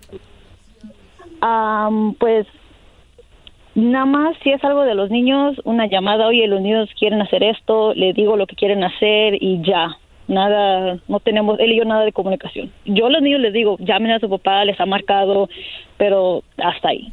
Am, 1.41 2.15
pues 2.15 2.47
nada 3.75 4.07
más 4.07 4.37
si 4.43 4.51
es 4.51 4.63
algo 4.65 4.83
de 4.85 4.95
los 4.95 5.11
niños, 5.11 5.57
una 5.65 5.87
llamada, 5.87 6.27
oye, 6.27 6.47
los 6.49 6.61
niños 6.61 6.89
quieren 6.99 7.21
hacer 7.23 7.43
esto, 7.45 7.95
le 7.95 8.13
digo 8.13 8.37
lo 8.37 8.47
que 8.47 8.57
quieren 8.57 8.83
hacer 8.85 9.35
y 9.41 9.61
ya. 9.65 9.97
Nada, 10.27 10.99
no 11.09 11.21
tenemos, 11.21 11.59
él 11.59 11.73
y 11.73 11.79
yo 11.79 11.85
nada 11.87 12.05
de 12.05 12.13
comunicación. 12.13 12.71
Yo 12.85 13.07
a 13.07 13.11
los 13.11 13.23
niños 13.23 13.41
les 13.41 13.53
digo, 13.55 13.77
llamen 13.81 14.11
a 14.13 14.19
su 14.19 14.29
papá, 14.29 14.63
les 14.65 14.79
ha 14.79 14.85
marcado, 14.85 15.49
pero 15.97 16.43
hasta 16.59 16.89
ahí. 16.91 17.11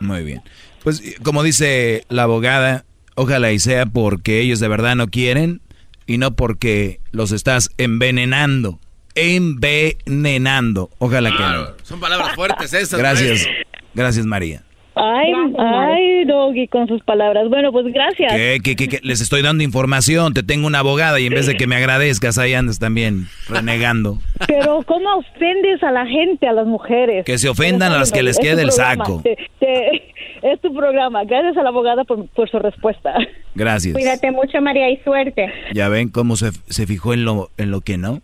Muy 0.00 0.22
bien. 0.22 0.42
Pues 0.84 1.16
como 1.24 1.42
dice 1.42 2.04
la 2.08 2.24
abogada, 2.24 2.84
Ojalá 3.14 3.52
y 3.52 3.58
sea 3.58 3.84
porque 3.84 4.40
ellos 4.40 4.58
de 4.58 4.68
verdad 4.68 4.96
no 4.96 5.06
quieren 5.06 5.60
y 6.06 6.18
no 6.18 6.34
porque 6.34 7.00
los 7.10 7.32
estás 7.32 7.70
envenenando. 7.78 8.78
Envenenando. 9.14 10.90
Ojalá 10.98 11.30
que 11.36 11.42
no. 11.42 11.66
Son 11.82 12.00
palabras 12.00 12.34
fuertes 12.34 12.72
esas. 12.72 12.98
Gracias. 12.98 13.46
Gracias, 13.94 14.24
María. 14.24 14.64
Ay, 14.94 15.32
ay, 15.58 16.24
Doggy, 16.26 16.68
con 16.68 16.86
sus 16.86 17.02
palabras. 17.02 17.48
Bueno, 17.48 17.72
pues 17.72 17.86
gracias. 17.92 18.32
¿Qué, 18.32 18.60
qué, 18.62 18.76
qué, 18.76 18.88
qué? 18.88 19.00
Les 19.02 19.20
estoy 19.20 19.40
dando 19.42 19.62
información. 19.64 20.34
Te 20.34 20.42
tengo 20.42 20.66
una 20.66 20.80
abogada 20.80 21.18
y 21.18 21.26
en 21.26 21.32
vez 21.34 21.46
de 21.46 21.56
que 21.56 21.66
me 21.66 21.76
agradezcas, 21.76 22.36
ahí 22.38 22.52
andas 22.54 22.78
también 22.78 23.26
renegando. 23.48 24.18
Pero 24.46 24.82
¿cómo 24.86 25.08
ofendes 25.16 25.82
a 25.82 25.90
la 25.92 26.04
gente, 26.06 26.46
a 26.46 26.52
las 26.52 26.66
mujeres? 26.66 27.24
Que 27.24 27.38
se 27.38 27.48
ofendan 27.48 27.92
a 27.92 27.98
las 27.98 28.12
que 28.12 28.22
les 28.22 28.38
quede 28.38 28.62
el 28.62 28.68
programa. 28.68 29.04
saco. 29.04 29.20
Te- 29.22 29.38
te- 29.60 30.12
es 30.42 30.60
tu 30.60 30.74
programa. 30.74 31.24
Gracias 31.24 31.56
a 31.56 31.62
la 31.62 31.70
abogada 31.70 32.04
por, 32.04 32.26
por 32.28 32.50
su 32.50 32.58
respuesta. 32.58 33.14
Gracias. 33.54 33.94
Cuídate 33.94 34.30
mucho, 34.30 34.60
María, 34.60 34.90
y 34.90 34.98
suerte. 34.98 35.50
Ya 35.72 35.88
ven 35.88 36.08
cómo 36.08 36.36
se, 36.36 36.50
se 36.68 36.86
fijó 36.86 37.14
en 37.14 37.24
lo, 37.24 37.50
en 37.56 37.70
lo 37.70 37.80
que 37.80 37.96
no. 37.96 38.20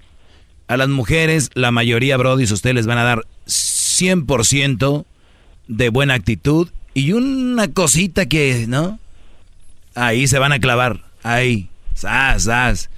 A 0.67 0.77
las 0.77 0.89
mujeres, 0.89 1.51
la 1.55 1.71
mayoría, 1.71 2.17
Brody, 2.19 2.45
ustedes 2.45 2.75
les 2.75 2.87
van 2.87 2.99
a 2.99 3.05
dar 3.05 3.21
100% 3.47 5.05
de 5.69 5.89
buena 5.91 6.15
actitud 6.15 6.69
y 6.95 7.13
una 7.13 7.69
cosita 7.69 8.27
que, 8.27 8.67
¿no? 8.69 8.99
Ahí 9.95 10.27
se 10.27 10.39
van 10.39 10.53
a 10.53 10.59
clavar. 10.59 11.03
Ahí. 11.23 11.69
Sas, 11.95 12.45
sas. 12.45 12.91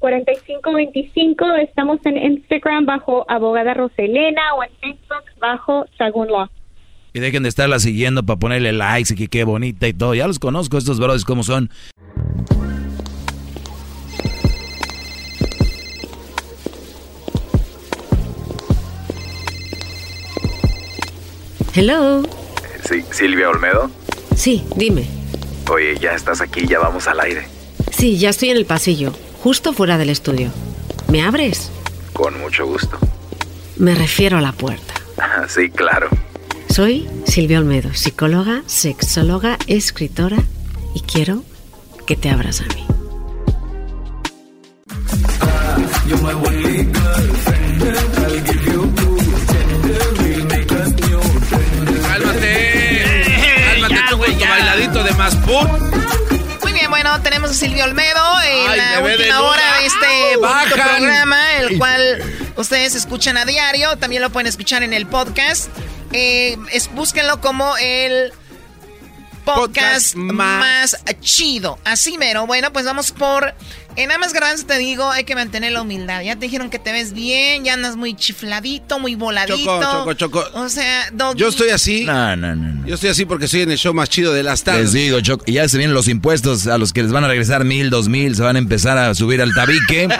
877-682-4525. 0.00 1.58
Estamos 1.62 1.98
en 2.04 2.18
Instagram 2.18 2.84
bajo 2.86 3.24
Abogada 3.28 3.72
Roselena 3.74 4.42
o 4.58 4.64
en 4.64 4.70
Facebook 4.80 5.24
bajo 5.40 5.86
Sagún 5.96 6.26
Law. 6.28 6.48
Y 7.16 7.20
dejen 7.20 7.44
de 7.44 7.48
estarla 7.48 7.78
siguiendo 7.78 8.26
para 8.26 8.40
ponerle 8.40 8.72
likes 8.72 9.14
y 9.14 9.16
que 9.16 9.28
qué 9.28 9.44
bonita 9.44 9.86
y 9.86 9.92
todo. 9.92 10.16
Ya 10.16 10.26
los 10.26 10.40
conozco, 10.40 10.78
estos 10.78 10.98
brothers 10.98 11.24
como 11.24 11.44
son. 11.44 11.70
Hello. 21.72 22.22
Sí, 22.88 23.04
Silvia 23.12 23.48
Olmedo. 23.48 23.92
Sí, 24.34 24.64
dime. 24.76 25.06
Oye, 25.70 25.96
ya 26.00 26.14
estás 26.14 26.40
aquí, 26.40 26.66
ya 26.66 26.80
vamos 26.80 27.06
al 27.06 27.20
aire. 27.20 27.46
Sí, 27.92 28.18
ya 28.18 28.30
estoy 28.30 28.50
en 28.50 28.56
el 28.56 28.66
pasillo, 28.66 29.12
justo 29.40 29.72
fuera 29.72 29.98
del 29.98 30.10
estudio. 30.10 30.50
¿Me 31.12 31.22
abres? 31.22 31.70
Con 32.12 32.40
mucho 32.40 32.66
gusto. 32.66 32.98
Me 33.76 33.94
refiero 33.94 34.38
a 34.38 34.40
la 34.40 34.52
puerta. 34.52 34.94
Sí, 35.48 35.70
claro. 35.70 36.08
Soy 36.74 37.08
Silvia 37.24 37.60
Olmedo, 37.60 37.94
psicóloga, 37.94 38.64
sexóloga, 38.66 39.58
escritora 39.68 40.38
y 40.92 41.02
quiero 41.02 41.44
que 42.04 42.16
te 42.16 42.30
abras 42.30 42.62
a 42.62 42.64
mí. 42.64 42.84
Cálmate. 52.02 53.04
Cálmate 53.70 54.00
tú 54.10 54.18
con 54.18 54.36
tu 54.36 54.44
bailadito 54.44 55.04
de 55.04 55.12
más 55.12 55.36
put. 55.36 55.70
Muy 56.64 56.72
bien, 56.72 56.90
bueno, 56.90 57.22
tenemos 57.22 57.50
a 57.52 57.54
Silvio 57.54 57.84
Olmedo 57.84 58.42
en 58.42 58.70
Ay, 58.70 58.78
la 58.78 59.00
última 59.00 59.42
hora 59.42 59.78
de 59.78 59.86
este 59.86 60.36
bonito 60.38 60.74
programa, 60.74 61.56
el 61.58 61.78
cual 61.78 62.20
ustedes 62.56 62.96
escuchan 62.96 63.36
a 63.36 63.44
diario. 63.44 63.96
También 63.98 64.22
lo 64.22 64.30
pueden 64.30 64.48
escuchar 64.48 64.82
en 64.82 64.92
el 64.92 65.06
podcast. 65.06 65.68
Eh, 66.16 66.56
es, 66.70 66.94
búsquenlo 66.94 67.40
como 67.40 67.76
el 67.76 68.32
podcast, 69.44 70.14
más... 70.14 70.96
chido. 71.20 71.78
Así 71.84 72.18
mero. 72.18 72.46
Bueno, 72.46 72.72
pues 72.72 72.84
vamos 72.84 73.12
por. 73.12 73.54
En 73.96 74.10
Amas 74.10 74.32
Garbanzo 74.32 74.66
te 74.66 74.76
digo, 74.76 75.08
hay 75.08 75.22
que 75.22 75.36
mantener 75.36 75.70
la 75.70 75.82
humildad. 75.82 76.22
Ya 76.22 76.34
te 76.34 76.46
dijeron 76.46 76.68
que 76.68 76.80
te 76.80 76.90
ves 76.90 77.12
bien, 77.12 77.64
ya 77.64 77.74
andas 77.74 77.94
muy 77.94 78.14
chifladito, 78.16 78.98
muy 78.98 79.14
voladito. 79.14 79.56
Choco, 79.56 80.14
choco, 80.14 80.14
choco. 80.14 80.44
O 80.54 80.68
sea, 80.68 81.10
Doggy. 81.12 81.38
Yo 81.38 81.48
estoy 81.48 81.70
así. 81.70 82.04
No, 82.04 82.34
no, 82.34 82.56
no. 82.56 82.72
no. 82.72 82.86
Yo 82.86 82.96
estoy 82.96 83.10
así 83.10 83.24
porque 83.24 83.46
soy 83.46 83.62
en 83.62 83.70
el 83.70 83.78
show 83.78 83.94
más 83.94 84.08
chido 84.08 84.32
de 84.32 84.42
las 84.42 84.64
tardes. 84.64 84.92
Les 84.92 84.92
digo, 84.92 85.20
Choco, 85.20 85.44
ya 85.46 85.68
se 85.68 85.78
vienen 85.78 85.94
los 85.94 86.08
impuestos 86.08 86.66
a 86.66 86.76
los 86.76 86.92
que 86.92 87.02
les 87.02 87.12
van 87.12 87.22
a 87.22 87.28
regresar 87.28 87.64
mil, 87.64 87.88
dos 87.88 88.08
mil, 88.08 88.34
se 88.34 88.42
van 88.42 88.56
a 88.56 88.58
empezar 88.58 88.98
a 88.98 89.14
subir 89.14 89.40
al 89.40 89.54
tabique. 89.54 90.08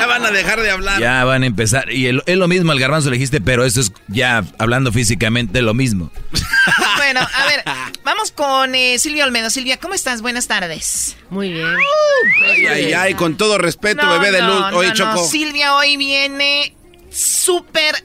Ya 0.00 0.06
van 0.06 0.24
a 0.24 0.30
dejar 0.30 0.62
de 0.62 0.70
hablar. 0.70 0.98
Ya 0.98 1.22
van 1.24 1.42
a 1.42 1.46
empezar. 1.46 1.92
Y 1.92 2.06
es 2.06 2.36
lo 2.38 2.48
mismo, 2.48 2.72
al 2.72 2.80
garbanzo 2.80 3.10
le 3.10 3.16
dijiste, 3.16 3.42
pero 3.42 3.66
esto 3.66 3.80
es 3.82 3.92
ya 4.08 4.42
hablando 4.56 4.92
físicamente 4.92 5.60
lo 5.60 5.74
mismo. 5.74 6.10
Bueno, 7.12 7.26
a 7.34 7.46
ver, 7.46 7.64
vamos 8.04 8.30
con 8.30 8.74
eh, 8.74 8.98
Silvia 9.00 9.24
Olmedo. 9.24 9.50
Silvia, 9.50 9.78
¿cómo 9.78 9.94
estás? 9.94 10.22
Buenas 10.22 10.46
tardes. 10.46 11.16
Muy 11.28 11.52
bien. 11.52 11.66
Ay, 12.46 12.66
ay, 12.66 12.92
ay, 12.92 13.14
con 13.14 13.36
todo 13.36 13.58
respeto, 13.58 14.04
No, 14.04 14.12
bebé 14.12 14.30
de 14.30 14.42
luz. 14.42 14.60
no, 14.70 14.76
Oye, 14.78 14.88
no, 14.90 14.94
Choco. 14.94 15.14
no. 15.16 15.24
Silvia 15.24 15.74
hoy 15.74 15.96
viene 15.96 16.74
súper, 17.10 17.96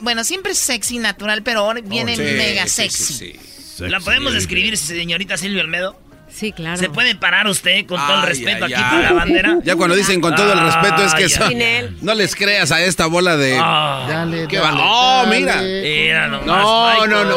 bueno, 0.00 0.24
siempre 0.24 0.52
es 0.52 0.58
sexy 0.58 0.98
natural, 0.98 1.42
pero 1.42 1.64
hoy 1.66 1.82
viene 1.84 2.14
Oh, 2.14 2.16
sí, 2.16 2.22
mega 2.22 2.62
sí, 2.64 2.70
sexy. 2.88 3.38
sí, 3.76 3.84
¿La 3.88 4.00
podemos 4.00 4.32
describir, 4.32 4.78
señorita 4.78 5.36
Silvia 5.36 5.62
Olmedo? 5.62 6.00
Sí, 6.34 6.52
claro. 6.52 6.78
¿Se 6.78 6.88
puede 6.88 7.14
parar 7.14 7.46
usted 7.46 7.84
con 7.86 7.98
todo 7.98 8.20
el 8.20 8.22
respeto 8.22 8.64
ay, 8.66 8.72
aquí 8.72 8.82
ay. 8.82 8.90
para 8.90 9.02
la 9.02 9.12
bandera? 9.12 9.58
Ya 9.64 9.76
cuando 9.76 9.94
dicen 9.96 10.20
con 10.22 10.34
todo 10.34 10.50
el 10.52 10.60
respeto 10.60 11.04
es 11.04 11.14
que 11.14 11.24
Ay, 11.24 11.28
son- 11.30 11.62
ay. 11.62 11.96
no 12.00 12.14
les 12.14 12.34
creas 12.34 12.72
a 12.72 12.82
esta 12.82 13.04
bola 13.06 13.36
de. 13.36 13.58
Ah. 13.62 14.06
Dale, 14.08 14.46
¿Qué 14.48 14.56
dale, 14.56 14.78
va? 14.78 14.84
Oh, 14.90 15.24
dale. 15.26 15.40
mira. 15.40 15.60
Mira 15.62 16.28
nomás, 16.28 16.46
No, 16.46 16.90
Michael. 16.90 17.10
no, 17.10 17.24
no. 17.24 17.36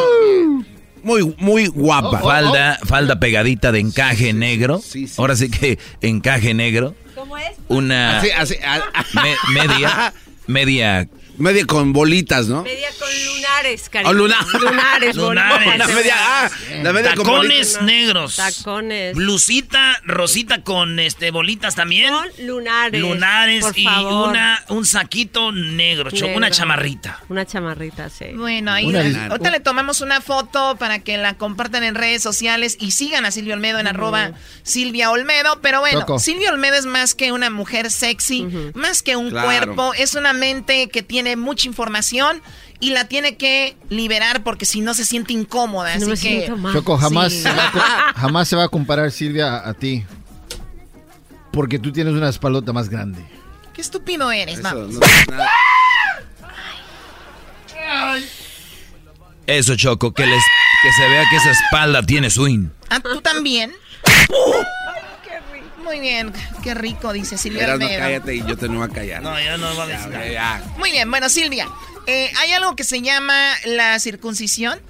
Muy, 1.02 1.34
muy 1.38 1.66
guapa. 1.66 2.18
Falda, 2.20 2.78
falda 2.84 3.18
pegadita 3.20 3.72
de 3.72 3.80
encaje 3.80 4.32
negro. 4.32 4.80
Ahora 5.18 5.36
sí 5.36 5.50
que 5.50 5.78
encaje 6.00 6.54
negro. 6.54 6.94
¿Cómo 7.14 7.36
es? 7.36 7.50
Una 7.68 8.18
Así, 8.18 8.30
así, 8.30 8.54
a- 8.64 8.82
me- 9.22 9.36
media, 9.52 10.12
media. 10.46 11.08
Media 11.40 11.64
con 11.66 11.92
bolitas, 11.92 12.46
¿no? 12.48 12.62
Media 12.62 12.88
con 12.98 13.08
lunares, 13.34 13.88
cariño. 13.88 14.10
Oh, 14.10 14.12
luna- 14.12 14.46
Lunares, 14.60 15.16
Lunares. 15.16 15.78
La 15.78 15.86
media, 15.88 16.14
ah, 16.18 16.50
la 16.82 16.92
media 16.92 17.14
con 17.14 17.24
Tacones 17.26 17.72
bolitas. 17.78 17.82
negros. 17.82 18.36
Tacones. 18.36 19.14
Blusita 19.16 20.00
rosita 20.04 20.62
con 20.62 20.98
este 20.98 21.30
bolitas 21.30 21.74
también. 21.74 22.12
Lunares. 22.38 23.00
Lunares 23.00 23.64
por 23.64 23.78
y 23.78 23.84
favor. 23.84 24.28
una 24.30 24.62
un 24.68 24.84
saquito 24.86 25.50
negro, 25.52 26.10
Negro. 26.10 26.36
una 26.36 26.50
chamarrita. 26.50 27.20
Una 27.28 27.46
chamarrita, 27.46 28.08
sí. 28.10 28.26
Bueno, 28.36 28.72
ahí 28.72 28.86
ahorita 28.94 29.50
le 29.50 29.60
tomamos 29.60 30.00
una 30.02 30.20
foto 30.20 30.76
para 30.76 30.98
que 31.00 31.16
la 31.18 31.34
compartan 31.34 31.84
en 31.84 31.94
redes 31.94 32.22
sociales 32.22 32.76
y 32.80 32.90
sigan 32.92 33.24
a 33.24 33.30
Silvia 33.30 33.54
Olmedo 33.54 33.78
en 33.78 33.86
arroba 33.86 34.32
Silvia 34.62 35.10
Olmedo. 35.10 35.60
Pero 35.62 35.80
bueno. 35.80 36.18
Silvia 36.18 36.50
Olmedo 36.52 36.74
es 36.76 36.86
más 36.86 37.14
que 37.14 37.32
una 37.32 37.48
mujer 37.50 37.90
sexy, 37.90 38.46
más 38.74 39.02
que 39.02 39.16
un 39.16 39.30
Claro. 39.30 39.46
cuerpo, 39.46 39.94
es 39.94 40.14
una 40.14 40.32
mente 40.32 40.88
que 40.88 41.02
tiene 41.02 41.29
mucha 41.36 41.68
información 41.68 42.42
y 42.80 42.90
la 42.90 43.04
tiene 43.08 43.36
que 43.36 43.76
liberar 43.88 44.42
porque 44.42 44.64
si 44.64 44.80
no 44.80 44.94
se 44.94 45.04
siente 45.04 45.32
incómoda. 45.32 45.90
No 45.90 45.96
así 45.96 46.04
me 46.06 46.10
que 46.12 46.16
siento 46.16 46.56
mal. 46.56 46.72
Choco, 46.72 46.96
jamás, 46.96 47.32
Sí. 47.32 47.42
se 47.42 47.50
va 47.52 47.64
a 47.66 48.12
jamás 48.16 48.48
se 48.48 48.56
va 48.56 48.64
a 48.64 48.68
comparar 48.68 49.10
Silvia 49.12 49.54
a, 49.56 49.68
a 49.70 49.74
ti. 49.74 50.04
Porque 51.52 51.78
tú 51.78 51.92
tienes 51.92 52.14
una 52.14 52.28
espalota 52.28 52.72
más 52.72 52.88
grande. 52.88 53.24
qué 53.74 53.80
estúpido 53.80 54.30
eres, 54.30 54.54
Eso, 54.60 54.62
vamos. 54.62 54.94
no. 54.94 55.00
Eso, 59.46 59.76
Choco, 59.76 60.12
que 60.12 60.26
les 60.26 60.42
que 60.82 60.92
se 60.92 61.08
vea 61.08 61.24
que 61.28 61.36
esa 61.36 61.50
espalda 61.50 62.02
tiene 62.02 62.30
swing. 62.30 62.68
Ah, 62.88 63.00
¿tú 63.00 63.20
también? 63.20 63.72
Muy 65.84 66.00
bien, 66.00 66.32
qué 66.62 66.74
rico, 66.74 67.12
dice 67.12 67.38
Silvia 67.38 67.64
Eras, 67.64 67.78
no, 67.78 67.86
cállate 67.88 68.34
y 68.34 68.44
yo 68.44 68.56
te 68.56 68.68
no 68.68 68.78
voy 68.78 68.88
a 68.88 68.92
callar. 68.92 69.22
No, 69.22 69.38
ya 69.40 69.56
no 69.56 69.74
va 69.76 69.84
a 69.84 69.86
decir 69.86 70.08
nada. 70.08 70.26
Ya, 70.26 70.32
ya. 70.32 70.74
Muy 70.78 70.90
bien, 70.90 71.10
bueno, 71.10 71.28
Silvia. 71.28 71.68
Eh, 72.06 72.30
hay 72.38 72.52
algo 72.52 72.74
que 72.74 72.82
se 72.82 73.02
llama 73.02 73.52
la 73.64 73.98
circuncisión. 74.00 74.80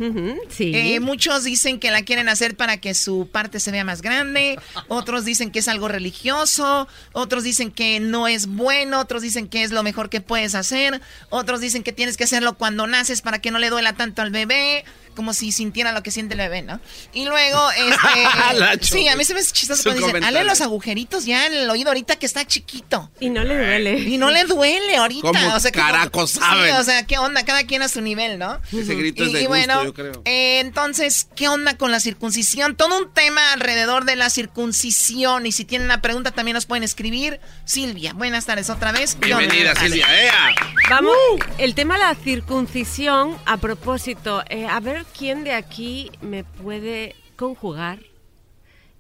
sí. 0.48 0.72
Eh, 0.74 1.00
muchos 1.00 1.44
dicen 1.44 1.78
que 1.78 1.90
la 1.90 2.02
quieren 2.02 2.28
hacer 2.28 2.56
para 2.56 2.78
que 2.78 2.94
su 2.94 3.28
parte 3.30 3.60
se 3.60 3.70
vea 3.70 3.84
más 3.84 4.00
grande. 4.00 4.58
Otros 4.88 5.24
dicen 5.24 5.50
que 5.50 5.58
es 5.58 5.68
algo 5.68 5.88
religioso. 5.88 6.88
Otros 7.12 7.44
dicen 7.44 7.72
que 7.72 8.00
no 8.00 8.26
es 8.28 8.46
bueno. 8.46 9.00
Otros 9.00 9.22
dicen 9.22 9.48
que 9.48 9.62
es 9.62 9.70
lo 9.70 9.82
mejor 9.82 10.08
que 10.08 10.20
puedes 10.20 10.54
hacer. 10.54 11.00
Otros 11.28 11.60
dicen 11.60 11.82
que 11.82 11.92
tienes 11.92 12.16
que 12.16 12.24
hacerlo 12.24 12.56
cuando 12.56 12.86
naces 12.86 13.20
para 13.22 13.40
que 13.40 13.50
no 13.50 13.58
le 13.58 13.70
duela 13.70 13.92
tanto 13.92 14.22
al 14.22 14.30
bebé 14.30 14.84
como 15.14 15.34
si 15.34 15.52
sintiera 15.52 15.92
lo 15.92 16.02
que 16.02 16.10
siente 16.10 16.34
el 16.34 16.38
bebé, 16.40 16.62
¿no? 16.62 16.80
Y 17.12 17.24
luego, 17.26 17.58
La 18.54 18.72
este... 18.74 18.86
sí, 18.86 19.08
a 19.08 19.16
mí 19.16 19.24
se 19.24 19.34
me 19.34 19.40
hace 19.40 19.52
chistoso 19.52 19.82
cuando 19.84 20.06
dicen, 20.06 20.24
hale 20.24 20.44
los 20.44 20.60
agujeritos 20.60 21.24
ya 21.24 21.46
en 21.46 21.54
el 21.54 21.70
oído 21.70 21.88
ahorita 21.90 22.16
que 22.16 22.26
está 22.26 22.46
chiquito. 22.46 23.10
Y 23.20 23.30
no 23.30 23.42
le 23.44 23.56
duele. 23.56 23.98
Y 24.00 24.18
no 24.18 24.30
le 24.30 24.44
duele 24.44 24.96
ahorita. 24.96 25.22
¿Cómo 25.28 25.54
o 25.54 25.60
sea, 25.60 25.72
como- 25.72 25.84
caracos 25.84 26.30
Sí, 26.32 26.38
saben? 26.38 26.74
o 26.76 26.84
sea, 26.84 27.06
¿qué 27.06 27.18
onda? 27.18 27.44
Cada 27.44 27.64
quien 27.64 27.82
a 27.82 27.88
su 27.88 28.00
nivel, 28.00 28.38
¿no? 28.38 28.60
Ese 28.72 28.94
grito 28.94 29.22
es 29.24 29.30
Y- 29.30 29.32
de 29.32 29.38
y 29.42 29.46
gusto, 29.46 29.48
bueno, 29.48 29.84
yo 29.84 29.94
creo. 29.94 30.22
eh, 30.24 30.60
entonces, 30.60 31.28
¿qué 31.36 31.48
onda 31.48 31.76
con 31.76 31.90
la 31.90 32.00
circuncisión? 32.00 32.76
Todo 32.76 32.98
un 32.98 33.12
tema 33.12 33.52
alrededor 33.52 34.04
de 34.04 34.16
la 34.16 34.30
circuncisión. 34.30 35.46
Y 35.46 35.52
si 35.52 35.64
tienen 35.64 35.86
una 35.86 36.00
pregunta, 36.02 36.30
también 36.30 36.54
nos 36.54 36.66
pueden 36.66 36.84
escribir. 36.84 37.40
Silvia, 37.64 38.12
buenas 38.14 38.46
tardes 38.46 38.70
otra 38.70 38.92
vez. 38.92 39.16
¿Qué 39.20 39.34
onda? 39.34 39.46
Bienvenida, 39.52 39.74
Silvia. 39.76 40.06
¡Ea! 40.24 40.54
Vamos, 40.88 41.14
el 41.58 41.74
tema 41.74 41.94
de 41.94 42.00
la 42.04 42.14
circuncisión, 42.14 43.36
a 43.46 43.56
propósito, 43.56 44.42
eh, 44.48 44.66
a 44.66 44.80
ver 44.80 44.99
quién 45.16 45.44
de 45.44 45.52
aquí 45.52 46.10
me 46.20 46.44
puede 46.44 47.14
conjugar 47.36 48.01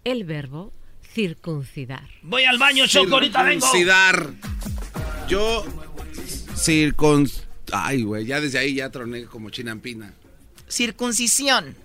el 0.04 0.24
verbo 0.24 0.72
circuncidar. 1.12 2.08
Voy 2.22 2.44
al 2.44 2.58
baño, 2.58 2.86
Choco, 2.86 3.14
ahorita 3.14 3.42
vengo. 3.42 3.60
Circuncidar. 3.66 4.30
Yo 5.28 5.64
circun... 6.56 7.28
Ay, 7.72 8.02
güey, 8.02 8.26
ya 8.26 8.40
desde 8.40 8.58
ahí 8.58 8.74
ya 8.74 8.90
troné 8.90 9.24
como 9.26 9.50
chinampina. 9.50 10.12
Circuncisión. 10.68 11.76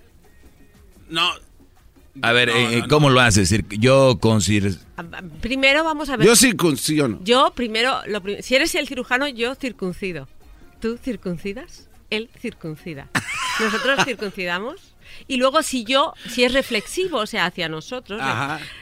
No. 1.08 1.30
A 2.22 2.32
ver, 2.32 2.48
eh, 2.48 2.82
¿cómo 2.88 3.10
lo 3.10 3.20
haces? 3.20 3.54
Yo 3.68 4.18
con 4.20 4.40
cir- 4.40 4.78
Primero 5.40 5.84
vamos 5.84 6.08
a 6.08 6.16
ver. 6.16 6.26
Yo 6.26 6.34
circunciono. 6.34 7.20
Yo 7.22 7.52
primero, 7.54 8.00
lo 8.06 8.22
prim- 8.22 8.40
si 8.42 8.54
eres 8.54 8.74
el 8.74 8.88
cirujano, 8.88 9.28
yo 9.28 9.54
circuncido. 9.54 10.26
¿Tú 10.80 10.96
circuncidas? 10.98 11.88
Él 12.10 12.30
circuncida. 12.40 13.08
Nosotros 13.60 14.04
circuncidamos. 14.04 14.92
Y 15.28 15.38
luego 15.38 15.62
si 15.62 15.84
yo, 15.84 16.12
si 16.28 16.44
es 16.44 16.52
reflexivo, 16.52 17.18
o 17.18 17.26
sea, 17.26 17.46
hacia 17.46 17.68
nosotros, 17.70 18.20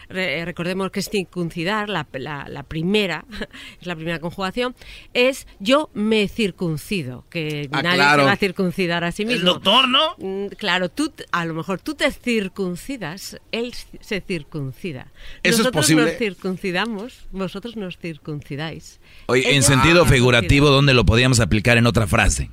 re- 0.08 0.44
recordemos 0.44 0.90
que 0.90 0.98
es 1.00 1.08
circuncidar, 1.08 1.88
la, 1.88 2.06
la- 2.12 2.48
la 2.48 2.62
primera, 2.64 3.24
es 3.80 3.86
la 3.86 3.94
primera 3.94 4.18
conjugación, 4.18 4.74
es 5.12 5.46
yo 5.60 5.90
me 5.94 6.26
circuncido, 6.26 7.24
que 7.30 7.68
Ah, 7.70 7.82
nadie 7.82 7.98
claro. 7.98 8.22
se 8.22 8.26
va 8.26 8.32
a 8.32 8.36
circuncidar 8.36 9.04
a 9.04 9.12
sí 9.12 9.22
El 9.22 9.28
mismo. 9.28 9.44
doctor, 9.44 9.86
¿no? 9.88 10.16
Mm, 10.18 10.46
Claro, 10.56 10.88
tú, 10.88 11.12
a 11.30 11.44
lo 11.44 11.54
mejor 11.54 11.80
tú 11.80 11.94
te 11.94 12.10
circuncidas, 12.10 13.38
él 13.52 13.72
se 14.00 14.20
circuncida. 14.20 15.08
¿Eso 15.42 15.52
es 15.52 15.58
Nosotros 15.58 15.82
posible? 15.84 16.04
nos 16.06 16.16
circuncidamos, 16.18 17.26
vosotros 17.32 17.76
nos 17.76 17.98
circuncidáis. 17.98 18.98
Oye, 19.26 19.54
en 19.54 19.62
sentido 19.62 20.04
figurativo, 20.06 20.70
¿dónde 20.70 20.94
lo 20.94 21.04
podríamos 21.04 21.38
aplicar 21.40 21.76
en 21.78 21.86
otra 21.86 22.06
frase? 22.06 22.50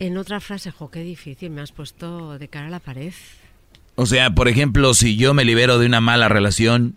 En 0.00 0.16
otra 0.16 0.40
frase, 0.40 0.70
jo, 0.70 0.90
qué 0.90 1.02
difícil, 1.02 1.50
me 1.50 1.60
has 1.60 1.72
puesto 1.72 2.38
de 2.38 2.48
cara 2.48 2.68
a 2.68 2.70
la 2.70 2.78
pared. 2.78 3.12
O 3.96 4.06
sea, 4.06 4.32
por 4.32 4.48
ejemplo, 4.48 4.94
si 4.94 5.16
yo 5.16 5.34
me 5.34 5.44
libero 5.44 5.78
de 5.78 5.86
una 5.86 6.00
mala 6.00 6.28
relación, 6.28 6.94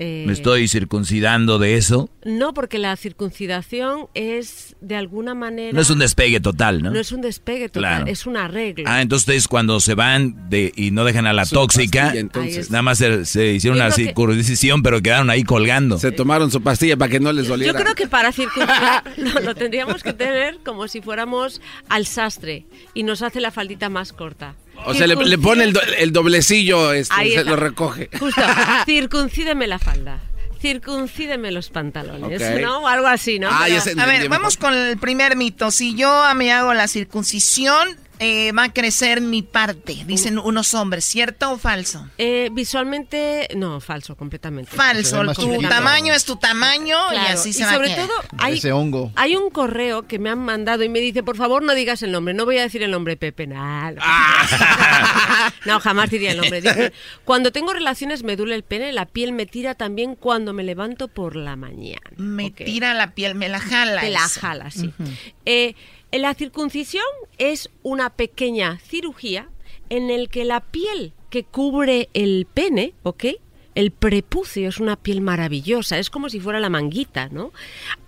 Eh, 0.00 0.24
me 0.26 0.32
estoy 0.32 0.68
circuncidando 0.68 1.58
de 1.58 1.76
eso. 1.76 2.08
No, 2.24 2.54
porque 2.54 2.78
la 2.78 2.94
circuncidación 2.96 4.06
es 4.14 4.76
de 4.80 4.94
alguna 4.96 5.34
manera... 5.34 5.72
No 5.72 5.80
es 5.80 5.90
un 5.90 5.98
despegue 5.98 6.40
total, 6.40 6.82
¿no? 6.82 6.90
No 6.90 7.00
es 7.00 7.10
un 7.12 7.20
despegue 7.20 7.68
total, 7.68 7.80
Claro. 7.80 8.06
es 8.06 8.26
un 8.26 8.36
arreglo. 8.36 8.84
Ah, 8.86 9.02
entonces 9.02 9.22
ustedes 9.24 9.48
cuando 9.48 9.80
se 9.80 9.94
van 9.94 10.48
de, 10.50 10.72
y 10.76 10.90
no 10.92 11.04
dejan 11.04 11.26
a 11.26 11.32
la 11.32 11.44
Su 11.46 11.56
tóxica, 11.56 12.02
pastilla, 12.02 12.20
entonces. 12.20 12.70
Nada 12.70 12.82
más 12.82 12.98
se, 12.98 13.24
se 13.24 13.52
hicieron 13.54 13.76
Yo 13.78 13.84
una 13.84 13.92
creo 13.94 14.06
que- 14.06 14.14
circuncisión, 14.14 14.82
pero 14.82 15.02
quedaron 15.02 15.30
ahí 15.30 15.42
colgando. 15.44 15.98
Se 15.98 16.12
tomaron 16.12 16.50
su 16.50 16.62
pastilla 16.62 16.96
para 16.96 17.10
que 17.10 17.20
no 17.20 17.32
les 17.32 17.46
Yo 17.46 17.52
doliera. 17.52 17.80
creo 17.80 17.94
que 17.94 18.06
para 18.06 18.30
circuncidar 18.32 19.02
lo, 19.16 19.40
lo 19.40 19.54
tendríamos 19.54 20.02
que 20.02 20.12
tener 20.12 20.58
como 20.64 20.86
si 20.88 21.00
fuéramos 21.00 21.60
al 21.88 22.06
sastre 22.06 22.66
y 22.94 23.02
nos 23.02 23.22
hace 23.22 23.40
la 23.40 23.50
faldita 23.50 23.88
más 23.88 24.12
corta. 24.12 24.54
O 24.86 24.94
sea, 24.94 25.06
le, 25.06 25.16
le 25.16 25.38
pone 25.38 25.64
el, 25.64 25.72
do- 25.72 25.82
el 25.98 26.12
doblecillo, 26.12 26.92
este, 26.92 27.14
se 27.34 27.44
lo 27.44 27.56
recoge. 27.56 28.08
Justo, 28.18 28.40
circuncídeme 28.86 29.66
la 29.66 29.78
falda. 29.78 30.20
Circuncídeme 30.60 31.50
los 31.52 31.68
pantalones. 31.70 32.60
¿no? 32.60 32.80
O 32.80 32.88
algo 32.88 33.06
así, 33.06 33.38
¿no? 33.38 33.48
Ah, 33.50 33.60
Pero- 33.64 33.74
ya 33.76 33.80
se 33.80 34.00
A 34.00 34.06
ver, 34.06 34.28
vamos 34.28 34.56
con 34.56 34.74
el 34.74 34.98
primer 34.98 35.36
mito. 35.36 35.70
Si 35.70 35.94
yo 35.94 36.24
me 36.34 36.52
hago 36.52 36.74
la 36.74 36.88
circuncisión, 36.88 37.88
eh, 38.18 38.52
va 38.52 38.64
a 38.64 38.72
crecer 38.72 39.20
mi 39.20 39.42
parte, 39.42 40.04
dicen 40.06 40.38
unos 40.38 40.74
hombres, 40.74 41.04
¿cierto 41.04 41.52
o 41.52 41.58
falso? 41.58 42.08
Eh, 42.18 42.48
visualmente, 42.52 43.48
no, 43.56 43.80
falso, 43.80 44.16
completamente. 44.16 44.70
Falso, 44.74 45.22
tu 45.34 45.60
tamaño 45.62 46.12
es 46.14 46.24
tu 46.24 46.36
tamaño 46.36 46.96
y 47.12 47.16
así 47.16 47.50
y 47.50 47.52
se 47.52 47.64
va 47.64 47.72
a 47.72 47.76
todo 47.76 48.12
hay, 48.38 48.58
Ese 48.58 48.72
hongo. 48.72 49.12
hay 49.16 49.36
un 49.36 49.50
correo 49.50 50.06
que 50.06 50.18
me 50.18 50.30
han 50.30 50.38
mandado 50.40 50.84
y 50.84 50.88
me 50.88 51.00
dice, 51.00 51.22
por 51.22 51.36
favor 51.36 51.62
no 51.62 51.74
digas 51.74 52.02
el 52.02 52.12
nombre, 52.12 52.34
no 52.34 52.44
voy 52.44 52.58
a 52.58 52.62
decir 52.62 52.82
el 52.82 52.90
nombre 52.90 53.16
Pepe, 53.16 53.46
nah, 53.46 53.90
no. 53.92 54.02
No, 55.64 55.80
jamás 55.80 56.10
diría 56.10 56.32
el 56.32 56.38
nombre. 56.38 56.60
Dice, 56.60 56.92
cuando 57.24 57.52
tengo 57.52 57.72
relaciones 57.72 58.22
me 58.22 58.36
duele 58.36 58.54
el 58.54 58.62
pene, 58.62 58.92
la 58.92 59.06
piel 59.06 59.32
me 59.32 59.46
tira 59.46 59.74
también 59.74 60.14
cuando 60.14 60.52
me 60.52 60.64
levanto 60.64 61.08
por 61.08 61.36
la 61.36 61.56
mañana. 61.56 62.00
Me 62.16 62.50
tira 62.50 62.94
la 62.94 63.14
piel, 63.14 63.34
me 63.34 63.48
la 63.48 63.60
jala. 63.60 64.00
Te 64.00 64.10
la 64.10 64.28
jala, 64.28 64.70
sí. 64.70 64.92
Eh, 65.44 65.74
la 66.12 66.34
circuncisión 66.34 67.04
es 67.36 67.70
una 67.82 68.10
pequeña 68.10 68.78
cirugía 68.78 69.50
en 69.90 70.10
el 70.10 70.28
que 70.28 70.44
la 70.44 70.60
piel 70.60 71.12
que 71.30 71.44
cubre 71.44 72.08
el 72.14 72.46
pene, 72.52 72.94
¿ok? 73.02 73.24
El 73.78 73.92
prepucio 73.92 74.68
es 74.68 74.78
una 74.80 74.96
piel 74.96 75.20
maravillosa, 75.20 75.98
es 75.98 76.10
como 76.10 76.28
si 76.28 76.40
fuera 76.40 76.58
la 76.58 76.68
manguita, 76.68 77.28
¿no? 77.30 77.52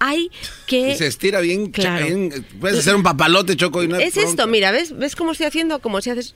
Hay 0.01 0.29
que... 0.67 0.91
Y 0.91 0.97
se 0.97 1.07
estira 1.07 1.39
bien, 1.41 1.71
Claro. 1.71 2.05
bien- 2.07 2.45
Puedes 2.61 2.81
hacer 2.81 2.97
un 2.97 3.05
papalote, 3.05 3.55
Choco. 3.57 3.81
Y 3.85 3.87
no 3.87 3.95
hay 3.95 4.03
Es 4.03 4.17
esto, 4.17 4.49
mira, 4.49 4.73
¿ves? 4.73 4.99
¿Ves 4.99 5.15
cómo 5.15 5.31
estoy 5.31 5.47
haciendo? 5.47 5.79
Como 5.79 6.01
si 6.01 6.11
haces... 6.11 6.35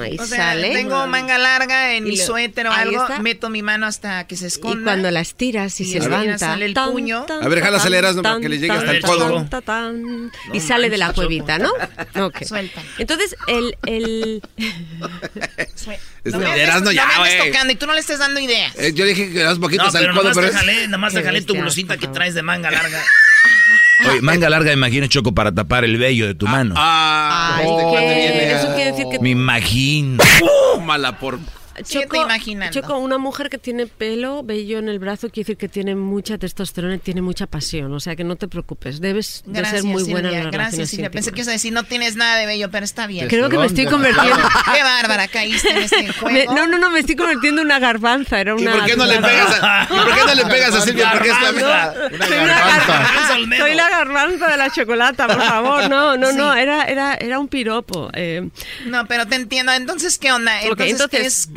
Ahí 0.00 0.16
O 0.18 0.26
sea, 0.26 0.36
sale. 0.54 0.70
tengo 0.72 1.06
manga 1.06 1.38
larga 1.38 1.94
en 1.94 2.08
Y 2.08 2.10
mi 2.10 2.16
lo- 2.16 2.24
suéter 2.26 2.66
o 2.66 2.72
algo, 2.72 3.02
está. 3.02 3.20
meto 3.20 3.50
mi 3.50 3.62
mano 3.62 3.86
hasta 3.86 4.26
que 4.26 4.36
se 4.36 4.48
esconda. 4.48 4.80
Y 4.80 4.82
cuando 4.82 5.10
la 5.12 5.20
estiras 5.20 5.78
y, 5.80 5.84
Y 5.84 5.92
se 5.92 6.00
levanta. 6.00 6.38
sale 6.38 6.64
el 6.66 6.74
tan, 6.74 6.90
puño. 6.90 7.26
tan, 7.26 7.40
A 7.40 7.46
ver, 7.48 7.60
jala 7.60 7.76
aceleras, 7.76 8.16
¿no? 8.16 8.22
para 8.22 8.40
que 8.40 8.48
le 8.48 8.56
llegue 8.56 8.66
tan, 8.68 8.78
hasta 8.78 8.90
el 8.92 9.00
tan, 9.62 10.02
codo. 10.02 10.30
y 10.52 10.58
No 10.58 10.64
sale 10.64 10.90
de 10.90 10.98
la 10.98 11.12
cuevita, 11.12 11.58
¿no? 11.60 11.70
Ok. 12.26 12.42
Suelta. 12.42 12.82
Entonces, 12.98 13.36
el... 13.46 13.76
el... 13.86 14.42
Es 16.24 16.32
No 16.34 16.40
Erasmo 16.40 16.90
ya, 16.90 17.06
no 17.18 17.22
me 17.22 17.36
tocando 17.50 17.72
y 17.72 17.76
tú 17.76 17.86
no 17.86 17.92
le 17.92 18.00
estés 18.00 18.18
dando 18.26 18.40
ideas. 18.40 18.74
Eh, 18.76 18.92
yo 18.94 19.04
dije 19.04 19.32
que 19.32 19.38
das 19.40 19.58
poquitos 19.58 19.92
No, 19.92 19.98
al 19.98 20.04
pero 20.04 20.14
codo, 20.14 20.22
nomás 20.24 20.36
pero 20.36 20.46
te 20.48 20.52
es- 20.54 20.58
jalé, 20.60 20.88
nomás 20.88 21.12
te 21.12 21.20
Qué 21.20 21.26
jalé 21.26 21.42
tu 21.42 21.54
blusita 21.54 21.96
que 21.96 22.08
traes 22.08 22.34
de 22.34 22.42
manga 22.42 22.70
larga. 22.70 23.00
Oye, 24.10 24.20
manga 24.22 24.50
larga, 24.50 24.72
imagino, 24.72 25.06
Choco, 25.06 25.32
para 25.34 25.52
tapar 25.54 25.84
el 25.84 25.96
vello 25.96 26.26
de 26.26 26.34
tu 26.34 26.46
mano. 26.46 26.74
Ah, 26.76 27.58
este 27.60 27.82
cuate 27.82 28.14
viene. 28.14 28.52
Eso 28.52 28.74
quiere 28.74 28.90
decir 28.92 29.06
que 29.10 29.18
Me 29.20 29.30
imagino. 29.30 30.22
Mala 30.82 31.18
por. 31.18 31.38
Imaginando. 32.12 32.80
Choco, 32.80 32.98
una 32.98 33.18
mujer 33.18 33.50
que 33.50 33.58
tiene 33.58 33.86
pelo, 33.86 34.42
vello 34.42 34.78
en 34.78 34.88
el 34.88 34.98
brazo, 34.98 35.28
quiere 35.28 35.44
decir 35.46 35.56
que 35.56 35.68
tiene 35.68 35.94
mucha 35.94 36.38
testosterona 36.38 36.94
y 36.96 36.98
tiene 36.98 37.22
mucha 37.22 37.46
pasión. 37.46 37.92
O 37.92 38.00
sea, 38.00 38.16
que 38.16 38.24
no 38.24 38.36
te 38.36 38.48
preocupes. 38.48 39.00
Debes 39.00 39.42
de 39.46 39.60
Gracias, 39.60 39.82
ser 39.82 39.90
muy 39.90 40.00
Silvia, 40.02 40.14
buena 40.14 40.28
en 40.28 40.34
las 40.34 40.42
Gracias, 40.44 40.58
relaciones 40.62 40.90
Silvia. 40.90 41.10
Pensé 41.10 41.30
que 41.32 41.38
ibas 41.40 41.48
a 41.48 41.52
decir, 41.52 41.72
no 41.72 41.84
tienes 41.84 42.16
nada 42.16 42.36
de 42.36 42.46
bello, 42.46 42.70
pero 42.70 42.84
está 42.84 43.06
bien. 43.06 43.28
Creo 43.28 43.48
que 43.48 43.58
me 43.58 43.66
estoy 43.66 43.86
convirtiendo... 43.86 44.36
Qué 44.74 44.82
bárbara, 44.82 45.28
caíste 45.28 45.70
en 45.70 45.76
este 45.78 46.02
Me- 46.04 46.12
juego. 46.12 46.54
no, 46.54 46.66
no, 46.66 46.78
no, 46.78 46.90
me 46.90 47.00
estoy 47.00 47.16
convirtiendo 47.16 47.60
en 47.62 47.66
una 47.66 47.78
garbanza. 47.78 48.40
Era 48.40 48.52
¿Y 48.58 48.62
una, 48.62 48.72
por 48.72 48.84
qué 48.86 48.96
no 48.96 49.06
le 49.06 49.18
pegas 49.20 49.58
a, 49.62 49.84
¿y 49.90 49.94
por 49.94 50.14
qué 50.14 50.20
no 50.26 50.34
le 50.34 50.46
pegas 50.54 50.74
a 50.74 50.80
Silvia? 50.80 51.10
Porque 51.12 51.30
es 51.30 51.40
la 51.42 51.50
una 52.42 52.54
gar- 52.58 53.58
Soy 53.58 53.74
la 53.74 53.88
garbanza 53.90 54.48
de 54.48 54.56
la 54.56 54.70
chocolata, 54.70 55.26
por 55.26 55.42
favor. 55.42 55.88
No, 55.88 56.16
no, 56.16 56.30
Sí. 56.30 56.36
no, 56.36 56.54
era, 56.54 56.84
era, 56.84 57.14
era 57.14 57.38
un 57.38 57.48
piropo. 57.48 58.10
eh. 58.14 58.48
No, 58.86 59.06
pero 59.06 59.26
te 59.26 59.36
entiendo. 59.36 59.72
Entonces, 59.72 60.18
¿qué 60.18 60.32
onda? 60.32 60.60
Entonces, 60.62 61.10
es 61.12 61.48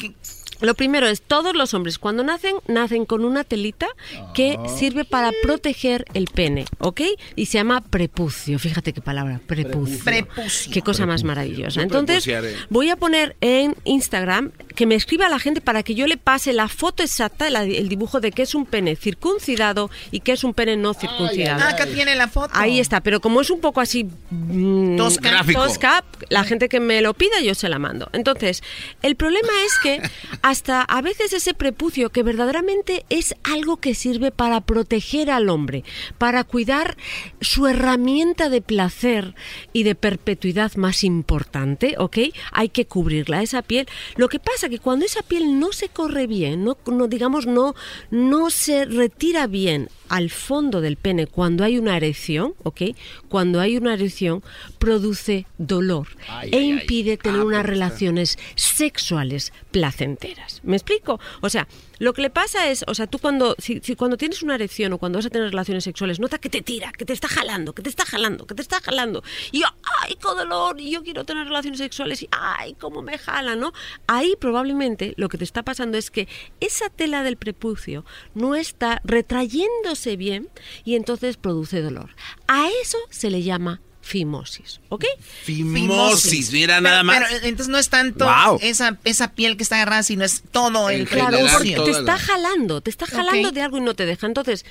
Lo 0.62 0.74
primero 0.74 1.08
es, 1.08 1.22
todos 1.22 1.56
los 1.56 1.74
hombres 1.74 2.00
cuando 2.00 2.24
nacen, 2.24 2.56
nacen 2.68 3.06
con 3.06 3.24
una 3.26 3.44
telita 3.44 3.88
que 4.34 4.58
sirve 4.78 5.06
para 5.06 5.32
proteger 5.44 6.06
el 6.14 6.26
pene, 6.26 6.66
¿ok? 6.80 7.02
Y 7.36 7.46
se 7.48 7.58
llama 7.60 7.82
prepucio, 7.82 8.58
fíjate 8.60 8.94
qué 8.94 9.02
palabra, 9.02 9.40
prepucio. 9.46 10.04
Prepucio. 10.04 10.72
Qué 10.74 10.82
cosa 10.82 11.06
más 11.06 11.24
maravillosa. 11.24 11.82
Yo 11.82 11.84
Entonces, 11.84 12.28
voy 12.70 12.90
a 12.90 12.96
poner 12.96 13.36
en 13.42 13.76
Instagram 13.84 14.52
que 14.76 14.86
me 14.86 14.96
escriba 14.96 15.28
la 15.30 15.40
gente 15.40 15.62
para 15.62 15.84
que 15.84 15.96
yo 15.96 16.08
le 16.08 16.18
pase 16.18 16.54
la 16.54 16.68
foto 16.68 17.04
exacta, 17.04 17.50
la- 17.50 17.64
el 17.64 17.90
dibujo 17.90 18.20
de 18.20 18.32
qué 18.32 18.44
es 18.44 18.54
un 18.56 18.66
pene 18.66 18.96
circuncidado 18.96 19.90
y 20.12 20.20
qué 20.22 20.34
es 20.34 20.44
un 20.44 20.54
pene 20.54 20.78
no 20.78 20.94
circuncidado. 20.94 21.64
Ah, 21.64 21.70
acá 21.70 21.86
tiene 21.88 22.16
la 22.16 22.28
foto. 22.28 22.52
Ahí 22.54 22.80
está, 22.80 23.02
pero 23.02 23.20
como 23.20 23.42
es 23.42 23.50
un 23.50 23.60
poco 23.60 23.82
así 23.82 24.06
mm, 24.30 24.98
Tosca. 24.98 25.30
Gráfico. 25.30 25.64
tosca, 25.64 26.04
la 26.30 26.44
gente 26.44 26.70
que 26.70 26.80
me 26.80 27.02
lo 27.02 27.14
pida 27.14 27.42
yo 27.42 27.56
se 27.56 27.70
la 27.70 27.80
mando. 27.80 28.10
Entonces, 28.14 28.62
el 29.02 29.16
problema 29.16 29.50
es 29.66 29.74
que 29.82 30.02
hasta 30.48 30.82
a 30.82 31.02
veces 31.02 31.34
ese 31.34 31.54
prepucio 31.54 32.10
que 32.10 32.24
verdaderamente 32.24 33.06
es 33.10 33.36
algo 33.44 33.82
que 33.82 33.94
sirve 33.94 34.32
para 34.32 34.62
proteger 34.62 35.30
al 35.30 35.50
hombre, 35.50 35.84
para 36.18 36.46
cuidar 36.46 36.96
su 37.42 37.68
herramienta 37.68 38.48
de 38.48 38.62
placer 38.62 39.36
y 39.74 39.84
de 39.84 39.94
perpetuidad 39.94 40.74
más 40.76 41.04
importante, 41.04 41.96
¿ok? 41.98 42.20
Hay 42.54 42.70
que 42.70 42.86
cubrirla, 42.86 43.42
esa 43.42 43.62
piel. 43.62 43.88
Lo 44.16 44.30
que 44.30 44.40
pasa 44.40 44.70
que 44.70 44.80
cuando 44.80 45.06
esa 45.06 45.22
piel 45.22 45.60
no 45.60 45.74
se 45.74 45.90
corre 45.90 46.28
bien, 46.28 46.64
no, 46.64 46.78
no 46.86 47.10
digamos, 47.10 47.46
no, 47.46 47.76
no 48.10 48.50
se 48.50 48.86
retira 48.86 49.48
bien 49.48 49.90
al 50.08 50.30
fondo 50.30 50.80
del 50.80 50.96
pene 50.96 51.28
cuando 51.28 51.66
hay 51.66 51.78
una 51.78 51.98
erección, 51.98 52.54
¿ok? 52.64 52.84
Cuando 53.28 53.60
hay 53.60 53.76
una 53.76 53.94
erección, 53.96 54.42
produce 54.80 55.46
dolor 55.58 56.08
Ay, 56.30 56.52
e 56.54 56.56
ay, 56.58 56.64
ay. 56.64 56.70
impide 56.70 57.18
tener 57.18 57.42
Ah, 57.42 57.44
unas 57.44 57.64
pues, 57.64 57.70
relaciones 57.72 58.40
sexuales 58.56 59.52
placenteras. 59.72 60.37
¿Me 60.64 60.76
explico? 60.76 61.20
O 61.42 61.50
sea, 61.50 61.68
lo 62.00 62.14
que 62.14 62.22
le 62.22 62.30
pasa 62.30 62.70
es, 62.70 62.84
o 62.88 62.94
sea, 62.94 63.08
tú 63.08 63.20
cuando, 63.20 63.56
si, 63.58 63.80
cuando 63.96 64.18
tienes 64.18 64.44
una 64.44 64.56
erección 64.56 64.94
o 64.94 64.98
cuando 64.98 65.18
vas 65.18 65.26
a 65.26 65.30
tener 65.30 65.50
relaciones 65.50 65.84
sexuales, 65.84 66.20
nota 66.20 66.38
que 66.38 66.50
te 66.50 66.62
tira, 66.62 66.92
que 66.92 67.06
te 67.06 67.14
está 67.14 67.28
jalando, 67.28 67.74
que 67.74 67.82
te 67.82 67.90
está 67.90 68.06
jalando, 68.06 68.46
que 68.46 68.56
te 68.56 68.62
está 68.62 68.80
jalando. 68.82 69.24
Y 69.52 69.62
yo, 69.62 69.68
ay, 70.02 70.16
qué 70.16 70.28
dolor, 70.28 70.80
y 70.80 70.92
yo 70.92 71.04
quiero 71.04 71.26
tener 71.26 71.48
relaciones 71.48 71.80
sexuales, 71.80 72.22
y 72.24 72.30
ay, 72.32 72.76
cómo 72.80 73.02
me 73.02 73.18
jala, 73.18 73.56
¿no? 73.56 73.74
Ahí 74.08 74.36
probablemente 74.40 75.14
lo 75.18 75.30
que 75.30 75.38
te 75.38 75.44
está 75.44 75.64
pasando 75.64 75.98
es 75.98 76.12
que 76.12 76.28
esa 76.60 76.90
tela 76.90 77.24
del 77.24 77.38
prepucio 77.38 78.06
no 78.36 78.56
está 78.56 79.02
retrayéndose 79.04 80.18
bien 80.18 80.50
y 80.86 80.96
entonces 80.96 81.38
produce 81.38 81.82
dolor. 81.82 82.12
A 82.48 82.70
eso 82.82 82.98
se 83.10 83.30
le 83.30 83.44
llama 83.44 83.82
fimosis, 84.08 84.80
¿ok? 84.90 85.06
Fimosis, 85.44 86.52
mira 86.52 86.76
Pero- 86.76 86.82
nada 86.90 87.04
más. 87.04 87.18
Pero, 87.20 87.46
entonces 87.46 87.68
no 87.68 87.78
es 87.78 87.90
tanto 87.90 88.26
Wow. 88.26 88.60
esa, 88.62 88.98
esa 89.04 89.34
piel 89.34 89.58
que 89.58 89.64
está 89.64 89.76
agarrada, 89.76 90.04
sino 90.04 90.24
es 90.24 90.44
todo 90.52 90.90
el, 90.90 91.08
Claro, 91.08 91.38
prepucio. 91.38 91.78
porque 91.78 91.92
te 91.92 92.00
está 92.00 92.18
jalando, 92.18 92.82
te 92.82 92.90
está 92.90 93.06
jalando 93.06 93.52
de 93.52 93.62
algo 93.62 93.78
y 93.78 93.82
no 93.82 93.94
te 93.96 94.06
deja. 94.06 94.26
Entonces, 94.28 94.66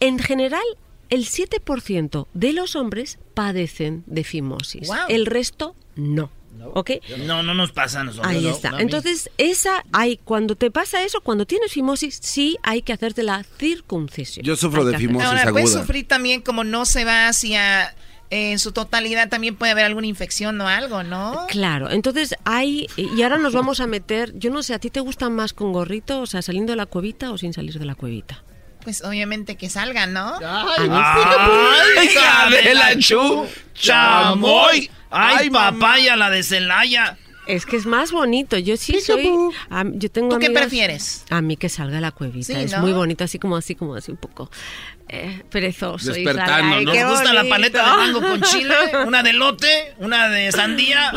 en 0.00 0.18
general, 0.18 0.62
el 1.10 1.26
7% 1.26 2.28
de 2.34 2.52
los 2.52 2.76
hombres 2.76 3.18
padecen 3.34 4.04
de 4.06 4.24
fimosis. 4.24 4.88
Wow. 4.88 4.96
El 5.08 5.26
resto 5.26 5.74
no. 5.96 6.30
¿Ok? 6.74 6.90
No, 7.24 7.44
no 7.44 7.54
nos 7.54 7.70
pasa 7.70 8.00
a 8.00 8.04
nosotros. 8.04 8.30
Ahí 8.30 8.42
no, 8.42 8.50
está. 8.50 8.72
no. 8.72 8.80
Entonces, 8.80 9.30
esa 9.38 9.84
hay, 9.92 10.16
cuando 10.16 10.56
te 10.56 10.72
pasa 10.72 11.04
eso, 11.04 11.20
cuando 11.20 11.46
tienes 11.46 11.70
fimosis, 11.72 12.18
sí 12.20 12.58
hay 12.64 12.82
que 12.82 12.92
hacerte 12.92 13.22
la 13.22 13.44
circuncisión. 13.58 14.44
Yo 14.44 14.56
sufro 14.56 14.82
Hay 14.84 14.92
de 14.92 14.98
fimosis 14.98 15.28
Ahora, 15.28 15.50
puedes 15.52 15.70
aguda. 15.70 15.82
sufrir 15.82 16.08
también 16.08 16.40
como 16.42 16.64
no 16.64 16.84
se 16.84 17.04
va 17.04 17.28
hacia... 17.28 17.94
eh, 18.30 18.52
en 18.52 18.58
su 18.58 18.72
totalidad 18.72 19.28
también 19.28 19.56
puede 19.56 19.72
haber 19.72 19.84
alguna 19.86 20.06
infección 20.06 20.60
o 20.60 20.68
algo, 20.68 21.02
¿no? 21.02 21.46
Claro, 21.48 21.90
entonces 21.90 22.34
hay, 22.44 22.86
y 22.96 23.22
ahora 23.22 23.38
nos 23.38 23.54
vamos 23.54 23.80
a 23.80 23.86
meter, 23.86 24.32
yo 24.38 24.50
no 24.50 24.62
sé, 24.62 24.74
¿a 24.74 24.78
ti 24.78 24.90
te 24.90 25.00
gusta 25.00 25.28
más 25.30 25.52
con 25.52 25.72
gorrito, 25.72 26.20
o 26.20 26.26
sea, 26.26 26.42
saliendo 26.42 26.72
de 26.72 26.76
la 26.76 26.86
cuevita 26.86 27.30
o 27.30 27.38
sin 27.38 27.52
salir 27.52 27.78
de 27.78 27.84
la 27.86 27.94
cuevita? 27.94 28.42
Pues 28.84 29.02
obviamente 29.02 29.56
que 29.56 29.68
salgan, 29.68 30.12
¿no? 30.12 30.34
¡Ay, 30.44 30.86
hija 32.06 32.50
de 32.50 32.74
la 32.74 32.96
chu! 32.98 33.46
¡Chamoy! 33.74 34.90
¡Ay, 35.10 35.36
Ay, 35.40 35.50
papaya, 35.50 36.16
la 36.16 36.30
de 36.30 36.42
Celaya! 36.42 37.16
Es 37.46 37.64
que 37.64 37.76
es 37.76 37.86
más 37.86 38.12
bonito. 38.12 38.58
Yo 38.58 38.76
sí 38.76 39.00
soy. 39.00 39.30
am- 39.70 39.98
yo 39.98 40.10
tengo 40.10 40.28
¿Tú 40.34 40.38
qué 40.38 40.46
amigas- 40.46 40.62
prefieres? 40.64 41.24
A 41.30 41.40
mí 41.40 41.56
que 41.56 41.70
salga 41.70 41.98
la 41.98 42.12
cuevita. 42.12 42.46
Sí, 42.46 42.52
es 42.52 42.72
¿no? 42.72 42.80
muy 42.80 42.92
bonito, 42.92 43.24
así 43.24 43.38
como 43.38 43.56
así 43.56 43.74
como 43.74 43.94
así 43.94 44.10
un 44.10 44.18
poco 44.18 44.50
eh, 45.08 45.42
perezoso. 45.50 46.10
y 46.16 46.24
Despertando, 46.24 46.92
qué 46.92 47.00
Nos 47.02 47.12
gusta 47.12 47.32
la 47.32 47.44
paleta 47.44 47.82
de 47.82 47.96
mango 47.96 48.20
con 48.20 48.42
chile, 48.42 48.74
una 49.06 49.22
de 49.22 49.32
lote, 49.32 49.94
una 49.98 50.28
de 50.28 50.52
sandía. 50.52 51.12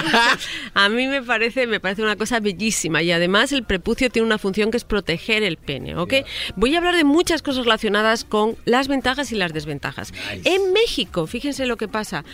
a 0.74 0.88
mí 0.88 1.06
me 1.08 1.22
parece, 1.22 1.66
me 1.66 1.80
parece 1.80 2.02
una 2.02 2.16
cosa 2.16 2.40
bellísima 2.40 3.02
y 3.02 3.12
además 3.12 3.52
el 3.52 3.64
prepucio 3.64 4.10
tiene 4.10 4.26
una 4.26 4.38
función 4.38 4.70
que 4.70 4.76
es 4.76 4.84
proteger 4.84 5.42
el 5.42 5.56
pene, 5.56 5.96
¿ok? 5.96 6.14
Voy 6.54 6.74
a 6.74 6.78
hablar 6.78 6.96
de 6.96 7.04
muchas 7.04 7.42
cosas 7.42 7.64
relacionadas 7.64 8.24
con 8.24 8.56
las 8.64 8.88
ventajas 8.88 9.32
y 9.32 9.34
las 9.34 9.52
desventajas. 9.52 10.12
En 10.44 10.72
México, 10.72 11.26
fíjense 11.26 11.66
lo 11.66 11.76
que 11.76 11.88
pasa. 11.88 12.24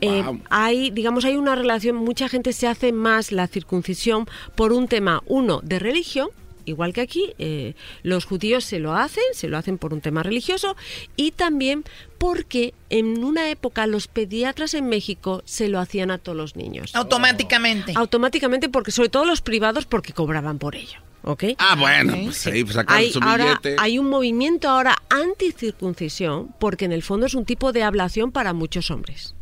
Eh, 0.00 0.24
hay, 0.50 0.90
digamos, 0.90 1.24
hay 1.24 1.36
una 1.36 1.54
relación, 1.54 1.96
mucha 1.96 2.28
gente 2.28 2.52
se 2.52 2.68
hace 2.68 2.92
más 2.92 3.32
la 3.32 3.48
circuncisión 3.48 4.28
por 4.54 4.72
un 4.72 4.88
tema, 4.88 5.22
uno, 5.26 5.60
de 5.62 5.78
religión, 5.78 6.28
igual 6.66 6.92
que 6.92 7.00
aquí, 7.00 7.32
eh, 7.38 7.74
los 8.02 8.26
judíos 8.26 8.64
se 8.64 8.78
lo 8.78 8.94
hacen, 8.94 9.24
se 9.32 9.48
lo 9.48 9.56
hacen 9.56 9.78
por 9.78 9.94
un 9.94 10.00
tema 10.00 10.22
religioso 10.22 10.76
y 11.16 11.30
también 11.30 11.84
porque 12.18 12.74
en 12.90 13.24
una 13.24 13.50
época 13.50 13.86
los 13.86 14.08
pediatras 14.08 14.74
en 14.74 14.88
México 14.88 15.42
se 15.44 15.68
lo 15.68 15.80
hacían 15.80 16.10
a 16.10 16.18
todos 16.18 16.36
los 16.36 16.56
niños. 16.56 16.94
Automáticamente. 16.94 17.92
Automáticamente, 17.96 18.68
porque 18.68 18.90
sobre 18.90 19.08
todo 19.08 19.24
los 19.24 19.40
privados, 19.40 19.86
porque 19.86 20.12
cobraban 20.12 20.58
por 20.58 20.76
ello. 20.76 20.98
¿Ok? 21.22 21.44
Ah, 21.58 21.74
bueno, 21.76 22.14
pues 22.24 22.46
ahí 22.46 22.62
pues, 22.62 22.74
sacaron 22.76 23.02
Hay, 23.02 23.12
su 23.12 23.18
ahora, 23.20 23.44
billete. 23.44 23.76
hay 23.80 23.98
un 23.98 24.08
movimiento 24.08 24.68
ahora 24.68 24.96
anticircuncisión 25.10 26.54
porque 26.60 26.84
en 26.84 26.92
el 26.92 27.02
fondo 27.02 27.26
es 27.26 27.34
un 27.34 27.44
tipo 27.44 27.72
de 27.72 27.82
ablación 27.82 28.30
para 28.30 28.52
muchos 28.52 28.90
hombres. 28.92 29.35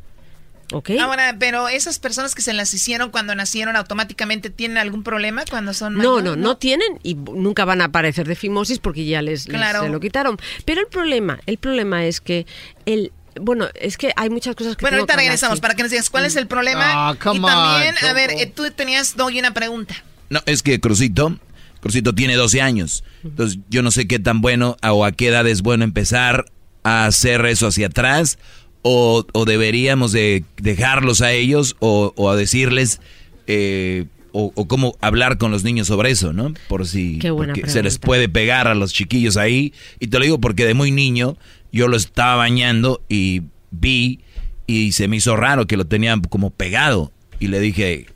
¿Ok? 0.72 0.90
Ahora, 1.00 1.36
pero 1.38 1.68
esas 1.68 1.98
personas 1.98 2.34
que 2.34 2.42
se 2.42 2.52
las 2.52 2.72
hicieron 2.72 3.10
cuando 3.10 3.34
nacieron 3.34 3.76
automáticamente 3.76 4.50
tienen 4.50 4.78
algún 4.78 5.02
problema 5.02 5.44
cuando 5.48 5.74
son 5.74 5.94
No, 5.94 5.98
mayores? 5.98 6.24
no, 6.24 6.36
no 6.36 6.56
tienen 6.56 6.98
y 7.02 7.14
nunca 7.14 7.64
van 7.64 7.80
a 7.80 7.86
aparecer 7.86 8.26
de 8.26 8.34
fimosis 8.34 8.78
porque 8.78 9.04
ya 9.04 9.22
les, 9.22 9.42
se 9.44 9.88
lo 9.88 10.00
quitaron. 10.00 10.38
Pero 10.64 10.80
el 10.80 10.86
problema, 10.86 11.38
el 11.46 11.58
problema 11.58 12.04
es 12.04 12.20
que 12.20 12.46
el 12.86 13.12
bueno, 13.40 13.68
es 13.74 13.96
que 13.96 14.12
hay 14.16 14.30
muchas 14.30 14.54
cosas 14.54 14.76
que 14.76 14.82
Bueno, 14.84 14.98
ahorita 14.98 15.16
regresamos 15.16 15.60
para 15.60 15.74
que 15.74 15.82
nos 15.82 15.90
digas 15.90 16.08
cuál 16.08 16.24
es 16.24 16.36
el 16.36 16.46
problema. 16.46 17.08
Ah, 17.08 17.14
come 17.20 17.40
y 17.40 17.42
también, 17.42 17.94
on, 18.02 18.08
a 18.08 18.12
ver, 18.12 18.30
eh, 18.30 18.46
tú 18.46 18.70
tenías, 18.70 19.16
Doggy, 19.16 19.40
una 19.40 19.52
pregunta. 19.52 19.94
No, 20.30 20.40
es 20.46 20.62
que 20.62 20.78
Crucito, 20.80 21.36
Crucito 21.80 22.14
tiene 22.14 22.36
12 22.36 22.62
años. 22.62 23.02
Entonces, 23.24 23.58
yo 23.68 23.82
no 23.82 23.90
sé 23.90 24.06
qué 24.06 24.18
tan 24.18 24.40
bueno 24.40 24.76
o 24.88 25.04
a 25.04 25.12
qué 25.12 25.28
edad 25.28 25.46
es 25.46 25.62
bueno 25.62 25.84
empezar 25.84 26.46
a 26.84 27.06
hacer 27.06 27.44
eso 27.46 27.66
hacia 27.66 27.88
atrás. 27.88 28.38
O, 28.86 29.24
o 29.32 29.44
deberíamos 29.46 30.12
de 30.12 30.44
dejarlos 30.58 31.22
a 31.22 31.32
ellos 31.32 31.74
o, 31.80 32.12
o 32.16 32.28
a 32.30 32.36
decirles 32.36 33.00
eh, 33.46 34.04
o, 34.32 34.52
o 34.54 34.68
cómo 34.68 34.96
hablar 35.00 35.38
con 35.38 35.50
los 35.50 35.64
niños 35.64 35.86
sobre 35.86 36.10
eso, 36.10 36.34
¿no? 36.34 36.52
Por 36.68 36.86
si 36.86 37.18
Qué 37.18 37.30
buena 37.30 37.54
porque 37.54 37.70
se 37.70 37.82
les 37.82 37.98
puede 37.98 38.28
pegar 38.28 38.68
a 38.68 38.74
los 38.74 38.92
chiquillos 38.92 39.38
ahí. 39.38 39.72
Y 40.00 40.08
te 40.08 40.18
lo 40.18 40.24
digo 40.24 40.38
porque 40.38 40.66
de 40.66 40.74
muy 40.74 40.90
niño 40.90 41.38
yo 41.72 41.88
lo 41.88 41.96
estaba 41.96 42.36
bañando 42.36 43.00
y 43.08 43.42
vi 43.70 44.20
y 44.66 44.92
se 44.92 45.08
me 45.08 45.16
hizo 45.16 45.34
raro 45.34 45.66
que 45.66 45.78
lo 45.78 45.86
tenían 45.86 46.20
como 46.20 46.50
pegado. 46.50 47.10
Y 47.40 47.46
le 47.46 47.60
dije, 47.60 48.06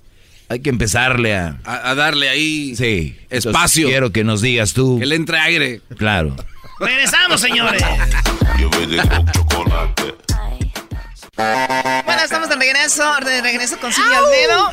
hay 0.51 0.61
que 0.61 0.69
empezarle 0.71 1.35
a... 1.35 1.61
A, 1.65 1.91
a 1.91 1.95
darle 1.95 2.29
ahí 2.29 2.77
Sí. 2.77 3.17
espacio. 3.31 3.89
quiero 3.89 4.13
que 4.13 4.23
nos 4.23 4.43
digas 4.43 4.75
tú. 4.75 4.99
Que 4.99 5.07
le 5.07 5.15
entre 5.17 5.39
aire. 5.39 5.81
Claro. 5.97 6.37
Regresamos, 6.79 7.41
señores. 7.41 7.83
Bueno, 11.39 12.23
estamos 12.25 12.49
de 12.49 12.57
regreso, 12.57 13.05
de 13.25 13.41
regreso 13.43 13.79
con 13.79 13.93
Silvio 13.93 14.19
Almedo. 14.19 14.71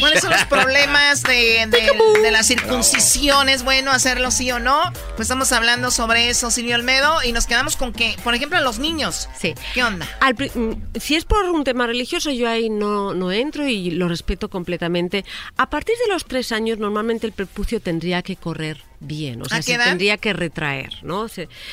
¿Cuáles 0.00 0.20
son 0.20 0.30
los 0.30 0.44
problemas 0.46 1.22
de, 1.22 1.64
de- 1.68 2.20
de 2.22 2.30
las 2.32 2.48
circuncisiones? 2.48 3.62
Bueno, 3.62 3.92
hacerlo 3.92 4.32
sí 4.32 4.50
o 4.50 4.58
no. 4.58 4.80
Pues 5.14 5.20
estamos 5.26 5.52
hablando 5.52 5.92
sobre 5.92 6.28
eso, 6.28 6.50
Silvio 6.50 6.74
Almedo, 6.74 7.22
y 7.22 7.30
nos 7.30 7.46
quedamos 7.46 7.76
con 7.76 7.92
que, 7.92 8.16
por 8.24 8.34
ejemplo, 8.34 8.60
los 8.60 8.80
niños. 8.80 9.28
Sí. 9.38 9.54
¿Qué 9.74 9.84
onda? 9.84 10.08
Al 10.20 10.34
mm, 10.34 10.98
si 10.98 11.14
es 11.14 11.24
por 11.24 11.44
un 11.44 11.62
tema 11.62 11.86
religioso, 11.86 12.30
yo 12.30 12.48
ahí 12.48 12.68
no, 12.68 13.14
no 13.14 13.30
entro 13.30 13.68
y 13.68 13.92
lo 13.92 14.08
respeto 14.08 14.50
completamente. 14.50 15.24
A 15.56 15.70
partir 15.70 15.94
de 16.04 16.12
los 16.12 16.24
tres 16.24 16.50
años, 16.50 16.78
normalmente 16.78 17.26
el 17.28 17.32
prepucio 17.32 17.80
tendría 17.80 18.22
que 18.22 18.34
correr 18.34 18.87
bien, 19.00 19.42
o 19.42 19.44
sea, 19.46 19.58
¿A 19.58 19.60
qué 19.60 19.64
se 19.66 19.74
edad? 19.74 19.84
tendría 19.86 20.16
que 20.18 20.32
retraer, 20.32 20.92
¿no? 21.02 21.26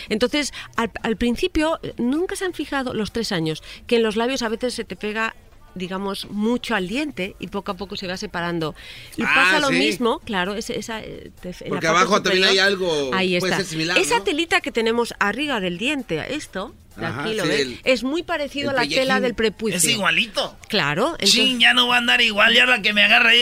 Entonces, 0.10 0.54
al, 0.76 0.92
al 1.02 1.18
principio, 1.18 1.80
eh, 1.84 1.94
nunca 1.98 2.36
se 2.36 2.46
han 2.46 2.54
fijado 2.54 2.94
los 2.94 3.12
tres 3.12 3.32
años 3.32 3.64
que 3.88 3.96
en 3.98 4.04
los 4.04 4.16
labios 4.16 4.42
a 4.44 4.50
veces 4.50 4.74
se 4.74 4.84
te 4.84 4.96
pega 4.96 5.36
digamos 5.78 6.30
mucho 6.30 6.74
al 6.74 6.88
diente 6.88 7.36
y 7.38 7.48
poco 7.48 7.74
a 7.74 7.76
poco 7.76 7.98
se 7.98 8.08
va 8.08 8.16
separando 8.16 8.76
y 9.18 9.24
Ah, 9.24 9.32
pasa 9.36 9.60
lo 9.60 9.68
sí. 9.68 9.74
mismo 9.76 10.20
claro 10.20 10.56
ese- 10.56 10.80
esa, 10.80 11.02
eh, 11.02 11.32
te- 11.42 11.52
Porque 11.68 11.88
abajo 11.88 12.22
también 12.22 12.46
hay 12.46 12.60
algo, 12.60 13.12
ahí 13.14 13.38
puede 13.40 13.52
está 13.52 13.58
ser 13.58 13.66
similar, 13.66 13.98
esa 13.98 14.20
¿no? 14.20 14.24
telita 14.24 14.62
que 14.62 14.72
tenemos 14.72 15.14
arriba 15.20 15.60
del 15.60 15.78
diente 15.78 16.34
esto 16.34 16.74
aquí 16.98 17.34
lo 17.34 17.44
sí, 17.44 17.50
ves 17.50 17.60
el- 17.62 17.80
es 17.84 18.04
muy 18.04 18.24
parecido 18.24 18.70
a 18.70 18.74
la 18.74 18.80
pellejín. 18.82 19.00
tela 19.04 19.20
del 19.20 19.36
prepucio 19.36 19.78
Es 19.78 19.84
igualito. 19.86 20.58
claro 20.70 21.10
entonces- 21.20 21.32
Chin, 21.32 21.60
ya 21.60 21.74
no 21.74 21.88
va 21.88 21.96
a 21.96 21.98
andar 22.00 22.22
igual. 22.22 22.54
Ya 22.54 22.66
la 22.66 22.82
que 22.82 22.94
me 22.94 23.04
agarra 23.04 23.30
ahí 23.30 23.40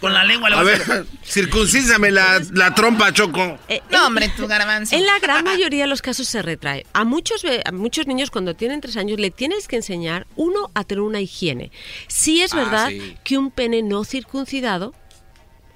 con 0.00 0.12
la 0.14 0.24
lengua. 0.24 0.50
le 0.50 0.56
A 0.56 0.62
ver, 0.62 0.82
circuncísame 1.24 2.10
la, 2.10 2.40
la 2.52 2.74
trompa, 2.74 3.12
Choco. 3.12 3.58
Eh, 3.68 3.80
No, 3.90 4.06
hombre, 4.06 4.30
tu 4.36 4.46
garbanzo. 4.46 4.94
En 4.96 5.04
la 5.04 5.18
gran 5.20 5.44
mayoría 5.44 5.84
de 5.84 5.88
los 5.88 6.02
casos 6.02 6.28
se 6.28 6.42
retrae. 6.42 6.86
A 6.92 7.04
muchos, 7.04 7.44
a 7.64 7.72
muchos 7.72 8.06
niños 8.06 8.30
cuando 8.30 8.54
tienen 8.54 8.80
tres 8.80 8.96
años 8.96 9.18
le 9.20 9.30
tienes 9.30 9.68
que 9.68 9.76
enseñar, 9.76 10.26
uno, 10.36 10.70
a 10.74 10.84
tener 10.84 11.02
una 11.02 11.20
higiene. 11.20 11.70
Sí 12.08 12.42
es 12.42 12.52
Ah, 12.54 12.56
verdad 12.56 12.88
sí. 12.90 13.16
que 13.24 13.38
un 13.38 13.50
pene 13.50 13.82
no 13.82 14.04
circuncidado 14.04 14.94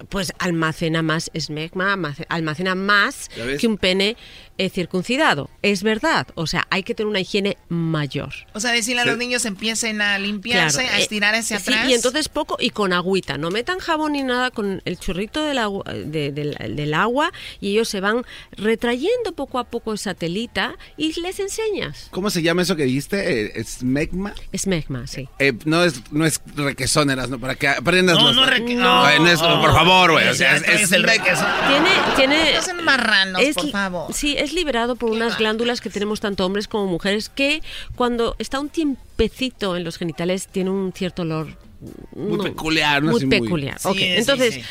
pues 0.07 0.31
almacena 0.39 1.01
más 1.01 1.29
esmegma, 1.33 1.91
almace- 1.93 2.25
almacena 2.29 2.73
más 2.73 3.29
que 3.59 3.67
un 3.67 3.77
pene 3.77 4.15
circuncidado. 4.67 5.49
Es 5.61 5.83
verdad, 5.83 6.27
o 6.35 6.47
sea, 6.47 6.67
hay 6.69 6.83
que 6.83 6.93
tener 6.93 7.07
una 7.07 7.21
higiene 7.21 7.55
mayor. 7.69 8.33
O 8.53 8.59
sea, 8.59 8.71
decirle 8.73 9.01
a 9.01 9.03
Sí. 9.05 9.09
los 9.11 9.17
niños 9.17 9.45
empiecen 9.45 10.01
a 10.01 10.19
limpiarse, 10.19 10.79
Claro, 10.79 10.93
a 10.95 10.97
eh, 10.99 11.01
estirar 11.03 11.35
hacia 11.35 11.59
sí, 11.59 11.71
atrás. 11.71 11.89
y 11.89 11.93
entonces 11.93 12.27
poco 12.27 12.57
y 12.59 12.71
con 12.71 12.91
agüita. 12.91 13.37
No 13.37 13.51
metan 13.51 13.79
jabón 13.79 14.13
ni 14.13 14.23
nada 14.23 14.51
con 14.51 14.81
el 14.83 14.99
chorrito 14.99 15.43
del 15.45 15.59
agua, 15.59 15.85
de- 15.85 16.31
del, 16.33 16.57
del 16.75 16.93
agua 16.93 17.31
y 17.61 17.71
ellos 17.71 17.87
se 17.87 18.01
van 18.01 18.25
retrayendo 18.51 19.31
poco 19.35 19.59
a 19.59 19.63
poco 19.65 19.93
esa 19.93 20.13
telita 20.13 20.75
y 20.97 21.19
les 21.21 21.39
enseñas. 21.39 22.07
¿Cómo 22.11 22.29
se 22.29 22.41
llama 22.41 22.63
eso 22.63 22.75
que 22.75 22.83
dijiste? 22.83 23.59
Eh, 23.59 23.63
¿Smegma? 23.63 24.33
Esmegma, 24.51 25.07
sí. 25.07 25.29
Eh, 25.39 25.53
no 25.65 25.83
es 25.83 26.01
no 26.11 26.25
es 26.25 26.41
requesón, 26.55 27.09
Eras, 27.09 27.29
¿no? 27.29 27.39
Para 27.39 27.55
que 27.55 27.67
aprendas 27.67 28.17
No, 28.17 28.25
los- 28.27 28.35
no 28.35 28.45
reque- 28.45 28.75
no. 28.75 29.03
Ay, 29.05 29.19
no 29.19 29.27
es- 29.29 29.39
por 29.39 29.71
favor, 29.73 30.11
güey. 30.13 30.27
O 30.27 30.33
sea, 30.33 30.55
es, 30.57 30.63
es 30.67 30.91
el 30.91 31.03
requesón. 31.03 31.47
Tiene, 31.67 31.89
tiene. 32.15 32.53
No 32.55 32.61
sean 32.61 32.83
marranos, 32.83 33.41
es 33.41 33.55
por 33.55 33.69
favor. 33.71 34.13
Sí, 34.13 34.35
es 34.37 34.48
liberado 34.53 34.95
por 34.95 35.11
unas 35.11 35.37
glándulas 35.37 35.81
que 35.81 35.89
tenemos 35.89 36.19
tanto 36.19 36.45
hombres 36.45 36.67
como 36.67 36.87
mujeres 36.87 37.29
que 37.29 37.61
cuando 37.95 38.35
está 38.39 38.59
un 38.59 38.69
tiempecito 38.69 39.75
en 39.75 39.83
los 39.83 39.97
genitales 39.97 40.47
tiene 40.47 40.69
un 40.69 40.93
cierto 40.93 41.23
olor 41.23 41.57
Muy 42.15 42.37
no, 42.37 42.43
peculiar, 42.43 43.01
¿no? 43.03 43.11
Muy 43.11 43.25
peculiar. 43.25 43.79
Sí, 43.79 43.87
ok, 43.87 43.97
sí, 43.97 44.03
entonces. 44.03 44.53
sí. 44.55 44.61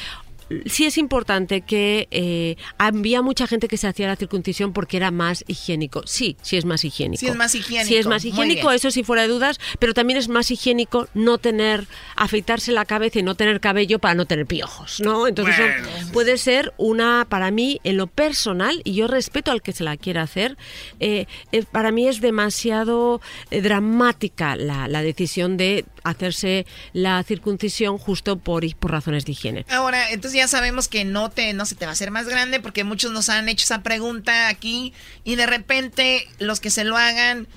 Sí 0.66 0.86
es 0.86 0.98
importante 0.98 1.60
que 1.60 2.08
eh, 2.10 2.56
había 2.78 3.22
mucha 3.22 3.46
gente 3.46 3.68
que 3.68 3.76
se 3.76 3.86
hacía 3.86 4.06
la 4.06 4.16
circuncisión 4.16 4.72
porque 4.72 4.96
era 4.96 5.10
más 5.10 5.44
higiénico. 5.46 6.02
Sí, 6.06 6.36
sí 6.42 6.56
es 6.56 6.64
más 6.64 6.84
higiénico. 6.84 7.20
Sí 7.20 7.26
es 7.26 7.36
más 7.36 7.54
higiénico, 7.54 7.88
Sí 7.88 7.96
es 7.96 8.06
más 8.06 8.24
higiénico, 8.24 8.70
eso 8.72 8.90
sí 8.90 9.02
fuera 9.02 9.22
de 9.22 9.28
dudas, 9.28 9.60
pero 9.78 9.94
también 9.94 10.18
es 10.18 10.28
más 10.28 10.50
higiénico 10.50 11.08
no 11.14 11.38
tener, 11.38 11.86
afeitarse 12.16 12.72
la 12.72 12.84
cabeza 12.84 13.18
y 13.18 13.22
no 13.22 13.34
tener 13.34 13.60
cabello 13.60 13.98
para 13.98 14.14
no 14.14 14.26
tener 14.26 14.46
piojos, 14.46 15.00
¿no? 15.00 15.26
Entonces 15.26 15.56
eso 15.58 16.12
puede 16.12 16.38
ser 16.38 16.72
una, 16.76 17.26
para 17.28 17.50
mí, 17.50 17.80
en 17.84 17.96
lo 17.96 18.06
personal, 18.06 18.80
y 18.84 18.94
yo 18.94 19.06
respeto 19.06 19.50
al 19.50 19.62
que 19.62 19.72
se 19.72 19.84
la 19.84 19.96
quiera 19.96 20.22
hacer, 20.22 20.56
eh, 21.00 21.26
eh, 21.52 21.64
para 21.70 21.92
mí 21.92 22.08
es 22.08 22.20
demasiado 22.20 23.20
eh, 23.50 23.60
dramática 23.60 24.56
la, 24.56 24.88
la 24.88 25.02
decisión 25.02 25.56
de 25.56 25.84
hacerse 26.10 26.66
la 26.92 27.22
circuncisión 27.22 27.98
justo 27.98 28.38
por, 28.38 28.64
por 28.76 28.90
razones 28.90 29.24
de 29.24 29.32
higiene. 29.32 29.66
Ahora, 29.70 30.10
entonces 30.10 30.38
ya 30.38 30.48
sabemos 30.48 30.88
que 30.88 31.04
no 31.04 31.30
te 31.30 31.52
no 31.52 31.66
se 31.66 31.74
te 31.74 31.84
va 31.86 31.90
a 31.90 31.92
hacer 31.92 32.10
más 32.10 32.28
grande 32.28 32.60
porque 32.60 32.84
muchos 32.84 33.12
nos 33.12 33.28
han 33.28 33.48
hecho 33.48 33.64
esa 33.64 33.82
pregunta 33.82 34.48
aquí 34.48 34.92
y 35.24 35.36
de 35.36 35.46
repente 35.46 36.28
los 36.38 36.60
que 36.60 36.70
se 36.70 36.84
lo 36.84 36.96
hagan 36.96 37.48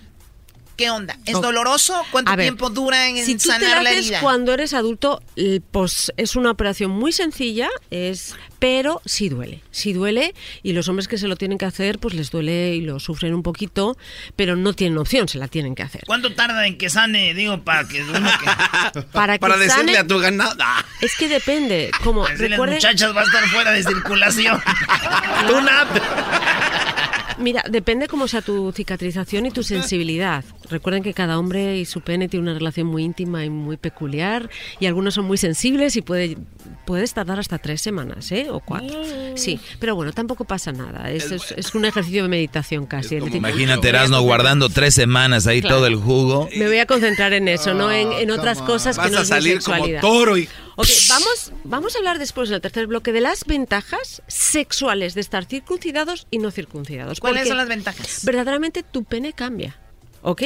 ¿qué 0.75 0.89
onda? 0.89 1.17
¿Es 1.25 1.39
doloroso? 1.39 2.01
¿Cuánto 2.11 2.31
A 2.31 2.35
ver, 2.35 2.45
tiempo 2.45 2.69
dura 2.69 3.07
en 3.07 3.23
si 3.25 3.33
tú 3.35 3.43
te 3.43 3.47
sanar 3.49 3.77
la 3.77 3.83
la 3.83 3.89
haces 3.91 4.05
herida? 4.07 4.21
cuando 4.21 4.53
eres 4.53 4.73
adulto, 4.73 5.21
eh, 5.35 5.59
pues 5.71 6.11
es 6.17 6.35
una 6.35 6.51
operación 6.51 6.91
muy 6.91 7.11
sencilla, 7.11 7.69
es 7.89 8.35
pero 8.59 9.01
sí 9.05 9.27
duele, 9.29 9.63
sí 9.71 9.91
duele 9.93 10.35
y 10.61 10.73
los 10.73 10.87
hombres 10.87 11.07
que 11.07 11.17
se 11.17 11.27
lo 11.27 11.35
tienen 11.35 11.57
que 11.57 11.65
hacer, 11.65 11.97
pues 11.97 12.13
les 12.13 12.29
duele 12.29 12.75
y 12.75 12.81
lo 12.81 12.99
sufren 12.99 13.33
un 13.33 13.41
poquito, 13.41 13.97
pero 14.35 14.55
no 14.55 14.73
tienen 14.73 14.99
opción, 14.99 15.27
se 15.27 15.39
la 15.39 15.47
tienen 15.47 15.73
que 15.73 15.81
hacer. 15.81 16.03
¿Cuánto 16.05 16.33
tarda 16.35 16.67
en 16.67 16.77
que 16.77 16.89
sane? 16.89 17.33
Digo, 17.33 17.63
para 17.63 17.87
que 17.87 18.03
uno 18.03 18.29
que... 18.93 19.01
Para 19.11 19.37
que 19.39 19.47
decirle 19.47 19.93
sane- 19.93 19.97
a 19.97 20.05
tu 20.07 20.19
ganado. 20.19 20.55
Es 21.01 21.15
que 21.15 21.27
depende, 21.27 21.89
como 22.03 22.27
muchachas, 22.57 23.15
va 23.15 23.21
a 23.21 23.23
estar 23.23 23.43
fuera 23.49 23.71
de 23.71 23.81
circulación. 23.83 24.61
Tuna. 25.47 25.87
Mira, 27.39 27.63
depende 27.67 28.07
cómo 28.07 28.27
sea 28.27 28.41
tu 28.43 28.71
cicatrización 28.71 29.47
y 29.47 29.51
tu 29.51 29.63
sensibilidad. 29.63 30.43
Recuerden 30.71 31.03
que 31.03 31.13
cada 31.13 31.37
hombre 31.37 31.77
y 31.77 31.85
su 31.85 32.01
pene 32.01 32.27
tiene 32.29 32.43
una 32.43 32.53
relación 32.53 32.87
muy 32.87 33.03
íntima 33.03 33.45
y 33.45 33.49
muy 33.49 33.77
peculiar 33.77 34.49
y 34.79 34.85
algunos 34.87 35.13
son 35.13 35.25
muy 35.25 35.37
sensibles 35.37 35.95
y 35.97 36.01
puede 36.01 36.37
puedes 36.85 37.13
tardar 37.13 37.39
hasta 37.39 37.57
tres 37.59 37.81
semanas, 37.81 38.31
¿eh? 38.31 38.47
O 38.49 38.59
cuatro. 38.59 39.01
Sí, 39.35 39.59
pero 39.79 39.95
bueno, 39.95 40.11
tampoco 40.13 40.45
pasa 40.45 40.71
nada. 40.71 41.11
Es, 41.11 41.31
es- 41.31 41.53
es 41.55 41.75
un 41.75 41.85
ejercicio 41.85 42.23
de 42.23 42.29
meditación 42.29 42.85
casi. 42.85 43.15
es 43.17 43.23
decir, 43.23 43.37
Imagínate 43.37 43.89
Erasmo 43.89 44.21
guardando 44.21 44.69
tres 44.69 44.93
semanas 44.95 45.45
ahí 45.47 45.61
Claro. 45.61 45.77
todo 45.77 45.87
el 45.87 45.95
jugo. 45.95 46.49
me 46.57 46.67
voy 46.67 46.79
a 46.79 46.85
concentrar 46.85 47.33
en 47.33 47.47
eso, 47.47 47.73
no 47.73 47.91
en, 47.91 48.11
en 48.13 48.31
otras 48.31 48.57
come 48.59 48.71
on. 48.71 48.75
cosas 48.77 48.97
que 48.97 49.09
no 49.09 49.17
a 49.19 49.21
es 49.21 49.27
mi 49.29 49.35
salir 49.35 49.59
como 49.61 49.75
sexualidad. 49.75 50.01
toro. 50.01 50.35
Ok, 50.77 50.87
vamos, 51.09 51.51
vamos 51.65 51.95
a 51.95 51.99
hablar 51.99 52.17
después 52.17 52.49
en 52.49 52.55
el 52.55 52.61
tercer 52.61 52.87
bloque 52.87 53.11
de 53.11 53.21
las 53.21 53.45
ventajas 53.45 54.21
sexuales 54.27 55.13
de 55.13 55.21
estar 55.21 55.45
circuncidados 55.45 56.27
y 56.31 56.37
no 56.39 56.49
circuncidados. 56.49 57.19
¿Cuáles 57.19 57.47
son 57.47 57.57
las 57.57 57.67
ventajas? 57.67 58.21
Verdaderamente 58.23 58.81
tu 58.81 59.03
pene 59.03 59.33
cambia. 59.33 59.75
¿Ok? 60.21 60.43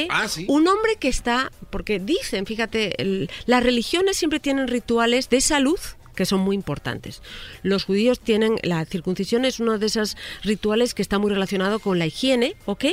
Un 0.48 0.66
hombre 0.68 0.96
que 0.98 1.08
está, 1.08 1.50
porque 1.70 1.98
dicen, 1.98 2.46
fíjate, 2.46 3.00
el- 3.02 3.30
las 3.46 3.62
religiones 3.62 4.16
siempre 4.16 4.40
tienen 4.40 4.68
rituales 4.68 5.28
de 5.28 5.40
salud 5.40 5.78
que 6.14 6.24
son 6.24 6.40
muy 6.40 6.54
importantes. 6.56 7.20
Los 7.62 7.84
judíos 7.84 8.20
tienen, 8.20 8.56
la 8.62 8.82
circuncisión 8.86 9.44
es 9.44 9.60
uno 9.60 9.78
de 9.78 9.84
esos 9.84 10.16
rituales 10.42 10.94
que 10.94 11.02
está 11.02 11.18
muy 11.18 11.30
relacionado 11.30 11.78
con 11.78 11.98
la 11.98 12.06
higiene, 12.06 12.56
¿ok? 12.64 12.86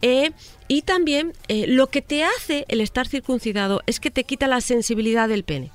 Eh, 0.00 0.30
y 0.66 0.80
también 0.80 1.34
eh, 1.48 1.66
lo 1.68 1.88
que 1.88 2.00
te 2.00 2.24
hace 2.24 2.64
el 2.68 2.80
estar 2.80 3.06
circuncidado 3.06 3.82
es 3.84 4.00
que 4.00 4.10
te 4.10 4.24
quita 4.24 4.48
la 4.48 4.62
sensibilidad 4.62 5.28
del 5.28 5.44
pene. 5.44 5.72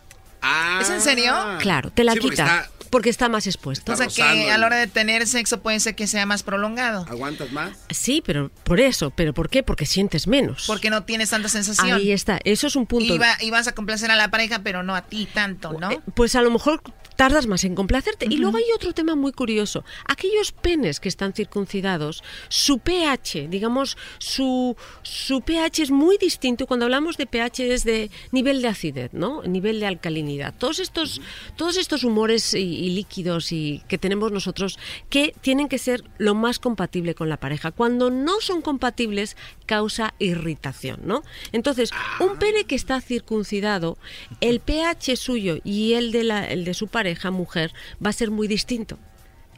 ¿Es 0.81 0.89
en 0.89 0.99
serio? 1.01 1.35
Claro, 1.59 1.91
te 1.91 2.03
la 2.03 2.13
Sí, 2.13 2.19
quita. 2.21 2.71
Porque 2.90 3.09
está 3.09 3.30
más 3.30 3.48
expuesto. 3.48 3.92
O 3.93 3.95
sea 3.95 4.08
que 4.08 4.51
a 4.51 4.58
la 4.58 4.66
hora 4.66 4.77
de 4.77 4.88
tener 4.88 5.27
sexo 5.27 5.61
puede 5.61 5.80
ser 5.80 5.95
que 5.95 6.08
sea 6.08 6.26
más 6.26 6.43
prolongado. 6.43 7.06
¿Aguantas 7.09 7.51
más? 7.51 7.77
Sí, 7.90 8.22
pero 8.26 8.51
por 8.64 8.80
eso. 8.80 9.11
¿Pero 9.11 9.34
por 9.34 9.50
qué? 9.50 9.64
Porque 9.64 9.85
sientes 9.85 10.27
menos. 10.27 10.66
Porque 10.68 10.90
no 10.90 11.03
tienes 11.03 11.30
tanta 11.30 11.50
sensación. 11.50 11.92
Ahí 11.93 12.11
está. 12.11 12.40
Eso 12.43 12.68
es 12.68 12.76
un 12.76 12.85
punto. 12.85 13.14
Y, 13.14 13.18
va- 13.18 13.38
y 13.42 13.50
vas 13.51 13.68
a 13.68 13.74
complacer 13.74 14.11
a 14.11 14.16
la 14.16 14.32
pareja, 14.32 14.59
pero 14.64 14.84
no 14.84 14.95
a 14.95 15.01
ti 15.03 15.27
tanto, 15.34 15.74
¿no? 15.74 15.90
Pues 16.16 16.35
a 16.35 16.42
lo 16.42 16.51
mejor 16.51 16.82
tardas 17.16 17.48
más 17.48 17.66
en 17.66 17.76
complacerte. 17.76 18.27
Y 18.30 18.38
luego 18.38 18.58
hay 18.58 18.64
otro 18.74 18.93
tema 18.93 19.14
muy 19.16 19.34
curioso. 19.34 19.84
Aquellos 20.08 20.53
penes 20.53 21.00
que 21.01 21.09
están 21.09 21.34
circuncidados, 21.34 22.24
su 22.48 22.80
pH, 22.80 23.48
digamos, 23.50 23.98
su, 24.19 24.77
su 25.01 25.42
pH 25.42 25.84
es 25.84 25.92
muy 25.92 26.18
distinto. 26.18 26.66
Cuando 26.66 26.85
hablamos 26.85 27.18
de 27.18 27.26
pH 27.27 27.74
es 27.74 27.84
de 27.84 28.09
nivel 28.32 28.61
de 28.61 28.69
acidez, 28.69 29.11
¿no? 29.14 29.43
Nivel 29.43 29.82
de 29.82 29.88
alcalinidad. 29.88 30.53
Todos 30.58 30.80
estos, 30.80 31.19
todos 31.58 31.76
estos 31.77 32.06
humores 32.06 32.53
y, 32.53 32.59
y 32.80 32.90
líquidos 32.91 33.51
y 33.51 33.83
que 33.88 33.98
tenemos 33.98 34.32
nosotros 34.32 34.80
que 35.09 35.35
tienen 35.41 35.67
que 35.67 35.77
ser 35.77 36.03
lo 36.17 36.35
más 36.35 36.59
compatible 36.59 37.16
con 37.16 37.30
la 37.30 37.38
pareja. 37.38 37.72
Cuando 37.72 38.09
no 38.09 38.41
son 38.41 38.61
compatibles, 38.61 39.35
causa 39.66 40.14
irritación, 40.19 41.01
¿no? 41.03 41.24
Entonces, 41.51 41.91
un 42.19 42.38
pene 42.38 42.64
que 42.64 42.75
está 42.75 43.01
circuncidado, 43.01 43.98
el 44.41 44.59
pH 44.59 45.17
suyo 45.17 45.59
y 45.64 45.93
el 45.93 46.11
de, 46.11 46.24
la, 46.24 46.45
el 46.45 46.64
de 46.66 46.74
su 46.74 46.88
pareja, 46.88 47.32
mujer, 47.32 47.74
va 48.03 48.09
a 48.09 48.14
ser 48.14 48.32
muy 48.32 48.48
distinto. 48.48 48.98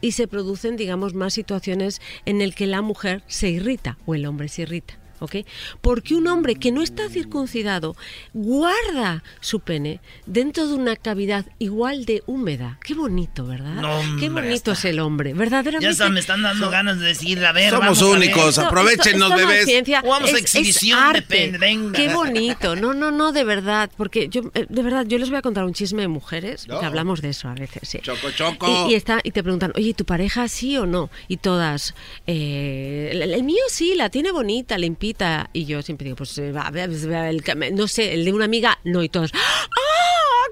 Y 0.00 0.12
se 0.12 0.26
producen, 0.26 0.76
digamos, 0.76 1.14
más 1.14 1.32
situaciones 1.32 2.00
en 2.26 2.40
el 2.40 2.56
que 2.56 2.66
la 2.66 2.82
mujer 2.82 3.22
se 3.28 3.50
irrita 3.50 3.98
o 4.04 4.16
el 4.16 4.26
hombre 4.26 4.48
se 4.48 4.62
irrita. 4.62 5.01
¿Ok? 5.22 5.36
Porque 5.80 6.14
un 6.14 6.26
hombre 6.28 6.56
que 6.56 6.72
no 6.72 6.82
está 6.82 7.08
circuncidado 7.08 7.96
guarda 8.34 9.22
su 9.40 9.60
pene 9.60 10.00
dentro 10.26 10.66
de 10.66 10.74
una 10.74 10.96
cavidad 10.96 11.46
igual 11.58 12.04
de 12.04 12.22
húmeda. 12.26 12.78
Qué 12.84 12.94
bonito, 12.94 13.46
¿verdad? 13.46 13.74
No, 13.74 14.00
Qué 14.18 14.28
bonito 14.28 14.72
es 14.72 14.84
el 14.84 15.00
hombre, 15.00 15.32
verdaderamente. 15.34 15.84
Ya 15.84 15.90
hasta 15.90 16.08
me 16.08 16.20
están 16.20 16.42
dando 16.42 16.70
ganas 16.70 16.98
de 17.00 17.06
decir, 17.06 17.44
a 17.44 17.52
ver, 17.52 17.70
Somos 17.70 17.84
vamos 18.00 18.02
a 18.02 18.04
ver. 18.04 18.16
únicos, 18.18 18.58
aprovechenos, 18.58 19.30
esto- 19.30 19.34
esto 19.36 19.48
bebés. 19.48 19.64
ciencia, 19.66 20.02
es- 20.24 20.30
es 20.32 20.40
exhibición 20.40 20.98
de 20.98 21.04
arte. 21.18 21.22
pene, 21.28 21.58
venga. 21.58 21.92
Qué 21.98 22.12
bonito. 22.12 22.76
No, 22.76 22.94
no, 22.94 23.10
no, 23.10 23.32
de 23.32 23.44
verdad. 23.44 23.90
Porque 23.96 24.28
yo, 24.28 24.42
eh, 24.54 24.66
de 24.68 24.82
verdad, 24.82 25.06
yo 25.06 25.18
les 25.18 25.28
voy 25.30 25.38
a 25.38 25.42
contar 25.42 25.64
un 25.64 25.72
chisme 25.72 26.02
de 26.02 26.08
mujeres, 26.08 26.66
No. 26.68 26.80
que 26.80 26.86
hablamos 26.86 27.22
de 27.22 27.30
eso 27.30 27.48
a 27.48 27.54
veces, 27.54 27.88
sí. 27.88 27.98
Choco, 28.02 28.30
choco. 28.32 28.86
Y, 28.88 28.92
y 28.92 28.94
está, 28.94 29.20
y 29.22 29.30
te 29.30 29.42
preguntan, 29.42 29.72
oye, 29.76 29.94
¿tu 29.94 30.04
pareja 30.04 30.48
sí 30.48 30.76
o 30.76 30.86
no? 30.86 31.10
Y 31.28 31.36
todas, 31.38 31.94
eh, 32.26 33.10
el, 33.12 33.22
el 33.22 33.42
mío 33.44 33.62
sí, 33.68 33.94
la 33.94 34.10
tiene 34.10 34.32
bonita, 34.32 34.78
limpita. 34.78 35.11
Y 35.52 35.64
yo 35.66 35.82
siempre 35.82 36.04
digo, 36.04 36.16
pues, 36.16 36.36
eh, 36.38 36.52
el 36.52 37.74
no 37.74 37.88
sé, 37.88 38.14
el 38.14 38.24
de 38.24 38.32
una 38.32 38.44
amiga, 38.46 38.78
no. 38.84 39.02
Y 39.02 39.08
todos, 39.08 39.30
¡ah! 39.34 39.66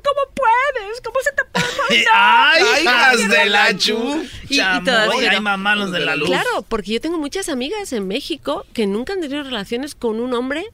¿Cómo 0.03 0.35
puedes? 0.35 1.01
¿Cómo 1.03 1.17
se 1.23 1.31
te 1.33 1.43
puede 1.53 2.05
¡Ay, 2.15 2.63
olvidar? 2.63 3.15
hijas 3.15 3.29
de 3.31 3.47
la 3.51 3.77
chu! 3.77 4.23
Y, 4.49 4.57
y 4.57 4.61
ay, 4.61 5.41
mamá, 5.41 5.77
los 5.77 5.93
de 5.93 6.01
la 6.01 6.17
luz. 6.17 6.29
Claro, 6.29 6.65
porque 6.69 6.93
yo 6.93 7.01
tengo 7.01 7.19
muchas 7.19 7.49
amigas 7.49 7.93
en 7.93 8.09
México 8.09 8.65
que 8.73 8.87
nunca 8.87 9.13
han 9.13 9.21
tenido 9.21 9.43
relaciones 9.43 9.95
con 9.95 10.21
un 10.21 10.33
hombre 10.33 10.65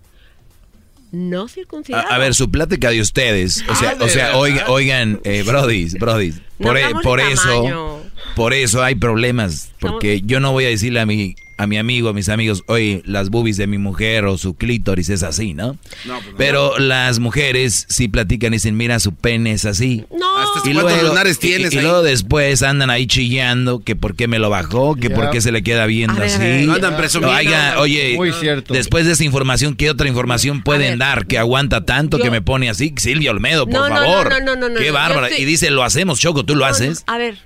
no 1.13 1.49
circuncidado. 1.49 2.09
a 2.11 2.19
ver, 2.19 2.35
su 2.35 2.51
plática 2.51 2.91
de 2.91 3.01
ustedes. 3.01 3.65
O 3.69 3.75
sea, 3.75 3.91
Ah, 3.91 3.95
¿de 3.95 4.05
o 4.05 4.09
sea 4.09 4.37
oigan, 4.37 4.65
oigan 4.69 5.21
eh, 5.25 5.43
Brody, 5.47 5.89
Brody. 5.99 6.33
Por, 6.61 6.77
e- 6.77 6.95
por 7.03 7.21
eso, 7.21 8.03
por 8.35 8.53
eso 8.53 8.83
hay 8.83 8.95
problemas. 8.97 9.71
Porque 9.81 10.21
yo 10.23 10.41
no 10.41 10.53
voy 10.53 10.65
a 10.65 10.69
decirle 10.69 11.01
a 11.01 11.07
mi 11.07 11.35
a 11.59 11.67
mi 11.67 11.79
amigo, 11.79 12.09
a 12.09 12.13
mis 12.13 12.29
amigos, 12.29 12.65
oye, 12.67 13.03
las 13.07 13.31
boobies 13.31 13.57
de 13.57 13.67
mi 13.67 13.79
mujer 13.79 14.25
o 14.27 14.37
su 14.39 14.55
clítoris 14.57 15.09
es 15.09 15.23
así, 15.23 15.55
¿no? 15.55 15.79
No, 16.05 16.15
pues 16.17 16.27
no. 16.33 16.37
Pero 16.37 16.79
las 16.79 17.19
mujeres 17.19 17.87
sí 17.89 18.09
platican 18.09 18.53
y 18.53 18.57
dicen, 18.57 18.77
mira, 18.77 18.99
su 18.99 19.15
pene 19.15 19.53
es 19.53 19.65
así. 19.65 20.05
No. 20.17 20.37
Hasta 20.39 20.61
cuántos 20.71 21.03
lunares 21.03 21.39
tienes 21.39 21.73
y, 21.73 21.79
y 21.79 21.81
luego 21.81 22.03
después 22.03 22.63
andan 22.63 22.91
ahí 22.91 23.07
chillando 23.07 23.81
que 23.83 23.97
por 23.97 24.15
qué 24.17 24.29
me 24.29 24.39
lo 24.39 24.51
bajó, 24.51 24.95
que 24.97 25.09
por 25.11 25.31
qué 25.31 25.41
se 25.41 25.51
le 25.53 25.63
queda 25.63 25.87
viendo 25.87 26.15
ver, 26.21 26.25
así. 26.31 26.67
No 26.67 26.75
andan 26.75 26.97
presumiendo. 26.97 27.37
Oiga, 27.39 27.81
oye, 27.81 28.15
Muy 28.17 28.33
cierto. 28.33 28.75
después 28.75 29.07
de 29.07 29.13
esa 29.13 29.25
información, 29.25 29.75
¿qué 29.77 29.89
otra 29.91 30.09
información 30.09 30.63
pueden 30.63 30.99
dar 30.99 31.27
que 31.27 31.39
aguanta 31.39 31.85
tanto 31.85 32.19
que 32.19 32.31
me 32.31 32.43
pone 32.43 32.69
así? 32.69 32.93
Silvia 32.99 33.31
Olmedo, 33.31 33.65
por 33.67 33.75
No, 33.75 33.89
no, 33.89 33.95
favor. 33.97 34.31
no, 34.31 34.41
no, 34.41 34.57
no, 34.57 34.69
no, 34.69 34.79
Qué 34.81 34.89
no. 34.89 34.93
bárbara. 34.95 35.29
Estoy- 35.29 35.43
Y 35.43 35.47
dice, 35.47 35.71
lo 35.71 35.85
hacemos, 35.85 36.21
Choco, 36.21 36.45
tú 36.45 36.55
lo 36.55 36.65
haces. 36.67 37.03
A 37.07 37.17
ver, 37.19 37.39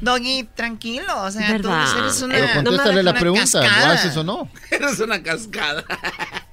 Doggy, 0.00 0.48
tranquilo, 0.54 1.22
o 1.22 1.30
sea, 1.30 1.46
tú 1.58 1.68
¿Verdad? 1.68 1.98
eres 1.98 2.22
una... 2.22 2.34
Pero 2.34 2.48
contéstale 2.54 3.02
la 3.02 3.10
una 3.10 3.20
pregunta, 3.20 3.58
¿lo 3.60 3.66
cascada. 3.68 3.92
haces 3.92 4.16
o 4.16 4.24
no? 4.24 4.48
Eres 4.70 5.00
una 5.00 5.22
cascada. 5.22 5.84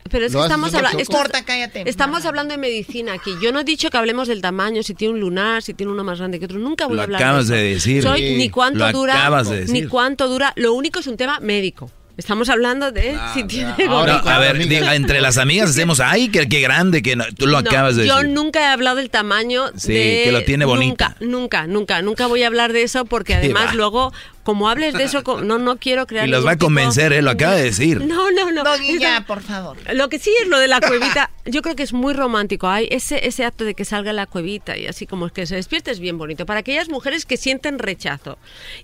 pero 0.10 0.26
es 0.26 0.34
¿Lo 0.34 0.40
que 0.40 0.46
estamos 0.46 0.72
no, 0.72 0.78
hablando... 0.80 1.04
Corta, 1.06 1.44
cállate. 1.46 1.88
Estamos 1.90 2.26
hablando 2.26 2.54
de 2.54 2.58
medicina 2.58 3.14
aquí. 3.14 3.32
Yo 3.42 3.52
no 3.52 3.60
he 3.60 3.64
dicho 3.64 3.90
que 3.90 3.98
hablemos 3.98 4.28
del 4.28 4.42
tamaño, 4.42 4.82
si 4.84 4.94
tiene 4.96 5.14
un 5.14 5.20
lunar, 5.20 5.62
si 5.62 5.74
tiene 5.74 5.92
uno 5.92 6.04
más 6.04 6.18
grande 6.20 6.40
que 6.40 6.46
otro. 6.46 6.58
Nunca 6.60 6.86
voy 6.88 6.96
Lo 6.96 7.02
a 7.02 7.04
hablar 7.06 7.22
acabas 7.22 7.48
de, 7.48 7.56
de 7.58 7.72
eso. 7.74 7.88
decir. 7.90 8.04
Soy 8.04 8.20
Sí. 8.20 8.36
ni 8.38 8.50
cuánto 8.50 8.80
Lo 8.80 8.92
dura, 8.92 9.20
acabas 9.20 9.50
de 9.50 9.56
ni 9.66 9.74
decir. 9.74 9.90
cuánto 9.90 10.28
dura. 10.28 10.54
Lo 10.56 10.74
único 10.74 11.00
es 11.00 11.08
un 11.08 11.18
tema 11.18 11.40
médico. 11.40 11.90
Estamos 12.18 12.48
hablando 12.48 12.92
de 12.92 13.18
si 13.34 13.44
tiene 13.44 13.74
No, 13.86 14.00
gorrito. 14.00 14.30
a 14.30 14.40
ver, 14.40 14.58
diga, 14.58 14.96
entre 14.96 15.20
las 15.20 15.38
amigas 15.38 15.70
hacemos, 15.72 16.00
ay, 16.00 16.30
qué, 16.30 16.48
qué 16.48 16.62
grande, 16.62 17.02
que 17.02 17.16
no- 17.18 17.26
tú 17.38 17.46
lo 17.46 17.62
No, 17.62 17.70
acabas 17.70 17.98
de 17.98 18.08
yo 18.08 18.16
decir. 18.18 18.32
nunca 18.32 18.62
he 18.62 18.66
hablado 18.68 18.96
del 18.98 19.10
tamaño 19.10 19.66
Sí, 19.76 19.94
de... 19.94 20.22
que 20.24 20.32
lo 20.32 20.44
tiene 20.44 20.64
bonito. 20.64 21.06
Nunca, 21.06 21.18
nunca, 21.20 21.68
nunca, 21.68 22.02
nunca 22.02 22.28
voy 22.28 22.44
a 22.44 22.48
hablar 22.48 22.72
de 22.72 22.84
eso 22.84 23.04
porque 23.06 23.36
además 23.36 23.76
luego, 23.76 24.14
como 24.46 24.70
hables 24.70 24.94
de 24.94 25.04
eso, 25.04 25.24
no, 25.44 25.58
no 25.58 25.78
quiero 25.78 26.06
crear 26.06 26.28
Y 26.28 26.32
los 26.32 26.46
va 26.46 26.52
a 26.52 26.54
tipo- 26.54 26.68
convencer, 26.68 27.12
¿eh? 27.14 27.22
Lo 27.24 27.32
acaba 27.32 27.56
de 27.56 27.64
decir. 27.64 28.00
No, 28.06 28.30
no, 28.30 28.52
no. 28.52 28.64
Doggy, 28.64 29.00
ya, 29.00 29.26
por 29.28 29.42
favor. 29.42 29.76
Lo 29.94 30.08
que 30.08 30.20
sí 30.20 30.32
es 30.42 30.48
lo 30.48 30.60
de 30.60 30.68
la 30.68 30.80
cuevita, 30.88 31.32
yo 31.46 31.64
creo 31.64 31.76
que 31.76 31.82
es 31.82 31.92
muy 31.94 32.14
romántico. 32.14 32.68
Hay 32.68 32.88
ese, 32.92 33.28
ese 33.28 33.44
acto 33.44 33.64
de 33.66 33.74
que 33.74 33.84
salga 33.86 34.14
la 34.14 34.28
cuevita 34.28 34.78
y 34.78 34.86
así 34.86 35.08
como 35.08 35.28
que 35.30 35.48
se 35.48 35.56
despierte 35.56 35.90
es 35.90 36.00
bien 36.00 36.20
bonito. 36.20 36.46
Para 36.46 36.60
aquellas 36.60 36.90
mujeres 36.90 37.26
que 37.26 37.38
sienten 37.38 37.80
rechazo. 37.80 38.38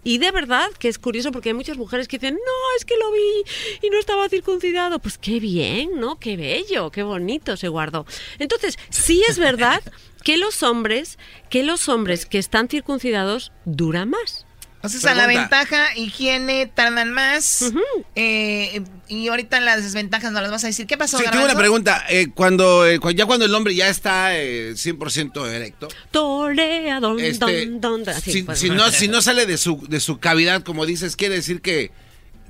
Y 0.03 0.17
de 0.17 0.31
verdad 0.31 0.67
que 0.80 0.88
es 0.88 0.98
curioso 0.98 1.31
porque 1.31 1.49
hay 1.49 1.56
muchas 1.56 1.77
mujeres 1.77 2.07
que 2.07 2.17
dicen, 2.17 2.33
no, 2.33 2.77
es 2.77 2.83
que 2.83 2.98
lo 2.98 3.11
vi 3.11 3.43
y 3.88 3.90
no 3.91 3.99
estaba 3.99 4.27
circuncidado. 4.30 4.98
Pues 4.98 5.19
qué 5.19 5.40
bien, 5.40 5.91
¿no? 5.99 6.17
Qué 6.19 6.38
bello, 6.38 6.90
qué 6.90 7.03
bonito 7.03 7.56
se 7.56 7.67
guardó. 7.67 8.07
Entonces, 8.40 8.80
sí 8.90 9.23
es 9.30 9.38
verdad 9.38 9.81
que 10.23 10.38
los 10.38 10.64
hombres, 10.64 11.19
que 11.51 11.64
los 11.64 11.88
hombres 11.88 12.25
que 12.25 12.40
están 12.40 12.67
circuncidados 12.67 13.51
duran 13.65 14.09
más. 14.09 14.48
O 14.84 14.90
sea, 14.90 15.14
la 15.14 15.27
ventaja, 15.27 15.95
higiene, 15.95 16.66
tardan 16.68 17.11
más. 17.11 17.72
eh, 18.16 18.82
y 19.08 19.27
ahorita 19.27 19.60
las 19.60 19.84
desventajas 19.84 20.32
no 20.32 20.42
las 20.42 20.51
vas 20.51 20.64
a 20.64 20.68
decir. 20.68 20.88
¿Qué 20.88 20.98
pasó, 20.98 21.18
Sí, 21.18 21.26
tengo 21.32 21.45
una 21.45 21.56
pregunta. 21.56 22.03
Eh, 22.10 22.27
cuando, 22.34 22.88
eh, 22.88 23.00
ya 23.16 23.26
cuando 23.26 23.45
el 23.45 23.53
hombre 23.53 23.76
ya 23.76 23.90
está 23.90 24.38
eh, 24.38 24.74
100% 24.74 25.48
erecto, 25.51 25.88
Tolea, 26.11 27.00
don, 27.00 27.19
Este, 27.19 27.66
don, 27.68 28.03
don, 28.03 28.16
si, 28.22 28.43
pues, 28.43 28.60
si 28.60 28.69
no, 28.69 28.90
si 28.92 29.08
no 29.08 29.22
sale 29.22 29.45
de 29.45 29.58
su, 29.58 29.85
de 29.88 30.00
su 30.00 30.19
cavidad, 30.19 30.64
como 30.64 30.85
dices, 30.85 31.16
quiere 31.16 31.35
decir 31.35 31.61
que 31.61 31.92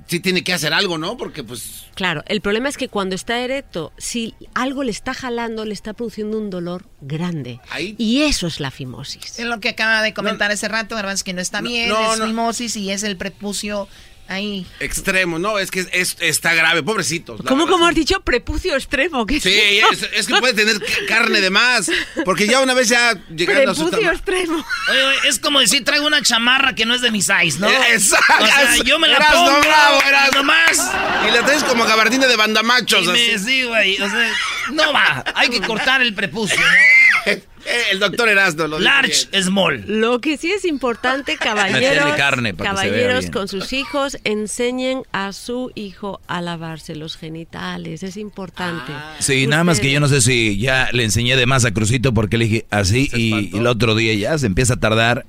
sí 0.06 0.20
tiene 0.20 0.42
que 0.44 0.52
hacer 0.52 0.72
algo, 0.72 0.98
¿no? 0.98 1.16
Porque 1.16 1.42
pues... 1.44 1.86
Claro, 1.94 2.22
el 2.26 2.40
problema 2.40 2.68
es 2.68 2.76
que 2.76 2.88
cuando 2.88 3.14
está 3.14 3.40
erecto, 3.40 3.92
si 3.98 4.34
algo 4.54 4.82
le 4.82 4.90
está 4.90 5.14
jalando, 5.14 5.64
le 5.64 5.74
está 5.74 5.92
produciendo 5.92 6.38
un 6.38 6.50
dolor 6.50 6.86
grande. 7.00 7.60
Ahí. 7.70 7.94
Y 7.98 8.22
eso 8.22 8.46
es 8.46 8.60
la 8.60 8.70
fimosis. 8.70 9.38
Es 9.38 9.46
lo 9.46 9.60
que 9.60 9.70
acaba 9.70 10.02
de 10.02 10.14
comentar 10.14 10.50
hace 10.50 10.68
rato, 10.68 10.94
Garbanzo, 10.96 11.24
que 11.24 11.32
no 11.34 11.40
está 11.40 11.60
No, 11.60 11.68
bien, 11.68 11.88
no, 11.88 12.12
es 12.14 12.18
no. 12.18 12.26
mimosis 12.26 12.76
y 12.76 12.90
es 12.90 13.02
el 13.02 13.16
prepucio 13.16 13.88
ahí. 14.28 14.66
Extremo, 14.80 15.38
no, 15.38 15.58
es 15.58 15.70
que 15.70 15.86
es, 15.92 16.16
está 16.20 16.54
grave, 16.54 16.82
pobrecitos. 16.82 17.40
¿Cómo, 17.46 17.66
como 17.66 17.86
has 17.86 17.94
dicho? 17.94 18.20
Prepucio 18.22 18.74
extremo. 18.74 19.26
¿qué 19.26 19.36
es 19.36 19.42
Sí, 19.42 19.50
eso? 19.78 19.92
es, 19.92 20.08
es 20.14 20.26
que 20.26 20.34
puede 20.36 20.54
tener 20.54 20.80
carne 21.08 21.40
de 21.40 21.50
más. 21.50 21.90
Porque 22.24 22.46
ya 22.46 22.60
una 22.60 22.74
vez 22.74 22.88
ya 22.88 23.14
llegando 23.34 23.72
a 23.72 23.74
su 23.74 23.88
Prepucio 23.88 24.12
extremo. 24.12 24.64
Oye, 24.90 25.02
oye, 25.04 25.18
es 25.28 25.38
como 25.38 25.60
decir, 25.60 25.84
traigo 25.84 26.06
una 26.06 26.22
chamarra 26.22 26.74
que 26.74 26.86
no 26.86 26.94
es 26.94 27.00
de 27.02 27.10
mi 27.10 27.20
size, 27.22 27.58
¿no? 27.58 27.68
Eh, 27.68 27.76
Exacto. 27.92 28.44
O 28.44 28.46
sea, 28.46 28.76
yo 28.84 28.98
me 28.98 29.08
la 29.08 29.16
Eras 29.16 29.32
pongo, 29.34 29.50
no 29.50 29.60
bravo, 29.60 30.02
eras- 30.08 30.32
nomás. 30.34 30.90
Y 31.28 31.30
la 31.30 31.44
traes 31.44 31.64
como 31.64 31.84
gabardina 31.84 32.26
de 32.26 32.36
bandamachos. 32.36 33.04
Y 33.04 33.08
me, 33.08 33.34
así. 33.34 33.44
sí, 33.44 33.62
güey, 33.64 34.00
o 34.00 34.08
sea, 34.08 34.32
no 34.72 34.92
va, 34.92 35.24
hay 35.34 35.48
que 35.50 35.60
cortar 35.60 36.00
el 36.02 36.14
prepucio, 36.14 36.58
¿no? 36.58 37.32
Eh, 37.64 37.82
El 37.92 37.98
doctor 38.00 38.28
Erasmo 38.28 38.66
lo 38.66 38.78
Large, 38.78 39.28
bien. 39.30 39.44
small. 39.44 39.84
Lo 39.86 40.20
que 40.20 40.36
sí 40.36 40.50
es 40.50 40.64
importante, 40.64 41.36
caballeros, 41.40 42.14
carne 42.16 42.54
caballeros 42.54 43.30
con 43.30 43.48
sus 43.48 43.72
hijos, 43.72 44.18
enseñen 44.24 45.02
a 45.12 45.32
su 45.32 45.70
hijo 45.74 46.20
a 46.26 46.40
lavarse 46.40 46.94
los 46.94 47.16
genitales. 47.16 48.02
Es 48.02 48.16
importante. 48.16 48.92
Sí, 49.20 49.46
nada 49.46 49.64
más 49.64 49.80
que 49.80 49.90
yo 49.90 50.00
no 50.00 50.08
sé 50.08 50.20
si 50.20 50.58
ya 50.58 50.88
le 50.92 51.04
enseñé 51.04 51.36
de 51.36 51.46
más 51.46 51.64
a 51.64 51.72
Crucito 51.72 52.12
porque 52.12 52.38
le 52.38 52.44
dije 52.46 52.66
así 52.70 53.10
y, 53.14 53.50
y 53.54 53.58
el 53.58 53.66
otro 53.66 53.94
día 53.94 54.14
ya 54.14 54.36
se 54.38 54.46
empieza 54.46 54.74
a 54.74 54.80
tardar. 54.80 55.24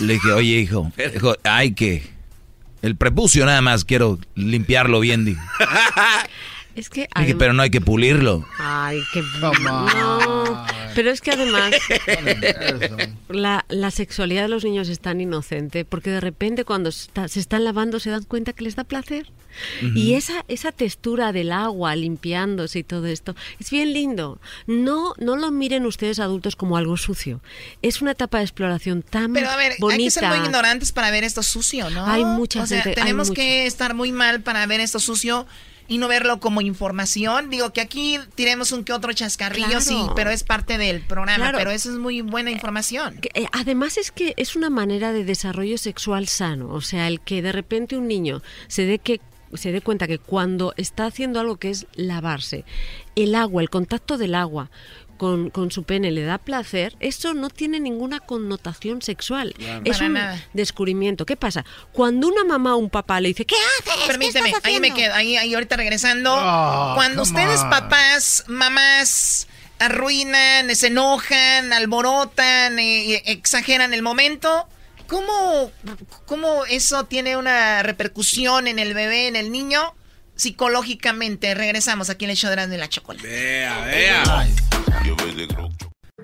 Le 0.00 0.14
dije, 0.14 0.32
oye 0.32 0.58
hijo, 0.60 0.92
hijo, 1.14 1.36
hay 1.44 1.72
que... 1.72 2.20
El 2.82 2.96
prepucio 2.96 3.44
nada 3.44 3.60
más, 3.60 3.84
quiero 3.84 4.18
limpiarlo 4.34 5.00
bien. 5.00 5.26
Dije, 5.26 5.40
Es 6.80 6.88
que 6.88 7.08
Dije, 7.14 7.34
pero 7.34 7.52
no 7.52 7.62
hay 7.62 7.68
que 7.70 7.82
pulirlo. 7.82 8.46
Ay, 8.58 9.00
qué 9.12 9.22
no. 9.40 10.66
Pero 10.94 11.10
es 11.10 11.20
que 11.20 11.30
además 11.32 11.72
la, 13.28 13.64
la 13.68 13.90
sexualidad 13.90 14.42
de 14.42 14.48
los 14.48 14.64
niños 14.64 14.88
es 14.88 14.98
tan 15.00 15.20
inocente 15.20 15.84
porque 15.84 16.10
de 16.10 16.20
repente 16.20 16.64
cuando 16.64 16.90
se, 16.90 17.06
está- 17.06 17.28
se 17.28 17.38
están 17.40 17.64
lavando 17.64 18.00
se 18.00 18.10
dan 18.10 18.24
cuenta 18.24 18.52
que 18.54 18.64
les 18.64 18.76
da 18.76 18.84
placer. 18.84 19.30
Y 19.96 20.14
esa, 20.14 20.44
esa 20.46 20.70
textura 20.70 21.32
del 21.32 21.50
agua 21.50 21.96
limpiándose 21.96 22.78
y 22.78 22.82
todo 22.84 23.06
esto 23.08 23.34
es 23.58 23.68
bien 23.70 23.92
lindo. 23.92 24.40
No, 24.68 25.12
no 25.18 25.36
lo 25.36 25.50
miren 25.50 25.86
ustedes 25.86 26.20
adultos 26.20 26.54
como 26.54 26.76
algo 26.76 26.96
sucio. 26.96 27.40
Es 27.82 28.00
una 28.00 28.12
etapa 28.12 28.38
de 28.38 28.44
exploración 28.44 29.02
tan 29.02 29.32
Pero 29.32 29.50
a 29.50 29.56
ver, 29.56 29.74
bonita. 29.80 29.98
hay 29.98 30.04
que 30.04 30.10
ser 30.12 30.28
muy 30.28 30.38
ignorantes 30.46 30.92
para 30.92 31.10
ver 31.10 31.24
esto 31.24 31.42
sucio, 31.42 31.90
¿no? 31.90 32.06
Hay 32.06 32.24
mucha 32.24 32.62
o 32.62 32.66
sea, 32.66 32.82
gente- 32.82 33.00
hay 33.00 33.04
tenemos 33.04 33.28
mucha. 33.30 33.42
que 33.42 33.66
estar 33.66 33.92
muy 33.94 34.12
mal 34.12 34.40
para 34.40 34.64
ver 34.66 34.80
esto 34.80 35.00
sucio 35.00 35.46
y 35.90 35.98
no 35.98 36.06
verlo 36.06 36.38
como 36.38 36.60
información. 36.60 37.50
Digo 37.50 37.72
que 37.72 37.80
aquí 37.80 38.16
tiremos 38.36 38.70
un 38.70 38.84
que 38.84 38.92
otro 38.92 39.12
chascarrillo, 39.12 39.66
Claro. 39.66 39.80
sí, 39.82 39.98
pero 40.14 40.30
es 40.30 40.44
parte 40.44 40.78
del 40.78 41.00
programa, 41.00 41.46
Claro. 41.46 41.58
pero 41.58 41.70
eso 41.72 41.90
es 41.90 41.96
muy 41.96 42.20
buena 42.22 42.52
información. 42.52 43.18
Que, 43.20 43.28
eh, 43.34 43.46
además 43.50 43.98
es 43.98 44.12
que 44.12 44.32
es 44.36 44.54
una 44.54 44.70
manera 44.70 45.12
de 45.12 45.24
desarrollo 45.24 45.76
sexual 45.78 46.28
sano, 46.28 46.68
o 46.70 46.80
sea, 46.80 47.08
el 47.08 47.20
que 47.20 47.42
de 47.42 47.50
repente 47.50 47.96
un 47.96 48.06
niño 48.06 48.40
se 48.68 48.86
dé 48.86 49.00
que 49.00 49.20
se 49.54 49.72
dé 49.72 49.80
cuenta 49.80 50.06
que 50.06 50.20
cuando 50.20 50.74
está 50.76 51.06
haciendo 51.06 51.40
algo 51.40 51.56
que 51.56 51.70
es 51.70 51.88
lavarse, 51.96 52.64
el 53.16 53.34
agua, 53.34 53.60
el 53.62 53.68
contacto 53.68 54.16
del 54.16 54.36
agua 54.36 54.70
con, 55.20 55.50
con 55.50 55.70
su 55.70 55.82
pene 55.82 56.10
le 56.10 56.22
da 56.22 56.38
placer, 56.38 56.96
eso 56.98 57.34
no 57.34 57.50
tiene 57.50 57.78
ninguna 57.78 58.20
connotación 58.20 59.02
sexual. 59.02 59.52
Claro. 59.52 59.82
Es 59.84 59.98
Para 59.98 60.06
un 60.06 60.12
nada. 60.14 60.46
descubrimiento. 60.54 61.26
¿Qué 61.26 61.36
pasa? 61.36 61.62
Cuando 61.92 62.26
una 62.26 62.42
mamá 62.42 62.74
o 62.74 62.78
un 62.78 62.88
papá 62.88 63.20
le 63.20 63.28
dice, 63.28 63.44
¿qué 63.44 63.54
haces? 63.54 64.06
Permíteme, 64.06 64.50
ahí 64.62 64.80
me 64.80 64.94
quedo, 64.94 65.12
ahí, 65.12 65.36
ahí 65.36 65.52
ahorita 65.52 65.76
regresando. 65.76 66.34
Oh, 66.34 66.92
Cuando 66.94 67.20
ustedes, 67.20 67.60
on. 67.60 67.68
papás, 67.68 68.44
mamás, 68.46 69.46
arruinan, 69.78 70.74
se 70.74 70.86
enojan, 70.86 71.74
alborotan, 71.74 72.78
eh, 72.78 73.04
y 73.04 73.14
exageran 73.30 73.92
el 73.92 74.00
momento, 74.00 74.66
¿cómo, 75.06 75.70
¿cómo 76.24 76.64
eso 76.64 77.04
tiene 77.04 77.36
una 77.36 77.82
repercusión 77.82 78.66
en 78.68 78.78
el 78.78 78.94
bebé, 78.94 79.28
en 79.28 79.36
el 79.36 79.52
niño? 79.52 79.94
Psicológicamente, 80.40 81.52
regresamos 81.52 82.08
aquí 82.08 82.24
en 82.24 82.30
el 82.30 82.36
show 82.38 82.50
de 82.50 82.78
la 82.78 82.88
chocolate. 82.88 83.28
Vea, 83.28 83.78
vea. 83.80 84.48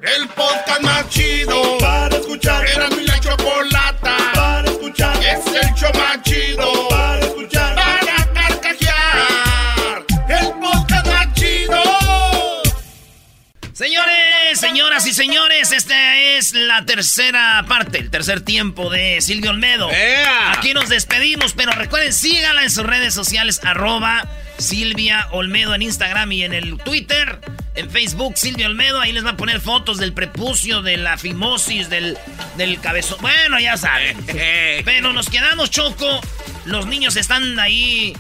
El 0.01 0.27
podcast 0.29 0.81
más 0.81 1.07
chido 1.11 1.77
para 1.77 2.17
escuchar. 2.17 2.67
Era 2.67 2.89
mi 2.89 3.05
la 3.05 3.21
chocolata 3.21 4.17
para 4.33 4.71
escuchar. 4.71 5.23
Es 5.23 5.47
el 5.49 5.75
show 5.75 5.91
más 5.93 6.23
chido 6.23 6.89
para 6.89 7.27
escuchar. 7.27 7.75
Para 7.75 8.33
carcajear. 8.33 10.07
El 10.31 10.47
podcast 10.63 11.07
más 11.09 11.35
chido. 11.35 11.83
Señores, 13.75 14.36
señoras 14.55 15.07
y 15.07 15.13
señores, 15.13 15.73
esta 15.73 16.19
es 16.19 16.53
la 16.53 16.85
tercera 16.85 17.65
parte, 17.67 17.99
el 17.99 18.11
tercer 18.11 18.41
tiempo 18.41 18.91
de 18.91 19.21
Silvio 19.21 19.51
Olmedo. 19.51 19.91
Aquí 20.51 20.73
nos 20.73 20.89
despedimos, 20.89 21.53
pero 21.55 21.73
recuerden, 21.73 22.13
síganla 22.13 22.63
en 22.63 22.71
sus 22.71 22.85
redes 22.85 23.13
sociales, 23.13 23.61
arroba 23.65 24.29
Silvia 24.59 25.29
Olmedo 25.33 25.75
en 25.75 25.83
Instagram 25.83 26.33
y 26.33 26.45
en 26.45 26.55
el 26.55 26.79
Twitter, 26.79 27.41
en 27.75 27.91
Facebook, 27.91 28.37
Silvia 28.37 28.67
Olmedo, 28.67 29.01
ahí 29.01 29.13
les 29.13 29.25
va 29.25 29.31
a 29.31 29.37
poner 29.37 29.61
fotos 29.61 29.99
del 29.99 30.13
prepucio, 30.13 30.83
de 30.83 30.97
la 30.97 31.19
fimosis, 31.19 31.91
del, 31.91 32.17
del 32.57 32.81
cabezón. 32.81 33.19
Bueno, 33.21 33.59
ya 33.59 33.77
saben. 33.77 34.17
pero 34.85 35.13
nos 35.13 35.29
quedamos, 35.29 35.71
Choco, 35.71 36.21
los 36.65 36.87
niños 36.87 37.17
están 37.17 37.59
ahí 37.59 38.17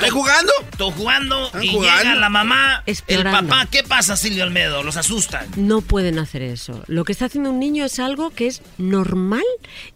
¿Ahí 0.00 0.10
jugando? 0.10 0.52
Tú 0.78 0.90
jugando 0.90 1.46
¿Están 1.46 1.62
y 1.64 1.68
jugando? 1.68 2.02
llega 2.02 2.14
la 2.14 2.28
mamá, 2.28 2.82
el 2.86 3.22
papá. 3.24 3.66
¿Qué 3.70 3.82
pasa, 3.82 4.16
Silvio 4.16 4.44
Almedo? 4.44 4.82
Los 4.82 4.96
asustan. 4.96 5.46
No 5.56 5.80
pueden 5.82 6.18
hacer 6.18 6.42
eso. 6.42 6.82
Lo 6.86 7.04
que 7.04 7.12
está 7.12 7.26
haciendo 7.26 7.50
un 7.50 7.58
niño 7.58 7.84
es 7.84 7.98
algo 7.98 8.30
que 8.30 8.46
es 8.46 8.62
normal 8.78 9.44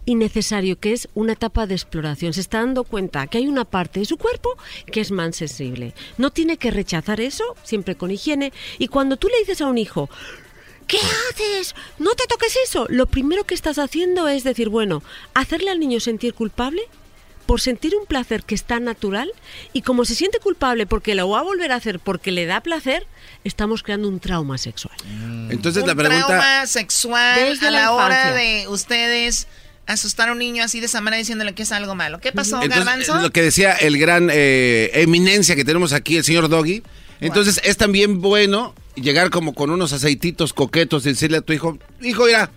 y 0.04 0.14
necesario, 0.14 0.78
que 0.78 0.92
es 0.92 1.08
una 1.14 1.32
etapa 1.32 1.66
de 1.66 1.74
exploración. 1.74 2.32
Se 2.32 2.40
está 2.40 2.58
dando 2.58 2.84
cuenta 2.84 3.26
que 3.26 3.38
hay 3.38 3.48
una 3.48 3.64
parte 3.64 4.00
de 4.00 4.06
su 4.06 4.18
cuerpo 4.18 4.56
que 4.92 5.00
es 5.00 5.10
más 5.10 5.36
sensible. 5.36 5.94
No 6.18 6.30
tiene 6.30 6.58
que 6.58 6.70
rechazar 6.70 7.20
eso, 7.20 7.44
siempre 7.62 7.96
con 7.96 8.10
higiene. 8.10 8.52
Y 8.78 8.88
cuando 8.88 9.16
tú 9.16 9.28
le 9.28 9.38
dices 9.38 9.60
a 9.60 9.66
un 9.66 9.78
hijo, 9.78 10.10
¿Qué 10.86 10.98
haces? 10.98 11.74
No 11.98 12.12
te 12.12 12.28
toques 12.28 12.56
eso. 12.64 12.86
Lo 12.88 13.06
primero 13.06 13.42
que 13.42 13.56
estás 13.56 13.76
haciendo 13.78 14.28
es 14.28 14.44
decir, 14.44 14.68
bueno, 14.68 15.02
hacerle 15.34 15.70
al 15.70 15.80
niño 15.80 15.98
sentir 15.98 16.32
culpable 16.32 16.80
por 17.46 17.60
sentir 17.60 17.94
un 17.94 18.06
placer 18.06 18.42
que 18.42 18.54
está 18.54 18.80
natural 18.80 19.30
y 19.72 19.82
como 19.82 20.04
se 20.04 20.14
siente 20.14 20.38
culpable 20.38 20.86
porque 20.86 21.14
lo 21.14 21.28
va 21.30 21.40
a 21.40 21.42
volver 21.42 21.72
a 21.72 21.76
hacer 21.76 22.00
porque 22.00 22.32
le 22.32 22.46
da 22.46 22.60
placer, 22.60 23.06
estamos 23.44 23.82
creando 23.82 24.08
un 24.08 24.20
trauma 24.20 24.58
sexual. 24.58 24.96
Entonces 25.50 25.82
un 25.82 25.88
la 25.88 25.94
pregunta... 25.94 26.26
trauma 26.26 26.66
sexual 26.66 27.40
Desde 27.40 27.68
a 27.68 27.70
la 27.70 27.80
la, 27.82 27.92
hora 27.92 28.32
de 28.32 28.66
ustedes 28.68 29.46
asustar 29.86 30.28
a 30.28 30.32
un 30.32 30.38
niño 30.38 30.64
así 30.64 30.80
de 30.80 30.86
esa 30.86 31.00
manera 31.00 31.18
diciéndole 31.18 31.54
que 31.54 31.62
es 31.62 31.72
algo 31.72 31.94
malo. 31.94 32.20
¿Qué 32.20 32.32
pasó, 32.32 32.60
Entonces, 32.60 32.84
Garbanzo? 32.84 33.20
lo 33.20 33.30
que 33.30 33.42
decía 33.42 33.72
el 33.72 33.98
gran 33.98 34.28
eh, 34.32 34.90
eminencia 34.94 35.54
que 35.54 35.64
tenemos 35.64 35.92
aquí, 35.92 36.16
el 36.16 36.24
señor 36.24 36.48
Doggy. 36.48 36.82
Entonces 37.20 37.60
es 37.64 37.76
también 37.78 38.20
bueno 38.20 38.74
llegar 38.94 39.30
como 39.30 39.54
con 39.54 39.70
unos 39.70 39.92
aceititos 39.92 40.52
coquetos 40.52 41.06
y 41.06 41.10
decirle 41.10 41.38
a 41.38 41.40
tu 41.40 41.52
hijo, 41.52 41.78
hijo, 42.02 42.26
mira, 42.26 42.50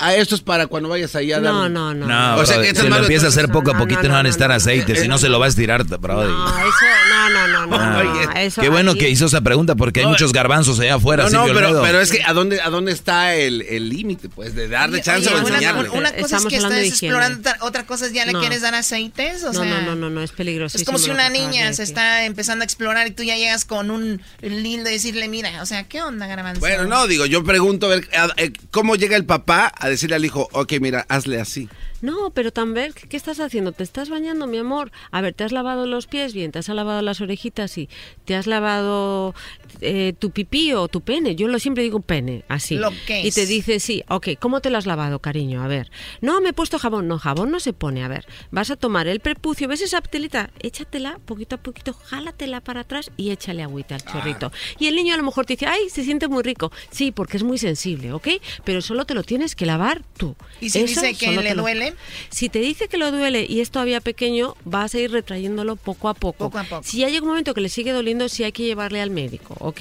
a 0.00 0.14
esto 0.14 0.34
es 0.34 0.40
para 0.40 0.66
cuando 0.66 0.88
vayas 0.88 1.14
allá 1.14 1.36
a 1.36 1.40
dar... 1.40 1.52
No, 1.52 1.68
no, 1.68 1.94
no. 1.94 2.06
No, 2.06 2.36
O 2.40 2.46
sea, 2.46 2.56
brother, 2.56 2.70
que 2.72 2.74
si 2.74 2.78
es 2.78 2.84
lo 2.84 2.90
malo, 2.90 3.02
empieza 3.04 3.26
a 3.26 3.28
hacer 3.28 3.48
poco 3.50 3.70
a 3.70 3.74
No, 3.74 3.78
poquito 3.80 4.02
no, 4.02 4.08
no, 4.08 4.14
van 4.14 4.20
a 4.20 4.22
no, 4.24 4.28
estar 4.30 4.50
aceite, 4.52 4.96
si 4.96 5.06
no 5.08 5.18
se 5.18 5.28
lo 5.28 5.38
va 5.38 5.46
a 5.46 5.48
estirar, 5.48 5.84
brother. 5.84 6.28
No, 6.30 6.48
eso, 6.48 6.86
no, 7.10 7.66
no, 7.66 7.66
no, 7.66 8.30
eso 8.38 8.60
Qué 8.60 8.68
bueno 8.68 8.92
aquí- 8.92 9.00
que 9.00 9.10
hizo 9.10 9.26
esa 9.26 9.40
pregunta 9.42 9.74
porque 9.76 10.00
hay 10.00 10.06
No, 10.06 10.12
muchos 10.12 10.32
garbanzos 10.32 10.80
allá 10.80 10.94
afuera. 10.96 11.28
No, 11.30 11.46
no, 11.46 11.54
pero, 11.54 11.82
pero 11.82 12.00
es 12.00 12.10
que 12.10 12.22
¿a 12.24 12.32
dónde, 12.32 12.60
a 12.60 12.70
dónde 12.70 12.92
está 12.92 13.34
el 13.34 13.62
el 13.62 13.88
límite? 13.88 14.28
Pues 14.28 14.54
de 14.54 14.68
darle 14.68 14.96
Oye, 14.96 15.04
chance 15.04 15.28
oye, 15.28 15.36
o 15.36 15.40
una, 15.46 15.48
enseñarle. 15.56 15.90
una 15.90 16.10
cosa 16.10 16.16
es 16.16 16.24
Estamos 16.24 16.46
que 16.46 16.56
hablando 16.56 16.76
de 16.76 16.82
estás 16.86 17.02
explorando, 17.02 17.50
otra- 17.60 17.86
cosa 17.86 18.06
es 18.06 18.12
ya 18.12 18.24
le 18.26 18.32
No. 18.32 18.40
quieres 18.40 18.62
dar 18.62 18.74
aceites, 18.74 19.42
o 19.44 19.52
no, 19.52 19.62
sea... 19.62 19.64
no, 19.64 19.82
no, 19.82 19.94
no, 19.96 20.10
no, 20.10 20.22
es 20.22 20.32
peligroso. 20.32 20.76
Es 20.78 20.84
como 20.84 20.98
si 20.98 21.10
una 21.10 21.28
niña 21.28 21.72
se 21.72 21.82
está 21.82 22.24
empezando 22.24 22.62
a 22.62 22.64
explorar 22.64 23.06
y 23.06 23.10
tú 23.10 23.22
ya 23.22 23.36
llegas 23.36 23.64
con 23.64 23.90
un 23.90 24.22
lindo 24.40 24.88
y 24.88 24.94
decirle, 24.94 25.28
mira, 25.28 25.62
o 25.62 25.66
sea, 25.66 25.84
¿qué 25.84 26.00
onda, 26.02 26.26
Garbanzo? 26.26 26.60
Bueno, 26.60 26.84
no, 26.86 27.06
digo, 27.06 27.26
yo 27.26 27.44
pregunto 27.44 27.86
a 27.86 27.90
ver 27.90 28.08
a- 28.16 28.28
eh, 28.36 28.52
cómo 28.70 28.96
llega 28.96 29.16
el 29.16 29.24
papá 29.24 29.72
a 29.76 29.88
decirle 29.90 30.16
al 30.16 30.24
hijo, 30.24 30.48
ok, 30.52 30.72
mira, 30.80 31.04
hazle 31.08 31.40
así. 31.40 31.68
No, 32.02 32.30
pero 32.30 32.52
también, 32.52 32.92
¿qué, 32.92 33.16
estás 33.16 33.40
haciendo? 33.40 33.72
¿Te 33.72 33.82
estás 33.82 34.08
bañando, 34.08 34.46
mi 34.46 34.58
amor? 34.58 34.90
A 35.10 35.20
ver, 35.20 35.34
¿te 35.34 35.44
has 35.44 35.52
lavado 35.52 35.86
los 35.86 36.06
pies 36.06 36.32
bien? 36.34 36.50
¿Te 36.52 36.58
has 36.58 36.68
lavado 36.68 37.02
las 37.02 37.20
orejitas? 37.20 37.70
Sí. 37.70 37.88
¿Te 38.24 38.34
has 38.34 38.46
lavado 38.46 39.34
eh, 39.80 40.14
tu 40.18 40.30
pipí 40.30 40.72
o 40.72 40.88
tu 40.88 41.00
pene? 41.02 41.36
Yo 41.36 41.48
lo 41.48 41.58
siempre 41.58 41.82
digo 41.82 42.00
pene, 42.00 42.44
así. 42.48 42.76
Lo 42.76 42.90
que 43.06 43.20
Y 43.26 43.30
te 43.30 43.46
dice, 43.46 43.80
sí, 43.80 44.02
ok, 44.08 44.28
¿cómo 44.38 44.60
te 44.60 44.70
lo 44.70 44.78
has 44.78 44.86
lavado, 44.86 45.18
cariño? 45.18 45.62
A 45.62 45.68
ver. 45.68 45.90
No, 46.20 46.40
me 46.40 46.50
he 46.50 46.52
puesto 46.52 46.78
jabón. 46.78 47.08
No, 47.08 47.18
jabón 47.18 47.50
no 47.50 47.60
se 47.60 47.72
pone. 47.72 48.02
A 48.04 48.08
ver, 48.08 48.26
vas 48.50 48.70
a 48.70 48.76
tomar 48.76 49.06
el 49.08 49.20
prepucio, 49.20 49.68
¿ves 49.68 49.82
esa 49.82 50.00
telita? 50.00 50.50
Échatela 50.60 51.18
poquito 51.24 51.56
a 51.56 51.58
poquito, 51.58 51.92
jálatela 51.92 52.60
para 52.60 52.80
atrás 52.80 53.10
y 53.16 53.30
échale 53.30 53.62
agüita 53.62 53.94
al 53.96 54.04
chorrito. 54.04 54.52
Y 54.78 54.86
el 54.86 54.96
niño 54.96 55.14
a 55.14 55.16
lo 55.16 55.22
mejor 55.22 55.44
te 55.46 55.54
dice, 55.54 55.66
ay, 55.66 55.88
se 55.90 56.04
siente 56.04 56.28
muy 56.28 56.42
rico. 56.42 56.72
Sí, 56.90 57.12
porque 57.12 57.36
es 57.36 57.42
muy 57.42 57.58
sensible, 57.58 58.12
¿ok? 58.12 58.28
Pero 58.64 58.80
solo 58.80 59.04
te 59.04 59.14
lo 59.14 59.22
tienes 59.22 59.54
que 59.54 59.66
lavar 59.66 60.02
tú. 60.16 60.36
¿Y 60.60 60.70
si 60.70 60.80
Eso 60.80 61.00
dice 61.02 61.14
que 61.14 61.30
le 61.40 61.54
lo- 61.54 61.62
duele? 61.90 62.00
si 62.30 62.48
te 62.48 62.58
dice 62.60 62.88
que 62.88 62.98
lo 62.98 63.10
duele 63.12 63.46
y 63.48 63.60
es 63.60 63.70
todavía 63.70 64.00
pequeño, 64.00 64.56
vas 64.64 64.94
a 64.94 64.98
ir 64.98 65.10
retrayéndolo 65.12 65.76
poco 65.76 66.08
a 66.08 66.14
poco. 66.14 66.46
Poco 66.50 66.58
a 66.58 66.64
poco. 66.64 66.82
Si 66.84 66.98
ya 66.98 67.08
llega 67.08 67.22
un 67.22 67.28
momento 67.28 67.54
que 67.54 67.60
le 67.60 67.68
sigue 67.68 67.92
doliendo, 67.92 68.28
sí 68.28 68.44
hay 68.44 68.52
que 68.52 68.62
llevarle 68.64 69.00
al 69.00 69.10
médico, 69.10 69.54
¿ok? 69.58 69.80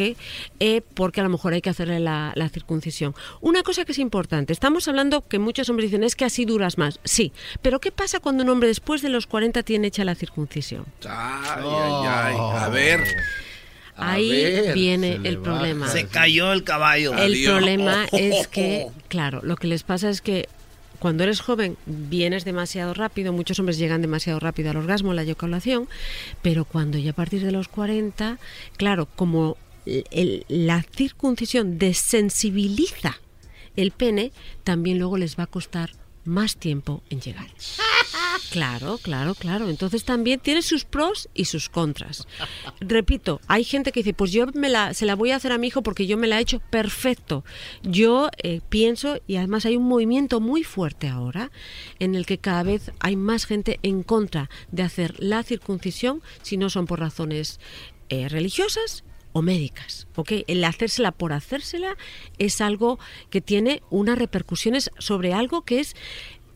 Eh, 0.60 0.82
porque 0.94 1.22
a 1.22 1.24
lo 1.24 1.30
mejor 1.30 1.54
hay 1.54 1.62
que 1.62 1.70
hacerle 1.70 2.00
la, 2.00 2.32
la 2.36 2.50
circuncisión. 2.50 3.16
Una 3.42 3.64
cosa 3.64 3.86
que 3.86 3.92
es 3.92 4.00
importante, 4.00 4.54
estamos 4.54 4.88
hablando 4.88 5.28
que 5.28 5.40
muchos 5.40 5.70
hombres 5.70 5.90
dicen 5.92 6.04
es 6.04 6.16
que 6.16 6.26
así 6.26 6.46
duras 6.46 6.78
más. 6.78 7.00
Sí, 7.04 7.32
pero 7.62 7.80
¿qué 7.80 7.92
pasa 7.92 8.20
cuando 8.20 8.44
un 8.44 8.50
hombre 8.50 8.68
después 8.68 9.02
de 9.02 9.10
los 9.10 9.28
40 9.28 9.64
tiene 9.64 9.88
hecha 9.88 10.04
la 10.04 10.16
circuncisión? 10.16 10.86
Ay, 11.08 11.64
ay, 11.66 11.94
ay. 12.08 12.36
A 12.40 12.70
ver. 12.70 13.04
A 13.96 14.14
Ahí 14.14 14.32
ver, 14.32 14.74
viene 14.74 15.20
el 15.24 15.40
problema. 15.40 15.90
Se 15.90 16.08
cayó 16.08 16.54
el 16.54 16.64
caballo. 16.64 17.12
El 17.14 17.34
Adiós. 17.34 17.52
problema 17.52 18.06
es 18.14 18.48
que, 18.48 18.88
claro, 19.10 19.42
lo 19.44 19.58
que 19.58 19.68
les 19.68 19.84
pasa 19.84 20.10
es 20.10 20.22
que 20.22 20.48
cuando 21.00 21.24
eres 21.24 21.42
joven 21.42 21.78
vienes 21.86 22.46
demasiado 22.46 22.94
rápido, 22.94 23.34
muchos 23.34 23.58
hombres 23.60 23.78
llegan 23.78 24.02
demasiado 24.02 24.40
rápido 24.40 24.70
al 24.72 24.78
orgasmo, 24.78 25.14
la 25.14 25.24
eyaculación, 25.24 25.88
pero 26.42 26.66
cuando 26.66 26.98
ya 26.98 27.12
a 27.12 27.16
partir 27.16 27.44
de 27.44 27.52
los 27.52 27.68
40, 27.68 28.38
claro, 28.78 29.08
como 29.16 29.58
el- 29.86 30.46
la 30.50 30.84
circuncisión 30.96 31.78
desensibiliza 31.80 33.20
el 33.76 33.92
pene, 33.92 34.32
también 34.64 35.00
luego 35.00 35.18
les 35.18 35.38
va 35.40 35.44
a 35.44 35.48
costar 35.48 35.92
más 36.26 36.58
tiempo 36.58 37.04
en 37.10 37.22
llegar. 37.22 37.48
Claro, 38.52 38.98
claro, 38.98 39.36
claro. 39.36 39.70
Entonces 39.70 40.04
también 40.04 40.40
tiene 40.40 40.62
sus 40.62 40.84
pros 40.84 41.30
y 41.34 41.46
sus 41.46 41.70
contras. 41.70 42.28
Repito, 42.80 43.42
hay 43.48 43.64
gente 43.64 43.92
que 43.92 44.00
dice, 44.00 44.14
pues 44.14 44.32
yo 44.32 44.48
me 44.54 44.70
la, 44.70 44.94
se 44.94 45.06
la 45.06 45.16
voy 45.16 45.32
a 45.32 45.36
hacer 45.36 45.52
a 45.52 45.58
mi 45.58 45.68
hijo 45.68 45.84
porque 45.84 46.08
yo 46.08 46.18
me 46.18 46.28
la 46.28 46.40
he 46.40 46.42
hecho 46.42 46.60
perfecto. 46.60 47.44
Yo 47.84 48.30
eh, 48.42 48.62
pienso, 48.70 49.20
y 49.28 49.36
además 49.36 49.66
hay 49.66 49.78
un 49.78 49.88
movimiento 49.88 50.40
muy 50.40 50.64
fuerte 50.64 51.08
ahora, 51.08 51.52
en 52.00 52.16
el 52.16 52.26
que 52.26 52.38
cada 52.38 52.64
vez 52.64 52.92
hay 53.00 53.16
más 53.16 53.46
gente 53.46 53.80
en 53.84 54.04
contra 54.04 54.50
de 54.72 54.84
hacer 54.84 55.16
la 55.20 55.44
circuncisión, 55.44 56.22
si 56.42 56.58
no 56.58 56.70
son 56.70 56.86
por 56.86 57.00
razones 57.00 57.60
eh, 58.10 58.30
religiosas 58.30 59.04
o 59.32 59.42
médicas, 59.42 60.08
¿ok? 60.16 60.32
El 60.48 60.64
hacérsela 60.64 61.12
por 61.12 61.34
hacérsela 61.34 61.98
es 62.38 62.62
algo 62.62 63.00
que 63.30 63.42
tiene 63.42 63.82
unas 63.90 64.18
repercusiones 64.18 64.92
sobre 64.98 65.34
algo 65.34 65.64
que 65.64 65.80
es 65.80 65.96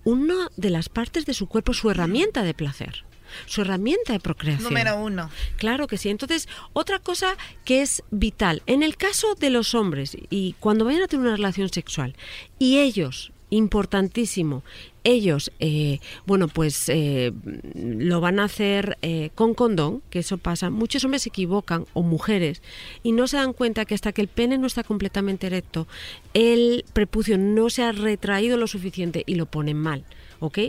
una 0.04 0.50
de 0.58 0.70
las 0.70 0.90
partes 0.90 1.26
de 1.26 1.34
su 1.34 1.48
cuerpo, 1.48 1.74
su 1.74 1.90
herramienta 1.90 2.44
de 2.44 2.54
placer, 2.54 3.06
su 3.46 3.62
herramienta 3.62 4.14
de 4.14 4.20
procreación. 4.20 4.70
Número 4.70 4.98
uno. 4.98 5.30
Claro 5.58 5.88
que 5.88 5.98
sí. 5.98 6.10
Entonces, 6.10 6.48
otra 6.74 7.00
cosa 7.00 7.36
que 7.66 7.82
es 7.82 8.04
vital, 8.12 8.62
en 8.66 8.84
el 8.84 8.98
caso 8.98 9.36
de 9.36 9.50
los 9.50 9.76
hombres, 9.76 10.18
y 10.30 10.54
cuando 10.60 10.86
vayan 10.86 11.04
a 11.04 11.08
tener 11.08 11.26
una 11.26 11.36
relación 11.36 11.70
sexual, 11.70 12.16
y 12.60 12.80
ellos, 12.80 13.33
importantísimo, 13.54 14.64
ellos, 15.04 15.52
eh, 15.60 16.00
bueno, 16.26 16.48
pues 16.48 16.90
eh, 16.90 17.32
lo 17.76 18.20
van 18.20 18.40
a 18.40 18.46
hacer 18.46 18.98
eh, 19.02 19.30
con 19.36 19.54
condón, 19.54 20.02
que 20.10 20.20
eso 20.20 20.38
pasa. 20.38 20.70
Muchos 20.70 21.04
hombres 21.04 21.24
se 21.24 21.30
equivocan, 21.30 21.86
o 21.94 22.02
mujeres, 22.02 22.62
y 23.04 23.12
no 23.12 23.28
se 23.28 23.38
dan 23.38 23.54
cuenta 23.54 23.86
que 23.86 23.96
hasta 23.96 24.12
que 24.12 24.22
el 24.22 24.28
pene 24.28 24.58
no 24.58 24.66
está 24.66 24.84
completamente 24.84 25.48
erecto, 25.48 25.88
el 26.34 26.86
prepucio 26.94 27.38
no 27.38 27.70
se 27.70 27.84
ha 27.84 27.92
retraído 27.92 28.58
lo 28.58 28.68
suficiente 28.68 29.24
y 29.26 29.36
lo 29.36 29.46
ponen 29.46 29.78
mal, 29.78 30.04
¿ok? 30.40 30.60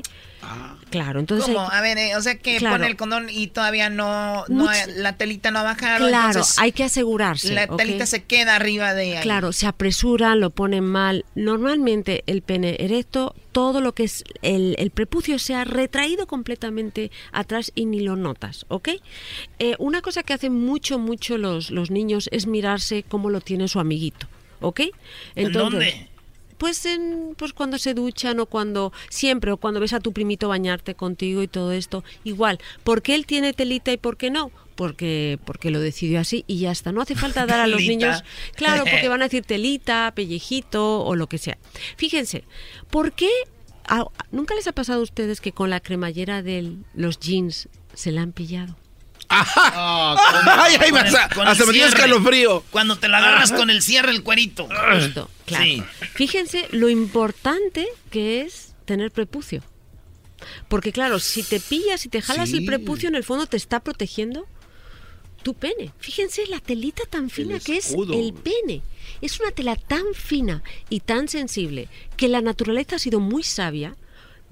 Claro, 0.90 1.18
entonces... 1.18 1.48
hay 1.48 1.54
¿Cómo? 1.54 1.68
que- 1.68 1.74
A 1.76 1.80
ver, 1.80 1.98
eh, 1.98 2.16
o 2.16 2.22
sea 2.22 2.36
que 2.36 2.58
Claro. 2.58 2.76
pone 2.76 2.86
el 2.86 2.96
condón 2.96 3.28
y 3.28 3.48
todavía 3.48 3.90
no, 3.90 4.44
no 4.48 4.66
Much- 4.66 4.86
la 4.94 5.16
telita 5.16 5.50
no 5.50 5.58
ha 5.58 5.62
bajado. 5.64 6.06
Claro, 6.06 6.26
entonces 6.28 6.58
hay 6.58 6.70
que 6.72 6.84
asegurarse. 6.84 7.52
La 7.52 7.66
telita 7.66 8.06
se 8.06 8.22
queda 8.22 8.54
arriba 8.54 8.94
de 8.94 9.16
ahí. 9.18 9.22
Claro, 9.22 9.52
se 9.52 9.66
apresuran, 9.66 10.38
lo 10.40 10.50
ponen 10.50 10.84
mal. 10.84 11.24
Normalmente 11.34 12.22
el 12.26 12.42
pene 12.42 12.76
erecto, 12.78 13.34
todo 13.52 13.80
lo 13.80 13.92
que 13.94 14.04
es 14.04 14.22
el, 14.42 14.76
el 14.78 14.90
prepucio 14.90 15.38
se 15.38 15.54
ha 15.54 15.64
retraído 15.64 16.26
completamente 16.26 17.10
atrás 17.32 17.72
y 17.74 17.86
ni 17.86 18.00
lo 18.00 18.14
notas, 18.16 18.64
¿ok? 18.68 18.90
Eh, 19.58 19.74
una 19.78 20.00
cosa 20.02 20.22
que 20.22 20.32
hacen 20.32 20.52
mucho, 20.54 20.98
mucho 20.98 21.38
los, 21.38 21.70
los 21.70 21.90
niños 21.90 22.28
es 22.32 22.46
mirarse 22.46 23.02
cómo 23.08 23.30
lo 23.30 23.40
tiene 23.40 23.66
su 23.68 23.80
amiguito, 23.80 24.28
¿ok? 24.60 24.80
¿En 25.34 25.52
dónde? 25.52 26.08
Pues, 26.64 26.86
en, 26.86 27.34
pues 27.36 27.52
cuando 27.52 27.76
se 27.76 27.92
duchan 27.92 28.40
o 28.40 28.46
cuando 28.46 28.90
siempre 29.10 29.52
o 29.52 29.58
cuando 29.58 29.80
ves 29.80 29.92
a 29.92 30.00
tu 30.00 30.12
primito 30.14 30.48
bañarte 30.48 30.94
contigo 30.94 31.42
y 31.42 31.46
todo 31.48 31.72
esto 31.72 32.02
igual 32.24 32.58
¿por 32.84 33.02
qué 33.02 33.14
él 33.14 33.26
tiene 33.26 33.52
telita 33.52 33.92
y 33.92 33.98
por 33.98 34.16
qué 34.16 34.30
no? 34.30 34.50
porque 34.74 35.38
porque 35.44 35.70
lo 35.70 35.78
decidió 35.78 36.20
así 36.20 36.42
y 36.46 36.60
ya 36.60 36.70
está 36.72 36.90
no 36.90 37.02
hace 37.02 37.14
falta 37.16 37.44
dar 37.44 37.60
a 37.60 37.66
los 37.66 37.82
niños 37.82 38.24
claro 38.56 38.84
porque 38.90 39.08
van 39.08 39.20
a 39.20 39.26
decir 39.26 39.44
telita 39.44 40.10
pellejito 40.14 41.02
o 41.04 41.14
lo 41.16 41.26
que 41.26 41.36
sea. 41.36 41.58
Fíjense 41.98 42.44
¿por 42.88 43.12
qué 43.12 43.28
a- 43.86 44.06
nunca 44.32 44.54
les 44.54 44.66
ha 44.66 44.72
pasado 44.72 45.00
a 45.00 45.02
ustedes 45.02 45.42
que 45.42 45.52
con 45.52 45.68
la 45.68 45.80
cremallera 45.80 46.42
de 46.42 46.76
los 46.94 47.20
jeans 47.20 47.68
se 47.92 48.10
la 48.10 48.22
han 48.22 48.32
pillado 48.32 48.74
Ay, 49.34 50.76
ay, 50.80 50.90
Con 50.90 50.98
el- 51.00 51.06
hasta, 51.06 51.28
con 51.34 51.42
el 51.46 51.48
hasta 51.52 51.66
me 51.66 51.72
dio 51.72 51.82
cierre. 51.86 51.96
escalofrío. 51.96 52.64
Cuando 52.70 52.96
te 52.98 53.08
la 53.08 53.18
agarras 53.18 53.52
con 53.52 53.70
el 53.70 53.82
cierre, 53.82 54.10
el 54.10 54.22
cuerito. 54.22 54.68
Justo, 54.94 55.30
claro. 55.46 55.64
Sí. 55.64 55.82
Fíjense 56.14 56.68
lo 56.72 56.88
importante 56.88 57.88
que 58.10 58.42
es 58.42 58.74
tener 58.84 59.10
prepucio. 59.10 59.62
Porque 60.68 60.92
claro, 60.92 61.18
si 61.20 61.42
te 61.42 61.58
pillas 61.60 62.04
y 62.04 62.08
te 62.08 62.20
jalas 62.20 62.50
Sí. 62.50 62.58
el 62.58 62.66
prepucio, 62.66 63.08
en 63.08 63.14
el 63.14 63.24
fondo 63.24 63.46
te 63.46 63.56
está 63.56 63.80
protegiendo 63.80 64.46
tu 65.42 65.54
pene. 65.54 65.92
Fíjense 65.98 66.46
la 66.48 66.60
telita 66.60 67.02
tan 67.08 67.30
fina 67.30 67.58
que 67.60 67.76
es 67.78 67.92
el 67.92 68.32
pene. 68.34 68.82
Es 69.20 69.40
una 69.40 69.50
tela 69.50 69.76
tan 69.76 70.02
fina 70.14 70.62
y 70.90 71.00
tan 71.00 71.28
sensible 71.28 71.88
que 72.16 72.28
la 72.28 72.40
naturaleza 72.40 72.96
ha 72.96 72.98
sido 72.98 73.20
muy 73.20 73.42
sabia 73.42 73.96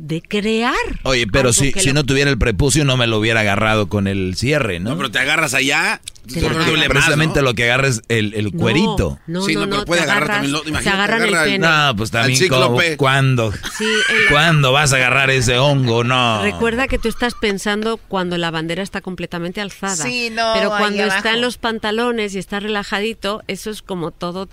de 0.05 0.21
crear. 0.21 0.75
Oye, 1.05 1.29
pero 1.29 1.53
si, 1.53 1.71
si 1.71 1.89
lo- 1.89 1.95
no 1.95 2.05
tuviera 2.05 2.29
el 2.29 2.37
prepucio 2.37 2.85
no 2.85 2.97
me 2.97 3.07
lo 3.07 3.19
hubiera 3.19 3.41
agarrado 3.41 3.89
con 3.89 4.09
el 4.09 4.35
cierre, 4.37 4.81
¿no? 4.81 4.91
No, 4.91 4.97
pero 4.97 5.13
te 5.13 5.21
agarras 5.21 5.55
allá. 5.55 6.01
Te 6.27 6.41
doble 6.41 6.57
agarras. 6.57 6.79
más, 6.79 6.89
Precisamente 6.89 7.39
¿no? 7.41 7.45
lo 7.47 7.55
que 7.55 7.65
agarra 7.65 7.87
es 7.87 8.03
el, 8.09 8.35
el 8.35 8.47
No, 8.53 8.59
cuerito. 8.59 9.19
No, 9.29 9.43
Sí, 9.43 9.55
no, 9.55 9.61
no, 9.61 9.67
no, 9.67 9.73
pero 9.77 9.85
puede 9.87 10.03
agarrar 10.03 10.29
también 10.29 10.53
lo- 10.53 10.59
imagínate, 10.61 10.83
se 10.85 10.91
agarran 10.91 11.23
agarra 11.23 11.45
el 11.45 11.53
pene. 11.53 11.67
No, 11.69 11.97
pues 11.97 12.11
también, 12.11 12.43
Al 12.43 12.49
¿cómo- 12.49 12.81
cíclope. 12.81 12.97
¿cuándo? 12.97 13.53
Sí, 13.79 13.87
¿Cuándo 14.29 14.73
vas 14.73 14.93
a 14.93 14.97
agarrar 14.97 15.31
ese 15.31 15.59
hongo? 15.59 16.03
No. 16.03 16.43
Recuerda 16.43 16.89
que 16.89 16.99
tú 16.99 17.09
estás 17.09 17.35
pensando 17.35 17.97
cuando 17.97 18.39
la 18.39 18.51
bandera 18.51 18.83
está 18.83 19.01
completamente 19.03 19.61
alzada. 19.61 19.95
Sí, 20.05 20.31
no, 20.33 20.53
Pero 20.55 20.69
cuando 20.71 21.03
está 21.05 21.15
abajo. 21.19 21.29
en 21.37 21.41
los 21.43 21.59
pantalones 21.59 22.35
y 22.35 22.39
está 22.39 22.59
relajadito, 22.61 23.43
eso 23.47 23.71
es 23.71 23.83
como 23.83 24.11
todo. 24.11 24.49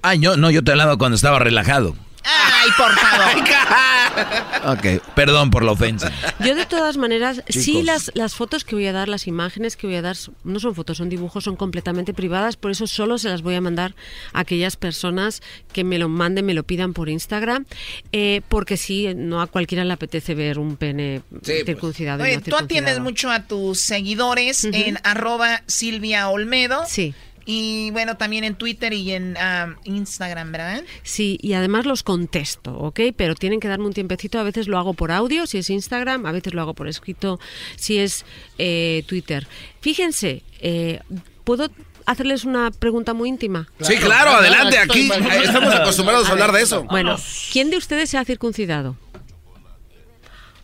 Ay, 0.00 0.20
yo, 0.20 0.36
no, 0.38 0.50
yo 0.50 0.62
te 0.64 0.70
hablaba 0.70 0.96
cuando 0.96 1.16
estaba 1.16 1.38
relajado. 1.38 1.96
Ay, 2.26 2.70
por 2.76 2.92
favor. 2.96 4.76
Ok, 4.76 5.14
perdón 5.14 5.50
por 5.50 5.62
la 5.62 5.72
ofensa. 5.72 6.10
Yo 6.40 6.54
de 6.54 6.66
todas 6.66 6.96
maneras, 6.96 7.42
sí 7.48 7.82
las, 7.82 8.10
las 8.14 8.34
fotos 8.34 8.64
que 8.64 8.74
voy 8.74 8.86
a 8.86 8.92
dar, 8.92 9.08
las 9.08 9.26
imágenes 9.26 9.76
que 9.76 9.86
voy 9.86 9.96
a 9.96 10.02
dar, 10.02 10.16
no 10.42 10.58
son 10.58 10.74
fotos, 10.74 10.96
son 10.96 11.08
dibujos, 11.08 11.44
son 11.44 11.56
completamente 11.56 12.14
privadas, 12.14 12.56
por 12.56 12.72
eso 12.72 12.86
solo 12.86 13.18
se 13.18 13.28
las 13.28 13.42
voy 13.42 13.54
a 13.54 13.60
mandar 13.60 13.94
a 14.32 14.40
aquellas 14.40 14.76
personas 14.76 15.40
que 15.72 15.84
me 15.84 15.98
lo 15.98 16.08
manden, 16.08 16.44
me 16.46 16.54
lo 16.54 16.64
pidan 16.64 16.92
por 16.94 17.08
Instagram, 17.08 17.64
eh, 18.12 18.40
porque 18.48 18.76
sí, 18.76 19.14
no 19.14 19.40
a 19.40 19.46
cualquiera 19.46 19.84
le 19.84 19.92
apetece 19.92 20.34
ver 20.34 20.58
un 20.58 20.76
pene 20.76 21.22
circuncidado. 21.44 22.24
y 22.24 22.28
Oye, 22.30 22.36
no 22.38 22.42
tú 22.42 22.56
atiendes 22.56 22.98
mucho 22.98 23.30
a 23.30 23.44
tus 23.44 23.80
seguidores 23.80 24.64
en 24.64 24.98
arroba 25.04 25.62
Silvia 25.66 26.28
Olmedo. 26.28 26.84
Sí. 26.88 27.14
Y 27.48 27.92
bueno, 27.92 28.16
también 28.16 28.42
en 28.42 28.56
Twitter 28.56 28.92
y 28.92 29.12
en 29.12 29.36
ah, 29.38 29.76
Instagram, 29.84 30.50
¿verdad? 30.50 30.82
Sí, 31.04 31.38
y 31.40 31.52
además 31.52 31.86
los 31.86 32.02
contesto, 32.02 32.76
¿ok? 32.76 33.00
Pero 33.16 33.36
tienen 33.36 33.60
que 33.60 33.68
darme 33.68 33.86
un 33.86 33.92
tiempecito. 33.92 34.40
A 34.40 34.42
veces 34.42 34.66
lo 34.66 34.78
hago 34.78 34.94
por 34.94 35.12
audio, 35.12 35.46
si 35.46 35.58
es 35.58 35.70
Instagram, 35.70 36.26
a 36.26 36.32
veces 36.32 36.54
lo 36.54 36.60
hago 36.60 36.74
por 36.74 36.88
escrito, 36.88 37.38
si 37.76 37.98
es 37.98 38.26
eh, 38.58 39.04
Twitter. 39.06 39.46
Fíjense, 39.80 40.42
eh, 40.60 41.00
¿puedo 41.44 41.70
hacerles 42.04 42.44
una 42.44 42.72
pregunta 42.72 43.14
muy 43.14 43.28
íntima? 43.28 43.68
Sí, 43.80 43.94
claro, 43.96 44.30
adelante, 44.30 44.78
aquí 44.78 45.08
estamos 45.44 45.72
acostumbrados 45.72 46.28
a 46.28 46.32
hablar 46.32 46.50
de 46.50 46.62
eso. 46.62 46.82
Bueno, 46.84 47.16
¿quién 47.52 47.70
de 47.70 47.76
ustedes 47.76 48.10
se 48.10 48.18
ha 48.18 48.24
circuncidado? 48.24 48.96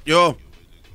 Yo, 0.04 0.36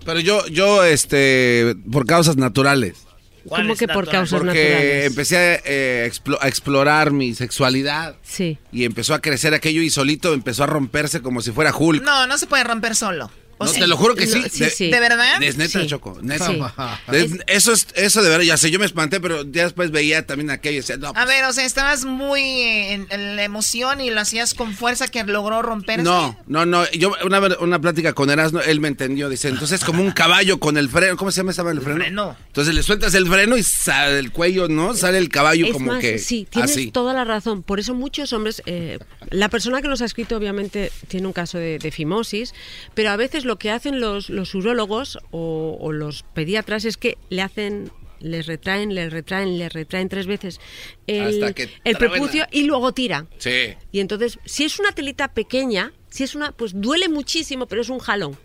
pero 0.06 0.20
yo, 0.20 0.46
yo, 0.48 0.84
este, 0.84 1.76
por 1.90 2.06
causas 2.06 2.36
naturales. 2.36 3.07
¿Cómo 3.50 3.76
que 3.76 3.88
por 3.88 4.10
causas 4.10 4.40
Porque 4.40 4.70
naturales? 4.70 5.06
empecé 5.06 5.38
a, 5.38 5.56
eh, 5.66 6.12
explo- 6.12 6.38
a 6.42 6.48
explorar 6.48 7.12
mi 7.12 7.34
sexualidad 7.34 8.16
Sí. 8.24 8.58
y 8.72 8.84
empezó 8.86 9.14
a 9.14 9.22
crecer 9.22 9.54
aquello 9.54 9.82
y 9.82 9.90
solito 9.90 10.34
empezó 10.34 10.64
a 10.64 10.68
romperse 10.68 11.22
como 11.22 11.42
si 11.42 11.52
fuera 11.52 11.74
Hulk. 11.76 12.04
No, 12.04 12.28
no 12.28 12.38
se 12.38 12.48
puede 12.48 12.64
romper 12.64 12.96
solo. 12.96 13.32
¿O 13.60 13.66
No, 13.66 13.72
sí? 13.72 13.80
te 13.80 13.88
lo 13.88 13.98
juro 13.98 14.16
que 14.16 14.28
sí. 14.28 14.40
No, 14.40 14.92
¿De 14.92 15.00
verdad? 15.00 15.42
Es 15.42 15.58
neta, 15.58 15.82
Sí. 15.82 15.88
Choco. 15.88 16.18
Neta. 16.22 16.46
Sí. 16.48 17.12
De- 17.12 17.44
eso 17.48 17.74
es, 17.74 17.88
eso 17.96 18.22
de 18.22 18.30
verdad, 18.30 18.44
ya 18.46 18.58
sé, 18.58 18.70
yo 18.70 18.80
me 18.80 18.86
espanté, 18.86 19.20
pero 19.20 19.44
ya 19.52 19.64
después 19.64 19.92
veía 19.92 20.26
también 20.26 20.50
aquello 20.52 20.74
y 20.76 20.82
decía, 20.82 20.98
no, 20.98 21.12
A 21.16 21.26
ver, 21.26 21.44
o 21.46 21.54
sea, 21.54 21.66
estabas 21.66 22.06
muy 22.06 22.42
en, 22.42 23.08
en 23.10 23.36
la 23.36 23.44
emoción 23.44 24.00
y 24.02 24.10
lo 24.12 24.22
hacías 24.22 24.54
con 24.54 24.74
fuerza 24.74 25.08
que 25.08 25.24
logró 25.24 25.62
romperse. 25.62 26.04
No, 26.04 26.38
no, 26.48 26.66
no. 26.66 26.90
Yo 26.92 27.14
una, 27.26 27.40
una 27.60 27.82
plática 27.82 28.14
con 28.14 28.30
Erasmo, 28.30 28.60
él 28.62 28.80
me 28.80 28.88
entendió. 28.90 29.30
Dice, 29.30 29.50
entonces 29.50 29.80
es 29.82 29.86
como 29.86 30.04
un 30.04 30.12
caballo 30.12 30.60
con 30.60 30.78
el 30.78 30.90
freno. 30.90 31.18
¿Cómo 31.18 31.32
se 31.32 31.38
llama 31.38 31.52
esa 31.52 31.64
el 31.70 31.82
freno? 31.82 32.00
freno. 32.00 32.38
Entonces 32.48 32.74
le 32.76 32.84
sueltas 32.84 33.14
el 33.16 33.28
freno 33.28 33.58
y 33.58 33.64
sale 33.64 34.20
el 34.20 34.32
cuello, 34.32 34.68
¿no? 34.68 34.94
Sale 34.94 35.18
el 35.18 35.30
caballo 35.30 35.66
Es 35.66 35.74
como 35.74 35.94
más, 35.94 36.02
que 36.02 36.20
sí, 36.20 36.48
tienes 36.50 36.72
así. 36.72 36.92
toda 36.92 37.14
la 37.14 37.24
razón. 37.26 37.64
Por 37.64 37.80
eso 37.80 37.94
muchos 37.94 38.34
hombres, 38.34 38.62
eh, 38.68 39.00
la 39.32 39.50
persona 39.50 39.82
que 39.82 39.88
nos 39.88 40.02
ha 40.02 40.06
escrito 40.06 40.38
obviamente 40.38 40.92
tiene 41.08 41.26
un 41.28 41.34
caso 41.34 41.58
de, 41.58 41.80
de 41.80 41.92
fimosis, 41.92 42.54
pero 42.94 43.10
a 43.10 43.16
veces 43.16 43.46
lo 43.48 43.58
que 43.58 43.72
hacen 43.72 44.00
los, 44.00 44.30
los 44.30 44.54
urólogos 44.54 45.18
o, 45.32 45.78
o 45.82 45.92
los 45.92 46.24
pediatras 46.36 46.86
es 46.86 46.98
que 46.98 47.18
le 47.30 47.42
hacen 47.42 47.92
les 48.20 48.48
retraen, 48.48 48.96
les 48.96 49.12
retraen, 49.14 49.60
les 49.60 49.72
retraen 49.72 50.10
tres 50.10 50.26
veces 50.26 50.60
el, 51.06 51.54
el 51.84 51.98
prepucio 51.98 52.46
y 52.52 52.64
luego 52.64 52.92
tiran. 52.92 53.30
Sí. 53.38 53.76
Y 53.92 54.00
entonces, 54.00 54.40
si 54.44 54.64
es 54.66 54.80
una 54.80 54.92
telita 54.92 55.34
pequeña, 55.34 55.94
si 56.10 56.24
es 56.24 56.34
una, 56.34 56.52
pues 56.52 56.72
duele 56.82 57.10
muchísimo, 57.10 57.68
pero 57.68 57.82
es 57.84 57.90
un 57.90 58.00
jalón. 58.00 58.36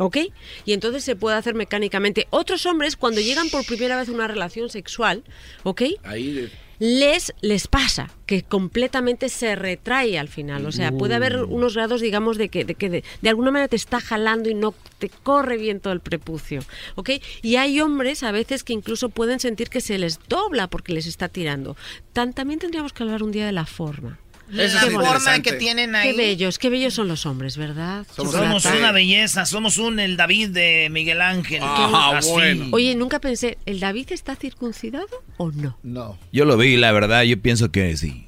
¿Ok? 0.00 0.18
Y 0.64 0.72
entonces 0.72 1.02
se 1.02 1.16
puede 1.16 1.36
hacer 1.36 1.54
mecánicamente. 1.56 2.28
Otros 2.30 2.64
hombres, 2.66 2.94
cuando 2.94 3.20
llegan 3.20 3.50
por 3.50 3.66
primera 3.66 3.96
vez 3.96 4.08
a 4.08 4.12
una 4.12 4.28
relación 4.28 4.68
sexual, 4.70 5.24
¿ok? 5.64 5.82
Ahí 6.04 6.30
de- 6.30 6.50
Les, 6.78 7.32
les 7.40 7.66
pasa 7.66 8.10
que 8.26 8.42
completamente 8.42 9.28
se 9.28 9.56
retrae 9.56 10.18
al 10.18 10.28
final. 10.28 10.64
O 10.66 10.72
sea, 10.72 10.92
puede 10.92 11.14
haber 11.14 11.42
Uh. 11.42 11.54
unos 11.54 11.74
grados, 11.74 12.00
digamos, 12.00 12.38
de 12.38 12.48
que, 12.48 12.64
de, 12.64 12.74
que 12.74 12.88
de, 12.88 13.04
de 13.20 13.28
alguna 13.28 13.50
manera 13.50 13.68
te 13.68 13.76
está 13.76 14.00
jalando 14.00 14.48
y 14.48 14.54
no 14.54 14.74
te 14.98 15.08
corre 15.08 15.56
bien 15.56 15.80
todo 15.80 15.92
el 15.92 16.00
prepucio. 16.00 16.60
¿Ok? 16.94 17.10
Y 17.42 17.56
hay 17.56 17.80
hombres 17.80 18.22
a 18.22 18.30
veces 18.32 18.64
que 18.64 18.72
incluso 18.72 19.08
pueden 19.08 19.40
sentir 19.40 19.70
que 19.70 19.80
se 19.80 19.98
les 19.98 20.20
dobla 20.28 20.68
porque 20.68 20.92
les 20.92 21.06
está 21.06 21.28
tirando. 21.28 21.76
Tan, 22.12 22.32
también 22.32 22.60
tendríamos 22.60 22.92
que 22.92 23.02
hablar 23.02 23.22
un 23.22 23.32
día 23.32 23.46
de 23.46 23.52
la 23.52 23.66
forma. 23.66 24.18
La 24.50 24.68
forma 24.90 25.42
que 25.42 25.52
tienen 25.52 25.94
ahí. 25.94 26.10
Qué 26.12 26.16
bellos, 26.16 26.58
qué 26.58 26.70
bellos 26.70 26.94
son 26.94 27.08
los 27.08 27.26
hombres, 27.26 27.56
¿verdad? 27.56 28.06
Somos, 28.14 28.32
Chocolate. 28.32 28.78
una 28.78 28.92
belleza, 28.92 29.44
somos 29.46 29.78
un 29.78 30.00
el 30.00 30.16
David 30.16 30.50
de 30.50 30.88
Miguel 30.90 31.20
Ángel. 31.20 31.60
Ah, 31.62 32.14
Así. 32.16 32.30
Oye, 32.72 32.94
nunca 32.94 33.20
pensé, 33.20 33.58
¿el 33.66 33.80
David 33.80 34.12
está 34.12 34.36
circuncidado 34.36 35.06
o 35.36 35.50
no? 35.52 35.76
No. 35.82 36.18
Yo 36.32 36.44
lo 36.44 36.56
vi, 36.56 36.76
la 36.76 36.92
verdad, 36.92 37.22
yo 37.24 37.40
pienso 37.40 37.70
que 37.70 37.96
sí. 37.96 38.26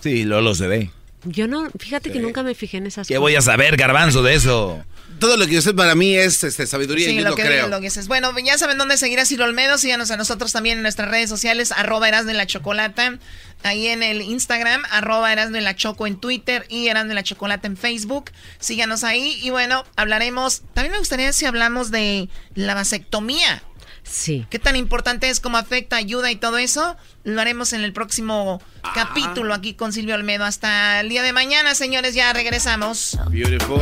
Sí, 0.00 0.24
lo, 0.24 0.40
lo 0.40 0.54
se 0.54 0.68
ve. 0.68 0.90
Yo 1.24 1.48
no, 1.48 1.68
fíjate 1.78 2.12
que 2.12 2.20
nunca 2.20 2.42
me 2.44 2.54
fijé 2.54 2.76
en 2.76 2.86
esas 2.86 3.08
¿Qué 3.08 3.14
cosas. 3.14 3.20
voy 3.22 3.34
a 3.34 3.40
saber, 3.42 3.76
garbanzo, 3.76 4.22
de 4.22 4.34
eso? 4.34 4.84
Todo 5.18 5.36
lo 5.36 5.46
que 5.46 5.60
sé 5.62 5.74
para 5.74 5.94
mí 5.94 6.14
es 6.16 6.44
este, 6.44 6.66
sabiduría 6.66 7.06
y 7.06 7.10
Sí, 7.10 7.16
yo 7.16 7.22
lo 7.24 7.30
lo, 7.30 7.36
que, 7.36 7.42
creo. 7.42 7.68
lo 7.68 7.78
que 7.78 7.84
dices. 7.86 8.08
Bueno, 8.08 8.32
ya 8.38 8.56
saben 8.58 8.78
dónde 8.78 8.96
seguir 8.96 9.20
a 9.20 9.24
Ciro 9.24 9.44
Olmedo. 9.44 9.78
Síganos 9.78 10.10
a 10.10 10.16
nosotros 10.16 10.52
también 10.52 10.78
en 10.78 10.82
nuestras 10.82 11.10
redes 11.10 11.28
sociales, 11.28 11.72
arroba 11.72 12.08
Erasmo 12.08 12.30
en 12.30 12.36
la 12.36 12.46
Chocolata. 12.46 13.18
Ahí 13.64 13.88
en 13.88 14.02
el 14.04 14.22
Instagram, 14.22 14.82
arroba 14.90 15.32
Erasmo 15.32 15.56
en 15.56 15.64
la 15.64 15.74
Choco 15.74 16.06
en 16.06 16.16
Twitter 16.20 16.64
y 16.68 16.88
Erasmo 16.88 17.10
en 17.10 17.16
la 17.16 17.22
Chocolata 17.24 17.66
en 17.66 17.76
Facebook. 17.76 18.30
Síganos 18.60 19.04
ahí. 19.04 19.38
Y 19.42 19.50
bueno, 19.50 19.84
hablaremos. 19.96 20.62
También 20.74 20.92
me 20.92 20.98
gustaría 20.98 21.32
si 21.32 21.46
hablamos 21.46 21.90
de 21.90 22.28
la 22.54 22.74
vasectomía. 22.74 23.62
Sí. 24.10 24.46
¿Qué 24.50 24.58
tan 24.58 24.76
importante 24.76 25.28
es? 25.28 25.40
¿Cómo 25.40 25.58
afecta, 25.58 25.96
ayuda 25.96 26.30
y 26.30 26.36
todo 26.36 26.58
eso? 26.58 26.96
Lo 27.24 27.40
haremos 27.40 27.72
en 27.72 27.82
el 27.82 27.92
próximo 27.92 28.60
ah. 28.82 28.92
capítulo 28.94 29.54
aquí 29.54 29.74
con 29.74 29.92
Silvio 29.92 30.14
Almedo. 30.14 30.44
Hasta 30.44 31.00
el 31.00 31.08
día 31.08 31.22
de 31.22 31.32
mañana, 31.32 31.74
señores, 31.74 32.14
ya 32.14 32.32
regresamos. 32.32 33.18
Beautiful. 33.30 33.80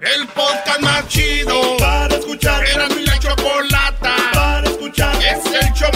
El 0.00 0.26
podcast 0.28 0.80
más 0.80 1.08
chido 1.08 1.76
para 1.78 2.16
escuchar. 2.16 2.64
Era 2.66 2.88
mi 2.88 3.04
la 3.04 3.18
chocolata 3.18 4.16
para 4.32 4.68
escuchar. 4.68 5.16
Es 5.22 5.44
el 5.46 5.72
show 5.74 5.90